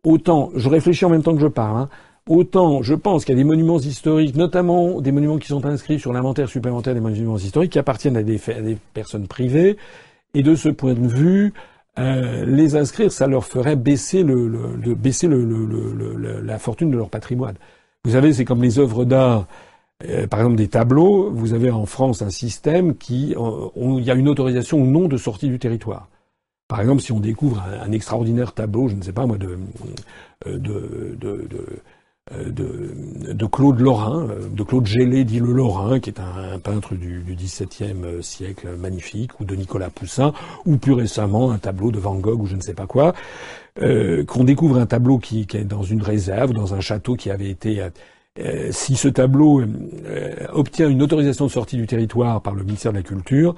Autant, 0.05 0.51
je 0.55 0.69
réfléchis 0.69 1.05
en 1.05 1.11
même 1.11 1.23
temps 1.23 1.35
que 1.35 1.41
je 1.41 1.47
parle, 1.47 1.77
hein, 1.77 1.89
Autant, 2.29 2.83
je 2.83 2.95
pense 2.95 3.25
qu'il 3.25 3.35
y 3.35 3.39
a 3.39 3.41
des 3.41 3.45
monuments 3.45 3.79
historiques, 3.79 4.35
notamment 4.35 5.01
des 5.01 5.13
monuments 5.13 5.39
qui 5.39 5.47
sont 5.47 5.65
inscrits 5.65 6.01
sur 6.01 6.13
l'inventaire 6.13 6.49
supplémentaire 6.49 6.93
des 6.93 7.01
monuments 7.01 7.37
historiques, 7.37 7.73
qui 7.73 7.79
appartiennent 7.79 8.17
à 8.17 8.25
des, 8.25 8.41
personnes 8.95 9.29
privées. 9.29 9.77
Et 10.35 10.43
de 10.43 10.57
ce 10.57 10.69
point 10.69 10.95
de 10.95 11.07
vue, 11.07 11.53
euh, 11.99 12.45
les 12.45 12.75
inscrire, 12.75 13.13
ça 13.13 13.29
leur 13.29 13.45
ferait 13.45 13.77
baisser, 13.77 14.25
le, 14.25 14.49
baisser 14.95 15.29
la 15.29 16.59
fortune 16.59 16.91
de 16.91 16.97
leur 16.97 17.11
patrimoine. 17.11 17.55
Vous 18.05 18.13
savez, 18.13 18.33
c'est 18.33 18.45
comme 18.45 18.63
les 18.63 18.79
œuvres 18.79 19.05
d'art. 19.05 19.47
Euh, 20.05 20.27
par 20.27 20.41
exemple, 20.41 20.57
des 20.57 20.69
tableaux. 20.69 21.31
Vous 21.31 21.55
avez 21.55 21.71
en 21.71 21.87
France 21.87 22.23
un 22.23 22.31
système 22.31 22.97
qui, 22.97 23.35
euh, 23.37 23.69
il 23.77 24.05
y 24.05 24.11
a 24.11 24.15
une 24.15 24.29
autorisation 24.29 24.79
ou 24.79 24.87
non 24.87 25.09
de 25.09 25.17
sortie 25.17 25.49
du 25.49 25.59
territoire. 25.59 26.09
Par 26.69 26.81
exemple, 26.81 27.01
si 27.01 27.13
on 27.13 27.21
découvre 27.21 27.63
un, 27.81 27.93
extraordinaire 27.93 28.53
tableau, 28.53 28.89
je 28.89 28.97
ne 28.97 29.03
sais 29.03 29.13
pas 29.13 29.27
moi, 29.27 29.39
de, 29.39 29.57
de, 30.47 31.17
de 31.19 31.49
euh, 31.55 31.83
de, 32.35 33.33
de, 33.33 33.47
Claude 33.47 33.79
Lorrain, 33.79 34.29
euh, 34.29 34.49
de 34.49 34.63
Claude 34.65 34.87
Gélé 34.87 35.25
dit 35.25 35.39
le 35.39 35.53
Lorrain, 35.53 36.01
qui 36.01 36.11
est 36.11 36.19
un, 36.19 36.59
peintre 36.59 36.97
du, 36.97 37.23
du, 37.23 37.37
XVIIe 37.37 37.95
euh, 38.05 38.21
siècle 38.23 38.69
magnifique, 38.77 39.39
ou 39.39 39.45
de 39.45 39.55
Nicolas 39.55 39.91
Poussin, 39.91 40.33
ou 40.65 40.77
plus 40.77 40.93
récemment 40.93 41.53
un 41.53 41.59
tableau 41.59 41.93
de 41.93 42.01
Van 42.01 42.17
Gogh 42.17 42.41
ou 42.41 42.47
je 42.47 42.57
ne 42.57 42.61
sais 42.61 42.75
pas 42.75 42.87
quoi, 42.87 43.15
euh, 43.81 44.25
qu'on 44.25 44.43
découvre 44.43 44.79
un 44.79 44.87
tableau 44.87 45.19
qui, 45.19 45.47
qui, 45.47 45.57
est 45.57 45.65
dans 45.65 45.85
une 45.85 46.03
réserve, 46.03 46.53
dans 46.53 46.75
un 46.75 46.81
château 46.81 47.15
qui 47.15 47.31
avait 47.31 47.51
été... 47.51 47.81
Euh, 47.81 48.69
si 48.71 48.97
ce 48.97 49.09
tableau 49.09 49.63
obtient 50.53 50.91
une 50.91 51.03
autorisation 51.03 51.47
de 51.47 51.51
sortie 51.51 51.77
du 51.77 51.87
territoire 51.87 52.43
par 52.43 52.55
le 52.55 52.65
ministère 52.65 52.93
de 52.93 52.99
la 52.99 53.03
Culture, 53.03 53.55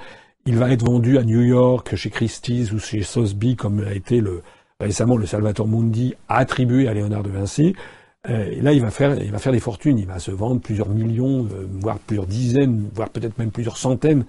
il 0.47 0.57
va 0.57 0.71
être 0.71 0.85
vendu 0.85 1.19
à 1.19 1.25
New 1.25 1.43
York, 1.43 1.97
chez 1.97 2.11
Christie's 2.11 2.71
ou 2.71 2.79
chez 2.79 3.03
Sotheby, 3.03 3.57
comme 3.57 3.81
a 3.81 3.93
été 3.93 4.21
le, 4.21 4.43
récemment 4.79 5.17
le 5.17 5.27
Salvator 5.27 5.67
Mundi 5.67 6.15
attribué 6.29 6.87
à 6.87 6.95
Léonard 6.95 7.25
de 7.25 7.31
Vinci. 7.31 7.75
Euh, 8.29 8.51
et 8.51 8.61
là, 8.61 8.73
il 8.73 8.81
va 8.81 8.91
faire, 8.91 9.21
il 9.23 9.31
va 9.31 9.39
faire 9.39 9.53
des 9.53 9.61
fortunes. 9.61 9.99
Il 9.99 10.07
va 10.07 10.19
se 10.19 10.31
vendre 10.31 10.61
plusieurs 10.61 10.89
millions, 10.89 11.45
euh, 11.45 11.67
voire 11.81 11.99
plusieurs 11.99 12.27
dizaines, 12.27 12.89
voire 12.95 13.11
peut-être 13.11 13.39
même 13.39 13.51
plusieurs 13.51 13.77
centaines 13.77 14.25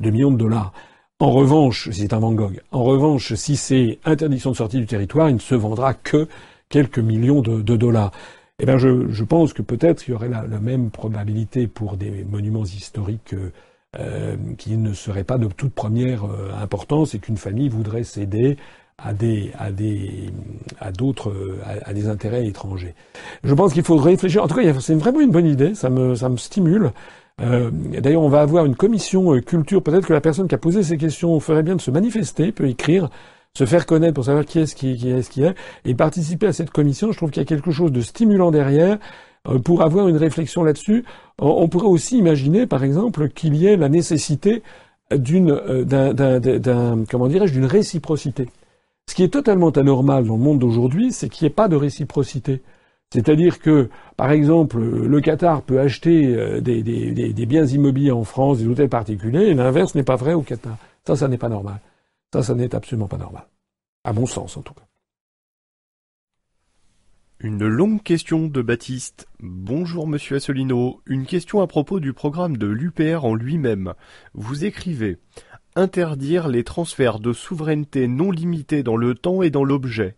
de 0.00 0.10
millions 0.10 0.30
de 0.30 0.38
dollars. 0.38 0.72
En 1.20 1.32
revanche, 1.32 1.90
si 1.90 2.02
c'est 2.02 2.12
un 2.12 2.20
Van 2.20 2.32
Gogh, 2.32 2.60
en 2.70 2.84
revanche, 2.84 3.34
si 3.34 3.56
c'est 3.56 3.98
interdiction 4.04 4.52
de 4.52 4.56
sortie 4.56 4.78
du 4.78 4.86
territoire, 4.86 5.28
il 5.28 5.34
ne 5.34 5.40
se 5.40 5.56
vendra 5.56 5.94
que 5.94 6.28
quelques 6.68 7.00
millions 7.00 7.42
de, 7.42 7.76
dollars. 7.76 8.12
Eh 8.60 8.66
bien, 8.66 8.78
je, 8.78 9.24
pense 9.24 9.52
que 9.52 9.62
peut-être 9.62 10.06
il 10.06 10.12
y 10.12 10.14
aurait 10.14 10.28
la, 10.28 10.44
même 10.60 10.90
probabilité 10.90 11.66
pour 11.66 11.96
des 11.96 12.24
monuments 12.24 12.64
historiques 12.64 13.34
euh, 13.98 14.36
qui 14.58 14.76
ne 14.76 14.92
seraient 14.92 15.24
pas 15.24 15.38
de 15.38 15.48
toute 15.48 15.72
première 15.72 16.24
importance 16.60 17.14
et 17.14 17.18
qu'une 17.18 17.36
famille 17.36 17.68
voudrait 17.68 18.04
céder 18.04 18.56
à 19.02 19.12
des 19.12 19.52
à 19.58 19.70
des 19.70 20.30
à 20.80 20.90
d'autres 20.90 21.32
à, 21.84 21.92
des 21.92 22.08
intérêts 22.08 22.46
étrangers. 22.46 22.94
Je 23.44 23.54
pense 23.54 23.72
qu'il 23.72 23.84
faut 23.84 23.96
réfléchir. 23.96 24.42
En 24.42 24.48
tout 24.48 24.56
cas, 24.56 24.80
c'est 24.80 24.94
vraiment 24.94 25.20
une 25.20 25.30
bonne 25.30 25.46
idée. 25.46 25.74
Ça 25.74 25.90
me 25.90 26.14
ça 26.14 26.28
me 26.28 26.36
stimule. 26.36 26.92
Euh, 27.40 27.70
D'ailleurs, 27.72 28.22
on 28.22 28.28
va 28.28 28.40
avoir 28.40 28.66
une 28.66 28.74
commission 28.74 29.34
euh, 29.34 29.40
culture. 29.40 29.82
Peut-être 29.82 30.06
que 30.06 30.12
la 30.12 30.20
personne 30.20 30.48
qui 30.48 30.54
a 30.54 30.58
posé 30.58 30.82
ces 30.82 30.96
questions 30.96 31.38
ferait 31.38 31.62
bien 31.62 31.76
de 31.76 31.80
se 31.80 31.92
manifester, 31.92 32.50
peut 32.50 32.68
écrire, 32.68 33.10
se 33.54 33.64
faire 33.64 33.86
connaître 33.86 34.14
pour 34.14 34.24
savoir 34.24 34.44
qui 34.44 34.58
est-ce 34.58 34.74
qui, 34.74 34.96
qui 34.96 35.10
est 35.10 35.22
ce 35.22 35.30
qui 35.30 35.44
est, 35.44 35.54
et 35.84 35.94
participer 35.94 36.48
à 36.48 36.52
cette 36.52 36.70
commission. 36.70 37.12
Je 37.12 37.16
trouve 37.16 37.30
qu'il 37.30 37.40
y 37.40 37.46
a 37.46 37.48
quelque 37.48 37.70
chose 37.70 37.92
de 37.92 38.00
stimulant 38.00 38.50
derrière 38.50 38.98
euh, 39.48 39.60
pour 39.60 39.82
avoir 39.82 40.08
une 40.08 40.16
réflexion 40.16 40.64
là-dessus. 40.64 41.04
On 41.38 41.68
pourrait 41.68 41.86
aussi 41.86 42.18
imaginer, 42.18 42.66
par 42.66 42.82
exemple, 42.82 43.28
qu'il 43.28 43.54
y 43.54 43.66
ait 43.66 43.76
la 43.76 43.88
nécessité 43.88 44.64
d'une 45.12 45.50
euh, 45.50 45.84
d'un 45.84 47.04
comment 47.08 47.28
dirais-je 47.28 47.52
d'une 47.52 47.64
réciprocité. 47.64 48.48
Ce 49.08 49.14
qui 49.14 49.22
est 49.22 49.32
totalement 49.32 49.70
anormal 49.70 50.26
dans 50.26 50.36
le 50.36 50.42
monde 50.42 50.58
d'aujourd'hui, 50.58 51.12
c'est 51.12 51.30
qu'il 51.30 51.46
n'y 51.46 51.50
ait 51.50 51.54
pas 51.54 51.68
de 51.68 51.76
réciprocité. 51.76 52.62
C'est-à-dire 53.10 53.58
que, 53.58 53.88
par 54.18 54.30
exemple, 54.30 54.78
le 54.78 55.20
Qatar 55.22 55.62
peut 55.62 55.80
acheter 55.80 56.26
euh, 56.36 56.60
des, 56.60 57.46
biens 57.46 57.64
immobiliers 57.64 58.10
en 58.10 58.24
France, 58.24 58.58
des 58.58 58.68
hôtels 58.68 58.90
particuliers, 58.90 59.46
et 59.46 59.54
l'inverse 59.54 59.94
n'est 59.94 60.02
pas 60.02 60.16
vrai 60.16 60.34
au 60.34 60.42
Qatar. 60.42 60.76
Ça, 61.06 61.16
ça 61.16 61.26
n'est 61.26 61.38
pas 61.38 61.48
normal. 61.48 61.80
Ça, 62.34 62.42
ça 62.42 62.54
n'est 62.54 62.74
absolument 62.74 63.08
pas 63.08 63.16
normal. 63.16 63.48
À 64.04 64.12
mon 64.12 64.26
sens, 64.26 64.58
en 64.58 64.62
tout 64.62 64.74
cas. 64.74 64.84
Une 67.40 67.66
longue 67.66 68.02
question 68.02 68.46
de 68.46 68.60
Baptiste. 68.60 69.26
Bonjour 69.40 70.06
Monsieur 70.06 70.36
Assolino. 70.36 71.00
Une 71.06 71.24
question 71.24 71.62
à 71.62 71.66
propos 71.66 71.98
du 71.98 72.12
programme 72.12 72.56
de 72.58 72.66
l'UPR 72.66 73.24
en 73.24 73.34
lui-même. 73.34 73.94
Vous 74.34 74.64
écrivez 74.64 75.18
interdire 75.78 76.48
les 76.48 76.64
transferts 76.64 77.20
de 77.20 77.32
souveraineté 77.32 78.08
non 78.08 78.30
limités 78.30 78.82
dans 78.82 78.96
le 78.96 79.14
temps 79.14 79.42
et 79.42 79.50
dans 79.50 79.64
l'objet. 79.64 80.16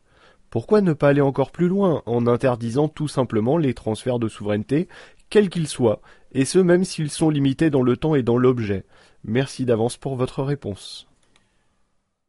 Pourquoi 0.48 0.80
ne 0.80 0.94
pas 0.94 1.08
aller 1.08 1.20
encore 1.20 1.52
plus 1.52 1.68
loin 1.68 2.02
en 2.06 2.26
interdisant 2.26 2.88
tout 2.88 3.08
simplement 3.08 3.58
les 3.58 3.74
transferts 3.74 4.18
de 4.18 4.28
souveraineté, 4.28 4.88
quels 5.28 5.50
qu'ils 5.50 5.68
soient, 5.68 6.00
et 6.32 6.44
ce 6.44 6.58
même 6.58 6.84
s'ils 6.84 7.10
sont 7.10 7.30
limités 7.30 7.70
dans 7.70 7.82
le 7.82 7.96
temps 7.96 8.14
et 8.14 8.22
dans 8.22 8.38
l'objet? 8.38 8.84
Merci 9.22 9.64
d'avance 9.66 9.96
pour 9.96 10.16
votre 10.16 10.42
réponse. 10.42 11.06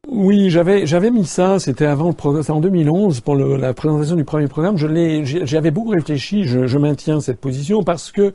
Oui, 0.08 0.50
j'avais 0.50 0.84
j'avais 0.84 1.10
mis 1.10 1.24
ça. 1.24 1.58
C'était 1.58 1.86
avant 1.86 2.08
le 2.08 2.14
programme, 2.14 2.44
en 2.48 2.60
2011 2.60 3.20
pour 3.20 3.36
la 3.36 3.72
présentation 3.72 4.16
du 4.16 4.24
premier 4.24 4.48
programme. 4.48 4.76
Je 4.76 4.88
l'ai, 4.88 5.24
j'avais 5.24 5.70
beaucoup 5.70 5.90
réfléchi. 5.90 6.44
Je, 6.44 6.78
maintiens 6.78 7.20
cette 7.20 7.40
position 7.40 7.84
parce 7.84 8.10
que 8.10 8.34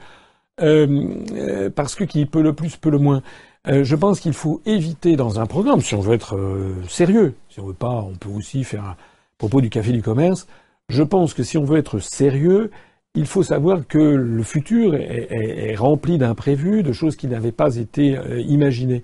euh, 0.62 0.88
euh, 1.34 1.70
parce 1.70 1.96
que 1.96 2.06
qui 2.06 2.26
peut 2.26 2.42
le 2.42 2.54
plus 2.54 2.78
peut 2.78 2.90
le 2.90 2.98
moins. 3.00 3.22
Euh, 3.70 3.84
je 3.84 3.96
pense 3.96 4.20
qu'il 4.20 4.34
faut 4.34 4.62
éviter 4.66 5.16
dans 5.16 5.40
un 5.40 5.46
programme, 5.46 5.82
si 5.82 5.94
on 5.96 6.00
veut 6.00 6.14
être 6.14 6.38
euh, 6.38 6.76
sérieux, 6.88 7.34
si 7.50 7.60
on 7.60 7.68
veut 7.68 7.74
pas, 7.74 8.02
on 8.02 8.14
peut 8.14 8.30
aussi 8.30 8.64
faire 8.64 8.84
un 8.84 8.96
propos 9.38 9.60
du 9.60 9.70
café 9.70 9.92
du 9.92 10.02
commerce. 10.02 10.48
Je 10.90 11.04
pense 11.04 11.34
que 11.34 11.44
si 11.44 11.58
on 11.58 11.66
veut 11.66 11.78
être 11.78 12.00
sérieux, 12.00 12.72
il 13.14 13.26
faut 13.26 13.44
savoir 13.44 13.86
que 13.86 13.98
le 13.98 14.44
futur 14.44 14.96
est, 14.96 15.76
rempli 15.76 16.18
d'imprévus, 16.18 16.82
de 16.84 16.94
choses 16.94 17.16
qui 17.18 17.28
n'avaient 17.28 17.52
pas 17.52 17.76
été 17.76 18.18
imaginées. 18.48 19.04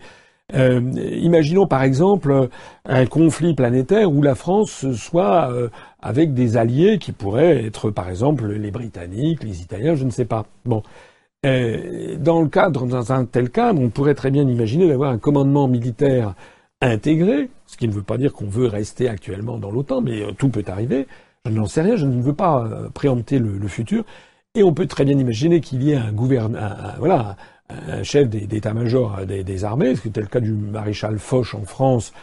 Euh, 0.54 0.80
imaginons 1.20 1.68
par 1.68 1.84
exemple 1.84 2.50
un 2.86 3.06
conflit 3.06 3.56
planétaire 3.56 4.12
où 4.12 4.22
la 4.22 4.36
France 4.36 4.92
soit 4.94 5.52
avec 6.02 6.34
des 6.34 6.58
alliés 6.58 7.00
qui 7.00 7.12
pourraient 7.12 7.66
être 7.66 7.90
par 7.90 8.10
exemple 8.10 8.46
les 8.48 8.72
Britanniques, 8.72 9.44
les 9.44 9.62
Italiens, 9.62 9.96
je 9.96 10.06
ne 10.06 10.12
sais 10.12 10.26
pas. 10.26 10.46
Bon. 10.64 10.84
Euh, 11.46 12.16
dans 12.18 12.42
le 12.42 12.48
cadre, 12.48 12.86
dans 12.86 13.12
un 13.12 13.26
tel 13.26 13.50
cadre, 13.50 13.82
on 13.82 13.90
pourrait 13.90 14.16
très 14.16 14.32
bien 14.32 14.48
imaginer 14.48 14.88
d'avoir 14.88 15.12
un 15.12 15.18
commandement 15.18 15.68
militaire 15.68 16.36
intégré, 16.82 17.50
ce 17.66 17.78
qui 17.78 17.88
ne 17.88 17.94
veut 17.94 18.04
pas 18.04 18.18
dire 18.18 18.34
qu'on 18.34 18.48
veut 18.48 18.68
rester 18.68 19.10
actuellement 19.10 19.58
dans 19.58 19.72
l'OTAN, 19.72 20.02
mais 20.02 20.22
tout 20.38 20.50
peut 20.50 20.64
arriver. 20.68 21.08
Je 21.46 21.52
n'en 21.52 21.66
sais 21.66 21.82
rien, 21.82 21.96
je 21.96 22.06
ne 22.06 22.22
veux 22.22 22.34
pas 22.34 22.70
préempter 22.94 23.40
le, 23.40 23.68
futur. 23.68 24.06
Et 24.56 24.64
on 24.64 24.74
peut 24.74 24.86
très 24.86 25.04
bien 25.06 25.18
imaginer 25.18 25.60
qu'il 25.60 25.84
y 25.84 25.92
ait 25.92 25.96
un 25.96 26.12
gouvernement, 26.12 26.68
voilà, 27.00 27.36
un 27.70 28.04
chef 28.04 28.30
d'état-major 28.30 29.26
des, 29.26 29.44
des, 29.44 29.64
armées, 29.66 29.96
c'était 29.96 30.22
le 30.22 30.28
cas 30.28 30.40
du 30.40 30.54
maréchal 30.54 31.20
Foch 31.20 31.56
en 31.56 31.66
France 31.66 32.14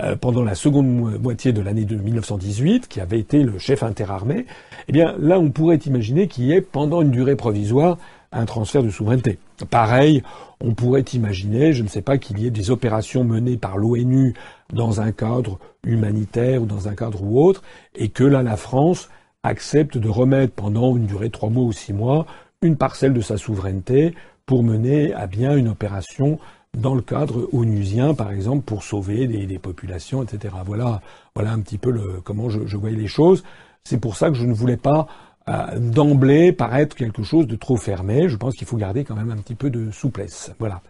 euh, 0.00 0.14
pendant 0.14 0.44
la 0.44 0.54
seconde 0.54 0.86
moitié 1.20 1.52
de 1.52 1.60
l'année 1.60 1.84
de 1.84 1.96
1918, 1.96 2.88
qui 2.88 3.00
avait 3.00 3.18
été 3.18 3.42
le 3.42 3.58
chef 3.58 3.82
interarmé, 3.82 4.46
eh 4.86 4.92
bien 4.92 5.16
là 5.18 5.40
on 5.40 5.50
pourrait 5.50 5.80
imaginer 5.86 6.28
qu'il 6.28 6.44
y 6.44 6.52
ait 6.52 6.60
pendant 6.60 7.02
une 7.02 7.10
durée 7.10 7.34
provisoire 7.34 7.98
un 8.32 8.44
transfert 8.44 8.82
de 8.82 8.90
souveraineté. 8.90 9.38
Pareil, 9.70 10.22
on 10.60 10.74
pourrait 10.74 11.04
imaginer, 11.12 11.72
je 11.72 11.82
ne 11.82 11.88
sais 11.88 12.02
pas, 12.02 12.18
qu'il 12.18 12.38
y 12.38 12.46
ait 12.46 12.50
des 12.50 12.70
opérations 12.70 13.24
menées 13.24 13.56
par 13.56 13.78
l'ONU 13.78 14.34
dans 14.72 15.00
un 15.00 15.12
cadre 15.12 15.58
humanitaire 15.84 16.62
ou 16.62 16.66
dans 16.66 16.88
un 16.88 16.94
cadre 16.94 17.22
ou 17.22 17.42
autre, 17.42 17.62
et 17.94 18.08
que 18.08 18.24
là 18.24 18.42
la 18.42 18.56
France 18.56 19.08
accepte 19.42 19.96
de 19.96 20.08
remettre 20.08 20.52
pendant 20.54 20.96
une 20.96 21.06
durée 21.06 21.28
de 21.28 21.32
trois 21.32 21.50
mois 21.50 21.64
ou 21.64 21.72
six 21.72 21.92
mois 21.92 22.26
une 22.60 22.76
parcelle 22.76 23.14
de 23.14 23.20
sa 23.20 23.36
souveraineté 23.36 24.14
pour 24.46 24.64
mener 24.64 25.12
à 25.14 25.26
bien 25.26 25.56
une 25.56 25.68
opération 25.68 26.38
dans 26.76 26.94
le 26.94 27.02
cadre 27.02 27.48
onusien, 27.52 28.14
par 28.14 28.30
exemple, 28.30 28.62
pour 28.62 28.82
sauver 28.82 29.26
des, 29.26 29.58
populations, 29.58 30.22
etc. 30.22 30.54
Voilà, 30.66 31.00
voilà 31.34 31.52
un 31.52 31.60
petit 31.60 31.78
peu 31.78 31.90
le, 31.90 32.20
comment 32.22 32.48
je, 32.48 32.76
voyais 32.76 32.96
les 32.96 33.06
choses. 33.06 33.42
C'est 33.84 33.98
pour 33.98 34.16
ça 34.16 34.28
que 34.28 34.36
je 34.36 34.44
ne 34.44 34.52
voulais 34.52 34.76
pas 34.76 35.06
euh, 35.48 35.78
d'emblée 35.78 36.52
paraître 36.52 36.94
quelque 36.94 37.22
chose 37.22 37.46
de 37.46 37.56
trop 37.56 37.76
fermé. 37.76 38.28
Je 38.28 38.36
pense 38.36 38.54
qu'il 38.54 38.66
faut 38.66 38.76
garder 38.76 39.04
quand 39.04 39.14
même 39.14 39.30
un 39.30 39.36
petit 39.36 39.54
peu 39.54 39.70
de 39.70 39.90
souplesse. 39.90 40.52
Voilà. 40.58 40.82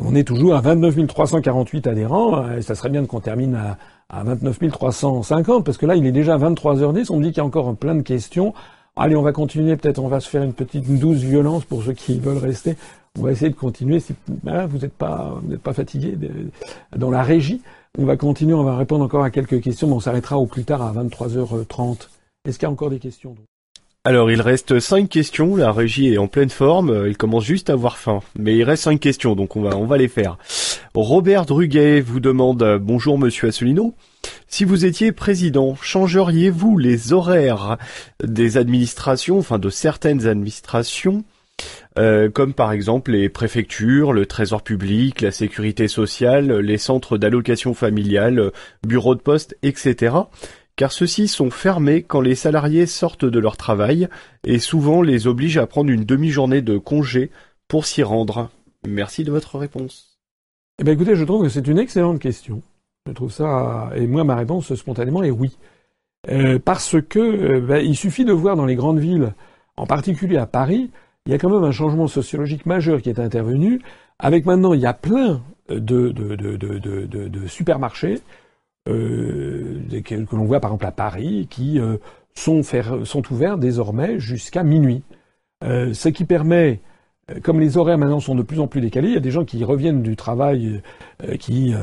On 0.00 0.14
est 0.14 0.24
toujours 0.24 0.54
à 0.54 0.60
29 0.60 1.06
348 1.06 1.86
adhérents. 1.86 2.50
Et 2.52 2.62
ça 2.62 2.74
serait 2.74 2.90
bien 2.90 3.04
qu'on 3.06 3.20
termine 3.20 3.54
à, 3.54 3.78
à 4.08 4.24
29 4.24 4.70
350 4.70 5.64
parce 5.64 5.78
que 5.78 5.86
là, 5.86 5.96
il 5.96 6.06
est 6.06 6.12
déjà 6.12 6.36
23h10. 6.36 7.06
On 7.10 7.18
me 7.18 7.22
dit 7.24 7.28
qu'il 7.30 7.38
y 7.38 7.40
a 7.40 7.44
encore 7.44 7.74
plein 7.76 7.94
de 7.94 8.02
questions. 8.02 8.52
Allez, 8.96 9.16
on 9.16 9.22
va 9.22 9.32
continuer. 9.32 9.76
Peut-être 9.76 9.98
on 9.98 10.08
va 10.08 10.20
se 10.20 10.28
faire 10.28 10.42
une 10.42 10.54
petite 10.54 10.86
douce 10.98 11.18
violence 11.18 11.64
pour 11.64 11.82
ceux 11.82 11.92
qui 11.92 12.18
veulent 12.18 12.38
rester. 12.38 12.76
On 13.18 13.22
va 13.22 13.30
essayer 13.30 13.50
de 13.50 13.56
continuer. 13.56 14.00
Si 14.00 14.14
vous 14.26 14.78
n'êtes 14.78 14.94
pas, 14.94 15.38
vous 15.40 15.48
n'êtes 15.48 15.62
pas 15.62 15.72
fatigué 15.72 16.18
dans 16.96 17.10
la 17.12 17.22
régie, 17.22 17.62
on 17.96 18.04
va 18.04 18.16
continuer. 18.16 18.54
On 18.54 18.64
va 18.64 18.76
répondre 18.76 19.04
encore 19.04 19.22
à 19.22 19.30
quelques 19.30 19.60
questions, 19.60 19.86
mais 19.86 19.94
on 19.94 20.00
s'arrêtera 20.00 20.36
au 20.36 20.46
plus 20.46 20.64
tard 20.64 20.82
à 20.82 20.92
23h30. 20.92 22.08
Est-ce 22.44 22.58
qu'il 22.58 22.66
y 22.66 22.68
a 22.68 22.72
encore 22.72 22.90
des 22.90 22.98
questions 22.98 23.36
alors 24.06 24.30
il 24.30 24.42
reste 24.42 24.80
cinq 24.80 25.08
questions, 25.08 25.56
la 25.56 25.72
régie 25.72 26.12
est 26.12 26.18
en 26.18 26.28
pleine 26.28 26.50
forme, 26.50 27.06
il 27.08 27.16
commence 27.16 27.44
juste 27.44 27.70
à 27.70 27.72
avoir 27.72 27.96
faim, 27.96 28.20
mais 28.38 28.54
il 28.54 28.62
reste 28.62 28.82
cinq 28.82 29.00
questions, 29.00 29.34
donc 29.34 29.56
on 29.56 29.62
va 29.62 29.76
on 29.78 29.86
va 29.86 29.96
les 29.96 30.08
faire. 30.08 30.36
Robert 30.94 31.46
Druguet 31.46 32.02
vous 32.02 32.20
demande 32.20 32.78
bonjour 32.82 33.18
Monsieur 33.18 33.48
Asselineau. 33.48 33.94
Si 34.46 34.64
vous 34.64 34.84
étiez 34.84 35.10
président, 35.10 35.74
changeriez-vous 35.74 36.76
les 36.76 37.14
horaires 37.14 37.78
des 38.22 38.58
administrations, 38.58 39.38
enfin 39.38 39.58
de 39.58 39.70
certaines 39.70 40.26
administrations, 40.26 41.24
euh, 41.98 42.28
comme 42.28 42.52
par 42.52 42.72
exemple 42.72 43.12
les 43.12 43.30
préfectures, 43.30 44.12
le 44.12 44.26
trésor 44.26 44.62
public, 44.62 45.22
la 45.22 45.30
sécurité 45.30 45.88
sociale, 45.88 46.58
les 46.58 46.78
centres 46.78 47.16
d'allocation 47.16 47.72
familiale, 47.72 48.52
bureaux 48.86 49.14
de 49.14 49.20
poste, 49.20 49.56
etc. 49.62 50.14
Car 50.76 50.90
ceux-ci 50.92 51.28
sont 51.28 51.50
fermés 51.50 52.02
quand 52.02 52.20
les 52.20 52.34
salariés 52.34 52.86
sortent 52.86 53.24
de 53.24 53.38
leur 53.38 53.56
travail 53.56 54.08
et 54.44 54.58
souvent 54.58 55.02
les 55.02 55.26
obligent 55.26 55.58
à 55.58 55.66
prendre 55.66 55.90
une 55.90 56.04
demi-journée 56.04 56.62
de 56.62 56.78
congé 56.78 57.30
pour 57.68 57.86
s'y 57.86 58.02
rendre. 58.02 58.50
Merci 58.86 59.24
de 59.24 59.30
votre 59.30 59.58
réponse. 59.58 60.18
Eh 60.80 60.84
bien 60.84 60.94
écoutez, 60.94 61.14
je 61.14 61.24
trouve 61.24 61.44
que 61.44 61.48
c'est 61.48 61.68
une 61.68 61.78
excellente 61.78 62.18
question. 62.18 62.62
Je 63.06 63.12
trouve 63.12 63.30
ça, 63.30 63.90
et 63.94 64.06
moi 64.06 64.24
ma 64.24 64.34
réponse 64.34 64.74
spontanément 64.74 65.22
est 65.22 65.30
oui, 65.30 65.56
euh, 66.30 66.58
parce 66.58 66.96
que 67.00 67.18
euh, 67.18 67.60
ben, 67.60 67.84
il 67.84 67.96
suffit 67.96 68.24
de 68.24 68.32
voir 68.32 68.56
dans 68.56 68.64
les 68.64 68.74
grandes 68.74 68.98
villes, 68.98 69.34
en 69.76 69.86
particulier 69.86 70.38
à 70.38 70.46
Paris, 70.46 70.90
il 71.26 71.32
y 71.32 71.34
a 71.34 71.38
quand 71.38 71.50
même 71.50 71.64
un 71.64 71.72
changement 71.72 72.06
sociologique 72.06 72.66
majeur 72.66 73.00
qui 73.02 73.10
est 73.10 73.20
intervenu. 73.20 73.80
Avec 74.18 74.46
maintenant, 74.46 74.74
il 74.74 74.80
y 74.80 74.86
a 74.86 74.94
plein 74.94 75.42
de, 75.68 76.12
supermarchés 77.46 78.20
euh, 78.88 79.80
que, 80.04 80.36
l'on 80.36 80.44
voit 80.44 80.60
par 80.60 80.70
exemple 80.70 80.86
à 80.86 80.92
Paris, 80.92 81.46
qui 81.50 81.80
euh, 81.80 81.96
sont, 82.34 82.62
ouverts 83.30 83.58
désormais 83.58 84.18
jusqu'à 84.18 84.62
minuit. 84.62 85.02
Euh, 85.62 85.94
ce 85.94 86.08
qui 86.08 86.24
permet 86.24 86.80
comme 87.42 87.60
les 87.60 87.76
horaires 87.76 87.98
maintenant 87.98 88.20
sont 88.20 88.34
de 88.34 88.42
plus 88.42 88.60
en 88.60 88.66
plus 88.66 88.80
décalés, 88.80 89.08
il 89.08 89.14
y 89.14 89.18
a 89.18 89.20
des 89.20 89.30
gens 89.30 89.44
qui 89.44 89.64
reviennent 89.64 90.02
du 90.02 90.16
travail, 90.16 90.82
qui 91.38 91.74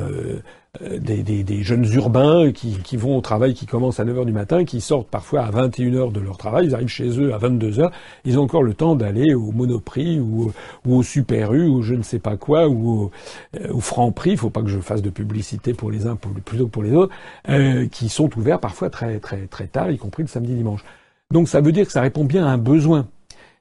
euh, 0.82 1.00
des, 1.00 1.22
des, 1.22 1.44
des, 1.44 1.64
jeunes 1.64 1.86
urbains 1.96 2.54
qui, 2.54 2.78
qui, 2.78 2.96
vont 2.96 3.18
au 3.18 3.22
travail, 3.22 3.54
qui 3.54 3.66
commencent 3.66 4.00
à 4.00 4.06
9h 4.06 4.24
du 4.26 4.32
matin, 4.32 4.64
qui 4.64 4.80
sortent 4.80 5.10
parfois 5.10 5.42
à 5.42 5.52
21h 5.52 6.14
de 6.14 6.22
leur 6.22 6.38
travail, 6.38 6.68
ils 6.68 6.74
arrivent 6.74 6.88
chez 6.88 7.20
eux 7.20 7.34
à 7.34 7.40
22h, 7.40 7.92
ils 8.24 8.40
ont 8.40 8.44
encore 8.44 8.64
le 8.64 8.74
temps 8.74 8.96
d'aller 8.96 9.34
au 9.34 9.52
Monoprix 9.52 10.22
ou, 10.22 10.54
ou 10.86 10.96
au 10.96 11.04
Super 11.04 11.54
U 11.54 11.68
ou 11.68 11.82
je 11.82 11.94
ne 11.94 12.04
sais 12.04 12.20
pas 12.20 12.38
quoi, 12.38 12.70
ou 12.70 12.90
au, 12.90 13.12
euh, 13.60 13.74
au 13.74 13.82
Franc-Prix, 13.82 14.32
il 14.32 14.38
faut 14.38 14.50
pas 14.50 14.62
que 14.62 14.70
je 14.70 14.80
fasse 14.80 15.02
de 15.02 15.10
publicité 15.10 15.74
pour 15.74 15.92
les 15.92 16.08
uns 16.08 16.16
plutôt 16.16 16.68
que 16.68 16.72
pour 16.72 16.84
les 16.84 16.94
autres, 16.94 17.14
euh, 17.50 17.90
qui 17.90 18.08
sont 18.08 18.30
ouverts 18.38 18.62
parfois 18.62 18.90
très, 18.90 19.20
très, 19.20 19.48
très 19.48 19.68
tard, 19.68 19.92
y 19.92 19.98
compris 19.98 20.24
le 20.24 20.30
samedi 20.30 20.56
dimanche. 20.56 20.86
Donc 21.32 21.50
ça 21.50 21.60
veut 21.60 21.74
dire 21.74 21.86
que 21.86 21.92
ça 21.92 22.02
répond 22.02 22.24
bien 22.24 22.46
à 22.46 22.50
un 22.50 22.58
besoin. 22.58 23.08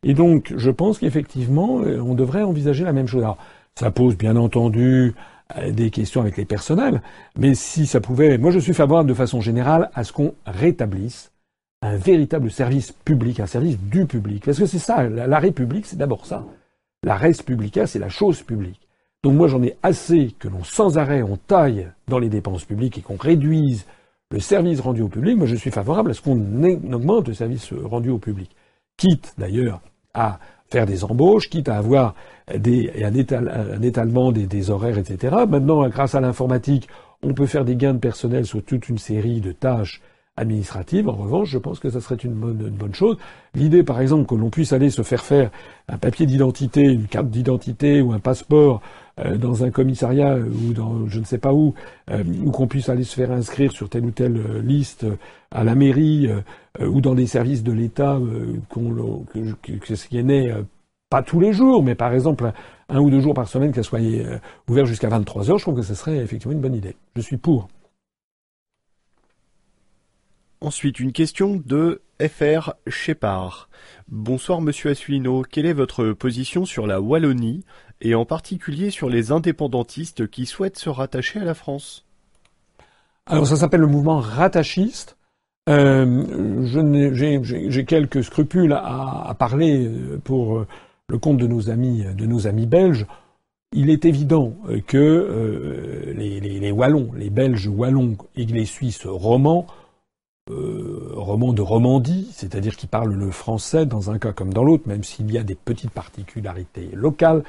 Et 0.02 0.14
donc 0.14 0.52
je 0.56 0.70
pense 0.70 0.98
qu'effectivement, 0.98 1.80
euh, 1.80 2.00
on 2.00 2.14
devrait 2.14 2.42
envisager 2.42 2.84
la 2.84 2.92
même 2.92 3.06
chose. 3.06 3.22
Alors, 3.22 3.38
ça 3.78 3.90
pose 3.90 4.16
bien 4.16 4.36
entendu 4.36 5.14
euh, 5.56 5.70
des 5.70 5.90
questions 5.90 6.20
avec 6.20 6.36
les 6.36 6.44
personnels, 6.44 7.02
mais 7.38 7.54
si 7.54 7.86
ça 7.86 8.00
pouvait, 8.00 8.38
moi 8.38 8.50
je 8.50 8.58
suis 8.58 8.74
favorable 8.74 9.08
de 9.08 9.14
façon 9.14 9.40
générale 9.40 9.90
à 9.94 10.04
ce 10.04 10.12
qu'on 10.12 10.34
rétablisse 10.46 11.32
un 11.82 11.96
véritable 11.96 12.50
service 12.50 12.92
public, 12.92 13.40
un 13.40 13.46
service 13.46 13.78
du 13.78 14.06
public, 14.06 14.44
parce 14.44 14.58
que 14.58 14.66
c'est 14.66 14.78
ça, 14.78 15.08
la, 15.08 15.38
République, 15.38 15.86
c'est 15.86 15.96
d'abord 15.96 16.26
ça. 16.26 16.44
La 17.02 17.16
res 17.16 17.42
publica, 17.44 17.86
c'est 17.86 17.98
la 17.98 18.10
chose 18.10 18.42
publique. 18.42 18.80
Donc 19.22 19.34
moi 19.34 19.48
j'en 19.48 19.62
ai 19.62 19.76
assez 19.82 20.34
que 20.38 20.48
l'on 20.48 20.64
sans 20.64 20.98
arrêt 20.98 21.22
on 21.22 21.36
taille 21.36 21.88
dans 22.08 22.18
les 22.18 22.28
dépenses 22.28 22.64
publiques 22.64 22.98
et 22.98 23.02
qu'on 23.02 23.16
réduise 23.16 23.86
le 24.30 24.40
service 24.40 24.80
rendu 24.80 25.02
au 25.02 25.08
public. 25.08 25.36
Moi 25.36 25.46
je 25.46 25.56
suis 25.56 25.70
favorable 25.70 26.10
à 26.10 26.14
ce 26.14 26.20
qu'on 26.22 26.38
augmente 26.92 27.28
le 27.28 27.34
service 27.34 27.72
rendu 27.72 28.10
au 28.10 28.18
public, 28.18 28.50
quitte 28.96 29.34
d'ailleurs 29.38 29.80
à 30.14 30.38
faire 30.70 30.86
des 30.86 31.04
embauches, 31.04 31.50
quitte 31.50 31.68
à 31.68 31.76
avoir 31.76 32.14
des, 32.56 32.92
un, 33.02 33.46
un, 33.46 33.82
étalement 33.82 34.32
des, 34.32 34.46
des, 34.46 34.70
horaires, 34.70 34.98
etc. 34.98 35.36
Maintenant, 35.48 35.88
grâce 35.88 36.14
à 36.14 36.20
l'informatique, 36.20 36.88
on 37.22 37.34
peut 37.34 37.46
faire 37.46 37.64
des 37.64 37.76
gains 37.76 37.94
de 37.94 37.98
personnel 37.98 38.46
sur 38.46 38.64
toute 38.64 38.88
une 38.88 38.98
série 38.98 39.40
de 39.40 39.52
tâches 39.52 40.00
administratives. 40.40 41.08
En 41.08 41.14
revanche, 41.14 41.50
je 41.50 41.58
pense 41.58 41.78
que 41.78 41.90
ça 41.90 42.00
serait 42.00 42.16
une 42.16 42.32
bonne, 42.32 42.94
chose. 42.94 43.16
L'idée, 43.54 43.82
par 43.82 44.00
exemple, 44.00 44.26
que 44.26 44.34
l'on 44.34 44.50
puisse 44.50 44.72
aller 44.72 44.90
se 44.90 45.02
faire 45.02 45.22
faire 45.22 45.50
un 45.88 45.98
papier 45.98 46.26
d'identité, 46.26 46.82
une 46.82 47.06
carte 47.06 47.28
d'identité 47.28 48.00
ou 48.00 48.12
un 48.12 48.18
passeport 48.18 48.80
euh, 49.18 49.36
dans 49.36 49.64
un 49.64 49.70
commissariat 49.70 50.36
ou 50.38 50.72
dans 50.72 51.06
je 51.06 51.20
ne 51.20 51.24
sais 51.24 51.38
pas 51.38 51.52
où, 51.52 51.74
euh, 52.10 52.24
ou 52.44 52.50
qu'on 52.50 52.66
puisse 52.66 52.88
aller 52.88 53.04
se 53.04 53.14
faire 53.14 53.30
inscrire 53.30 53.72
sur 53.72 53.88
telle 53.88 54.04
ou 54.04 54.10
telle 54.10 54.36
euh, 54.36 54.62
liste 54.62 55.06
à 55.50 55.64
la 55.64 55.74
mairie 55.74 56.28
ou 56.80 57.00
dans 57.00 57.16
des 57.16 57.26
services 57.26 57.64
de 57.64 57.72
l'État 57.72 58.20
qu'on 58.68 59.24
que, 59.32 59.78
que, 59.78 59.96
ce 59.96 60.06
qui 60.06 60.16
est 60.16 60.22
né 60.22 60.54
pas 61.10 61.24
tous 61.24 61.40
les 61.40 61.52
jours, 61.52 61.82
mais 61.82 61.96
par 61.96 62.14
exemple 62.14 62.52
un, 62.88 63.00
ou 63.00 63.10
deux 63.10 63.18
jours 63.18 63.34
par 63.34 63.48
semaine 63.48 63.72
qu'elle 63.72 63.82
soit 63.82 63.98
ouverte 64.68 64.86
jusqu'à 64.86 65.08
23 65.08 65.50
heures, 65.50 65.58
je 65.58 65.64
trouve 65.64 65.74
que 65.74 65.82
ce 65.82 65.94
serait 65.94 66.18
effectivement 66.18 66.52
une 66.52 66.60
bonne 66.60 66.76
idée. 66.76 66.94
Je 67.16 67.20
suis 67.20 67.36
pour. 67.36 67.66
Ensuite, 70.62 71.00
une 71.00 71.12
question 71.12 71.62
de 71.64 72.02
FR 72.20 72.74
Shepard. 72.86 73.70
Bonsoir 74.08 74.60
Monsieur 74.60 74.90
Asselineau, 74.90 75.42
quelle 75.42 75.64
est 75.64 75.72
votre 75.72 76.12
position 76.12 76.66
sur 76.66 76.86
la 76.86 77.00
Wallonie 77.00 77.64
et 78.02 78.14
en 78.14 78.26
particulier 78.26 78.90
sur 78.90 79.08
les 79.08 79.32
indépendantistes 79.32 80.28
qui 80.28 80.44
souhaitent 80.44 80.78
se 80.78 80.90
rattacher 80.90 81.40
à 81.40 81.44
la 81.44 81.54
France? 81.54 82.04
Alors 83.24 83.46
ça 83.46 83.56
s'appelle 83.56 83.80
le 83.80 83.86
mouvement 83.86 84.18
rattachiste. 84.18 85.16
Euh, 85.70 86.66
j'ai 87.22 87.84
quelques 87.86 88.22
scrupules 88.22 88.74
à, 88.74 89.34
parler 89.38 89.86
euh, 89.86 90.20
pour 90.22 90.58
euh, 90.58 90.66
le 91.08 91.16
compte 91.16 91.38
de 91.38 91.46
nos 91.46 91.70
amis, 91.70 92.04
belges. 92.66 93.06
Il 93.72 93.88
est 93.88 94.04
évident 94.04 94.52
que 94.86 96.12
les, 96.14 96.38
les, 96.40 96.60
les, 96.60 96.70
Wallons, 96.72 97.12
les 97.16 97.30
Belges 97.30 97.68
wallons 97.68 98.16
et 98.36 98.44
les 98.44 98.64
Suisses 98.66 99.06
romans, 99.06 99.66
euh, 100.50 101.12
romans 101.14 101.52
de 101.52 101.62
Romandie, 101.62 102.28
c'est-à-dire 102.32 102.76
qui 102.76 102.86
parlent 102.86 103.14
le 103.14 103.30
français 103.30 103.86
dans 103.86 104.10
un 104.10 104.18
cas 104.18 104.32
comme 104.32 104.52
dans 104.52 104.64
l'autre, 104.64 104.84
même 104.86 105.04
s'il 105.04 105.30
y 105.30 105.38
a 105.38 105.42
des 105.42 105.54
petites 105.54 105.90
particularités 105.90 106.90
locales, 106.92 107.42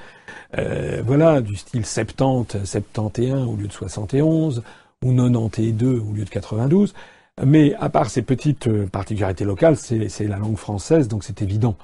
euh, 0.58 1.02
voilà, 1.06 1.42
du 1.42 1.56
style 1.56 1.86
70, 1.86 2.66
71 2.66 3.48
au 3.48 3.56
lieu 3.56 3.68
de 3.68 3.74
71, 3.74 4.64
ou 5.04 5.14
92 5.14 6.00
au 6.00 6.14
lieu 6.14 6.26
de 6.26 6.30
92. 6.30 6.94
Mais 7.44 7.74
à 7.76 7.90
part 7.90 8.10
ces 8.10 8.22
petites 8.22 8.68
euh, 8.68 8.86
particularités 8.86 9.46
locales, 9.46 9.78
c'est 9.78 10.28
la 10.28 10.38
langue 10.38 10.58
française, 10.58 11.08
donc 11.08 11.24
c'est 11.24 11.42
évident 11.42 11.76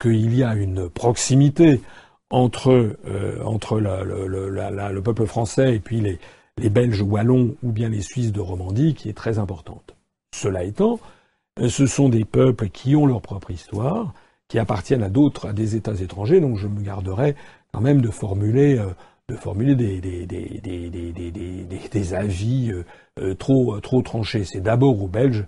qu'il 0.00 0.36
y 0.36 0.42
a 0.42 0.54
une 0.54 0.88
proximité 0.88 1.80
entre, 2.30 2.96
euh, 3.06 3.38
le, 4.92 5.00
peuple 5.00 5.26
français 5.26 5.76
et 5.76 5.78
puis 5.78 6.00
les, 6.00 6.18
les, 6.58 6.68
Belges 6.68 7.02
wallons 7.02 7.54
ou 7.62 7.70
bien 7.70 7.88
les 7.88 8.00
Suisses 8.00 8.32
de 8.32 8.40
Romandie 8.40 8.94
qui 8.94 9.08
est 9.08 9.14
très 9.14 9.38
importante. 9.38 9.93
Cela 10.34 10.64
étant, 10.64 10.98
euh, 11.60 11.68
ce 11.68 11.86
sont 11.86 12.08
des 12.08 12.24
peuples 12.24 12.68
qui 12.68 12.96
ont 12.96 13.06
leur 13.06 13.20
propre 13.20 13.50
histoire, 13.50 14.12
qui 14.48 14.58
appartiennent 14.58 15.02
à 15.02 15.08
d'autres, 15.08 15.48
à 15.48 15.52
des 15.52 15.76
États 15.76 15.94
étrangers, 15.94 16.40
donc 16.40 16.58
je 16.58 16.66
me 16.66 16.80
garderai 16.82 17.34
quand 17.72 17.80
même 17.80 18.00
de 18.00 18.10
formuler, 18.10 18.78
euh, 18.78 18.88
de 19.28 19.36
formuler 19.36 19.74
des, 19.74 19.92
avis 22.14 22.72
euh, 23.18 23.34
trop, 23.34 23.80
trop 23.80 24.02
tranchés. 24.02 24.44
C'est 24.44 24.60
d'abord 24.60 25.02
aux 25.02 25.08
Belges 25.08 25.46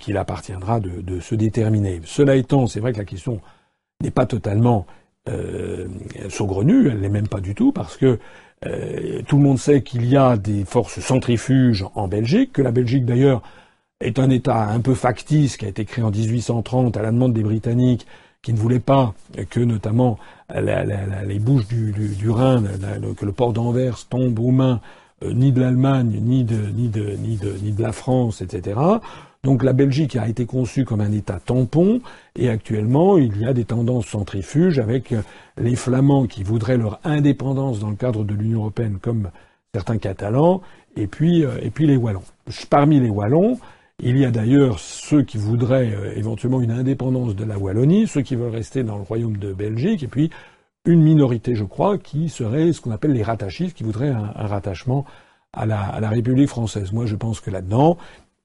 qu'il 0.00 0.16
appartiendra 0.16 0.80
de, 0.80 1.20
se 1.20 1.34
déterminer. 1.34 2.00
Cela 2.04 2.36
étant, 2.36 2.66
c'est 2.66 2.80
vrai 2.80 2.92
que 2.92 2.98
la 2.98 3.04
question 3.04 3.40
n'est 4.02 4.10
pas 4.10 4.26
totalement 4.26 4.86
euh, 5.28 5.88
saugrenue, 6.28 6.88
elle 6.88 7.00
n'est 7.00 7.08
même 7.08 7.28
pas 7.28 7.40
du 7.40 7.54
tout, 7.54 7.72
parce 7.72 7.96
que 7.96 8.18
euh, 8.64 9.22
tout 9.26 9.36
le 9.38 9.42
monde 9.42 9.58
sait 9.58 9.82
qu'il 9.82 10.06
y 10.06 10.16
a 10.16 10.36
des 10.36 10.64
forces 10.64 11.00
centrifuges 11.00 11.84
en 11.94 12.06
Belgique, 12.06 12.52
que 12.52 12.62
la 12.62 12.70
Belgique 12.70 13.04
d'ailleurs 13.04 13.42
est 14.00 14.18
un 14.18 14.30
État 14.30 14.68
un 14.68 14.80
peu 14.80 14.94
factice 14.94 15.56
qui 15.56 15.64
a 15.64 15.68
été 15.68 15.84
créé 15.84 16.04
en 16.04 16.10
1830 16.10 16.96
à 16.96 17.02
la 17.02 17.10
demande 17.10 17.32
des 17.32 17.42
Britanniques 17.42 18.06
qui 18.42 18.52
ne 18.52 18.58
voulaient 18.58 18.78
pas 18.78 19.14
que 19.50 19.60
notamment 19.60 20.18
les 20.54 21.38
bouches 21.38 21.66
du, 21.66 22.30
Rhin, 22.30 22.62
que 23.16 23.24
le 23.24 23.32
port 23.32 23.52
d'Anvers 23.52 24.06
tombe 24.06 24.38
aux 24.38 24.52
mains 24.52 24.80
euh, 25.24 25.32
ni 25.32 25.50
de 25.50 25.62
l'Allemagne, 25.62 26.20
ni 26.22 26.44
de, 26.44 26.56
ni, 26.74 26.88
de, 26.88 27.16
ni, 27.18 27.36
de, 27.36 27.56
ni 27.62 27.72
de 27.72 27.82
la 27.82 27.92
France, 27.92 28.42
etc. 28.42 28.78
Donc 29.42 29.64
la 29.64 29.72
Belgique 29.72 30.14
a 30.14 30.28
été 30.28 30.44
conçue 30.44 30.84
comme 30.84 31.00
un 31.00 31.12
État 31.12 31.40
tampon, 31.40 32.02
et 32.34 32.50
actuellement 32.50 33.16
il 33.16 33.40
y 33.40 33.46
a 33.46 33.54
des 33.54 33.64
tendances 33.64 34.06
centrifuges 34.06 34.78
avec 34.78 35.12
euh, 35.12 35.22
les 35.56 35.74
Flamands 35.74 36.26
qui 36.26 36.42
voudraient 36.42 36.76
leur 36.76 37.00
indépendance 37.02 37.80
dans 37.80 37.88
le 37.88 37.96
cadre 37.96 38.24
de 38.24 38.34
l'Union 38.34 38.60
européenne, 38.60 38.98
comme 39.00 39.30
certains 39.72 39.96
Catalans, 39.96 40.60
et 40.96 41.06
puis, 41.06 41.44
euh, 41.44 41.58
et 41.62 41.70
puis 41.70 41.86
les 41.86 41.96
Wallons. 41.96 42.22
Parmi 42.68 43.00
les 43.00 43.08
Wallons, 43.08 43.58
il 44.02 44.18
y 44.18 44.24
a 44.24 44.30
d'ailleurs 44.30 44.78
ceux 44.78 45.22
qui 45.22 45.38
voudraient 45.38 45.94
euh, 45.94 46.12
éventuellement 46.16 46.60
une 46.60 46.70
indépendance 46.70 47.34
de 47.34 47.44
la 47.44 47.58
Wallonie, 47.58 48.06
ceux 48.06 48.22
qui 48.22 48.36
veulent 48.36 48.54
rester 48.54 48.82
dans 48.82 48.96
le 48.96 49.02
royaume 49.02 49.38
de 49.38 49.52
Belgique, 49.52 50.02
et 50.02 50.08
puis 50.08 50.30
une 50.84 51.02
minorité, 51.02 51.54
je 51.54 51.64
crois, 51.64 51.98
qui 51.98 52.28
serait 52.28 52.72
ce 52.72 52.80
qu'on 52.80 52.90
appelle 52.90 53.12
les 53.12 53.22
rattachistes, 53.22 53.76
qui 53.76 53.84
voudraient 53.84 54.10
un, 54.10 54.30
rattachement 54.34 55.04
à 55.52 55.66
la, 55.66 56.08
République 56.10 56.48
française. 56.48 56.92
Moi, 56.92 57.06
je 57.06 57.16
pense 57.16 57.40
que 57.40 57.50
là-dedans, 57.50 57.96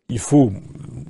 il 0.10 0.20
faut, 0.20 0.52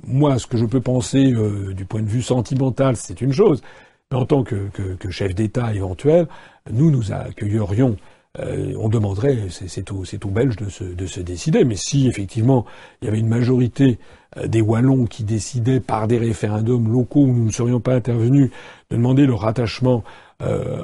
moi, 0.04 0.38
ce 0.38 0.46
que 0.46 0.58
je 0.58 0.66
peux 0.66 0.80
penser 0.80 1.32
euh, 1.32 1.72
du 1.72 1.84
point 1.84 2.02
de 2.02 2.08
vue 2.08 2.22
sentimental, 2.22 2.96
c'est 2.96 3.20
une 3.20 3.32
chose. 3.32 3.62
Mais 4.10 4.18
en 4.18 4.26
tant 4.26 4.42
que, 4.42 4.68
chef 5.08 5.34
d'État 5.34 5.72
éventuel, 5.72 6.26
nous 6.70 6.90
nous 6.90 7.12
accueillerions. 7.12 7.96
Euh, 8.38 8.74
on 8.78 8.88
demanderait, 8.88 9.48
c'est 9.50 9.82
tout, 9.82 10.04
tout 10.18 10.30
belge 10.30 10.56
de 10.56 10.70
se, 10.70 10.84
de 10.84 11.06
se 11.06 11.20
décider. 11.20 11.64
Mais 11.64 11.76
si 11.76 12.08
effectivement 12.08 12.64
il 13.00 13.06
y 13.06 13.08
avait 13.08 13.20
une 13.20 13.28
majorité 13.28 13.98
euh, 14.38 14.46
des 14.46 14.60
Wallons 14.60 15.06
qui 15.06 15.24
décidaient 15.24 15.80
par 15.80 16.08
des 16.08 16.18
référendums 16.18 16.90
locaux 16.90 17.24
où 17.24 17.32
nous 17.32 17.44
ne 17.44 17.50
serions 17.50 17.80
pas 17.80 17.94
intervenus 17.94 18.50
de 18.90 18.96
demander 18.96 19.26
le 19.26 19.34
rattachement 19.34 20.04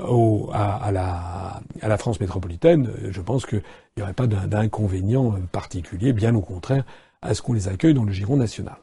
au, 0.08 0.50
à, 0.52 0.92
la, 0.92 1.98
France 1.98 2.20
métropolitaine, 2.20 2.92
je 3.10 3.20
pense 3.20 3.44
qu'il 3.44 3.60
n'y 3.96 4.04
aurait 4.04 4.12
pas 4.12 4.28
d'inconvénient 4.28 5.34
particulier, 5.50 6.12
bien 6.12 6.32
au 6.36 6.40
contraire 6.42 6.84
à 7.22 7.34
ce 7.34 7.42
qu'on 7.42 7.54
les 7.54 7.66
accueille 7.66 7.94
dans 7.94 8.04
le 8.04 8.12
giron 8.12 8.36
national. 8.36 8.76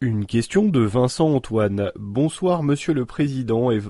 Une 0.00 0.26
question 0.26 0.64
de 0.64 0.80
Vincent 0.80 1.32
Antoine. 1.32 1.92
Bonsoir 1.94 2.64
Monsieur 2.64 2.92
le 2.92 3.06
Président 3.06 3.70
euh, 3.70 3.80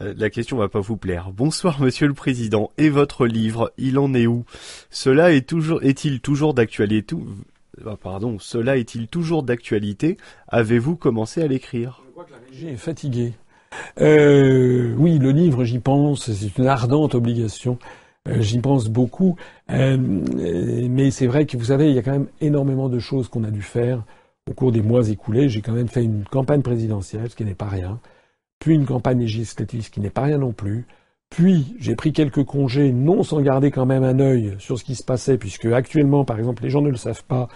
la 0.00 0.30
question 0.30 0.56
va 0.56 0.68
pas 0.68 0.80
vous 0.80 0.96
plaire. 0.96 1.30
Bonsoir 1.32 1.80
Monsieur 1.80 2.06
le 2.06 2.14
Président. 2.14 2.70
Et 2.78 2.88
votre 2.88 3.26
livre, 3.26 3.72
il 3.78 3.98
en 3.98 4.12
est 4.14 4.26
où? 4.26 4.44
Cela 4.90 5.32
est 5.32 5.48
toujours 5.48 5.82
est-il 5.82 6.20
toujours 6.20 6.54
d'actualité 6.54 7.16
ah, 7.84 7.96
Pardon, 7.96 8.38
cela 8.38 8.76
est-il 8.76 9.08
toujours 9.08 9.42
d'actualité? 9.42 10.16
Avez-vous 10.48 10.96
commencé 10.96 11.42
à 11.42 11.46
l'écrire? 11.46 12.02
Je 12.06 12.12
crois 12.12 12.24
que 12.24 12.32
la 12.32 12.38
régie 12.50 12.68
est 12.68 12.76
fatiguée. 12.76 13.32
Euh, 14.00 14.94
oui, 14.96 15.18
le 15.18 15.30
livre, 15.30 15.64
j'y 15.64 15.78
pense. 15.78 16.30
C'est 16.30 16.58
une 16.58 16.66
ardente 16.66 17.14
obligation. 17.14 17.78
Euh, 18.28 18.40
j'y 18.40 18.58
pense 18.58 18.88
beaucoup. 18.88 19.36
Euh, 19.70 19.96
mais 19.98 21.10
c'est 21.10 21.26
vrai 21.26 21.46
que 21.46 21.56
vous 21.56 21.66
savez, 21.66 21.90
il 21.90 21.94
y 21.94 21.98
a 21.98 22.02
quand 22.02 22.12
même 22.12 22.28
énormément 22.40 22.88
de 22.88 22.98
choses 22.98 23.28
qu'on 23.28 23.44
a 23.44 23.50
dû 23.50 23.62
faire 23.62 24.02
au 24.48 24.54
cours 24.54 24.72
des 24.72 24.82
mois 24.82 25.08
écoulés. 25.08 25.48
J'ai 25.48 25.60
quand 25.60 25.72
même 25.72 25.88
fait 25.88 26.04
une 26.04 26.24
campagne 26.24 26.62
présidentielle, 26.62 27.30
ce 27.30 27.36
qui 27.36 27.44
n'est 27.44 27.54
pas 27.54 27.68
rien, 27.68 28.00
puis 28.64 28.76
une 28.76 28.86
campagne 28.86 29.20
législative, 29.20 29.82
ce 29.82 29.90
qui 29.90 30.00
n'est 30.00 30.08
pas 30.08 30.22
rien 30.22 30.38
non 30.38 30.52
plus. 30.52 30.86
Puis 31.28 31.76
j'ai 31.78 31.94
pris 31.96 32.14
quelques 32.14 32.44
congés, 32.44 32.92
non 32.92 33.22
sans 33.22 33.42
garder 33.42 33.70
quand 33.70 33.84
même 33.84 34.04
un 34.04 34.18
œil 34.20 34.54
sur 34.58 34.78
ce 34.78 34.84
qui 34.84 34.94
se 34.94 35.02
passait, 35.02 35.36
puisque 35.36 35.66
actuellement, 35.66 36.24
par 36.24 36.38
exemple, 36.38 36.62
les 36.62 36.70
gens 36.70 36.80
ne 36.80 36.88
le 36.88 36.96
savent 36.96 37.24
pas, 37.24 37.48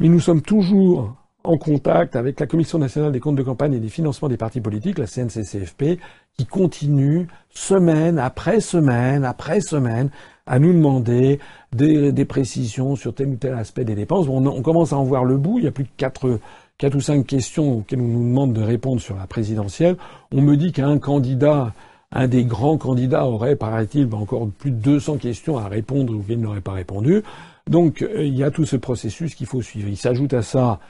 mais 0.00 0.08
nous 0.08 0.20
sommes 0.20 0.40
toujours 0.40 1.14
en 1.44 1.58
contact 1.58 2.16
avec 2.16 2.40
la 2.40 2.46
Commission 2.46 2.78
nationale 2.78 3.12
des 3.12 3.20
comptes 3.20 3.36
de 3.36 3.42
campagne 3.42 3.74
et 3.74 3.78
des 3.78 3.90
financements 3.90 4.30
des 4.30 4.38
partis 4.38 4.62
politiques, 4.62 4.96
la 4.96 5.06
CNCCFP, 5.06 5.98
qui 6.38 6.46
continue 6.46 7.28
semaine 7.50 8.18
après 8.18 8.60
semaine 8.60 9.26
après 9.26 9.60
semaine 9.60 10.08
à 10.46 10.58
nous 10.58 10.72
demander 10.72 11.40
des, 11.72 12.24
précisions 12.24 12.96
sur 12.96 13.14
tel 13.14 13.28
ou 13.28 13.36
tel 13.36 13.52
aspect 13.52 13.84
des 13.84 13.94
dépenses. 13.94 14.26
Bon, 14.26 14.46
on, 14.46 14.62
commence 14.62 14.94
à 14.94 14.96
en 14.96 15.04
voir 15.04 15.26
le 15.26 15.36
bout. 15.36 15.58
Il 15.58 15.66
y 15.66 15.68
a 15.68 15.72
plus 15.72 15.84
de 15.84 15.90
quatre, 15.98 16.40
quatre 16.78 16.94
ou 16.94 17.00
cinq 17.00 17.26
questions 17.26 17.78
auxquelles 17.78 18.00
on 18.00 18.06
nous 18.06 18.28
demande 18.28 18.52
de 18.52 18.62
répondre 18.62 19.00
sur 19.00 19.16
la 19.16 19.26
présidentielle. 19.26 19.96
On 20.32 20.40
me 20.40 20.56
dit 20.56 20.72
qu'un 20.72 20.98
candidat, 20.98 21.74
un 22.12 22.28
des 22.28 22.44
grands 22.44 22.78
candidats 22.78 23.26
aurait, 23.26 23.56
paraît-il, 23.56 24.08
encore 24.14 24.48
plus 24.48 24.70
de 24.70 24.76
200 24.76 25.18
questions 25.18 25.58
à 25.58 25.68
répondre 25.68 26.14
auxquelles 26.14 26.38
il 26.38 26.42
n'aurait 26.42 26.60
pas 26.60 26.72
répondu. 26.72 27.22
Donc, 27.68 28.02
euh, 28.02 28.24
il 28.24 28.34
y 28.34 28.44
a 28.44 28.50
tout 28.50 28.64
ce 28.64 28.76
processus 28.76 29.34
qu'il 29.34 29.46
faut 29.46 29.60
suivre. 29.60 29.88
Il 29.88 29.96
s'ajoute 29.96 30.32
à 30.32 30.42
ça 30.42 30.80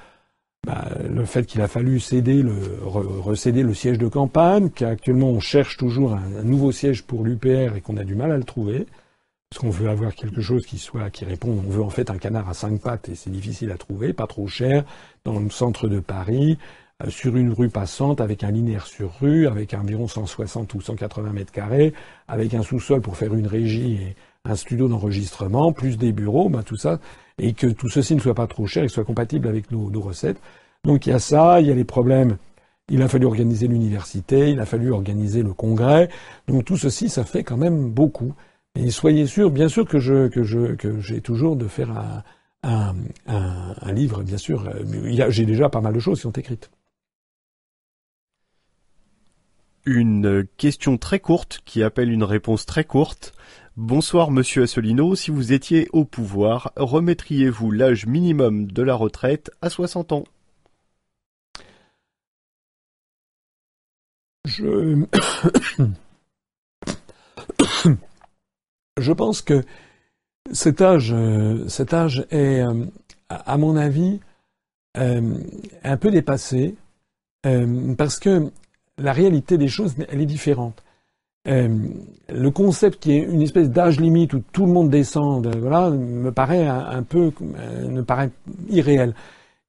bah, 0.67 0.89
le 1.09 1.25
fait 1.25 1.47
qu'il 1.47 1.61
a 1.61 1.69
fallu 1.69 2.01
céder 2.01 2.43
le, 2.43 2.55
recéder 2.85 3.63
le 3.63 3.75
siège 3.75 3.99
de 3.99 4.09
campagne, 4.09 4.71
qu'actuellement 4.71 5.31
on 5.31 5.41
cherche 5.41 5.77
toujours 5.77 6.13
un, 6.13 6.43
nouveau 6.43 6.73
siège 6.73 7.05
pour 7.05 7.25
l'UPR 7.25 7.77
et 7.77 7.81
qu'on 7.81 7.97
a 7.97 8.05
du 8.05 8.15
mal 8.15 8.33
à 8.33 8.37
le 8.37 8.45
trouver, 8.45 8.87
parce 9.51 9.61
qu'on 9.61 9.71
veut 9.71 9.89
avoir 9.89 10.15
quelque 10.15 10.41
chose 10.41 10.67
qui 10.67 10.79
soit 10.79 11.11
qui 11.11 11.25
réponde. 11.25 11.63
On 11.67 11.71
veut 11.71 11.83
en 11.83 11.91
fait 11.91 12.11
un 12.11 12.19
canard 12.19 12.49
à 12.49 12.55
cinq 12.55 12.81
pattes 12.81 13.09
et 13.09 13.15
c'est 13.15 13.31
difficile 13.31 13.71
à 13.71 13.79
trouver, 13.79 14.13
pas 14.13 14.27
trop 14.27 14.47
cher, 14.47 14.85
dans 15.25 15.39
le 15.39 15.49
centre 15.51 15.89
de 15.89 16.01
Paris, 16.01 16.59
euh, 17.03 17.11
sur 17.11 17.37
une 17.37 17.53
rue 17.53 17.71
passante, 17.71 18.21
avec 18.21 18.45
un 18.45 18.51
linéaire 18.51 18.87
sur 18.87 19.21
rue, 19.21 19.47
avec 19.47 19.73
environ 19.73 20.07
160 20.07 20.75
ou 20.75 20.81
180 20.81 21.33
mètres 21.33 21.53
carrés, 21.53 21.95
avec 22.27 22.53
un 22.55 22.63
sous-sol 22.63 23.01
pour 23.01 23.17
faire 23.17 23.35
une 23.35 23.47
régie 23.47 23.95
et 23.95 24.17
un 24.45 24.55
studio 24.55 24.89
d'enregistrement, 24.89 25.73
plus 25.73 25.97
des 25.97 26.13
bureaux, 26.13 26.49
ben 26.49 26.63
tout 26.63 26.77
ça, 26.77 27.01
et 27.39 27.55
que 27.55 27.67
tout 27.67 27.89
ceci 27.89 28.15
ne 28.15 28.21
soit 28.21 28.35
pas 28.35 28.47
trop 28.47 28.67
cher 28.67 28.85
et 28.85 28.89
soit 28.89 29.05
compatible 29.05 29.49
avec 29.49 29.71
nos, 29.71 29.91
nos 29.91 30.01
recettes. 30.01 30.41
Donc 30.85 31.07
il 31.07 31.11
y 31.11 31.13
a 31.13 31.19
ça, 31.19 31.61
il 31.61 31.69
y 31.69 31.71
a 31.71 31.75
les 31.75 31.85
problèmes. 31.85 32.37
Il 32.91 33.03
a 33.03 33.09
fallu 33.09 33.27
organiser 33.27 33.69
l'université, 33.69 34.51
il 34.51 34.61
a 34.61 34.67
fallu 34.67 34.93
organiser 34.93 35.43
le 35.43 35.53
congrès. 35.53 36.09
Donc 36.49 36.65
tout 36.65 36.77
ceci, 36.77 37.09
ça 37.09 37.25
fait 37.25 37.45
quand 37.45 37.59
même 37.59 37.91
beaucoup. 37.91 38.35
Et 38.79 38.93
soyez 38.93 39.27
sûr, 39.27 39.51
bien 39.51 39.69
sûr 39.69 39.85
que 39.89 39.99
je 39.99 40.29
que 40.29 40.45
je 40.45 40.77
que 40.77 41.01
j'ai 41.01 41.21
toujours 41.21 41.57
de 41.57 41.67
faire 41.67 41.91
un, 41.91 42.23
un, 42.63 42.95
un, 43.27 43.75
un 43.81 43.93
livre, 43.93 44.23
bien 44.23 44.39
sûr. 44.39 44.71
J'ai 45.31 45.47
déjà 45.47 45.69
pas 45.69 45.81
mal 45.81 45.93
de 45.93 45.99
choses 45.99 46.19
qui 46.19 46.23
sont 46.23 46.31
écrites. 46.31 46.71
Une 49.85 50.47
question 50.57 50.97
très 50.97 51.19
courte 51.19 51.61
qui 51.65 51.83
appelle 51.83 52.13
une 52.13 52.23
réponse 52.23 52.67
très 52.67 52.85
courte. 52.85 53.35
Bonsoir 53.77 54.31
Monsieur 54.31 54.63
Asselineau, 54.63 55.17
si 55.17 55.33
vous 55.33 55.53
étiez 55.53 55.89
au 55.93 56.05
pouvoir, 56.05 56.73
remettriez-vous 56.77 57.73
l'âge 57.73 58.07
minimum 58.07 58.71
de 58.71 58.83
la 58.83 58.95
retraite 58.95 59.51
à 59.61 59.71
60 59.71 60.13
ans 60.13 60.25
Je... 64.45 65.05
Je 68.99 69.13
pense 69.13 69.43
que 69.43 69.65
cet 70.53 70.81
âge, 70.81 71.15
cet 71.69 71.95
âge 71.95 72.27
est, 72.31 72.61
euh, 72.61 72.85
à 73.29 73.57
mon 73.57 73.77
avis, 73.77 74.21
euh, 74.97 75.35
un 75.85 75.97
peu 75.97 76.11
dépassé, 76.11 76.75
euh, 77.47 77.95
parce 77.95 78.19
que 78.19 78.51
la 78.97 79.13
réalité 79.13 79.59
des 79.59 79.69
choses, 79.69 79.95
elle 80.09 80.21
est 80.21 80.27
différente. 80.27 80.83
le 81.47 82.51
concept 82.51 83.03
qui 83.03 83.13
est 83.13 83.23
une 83.23 83.41
espèce 83.41 83.71
d'âge 83.71 83.99
limite 84.01 84.35
où 84.35 84.43
tout 84.53 84.67
le 84.67 84.73
monde 84.73 84.91
descend, 84.91 85.47
voilà, 85.57 85.89
me 85.89 86.31
paraît 86.31 86.67
un, 86.67 87.03
peu, 87.03 87.33
paraît 88.07 88.31
irréel. 88.69 89.15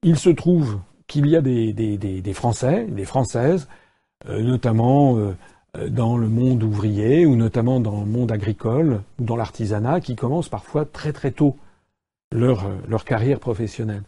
Il 0.03 0.17
se 0.17 0.29
trouve 0.29 0.79
qu'il 1.07 1.27
y 1.27 1.37
a 1.37 1.41
des, 1.41 2.33
Français, 2.33 2.85
des 2.89 3.05
Françaises, 3.05 3.69
notamment 4.27 5.17
euh, 5.19 5.31
dans 5.89 6.17
le 6.17 6.27
monde 6.27 6.63
ouvrier 6.63 7.25
ou 7.25 7.35
notamment 7.35 7.79
dans 7.79 7.99
le 7.99 8.05
monde 8.05 8.31
agricole 8.31 9.01
ou 9.19 9.23
dans 9.23 9.35
l'artisanat 9.35 10.01
qui 10.01 10.15
commencent 10.15 10.49
parfois 10.49 10.85
très 10.85 11.13
très 11.13 11.31
tôt 11.31 11.55
leur, 12.31 12.65
euh, 12.65 12.77
leur 12.87 13.05
carrière 13.05 13.39
professionnelle. 13.39 14.03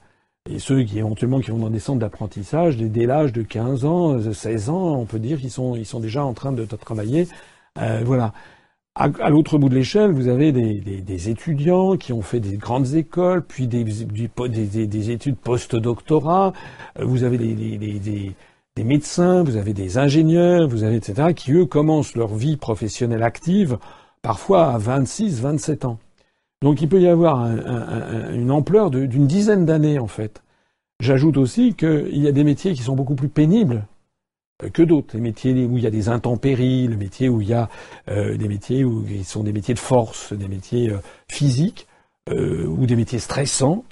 Et 0.49 0.59
ceux 0.59 0.83
qui 0.83 0.97
éventuellement 0.97 1.39
qui 1.39 1.51
vont 1.51 1.59
dans 1.59 1.69
des 1.69 1.79
centres 1.79 1.99
d'apprentissage, 1.99 2.77
dès, 2.77 3.05
l'âge 3.05 3.31
de 3.31 3.43
15 3.43 3.85
ans, 3.85 4.19
16 4.33 4.69
euh, 4.69 4.71
ans, 4.71 4.95
on 4.97 5.05
peut 5.05 5.19
dire 5.19 5.39
qu'ils 5.39 5.51
sont, 5.51 5.75
ils 5.75 5.85
sont 5.85 5.99
déjà 5.99 6.25
en 6.25 6.33
train 6.33 6.51
de, 6.51 6.65
travailler. 6.65 7.27
voilà. 7.75 8.33
À, 8.95 9.29
l'autre 9.29 9.57
bout 9.57 9.69
de 9.69 9.75
l'échelle, 9.75 10.11
vous 10.11 10.27
avez 10.27 10.51
des, 10.51 10.81
des, 10.81 11.01
des, 11.01 11.29
étudiants 11.29 11.95
qui 11.95 12.11
ont 12.11 12.21
fait 12.21 12.41
des 12.41 12.57
grandes 12.57 12.93
écoles, 12.95 13.41
puis 13.41 13.67
des, 13.67 13.85
des 13.85 15.11
études 15.11 15.38
post-doctorat. 15.38 16.51
Vous 16.99 17.23
avez 17.23 17.38
des, 17.38 18.35
des 18.76 18.84
médecins, 18.84 19.43
vous 19.43 19.57
avez 19.57 19.73
des 19.73 19.98
ingénieurs, 19.98 20.68
vous 20.68 20.84
avez 20.84 20.95
etc., 20.95 21.34
qui 21.35 21.52
eux 21.53 21.65
commencent 21.65 22.15
leur 22.15 22.34
vie 22.35 22.57
professionnelle 22.57 23.23
active 23.23 23.77
parfois 24.22 24.73
à 24.73 24.77
26, 24.77 25.41
27 25.41 25.85
ans. 25.85 25.99
Donc 26.61 26.81
il 26.81 26.88
peut 26.88 27.02
y 27.02 27.07
avoir 27.07 27.45
une 27.45 28.52
ampleur 28.52 28.91
d'une 28.91 29.27
dizaine 29.27 29.65
d'années 29.65 29.99
en 29.99 30.07
fait. 30.07 30.43
J'ajoute 31.02 31.38
aussi 31.38 31.73
qu'il 31.73 32.18
y 32.18 32.27
a 32.27 32.31
des 32.31 32.43
métiers 32.43 32.73
qui 32.73 32.84
sont 32.84 32.95
beaucoup 32.95 33.15
plus 33.15 33.27
pénibles 33.27 33.88
euh, 34.64 34.69
que 34.69 34.84
d'autres. 34.84 35.15
Les 35.15 35.22
métiers 35.22 35.65
où 35.65 35.77
il 35.77 35.84
y 35.84 35.88
a 35.88 35.91
des 35.91 36.10
intempéries, 36.10 36.88
les 36.88 36.95
métiers 36.95 37.27
où 37.27 37.41
il 37.41 37.49
y 37.49 37.53
a 37.56 37.69
euh, 38.10 38.38
des 38.38 38.48
métiers 38.48 38.84
où 38.84 39.03
ils 39.10 39.26
sont 39.26 39.43
des 39.43 39.52
métiers 39.52 39.73
de 39.73 39.80
force, 39.80 40.31
des 40.31 40.48
métiers 40.48 40.91
euh, 40.91 40.99
physiques 41.27 41.88
ou 42.30 42.85
des 42.85 42.95
métiers 42.95 43.18
stressants 43.18 43.84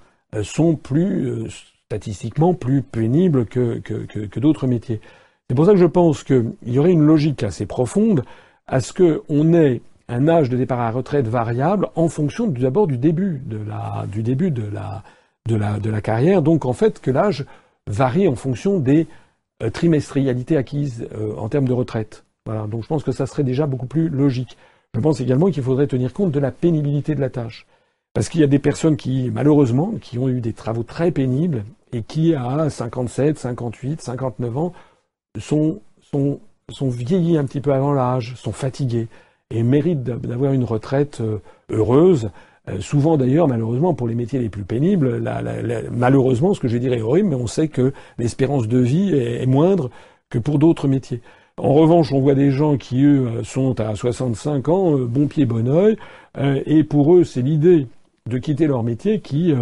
sont 0.44 0.76
plus 0.76 1.50
statistiquement 1.90 2.54
plus 2.54 2.84
pénible 2.84 3.48
que, 3.48 4.40
d'autres 4.40 4.68
métiers. 4.68 5.02
C'est 5.50 5.56
pour 5.56 5.66
ça 5.66 5.72
que 5.72 5.80
je 5.80 5.88
pense 5.88 6.24
qu'il 6.24 6.54
y 6.68 6.78
aurait 6.78 6.92
une 6.92 7.02
logique 7.06 7.42
assez 7.42 7.66
profonde 7.66 8.24
à 8.68 8.80
ce 8.80 8.94
qu'on 8.94 9.54
ait 9.54 9.82
un 10.08 10.28
âge 10.28 10.50
de 10.50 10.58
départ 10.58 10.80
à 10.80 10.86
la 10.86 10.92
retraite 10.92 11.28
variable 11.28 11.88
en 11.96 12.08
fonction 12.08 12.46
d'abord 12.46 12.86
du 12.86 13.00
début 13.00 13.42
de 13.44 13.58
la 15.90 16.02
carrière. 16.02 16.44
Donc 16.44 16.66
en 16.66 16.74
fait 16.74 17.00
que 17.00 17.10
l'âge 17.10 17.46
varie 17.88 18.28
en 18.28 18.36
fonction 18.36 18.78
des 18.80 19.08
euh, 19.64 19.72
trimestrialités 19.72 20.58
acquises 20.58 21.08
euh, 21.16 21.36
en 21.38 21.50
termes 21.50 21.68
de 21.68 21.74
retraite. 21.74 22.24
Voilà. 22.46 22.68
Donc 22.68 22.84
je 22.84 22.88
pense 22.88 23.04
que 23.04 23.12
ça 23.12 23.26
serait 23.26 23.44
déjà 23.44 23.66
beaucoup 23.66 23.88
plus 23.88 24.10
logique. 24.10 24.58
Je 24.94 25.00
pense 25.00 25.22
également 25.22 25.50
qu'il 25.50 25.64
faudrait 25.64 25.88
tenir 25.88 26.14
compte 26.14 26.32
de 26.32 26.40
la 26.40 26.52
pénibilité 26.52 27.16
de 27.16 27.22
la 27.22 27.32
tâche. 27.32 27.66
Parce 28.20 28.28
qu'il 28.28 28.42
y 28.42 28.44
a 28.44 28.48
des 28.48 28.60
personnes 28.60 28.98
qui, 28.98 29.32
malheureusement, 29.34 29.94
qui 30.02 30.20
ont 30.20 30.28
eu 30.28 30.42
des 30.42 30.52
travaux 30.52 30.84
très 30.84 31.10
pénibles 31.10 31.64
et 31.94 32.02
qui, 32.02 32.36
à 32.36 32.70
57, 32.70 33.40
58, 33.40 34.02
59 34.02 34.58
ans, 34.58 34.74
sont, 35.38 35.80
sont, 36.02 36.42
sont 36.70 36.90
vieillis 36.90 37.38
un 37.38 37.46
petit 37.46 37.62
peu 37.62 37.72
avant 37.72 37.94
l'âge, 37.94 38.36
sont 38.36 38.52
fatigués 38.52 39.08
et 39.52 39.64
méritent 39.64 40.04
d'avoir 40.04 40.52
une 40.52 40.66
retraite 40.66 41.22
euh, 41.22 41.38
heureuse. 41.70 42.30
Euh, 42.68 42.82
souvent 42.82 43.16
d'ailleurs, 43.16 43.48
malheureusement, 43.48 43.94
pour 43.94 44.10
les 44.10 44.16
métiers 44.16 44.40
les 44.40 44.50
plus 44.50 44.66
pénibles, 44.66 45.24
malheureusement, 45.90 46.54
ce 46.54 46.60
que 46.60 46.68
je 46.68 46.78
dire 46.78 46.92
est 46.92 47.02
horrible, 47.02 47.30
mais 47.30 47.36
on 47.36 47.48
sait 47.48 47.70
que 47.70 47.94
l'espérance 48.18 48.68
de 48.68 48.80
vie 48.80 49.16
est, 49.16 49.46
moindre 49.46 49.92
que 50.30 50.40
pour 50.40 50.60
d'autres 50.60 50.90
métiers. 50.90 51.22
En 51.56 51.74
revanche, 51.74 52.12
on 52.12 52.20
voit 52.20 52.36
des 52.36 52.52
gens 52.52 52.76
qui, 52.76 53.02
eux, 53.02 53.44
sont 53.46 53.80
à 53.80 53.96
65 53.96 54.68
ans, 54.68 54.98
euh, 54.98 55.06
bon 55.06 55.28
pied, 55.28 55.46
bon 55.46 55.70
oeil, 55.70 55.96
et 56.66 56.84
pour 56.84 57.16
eux, 57.16 57.24
c'est 57.24 57.42
l'idée 57.42 57.88
de 58.30 58.38
quitter 58.38 58.68
leur 58.68 58.84
métier 58.84 59.20
qui 59.20 59.54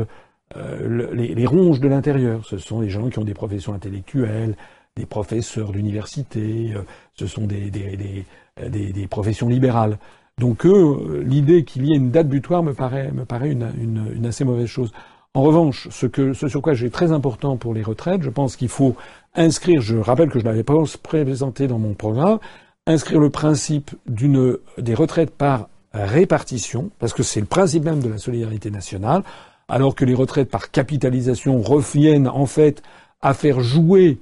euh, 0.55 1.11
les, 1.13 1.35
les, 1.35 1.45
ronges 1.45 1.81
de 1.81 1.89
l'intérieur. 1.89 2.45
Ce 2.45 2.57
sont 2.57 2.79
des 2.79 2.89
gens 2.89 3.09
qui 3.09 3.19
ont 3.19 3.25
des 3.25 3.33
professions 3.33 3.73
intellectuelles, 3.73 4.55
des 4.95 5.05
professeurs 5.05 5.73
d'université, 5.73 6.73
euh, 6.73 6.83
ce 7.15 7.27
sont 7.27 7.45
des, 7.45 9.07
professions 9.09 9.49
libérales. 9.49 9.97
Donc 10.39 10.65
l'idée 10.65 11.63
qu'il 11.63 11.85
y 11.85 11.93
ait 11.93 11.97
une 11.97 12.11
date 12.11 12.29
butoir 12.29 12.63
me 12.63 12.73
paraît, 12.73 13.11
une, 13.11 14.25
assez 14.25 14.45
mauvaise 14.45 14.67
chose. 14.67 14.91
En 15.33 15.41
revanche, 15.41 15.87
ce, 15.89 16.05
que, 16.05 16.33
ce 16.33 16.47
sur 16.47 16.61
quoi 16.61 16.73
j'ai 16.73 16.91
très 16.91 17.11
important 17.11 17.57
pour 17.57 17.73
les 17.73 17.83
retraites, 17.83 18.21
je 18.21 18.29
pense 18.29 18.55
qu'il 18.55 18.69
faut 18.69 18.95
inscrire, 19.35 19.81
je 19.81 19.97
rappelle 19.97 20.29
que 20.29 20.39
je 20.39 20.45
l'avais 20.45 20.63
pas 20.63 20.75
présenté 21.01 21.67
dans 21.67 21.79
mon 21.79 21.93
programme, 21.93 22.39
inscrire 22.85 23.19
le 23.19 23.29
principe 23.29 23.91
des 24.07 24.93
retraites 24.93 25.31
par 25.31 25.69
répartition, 26.05 26.91
parce 26.99 27.13
que 27.13 27.23
c'est 27.23 27.39
le 27.39 27.45
principe 27.45 27.83
même 27.83 28.01
de 28.01 28.09
la 28.09 28.17
solidarité 28.17 28.69
nationale 28.71 29.23
alors 29.67 29.95
que 29.95 30.05
les 30.05 30.13
retraites 30.13 30.49
par 30.49 30.71
capitalisation 30.71 31.61
reviennent 31.61 32.27
en 32.27 32.45
fait 32.45 32.81
à 33.21 33.33
faire 33.33 33.59
jouer 33.59 34.17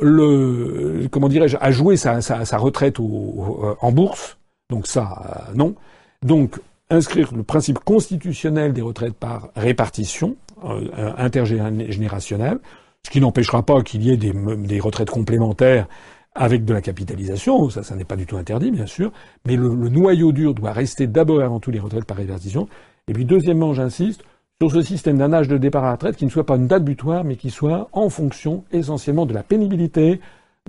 le 0.00 1.06
comment 1.10 1.28
dirais-je 1.28 1.56
à 1.60 1.70
jouer 1.70 1.96
sa, 1.96 2.20
retraite 2.56 2.98
en 2.98 3.92
bourse. 3.92 4.38
Donc 4.70 4.86
ça, 4.86 5.48
euh, 5.50 5.54
non. 5.54 5.74
Donc 6.22 6.58
inscrire 6.88 7.34
le 7.34 7.42
principe 7.42 7.78
constitutionnel 7.80 8.72
des 8.72 8.82
retraites 8.82 9.14
par 9.14 9.48
répartition 9.56 10.36
euh, 10.64 11.12
intergénérationnelle, 11.16 12.58
ce 13.04 13.10
qui 13.10 13.20
n'empêchera 13.20 13.62
pas 13.62 13.82
qu'il 13.82 14.02
y 14.02 14.10
ait 14.10 14.16
des, 14.16 14.80
retraites 14.80 15.10
complémentaires 15.10 15.88
avec 16.34 16.64
de 16.64 16.72
la 16.72 16.80
capitalisation, 16.80 17.68
ça, 17.70 17.82
ça 17.82 17.94
n'est 17.94 18.04
pas 18.04 18.16
du 18.16 18.26
tout 18.26 18.36
interdit, 18.36 18.70
bien 18.70 18.86
sûr, 18.86 19.12
mais 19.46 19.56
le, 19.56 19.74
le 19.74 19.88
noyau 19.88 20.32
dur 20.32 20.54
doit 20.54 20.72
rester 20.72 21.06
d'abord 21.06 21.42
avant 21.42 21.60
tout 21.60 21.70
les 21.70 21.80
retraites 21.80 22.06
par 22.06 22.16
répartition. 22.16 22.68
Et 23.08 23.12
puis 23.12 23.24
deuxièmement, 23.24 23.74
j'insiste, 23.74 24.24
sur 24.60 24.70
ce 24.70 24.82
système 24.82 25.18
d'un 25.18 25.32
âge 25.32 25.48
de 25.48 25.58
départ 25.58 25.82
à 25.82 25.88
la 25.88 25.92
retraite 25.94 26.16
qui 26.16 26.24
ne 26.24 26.30
soit 26.30 26.46
pas 26.46 26.54
une 26.56 26.68
date 26.68 26.84
butoir, 26.84 27.24
mais 27.24 27.34
qui 27.34 27.50
soit 27.50 27.88
en 27.92 28.08
fonction 28.08 28.64
essentiellement 28.70 29.26
de 29.26 29.34
la 29.34 29.42
pénibilité 29.42 30.20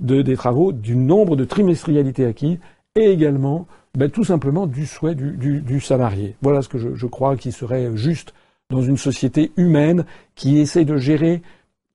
de, 0.02 0.20
des 0.20 0.36
travaux, 0.36 0.72
du 0.72 0.96
nombre 0.96 1.36
de 1.36 1.44
trimestrialités 1.44 2.26
acquis, 2.26 2.58
et 2.96 3.10
également 3.10 3.68
ben, 3.96 4.10
tout 4.10 4.24
simplement 4.24 4.66
du 4.66 4.86
souhait 4.86 5.14
du, 5.14 5.60
du, 5.60 5.80
salarié. 5.80 6.34
Voilà 6.42 6.62
ce 6.62 6.68
que 6.68 6.78
je, 6.78 6.94
je, 6.94 7.06
crois 7.06 7.36
qui 7.36 7.52
serait 7.52 7.96
juste 7.96 8.34
dans 8.70 8.82
une 8.82 8.96
société 8.96 9.52
humaine 9.56 10.04
qui 10.34 10.58
essaie 10.58 10.84
de 10.84 10.96
gérer 10.96 11.42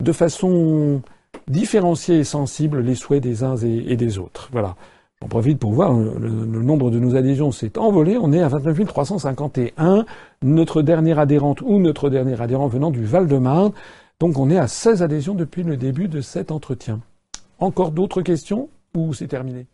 de 0.02 0.12
façon 0.14 1.02
différenciée 1.48 2.20
et 2.20 2.24
sensible 2.24 2.82
les 2.82 2.96
souhaits 2.96 3.24
des 3.24 3.44
uns 3.44 3.56
et 3.58 3.96
des 3.96 4.18
autres. 4.20 4.50
Voilà. 4.52 4.76
J'en 5.22 5.28
profite 5.28 5.60
pour 5.60 5.74
voir, 5.74 5.92
le, 5.94 6.30
nombre 6.30 6.92
de 6.92 7.00
nos 7.00 7.16
adhésions 7.16 7.52
s'est 7.52 7.78
envolé. 7.78 8.18
On 8.18 8.32
est 8.32 8.42
à 8.42 8.48
29 8.48 8.88
351. 8.88 10.06
Notre 10.44 10.82
dernière 10.82 11.20
adhérente 11.20 11.62
ou 11.62 11.80
notre 11.80 12.10
dernier 12.10 12.40
adhérent 12.42 12.68
venant 12.68 12.90
du 12.90 13.04
Val-de-Marne. 13.04 13.74
Donc 14.22 14.38
on 14.40 14.50
est 14.50 14.58
à 14.58 14.68
16 14.68 15.04
adhésions 15.04 15.36
depuis 15.36 15.64
le 15.64 15.76
début 15.76 16.08
de 16.08 16.22
cet 16.22 16.52
entretien. 16.52 17.02
Encore 17.60 17.92
d'autres 17.92 18.22
questions 18.22 18.70
ou 18.96 19.14
c'est 19.14 19.28
terminé? 19.28 19.68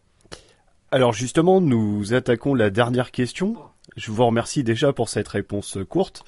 Alors 0.91 1.13
justement, 1.13 1.61
nous 1.61 2.13
attaquons 2.13 2.55
la 2.55 2.71
dernière 2.71 3.11
question. 3.11 3.55
Je 3.95 4.11
vous 4.11 4.25
remercie 4.25 4.63
déjà 4.63 4.93
pour 4.93 5.09
cette 5.09 5.27
réponse 5.27 5.77
courte. 5.87 6.23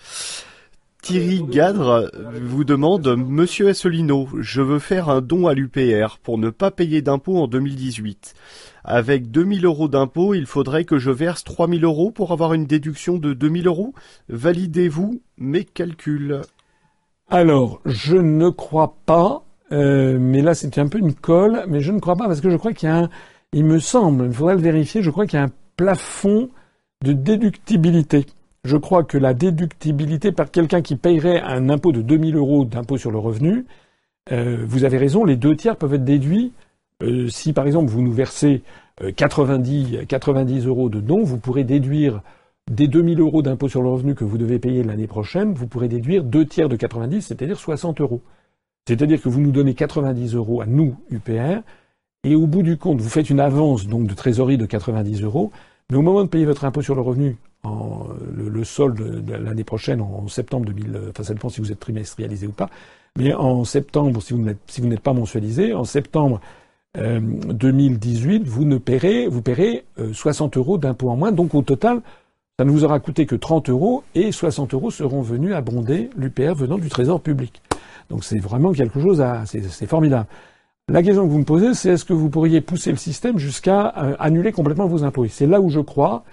Thierry 1.08 1.42
Gadre 1.42 2.12
vous 2.42 2.66
demande 2.66 3.16
Monsieur 3.16 3.70
Assolino, 3.70 4.28
je 4.42 4.62
veux 4.62 4.80
faire 4.80 5.08
un 5.08 5.22
don 5.22 5.48
à 5.48 5.54
l'UPR 5.54 6.18
pour 6.22 6.38
ne 6.38 6.50
pas 6.50 6.70
payer 6.70 7.02
d'impôts 7.02 7.38
en 7.38 7.48
2018. 7.48 8.34
Avec 8.84 9.32
2000 9.32 9.64
euros 9.64 9.88
d'impôts, 9.88 10.34
il 10.34 10.46
faudrait 10.46 10.84
que 10.84 10.98
je 10.98 11.10
verse 11.10 11.46
3000 11.46 11.86
euros 11.86 12.12
pour 12.12 12.34
avoir 12.34 12.54
une 12.54 12.66
déduction 12.66 13.20
de 13.20 13.32
2000 13.32 13.68
euros. 13.68 13.94
Validez-vous 14.28 15.22
mes 15.38 15.64
calculs. 15.64 16.42
Alors, 17.30 17.80
je 17.86 18.18
ne 18.18 18.50
crois 18.50 18.98
pas, 19.06 19.46
euh, 19.72 20.18
mais 20.20 20.42
là 20.42 20.56
c'est 20.56 20.78
un 20.78 20.90
peu 20.90 20.98
une 20.98 21.16
colle, 21.16 21.64
mais 21.70 21.80
je 21.80 21.94
ne 21.94 22.02
crois 22.02 22.18
pas 22.18 22.28
parce 22.28 22.42
que 22.42 22.50
je 22.50 22.58
crois 22.58 22.74
qu'il 22.74 22.90
y 22.90 22.92
a 22.92 22.98
un, 22.98 23.10
il 23.54 23.64
me 23.64 23.80
semble, 23.80 24.26
il 24.26 24.34
faudrait 24.34 24.56
le 24.56 24.62
vérifier, 24.62 25.02
je 25.02 25.10
crois 25.10 25.26
qu'il 25.26 25.40
y 25.40 25.42
a 25.42 25.46
un 25.46 25.54
plafond 25.78 26.50
de 27.02 27.14
déductibilité. 27.14 28.26
Je 28.68 28.76
crois 28.76 29.06
que 29.06 29.18
la 29.18 29.34
déductibilité 29.34 30.34
par 30.34 30.52
quelqu'un 30.52 30.82
qui 30.82 30.98
payerait 30.98 31.40
un 31.40 31.70
impôt 31.70 31.94
de 31.94 32.02
2000 32.02 32.36
euros 32.36 32.66
d'impôt 32.66 32.98
sur 32.98 33.12
le 33.12 33.18
revenu, 33.18 33.66
euh, 34.34 34.66
vous 34.68 34.84
avez 34.84 34.98
raison, 34.98 35.24
les 35.24 35.38
deux 35.38 35.56
tiers 35.56 35.78
peuvent 35.78 35.94
être 35.94 36.04
déduits 36.04 36.52
euh, 37.02 37.30
si 37.30 37.54
par 37.54 37.66
exemple 37.66 37.90
vous 37.90 38.02
nous 38.02 38.12
versez 38.12 38.64
90, 39.16 39.96
euh, 39.96 40.06
90 40.06 40.66
euros 40.66 40.90
de 40.90 41.00
dons, 41.00 41.24
vous 41.24 41.38
pourrez 41.38 41.64
déduire 41.64 42.22
des 42.70 42.90
2000 42.90 43.22
euros 43.22 43.42
d'impôt 43.42 43.70
sur 43.70 43.82
le 43.82 43.88
revenu 43.88 44.16
que 44.16 44.26
vous 44.26 44.38
devez 44.38 44.60
payer 44.60 44.84
l'année 44.84 45.08
prochaine, 45.08 45.54
vous 45.54 45.68
pourrez 45.68 45.88
déduire 45.88 46.26
deux 46.26 46.46
tiers 46.46 46.68
de 46.68 46.76
90, 46.76 47.22
c'est-à-dire 47.22 47.58
60 47.58 48.02
euros. 48.02 48.20
C'est-à-dire 48.86 49.22
que 49.22 49.30
vous 49.30 49.40
nous 49.40 49.52
donnez 49.52 49.76
90 49.76 50.36
euros 50.36 50.60
à 50.60 50.66
nous, 50.66 50.98
UPR, 51.10 51.62
et 52.26 52.36
au 52.36 52.48
bout 52.48 52.64
du 52.64 52.76
compte, 52.76 53.00
vous 53.00 53.10
faites 53.10 53.30
une 53.30 53.40
avance 53.40 53.88
donc 53.88 54.08
de 54.08 54.14
trésorerie 54.14 54.58
de 54.58 54.66
90 54.66 55.24
euros, 55.24 55.54
mais 55.90 55.96
au 55.96 56.02
moment 56.02 56.26
de 56.26 56.28
payer 56.28 56.44
votre 56.44 56.66
impôt 56.66 56.82
sur 56.82 56.96
le 56.96 57.02
revenu, 57.02 57.38
le, 58.34 58.64
solde 58.64 59.24
de 59.26 59.34
l'année 59.34 59.64
prochaine, 59.64 60.02
en 60.02 60.28
septembre 60.28 60.66
2000, 60.66 61.00
enfin 61.10 61.24
ça 61.24 61.34
dépend 61.34 61.50
si 61.50 61.62
vous 61.62 61.72
êtes 61.72 61.80
trimestrialisé 61.80 62.48
ou 62.48 62.52
pas, 62.52 62.70
mais 63.18 63.34
en 63.34 63.64
septembre, 63.64 64.22
si 64.22 64.34
vous 64.34 64.88
n'êtes 64.88 65.02
pas 65.02 65.14
mensualisé, 65.14 65.74
en 65.74 65.84
septembre 65.84 66.40
2018, 66.96 68.42
euh, 68.42 68.44
vous 68.46 68.66
ne 68.66 68.78
paierez, 68.78 69.28
vous 69.28 69.42
paierez 69.42 69.86
60 70.14 70.56
euh, 70.56 70.60
euros 70.60 70.78
d'impôt 70.78 71.10
en 71.10 71.16
moins, 71.16 71.32
donc 71.32 71.56
au 71.56 71.62
total, 71.62 72.02
ça 72.60 72.66
ne 72.66 72.72
vous 72.72 72.84
aura 72.84 73.00
coûté 73.00 73.26
que 73.26 73.36
30 73.36 73.70
euros 73.70 74.04
et 74.16 74.32
60 74.32 74.74
euros 74.74 74.90
seront 74.90 75.22
venus 75.22 75.54
abonder 75.54 76.10
l'UPR 76.18 76.56
venant 76.56 76.78
du 76.78 76.90
Trésor 76.90 77.22
public. 77.22 77.62
Donc 78.10 78.24
c'est 78.24 78.40
vraiment 78.40 78.72
quelque 78.72 79.00
chose 79.00 79.24
c'est 79.46 79.86
formidable. 79.86 80.28
La 80.90 81.04
question 81.04 81.28
que 81.28 81.32
vous 81.32 81.40
me 81.40 81.44
posez, 81.44 81.74
c'est 81.74 81.90
est-ce 81.90 82.06
que 82.06 82.14
vous 82.14 82.30
pourriez 82.30 82.62
pousser 82.62 82.92
le 82.92 82.98
système 82.98 83.38
jusqu'à 83.38 83.94
euh, 83.98 84.16
annuler 84.20 84.54
complètement 84.54 84.88
vos 84.88 85.04
impôts? 85.04 85.28
C'est 85.28 85.46
là 85.46 85.60
où 85.60 85.70
je 85.70 85.82
crois. 85.82 86.24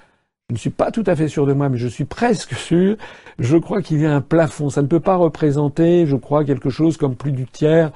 Je 0.50 0.54
ne 0.54 0.58
suis 0.58 0.70
pas 0.70 0.90
tout 0.90 1.04
à 1.06 1.16
fait 1.16 1.28
sûr 1.28 1.46
de 1.46 1.54
moi, 1.54 1.68
mais 1.70 1.78
je 1.78 1.88
suis 1.88 2.04
presque 2.04 2.54
sûr. 2.54 2.96
Je 3.38 3.56
crois 3.56 3.80
qu'il 3.80 4.00
y 4.00 4.06
a 4.06 4.14
un 4.14 4.20
plafond. 4.20 4.68
Ça 4.68 4.82
ne 4.82 4.86
peut 4.86 5.00
pas 5.00 5.16
représenter, 5.16 6.06
je 6.06 6.16
crois, 6.16 6.44
quelque 6.44 6.68
chose 6.68 6.98
comme 6.98 7.16
plus 7.16 7.32
du 7.32 7.46
tiers. 7.46 7.92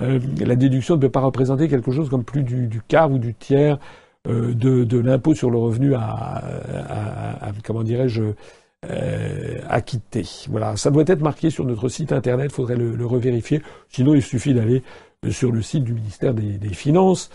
Euh, 0.00 0.18
la 0.38 0.56
déduction 0.56 0.96
ne 0.96 1.00
peut 1.00 1.10
pas 1.10 1.20
représenter 1.20 1.68
quelque 1.68 1.92
chose 1.92 2.08
comme 2.08 2.24
plus 2.24 2.42
du, 2.42 2.68
du 2.68 2.80
quart 2.80 3.10
ou 3.10 3.18
du 3.18 3.34
tiers 3.34 3.78
euh, 4.28 4.54
de, 4.54 4.84
de 4.84 4.98
l'impôt 4.98 5.34
sur 5.34 5.50
le 5.50 5.58
revenu 5.58 5.94
à, 5.94 6.00
à, 6.00 7.48
à 7.48 7.52
comment 7.64 7.82
dirais-je 7.82 8.22
euh, 8.88 9.58
acquitté. 9.68 10.24
Voilà, 10.48 10.76
ça 10.76 10.90
doit 10.90 11.04
être 11.06 11.20
marqué 11.20 11.50
sur 11.50 11.66
notre 11.66 11.88
site 11.88 12.12
internet. 12.12 12.50
Il 12.50 12.54
faudrait 12.54 12.76
le, 12.76 12.96
le, 12.96 13.06
revérifier. 13.06 13.62
Sinon, 13.90 14.14
il 14.14 14.22
suffit 14.22 14.54
d'aller 14.54 14.82
euh, 15.26 15.30
sur 15.30 15.52
le 15.52 15.60
site 15.60 15.84
du 15.84 15.92
ministère 15.92 16.32
des, 16.32 16.56
des 16.56 16.72
Finances, 16.72 17.30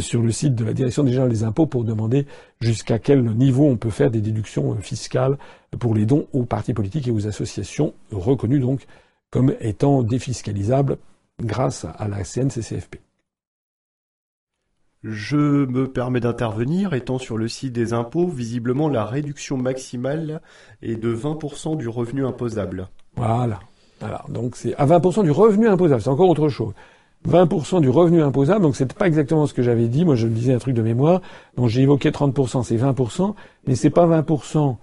sur 0.00 0.22
le 0.22 0.32
site 0.32 0.54
de 0.54 0.64
la 0.64 0.72
Direction 0.72 1.06
générale 1.06 1.28
des 1.28 1.44
impôts 1.44 1.66
pour 1.66 1.84
demander 1.84 2.26
jusqu'à 2.60 2.98
quel 2.98 3.22
niveau 3.24 3.64
on 3.64 3.76
peut 3.76 3.90
faire 3.90 4.10
des 4.10 4.20
déductions 4.20 4.72
euh, 4.72 4.80
fiscales 4.80 5.38
pour 5.78 5.94
les 5.94 6.06
dons 6.06 6.26
aux 6.32 6.44
partis 6.44 6.74
politiques 6.74 7.08
et 7.08 7.10
aux 7.10 7.26
associations 7.26 7.92
reconnues 8.10 8.60
donc 8.60 8.86
comme 9.30 9.54
étant 9.60 10.02
défiscalisables 10.02 10.96
grâce 11.42 11.86
à 11.98 12.08
la 12.08 12.22
CNCCFP. 12.22 13.00
Je 15.02 15.66
me 15.66 15.86
permets 15.86 16.20
d'intervenir, 16.20 16.94
étant 16.94 17.18
sur 17.18 17.36
le 17.36 17.46
site 17.46 17.74
des 17.74 17.92
impôts, 17.92 18.26
visiblement 18.26 18.88
la 18.88 19.04
réduction 19.04 19.58
maximale 19.58 20.40
est 20.80 20.96
de 20.96 21.14
20% 21.14 21.76
du 21.76 21.88
revenu 21.88 22.24
imposable. 22.24 22.88
Voilà. 23.16 23.60
Alors, 24.00 24.30
donc 24.30 24.56
c'est 24.56 24.74
à 24.76 24.86
20% 24.86 25.24
du 25.24 25.30
revenu 25.30 25.68
imposable, 25.68 26.00
c'est 26.00 26.08
encore 26.08 26.30
autre 26.30 26.48
chose. 26.48 26.72
20% 27.28 27.80
du 27.80 27.88
revenu 27.88 28.22
imposable, 28.22 28.62
donc 28.62 28.76
c'est 28.76 28.92
pas 28.92 29.06
exactement 29.06 29.46
ce 29.46 29.54
que 29.54 29.62
j'avais 29.62 29.88
dit, 29.88 30.04
moi 30.04 30.14
je 30.14 30.26
disais 30.26 30.52
un 30.52 30.58
truc 30.58 30.74
de 30.74 30.82
mémoire, 30.82 31.22
donc 31.56 31.68
j'ai 31.68 31.82
évoqué 31.82 32.10
30%, 32.10 32.62
c'est 32.62 32.76
20%, 32.76 33.34
mais 33.66 33.74
c'est 33.74 33.90
pas 33.90 34.06
20% 34.06 34.76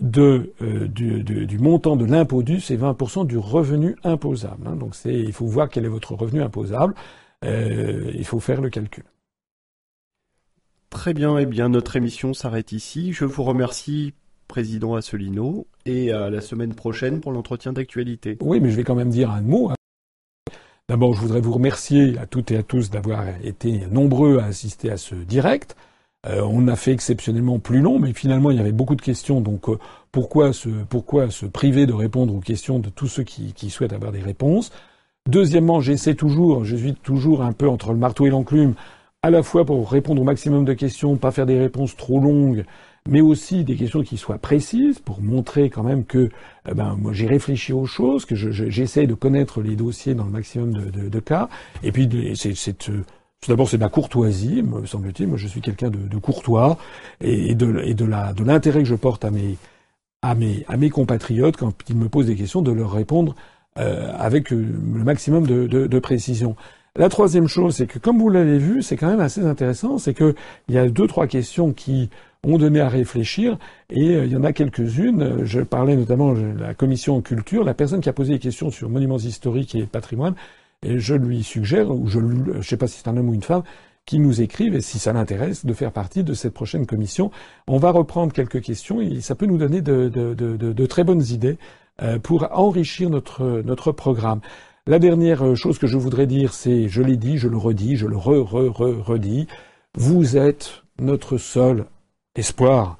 de, 0.00 0.52
euh, 0.60 0.88
du, 0.88 1.22
du, 1.22 1.58
montant 1.58 1.94
de 1.94 2.04
l'impôt 2.04 2.42
dû, 2.42 2.60
c'est 2.60 2.76
20% 2.76 3.26
du 3.26 3.38
revenu 3.38 3.94
imposable. 4.02 4.66
Hein. 4.66 4.76
donc 4.76 4.96
c'est, 4.96 5.14
il 5.14 5.32
faut 5.32 5.46
voir 5.46 5.68
quel 5.68 5.84
est 5.84 5.88
votre 5.88 6.14
revenu 6.14 6.42
imposable, 6.42 6.94
euh, 7.44 8.10
il 8.12 8.24
faut 8.24 8.40
faire 8.40 8.60
le 8.60 8.70
calcul. 8.70 9.04
Très 10.90 11.14
bien, 11.14 11.38
eh 11.38 11.46
bien 11.46 11.68
notre 11.68 11.96
émission 11.96 12.34
s'arrête 12.34 12.70
ici. 12.72 13.12
Je 13.12 13.24
vous 13.24 13.42
remercie, 13.42 14.14
Président 14.46 14.94
Asselineau, 14.94 15.66
et 15.86 16.12
à 16.12 16.30
la 16.30 16.40
semaine 16.40 16.74
prochaine 16.74 17.20
pour 17.20 17.32
l'entretien 17.32 17.72
d'actualité. 17.72 18.36
Oui, 18.40 18.60
mais 18.60 18.70
je 18.70 18.76
vais 18.76 18.84
quand 18.84 18.94
même 18.94 19.10
dire 19.10 19.30
un 19.30 19.42
mot. 19.42 19.72
D'abord, 20.86 21.14
je 21.14 21.20
voudrais 21.22 21.40
vous 21.40 21.54
remercier 21.54 22.18
à 22.18 22.26
toutes 22.26 22.50
et 22.50 22.58
à 22.58 22.62
tous 22.62 22.90
d'avoir 22.90 23.24
été 23.42 23.86
nombreux 23.90 24.38
à 24.38 24.44
assister 24.44 24.90
à 24.90 24.98
ce 24.98 25.14
direct. 25.14 25.76
Euh, 26.26 26.42
on 26.42 26.68
a 26.68 26.76
fait 26.76 26.92
exceptionnellement 26.92 27.58
plus 27.58 27.80
long, 27.80 27.98
mais 27.98 28.12
finalement 28.12 28.50
il 28.50 28.58
y 28.58 28.60
avait 28.60 28.70
beaucoup 28.70 28.94
de 28.94 29.00
questions. 29.00 29.40
Donc 29.40 29.70
euh, 29.70 29.78
pourquoi 30.12 30.52
se 30.52 30.68
pourquoi 30.68 31.30
se 31.30 31.46
priver 31.46 31.86
de 31.86 31.94
répondre 31.94 32.34
aux 32.34 32.40
questions 32.40 32.80
de 32.80 32.90
tous 32.90 33.08
ceux 33.08 33.22
qui, 33.22 33.54
qui 33.54 33.70
souhaitent 33.70 33.94
avoir 33.94 34.12
des 34.12 34.20
réponses? 34.20 34.72
Deuxièmement, 35.26 35.80
j'essaie 35.80 36.14
toujours, 36.14 36.66
je 36.66 36.76
suis 36.76 36.92
toujours 36.92 37.42
un 37.42 37.52
peu 37.52 37.66
entre 37.66 37.92
le 37.92 37.98
marteau 37.98 38.26
et 38.26 38.30
l'enclume 38.30 38.74
à 39.22 39.30
la 39.30 39.42
fois 39.42 39.64
pour 39.64 39.90
répondre 39.90 40.20
au 40.20 40.24
maximum 40.24 40.66
de 40.66 40.74
questions, 40.74 41.16
pas 41.16 41.30
faire 41.30 41.46
des 41.46 41.58
réponses 41.58 41.96
trop 41.96 42.20
longues, 42.20 42.66
mais 43.08 43.20
aussi 43.20 43.64
des 43.64 43.76
questions 43.76 44.02
qui 44.02 44.16
soient 44.16 44.38
précises 44.38 44.98
pour 44.98 45.20
montrer 45.20 45.68
quand 45.68 45.82
même 45.82 46.04
que 46.04 46.30
eh 46.68 46.74
ben 46.74 46.96
moi 46.96 47.12
j'ai 47.12 47.26
réfléchi 47.26 47.72
aux 47.72 47.86
choses, 47.86 48.24
que 48.24 48.34
j'essaie 48.34 49.06
de 49.06 49.14
connaître 49.14 49.60
les 49.60 49.76
dossiers 49.76 50.14
dans 50.14 50.24
le 50.24 50.30
maximum 50.30 50.72
de, 50.72 51.08
de, 51.08 51.20
cas. 51.20 51.48
Et 51.82 51.92
puis 51.92 52.08
c'est 52.34 52.88
euh, 52.88 53.04
D'abord, 53.46 53.68
c'est 53.68 53.76
de 53.76 53.82
la 53.82 53.90
courtoisie, 53.90 54.62
me 54.62 54.86
semble-t-il. 54.86 55.28
Moi, 55.28 55.36
je 55.36 55.46
suis 55.46 55.60
quelqu'un 55.60 55.90
de, 55.90 55.98
de, 55.98 56.16
courtois 56.16 56.78
et, 57.20 57.54
de, 57.54 57.82
et 57.84 57.92
de 57.92 58.06
la 58.06 58.32
de 58.32 58.42
l'intérêt 58.42 58.78
que 58.78 58.88
je 58.88 58.94
porte 58.94 59.22
à 59.24 59.30
mes 59.30 59.58
à 60.22 60.34
mes 60.34 60.64
à 60.66 60.78
mes 60.78 60.88
compatriotes 60.88 61.58
quand 61.58 61.74
ils 61.90 61.96
me 61.96 62.08
posent 62.08 62.26
des 62.26 62.36
questions, 62.36 62.62
de 62.62 62.72
leur 62.72 62.92
répondre 62.92 63.34
euh, 63.78 64.10
avec 64.16 64.50
euh, 64.52 64.56
le 64.56 65.04
maximum 65.04 65.46
de, 65.46 65.66
de 65.66 65.98
précision. 65.98 66.56
La 66.96 67.08
troisième 67.08 67.48
chose, 67.48 67.74
c'est 67.74 67.88
que 67.88 67.98
comme 67.98 68.20
vous 68.20 68.28
l'avez 68.28 68.56
vu, 68.56 68.80
c'est 68.80 68.96
quand 68.96 69.08
même 69.08 69.18
assez 69.18 69.44
intéressant, 69.44 69.98
c'est 69.98 70.14
qu'il 70.14 70.36
y 70.68 70.78
a 70.78 70.88
deux, 70.88 71.08
trois 71.08 71.26
questions 71.26 71.72
qui 71.72 72.08
ont 72.44 72.56
donné 72.56 72.80
à 72.80 72.88
réfléchir, 72.88 73.58
et 73.90 74.14
euh, 74.14 74.26
il 74.26 74.30
y 74.30 74.36
en 74.36 74.44
a 74.44 74.52
quelques-unes. 74.52 75.44
Je 75.44 75.60
parlais 75.60 75.96
notamment 75.96 76.34
de 76.34 76.56
la 76.56 76.72
commission 76.72 77.20
culture, 77.20 77.64
la 77.64 77.74
personne 77.74 78.00
qui 78.00 78.08
a 78.08 78.12
posé 78.12 78.34
des 78.34 78.38
questions 78.38 78.70
sur 78.70 78.88
monuments 78.90 79.18
historiques 79.18 79.74
et 79.74 79.86
patrimoine, 79.86 80.36
et 80.84 81.00
je 81.00 81.16
lui 81.16 81.42
suggère, 81.42 81.90
ou 81.90 82.06
je 82.06 82.20
ne 82.20 82.62
sais 82.62 82.76
pas 82.76 82.86
si 82.86 82.98
c'est 82.98 83.08
un 83.08 83.16
homme 83.16 83.30
ou 83.30 83.34
une 83.34 83.42
femme, 83.42 83.64
qui 84.06 84.20
nous 84.20 84.40
écrivent 84.40 84.76
et 84.76 84.80
si 84.80 85.00
ça 85.00 85.12
l'intéresse 85.12 85.66
de 85.66 85.72
faire 85.72 85.90
partie 85.90 86.22
de 86.22 86.32
cette 86.32 86.54
prochaine 86.54 86.86
commission. 86.86 87.32
On 87.66 87.78
va 87.78 87.90
reprendre 87.90 88.32
quelques 88.32 88.60
questions 88.60 89.00
et 89.00 89.20
ça 89.20 89.34
peut 89.34 89.46
nous 89.46 89.58
donner 89.58 89.80
de, 89.80 90.08
de 90.08 90.86
très 90.86 91.02
bonnes 91.02 91.24
idées 91.24 91.58
euh, 92.02 92.18
pour 92.18 92.46
enrichir 92.52 93.08
notre, 93.08 93.62
notre 93.64 93.92
programme. 93.92 94.40
La 94.86 94.98
dernière 94.98 95.42
euh, 95.42 95.54
chose 95.54 95.78
que 95.78 95.86
je 95.86 95.96
voudrais 95.96 96.26
dire, 96.26 96.52
c'est, 96.52 96.88
je 96.88 97.00
l'ai 97.00 97.16
dit, 97.16 97.38
je 97.38 97.48
le 97.48 97.56
redis, 97.56 97.96
je 97.96 98.06
le 98.06 98.18
re, 98.18 98.44
re, 98.44 98.68
re, 98.68 99.02
redis, 99.02 99.46
vous 99.96 100.36
êtes 100.36 100.82
notre 100.98 101.38
seul 101.38 101.86
espoir. 102.36 102.98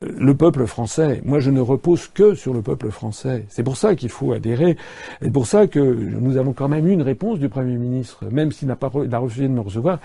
Le 0.00 0.34
peuple 0.34 0.64
français, 0.64 1.20
moi 1.26 1.38
je 1.38 1.50
ne 1.50 1.60
repose 1.60 2.08
que 2.08 2.34
sur 2.34 2.54
le 2.54 2.62
peuple 2.62 2.90
français. 2.90 3.44
C'est 3.50 3.62
pour 3.62 3.76
ça 3.76 3.96
qu'il 3.96 4.08
faut 4.08 4.32
adhérer. 4.32 4.78
C'est 5.20 5.30
pour 5.30 5.46
ça 5.46 5.66
que 5.66 5.78
nous 5.78 6.38
avons 6.38 6.54
quand 6.54 6.68
même 6.68 6.86
eu 6.86 6.92
une 6.92 7.02
réponse 7.02 7.38
du 7.38 7.50
Premier 7.50 7.76
ministre, 7.76 8.24
même 8.30 8.50
s'il 8.50 8.68
n'a 8.68 8.76
pas 8.76 8.90
a 9.12 9.18
refusé 9.18 9.46
de 9.46 9.52
me 9.52 9.60
recevoir. 9.60 9.98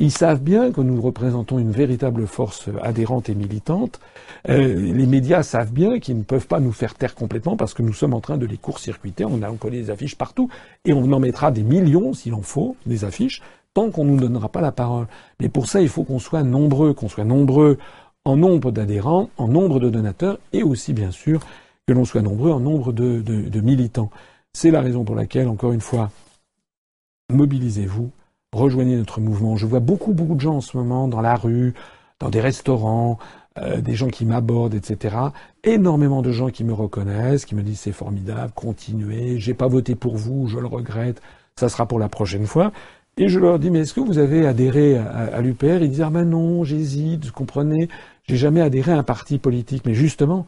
Ils 0.00 0.10
savent 0.10 0.40
bien 0.40 0.72
que 0.72 0.80
nous 0.80 1.02
représentons 1.02 1.58
une 1.58 1.70
véritable 1.70 2.26
force 2.26 2.70
adhérente 2.82 3.28
et 3.28 3.34
militante. 3.34 4.00
Euh, 4.48 4.74
les 4.74 5.06
médias 5.06 5.42
savent 5.42 5.72
bien 5.72 6.00
qu'ils 6.00 6.16
ne 6.16 6.22
peuvent 6.22 6.46
pas 6.46 6.60
nous 6.60 6.72
faire 6.72 6.94
taire 6.94 7.14
complètement 7.14 7.58
parce 7.58 7.74
que 7.74 7.82
nous 7.82 7.92
sommes 7.92 8.14
en 8.14 8.20
train 8.20 8.38
de 8.38 8.46
les 8.46 8.56
court-circuiter. 8.56 9.26
On, 9.26 9.42
a, 9.42 9.52
connaît 9.52 9.82
des 9.82 9.90
affiches 9.90 10.16
partout 10.16 10.48
et 10.86 10.94
on 10.94 11.12
en 11.12 11.20
mettra 11.20 11.50
des 11.50 11.62
millions, 11.62 12.14
s'il 12.14 12.32
en 12.32 12.40
faut, 12.40 12.74
des 12.86 13.04
affiches, 13.04 13.42
tant 13.74 13.90
qu'on 13.90 14.04
ne 14.04 14.12
nous 14.12 14.20
donnera 14.20 14.48
pas 14.48 14.62
la 14.62 14.72
parole. 14.72 15.08
Mais 15.40 15.50
pour 15.50 15.68
ça, 15.68 15.82
il 15.82 15.90
faut 15.90 16.04
qu'on 16.04 16.18
soit 16.18 16.42
nombreux, 16.42 16.94
qu'on 16.94 17.10
soit 17.10 17.24
nombreux 17.24 17.76
en 18.24 18.36
nombre 18.36 18.70
d'adhérents, 18.70 19.28
en 19.36 19.48
nombre 19.48 19.78
de 19.78 19.90
donateurs 19.90 20.38
et 20.54 20.62
aussi, 20.62 20.94
bien 20.94 21.10
sûr, 21.10 21.40
que 21.86 21.92
l'on 21.92 22.06
soit 22.06 22.22
nombreux 22.22 22.50
en 22.50 22.60
nombre 22.60 22.92
de 22.92 23.60
militants. 23.60 24.10
C'est 24.54 24.70
la 24.70 24.80
raison 24.80 25.04
pour 25.04 25.16
laquelle, 25.16 25.48
encore 25.48 25.72
une 25.72 25.80
fois, 25.80 26.10
mobilisez-vous 27.30 28.10
rejoignez 28.52 28.96
notre 28.96 29.20
mouvement. 29.20 29.56
Je 29.56 29.66
vois 29.66 29.80
beaucoup, 29.80 30.12
beaucoup 30.12 30.34
de 30.34 30.40
gens 30.40 30.56
en 30.56 30.60
ce 30.60 30.76
moment 30.76 31.08
dans 31.08 31.20
la 31.20 31.34
rue, 31.34 31.74
dans 32.20 32.28
des 32.28 32.40
restaurants, 32.40 33.18
euh, 33.58 33.80
des 33.80 33.94
gens 33.94 34.08
qui 34.08 34.24
m'abordent, 34.24 34.74
etc. 34.74 35.16
Énormément 35.64 36.22
de 36.22 36.32
gens 36.32 36.48
qui 36.48 36.64
me 36.64 36.72
reconnaissent, 36.72 37.44
qui 37.44 37.54
me 37.54 37.62
disent 37.62 37.80
c'est 37.80 37.92
formidable, 37.92 38.52
continuez, 38.54 39.38
j'ai 39.38 39.54
pas 39.54 39.68
voté 39.68 39.94
pour 39.94 40.16
vous, 40.16 40.46
je 40.46 40.58
le 40.58 40.66
regrette, 40.66 41.20
ça 41.56 41.68
sera 41.68 41.86
pour 41.86 41.98
la 41.98 42.08
prochaine 42.08 42.46
fois. 42.46 42.72
Et 43.18 43.28
je 43.28 43.38
leur 43.38 43.58
dis 43.58 43.70
mais 43.70 43.80
est-ce 43.80 43.92
que 43.92 44.00
vous 44.00 44.18
avez 44.18 44.46
adhéré 44.46 44.96
à, 44.96 45.04
à 45.34 45.40
l'UPR 45.42 45.82
Ils 45.82 45.90
disent 45.90 46.00
ah 46.02 46.10
ben 46.10 46.24
non, 46.24 46.64
j'hésite, 46.64 47.26
vous 47.26 47.32
comprenez, 47.32 47.88
j'ai 48.24 48.36
jamais 48.36 48.62
adhéré 48.62 48.92
à 48.92 48.98
un 48.98 49.02
parti 49.02 49.38
politique. 49.38 49.84
Mais 49.84 49.94
justement, 49.94 50.46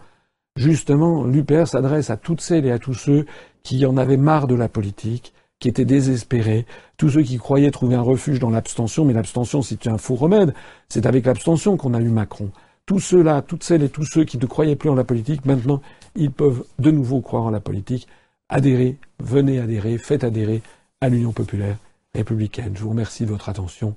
justement, 0.56 1.24
l'UPR 1.24 1.66
s'adresse 1.66 2.10
à 2.10 2.16
toutes 2.16 2.40
celles 2.40 2.66
et 2.66 2.72
à 2.72 2.78
tous 2.78 2.94
ceux 2.94 3.26
qui 3.62 3.84
en 3.86 3.96
avaient 3.96 4.16
marre 4.16 4.46
de 4.46 4.54
la 4.54 4.68
politique, 4.68 5.34
qui 5.58 5.68
étaient 5.68 5.84
désespérés, 5.84 6.66
tous 6.96 7.10
ceux 7.10 7.22
qui 7.22 7.38
croyaient 7.38 7.70
trouver 7.70 7.94
un 7.94 8.02
refuge 8.02 8.38
dans 8.38 8.50
l'abstention, 8.50 9.04
mais 9.04 9.12
l'abstention 9.12 9.62
c'est 9.62 9.86
un 9.86 9.98
faux 9.98 10.14
remède, 10.14 10.54
c'est 10.88 11.06
avec 11.06 11.26
l'abstention 11.26 11.76
qu'on 11.76 11.94
a 11.94 12.00
eu 12.00 12.08
Macron. 12.08 12.50
Tous 12.86 13.00
ceux-là, 13.00 13.40
toutes 13.40 13.64
celles 13.64 13.82
et 13.82 13.88
tous 13.88 14.04
ceux 14.04 14.24
qui 14.24 14.36
ne 14.36 14.46
croyaient 14.46 14.76
plus 14.76 14.90
en 14.90 14.94
la 14.94 15.04
politique, 15.04 15.46
maintenant, 15.46 15.80
ils 16.16 16.30
peuvent 16.30 16.64
de 16.78 16.90
nouveau 16.90 17.20
croire 17.20 17.44
en 17.44 17.50
la 17.50 17.60
politique. 17.60 18.06
Adhérez, 18.50 18.98
venez 19.20 19.58
adhérer, 19.58 19.96
faites 19.96 20.22
adhérer 20.22 20.60
à 21.00 21.08
l'Union 21.08 21.32
populaire 21.32 21.78
républicaine. 22.14 22.76
Je 22.76 22.82
vous 22.82 22.90
remercie 22.90 23.24
de 23.24 23.30
votre 23.30 23.48
attention. 23.48 23.94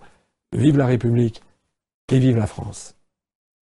Vive 0.54 0.78
la 0.78 0.86
République 0.86 1.42
et 2.12 2.20
vive 2.20 2.38
la 2.38 2.48
France. 2.48 2.97